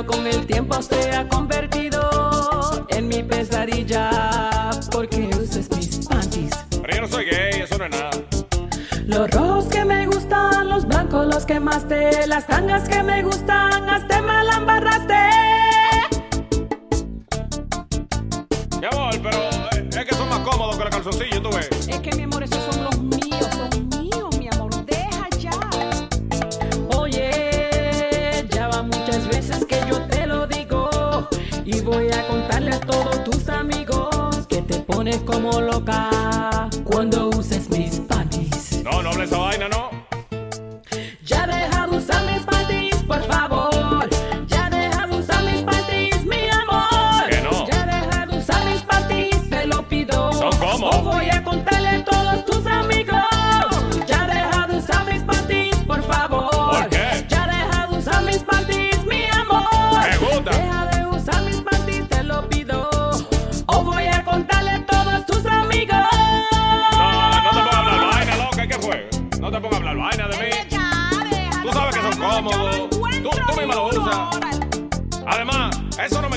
Pero 0.02 0.06
con 0.06 0.28
el 0.28 0.46
tiempo 0.46 0.82
se 0.82 1.12
ha 1.16 1.28
convertido 1.28 2.86
en 2.90 3.08
mi 3.08 3.24
pesadilla 3.24 4.72
porque 4.92 5.30
usas 5.42 5.70
mis 5.76 6.08
panties. 6.08 6.52
Pero 6.82 6.96
yo 6.96 7.02
no 7.02 7.08
soy 7.08 7.26
gay, 7.26 7.62
eso 7.62 7.78
no 7.78 7.86
es 7.86 7.92
nada. 7.92 8.12
Los 9.06 9.30
rojos 9.32 9.66
que 9.66 9.84
me 9.84 10.06
gustan, 10.06 10.70
los 10.70 10.88
blancos 10.88 11.28
los 11.28 11.46
quemaste, 11.46 12.26
las 12.28 12.48
tangas 12.48 12.88
que 12.88 13.04
me 13.04 13.24
gustan, 13.24 13.90
hasta 13.90 14.22
me 14.22 14.44
la 14.44 14.56
embarraste. 14.56 15.14
Mi 18.80 18.88
amor, 18.88 19.14
pero 19.22 19.50
es 20.00 20.06
que 20.06 20.16
son 20.16 20.30
más 20.30 20.40
cómodos 20.40 20.78
que 20.78 20.84
los 20.84 20.96
calzoncillos, 20.96 21.44
tú 21.44 21.50
ves. 21.50 21.71
Pones 34.88 35.18
como 35.24 35.62
loca 35.62 36.70
cuando 36.86 37.31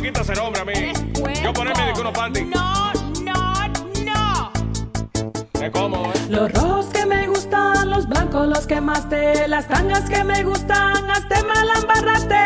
quita 0.05 0.23
ser 0.23 0.39
hombre 0.39 0.61
a 0.61 0.65
mí. 0.67 0.93
Yo 1.43 1.53
ponerme 1.55 1.87
de 1.87 2.01
unos 2.01 2.13
panties. 2.13 2.47
No, 2.47 2.93
no, 3.23 3.43
no. 4.05 4.53
Es 5.63 5.71
cómodo, 5.71 6.13
¿eh? 6.13 6.27
Los 6.29 6.53
rojos 6.53 6.87
que 6.87 7.07
me 7.07 7.27
gustan, 7.27 7.89
los 7.89 8.07
blancos 8.07 8.47
los 8.49 8.67
quemaste, 8.67 9.49
las 9.49 9.67
tangas 9.67 10.03
que 10.11 10.23
me 10.23 10.45
gustan, 10.45 11.11
hasta 11.11 11.43
me 11.43 11.65
la 11.65 11.75
embarraste. 11.81 12.37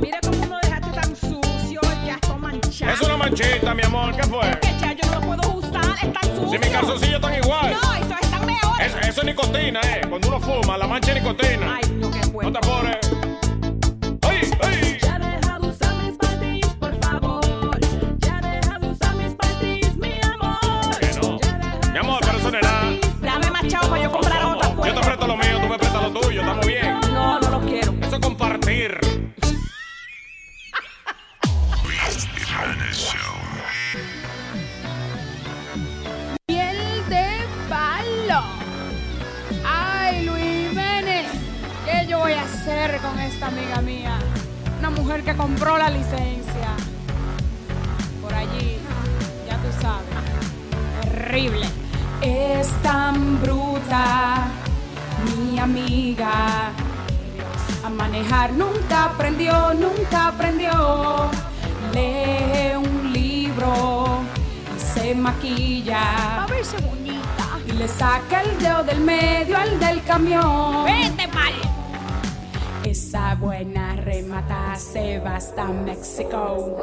Mira 0.00 0.18
cómo 0.20 0.44
lo 0.44 0.58
dejaste 0.58 0.90
tan 0.90 1.16
sucio, 1.16 1.80
ya 2.04 2.14
está 2.20 2.36
manchado. 2.36 2.92
Es 2.92 3.00
una 3.00 3.16
manchita, 3.16 3.74
mi 3.74 3.82
amor. 3.82 4.14
¿Qué 4.14 4.22
fue? 4.24 4.60
Que 4.60 4.78
ya 4.80 4.92
yo 4.92 5.10
no 5.10 5.18
lo 5.18 5.26
puedo 5.26 5.54
usar, 5.56 5.94
es 5.94 6.12
tan 6.12 6.36
sucio. 6.36 6.50
Si 6.50 6.58
mis 6.58 6.68
calzoncillos 6.68 7.14
están 7.14 7.34
igual. 7.42 7.72
No, 7.72 7.94
eso 7.94 8.14
es 8.20 8.30
tan 8.30 8.44
mejor. 8.44 8.82
Eso, 8.82 8.98
eso 8.98 9.20
es 9.22 9.26
nicotina, 9.26 9.80
¿eh? 9.80 10.02
Cuando 10.10 10.28
uno 10.28 10.40
fuma, 10.40 10.76
la 10.76 10.86
mancha 10.86 11.12
es 11.12 11.22
nicotina. 11.22 11.71
Que 45.32 45.38
compró 45.38 45.78
la 45.78 45.88
licencia. 45.90 46.68
Por 48.20 48.34
allí, 48.34 48.78
ya 49.46 49.56
tú 49.56 49.68
sabes. 49.80 50.08
Terrible. 51.02 51.66
Es 52.20 52.68
tan 52.82 53.40
bruta, 53.40 54.48
mi 55.36 55.58
amiga. 55.58 56.70
A 57.84 57.88
manejar 57.88 58.52
nunca 58.52 59.04
aprendió, 59.06 59.74
nunca 59.74 60.28
aprendió. 60.28 61.30
Lee 61.92 62.76
un 62.76 63.12
libro 63.12 64.20
y 64.76 64.80
se 64.80 65.14
maquilla. 65.14 66.42
A 66.44 66.46
verse 66.46 66.76
bonita. 66.78 67.44
Y 67.66 67.72
le 67.72 67.88
saca 67.88 68.42
el 68.42 68.58
dedo 68.58 68.84
del 68.84 69.00
medio 69.00 69.56
al 69.58 69.78
del 69.80 70.02
camión. 70.04 70.84
¡Vete 70.84 71.26
mal! 71.28 71.52
Esa 72.84 73.34
buena 73.36 73.91
remata 74.12 74.76
se 74.76 75.18
va 75.20 75.36
hasta 75.36 75.64
México. 75.66 76.76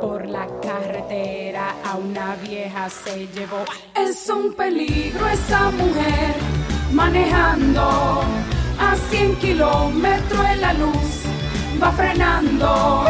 Por 0.00 0.26
la 0.26 0.46
carretera 0.62 1.74
a 1.84 1.96
una 1.96 2.36
vieja 2.36 2.88
se 2.88 3.26
llevó. 3.34 3.64
Es 3.94 4.28
un 4.28 4.54
peligro 4.54 5.26
esa 5.28 5.70
mujer 5.70 6.34
manejando 6.92 8.22
a 8.78 8.94
100 9.10 9.36
kilómetros 9.36 10.44
en 10.52 10.60
la 10.60 10.72
luz. 10.74 11.12
Va 11.82 11.90
frenando. 11.92 13.04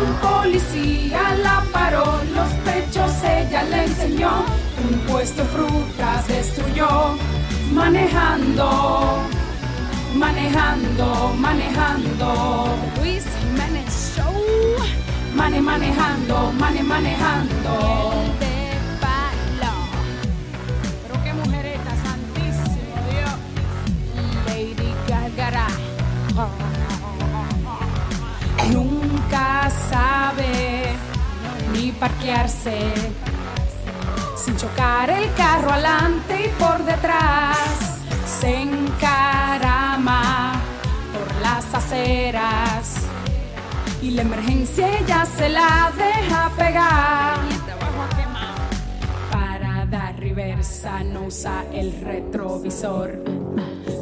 Un 0.00 0.10
policía 0.26 1.22
la 1.42 1.62
paró, 1.72 2.06
los 2.36 2.50
pechos 2.66 3.12
ella 3.22 3.62
le 3.64 3.84
enseñó. 3.84 4.44
Un 4.84 4.98
puesto 5.10 5.42
de 5.42 5.48
frutas 5.48 6.26
destruyó. 6.26 6.88
Manejando, 7.72 8.68
manejando, 10.14 11.34
manejando. 11.38 12.76
Luis 12.98 13.24
Jiménez 13.40 14.14
Show. 14.16 14.32
Mane 15.34 15.60
manejando, 15.60 16.52
mane 16.58 16.82
manejando. 16.82 17.72
de 18.40 18.74
palo. 19.00 19.74
Pero 21.02 21.24
qué 21.24 21.32
mujerita, 21.32 21.90
santísimo 22.04 22.96
Dios. 23.10 23.38
Lady 24.46 24.94
Gaga. 25.08 25.66
Nunca 28.70 29.70
sabe 29.90 30.92
ni 31.72 31.92
parquearse 31.92 32.92
sin 34.36 34.56
chocar 34.56 35.10
el 35.10 35.32
carro 35.34 35.72
adelante 35.72 36.46
y 36.46 36.48
por 36.62 36.84
detrás. 36.84 38.00
Se 38.40 38.60
por 40.04 41.40
las 41.42 41.72
aceras 41.74 42.96
y 44.00 44.10
la 44.10 44.22
emergencia 44.22 44.98
ella 44.98 45.24
se 45.24 45.48
la 45.48 45.92
deja 45.96 46.50
pegar. 46.56 47.38
Para 49.30 49.86
dar 49.86 50.18
reversa 50.18 51.04
no 51.04 51.26
usa 51.26 51.64
el 51.72 51.92
retrovisor. 52.00 53.22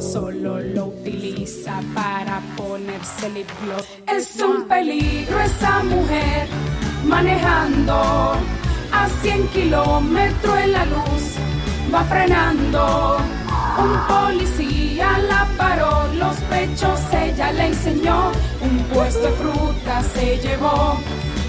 Solo 0.00 0.60
lo 0.60 0.86
utiliza 0.86 1.80
para 1.94 2.40
ponerse 2.56 3.28
gloss. 3.62 3.86
Es 4.08 4.40
un 4.40 4.66
peligro 4.66 5.38
esa 5.40 5.82
mujer 5.82 6.48
manejando 7.06 7.92
a 8.92 9.08
100 9.20 9.48
kilómetros 9.48 10.58
en 10.58 10.72
la 10.72 10.86
luz. 10.86 11.36
Va 11.92 12.04
frenando. 12.04 13.39
Un 13.78 13.98
policía 14.08 15.18
la 15.18 15.46
paró, 15.56 16.08
los 16.14 16.36
pechos 16.50 17.00
ella 17.12 17.52
le 17.52 17.68
enseñó. 17.68 18.32
Un 18.60 18.78
puesto 18.92 19.22
de 19.22 19.30
fruta 19.32 20.02
se 20.02 20.38
llevó. 20.38 20.98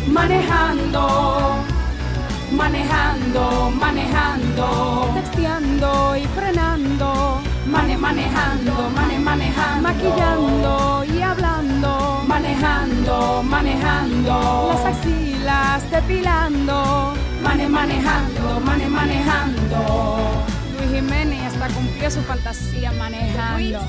Manejando, 0.08 1.56
manejando, 2.52 3.72
manejando. 3.72 5.10
Texteando 5.16 6.18
y 6.18 6.26
frenando. 6.26 7.42
Mane 7.66 7.98
manejando, 7.98 8.90
mane 8.96 9.20
manejando. 9.20 9.82
Maquillando 9.82 11.06
y 11.06 11.22
hablando. 11.22 12.24
Manejando, 12.28 13.44
manejando. 13.44 14.74
Las 14.74 14.96
axilas 14.96 15.92
depilando. 15.92 17.14
Mane 17.44 17.68
manejando, 17.68 18.60
mane 18.66 18.88
manejando. 18.88 20.44
Luis 20.78 20.92
Jiménez 20.92 21.51
hasta 21.62 21.76
cumplió 21.76 22.10
su 22.10 22.22
fantasía 22.22 22.92
manejando. 22.94 23.80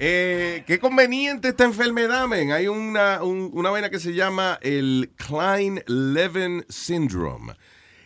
Eh, 0.00 0.62
qué 0.66 0.78
conveniente 0.78 1.48
esta 1.48 1.64
enfermedad, 1.64 2.28
men. 2.28 2.52
Hay 2.52 2.68
una, 2.68 3.22
un- 3.22 3.50
una 3.52 3.70
vaina 3.70 3.90
que 3.90 3.98
se 3.98 4.14
llama 4.14 4.58
el 4.62 5.10
Klein-Levin 5.16 6.64
Syndrome. 6.68 7.54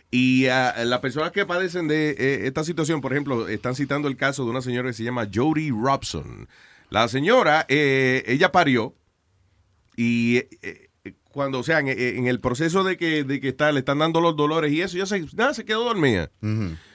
Y 0.09 0.47
ah, 0.47 0.73
las 0.85 0.99
personas 0.99 1.31
que 1.31 1.45
padecen 1.45 1.87
de 1.87 2.11
eh, 2.11 2.47
esta 2.47 2.63
situación, 2.63 2.99
por 3.01 3.11
ejemplo, 3.13 3.47
están 3.47 3.75
citando 3.75 4.07
el 4.07 4.17
caso 4.17 4.43
de 4.43 4.51
una 4.51 4.61
señora 4.61 4.89
que 4.89 4.93
se 4.93 5.03
llama 5.03 5.27
Jodie 5.33 5.71
Robson. 5.71 6.47
La 6.89 7.07
señora, 7.07 7.65
eh, 7.69 8.23
ella 8.27 8.51
parió 8.51 8.95
y 9.95 10.41
cuando, 11.31 11.59
o 11.59 11.63
sea, 11.63 11.79
en, 11.79 11.87
en 11.89 12.27
el 12.27 12.39
proceso 12.39 12.83
de 12.83 12.97
que, 12.97 13.23
de 13.23 13.39
que 13.41 13.49
está, 13.49 13.71
le 13.71 13.79
están 13.79 13.99
dando 13.99 14.21
los 14.21 14.35
dolores 14.35 14.71
y 14.71 14.81
eso, 14.81 14.97
ya 14.97 15.05
se, 15.07 15.25
nada, 15.35 15.53
se 15.55 15.65
quedó 15.65 15.83
dormida. 15.83 16.29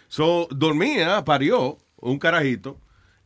So, 0.08 0.46
dormía, 0.50 1.24
parió 1.24 1.78
un 1.96 2.18
carajito. 2.20 2.80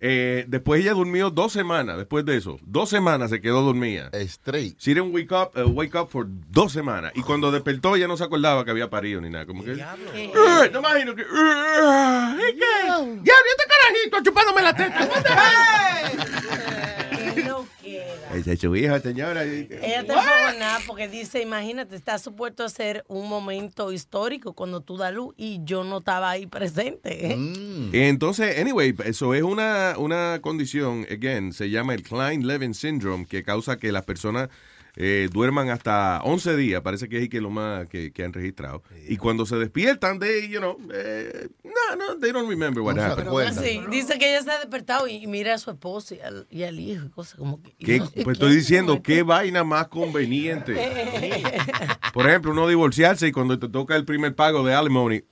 Eh, 0.05 0.47
después 0.49 0.81
ella 0.81 0.95
durmió 0.95 1.31
dos 1.31 1.53
semanas, 1.53 1.97
después 1.97 2.25
de 2.25 2.37
eso. 2.37 2.59
Dos 2.63 2.91
semanas 2.91 3.31
se 3.31 3.41
quedó 3.41 3.63
dormida. 3.63 4.11
Straight. 4.13 4.77
She 4.81 4.95
didn't 4.95 5.15
wake 5.15 5.31
up, 5.31 5.53
uh, 5.57 5.71
wake 5.71 5.95
up 5.95 6.09
for 6.11 6.27
dos 6.51 6.73
semanas. 6.73 7.13
Y 7.15 7.23
cuando 7.23 7.53
despertó 7.53 7.97
ya 7.97 8.09
no 8.09 8.17
se 8.17 8.25
acordaba 8.25 8.65
que 8.65 8.73
había 8.73 8.91
parido 8.91 9.21
ni 9.21 9.31
nada. 9.31 9.47
Como 9.47 9.63
que... 9.63 9.75
Eh, 9.75 10.71
no 10.73 10.81
imagino 10.81 11.15
que... 11.15 11.23
eh, 11.23 11.27
¿y 12.49 12.57
qué? 12.57 12.89
Ya, 13.23 13.33
este 13.53 13.65
carajito 13.69 14.23
chupándome 14.25 14.63
la 14.63 14.75
teta. 14.75 15.09
Loquera. 17.37 18.35
Esa 18.35 18.53
es 18.53 18.61
su 18.61 18.75
hija, 18.77 19.01
señora. 19.01 19.45
Ella 19.45 20.01
está 20.01 20.15
enfogonada 20.15 20.79
porque 20.87 21.09
dice, 21.09 21.43
imagínate, 21.43 21.97
está 21.97 22.19
supuesto 22.19 22.65
a 22.65 22.69
ser 22.69 23.05
un 23.09 23.29
momento 23.29 23.93
histórico 23.93 24.53
cuando 24.53 24.81
tú 24.81 24.97
das 24.97 25.13
luz 25.13 25.35
y 25.37 25.61
yo 25.65 25.85
no 25.85 25.99
estaba 25.99 26.31
ahí 26.31 26.47
presente. 26.47 27.33
¿eh? 27.33 27.37
Mm. 27.37 27.91
Entonces, 27.95 28.59
anyway, 28.59 28.95
eso 29.05 29.35
es 29.35 29.43
una, 29.43 29.95
una 29.99 30.41
condición, 30.41 31.07
again, 31.11 31.53
se 31.53 31.71
llama 31.71 31.95
el 31.95 32.03
Klein-Levin 32.03 32.75
Syndrome, 32.75 33.27
que 33.27 33.43
causa 33.43 33.77
que 33.77 33.93
las 33.93 34.05
personas 34.05 34.49
eh, 34.97 35.29
duerman 35.33 35.71
hasta 35.71 36.21
11 36.23 36.57
días, 36.57 36.83
parece 36.83 37.09
que 37.09 37.23
es 37.23 37.29
que 37.31 37.41
lo 37.41 37.49
más 37.51 37.87
que, 37.89 38.13
que 38.13 38.25
han 38.25 38.33
registrado. 38.33 38.83
Y 39.09 39.17
cuando 39.17 39.47
se 39.47 39.57
despiertan, 39.57 40.19
they, 40.19 40.49
you 40.49 40.59
know, 40.59 40.77
eh, 40.93 41.49
no, 41.65 41.97
no, 41.97 42.19
they 42.19 42.31
don't 42.33 42.49
remember 42.49 42.83
what 42.83 42.99
happened. 42.99 43.31
Sí, 43.59 43.81
dice 43.91 44.19
que 44.19 44.29
ella 44.31 44.43
se 44.43 44.51
ha 44.51 44.59
despertado 44.59 45.09
y, 45.09 45.15
y 45.15 45.27
mira 45.27 45.55
a 45.55 45.59
su 45.59 45.71
esposo 45.71 46.15
y 46.15 46.21
al, 46.21 46.47
y 46.51 46.65
al 46.65 46.79
hijo 46.79 47.07
y 47.07 47.09
cosas 47.11 47.37
como 47.39 47.63
que... 47.63 47.73
¿Qué- 47.79 47.99
no 48.01 48.07
sé 48.07 48.23
pues 48.23 48.35
estoy 48.35 48.55
diciendo, 48.55 49.03
qué 49.03 49.23
vaina 49.23 49.65
más 49.65 49.89
conveniente. 49.89 50.75
Por 52.13 52.29
ejemplo, 52.29 52.53
uno 52.53 52.69
divorciarse 52.69 53.27
y 53.29 53.33
cuando 53.33 53.59
te 53.59 53.69
toca 53.69 53.97
el 53.97 54.05
primer 54.05 54.35
pago 54.35 54.65
de 54.65 54.75
alimony, 54.75 55.23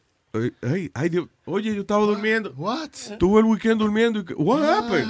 ay, 0.94 1.08
Dios, 1.08 1.26
oye, 1.44 1.74
yo 1.74 1.80
estaba 1.82 2.04
durmiendo. 2.06 2.52
What? 2.56 2.90
Tuve 3.18 3.40
el 3.40 3.46
weekend 3.46 3.80
durmiendo. 3.80 4.20
y 4.20 4.24
What 4.36 4.62
happened? 4.62 5.08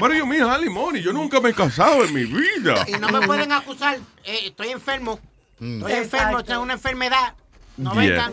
What 0.00 0.08
do 0.10 0.14
you 0.14 0.26
mean, 0.26 0.42
alimony? 0.42 1.00
Yo 1.00 1.12
nunca 1.12 1.40
me 1.40 1.50
he 1.50 1.54
casado 1.54 2.04
en 2.04 2.12
mi 2.12 2.24
vida. 2.24 2.84
Y 2.88 2.92
no 2.98 3.08
me 3.10 3.26
pueden 3.26 3.52
acusar. 3.52 3.98
eh, 4.24 4.46
estoy 4.46 4.68
enfermo. 4.70 5.18
Estoy 5.60 5.92
enfermo, 5.92 6.30
Exacto. 6.30 6.44
tengo 6.44 6.62
una 6.62 6.72
enfermedad. 6.74 7.34
No 7.76 7.92
Yeah. 7.94 8.02
vengan. 8.02 8.32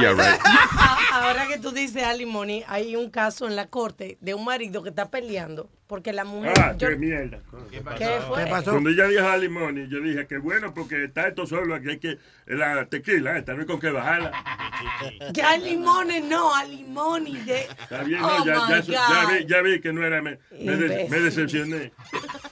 Yeah, 0.00 0.12
right. 0.12 0.40
A- 0.44 0.98
Ahora 1.28 1.46
que 1.46 1.58
tú 1.58 1.70
dices 1.70 2.02
alimony, 2.02 2.64
hay 2.66 2.96
un 2.96 3.10
caso 3.10 3.46
en 3.46 3.54
la 3.54 3.66
corte 3.66 4.18
de 4.20 4.34
un 4.34 4.44
marido 4.44 4.82
que 4.82 4.88
está 4.88 5.08
peleando 5.10 5.70
porque 5.86 6.12
la 6.12 6.24
mujer... 6.24 6.52
Ah, 6.58 6.74
yo- 6.76 6.88
qué 6.88 6.96
mierda. 6.96 7.38
¿Qué 7.70 7.80
fue? 8.26 8.44
¿Qué 8.44 8.50
pasó? 8.50 8.72
Cuando 8.72 8.90
ella 8.90 9.06
dijo 9.06 9.26
a 9.26 9.36
Limoni, 9.36 9.88
yo 9.88 10.00
dije 10.00 10.26
que 10.26 10.38
bueno, 10.38 10.74
porque 10.74 11.04
está 11.04 11.28
esto 11.28 11.46
solo, 11.46 11.74
aquí 11.74 11.90
hay 11.90 11.98
que. 11.98 12.18
La 12.46 12.86
tequila, 12.86 13.38
esta 13.38 13.54
no 13.54 13.60
hay 13.60 13.66
con 13.66 13.78
qué 13.80 13.90
bajarla. 13.90 14.32
Que 15.34 15.42
a 15.42 15.56
limones, 15.58 16.24
no, 16.24 16.54
a 16.54 16.64
limoni 16.64 17.36
de... 17.38 17.62
Está 17.62 18.02
bien, 18.04 18.22
Oh 18.22 18.38
no, 18.38 18.44
ya, 18.46 18.54
my 18.68 18.82
ya, 18.82 19.06
ya 19.08 19.26
vi, 19.32 19.46
ya 19.46 19.60
vi 19.62 19.80
que 19.80 19.92
no 19.92 20.04
era. 20.04 20.22
Me, 20.22 20.38
me, 20.52 20.76
de- 20.76 20.84
Imbécil. 20.86 21.10
me 21.10 21.18
decepcioné. 21.20 21.92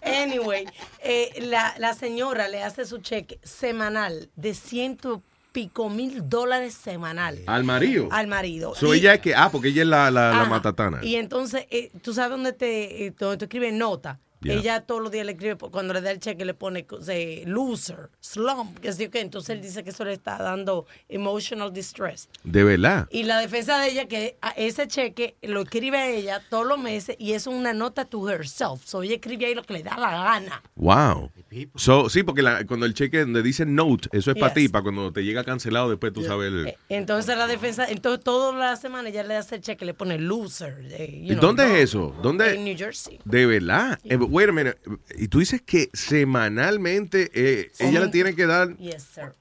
Anyway, 0.03 0.67
eh, 1.03 1.31
la, 1.43 1.75
la 1.79 1.95
señora 1.95 2.49
le 2.49 2.63
hace 2.63 2.85
su 2.85 2.99
cheque 2.99 3.39
semanal 3.45 4.31
de 4.37 4.55
ciento 4.55 5.23
pico 5.57 5.89
mil 5.89 6.28
dólares 6.28 6.75
semanal. 6.75 7.39
Al 7.47 7.65
marido. 7.65 8.09
Al 8.10 8.26
marido. 8.26 8.75
So 8.75 8.94
Y- 8.94 8.99
ella 8.99 9.15
es 9.15 9.20
que, 9.20 9.35
ah, 9.35 9.49
porque 9.51 9.68
ella 9.68 9.81
es 9.81 9.89
la, 9.89 10.10
la, 10.10 10.44
matatana. 10.44 11.02
Y 11.02 11.17
entonces, 11.17 11.65
eh, 11.70 11.91
tú 12.02 12.12
sabes 12.12 12.33
dónde 12.33 12.52
te, 12.52 13.07
eh, 13.07 13.15
donde 13.18 13.39
te 13.39 13.47
escribe 13.47 13.73
nota. 13.73 14.20
Yeah. 14.47 14.55
Ella 14.60 14.81
todos 14.83 15.02
los 15.02 15.10
días 15.10 15.26
le 15.26 15.33
escribe, 15.33 15.57
cuando 15.57 15.92
le 15.94 16.00
da 16.00 16.10
el 16.10 16.18
cheque, 16.20 16.44
le 16.44 16.55
pone 16.55 16.86
eh, 17.08 17.42
loser, 17.47 18.10
slump, 18.20 18.78
que 18.78 18.92
sé 18.92 19.05
yo 19.05 19.10
qué. 19.10 19.20
Entonces 19.20 19.50
él 19.57 19.62
dice 19.62 19.83
que 19.84 19.91
eso 19.91 20.05
le 20.05 20.12
está 20.12 20.39
dando 20.39 20.86
emotional 21.08 21.73
distress. 21.73 22.28
De 22.44 22.65
verdad. 22.65 23.08
Y 23.10 23.25
la 23.25 23.39
defensa 23.41 23.78
de 23.81 23.91
ella, 23.91 24.07
que 24.08 24.36
a 24.42 24.50
ese 24.50 24.86
cheque 24.89 25.36
lo 25.42 25.62
escribe 25.62 25.99
a 25.99 26.08
ella 26.10 26.42
todos 26.50 26.66
los 26.66 26.78
meses 26.78 27.16
y 27.18 27.33
es 27.33 27.47
una 27.47 27.73
nota 27.73 28.05
to 28.05 28.28
herself. 28.28 28.84
So 28.84 29.02
ella 29.02 29.15
escribe 29.15 29.47
ahí 29.47 29.55
lo 29.55 29.62
que 29.62 29.75
le 29.75 29.83
da 29.83 29.97
la 29.97 30.10
gana. 30.10 30.62
Wow. 30.76 31.31
So, 31.76 32.08
sí, 32.08 32.23
porque 32.23 32.42
la- 32.42 32.65
cuando 32.66 32.86
el 32.86 32.94
cheque 32.94 33.20
donde 33.20 33.42
dice 33.42 33.65
note, 33.66 34.08
eso 34.12 34.31
es 34.31 34.36
para 34.39 34.52
Yes. 34.55 34.65
ti, 34.65 34.68
para 34.68 34.83
cuando 34.83 35.12
te 35.12 35.23
llega 35.25 35.42
cancelado, 35.44 35.91
después 35.91 36.12
tú 36.12 36.23
sabes. 36.23 36.52
el- 36.52 36.75
Entonces 36.89 37.36
la 37.36 37.47
defensa, 37.47 37.86
entonces 37.89 38.23
toda 38.23 38.52
la 38.52 38.76
semana 38.76 39.08
ella 39.08 39.23
le 39.23 39.36
hace 39.36 39.57
el 39.57 39.60
cheque, 39.62 39.84
le 39.84 39.94
pone 39.94 40.18
loser. 40.18 40.76
eh, 40.91 41.10
you 41.23 41.25
¿Y 41.33 41.36
know, 41.36 41.41
dónde 41.41 41.66
no. 41.66 41.75
es 41.75 41.81
eso? 41.84 42.15
¿Dónde? 42.23 42.55
En 42.55 42.65
New 42.65 42.76
Jersey. 42.76 43.18
De 43.25 43.47
verdad. 43.47 43.99
Eh, 44.05 44.16
wait 44.37 44.49
a 44.49 44.53
minute. 44.53 44.79
Y 45.17 45.29
tú 45.29 45.39
dices 45.39 45.63
que 45.63 45.89
semanalmente 45.93 47.31
eh, 47.35 47.71
ella 47.79 48.01
le 48.01 48.09
tiene 48.09 48.35
que 48.35 48.47
dar 48.47 48.77
Yes, 48.77 49.03
sir. 49.03 49.33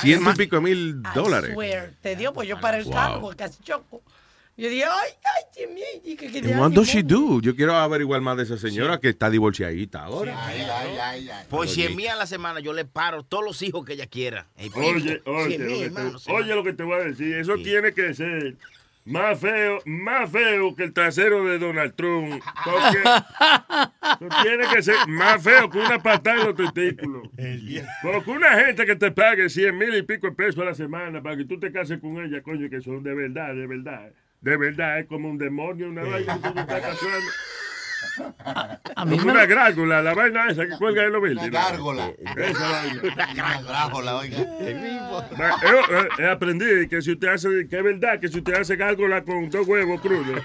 ciento 0.00 0.30
y 0.30 0.34
pico 0.36 0.60
mil 0.60 1.02
I 1.04 1.14
dólares. 1.14 1.52
swear. 1.52 1.92
Te 2.02 2.16
dio, 2.16 2.32
pues 2.32 2.48
yo 2.48 2.58
para 2.60 2.78
el 2.78 2.84
Wow. 2.84 2.92
carro, 2.94 3.20
porque 3.20 3.36
casi 3.36 3.62
choco. 3.62 4.02
Yo 4.56 4.68
dije, 4.68 4.84
ay, 4.84 5.10
ay, 5.56 6.16
And 6.36 6.46
ya 6.46 6.60
what 6.60 6.70
does 6.70 6.86
she 6.88 7.02
do? 7.02 7.40
Yo 7.40 7.56
quiero 7.56 7.74
averiguar 7.74 8.20
más 8.20 8.36
de 8.36 8.44
esa 8.44 8.56
señora 8.56 9.00
que 9.00 9.08
está 9.08 9.28
divorciadita 9.28 10.04
ahora. 10.04 10.38
Por 11.50 11.62
Oye. 11.66 11.74
100 11.74 11.96
mil 11.96 12.06
a 12.08 12.14
la 12.14 12.26
semana 12.26 12.60
yo 12.60 12.72
le 12.72 12.84
paro 12.84 13.24
todos 13.24 13.44
los 13.44 13.60
hijos 13.62 13.84
que 13.84 13.94
ella 13.94 14.06
quiera. 14.06 14.46
Oye, 14.76 15.22
oye, 15.26 15.56
100 15.56 15.64
lo 15.64 15.78
que 15.78 15.90
te, 15.90 16.32
oye 16.32 16.54
lo 16.54 16.62
que 16.64 16.72
te 16.72 16.82
voy 16.84 17.00
a 17.00 17.04
decir. 17.04 17.34
Eso 17.36 17.54
tiene 17.56 17.92
que 17.92 18.14
ser 18.14 18.56
más 19.04 19.38
feo, 19.38 19.80
más 19.84 20.30
feo 20.30 20.74
que 20.74 20.84
el 20.84 20.92
trasero 20.92 21.44
de 21.44 21.58
Donald 21.58 21.94
Trump. 21.94 22.42
Porque 22.64 24.34
tiene 24.42 24.64
que 24.72 24.82
ser 24.82 24.96
más 25.08 25.42
feo 25.42 25.68
que 25.68 25.78
una 25.78 26.02
patada 26.02 26.40
en 26.40 26.46
los 26.46 26.56
testículos. 26.56 27.28
Porque 28.02 28.30
una 28.30 28.64
gente 28.64 28.86
que 28.86 28.96
te 28.96 29.10
pague 29.10 29.48
100 29.48 29.76
mil 29.76 29.94
y 29.94 30.02
pico 30.02 30.28
de 30.28 30.32
pesos 30.32 30.62
a 30.62 30.66
la 30.66 30.74
semana 30.74 31.22
para 31.22 31.36
que 31.36 31.44
tú 31.44 31.58
te 31.58 31.70
cases 31.70 31.98
con 32.00 32.18
ella, 32.22 32.42
coño, 32.42 32.68
que 32.70 32.80
son 32.80 33.02
de 33.02 33.14
verdad, 33.14 33.54
de 33.54 33.66
verdad. 33.66 34.12
De 34.40 34.56
verdad, 34.56 34.98
es 35.00 35.06
como 35.06 35.28
un 35.30 35.38
demonio, 35.38 35.88
una 35.88 36.02
vaina 36.02 36.34
que 36.34 36.50
tú 36.50 36.58
estás 36.58 36.80
casando. 36.82 37.30
a 38.96 39.04
mí 39.04 39.16
me 39.16 39.22
una 39.32 39.44
lo- 39.46 39.54
gárgola, 39.54 40.02
la 40.02 40.14
vaina 40.14 40.46
esa 40.48 40.66
que 40.66 40.76
cuelga 40.76 41.02
de 41.02 41.10
los 41.10 41.22
verdes. 41.22 41.38
Una 41.48 41.48
gárgola. 41.48 42.10
Esa 42.36 42.68
vaina. 42.70 43.02
Una 43.14 43.62
gárgola, 43.62 44.16
oiga. 44.16 44.38
Va, 44.38 45.56
Yo 45.62 45.96
eh, 45.96 46.08
eh, 46.18 46.26
aprendí 46.30 46.88
que 46.88 47.02
si 47.02 47.12
usted 47.12 47.28
hace, 47.28 47.48
que 47.68 47.78
es 47.78 47.84
verdad, 47.84 48.20
que 48.20 48.28
si 48.28 48.38
usted 48.38 48.54
hace 48.54 48.76
gárgola 48.76 49.22
con 49.24 49.48
dos 49.50 49.66
huevos 49.66 50.00
crudos, 50.00 50.40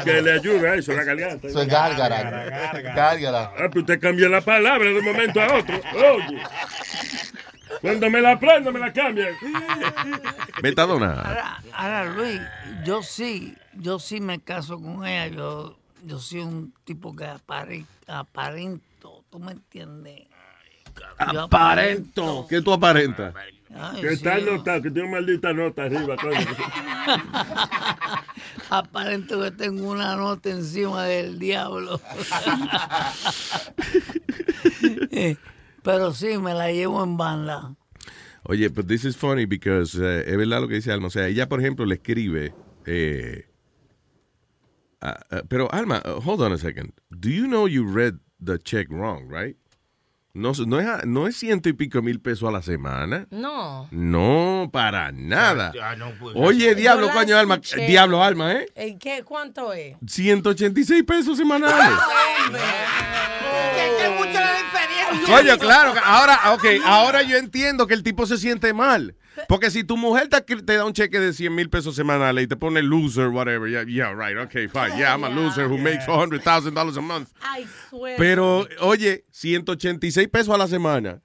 y 0.00 0.04
que 0.04 0.22
le 0.22 0.32
ayuda 0.32 0.70
a 0.72 0.74
eso, 0.76 0.92
la 0.92 1.04
garganta. 1.04 1.46
Eso 1.48 1.62
es 1.62 1.68
gárgara. 1.68 2.72
Gárgara. 2.94 3.52
Ah, 3.58 3.68
pues 3.70 3.82
usted 3.82 4.00
cambia 4.00 4.28
la 4.28 4.40
palabra 4.40 4.84
de 4.88 4.98
un 4.98 5.04
momento 5.04 5.40
a 5.40 5.54
otro. 5.58 5.80
Oye. 5.94 6.42
Cuando 7.80 8.08
me 8.08 8.20
la 8.20 8.32
aprendo, 8.32 8.72
me 8.72 8.78
la 8.78 8.92
cambian. 8.92 9.34
Metadona. 10.62 11.12
Ahora, 11.20 11.62
ahora, 11.72 12.04
Luis, 12.06 12.40
yo 12.84 13.02
sí, 13.02 13.54
yo 13.74 13.98
sí 13.98 14.20
me 14.20 14.40
caso 14.40 14.80
con 14.80 15.06
ella. 15.06 15.26
Yo, 15.28 15.78
yo 16.06 16.18
soy 16.18 16.40
un 16.40 16.72
tipo 16.84 17.14
que 17.16 17.24
apare- 17.26 17.86
aparento, 18.06 19.24
¿tú 19.30 19.38
me 19.38 19.52
entiendes? 19.52 20.22
Yo 21.32 21.42
Aparento. 21.42 22.46
¿Qué 22.48 22.60
tú 22.62 22.72
aparentas? 22.72 23.34
Ay, 23.74 24.00
Que 24.00 24.08
está 24.12 24.36
sí, 24.38 24.48
anotado, 24.48 24.82
que 24.82 24.90
tiene 24.90 25.08
una 25.08 25.18
maldita 25.18 25.52
nota 25.52 25.82
arriba. 25.84 26.16
aparento 28.70 29.42
que 29.42 29.50
tengo 29.50 29.90
una 29.90 30.14
nota 30.16 30.50
encima 30.50 31.04
del 31.04 31.38
diablo. 31.38 32.00
Eh, 35.10 35.36
Pero 35.82 36.12
sí, 36.12 36.38
me 36.38 36.54
la 36.54 36.70
llevo 36.72 37.02
en 37.04 37.16
banda. 37.16 37.74
Oye, 38.44 38.68
but 38.68 38.86
this 38.86 39.04
is 39.04 39.16
funny 39.16 39.46
because 39.46 39.96
eh, 40.00 40.24
es 40.26 40.36
verdad 40.36 40.60
lo 40.60 40.68
que 40.68 40.74
dice 40.74 40.92
Alma. 40.92 41.08
O 41.08 41.10
sea, 41.10 41.26
ella, 41.28 41.48
por 41.48 41.60
ejemplo, 41.60 41.84
le 41.86 41.94
escribe. 41.96 42.54
eh, 42.86 43.46
ah, 45.04 45.20
ah, 45.30 45.42
pero, 45.48 45.68
Alma, 45.72 46.02
uh, 46.04 46.20
hold 46.20 46.40
on 46.40 46.52
a 46.52 46.58
second. 46.58 46.92
Do 47.10 47.28
you 47.28 47.46
know 47.46 47.66
you 47.66 47.84
read 47.84 48.18
the 48.40 48.58
check 48.58 48.88
wrong, 48.90 49.28
right? 49.28 49.56
No, 50.36 50.50
no, 50.66 50.80
es, 50.80 51.06
no 51.06 51.28
es 51.28 51.36
ciento 51.36 51.68
y 51.68 51.74
pico 51.74 52.02
mil 52.02 52.20
pesos 52.20 52.48
a 52.48 52.50
la 52.50 52.60
semana. 52.60 53.28
No. 53.30 53.86
No, 53.92 54.68
para 54.72 55.12
nada. 55.12 55.72
Ah, 55.80 55.94
no, 55.94 56.10
pues, 56.18 56.34
Oye, 56.36 56.74
diablo, 56.74 57.08
coño, 57.12 57.38
Alma. 57.38 57.60
Diablo, 57.86 58.20
Alma, 58.20 58.52
¿eh? 58.54 58.66
¿Eh, 58.74 58.96
¿Qué? 58.98 59.22
¿Cuánto 59.22 59.72
es? 59.72 59.96
186 60.04 61.04
pesos 61.04 61.36
semanales. 61.36 61.98
Que 63.98 64.10
mucho 64.10 64.32
la 64.40 64.52
Coño, 65.26 65.58
claro. 65.58 65.92
que 65.92 66.00
Ahora, 66.02 66.52
ok, 66.54 66.64
ahora 66.84 67.22
yo 67.22 67.36
entiendo 67.36 67.86
que 67.86 67.94
el 67.94 68.02
tipo 68.02 68.26
se 68.26 68.38
siente 68.38 68.72
mal. 68.72 69.16
Porque 69.48 69.70
si 69.70 69.82
tu 69.84 69.96
mujer 69.96 70.28
te, 70.28 70.40
te 70.40 70.76
da 70.76 70.84
un 70.84 70.92
cheque 70.92 71.18
de 71.18 71.32
100 71.32 71.54
mil 71.54 71.68
pesos 71.68 71.96
semanales 71.96 72.44
y 72.44 72.46
te 72.46 72.56
pone 72.56 72.82
loser, 72.82 73.28
whatever, 73.28 73.68
yeah, 73.68 73.84
yeah, 73.84 74.12
right, 74.12 74.38
okay, 74.38 74.68
fine. 74.68 74.96
Yeah, 74.96 75.14
I'm 75.14 75.24
a 75.24 75.28
loser 75.28 75.68
who 75.68 75.76
makes 75.76 76.04
$400,000 76.06 76.96
a 76.96 77.00
month. 77.00 77.30
I 77.42 77.66
swear. 77.90 78.16
Pero, 78.16 78.66
oye, 78.80 79.24
186 79.30 80.28
pesos 80.28 80.54
a 80.54 80.58
la 80.58 80.68
semana. 80.68 81.20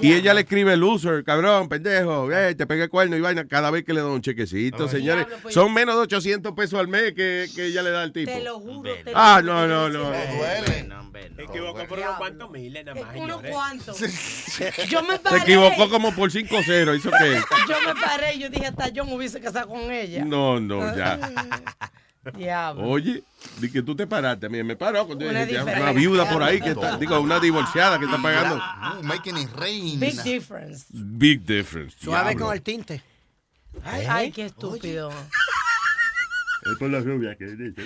Y 0.00 0.12
ella 0.12 0.34
le 0.34 0.40
escribe 0.42 0.76
loser, 0.76 1.24
cabrón, 1.24 1.68
pendejo, 1.68 2.30
eh, 2.32 2.54
te 2.54 2.66
pegué 2.66 2.88
cuerno 2.88 3.16
y 3.16 3.20
vaina 3.20 3.46
cada 3.46 3.70
vez 3.70 3.84
que 3.84 3.92
le 3.92 4.00
da 4.00 4.06
un 4.08 4.20
chequecito, 4.22 4.88
señores. 4.88 5.26
Diablo, 5.26 5.42
pues- 5.42 5.54
Son 5.54 5.72
menos 5.72 5.94
de 5.96 6.02
800 6.02 6.52
pesos 6.54 6.78
al 6.80 6.88
mes 6.88 7.12
que, 7.14 7.48
que 7.54 7.66
ella 7.66 7.82
le 7.82 7.90
da 7.90 8.02
al 8.02 8.12
tipo. 8.12 8.30
Te 8.32 8.42
lo 8.42 8.58
juro. 8.60 8.90
te 9.04 9.12
Ah, 9.14 9.40
no, 9.44 9.62
que 9.62 9.68
no, 9.68 9.86
te 9.86 9.92
no. 9.98 10.10
decía. 10.10 11.00
Se 11.36 11.42
equivocó 11.42 11.86
por 11.86 11.98
unos 11.98 12.16
cuantos 12.16 12.50
miles 12.50 12.84
nada 12.84 13.00
más, 13.00 13.16
Unos 13.16 13.42
cuantos. 13.42 13.98
Yo 14.88 15.02
me 15.02 15.14
Se 15.14 15.18
paré. 15.20 15.38
equivocó 15.38 15.88
como 15.90 16.14
por 16.14 16.30
5-0, 16.30 16.94
¿hizo 16.96 17.10
qué? 17.10 17.40
Yo 17.68 17.76
me 17.94 18.00
paré 18.00 18.34
y 18.34 18.40
yo 18.40 18.48
dije, 18.50 18.66
hasta 18.66 18.88
yo 18.88 19.04
me 19.04 19.14
hubiese 19.14 19.40
casado 19.40 19.68
con 19.68 19.90
ella. 19.90 20.24
No, 20.24 20.60
no, 20.60 20.96
ya. 20.96 21.18
Diablo. 22.36 22.84
Oye, 22.88 23.22
di 23.58 23.70
que 23.70 23.82
tú 23.82 23.96
te 23.96 24.06
paraste, 24.06 24.46
a 24.46 24.48
mí 24.48 24.62
me 24.62 24.76
paró 24.76 25.06
cuando 25.06 25.26
Una 25.28 25.44
dije, 25.46 25.54
"Ya, 25.54 25.64
una 25.64 25.92
viuda 25.92 26.28
por 26.30 26.42
ahí, 26.42 26.60
que 26.60 26.70
está- 26.70 26.96
digo, 26.98 27.18
una 27.20 27.40
divorciada 27.40 27.98
que 27.98 28.04
está 28.04 28.20
pagando. 28.20 28.56
Uh, 28.56 29.02
making 29.02 29.38
it 29.38 29.48
rain. 29.56 29.98
Big 29.98 30.22
difference. 30.22 30.84
Big 30.90 31.40
difference. 31.46 31.96
Suave 31.98 32.30
Diablo. 32.30 32.46
con 32.46 32.54
el 32.54 32.62
tinte. 32.62 33.02
Ay, 33.84 34.32
qué 34.32 34.46
estúpido. 34.46 35.10
Es 36.62 36.78
por 36.78 36.90
la 36.90 37.00
rubia 37.00 37.34
que 37.36 37.46
dice. 37.46 37.82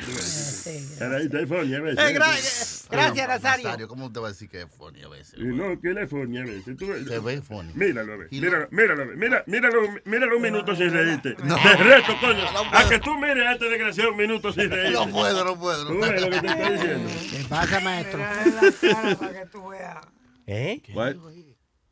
Funny 1.46 1.74
a 1.74 1.80
veces. 1.80 1.98
Eh, 1.98 2.14
gra- 2.14 2.88
gracias, 2.90 3.28
Nazario. 3.28 3.88
¿Cómo 3.88 4.12
te 4.12 4.18
va 4.20 4.28
a 4.28 4.30
decir 4.32 4.48
que 4.48 4.62
es 4.62 4.66
funny 4.76 5.02
a 5.02 5.08
veces? 5.08 5.38
No, 5.38 5.80
que 5.80 5.90
él 5.90 5.98
es 5.98 6.10
funny 6.10 6.38
a 6.38 6.42
veces. 6.44 6.76
Tú 6.76 6.86
Se 6.86 7.18
ve 7.20 7.40
funny. 7.42 7.72
Míralo, 7.74 8.18
ve. 8.18 8.26
Míralo, 8.30 8.66
míralo, 8.70 9.06
ve. 9.06 9.16
Mira, 9.16 9.44
míralo, 9.46 9.80
míralo 10.04 10.36
un 10.36 10.42
minuto 10.42 10.74
sin 10.74 10.90
reírte. 10.90 11.36
No. 11.44 11.56
Te 11.56 11.76
reto, 11.84 12.16
coño. 12.20 12.52
No 12.52 12.60
a 12.76 12.88
que 12.88 12.98
tú 12.98 13.14
mires 13.18 13.46
a 13.46 13.52
este 13.52 13.68
desgraciado 13.68 14.10
un 14.10 14.16
minuto 14.16 14.52
sin 14.52 14.68
reírte. 14.70 14.92
No 14.92 15.08
puedo, 15.08 15.44
no 15.44 15.58
puedo. 15.58 15.86
Tú 15.86 15.98
ves 16.00 16.20
lo 16.20 16.30
que 16.30 16.40
te 16.40 16.46
estoy 16.46 16.72
diciendo. 16.72 17.10
¿Qué 17.30 17.44
pasa, 17.48 17.80
maestro? 17.80 18.18
La 18.18 18.72
cara 18.80 19.16
para 19.16 19.32
que 19.42 19.46
tú 19.50 19.68
veas. 19.68 19.98
¿Eh? 20.46 20.82
What? 20.94 21.14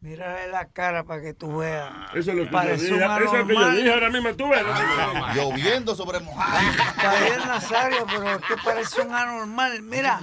Mírale 0.03 0.49
la 0.49 0.67
cara 0.69 1.05
para 1.05 1.23
que 1.23 1.33
tú 1.33 1.59
veas. 1.59 1.93
Eso 2.13 2.19
es 2.33 2.37
lo 2.37 2.43
que 2.43 2.45
yo 2.47 2.51
Parece 2.51 2.83
dije. 2.87 2.95
un 2.97 3.03
Eso 3.03 3.23
es 3.23 3.33
lo 3.33 3.47
que 3.47 3.55
yo 3.55 3.71
dije 3.71 3.93
ahora 3.93 4.11
mismo. 4.11 4.35
Tú 4.35 4.49
ves. 4.49 4.63
Lloviendo 5.35 5.95
sobre 5.95 6.19
mojado. 6.21 6.59
Javier 6.97 7.47
Nazario, 7.47 8.07
pero 8.07 8.31
es 8.33 8.39
que 8.39 8.55
parece 8.65 9.01
un 9.03 9.15
anormal. 9.15 9.81
Mira, 9.83 10.21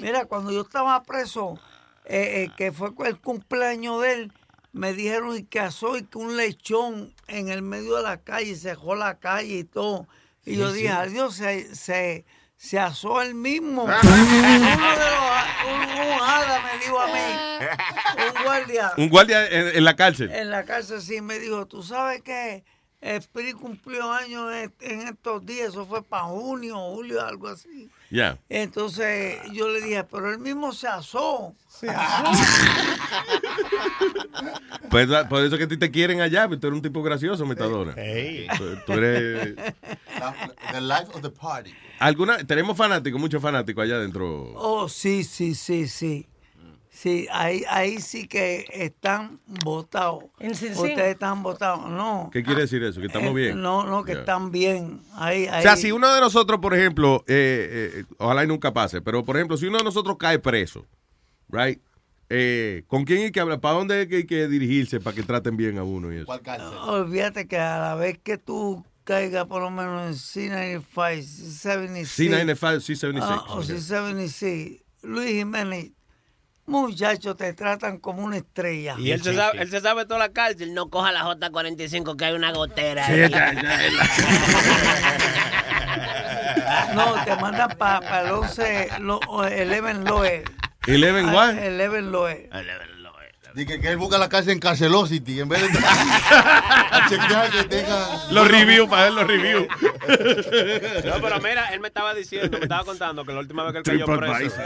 mira, 0.00 0.26
cuando 0.26 0.52
yo 0.52 0.60
estaba 0.62 1.02
preso, 1.02 1.58
eh, 2.04 2.44
eh, 2.44 2.50
que 2.56 2.70
fue 2.70 2.90
el 3.08 3.18
cumpleaños 3.18 4.00
de 4.02 4.12
él, 4.12 4.32
me 4.72 4.92
dijeron 4.92 5.36
y 5.36 5.42
que 5.42 5.58
asó 5.58 5.96
y 5.96 6.04
que 6.04 6.18
un 6.18 6.36
lechón 6.36 7.12
en 7.26 7.48
el 7.48 7.62
medio 7.62 7.96
de 7.96 8.02
la 8.04 8.18
calle, 8.18 8.54
se 8.54 8.68
dejó 8.68 8.94
la 8.94 9.18
calle 9.18 9.58
y 9.58 9.64
todo. 9.64 10.06
Y 10.44 10.52
Sí, 10.52 10.56
yo 10.58 10.68
sí. 10.70 10.76
dije, 10.82 10.90
adiós, 10.90 11.34
se, 11.34 11.74
se, 11.74 12.24
se 12.56 12.78
asó 12.78 13.22
él 13.22 13.34
mismo. 13.34 13.84
Uno 13.84 13.92
de 13.92 14.00
los, 14.02 15.26
un, 15.66 15.80
un 15.82 16.18
me 16.64 16.78
dijo 16.84 17.00
a 17.00 17.06
mí, 17.06 17.66
un 18.26 18.44
guardia. 18.44 18.92
Un 18.96 19.08
guardia 19.08 19.46
en, 19.46 19.76
en 19.76 19.84
la 19.84 19.94
cárcel. 19.94 20.30
En 20.32 20.50
la 20.50 20.64
cárcel 20.64 21.00
sí 21.00 21.20
me 21.20 21.38
dijo, 21.38 21.66
tú 21.66 21.82
sabes 21.82 22.22
que 22.22 22.64
Spirit 23.00 23.56
cumplió 23.56 24.10
años 24.12 24.52
en, 24.52 24.74
en 24.80 25.08
estos 25.08 25.44
días, 25.44 25.68
eso 25.68 25.86
fue 25.86 26.02
para 26.02 26.24
junio, 26.24 26.76
julio, 26.76 27.24
algo 27.24 27.48
así. 27.48 27.90
Ya. 28.10 28.38
Entonces 28.48 29.38
yo 29.52 29.68
le 29.68 29.80
dije, 29.80 30.04
pero 30.04 30.30
él 30.30 30.38
mismo 30.38 30.72
se 30.72 30.88
asó. 30.88 31.54
Se 31.68 31.88
Pues, 34.90 35.10
ah, 35.10 35.28
por 35.28 35.42
eso 35.42 35.58
que 35.58 35.64
a 35.64 35.68
ti 35.68 35.76
te 35.76 35.90
quieren 35.90 36.20
allá, 36.20 36.48
pero 36.48 36.60
tú 36.60 36.68
eres 36.68 36.76
un 36.76 36.82
tipo 36.82 37.02
gracioso, 37.02 37.44
metadona. 37.44 37.94
Tú, 37.94 38.76
tú 38.86 38.92
eres... 38.92 39.56
The 40.72 40.80
life 40.80 41.08
of 41.12 41.22
the 41.22 41.30
party. 41.30 41.74
¿Alguna, 41.98 42.38
tenemos 42.38 42.76
fanáticos, 42.76 43.20
muchos 43.20 43.42
fanáticos 43.42 43.82
allá 43.84 43.96
adentro. 43.96 44.52
Oh, 44.54 44.88
sí, 44.88 45.24
sí, 45.24 45.54
sí, 45.54 45.88
sí. 45.88 46.26
Sí, 46.96 47.28
ahí, 47.30 47.62
ahí 47.68 48.00
sí 48.00 48.26
que 48.26 48.64
están 48.72 49.38
votados. 49.62 50.24
Ustedes 50.40 50.98
están 50.98 51.42
votados. 51.42 51.90
No. 51.90 52.30
¿Qué 52.32 52.42
quiere 52.42 52.62
decir 52.62 52.82
eso? 52.82 53.00
Que 53.00 53.08
estamos 53.08 53.32
Eh, 53.32 53.34
bien. 53.34 53.60
No, 53.60 53.84
no, 53.84 54.02
que 54.02 54.12
están 54.12 54.50
bien. 54.50 55.02
Ahí, 55.12 55.46
ahí. 55.46 55.58
O 55.58 55.62
sea, 55.62 55.76
si 55.76 55.92
uno 55.92 56.10
de 56.14 56.22
nosotros, 56.22 56.58
por 56.58 56.74
ejemplo, 56.74 57.22
eh, 57.28 57.92
eh, 57.98 58.04
ojalá 58.16 58.44
y 58.44 58.46
nunca 58.46 58.72
pase, 58.72 59.02
pero 59.02 59.22
por 59.26 59.36
ejemplo, 59.36 59.58
si 59.58 59.66
uno 59.66 59.76
de 59.76 59.84
nosotros 59.84 60.16
cae 60.18 60.38
preso, 60.38 60.86
right? 61.50 61.78
Eh, 62.30 62.84
¿Con 62.86 63.04
quién 63.04 63.24
hay 63.24 63.30
que 63.30 63.40
hablar? 63.40 63.60
¿Para 63.60 63.74
dónde 63.74 64.00
hay 64.00 64.08
que, 64.08 64.16
hay 64.16 64.26
que 64.26 64.48
dirigirse 64.48 64.98
para 64.98 65.14
que 65.14 65.22
traten 65.22 65.58
bien 65.58 65.76
a 65.76 65.84
uno 65.84 66.10
y 66.14 66.16
eso? 66.16 66.32
Olvídate 66.86 67.46
que 67.46 67.58
a 67.58 67.78
la 67.78 67.94
vez 67.94 68.18
que 68.18 68.38
tú 68.38 68.82
caigas 69.04 69.44
por 69.44 69.60
lo 69.60 69.70
menos 69.70 70.34
en 70.34 70.80
C95, 70.82 70.82
C76. 70.82 72.04
C95, 72.06 72.56
C76. 72.56 73.18
Ah, 73.22 73.44
o 73.48 73.58
ok. 73.58 73.64
C76. 73.64 74.82
Luis 75.02 75.30
Jiménez, 75.30 75.90
muchachos, 76.66 77.36
te 77.36 77.52
tratan 77.52 77.98
como 77.98 78.22
una 78.22 78.36
estrella. 78.36 78.96
Y 78.98 79.12
él 79.12 79.22
se, 79.22 79.34
sabe, 79.34 79.62
él 79.62 79.70
se 79.70 79.80
sabe 79.80 80.04
toda 80.04 80.18
la 80.18 80.28
cárcel. 80.30 80.74
No 80.74 80.90
coja 80.90 81.12
la 81.12 81.22
J45 81.22 82.16
que 82.16 82.24
hay 82.24 82.34
una 82.34 82.52
gotera. 82.52 83.06
Sí, 83.06 83.12
ahí. 83.12 83.30
ya, 83.30 83.52
No, 86.94 87.24
te 87.24 87.36
mandan 87.36 87.68
para 87.78 88.22
el 88.22 88.30
11, 88.32 88.88
lo, 89.00 89.18
o 89.28 89.44
el 89.44 89.72
11 89.72 89.94
Loe. 90.04 90.44
Eleven 90.86 91.34
what? 91.34 91.56
El 91.58 91.80
11 91.80 92.02
Loe. 92.02 92.50
Dice 93.56 93.80
que 93.80 93.88
él 93.88 93.96
busca 93.96 94.18
la 94.18 94.28
cárcel 94.28 94.52
en 94.52 94.60
Carcelosity 94.60 95.40
en 95.40 95.48
vez 95.48 95.62
de 95.62 95.78
a 96.30 97.06
chequear 97.08 97.50
que 97.50 97.64
tengan 97.64 98.06
Los 98.30 98.48
reviews, 98.48 98.86
para 98.86 99.04
ver 99.04 99.12
los 99.14 99.26
reviews. 99.26 99.66
No, 101.06 101.22
pero 101.22 101.40
mira, 101.40 101.72
él 101.72 101.80
me 101.80 101.88
estaba 101.88 102.12
diciendo, 102.12 102.58
me 102.58 102.64
estaba 102.64 102.84
contando 102.84 103.24
que 103.24 103.32
la 103.32 103.40
última 103.40 103.64
vez 103.64 103.72
que 103.72 103.78
él 103.78 103.84
cayó 103.84 104.04
preso, 104.04 104.60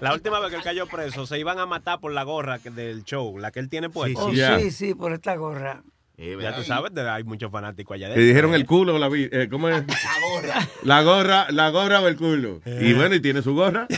la 0.00 0.14
última 0.14 0.40
vez 0.40 0.50
que 0.50 0.56
él 0.56 0.62
cayó 0.64 0.86
preso, 0.88 1.26
se 1.28 1.38
iban 1.38 1.60
a 1.60 1.66
matar 1.66 2.00
por 2.00 2.10
la 2.12 2.24
gorra 2.24 2.58
del 2.58 3.04
show, 3.04 3.38
la 3.38 3.52
que 3.52 3.60
él 3.60 3.68
tiene 3.68 3.88
puesta. 3.88 4.20
Oh, 4.20 4.32
sí, 4.32 4.72
sí, 4.72 4.94
por 4.94 5.12
esta 5.12 5.36
gorra. 5.36 5.84
Ya 6.18 6.56
tú 6.56 6.64
sabes, 6.64 6.92
de- 6.92 7.08
hay 7.08 7.22
muchos 7.22 7.50
fanáticos 7.52 7.94
allá 7.94 8.06
adentro. 8.06 8.24
dijeron 8.24 8.52
el 8.54 8.66
culo 8.66 8.96
o 8.96 8.98
la 8.98 9.08
eh, 9.14 9.46
¿Cómo 9.48 9.68
es? 9.68 9.84
La 9.86 10.20
gorra. 10.20 10.68
La 10.82 11.02
gorra, 11.02 11.46
la 11.52 11.70
gorra 11.70 12.00
o 12.00 12.08
el 12.08 12.16
culo. 12.16 12.60
Y 12.66 12.92
bueno, 12.92 13.14
y 13.14 13.20
tiene 13.20 13.40
su 13.40 13.54
gorra. 13.54 13.86
¿eh? 13.88 13.96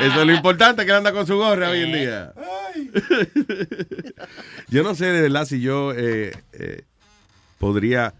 Eso 0.06 0.20
es 0.20 0.26
lo 0.26 0.32
importante, 0.32 0.84
que 0.84 0.90
él 0.92 0.98
anda 0.98 1.12
con 1.12 1.26
su 1.26 1.36
gorra 1.36 1.70
hoy 1.70 1.80
en 1.80 1.92
día. 1.92 2.32
yo 4.68 4.82
no 4.84 4.94
sé 4.94 5.06
de 5.06 5.22
verdad 5.22 5.44
si 5.44 5.60
yo 5.60 5.92
eh, 5.94 6.32
eh, 6.52 6.82
podría 7.58 8.14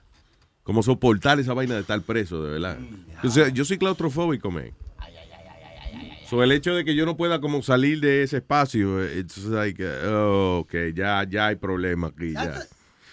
como 0.65 0.83
soportar 0.83 1.39
esa 1.41 1.55
vaina 1.55 1.75
de 1.75 1.81
estar 1.83 2.01
preso, 2.03 2.43
de 2.45 2.53
verdad. 2.53 2.77
O 3.23 3.29
sea, 3.31 3.49
yo 3.49 3.65
soy 3.65 3.79
claustrofóbico, 3.79 4.51
man. 4.51 4.73
So, 6.31 6.45
el 6.45 6.53
hecho 6.53 6.77
de 6.77 6.85
que 6.85 6.95
yo 6.95 7.05
no 7.07 7.17
pueda 7.17 7.41
como 7.41 7.61
salir 7.61 7.99
de 7.99 8.23
ese 8.23 8.37
espacio, 8.37 9.05
it's 9.05 9.37
like, 9.47 9.85
oh, 10.07 10.61
ok, 10.61 10.95
ya, 10.95 11.27
ya 11.29 11.49
hay 11.49 11.57
problema 11.57 12.07
aquí, 12.07 12.35
ya. 12.35 12.63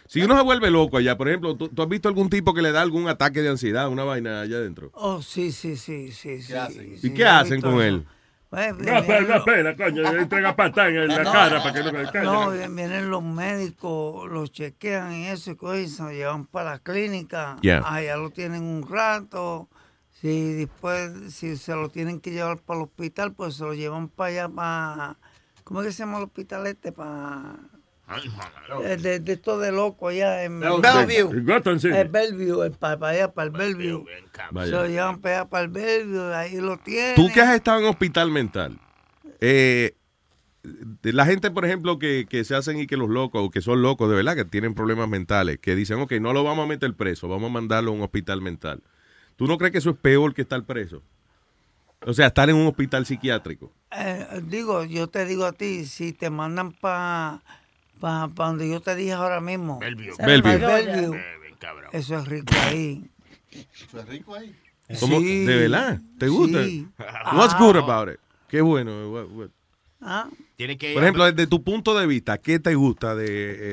Si 0.06 0.22
uno 0.22 0.38
se 0.38 0.44
vuelve 0.44 0.70
loco 0.70 0.98
allá, 0.98 1.18
por 1.18 1.28
ejemplo, 1.28 1.58
¿tú, 1.58 1.68
tú 1.68 1.82
has 1.82 1.90
visto 1.90 2.08
algún 2.08 2.30
tipo 2.30 2.54
que 2.54 2.62
le 2.62 2.72
da 2.72 2.84
algún 2.84 3.08
ataque 3.10 3.42
de 3.42 3.50
ansiedad, 3.50 3.90
una 3.90 4.04
vaina 4.04 4.42
allá 4.42 4.58
adentro? 4.58 4.92
Oh, 4.94 5.24
sí, 5.24 5.52
sí, 5.52 5.78
sí, 5.78 6.12
sí. 6.12 6.44
sí, 6.44 6.54
¿Y 6.94 6.98
sí, 7.00 7.14
qué 7.16 7.26
hacen 7.26 7.60
con 7.60 7.82
él? 7.82 8.06
Pues, 8.52 8.78
No, 8.78 9.02
no, 9.02 9.36
espera, 9.36 9.76
coño. 9.76 10.04
Le 10.14 10.22
entrega 10.22 10.56
patán 10.56 10.96
en 10.96 11.08
la 11.08 11.24
No, 11.24 11.32
cara 11.32 11.64
para 11.64 11.74
que 11.74 11.84
no 11.84 11.92
me 11.92 12.24
No, 12.24 12.70
vienen 12.76 13.10
los 13.10 13.24
médicos, 13.24 14.30
los 14.32 14.52
chequean 14.52 15.12
y 15.14 15.28
eso, 15.30 15.50
y 15.50 15.56
cosas, 15.56 15.80
y 15.80 15.88
se 15.88 16.04
lo 16.04 16.12
llevan 16.12 16.46
para 16.46 16.74
la 16.74 16.80
clínica. 16.80 17.58
Ya. 17.64 17.82
Allá 17.84 18.16
lo 18.16 18.30
tienen 18.30 18.62
un 18.62 18.88
rato. 18.88 19.70
Si 20.22 20.54
después, 20.54 21.34
si 21.34 21.58
se 21.58 21.76
lo 21.76 21.90
tienen 21.90 22.20
que 22.20 22.32
llevar 22.32 22.58
para 22.60 22.80
el 22.80 22.86
hospital, 22.86 23.34
pues 23.34 23.56
se 23.56 23.64
lo 23.64 23.74
llevan 23.74 24.10
para 24.10 24.30
allá, 24.30 24.50
para. 24.50 25.18
¿Cómo 25.64 25.82
es 25.82 25.88
que 25.88 25.94
se 25.94 26.00
llama 26.00 26.18
el 26.18 26.24
hospital 26.24 26.66
este? 26.66 26.92
Para. 26.92 27.56
Eh, 28.84 28.98
De, 28.98 29.20
de 29.20 29.34
esto 29.34 29.60
de 29.60 29.72
loco 29.72 30.08
allá 30.08 30.44
en 30.44 30.62
Bellevue. 30.82 31.44
El 32.00 32.08
Bellevue, 32.08 32.66
el, 32.66 32.72
para, 32.72 32.98
para 32.98 33.12
allá, 33.12 33.34
para 33.34 33.48
el 33.48 33.52
Bellevue. 33.52 34.06
Se 34.66 34.72
lo 34.72 34.88
llevan 34.88 35.20
para 35.20 35.42
allá, 35.42 35.50
para 35.50 35.64
el 35.66 35.70
Bellevue, 35.70 36.34
ahí 36.36 36.56
lo 36.62 36.78
tienen. 36.78 37.16
Tú 37.16 37.28
que 37.34 37.42
has 37.42 37.54
estado 37.54 37.80
en 37.80 37.86
hospital 37.86 38.32
mental, 38.32 38.80
eh, 39.42 39.94
de 40.64 41.14
la 41.14 41.26
gente, 41.26 41.52
por 41.52 41.66
ejemplo, 41.66 42.00
que, 42.00 42.26
que 42.30 42.44
se 42.44 42.56
hacen 42.56 42.80
y 42.80 42.88
que 42.88 42.98
los 42.98 43.10
locos, 43.10 43.42
o 43.46 43.50
que 43.52 43.62
son 43.62 43.82
locos 43.82 44.10
de 44.10 44.16
verdad, 44.16 44.36
que 44.36 44.46
tienen 44.46 44.74
problemas 44.74 45.10
mentales, 45.10 45.60
que 45.60 45.76
dicen, 45.76 46.00
ok, 46.00 46.14
no 46.14 46.34
lo 46.34 46.44
vamos 46.44 46.64
a 46.66 46.68
meter 46.68 46.94
preso, 46.96 47.28
vamos 47.28 47.50
a 47.50 47.54
mandarlo 47.54 47.92
a 47.92 47.94
un 47.94 48.02
hospital 48.02 48.42
mental. 48.42 48.82
¿Tú 49.38 49.48
no 49.48 49.58
crees 49.58 49.72
que 49.72 49.78
eso 49.78 49.92
es 49.92 49.98
peor 49.98 50.34
que 50.34 50.42
estar 50.42 50.62
preso? 50.64 51.02
O 52.06 52.14
sea, 52.14 52.28
estar 52.28 52.50
en 52.50 52.56
un 52.58 52.68
hospital 52.68 53.06
psiquiátrico. 53.06 53.72
Eh, 53.92 54.42
digo, 54.44 54.84
yo 54.84 55.08
te 55.08 55.26
digo 55.26 55.46
a 55.46 55.52
ti, 55.54 55.86
si 55.86 56.12
te 56.14 56.30
mandan 56.30 56.72
para 56.74 57.42
pa, 58.00 58.28
pa 58.28 58.48
donde 58.48 58.70
yo 58.70 58.82
te 58.82 58.96
dije 58.96 59.14
ahora 59.14 59.40
mismo. 59.42 59.80
Bellevue. 59.80 60.14
Bellevue. 60.26 60.58
Bellevue. 60.68 61.24
Eso 61.92 62.18
es 62.20 62.28
rico 62.28 62.54
ahí. 62.64 63.10
Eso 63.52 64.00
es 64.00 64.06
rico 64.08 64.36
ahí. 64.36 64.54
¿Cómo? 65.00 65.20
Sí. 65.20 65.46
¿De 65.46 65.56
verdad? 65.58 66.00
¿Te 66.20 66.28
gusta? 66.30 66.64
Sí. 66.64 66.88
What's 67.34 67.54
Ah. 67.56 67.58
good 67.60 67.78
about 67.78 68.10
it? 68.14 68.20
Qué 68.48 68.62
bueno. 68.62 69.12
what- 69.12 69.28
what- 69.32 69.50
Ah, 70.00 70.30
Tiene 70.56 70.78
que 70.78 70.94
Por 70.94 71.02
ejemplo, 71.04 71.26
desde 71.26 71.48
tu 71.48 71.64
punto 71.64 71.98
de 71.98 72.06
vista, 72.06 72.38
¿qué 72.38 72.60
te 72.60 72.76
gusta 72.76 73.16
de 73.16 73.26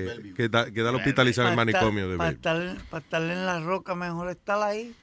eh, 0.06 0.32
que, 0.34 0.48
da, 0.48 0.70
que 0.70 0.82
da 0.82 0.90
hospitalizado 0.92 1.48
en 1.48 1.58
el 1.58 1.68
estar- 1.68 1.82
manicomio 1.82 2.08
de 2.08 2.16
pa' 2.16 2.24
Bellevue? 2.24 2.36
estar, 2.72 2.86
pa' 2.90 2.98
estar 2.98 3.22
en 3.22 3.44
la 3.46 3.60
roca, 3.60 3.94
mejor 3.94 4.30
estar 4.30 4.60
ahí. 4.62 4.94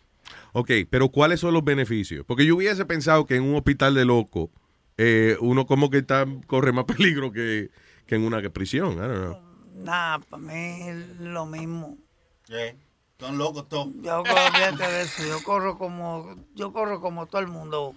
Ok, 0.53 0.71
pero 0.89 1.09
¿cuáles 1.09 1.39
son 1.39 1.53
los 1.53 1.63
beneficios? 1.63 2.25
Porque 2.27 2.45
yo 2.45 2.55
hubiese 2.55 2.85
pensado 2.85 3.25
que 3.25 3.35
en 3.35 3.43
un 3.43 3.55
hospital 3.55 3.93
de 3.95 4.05
loco 4.05 4.51
eh, 4.97 5.38
uno 5.39 5.65
como 5.65 5.89
que 5.89 5.99
está, 5.99 6.25
corre 6.47 6.71
más 6.71 6.85
peligro 6.97 7.31
que, 7.31 7.71
que 8.05 8.15
en 8.15 8.23
una 8.23 8.41
prisión. 8.49 8.93
I 8.93 8.97
don't 8.97 9.15
know. 9.15 9.38
Nada, 9.75 10.19
para 10.19 10.41
mí 10.41 10.89
es 10.89 11.19
lo 11.19 11.45
mismo. 11.45 11.97
¿Qué? 12.45 12.75
Son 13.19 13.38
locos 13.38 13.69
todos. 13.69 13.88
Yo 14.01 14.23
corro, 14.23 14.45
olvídate 14.47 14.91
de 14.91 15.01
eso. 15.03 15.23
Yo 15.27 15.43
corro 15.43 15.77
como, 15.77 16.35
yo 16.55 16.73
corro 16.73 17.01
como 17.01 17.27
todo 17.27 17.41
el 17.41 17.47
mundo. 17.47 17.95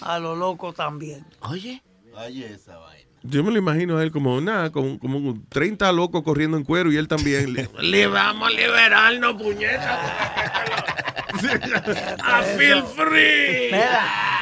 A 0.00 0.18
lo 0.18 0.36
loco 0.36 0.72
también. 0.72 1.24
Oye. 1.40 1.82
Oye, 2.14 2.52
esa 2.52 2.76
vaina. 2.76 3.08
Yo 3.24 3.44
me 3.44 3.52
lo 3.52 3.58
imagino 3.58 3.98
a 3.98 4.02
él 4.02 4.10
como 4.10 4.40
nada, 4.40 4.70
como, 4.70 4.98
como 4.98 5.40
30 5.48 5.92
locos 5.92 6.22
corriendo 6.22 6.56
en 6.56 6.64
cuero 6.64 6.90
y 6.90 6.96
él 6.96 7.06
también. 7.06 7.54
Le 7.80 8.06
vamos 8.08 8.48
a 8.48 8.50
liberarnos, 8.50 9.40
puñeta. 9.40 10.96
A 11.44 12.42
feel 12.56 12.82
free. 12.84 13.70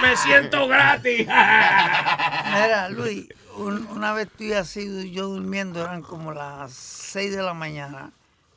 Me 0.02 0.16
siento 0.16 0.66
gratis. 0.68 1.26
Mira, 1.26 2.88
Luis, 2.90 3.26
un- 3.56 3.86
una 3.88 4.12
vez 4.12 4.28
tú 4.36 4.44
y 4.44 4.52
así, 4.52 5.10
yo 5.10 5.28
durmiendo, 5.28 5.80
eran 5.82 6.02
como 6.02 6.32
las 6.32 6.72
6 6.72 7.34
de 7.36 7.42
la 7.42 7.54
mañana. 7.54 8.12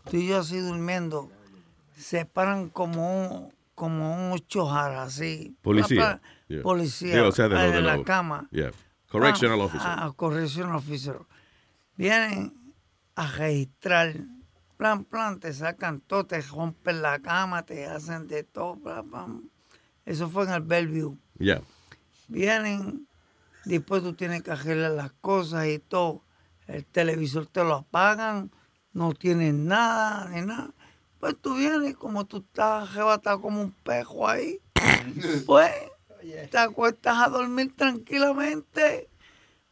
Tú 0.09 0.17
y 0.17 0.27
yo 0.27 0.39
así 0.39 0.57
durmiendo, 0.57 1.31
se 1.97 2.25
paran 2.25 2.69
como 2.69 3.25
un, 3.27 3.53
como 3.75 4.13
un 4.15 4.31
ocho 4.33 4.65
jaras, 4.67 5.13
así. 5.15 5.55
Policía. 5.61 6.21
Yeah. 6.47 6.61
Policía. 6.61 7.13
Sí, 7.13 7.19
o 7.19 7.31
sea, 7.31 7.47
de 7.49 7.57
ah, 7.57 7.65
lo- 7.65 7.71
de 7.71 7.77
en 7.79 7.85
la 7.85 7.95
lo- 7.97 8.03
cama. 8.03 8.47
Yeah. 8.51 8.71
Correctional 9.09 9.59
Ah, 9.61 9.63
officer. 9.65 9.87
Ah, 9.89 10.11
correctional 10.15 10.75
officer. 10.75 11.15
Vienen 11.95 12.53
a 13.15 13.27
registrar. 13.27 14.13
Plan, 14.83 15.05
plan, 15.05 15.39
te 15.39 15.53
sacan 15.53 16.01
todo, 16.01 16.25
te 16.25 16.41
rompen 16.41 17.01
la 17.01 17.17
cama, 17.19 17.63
te 17.63 17.85
hacen 17.85 18.27
de 18.27 18.43
todo. 18.43 18.75
plan, 18.75 19.09
plan. 19.09 19.49
Eso 20.05 20.29
fue 20.29 20.43
en 20.43 20.49
el 20.49 20.59
Bellevue. 20.59 21.17
Ya. 21.35 21.61
Vienen, 22.27 23.07
después 23.63 24.03
tú 24.03 24.11
tienes 24.13 24.43
que 24.43 24.51
arreglar 24.51 24.91
las 24.91 25.13
cosas 25.13 25.67
y 25.67 25.79
todo. 25.79 26.25
El 26.67 26.85
televisor 26.85 27.45
te 27.45 27.63
lo 27.63 27.75
apagan, 27.75 28.51
no 28.91 29.13
tienes 29.13 29.53
nada 29.53 30.27
ni 30.27 30.41
nada. 30.41 30.73
Pues 31.17 31.37
tú 31.39 31.55
vienes 31.55 31.95
como 31.95 32.25
tú 32.25 32.39
estás 32.39 32.89
arrebatado 32.89 33.39
como 33.39 33.61
un 33.61 33.71
pejo 33.71 34.27
ahí. 34.27 34.59
Pues 35.45 35.71
te 36.51 36.57
acuestas 36.57 37.19
a 37.19 37.29
dormir 37.29 37.73
tranquilamente 37.73 39.07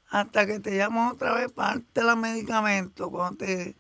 hasta 0.08 0.46
que 0.46 0.62
te 0.62 0.78
llaman 0.78 1.10
otra 1.10 1.34
vez 1.34 1.52
para 1.52 1.74
darte 1.74 2.00
el 2.00 2.16
medicamento. 2.16 3.12
Cuando 3.12 3.40
te 3.40 3.76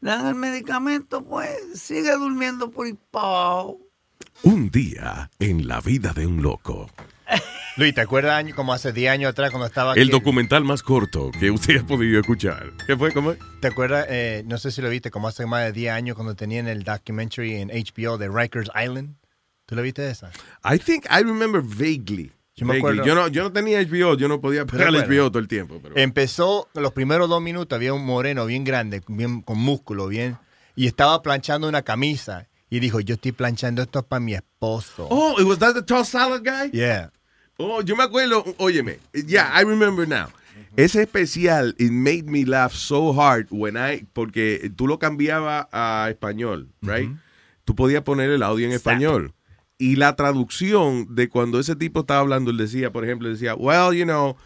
dan 0.00 0.26
el 0.26 0.34
medicamento, 0.34 1.24
pues 1.24 1.50
sigue 1.74 2.12
durmiendo 2.16 2.70
por 2.70 2.86
abajo. 3.12 3.78
Un 4.42 4.70
día 4.70 5.30
en 5.38 5.68
la 5.68 5.80
vida 5.80 6.12
de 6.12 6.26
un 6.26 6.42
loco. 6.42 6.90
Luis, 7.76 7.94
¿te 7.94 8.00
acuerdas 8.00 8.32
año- 8.34 8.54
como 8.54 8.72
hace 8.72 8.92
10 8.92 9.12
años 9.12 9.30
atrás 9.30 9.50
cuando 9.50 9.66
estaba 9.66 9.94
El 9.94 10.02
aquí? 10.02 10.10
documental 10.10 10.64
más 10.64 10.82
corto 10.82 11.30
que 11.38 11.50
usted 11.50 11.78
ha 11.80 11.86
podido 11.86 12.20
escuchar. 12.20 12.72
¿Qué 12.86 12.96
fue? 12.96 13.12
¿Cómo? 13.12 13.34
¿Te 13.60 13.68
acuerdas? 13.68 14.06
eh, 14.08 14.42
no 14.46 14.58
sé 14.58 14.70
si 14.70 14.82
lo 14.82 14.88
viste, 14.90 15.10
como 15.10 15.28
hace 15.28 15.46
más 15.46 15.64
de 15.64 15.72
10 15.72 15.92
años 15.92 16.16
cuando 16.16 16.34
tenían 16.34 16.66
el 16.68 16.82
documentary 16.82 17.56
en 17.56 17.68
HBO 17.68 18.18
de 18.18 18.28
Rikers 18.28 18.70
Island. 18.74 19.16
¿Tú 19.66 19.76
lo 19.76 19.82
viste 19.82 20.08
esa? 20.10 20.30
I 20.64 20.78
think 20.78 21.04
I 21.10 21.22
remember 21.22 21.62
vaguely. 21.62 22.32
Yo 22.60 22.66
me 22.66 22.74
Vaguely. 22.74 23.00
acuerdo. 23.00 23.06
Yo 23.06 23.14
no, 23.14 23.28
yo 23.28 23.42
no 23.42 23.52
tenía 23.52 23.80
HBO, 23.80 24.16
yo 24.18 24.28
no 24.28 24.38
podía 24.38 24.66
pegar 24.66 24.88
el? 24.88 24.96
HBO 24.96 25.30
todo 25.30 25.38
el 25.38 25.48
tiempo. 25.48 25.80
Pero... 25.82 25.96
Empezó, 25.96 26.68
los 26.74 26.92
primeros 26.92 27.26
dos 27.30 27.40
minutos 27.40 27.74
había 27.74 27.94
un 27.94 28.04
moreno 28.04 28.44
bien 28.44 28.64
grande, 28.64 29.00
bien 29.08 29.40
con 29.40 29.58
músculo, 29.58 30.08
bien, 30.08 30.36
y 30.76 30.86
estaba 30.86 31.22
planchando 31.22 31.68
una 31.68 31.80
camisa. 31.82 32.48
Y 32.68 32.78
dijo, 32.78 33.00
yo 33.00 33.14
estoy 33.14 33.32
planchando 33.32 33.80
esto 33.80 34.02
para 34.02 34.20
mi 34.20 34.34
esposo. 34.34 35.08
Oh, 35.10 35.42
was 35.42 35.58
that 35.58 35.72
the 35.72 35.82
toss 35.82 36.10
salad 36.10 36.42
guy? 36.44 36.70
Yeah. 36.70 37.10
Oh, 37.56 37.80
yo 37.80 37.96
me 37.96 38.04
acuerdo, 38.04 38.44
óyeme, 38.58 38.98
yeah, 39.26 39.50
I 39.58 39.64
remember 39.64 40.06
now. 40.06 40.28
Ese 40.76 41.02
especial, 41.02 41.74
it 41.78 41.90
made 41.90 42.24
me 42.24 42.44
laugh 42.44 42.74
so 42.74 43.12
hard 43.12 43.48
when 43.50 43.76
I, 43.76 44.06
porque 44.12 44.70
tú 44.76 44.86
lo 44.86 44.98
cambiabas 44.98 45.66
a 45.72 46.08
español, 46.10 46.68
right? 46.82 47.10
Tú 47.64 47.74
podías 47.74 48.02
poner 48.02 48.30
el 48.30 48.42
audio 48.42 48.66
en 48.66 48.72
español. 48.72 49.32
Y 49.80 49.96
la 49.96 50.14
traducción 50.14 51.06
de 51.08 51.30
cuando 51.30 51.58
ese 51.58 51.74
tipo 51.74 52.00
estaba 52.00 52.20
hablando, 52.20 52.50
él 52.50 52.58
decía, 52.58 52.92
por 52.92 53.02
ejemplo, 53.02 53.30
decía, 53.30 53.54
well, 53.54 53.94
you 53.94 54.04
know, 54.04 54.36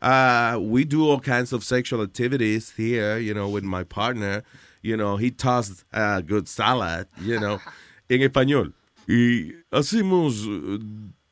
uh, 0.00 0.56
we 0.56 0.84
do 0.84 1.10
all 1.10 1.20
kinds 1.20 1.52
of 1.52 1.64
sexual 1.64 2.00
activities 2.00 2.72
here, 2.76 3.18
you 3.18 3.34
know, 3.34 3.48
with 3.48 3.64
my 3.64 3.82
partner. 3.82 4.44
You 4.82 4.96
know, 4.96 5.16
he 5.16 5.32
tossed 5.32 5.84
a 5.92 6.22
good 6.22 6.46
salad, 6.46 7.08
you 7.20 7.40
know, 7.40 7.58
en 8.08 8.20
español. 8.22 8.72
Y 9.08 9.54
hacemos 9.72 10.46
eh, 10.46 10.78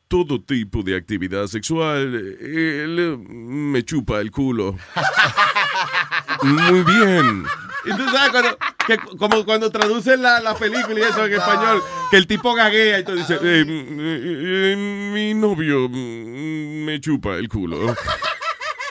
todo 0.08 0.40
tipo 0.40 0.82
de 0.82 0.96
actividad 0.96 1.46
sexual. 1.46 2.16
Él 2.40 2.98
eh, 2.98 3.16
me 3.16 3.84
chupa 3.84 4.20
el 4.20 4.32
culo. 4.32 4.76
Muy 6.42 6.82
bien. 6.82 7.44
Y 7.84 7.90
tú 7.96 8.08
sabes 8.10 8.30
cuando, 8.30 8.58
que, 8.86 8.98
como 9.16 9.44
cuando 9.44 9.70
traducen 9.70 10.22
la, 10.22 10.40
la 10.40 10.54
película 10.54 10.98
y 10.98 11.02
eso 11.02 11.24
en 11.24 11.32
español, 11.32 11.82
que 12.10 12.16
el 12.16 12.26
tipo 12.26 12.54
gaguea 12.54 13.00
y 13.00 13.04
tú 13.04 13.14
dices, 13.14 13.40
eh, 13.42 13.64
eh, 13.66 14.72
eh, 14.72 14.76
mi 15.12 15.34
novio 15.34 15.88
mm, 15.88 16.84
me 16.84 17.00
chupa 17.00 17.34
el 17.34 17.48
culo. 17.48 17.94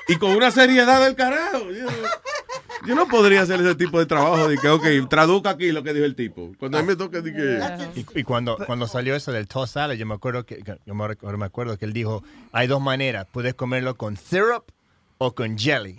Y 0.08 0.18
con 0.18 0.32
una 0.32 0.52
seriedad 0.52 1.04
del 1.04 1.16
carajo. 1.16 1.72
Yo, 1.72 1.88
yo 2.86 2.96
no 2.96 3.08
podría 3.08 3.42
hacer 3.42 3.62
ese 3.62 3.76
tipo 3.76 4.00
de 4.00 4.06
trabajo 4.06 4.48
de 4.48 4.58
que, 4.58 4.68
ok, 4.68 4.86
traduzca 5.10 5.52
aquí 5.52 5.72
lo 5.72 5.84
que 5.84 5.94
dijo 5.94 6.06
el 6.06 6.16
tipo. 6.16 6.52
Cuando 6.58 6.80
a 6.80 6.82
mí 6.82 6.88
me 6.88 6.96
toca 6.96 7.22
de 7.22 7.32
que... 7.32 8.00
Y, 8.00 8.20
y 8.20 8.24
cuando, 8.24 8.58
cuando 8.66 8.88
salió 8.88 9.16
eso 9.16 9.32
del 9.32 9.48
toss 9.48 9.72
salad, 9.72 9.96
yo 9.96 10.06
me 10.06 10.16
acuerdo 10.16 10.46
que, 10.46 10.64
yo 10.86 10.96
me, 10.96 11.08
recuerdo, 11.08 11.38
me 11.38 11.46
acuerdo 11.46 11.78
que 11.78 11.86
él 11.86 11.94
dijo, 11.94 12.24
hay 12.52 12.68
dos 12.68 12.82
maneras, 12.82 13.28
puedes 13.32 13.54
comerlo 13.54 13.96
con 13.96 14.18
syrup 14.18 14.66
o 15.18 15.34
con 15.36 15.58
jelly. 15.58 15.98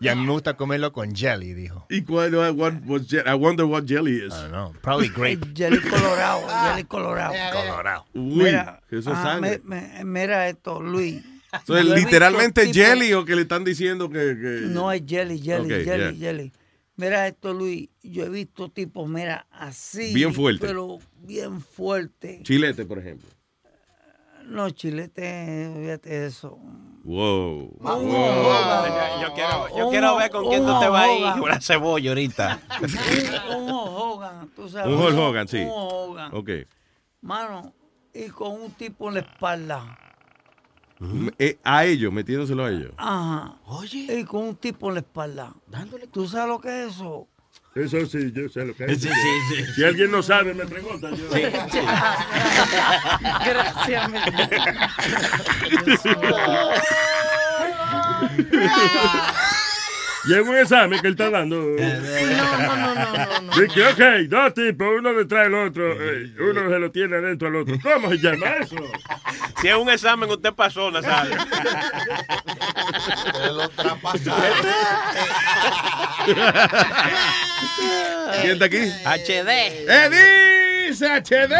Y 0.00 0.08
a 0.08 0.14
mí 0.14 0.24
me 0.24 0.32
gusta 0.32 0.56
comerlo 0.56 0.92
con 0.92 1.14
jelly, 1.14 1.52
dijo. 1.52 1.84
¿Y 1.90 2.02
cuál, 2.02 2.34
what 2.56 2.74
was 2.86 3.06
je- 3.06 3.22
I 3.26 3.34
wonder 3.34 3.66
what 3.66 3.84
jelly 3.86 4.16
is. 4.26 4.32
I 4.32 4.48
don't 4.48 4.50
know, 4.52 4.72
probably 4.82 5.08
grape. 5.14 5.44
Jelly 5.54 5.78
colorado, 5.78 6.46
jelly 6.48 6.84
colorado. 6.84 7.34
Colorado. 7.52 8.06
Uy, 8.14 8.44
Mira, 8.44 8.80
eso 8.90 8.98
es 8.98 9.06
ah, 9.18 9.22
sangre. 9.22 9.60
me- 9.62 9.76
me- 9.76 10.04
mira 10.04 10.48
esto, 10.48 10.80
Luis. 10.80 11.22
So, 11.66 11.76
es 11.76 11.84
visto 11.84 11.96
literalmente 11.96 12.72
jelly 12.72 13.12
o 13.12 13.24
que 13.24 13.34
le 13.36 13.42
están 13.42 13.64
diciendo 13.64 14.08
que... 14.08 14.36
que- 14.40 14.60
No 14.68 14.90
es 14.92 15.02
jelly, 15.06 15.38
jelly, 15.40 15.64
Ok, 15.72 15.84
jelly, 15.84 16.16
yeah. 16.16 16.32
jelly. 16.32 16.52
Mira 16.96 17.26
esto, 17.26 17.52
Luis. 17.52 17.88
Yo 18.02 18.24
he 18.24 18.28
visto 18.28 18.68
tipos, 18.70 19.08
mira, 19.08 19.46
así. 19.50 20.14
Bien 20.14 20.32
fuerte. 20.32 20.66
Pero 20.66 20.98
bien 21.22 21.60
fuerte. 21.60 22.40
Chilete, 22.42 22.84
por 22.86 22.98
ejemplo. 22.98 23.28
No, 24.46 24.68
chilete, 24.70 25.72
fíjate 25.80 26.26
eso. 26.26 26.58
Wow. 27.02 27.76
Wow. 27.80 28.02
Yo, 28.02 29.22
yo 29.28 29.34
quiero, 29.34 29.68
yo 29.76 29.84
Un- 29.86 29.90
quiero 29.90 30.16
ver 30.16 30.30
con 30.30 30.48
quién 30.48 30.64
tú 30.66 30.78
te 30.80 30.88
vas 30.88 31.02
a 31.08 31.12
ir. 31.12 31.40
Una 31.42 31.60
cebolla 31.60 32.10
ahorita. 32.10 32.60
Un, 33.50 33.62
un 33.62 33.70
Hogan, 33.70 34.48
tú 34.54 34.68
sabes. 34.68 34.94
Un 34.94 35.18
Hogan, 35.18 35.48
sí. 35.48 35.58
Un 35.58 35.70
Hogan. 35.72 36.34
Ok. 36.34 36.50
Mano, 37.22 37.72
y 38.12 38.28
con 38.28 38.52
un 38.52 38.70
tipo 38.72 39.08
en 39.08 39.14
la 39.14 39.20
espalda. 39.20 39.98
Eh, 41.38 41.58
a 41.64 41.84
ellos, 41.86 42.12
metiéndoselo 42.12 42.64
a 42.64 42.70
ellos. 42.70 42.92
Ajá. 42.98 43.54
Oye. 43.66 44.18
Y 44.20 44.24
con 44.24 44.42
un 44.48 44.56
tipo 44.56 44.88
en 44.88 44.94
la 44.94 45.00
espalda. 45.00 45.54
Dándole. 45.66 46.06
¿Tú 46.06 46.28
sabes 46.28 46.48
lo 46.48 46.60
que 46.60 46.84
es 46.84 46.94
eso? 46.96 47.26
Eso 47.74 48.04
sí, 48.04 48.32
yo 48.32 48.48
sé 48.48 48.64
lo 48.64 48.74
que 48.74 48.84
es. 48.86 49.00
Sí, 49.00 49.08
sí, 49.08 49.14
sí. 49.54 49.64
Si 49.74 49.84
alguien 49.84 50.10
no 50.10 50.22
sabe, 50.22 50.54
me 50.54 50.66
pregunta. 50.66 51.08
Yo. 51.10 51.28
Gracias, 53.44 54.10
mi 54.10 54.18
Y 60.26 60.34
es 60.34 60.40
un 60.40 60.56
examen 60.56 61.00
que 61.00 61.06
él 61.08 61.14
está 61.14 61.30
dando. 61.30 61.56
No, 62.40 62.76
no, 62.76 62.94
no, 62.94 62.94
no, 62.94 63.40
no. 63.40 63.60
Dice, 63.60 63.86
ok, 63.86 64.28
dos 64.28 64.54
tipos, 64.54 64.88
uno 64.98 65.12
detrás 65.14 65.44
del 65.44 65.54
otro, 65.54 65.92
eh, 65.92 66.32
uno 66.38 66.68
se 66.68 66.78
lo 66.78 66.90
tiene 66.90 67.16
adentro 67.16 67.48
al 67.48 67.56
otro. 67.56 67.76
¿Cómo 67.82 68.10
se 68.10 68.18
llama 68.18 68.46
eso? 68.60 68.76
Si 69.60 69.68
es 69.68 69.76
un 69.76 69.88
examen, 69.90 70.30
usted 70.30 70.52
pasó, 70.52 70.90
Nazario. 70.90 71.36
¿Quién 78.40 78.52
está 78.52 78.64
aquí? 78.66 78.78
HD. 79.04 79.50
¡Edis 79.88 81.02
HD! 81.02 81.54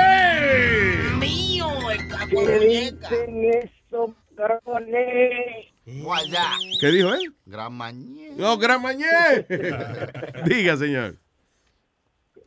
Mío, 1.18 1.90
el 1.90 2.08
¿Qué 2.28 2.58
dicen 2.58 3.44
esos 3.54 4.10
cabrones? 4.36 5.69
Guayá. 6.02 6.44
¿Qué 6.80 6.86
dijo 6.88 7.12
él? 7.14 7.32
Gran 7.46 7.72
mañé. 7.74 8.30
No, 8.36 8.56
gran 8.58 8.80
mañé. 8.82 9.06
Diga, 10.44 10.76
señor. 10.76 11.16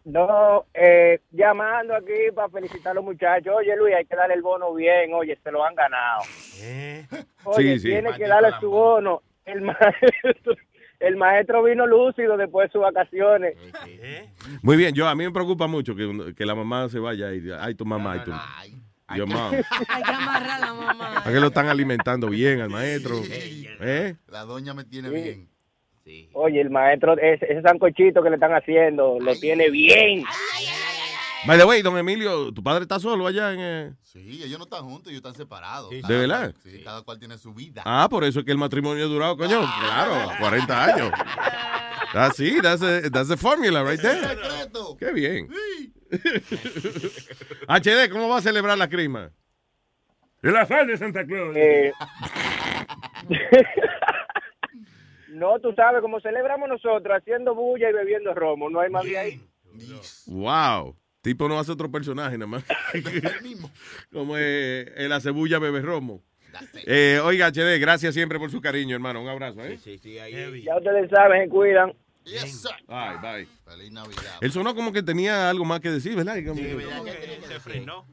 No, 0.05 0.65
eh, 0.73 1.21
llamando 1.31 1.95
aquí 1.95 2.11
para 2.35 2.49
felicitar 2.49 2.91
a 2.91 2.95
los 2.95 3.03
muchachos. 3.05 3.53
Oye, 3.57 3.75
Luis, 3.77 3.95
hay 3.95 4.05
que 4.05 4.15
darle 4.15 4.35
el 4.35 4.41
bono 4.41 4.73
bien. 4.73 5.13
Oye, 5.13 5.37
se 5.41 5.51
lo 5.51 5.63
han 5.63 5.75
ganado. 5.75 6.21
Oye, 7.45 7.73
Sí, 7.75 7.79
sí. 7.79 7.87
tiene 7.89 8.13
que 8.17 8.27
darle 8.27 8.49
su 8.59 8.69
bono. 8.69 9.21
El 9.45 9.61
maestro, 9.61 10.55
el 10.99 11.15
maestro 11.17 11.63
vino 11.63 11.85
lúcido 11.87 12.35
después 12.37 12.67
de 12.67 12.71
sus 12.73 12.81
vacaciones. 12.81 13.55
Muy 14.61 14.75
bien, 14.77 14.93
yo 14.93 15.07
a 15.07 15.15
mí 15.15 15.23
me 15.25 15.31
preocupa 15.31 15.67
mucho 15.67 15.95
que, 15.95 16.33
que 16.35 16.45
la 16.45 16.55
mamá 16.55 16.87
se 16.89 16.99
vaya 16.99 17.33
y 17.33 17.49
ay 17.51 17.75
tu 17.75 17.85
mamá, 17.85 18.13
ay 18.13 18.19
tu 18.25 18.31
Your 19.15 19.27
mom. 19.27 19.53
Hay 19.87 20.03
que 20.03 20.11
amarrar 20.11 20.49
a 20.51 20.59
la 20.59 20.73
mamá. 20.73 21.17
¿A 21.19 21.23
que 21.31 21.39
lo 21.39 21.47
están 21.47 21.67
alimentando 21.67 22.27
bien 22.29 22.61
al 22.61 22.69
maestro? 22.69 23.21
¿Eh? 23.29 24.15
La 24.27 24.41
doña 24.43 24.73
me 24.73 24.83
tiene 24.83 25.09
bien. 25.09 25.49
Oye, 26.33 26.59
el 26.59 26.69
maestro, 26.69 27.17
ese, 27.17 27.45
ese 27.49 27.61
sancochito 27.61 28.21
que 28.21 28.29
le 28.29 28.35
están 28.35 28.51
haciendo, 28.53 29.17
lo 29.21 29.35
tiene 29.39 29.69
bien. 29.69 30.23
By 31.45 31.57
the 31.57 31.65
way, 31.65 31.81
don 31.81 31.97
Emilio, 31.97 32.53
¿tu 32.53 32.63
padre 32.63 32.83
está 32.83 32.99
solo 32.99 33.27
allá 33.27 33.51
en...? 33.53 33.59
eh? 33.61 33.93
Sí, 34.01 34.41
ellos 34.43 34.57
no 34.59 34.63
están 34.65 34.83
juntos, 34.83 35.07
ellos 35.07 35.17
están 35.17 35.33
separados. 35.35 35.89
¿De 35.89 36.01
verdad? 36.17 36.53
cual- 36.53 36.55
sí, 36.63 36.81
cada 36.83 37.01
cual 37.01 37.19
tiene 37.19 37.37
su 37.37 37.53
vida. 37.53 37.81
Ah, 37.85 38.07
por 38.09 38.23
eso 38.23 38.39
es 38.39 38.45
que 38.45 38.51
el 38.51 38.57
matrimonio 38.57 39.03
ha 39.05 39.07
durado, 39.07 39.35
coño. 39.37 39.59
Claro, 39.59 40.31
40 40.39 40.83
años. 40.85 41.11
That's 42.13 42.39
it, 42.39 42.61
that's 42.61 42.79
the, 42.79 43.09
that's 43.09 43.27
the 43.27 43.35
formula 43.37 43.83
right 43.83 43.99
there. 43.99 44.37
Qué 44.99 45.11
bien. 45.11 45.49
HD, 47.67 48.09
¿cómo 48.11 48.29
va 48.29 48.37
a 48.37 48.41
celebrar 48.41 48.77
la 48.77 48.89
crisma? 48.89 49.31
En 50.41 50.53
la 50.53 50.65
falda 50.65 50.91
de 50.91 50.97
Santa 50.97 51.25
Claus. 51.25 51.55
Eh, 51.55 51.93
no, 55.29 55.59
tú 55.59 55.73
sabes, 55.73 56.01
como 56.01 56.19
celebramos 56.19 56.69
nosotros, 56.69 57.17
haciendo 57.17 57.55
bulla 57.55 57.89
y 57.89 57.93
bebiendo 57.93 58.33
romo, 58.33 58.69
no 58.69 58.79
hay 58.79 58.89
más 58.89 59.05
de 59.05 59.17
ahí. 59.17 59.41
Wow. 60.27 60.95
Tipo 61.21 61.47
no 61.47 61.57
hace 61.57 61.71
otro 61.71 61.89
personaje 61.89 62.37
nada 62.37 62.47
más. 62.47 62.65
Como 64.11 64.35
eh, 64.37 64.91
el 64.97 65.11
acebulla 65.13 65.57
bebé 65.57 65.81
romo. 65.81 66.21
Eh, 66.85 67.19
oiga, 67.23 67.47
HD, 67.47 67.79
gracias 67.79 68.13
siempre 68.13 68.37
por 68.37 68.51
su 68.51 68.59
cariño, 68.59 68.93
hermano. 68.93 69.21
Un 69.21 69.29
abrazo, 69.29 69.61
¿eh? 69.63 69.79
Ya 70.63 70.77
ustedes 70.77 71.09
saben, 71.09 71.49
cuidan. 72.23 72.47
Bye, 72.87 73.17
bye. 73.21 73.47
Feliz 73.65 73.91
Navidad. 73.91 74.37
Él 74.41 74.51
sonó 74.51 74.73
como 74.75 74.91
que 74.91 75.03
tenía 75.03 75.49
algo 75.49 75.65
más 75.65 75.79
que 75.79 75.91
decir, 75.91 76.15
¿verdad? 76.15 76.37
Como- 76.45 76.61
Se 77.47 77.59
frenó. 77.59 78.05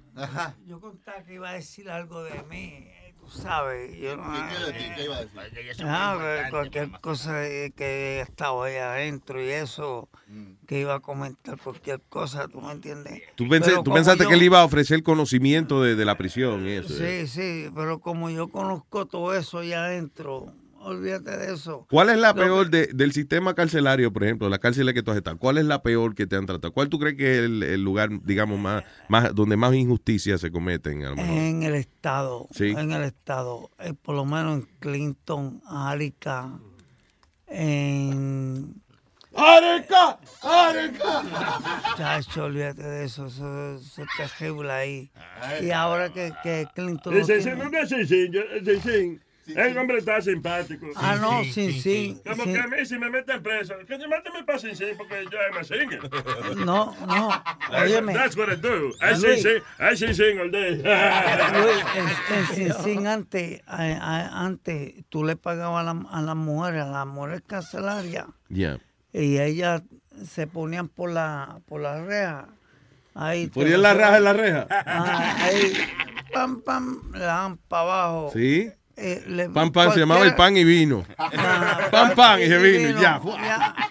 Yo 0.67 0.81
contaba 0.81 1.23
que 1.25 1.35
iba 1.35 1.51
a 1.51 1.55
decir 1.55 1.89
algo 1.89 2.23
de 2.25 2.43
mí, 2.51 2.75
eh, 2.75 3.15
tú 3.19 3.29
sabes. 3.31 3.97
Yo 3.99 4.17
no, 4.17 4.25
¿Qué 4.25 5.05
iba 5.05 5.17
a 5.17 5.21
decir? 5.25 5.87
Ah, 5.87 6.43
que 6.45 6.51
cualquier 6.51 6.91
cosa 7.01 7.47
eh, 7.47 7.73
que 7.75 8.21
estaba 8.21 8.67
ahí 8.67 8.77
adentro 8.77 9.43
y 9.43 9.49
eso, 9.49 10.09
que 10.67 10.81
iba 10.81 10.97
a 10.97 11.01
comentar 11.01 11.57
cualquier 11.59 12.01
cosa, 12.09 12.49
¿tú 12.49 12.61
me 12.61 12.73
entiendes? 12.73 13.23
Tú, 13.37 13.45
pensé- 13.49 13.83
tú 13.83 13.93
pensaste 13.95 14.25
yo- 14.25 14.29
que 14.29 14.35
él 14.35 14.43
iba 14.43 14.61
a 14.61 14.65
ofrecer 14.65 15.03
conocimiento 15.03 15.83
de, 15.83 15.95
de 15.97 16.05
la 16.05 16.19
prisión 16.19 16.67
y 16.67 16.73
eso. 16.73 16.93
¿eh? 17.03 17.27
Sí, 17.27 17.29
sí, 17.29 17.71
pero 17.75 18.01
como 18.01 18.29
yo 18.31 18.49
conozco 18.49 19.07
todo 19.07 19.35
eso 19.35 19.59
ahí 19.61 19.73
adentro, 19.73 20.53
olvídate 20.81 21.37
de 21.37 21.55
eso. 21.55 21.87
¿Cuál 21.91 22.11
es 22.11 22.19
la 22.19 22.29
Lo 22.29 22.35
que- 22.35 22.41
peor 22.43 22.71
de- 22.71 22.87
del 22.93 23.13
sistema 23.13 23.55
carcelario, 23.55 24.13
por 24.13 24.25
ejemplo, 24.25 24.49
la 24.49 24.59
cárcel 24.59 24.93
que 24.95 25.03
tú 25.03 25.11
has 25.11 25.17
estado? 25.17 25.39
¿Cuál 25.39 25.59
es 25.59 25.65
la 25.67 25.83
peor 25.83 26.15
que 26.15 26.27
te 26.27 26.37
han 26.37 26.47
tratado? 26.47 26.73
¿Cuál 26.73 26.89
tú 26.89 26.99
crees 26.99 27.17
que 27.17 27.33
es 27.39 27.45
el, 27.45 27.63
el 27.63 27.83
lugar, 27.83 28.09
digamos, 28.25 28.59
más, 28.59 28.83
más 29.09 29.35
donde 29.35 29.57
más 29.57 29.75
injusticias 29.75 30.41
se 30.41 30.51
cometen? 30.51 31.05
A 31.05 31.11
lo 31.11 31.17
mejor? 31.17 31.37
En 31.37 31.63
el 31.63 31.75
estado, 31.75 32.49
Sí. 32.53 32.71
en 32.77 32.93
el 32.93 33.03
estado, 33.05 33.71
eh, 33.79 33.93
por 33.95 34.15
lo 34.15 34.25
menos 34.25 34.61
en 34.61 34.69
Clinton, 34.81 35.63
Arica, 35.67 36.51
en... 37.47 38.83
¡Areca! 39.33 40.19
¡Areca! 40.43 41.23
Chacho, 41.97 42.45
olvídate 42.45 42.83
de 42.83 43.05
eso, 43.05 43.27
eso, 43.27 43.77
eso 43.77 44.03
es 44.03 44.09
terrible 44.39 44.73
ahí. 44.73 45.11
Y 45.63 45.71
ahora 45.71 46.13
que, 46.13 46.33
que 46.43 46.67
Clinton... 46.75 47.15
no 47.17 47.25
tiene- 47.25 47.43
Sin 49.55 49.57
Sin, 49.57 49.65
yo- 49.65 49.65
Sin 49.65 49.65
Sin. 49.65 49.73
El 49.73 49.79
hombre 49.79 49.99
está 49.99 50.21
simpático. 50.21 50.87
Ah, 50.97 51.17
no, 51.21 51.45
Sin 51.45 51.73
Sin, 51.81 52.19
Como 52.21 52.45
Sin- 52.45 52.53
que 52.55 52.59
a 52.61 52.67
mí 52.67 52.87
si 52.87 52.99
me 52.99 53.11
meten 53.11 53.43
preso, 53.43 53.75
que 53.87 53.99
te 53.99 54.09
máteme 54.09 54.45
para 54.45 54.59
Sin 54.59 54.77
Sin 54.77 54.97
porque 54.97 55.25
yo 55.25 55.39
me 55.55 55.65
singer. 55.65 56.01
No, 56.65 56.95
no, 57.07 57.29
óyeme. 57.83 58.13
That's 58.15 58.37
what 58.37 58.49
I 58.53 58.57
do. 58.57 58.91
I 59.01 59.15
Luis. 59.19 59.43
sing, 59.43 59.43
sing, 59.43 59.63
I 59.79 59.97
sing, 59.97 60.15
sing 60.15 60.39
all 60.41 60.51
day. 60.51 60.77
Luis, 60.77 61.85
en, 62.29 62.55
Sin 62.55 62.73
Sin 62.85 63.07
antes, 63.07 63.61
a- 63.67 63.77
a- 63.83 64.45
antes 64.47 64.95
tú 65.09 65.25
le 65.25 65.37
pagabas 65.37 65.87
a, 65.87 65.95
la- 65.95 66.09
a 66.11 66.23
las 66.23 66.37
mujeres, 66.37 66.83
a 66.83 66.87
las 66.87 67.07
mujeres 67.07 67.43
carcelarias, 67.47 68.27
Ya. 68.49 68.79
y 69.13 69.39
ellas 69.39 69.83
se 70.27 70.47
ponían 70.47 70.89
por 70.89 71.11
la, 71.11 71.61
por 71.67 71.81
la 71.81 72.05
reja. 72.05 72.49
Ahí 73.15 73.49
¿Ponían 73.49 73.83
la 73.83 73.93
raja 73.95 74.17
en 74.19 74.25
la 74.25 74.33
reja? 74.33 74.67
Ah, 74.71 75.37
ahí, 75.41 75.73
pam, 76.33 76.63
pam, 76.63 77.11
le 77.13 77.19
daban 77.19 77.57
para 77.57 77.83
abajo. 77.83 78.31
Sí. 78.33 78.71
Eh, 79.03 79.25
le- 79.29 79.49
Pan, 79.49 79.73
pan, 79.73 79.93
se 79.93 80.01
llamaba 80.01 80.25
el 80.27 80.35
pan 80.35 80.57
y 80.57 80.65
vino. 80.65 81.05
Ah, 81.19 81.89
pan, 81.91 82.15
pan 82.15 82.41
y 82.43 82.47
se 82.47 82.59
vino, 82.59 83.01
ya. 83.01 83.21
ya. 83.25 83.75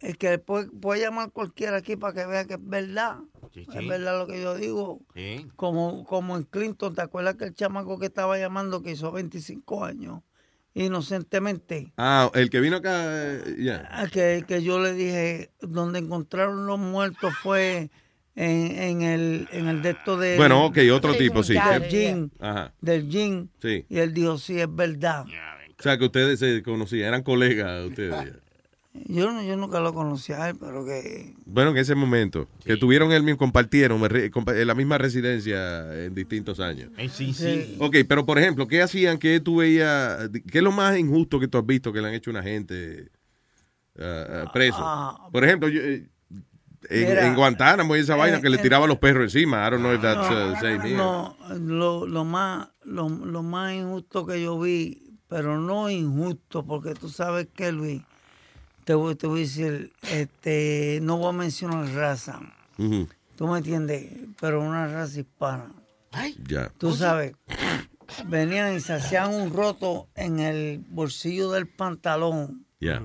Es 0.00 0.16
que 0.16 0.36
puede, 0.38 0.66
puede 0.68 1.00
llamar 1.00 1.30
cualquiera 1.30 1.76
aquí 1.76 1.94
para 1.94 2.12
que 2.12 2.26
vea 2.26 2.44
que 2.44 2.54
es 2.54 2.60
verdad. 2.60 3.18
sí. 3.54 3.64
Es 3.72 3.86
verdad 3.86 4.18
lo 4.18 4.26
que 4.26 4.42
yo 4.42 4.56
digo. 4.56 5.00
Sí. 5.14 5.46
Como, 5.54 6.04
como 6.04 6.36
en 6.36 6.42
Clinton, 6.42 6.92
¿te 6.94 7.02
acuerdas 7.02 7.36
que 7.36 7.44
el 7.44 7.54
chamaco 7.54 8.00
que 8.00 8.06
estaba 8.06 8.36
llamando 8.36 8.82
que 8.82 8.90
hizo 8.92 9.12
25 9.12 9.84
años 9.84 10.22
inocentemente? 10.74 11.92
Ah, 11.96 12.30
el 12.34 12.50
que 12.50 12.58
vino 12.60 12.76
acá, 12.78 13.04
eh, 13.06 13.56
ya. 13.58 13.88
Ah, 13.92 14.06
Que, 14.12 14.44
que 14.46 14.62
yo 14.62 14.80
le 14.80 14.92
dije, 14.94 15.50
donde 15.60 16.00
encontraron 16.00 16.66
los 16.66 16.78
muertos 16.80 17.32
fue 17.42 17.90
en, 18.34 18.78
en 18.78 19.02
el 19.02 19.48
en 19.52 19.68
el 19.68 19.82
de 19.82 19.90
esto 19.90 20.16
de 20.16 20.36
Bueno, 20.36 20.64
ok, 20.66 20.78
otro 20.92 21.14
tipo, 21.14 21.42
sí. 21.42 21.54
del 21.54 22.30
Ajá. 22.40 22.72
del 22.80 23.10
gin 23.10 23.50
Sí. 23.60 23.84
y 23.88 23.98
él 23.98 24.14
dijo 24.14 24.38
sí 24.38 24.58
es 24.58 24.74
verdad 24.74 25.24
O 25.78 25.82
sea, 25.82 25.98
que 25.98 26.04
ustedes 26.04 26.38
se 26.38 26.62
conocían, 26.62 27.08
eran 27.08 27.22
colegas 27.22 27.84
ustedes. 27.86 28.34
yo 28.94 29.32
no 29.32 29.42
yo 29.42 29.56
nunca 29.56 29.80
lo 29.80 29.94
conocí 29.94 30.32
a 30.32 30.50
él 30.50 30.56
pero 30.60 30.84
que 30.84 31.34
Bueno, 31.46 31.70
en 31.70 31.78
ese 31.78 31.94
momento, 31.94 32.46
que 32.64 32.76
tuvieron 32.76 33.10
el 33.12 33.22
mismo, 33.22 33.38
compartieron 33.38 34.00
la 34.02 34.74
misma 34.74 34.98
residencia 34.98 36.04
en 36.04 36.14
distintos 36.14 36.60
años. 36.60 36.90
Sí, 37.10 37.32
sí. 37.32 37.76
Ok, 37.80 37.96
pero 38.08 38.24
por 38.26 38.38
ejemplo, 38.38 38.66
¿qué 38.68 38.82
hacían? 38.82 39.18
¿Qué 39.18 39.40
tú 39.40 39.56
veías? 39.56 40.28
¿Qué 40.50 40.58
es 40.58 40.64
lo 40.64 40.72
más 40.72 40.98
injusto 40.98 41.40
que 41.40 41.48
tú 41.48 41.58
has 41.58 41.66
visto 41.66 41.92
que 41.92 42.00
le 42.00 42.08
han 42.08 42.14
hecho 42.14 42.30
a 42.30 42.32
una 42.32 42.42
gente 42.42 43.08
ah, 43.98 44.44
ah, 44.46 44.52
preso? 44.52 44.78
Ah. 44.78 45.28
por 45.32 45.44
ejemplo, 45.44 45.68
yo, 45.68 45.80
eh, 45.80 46.08
en, 46.90 47.18
en 47.18 47.34
Guantánamo 47.34 47.96
y 47.96 48.00
esa 48.00 48.14
eh, 48.14 48.18
vaina 48.18 48.40
que 48.40 48.48
le 48.50 48.56
eh, 48.56 48.62
tiraban 48.62 48.88
los 48.88 48.98
perros 48.98 49.24
encima. 49.24 49.66
I 49.66 49.70
don't 49.70 49.80
know 49.82 49.92
if 49.94 50.00
that's 50.02 50.30
uh, 50.30 50.54
same 50.60 50.80
here. 50.82 50.96
no 50.96 51.36
lo, 51.58 52.06
lo 52.06 52.24
más 52.24 52.68
lo, 52.84 53.08
lo 53.08 53.42
más 53.42 53.72
injusto 53.74 54.26
que 54.26 54.42
yo 54.42 54.58
vi 54.58 55.18
pero 55.28 55.58
no 55.60 55.88
injusto 55.88 56.64
porque 56.64 56.94
tú 56.94 57.08
sabes 57.08 57.48
que 57.54 57.72
Luis 57.72 58.02
te 58.84 58.94
voy, 58.94 59.14
te 59.14 59.26
voy 59.26 59.40
a 59.40 59.42
decir 59.44 59.92
este 60.10 60.98
no 61.02 61.16
voy 61.18 61.30
a 61.30 61.32
mencionar 61.32 61.88
raza 61.94 62.40
tú 63.36 63.46
me 63.46 63.58
entiendes 63.58 64.10
pero 64.40 64.60
una 64.60 64.88
raza 64.88 65.20
hispana 65.20 65.72
Ya. 66.46 66.70
Tú 66.76 66.92
sabes, 66.94 67.32
venían 68.26 68.74
y 68.76 68.80
se 68.80 68.92
hacían 68.94 69.32
un 69.32 69.52
roto 69.52 70.08
en 70.14 70.40
el 70.40 70.84
bolsillo 70.90 71.50
del 71.52 71.66
pantalón 71.66 72.66
Ya. 72.80 73.02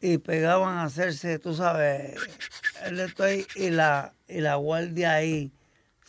y 0.00 0.18
pegaban 0.18 0.76
a 0.76 0.84
hacerse, 0.84 1.38
tú 1.40 1.54
sabes, 1.54 2.14
el 2.86 2.96
de 2.96 3.04
esto 3.04 3.24
ahí 3.24 3.46
y 3.56 3.70
la, 3.70 4.14
y 4.28 4.40
la 4.40 4.56
guardia 4.56 5.14
ahí 5.14 5.52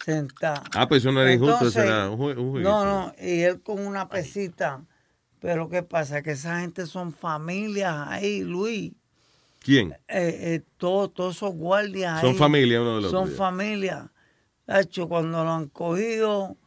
sentada. 0.03 0.63
Ah, 0.73 0.87
pues 0.87 1.03
eso 1.03 1.11
no 1.11 1.21
era 1.21 1.33
injusto, 1.33 1.67
eso 1.67 1.79
Entonces, 1.79 1.85
era 1.85 2.09
un, 2.09 2.17
jueguito. 2.17 2.59
No, 2.59 2.85
no, 2.85 3.13
y 3.19 3.41
él 3.41 3.61
con 3.61 3.85
una 3.85 4.09
pesita. 4.09 4.83
Pero 5.39 5.69
¿qué 5.69 5.83
pasa? 5.83 6.21
Que 6.21 6.31
esa 6.31 6.61
gente 6.61 6.87
son 6.87 7.13
familias 7.13 7.93
ahí, 8.07 8.41
Luis. 8.43 8.93
¿Quién? 9.59 9.91
Eh, 9.91 9.99
eh, 10.07 10.63
todo- 10.77 11.09
todos 11.09 11.35
esos 11.35 11.53
guardias 11.53 12.21
Son 12.21 12.31
ahí 12.31 12.37
familia 12.37 12.81
uno 12.81 12.95
del 12.95 13.05
otro, 13.05 13.19
Son 13.19 13.31
familia. 13.31 14.11
De 14.67 14.81
hecho, 14.81 15.07
cuando 15.07 15.43
lo 15.43 15.51
han 15.51 15.67
cogido, 15.67 16.57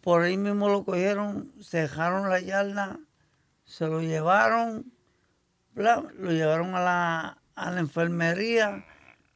por 0.00 0.22
ahí 0.22 0.36
mismo 0.36 0.68
lo 0.68 0.84
cogieron, 0.84 1.52
se 1.60 1.78
dejaron 1.78 2.28
la 2.28 2.40
yarda, 2.40 2.98
se 3.64 3.86
lo 3.86 4.00
llevaron, 4.00 4.92
bla, 5.72 6.04
lo 6.18 6.30
llevaron 6.30 6.74
a 6.74 6.80
la, 6.80 7.38
a 7.54 7.70
la 7.70 7.80
enfermería. 7.80 8.84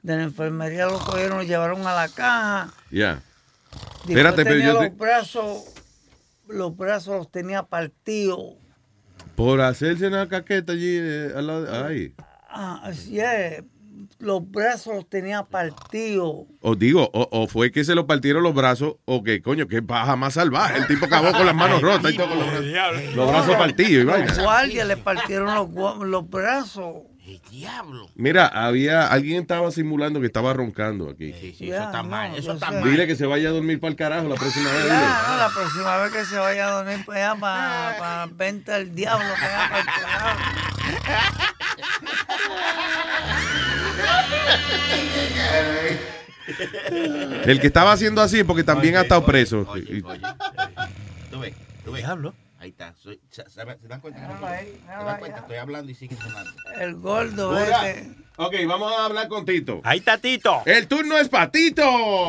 De 0.02 0.16
la 0.16 0.22
enfermería 0.22 0.86
lo 0.86 0.98
cogieron, 0.98 1.38
lo 1.38 1.42
llevaron 1.44 1.86
a 1.86 1.94
la 1.94 2.08
caja. 2.08 2.72
Ya. 2.90 3.20
Espérate, 4.08 4.44
pero 4.44 4.60
yo 4.60 4.72
los 4.74 4.82
te- 4.82 4.88
brazos, 4.90 5.64
los 6.48 6.76
brazos 6.76 7.16
los 7.16 7.30
tenía 7.30 7.62
partidos. 7.64 8.54
Por 9.34 9.60
hacerse 9.60 10.06
una 10.08 10.28
caqueta 10.28 10.72
allí 10.72 10.96
eh, 11.00 11.32
al 11.36 11.46
lado 11.46 11.62
de- 11.64 11.76
ahí. 11.86 12.14
Ah, 12.48 12.80
así 12.84 13.20
es. 13.20 13.62
Los 14.20 14.48
brazos 14.50 14.94
los 14.94 15.08
tenía 15.08 15.42
partidos. 15.44 16.46
O 16.62 16.74
digo, 16.74 17.08
o, 17.12 17.28
o 17.30 17.46
fue 17.46 17.70
que 17.70 17.84
se 17.84 17.94
lo 17.94 18.06
partieron 18.06 18.42
los 18.42 18.54
brazos, 18.54 18.94
o 19.04 19.22
que 19.22 19.42
coño, 19.42 19.68
que 19.68 19.80
baja 19.80 20.16
más 20.16 20.34
salvaje. 20.34 20.78
El 20.78 20.86
tipo 20.86 21.04
acabó 21.06 21.30
con 21.32 21.44
las 21.46 21.54
manos 21.54 21.82
rotas 21.82 22.12
y 22.12 22.16
todo 22.16 22.28
con 22.28 22.38
los 22.38 22.46
brazos, 22.70 23.14
los 23.14 23.28
brazos 23.30 23.56
partidos 23.56 23.90
y 23.90 24.04
Los 24.04 24.06
vaina. 24.16 24.42
guardias 24.42 24.88
le 24.88 24.96
partieron 24.96 25.54
los, 25.54 25.98
los 26.08 26.28
brazos. 26.30 26.94
Mira, 28.14 28.46
había 28.46 29.06
alguien 29.06 29.42
estaba 29.42 29.70
simulando 29.70 30.20
que 30.20 30.26
estaba 30.26 30.52
roncando 30.52 31.10
aquí. 31.10 31.32
Sí, 31.32 31.70
eso 31.70 31.82
está 31.82 32.02
mal, 32.02 32.34
eso 32.34 32.52
está 32.52 32.70
Dile 32.82 33.06
que 33.06 33.16
se 33.16 33.26
vaya 33.26 33.48
a 33.50 33.52
dormir 33.52 33.80
para 33.80 33.90
el 33.90 33.96
carajo 33.96 34.28
la 34.28 34.36
próxima 34.36 34.70
vez. 34.72 34.86
Ya, 34.86 35.24
no, 35.28 35.36
la 35.36 35.50
próxima 35.54 35.96
vez 35.98 36.12
que 36.12 36.24
se 36.24 36.38
vaya 36.38 36.68
a 36.68 36.70
dormir 36.82 37.04
para 37.04 37.32
allá, 37.32 37.40
para, 37.40 37.98
para 37.98 38.26
venta 38.26 38.78
del 38.78 38.94
diablo, 38.94 39.26
para 39.34 39.58
allá, 39.58 39.68
para 39.68 39.80
el 39.80 39.86
carajo. 39.86 40.38
El 47.44 47.60
que 47.60 47.66
estaba 47.66 47.92
haciendo 47.92 48.22
así 48.22 48.38
es 48.38 48.44
porque 48.44 48.64
también 48.64 48.96
ha 48.96 49.02
estado 49.02 49.24
preso. 49.24 49.66
Tú 51.30 51.40
ves, 51.40 51.54
tú 51.84 51.92
ves. 51.92 52.04
Ahí 52.60 52.70
está. 52.70 52.92
Soy- 52.96 53.20
se, 53.30 53.44
dan 53.64 54.00
cuenta? 54.00 54.18
¿Se 54.20 54.26
dan 54.86 55.18
cuenta? 55.18 55.38
Estoy 55.40 55.56
hablando 55.56 55.90
y 55.90 55.94
siguen 55.94 56.18
sonando. 56.18 56.50
El 56.80 56.96
gordo 56.96 57.56
ese. 57.58 58.10
Ok, 58.36 58.54
vamos 58.66 58.92
a 58.92 59.04
hablar 59.04 59.28
con 59.28 59.44
Tito. 59.44 59.80
Ahí 59.84 59.98
está 59.98 60.18
Tito. 60.18 60.62
El 60.66 60.88
turno 60.88 61.18
es 61.18 61.28
para 61.28 61.50
Tito. 61.50 61.82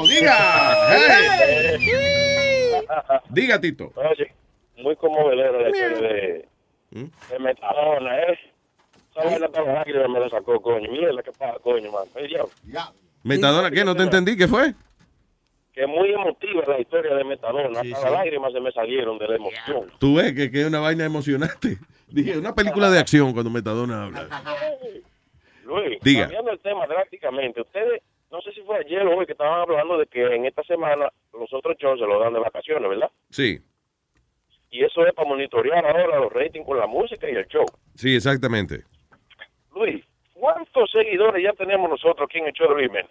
Diga. 0.08 0.76
Hey. 1.80 2.82
Diga, 3.30 3.60
Tito. 3.60 3.92
Oye, 3.96 4.34
muy 4.78 4.96
conmovedora 4.96 5.62
la 5.62 5.70
historia 5.70 5.98
de, 5.98 6.48
de 6.92 7.40
Metadona, 7.40 8.20
¿eh? 8.20 8.40
Esa 9.12 9.24
vaina 9.26 9.48
para 9.48 10.08
me 10.08 10.20
la 10.20 10.30
sacó, 10.30 10.62
coño. 10.62 10.92
Mierda, 10.92 11.22
¿qué 11.24 11.32
pasa, 11.32 11.58
coño, 11.64 11.92
man? 11.92 12.06
Metadona, 13.24 13.72
¿qué? 13.72 13.84
No 13.84 13.96
te 13.96 14.04
entendí. 14.04 14.38
¿Qué 14.38 14.48
fue? 14.48 14.74
Que 15.80 15.88
muy 15.88 16.12
emotiva 16.12 16.62
la 16.68 16.82
historia 16.82 17.16
de 17.16 17.24
Metadona. 17.24 17.80
Hasta 17.80 18.02
las 18.04 18.12
lágrimas 18.12 18.52
se 18.52 18.60
me 18.60 18.70
salieron 18.74 19.18
de 19.18 19.30
la 19.30 19.36
emoción. 19.38 19.90
Tú 19.98 20.16
ves 20.16 20.34
que, 20.34 20.52
que 20.52 20.62
es 20.64 20.68
una 20.68 20.82
vaina 20.82 21.06
emocionante. 21.06 21.78
Dije, 22.10 22.38
una 22.38 22.54
película 22.54 22.90
de 22.90 23.00
acción 23.00 23.32
cuando 23.32 23.50
Metadona 23.50 24.04
habla. 24.04 24.28
Luis, 25.64 25.98
Diga. 26.02 26.24
cambiando 26.24 26.52
el 26.52 26.60
tema 26.60 26.86
drásticamente, 26.86 27.62
ustedes, 27.62 28.02
no 28.30 28.42
sé 28.42 28.52
si 28.52 28.62
fue 28.64 28.78
ayer 28.80 29.04
o 29.08 29.18
hoy 29.18 29.26
que 29.26 29.32
estaban 29.32 29.62
hablando 29.62 29.98
de 29.98 30.06
que 30.08 30.22
en 30.36 30.46
esta 30.46 30.64
semana 30.64 31.08
los 31.32 31.54
otros 31.54 31.78
shows 31.78 31.98
se 31.98 32.06
los 32.06 32.20
dan 32.20 32.34
de 32.34 32.40
vacaciones, 32.40 32.90
¿verdad? 32.90 33.10
Sí, 33.30 33.60
Y 34.72 34.84
eso 34.84 35.06
es 35.08 35.14
para 35.14 35.30
monitorear 35.30 35.86
ahora 35.86 36.20
los 36.20 36.34
ratings 36.34 36.66
con 36.66 36.78
la 36.78 36.88
música 36.88 37.30
y 37.30 37.36
el 37.36 37.48
show. 37.48 37.64
sí, 37.96 38.16
exactamente. 38.18 38.84
Luis, 39.74 40.04
¿cuántos 40.40 40.90
seguidores 40.92 41.44
ya 41.44 41.54
tenemos 41.54 41.90
nosotros 41.90 42.28
aquí 42.30 42.40
en 42.40 42.46
el 42.48 42.54
show 42.54 42.68
de 42.70 42.76
Luis 42.76 42.92
Men? 42.92 43.06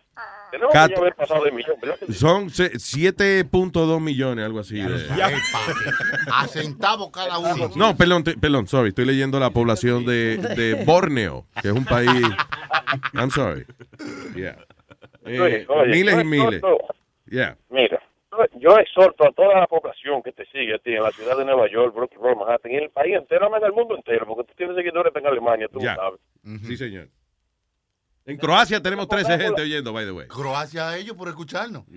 Tenemos 0.50 0.73
Cat- 0.73 0.89
que 0.89 0.94
ya 0.94 1.00
haber 1.00 1.15
pasado 1.15 1.44
de 1.44 1.50
millón, 1.52 1.76
¿verdad? 1.81 1.98
Son 2.10 2.50
se- 2.50 2.73
7.2 2.78 4.00
millones, 4.00 4.44
algo 4.44 4.60
así. 4.60 4.81
de- 4.81 5.07
A 6.32 6.47
centavo 6.48 7.10
cada 7.12 7.39
uno. 7.39 7.68
No, 7.76 7.97
perdón, 7.97 8.24
perdón, 8.24 8.66
sorry. 8.66 8.89
Estoy 8.90 9.05
leyendo 9.07 9.39
la 9.39 9.50
población 9.50 10.05
de, 10.05 10.36
de 10.39 10.84
Borneo, 10.84 11.44
que 11.62 11.68
es 11.68 11.74
un 11.74 11.84
país. 11.84 12.10
I'm 13.15 13.31
sorry. 13.31 13.65
Yeah. 14.34 14.57
Eh, 15.26 15.66
oye, 15.68 15.89
miles 15.89 16.20
y 16.20 16.24
miles. 16.24 16.62
Yeah. 17.26 17.57
Mira, 17.68 18.00
yo 18.57 18.78
exhorto 18.78 19.26
a 19.26 19.32
toda 19.32 19.60
la 19.60 19.66
población 19.66 20.23
que 20.23 20.32
te 20.32 20.47
sigue 20.47 20.74
a 20.74 20.78
ti 20.78 20.94
en 20.94 21.02
la 21.02 21.10
ciudad 21.10 21.36
de 21.36 21.44
Nueva 21.44 21.68
York, 21.70 21.94
Brooklyn, 21.94 22.39
Manhattan, 22.39 22.70
y 22.73 22.76
en 22.76 22.84
el 22.84 22.90
país 22.90 23.15
entero, 23.16 23.55
en 23.55 23.62
el 23.65 23.73
mundo 23.73 23.97
entero, 23.97 24.26
porque 24.26 24.44
tú 24.48 24.55
tienes 24.57 24.76
seguidores 24.76 25.12
en 25.15 25.26
Alemania, 25.26 25.66
tú 25.70 25.81
Ya. 25.81 25.94
lo 25.97 26.00
sabes. 26.02 26.20
Sí, 26.66 26.76
señor. 26.76 27.08
En 28.28 28.36
Croacia 28.36 28.78
tenemos 28.82 29.08
13 29.08 29.39
gente 29.39 29.62
oyendo, 29.62 29.90
by 29.90 30.05
the 30.05 30.12
way. 30.12 30.28
Croacia 30.28 30.90
a 30.90 30.98
ellos 30.98 31.16
por 31.16 31.28
escucharnos. 31.28 31.84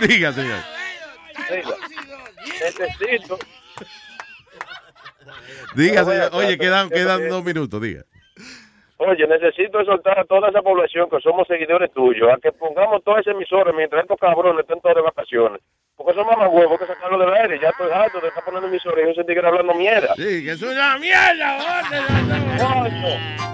Diga, 0.00 0.32
señor. 0.32 0.58
Necesito, 2.60 3.38
Diga, 5.76 6.04
señor. 6.04 6.30
Oye, 6.32 6.58
quedan, 6.58 6.90
quedan 6.90 7.28
dos 7.28 7.44
minutos, 7.44 7.80
diga. 7.80 8.04
Oye, 8.98 9.26
necesito 9.26 9.80
exhortar 9.80 10.18
a 10.18 10.24
toda 10.24 10.48
esa 10.48 10.62
población 10.62 11.08
que 11.08 11.20
somos 11.20 11.46
seguidores 11.48 11.90
tuyos, 11.92 12.30
a 12.30 12.36
que 12.36 12.52
pongamos 12.52 13.02
todas 13.02 13.20
esas 13.20 13.34
emisoras 13.34 13.74
mientras 13.74 14.02
estos 14.02 14.18
cabrones 14.18 14.60
estén 14.60 14.80
todos 14.80 14.96
de 14.96 15.02
vacaciones. 15.02 15.60
Porque 15.96 16.14
son 16.14 16.26
más 16.26 16.48
huevos 16.52 16.78
que 16.78 16.86
sacarlo 16.86 17.18
del 17.18 17.34
aire. 17.34 17.58
Ya 17.60 17.70
estoy 17.70 17.90
harto 17.90 18.20
de 18.20 18.28
estar 18.28 18.44
poniendo 18.44 18.68
emisoras 18.68 19.16
y 19.16 19.20
un 19.20 19.26
tigre 19.26 19.46
hablando 19.46 19.74
mierda. 19.74 20.14
Sí, 20.14 20.44
que 20.44 20.52
es 20.52 20.62
una 20.62 20.96
mierda, 20.98 21.58
Coño. 22.58 23.48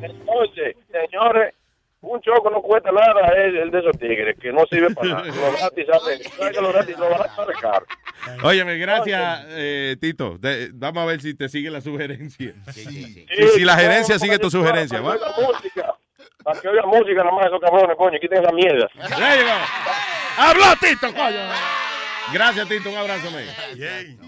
Entonces, 0.00 0.76
señores, 0.92 1.54
un 2.00 2.20
choco 2.20 2.48
no 2.50 2.62
cuesta 2.62 2.90
nada, 2.92 3.26
es 3.36 3.54
el 3.54 3.70
de 3.70 3.78
esos 3.80 3.98
tigres, 3.98 4.36
que 4.40 4.52
no 4.52 4.64
sirve 4.70 4.94
para 4.94 5.08
nada. 5.08 5.24
Los 5.26 5.58
gratis, 5.60 5.86
¿sabes? 5.90 6.22
¿Sabes 6.36 6.56
que 6.56 6.60
los 6.62 6.72
gratis 6.72 6.96
a 6.98 7.24
estar 7.26 7.46
caro? 7.60 7.86
Óyeme, 8.44 8.78
gracias, 8.78 9.46
eh, 9.50 9.96
Tito. 10.00 10.38
De- 10.38 10.70
vamos 10.74 11.02
a 11.02 11.06
ver 11.06 11.20
si 11.20 11.34
te 11.34 11.48
sigue 11.48 11.70
la 11.70 11.80
sugerencia. 11.80 12.54
Sí, 12.72 13.26
Si, 13.34 13.48
si 13.54 13.64
la 13.64 13.76
gerencia 13.76 14.18
sigue 14.18 14.38
tu 14.38 14.50
sugerencia, 14.50 15.02
para 15.02 15.16
¿va? 15.16 15.18
que 15.18 15.24
oiga 15.24 15.48
música, 15.52 15.94
para 16.44 16.60
que 16.60 16.68
oiga 16.68 16.82
música 16.86 17.14
nada 17.24 17.32
más 17.32 17.46
esos 17.46 17.60
cabrones, 17.60 17.96
coño, 17.96 18.18
quiten 18.20 18.42
esa 18.44 18.52
mierda. 18.52 18.88
Ya 19.18 19.36
llegó. 19.36 19.50
¡Habló 20.36 20.64
Tito, 20.80 21.12
coño! 21.14 21.48
Gracias, 22.32 22.68
Tito. 22.68 22.90
Un 22.90 22.96
abrazo, 22.96 23.30
man. 23.30 23.44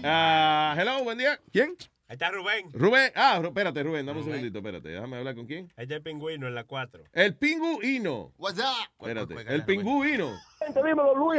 Ah, 0.03 0.75
hello, 0.77 1.03
buen 1.03 1.17
día. 1.17 1.39
¿Quién? 1.53 1.75
Ahí 2.11 2.15
está 2.15 2.29
Rubén. 2.29 2.67
Rubén. 2.73 3.09
Ah, 3.15 3.39
espérate, 3.41 3.83
Rubén, 3.83 4.05
dame 4.05 4.19
un 4.19 4.25
segundito, 4.25 4.57
espérate. 4.57 4.89
Déjame 4.89 5.15
hablar 5.15 5.33
con 5.33 5.45
quién. 5.45 5.71
Ahí 5.77 5.83
está 5.83 5.95
el 5.95 6.01
pingüino 6.01 6.45
en 6.45 6.53
la 6.55 6.65
4. 6.65 7.05
El 7.13 7.37
pingüino. 7.37 8.33
What's 8.37 8.59
up? 8.59 8.89
Espérate. 8.99 9.33
El 9.47 9.63
pingüino. 9.63 10.37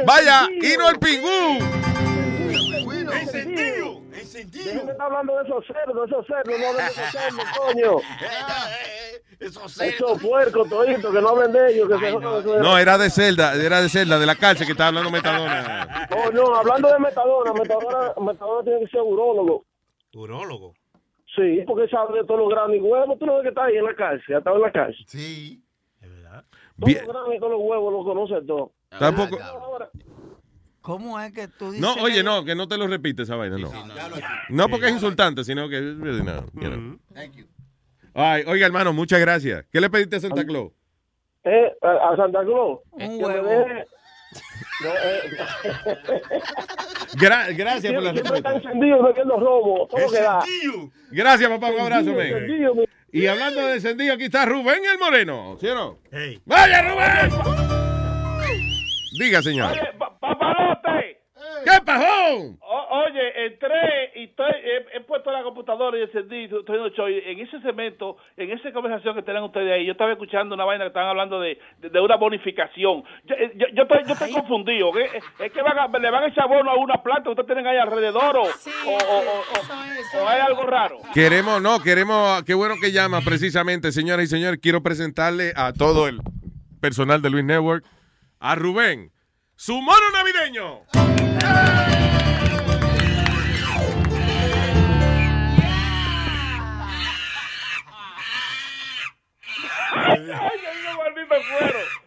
Vaya, 0.07 0.45
encendido. 0.45 0.73
Hino 0.73 0.89
el 0.89 0.97
pingú. 0.97 1.59
Encendido. 3.13 4.01
Déjenme 4.09 4.91
estar 4.93 5.01
hablando 5.01 5.37
de 5.37 5.43
esos 5.43 5.63
cerdos, 5.67 6.09
esos 6.09 6.25
cerdos, 6.25 6.59
no 6.59 6.67
hablen 6.67 6.85
de 6.87 6.91
esos 6.91 7.11
cerdos, 7.11 7.45
coño. 7.55 7.97
Esos 9.39 10.21
puercos 10.21 10.69
toditos, 10.69 11.13
que 11.13 11.21
no 11.21 11.29
hablen 11.29 11.51
de 11.51 11.73
ellos, 11.73 11.89
que 11.89 11.99
se 12.05 12.11
jodan, 12.13 12.39
eso 12.39 12.55
es- 12.55 12.61
No, 12.61 12.77
era 12.77 12.97
de 12.97 13.09
Zelda, 13.09 13.53
era 13.55 13.81
de 13.81 13.89
Zelda, 13.89 14.17
de 14.17 14.25
la 14.25 14.35
cárcel 14.35 14.65
que 14.65 14.71
estaba 14.71 14.87
hablando 14.87 15.11
Metadona. 15.11 16.07
Oh, 16.11 16.31
no, 16.31 16.55
hablando 16.55 16.87
de 16.87 16.99
metadona, 16.99 17.51
metadona, 17.53 18.13
metadona 18.21 18.63
tiene 18.63 18.79
que 18.79 18.87
ser 18.87 19.01
urólogo. 19.01 19.65
Urólogo. 20.13 20.73
Sí, 21.35 21.63
porque 21.65 21.87
sabe 21.89 22.19
de 22.19 22.25
todos 22.25 22.39
los 22.41 22.49
granos 22.49 22.75
y 22.75 22.79
huevos. 22.79 23.17
Tú 23.17 23.25
no 23.25 23.33
ves 23.35 23.43
que 23.43 23.49
está 23.49 23.65
ahí 23.65 23.77
en 23.77 23.85
la 23.85 23.95
cárcel, 23.95 24.35
ha 24.35 24.37
estado 24.39 24.55
en 24.57 24.61
la 24.61 24.71
cárcel. 24.71 25.05
Sí. 25.07 25.63
Todos 26.79 26.93
los 26.93 27.07
granos 27.07 27.29
y 27.35 27.39
todos 27.39 27.51
los 27.53 27.61
huevos 27.61 27.93
los 27.93 28.03
conoce 28.05 28.45
todo. 28.45 28.71
Tampoco. 28.99 29.37
¿Cómo 30.81 31.19
es 31.19 31.31
que 31.33 31.47
tú 31.47 31.71
dices? 31.71 31.79
No, 31.81 31.93
oye, 32.03 32.15
que- 32.17 32.23
no, 32.23 32.43
que 32.43 32.55
no 32.55 32.67
te 32.67 32.77
lo 32.77 32.87
repite 32.87 33.23
esa 33.23 33.35
vaina, 33.37 33.57
no. 33.57 33.69
No 34.49 34.67
porque 34.69 34.87
es 34.87 34.91
insultante, 34.93 35.43
sino 35.43 35.69
que 35.69 35.77
es 35.77 35.97
really 35.97 36.21
no, 36.23 36.45
you 36.53 36.69
know. 36.69 36.99
Ay, 38.13 38.43
oiga, 38.45 38.65
hermano, 38.67 38.91
muchas 38.93 39.19
gracias. 39.21 39.65
¿Qué 39.71 39.79
le 39.81 39.89
pediste 39.89 40.17
a 40.17 40.19
Santa 40.19 40.45
Claus? 40.45 40.71
Eh, 41.45 41.71
a, 41.81 42.09
a 42.11 42.15
Santa 42.17 42.43
Claus. 42.43 42.79
Un 42.91 43.23
huevo. 43.23 43.49
Eh, 44.89 46.21
Gra- 47.15 47.55
gracias 47.55 47.93
por 47.93 48.03
la 48.03 48.11
siempre 48.11 48.37
está 48.37 48.53
respuesta. 48.53 48.79
Gracias, 51.11 51.49
papá, 51.49 51.67
un 51.71 51.79
abrazo, 51.81 52.09
Encendido, 52.11 52.17
men. 52.17 52.43
encendido, 52.43 52.75
mi- 52.75 52.85
Y 53.11 53.27
hablando 53.27 53.65
de 53.67 53.73
encendido, 53.75 54.13
aquí 54.15 54.23
está 54.25 54.45
Rubén 54.45 54.79
el 54.91 54.97
Moreno, 54.97 55.57
¿sí 55.59 55.67
o 55.67 55.75
no? 55.75 55.99
¡Vaya, 56.45 56.81
Rubén! 56.81 57.31
Diga, 59.19 59.41
señor. 59.43 59.75
¡Papalote! 60.19 61.12
¿Qué 61.63 61.81
pasó? 61.85 62.57
O- 62.61 62.87
oye, 63.05 63.45
entré 63.45 64.11
y 64.15 64.23
estoy, 64.25 64.51
he, 64.63 64.97
he 64.97 65.01
puesto 65.01 65.31
la 65.31 65.43
computadora 65.43 65.97
y 65.97 66.03
encendí, 66.03 66.43
estoy 66.45 66.61
haciendo 66.61 66.89
show. 66.89 67.07
Y 67.09 67.19
En 67.25 67.39
ese 67.39 67.59
segmento, 67.61 68.17
en 68.37 68.51
esa 68.51 68.71
conversación 68.71 69.15
que 69.15 69.21
tienen 69.23 69.43
ustedes 69.43 69.71
ahí, 69.71 69.85
yo 69.85 69.91
estaba 69.93 70.11
escuchando 70.11 70.55
una 70.55 70.65
vaina 70.65 70.83
que 70.83 70.87
estaban 70.89 71.09
hablando 71.09 71.39
de, 71.39 71.57
de, 71.79 71.89
de 71.89 71.99
una 71.99 72.15
bonificación. 72.17 73.03
Yo, 73.25 73.35
eh, 73.35 73.51
yo, 73.55 73.67
yo 73.73 73.83
estoy, 73.83 73.99
yo 74.05 74.13
estoy 74.13 74.31
confundido. 74.31 74.91
¿qué? 74.91 75.09
Es 75.45 75.51
que 75.51 75.61
van 75.61 75.77
a- 75.79 75.87
le 75.97 76.09
van 76.11 76.23
a 76.23 76.27
echar 76.27 76.47
bono 76.47 76.71
a 76.71 76.75
una 76.77 77.01
planta 77.01 77.23
que 77.23 77.29
ustedes 77.29 77.47
tienen 77.47 77.67
ahí 77.67 77.77
alrededor 77.77 78.37
o, 78.37 78.41
o, 78.43 78.45
o- 78.45 78.47
o- 78.47 80.19
o- 80.19 80.23
o 80.23 80.27
hay 80.27 80.41
algo 80.41 80.63
raro. 80.63 80.97
Queremos, 81.13 81.61
no, 81.61 81.79
queremos, 81.79 82.43
qué 82.43 82.53
bueno 82.53 82.75
que 82.81 82.91
llama 82.91 83.21
precisamente, 83.21 83.91
señoras 83.91 84.25
y 84.25 84.27
señores. 84.27 84.59
Quiero 84.61 84.81
presentarle 84.83 85.53
a 85.55 85.73
todo 85.73 86.07
el 86.07 86.19
personal 86.81 87.21
de 87.21 87.29
Luis 87.29 87.45
Network, 87.45 87.85
a 88.39 88.55
Rubén, 88.55 89.12
su 89.65 89.81
mono 89.81 90.09
navideño. 90.11 90.81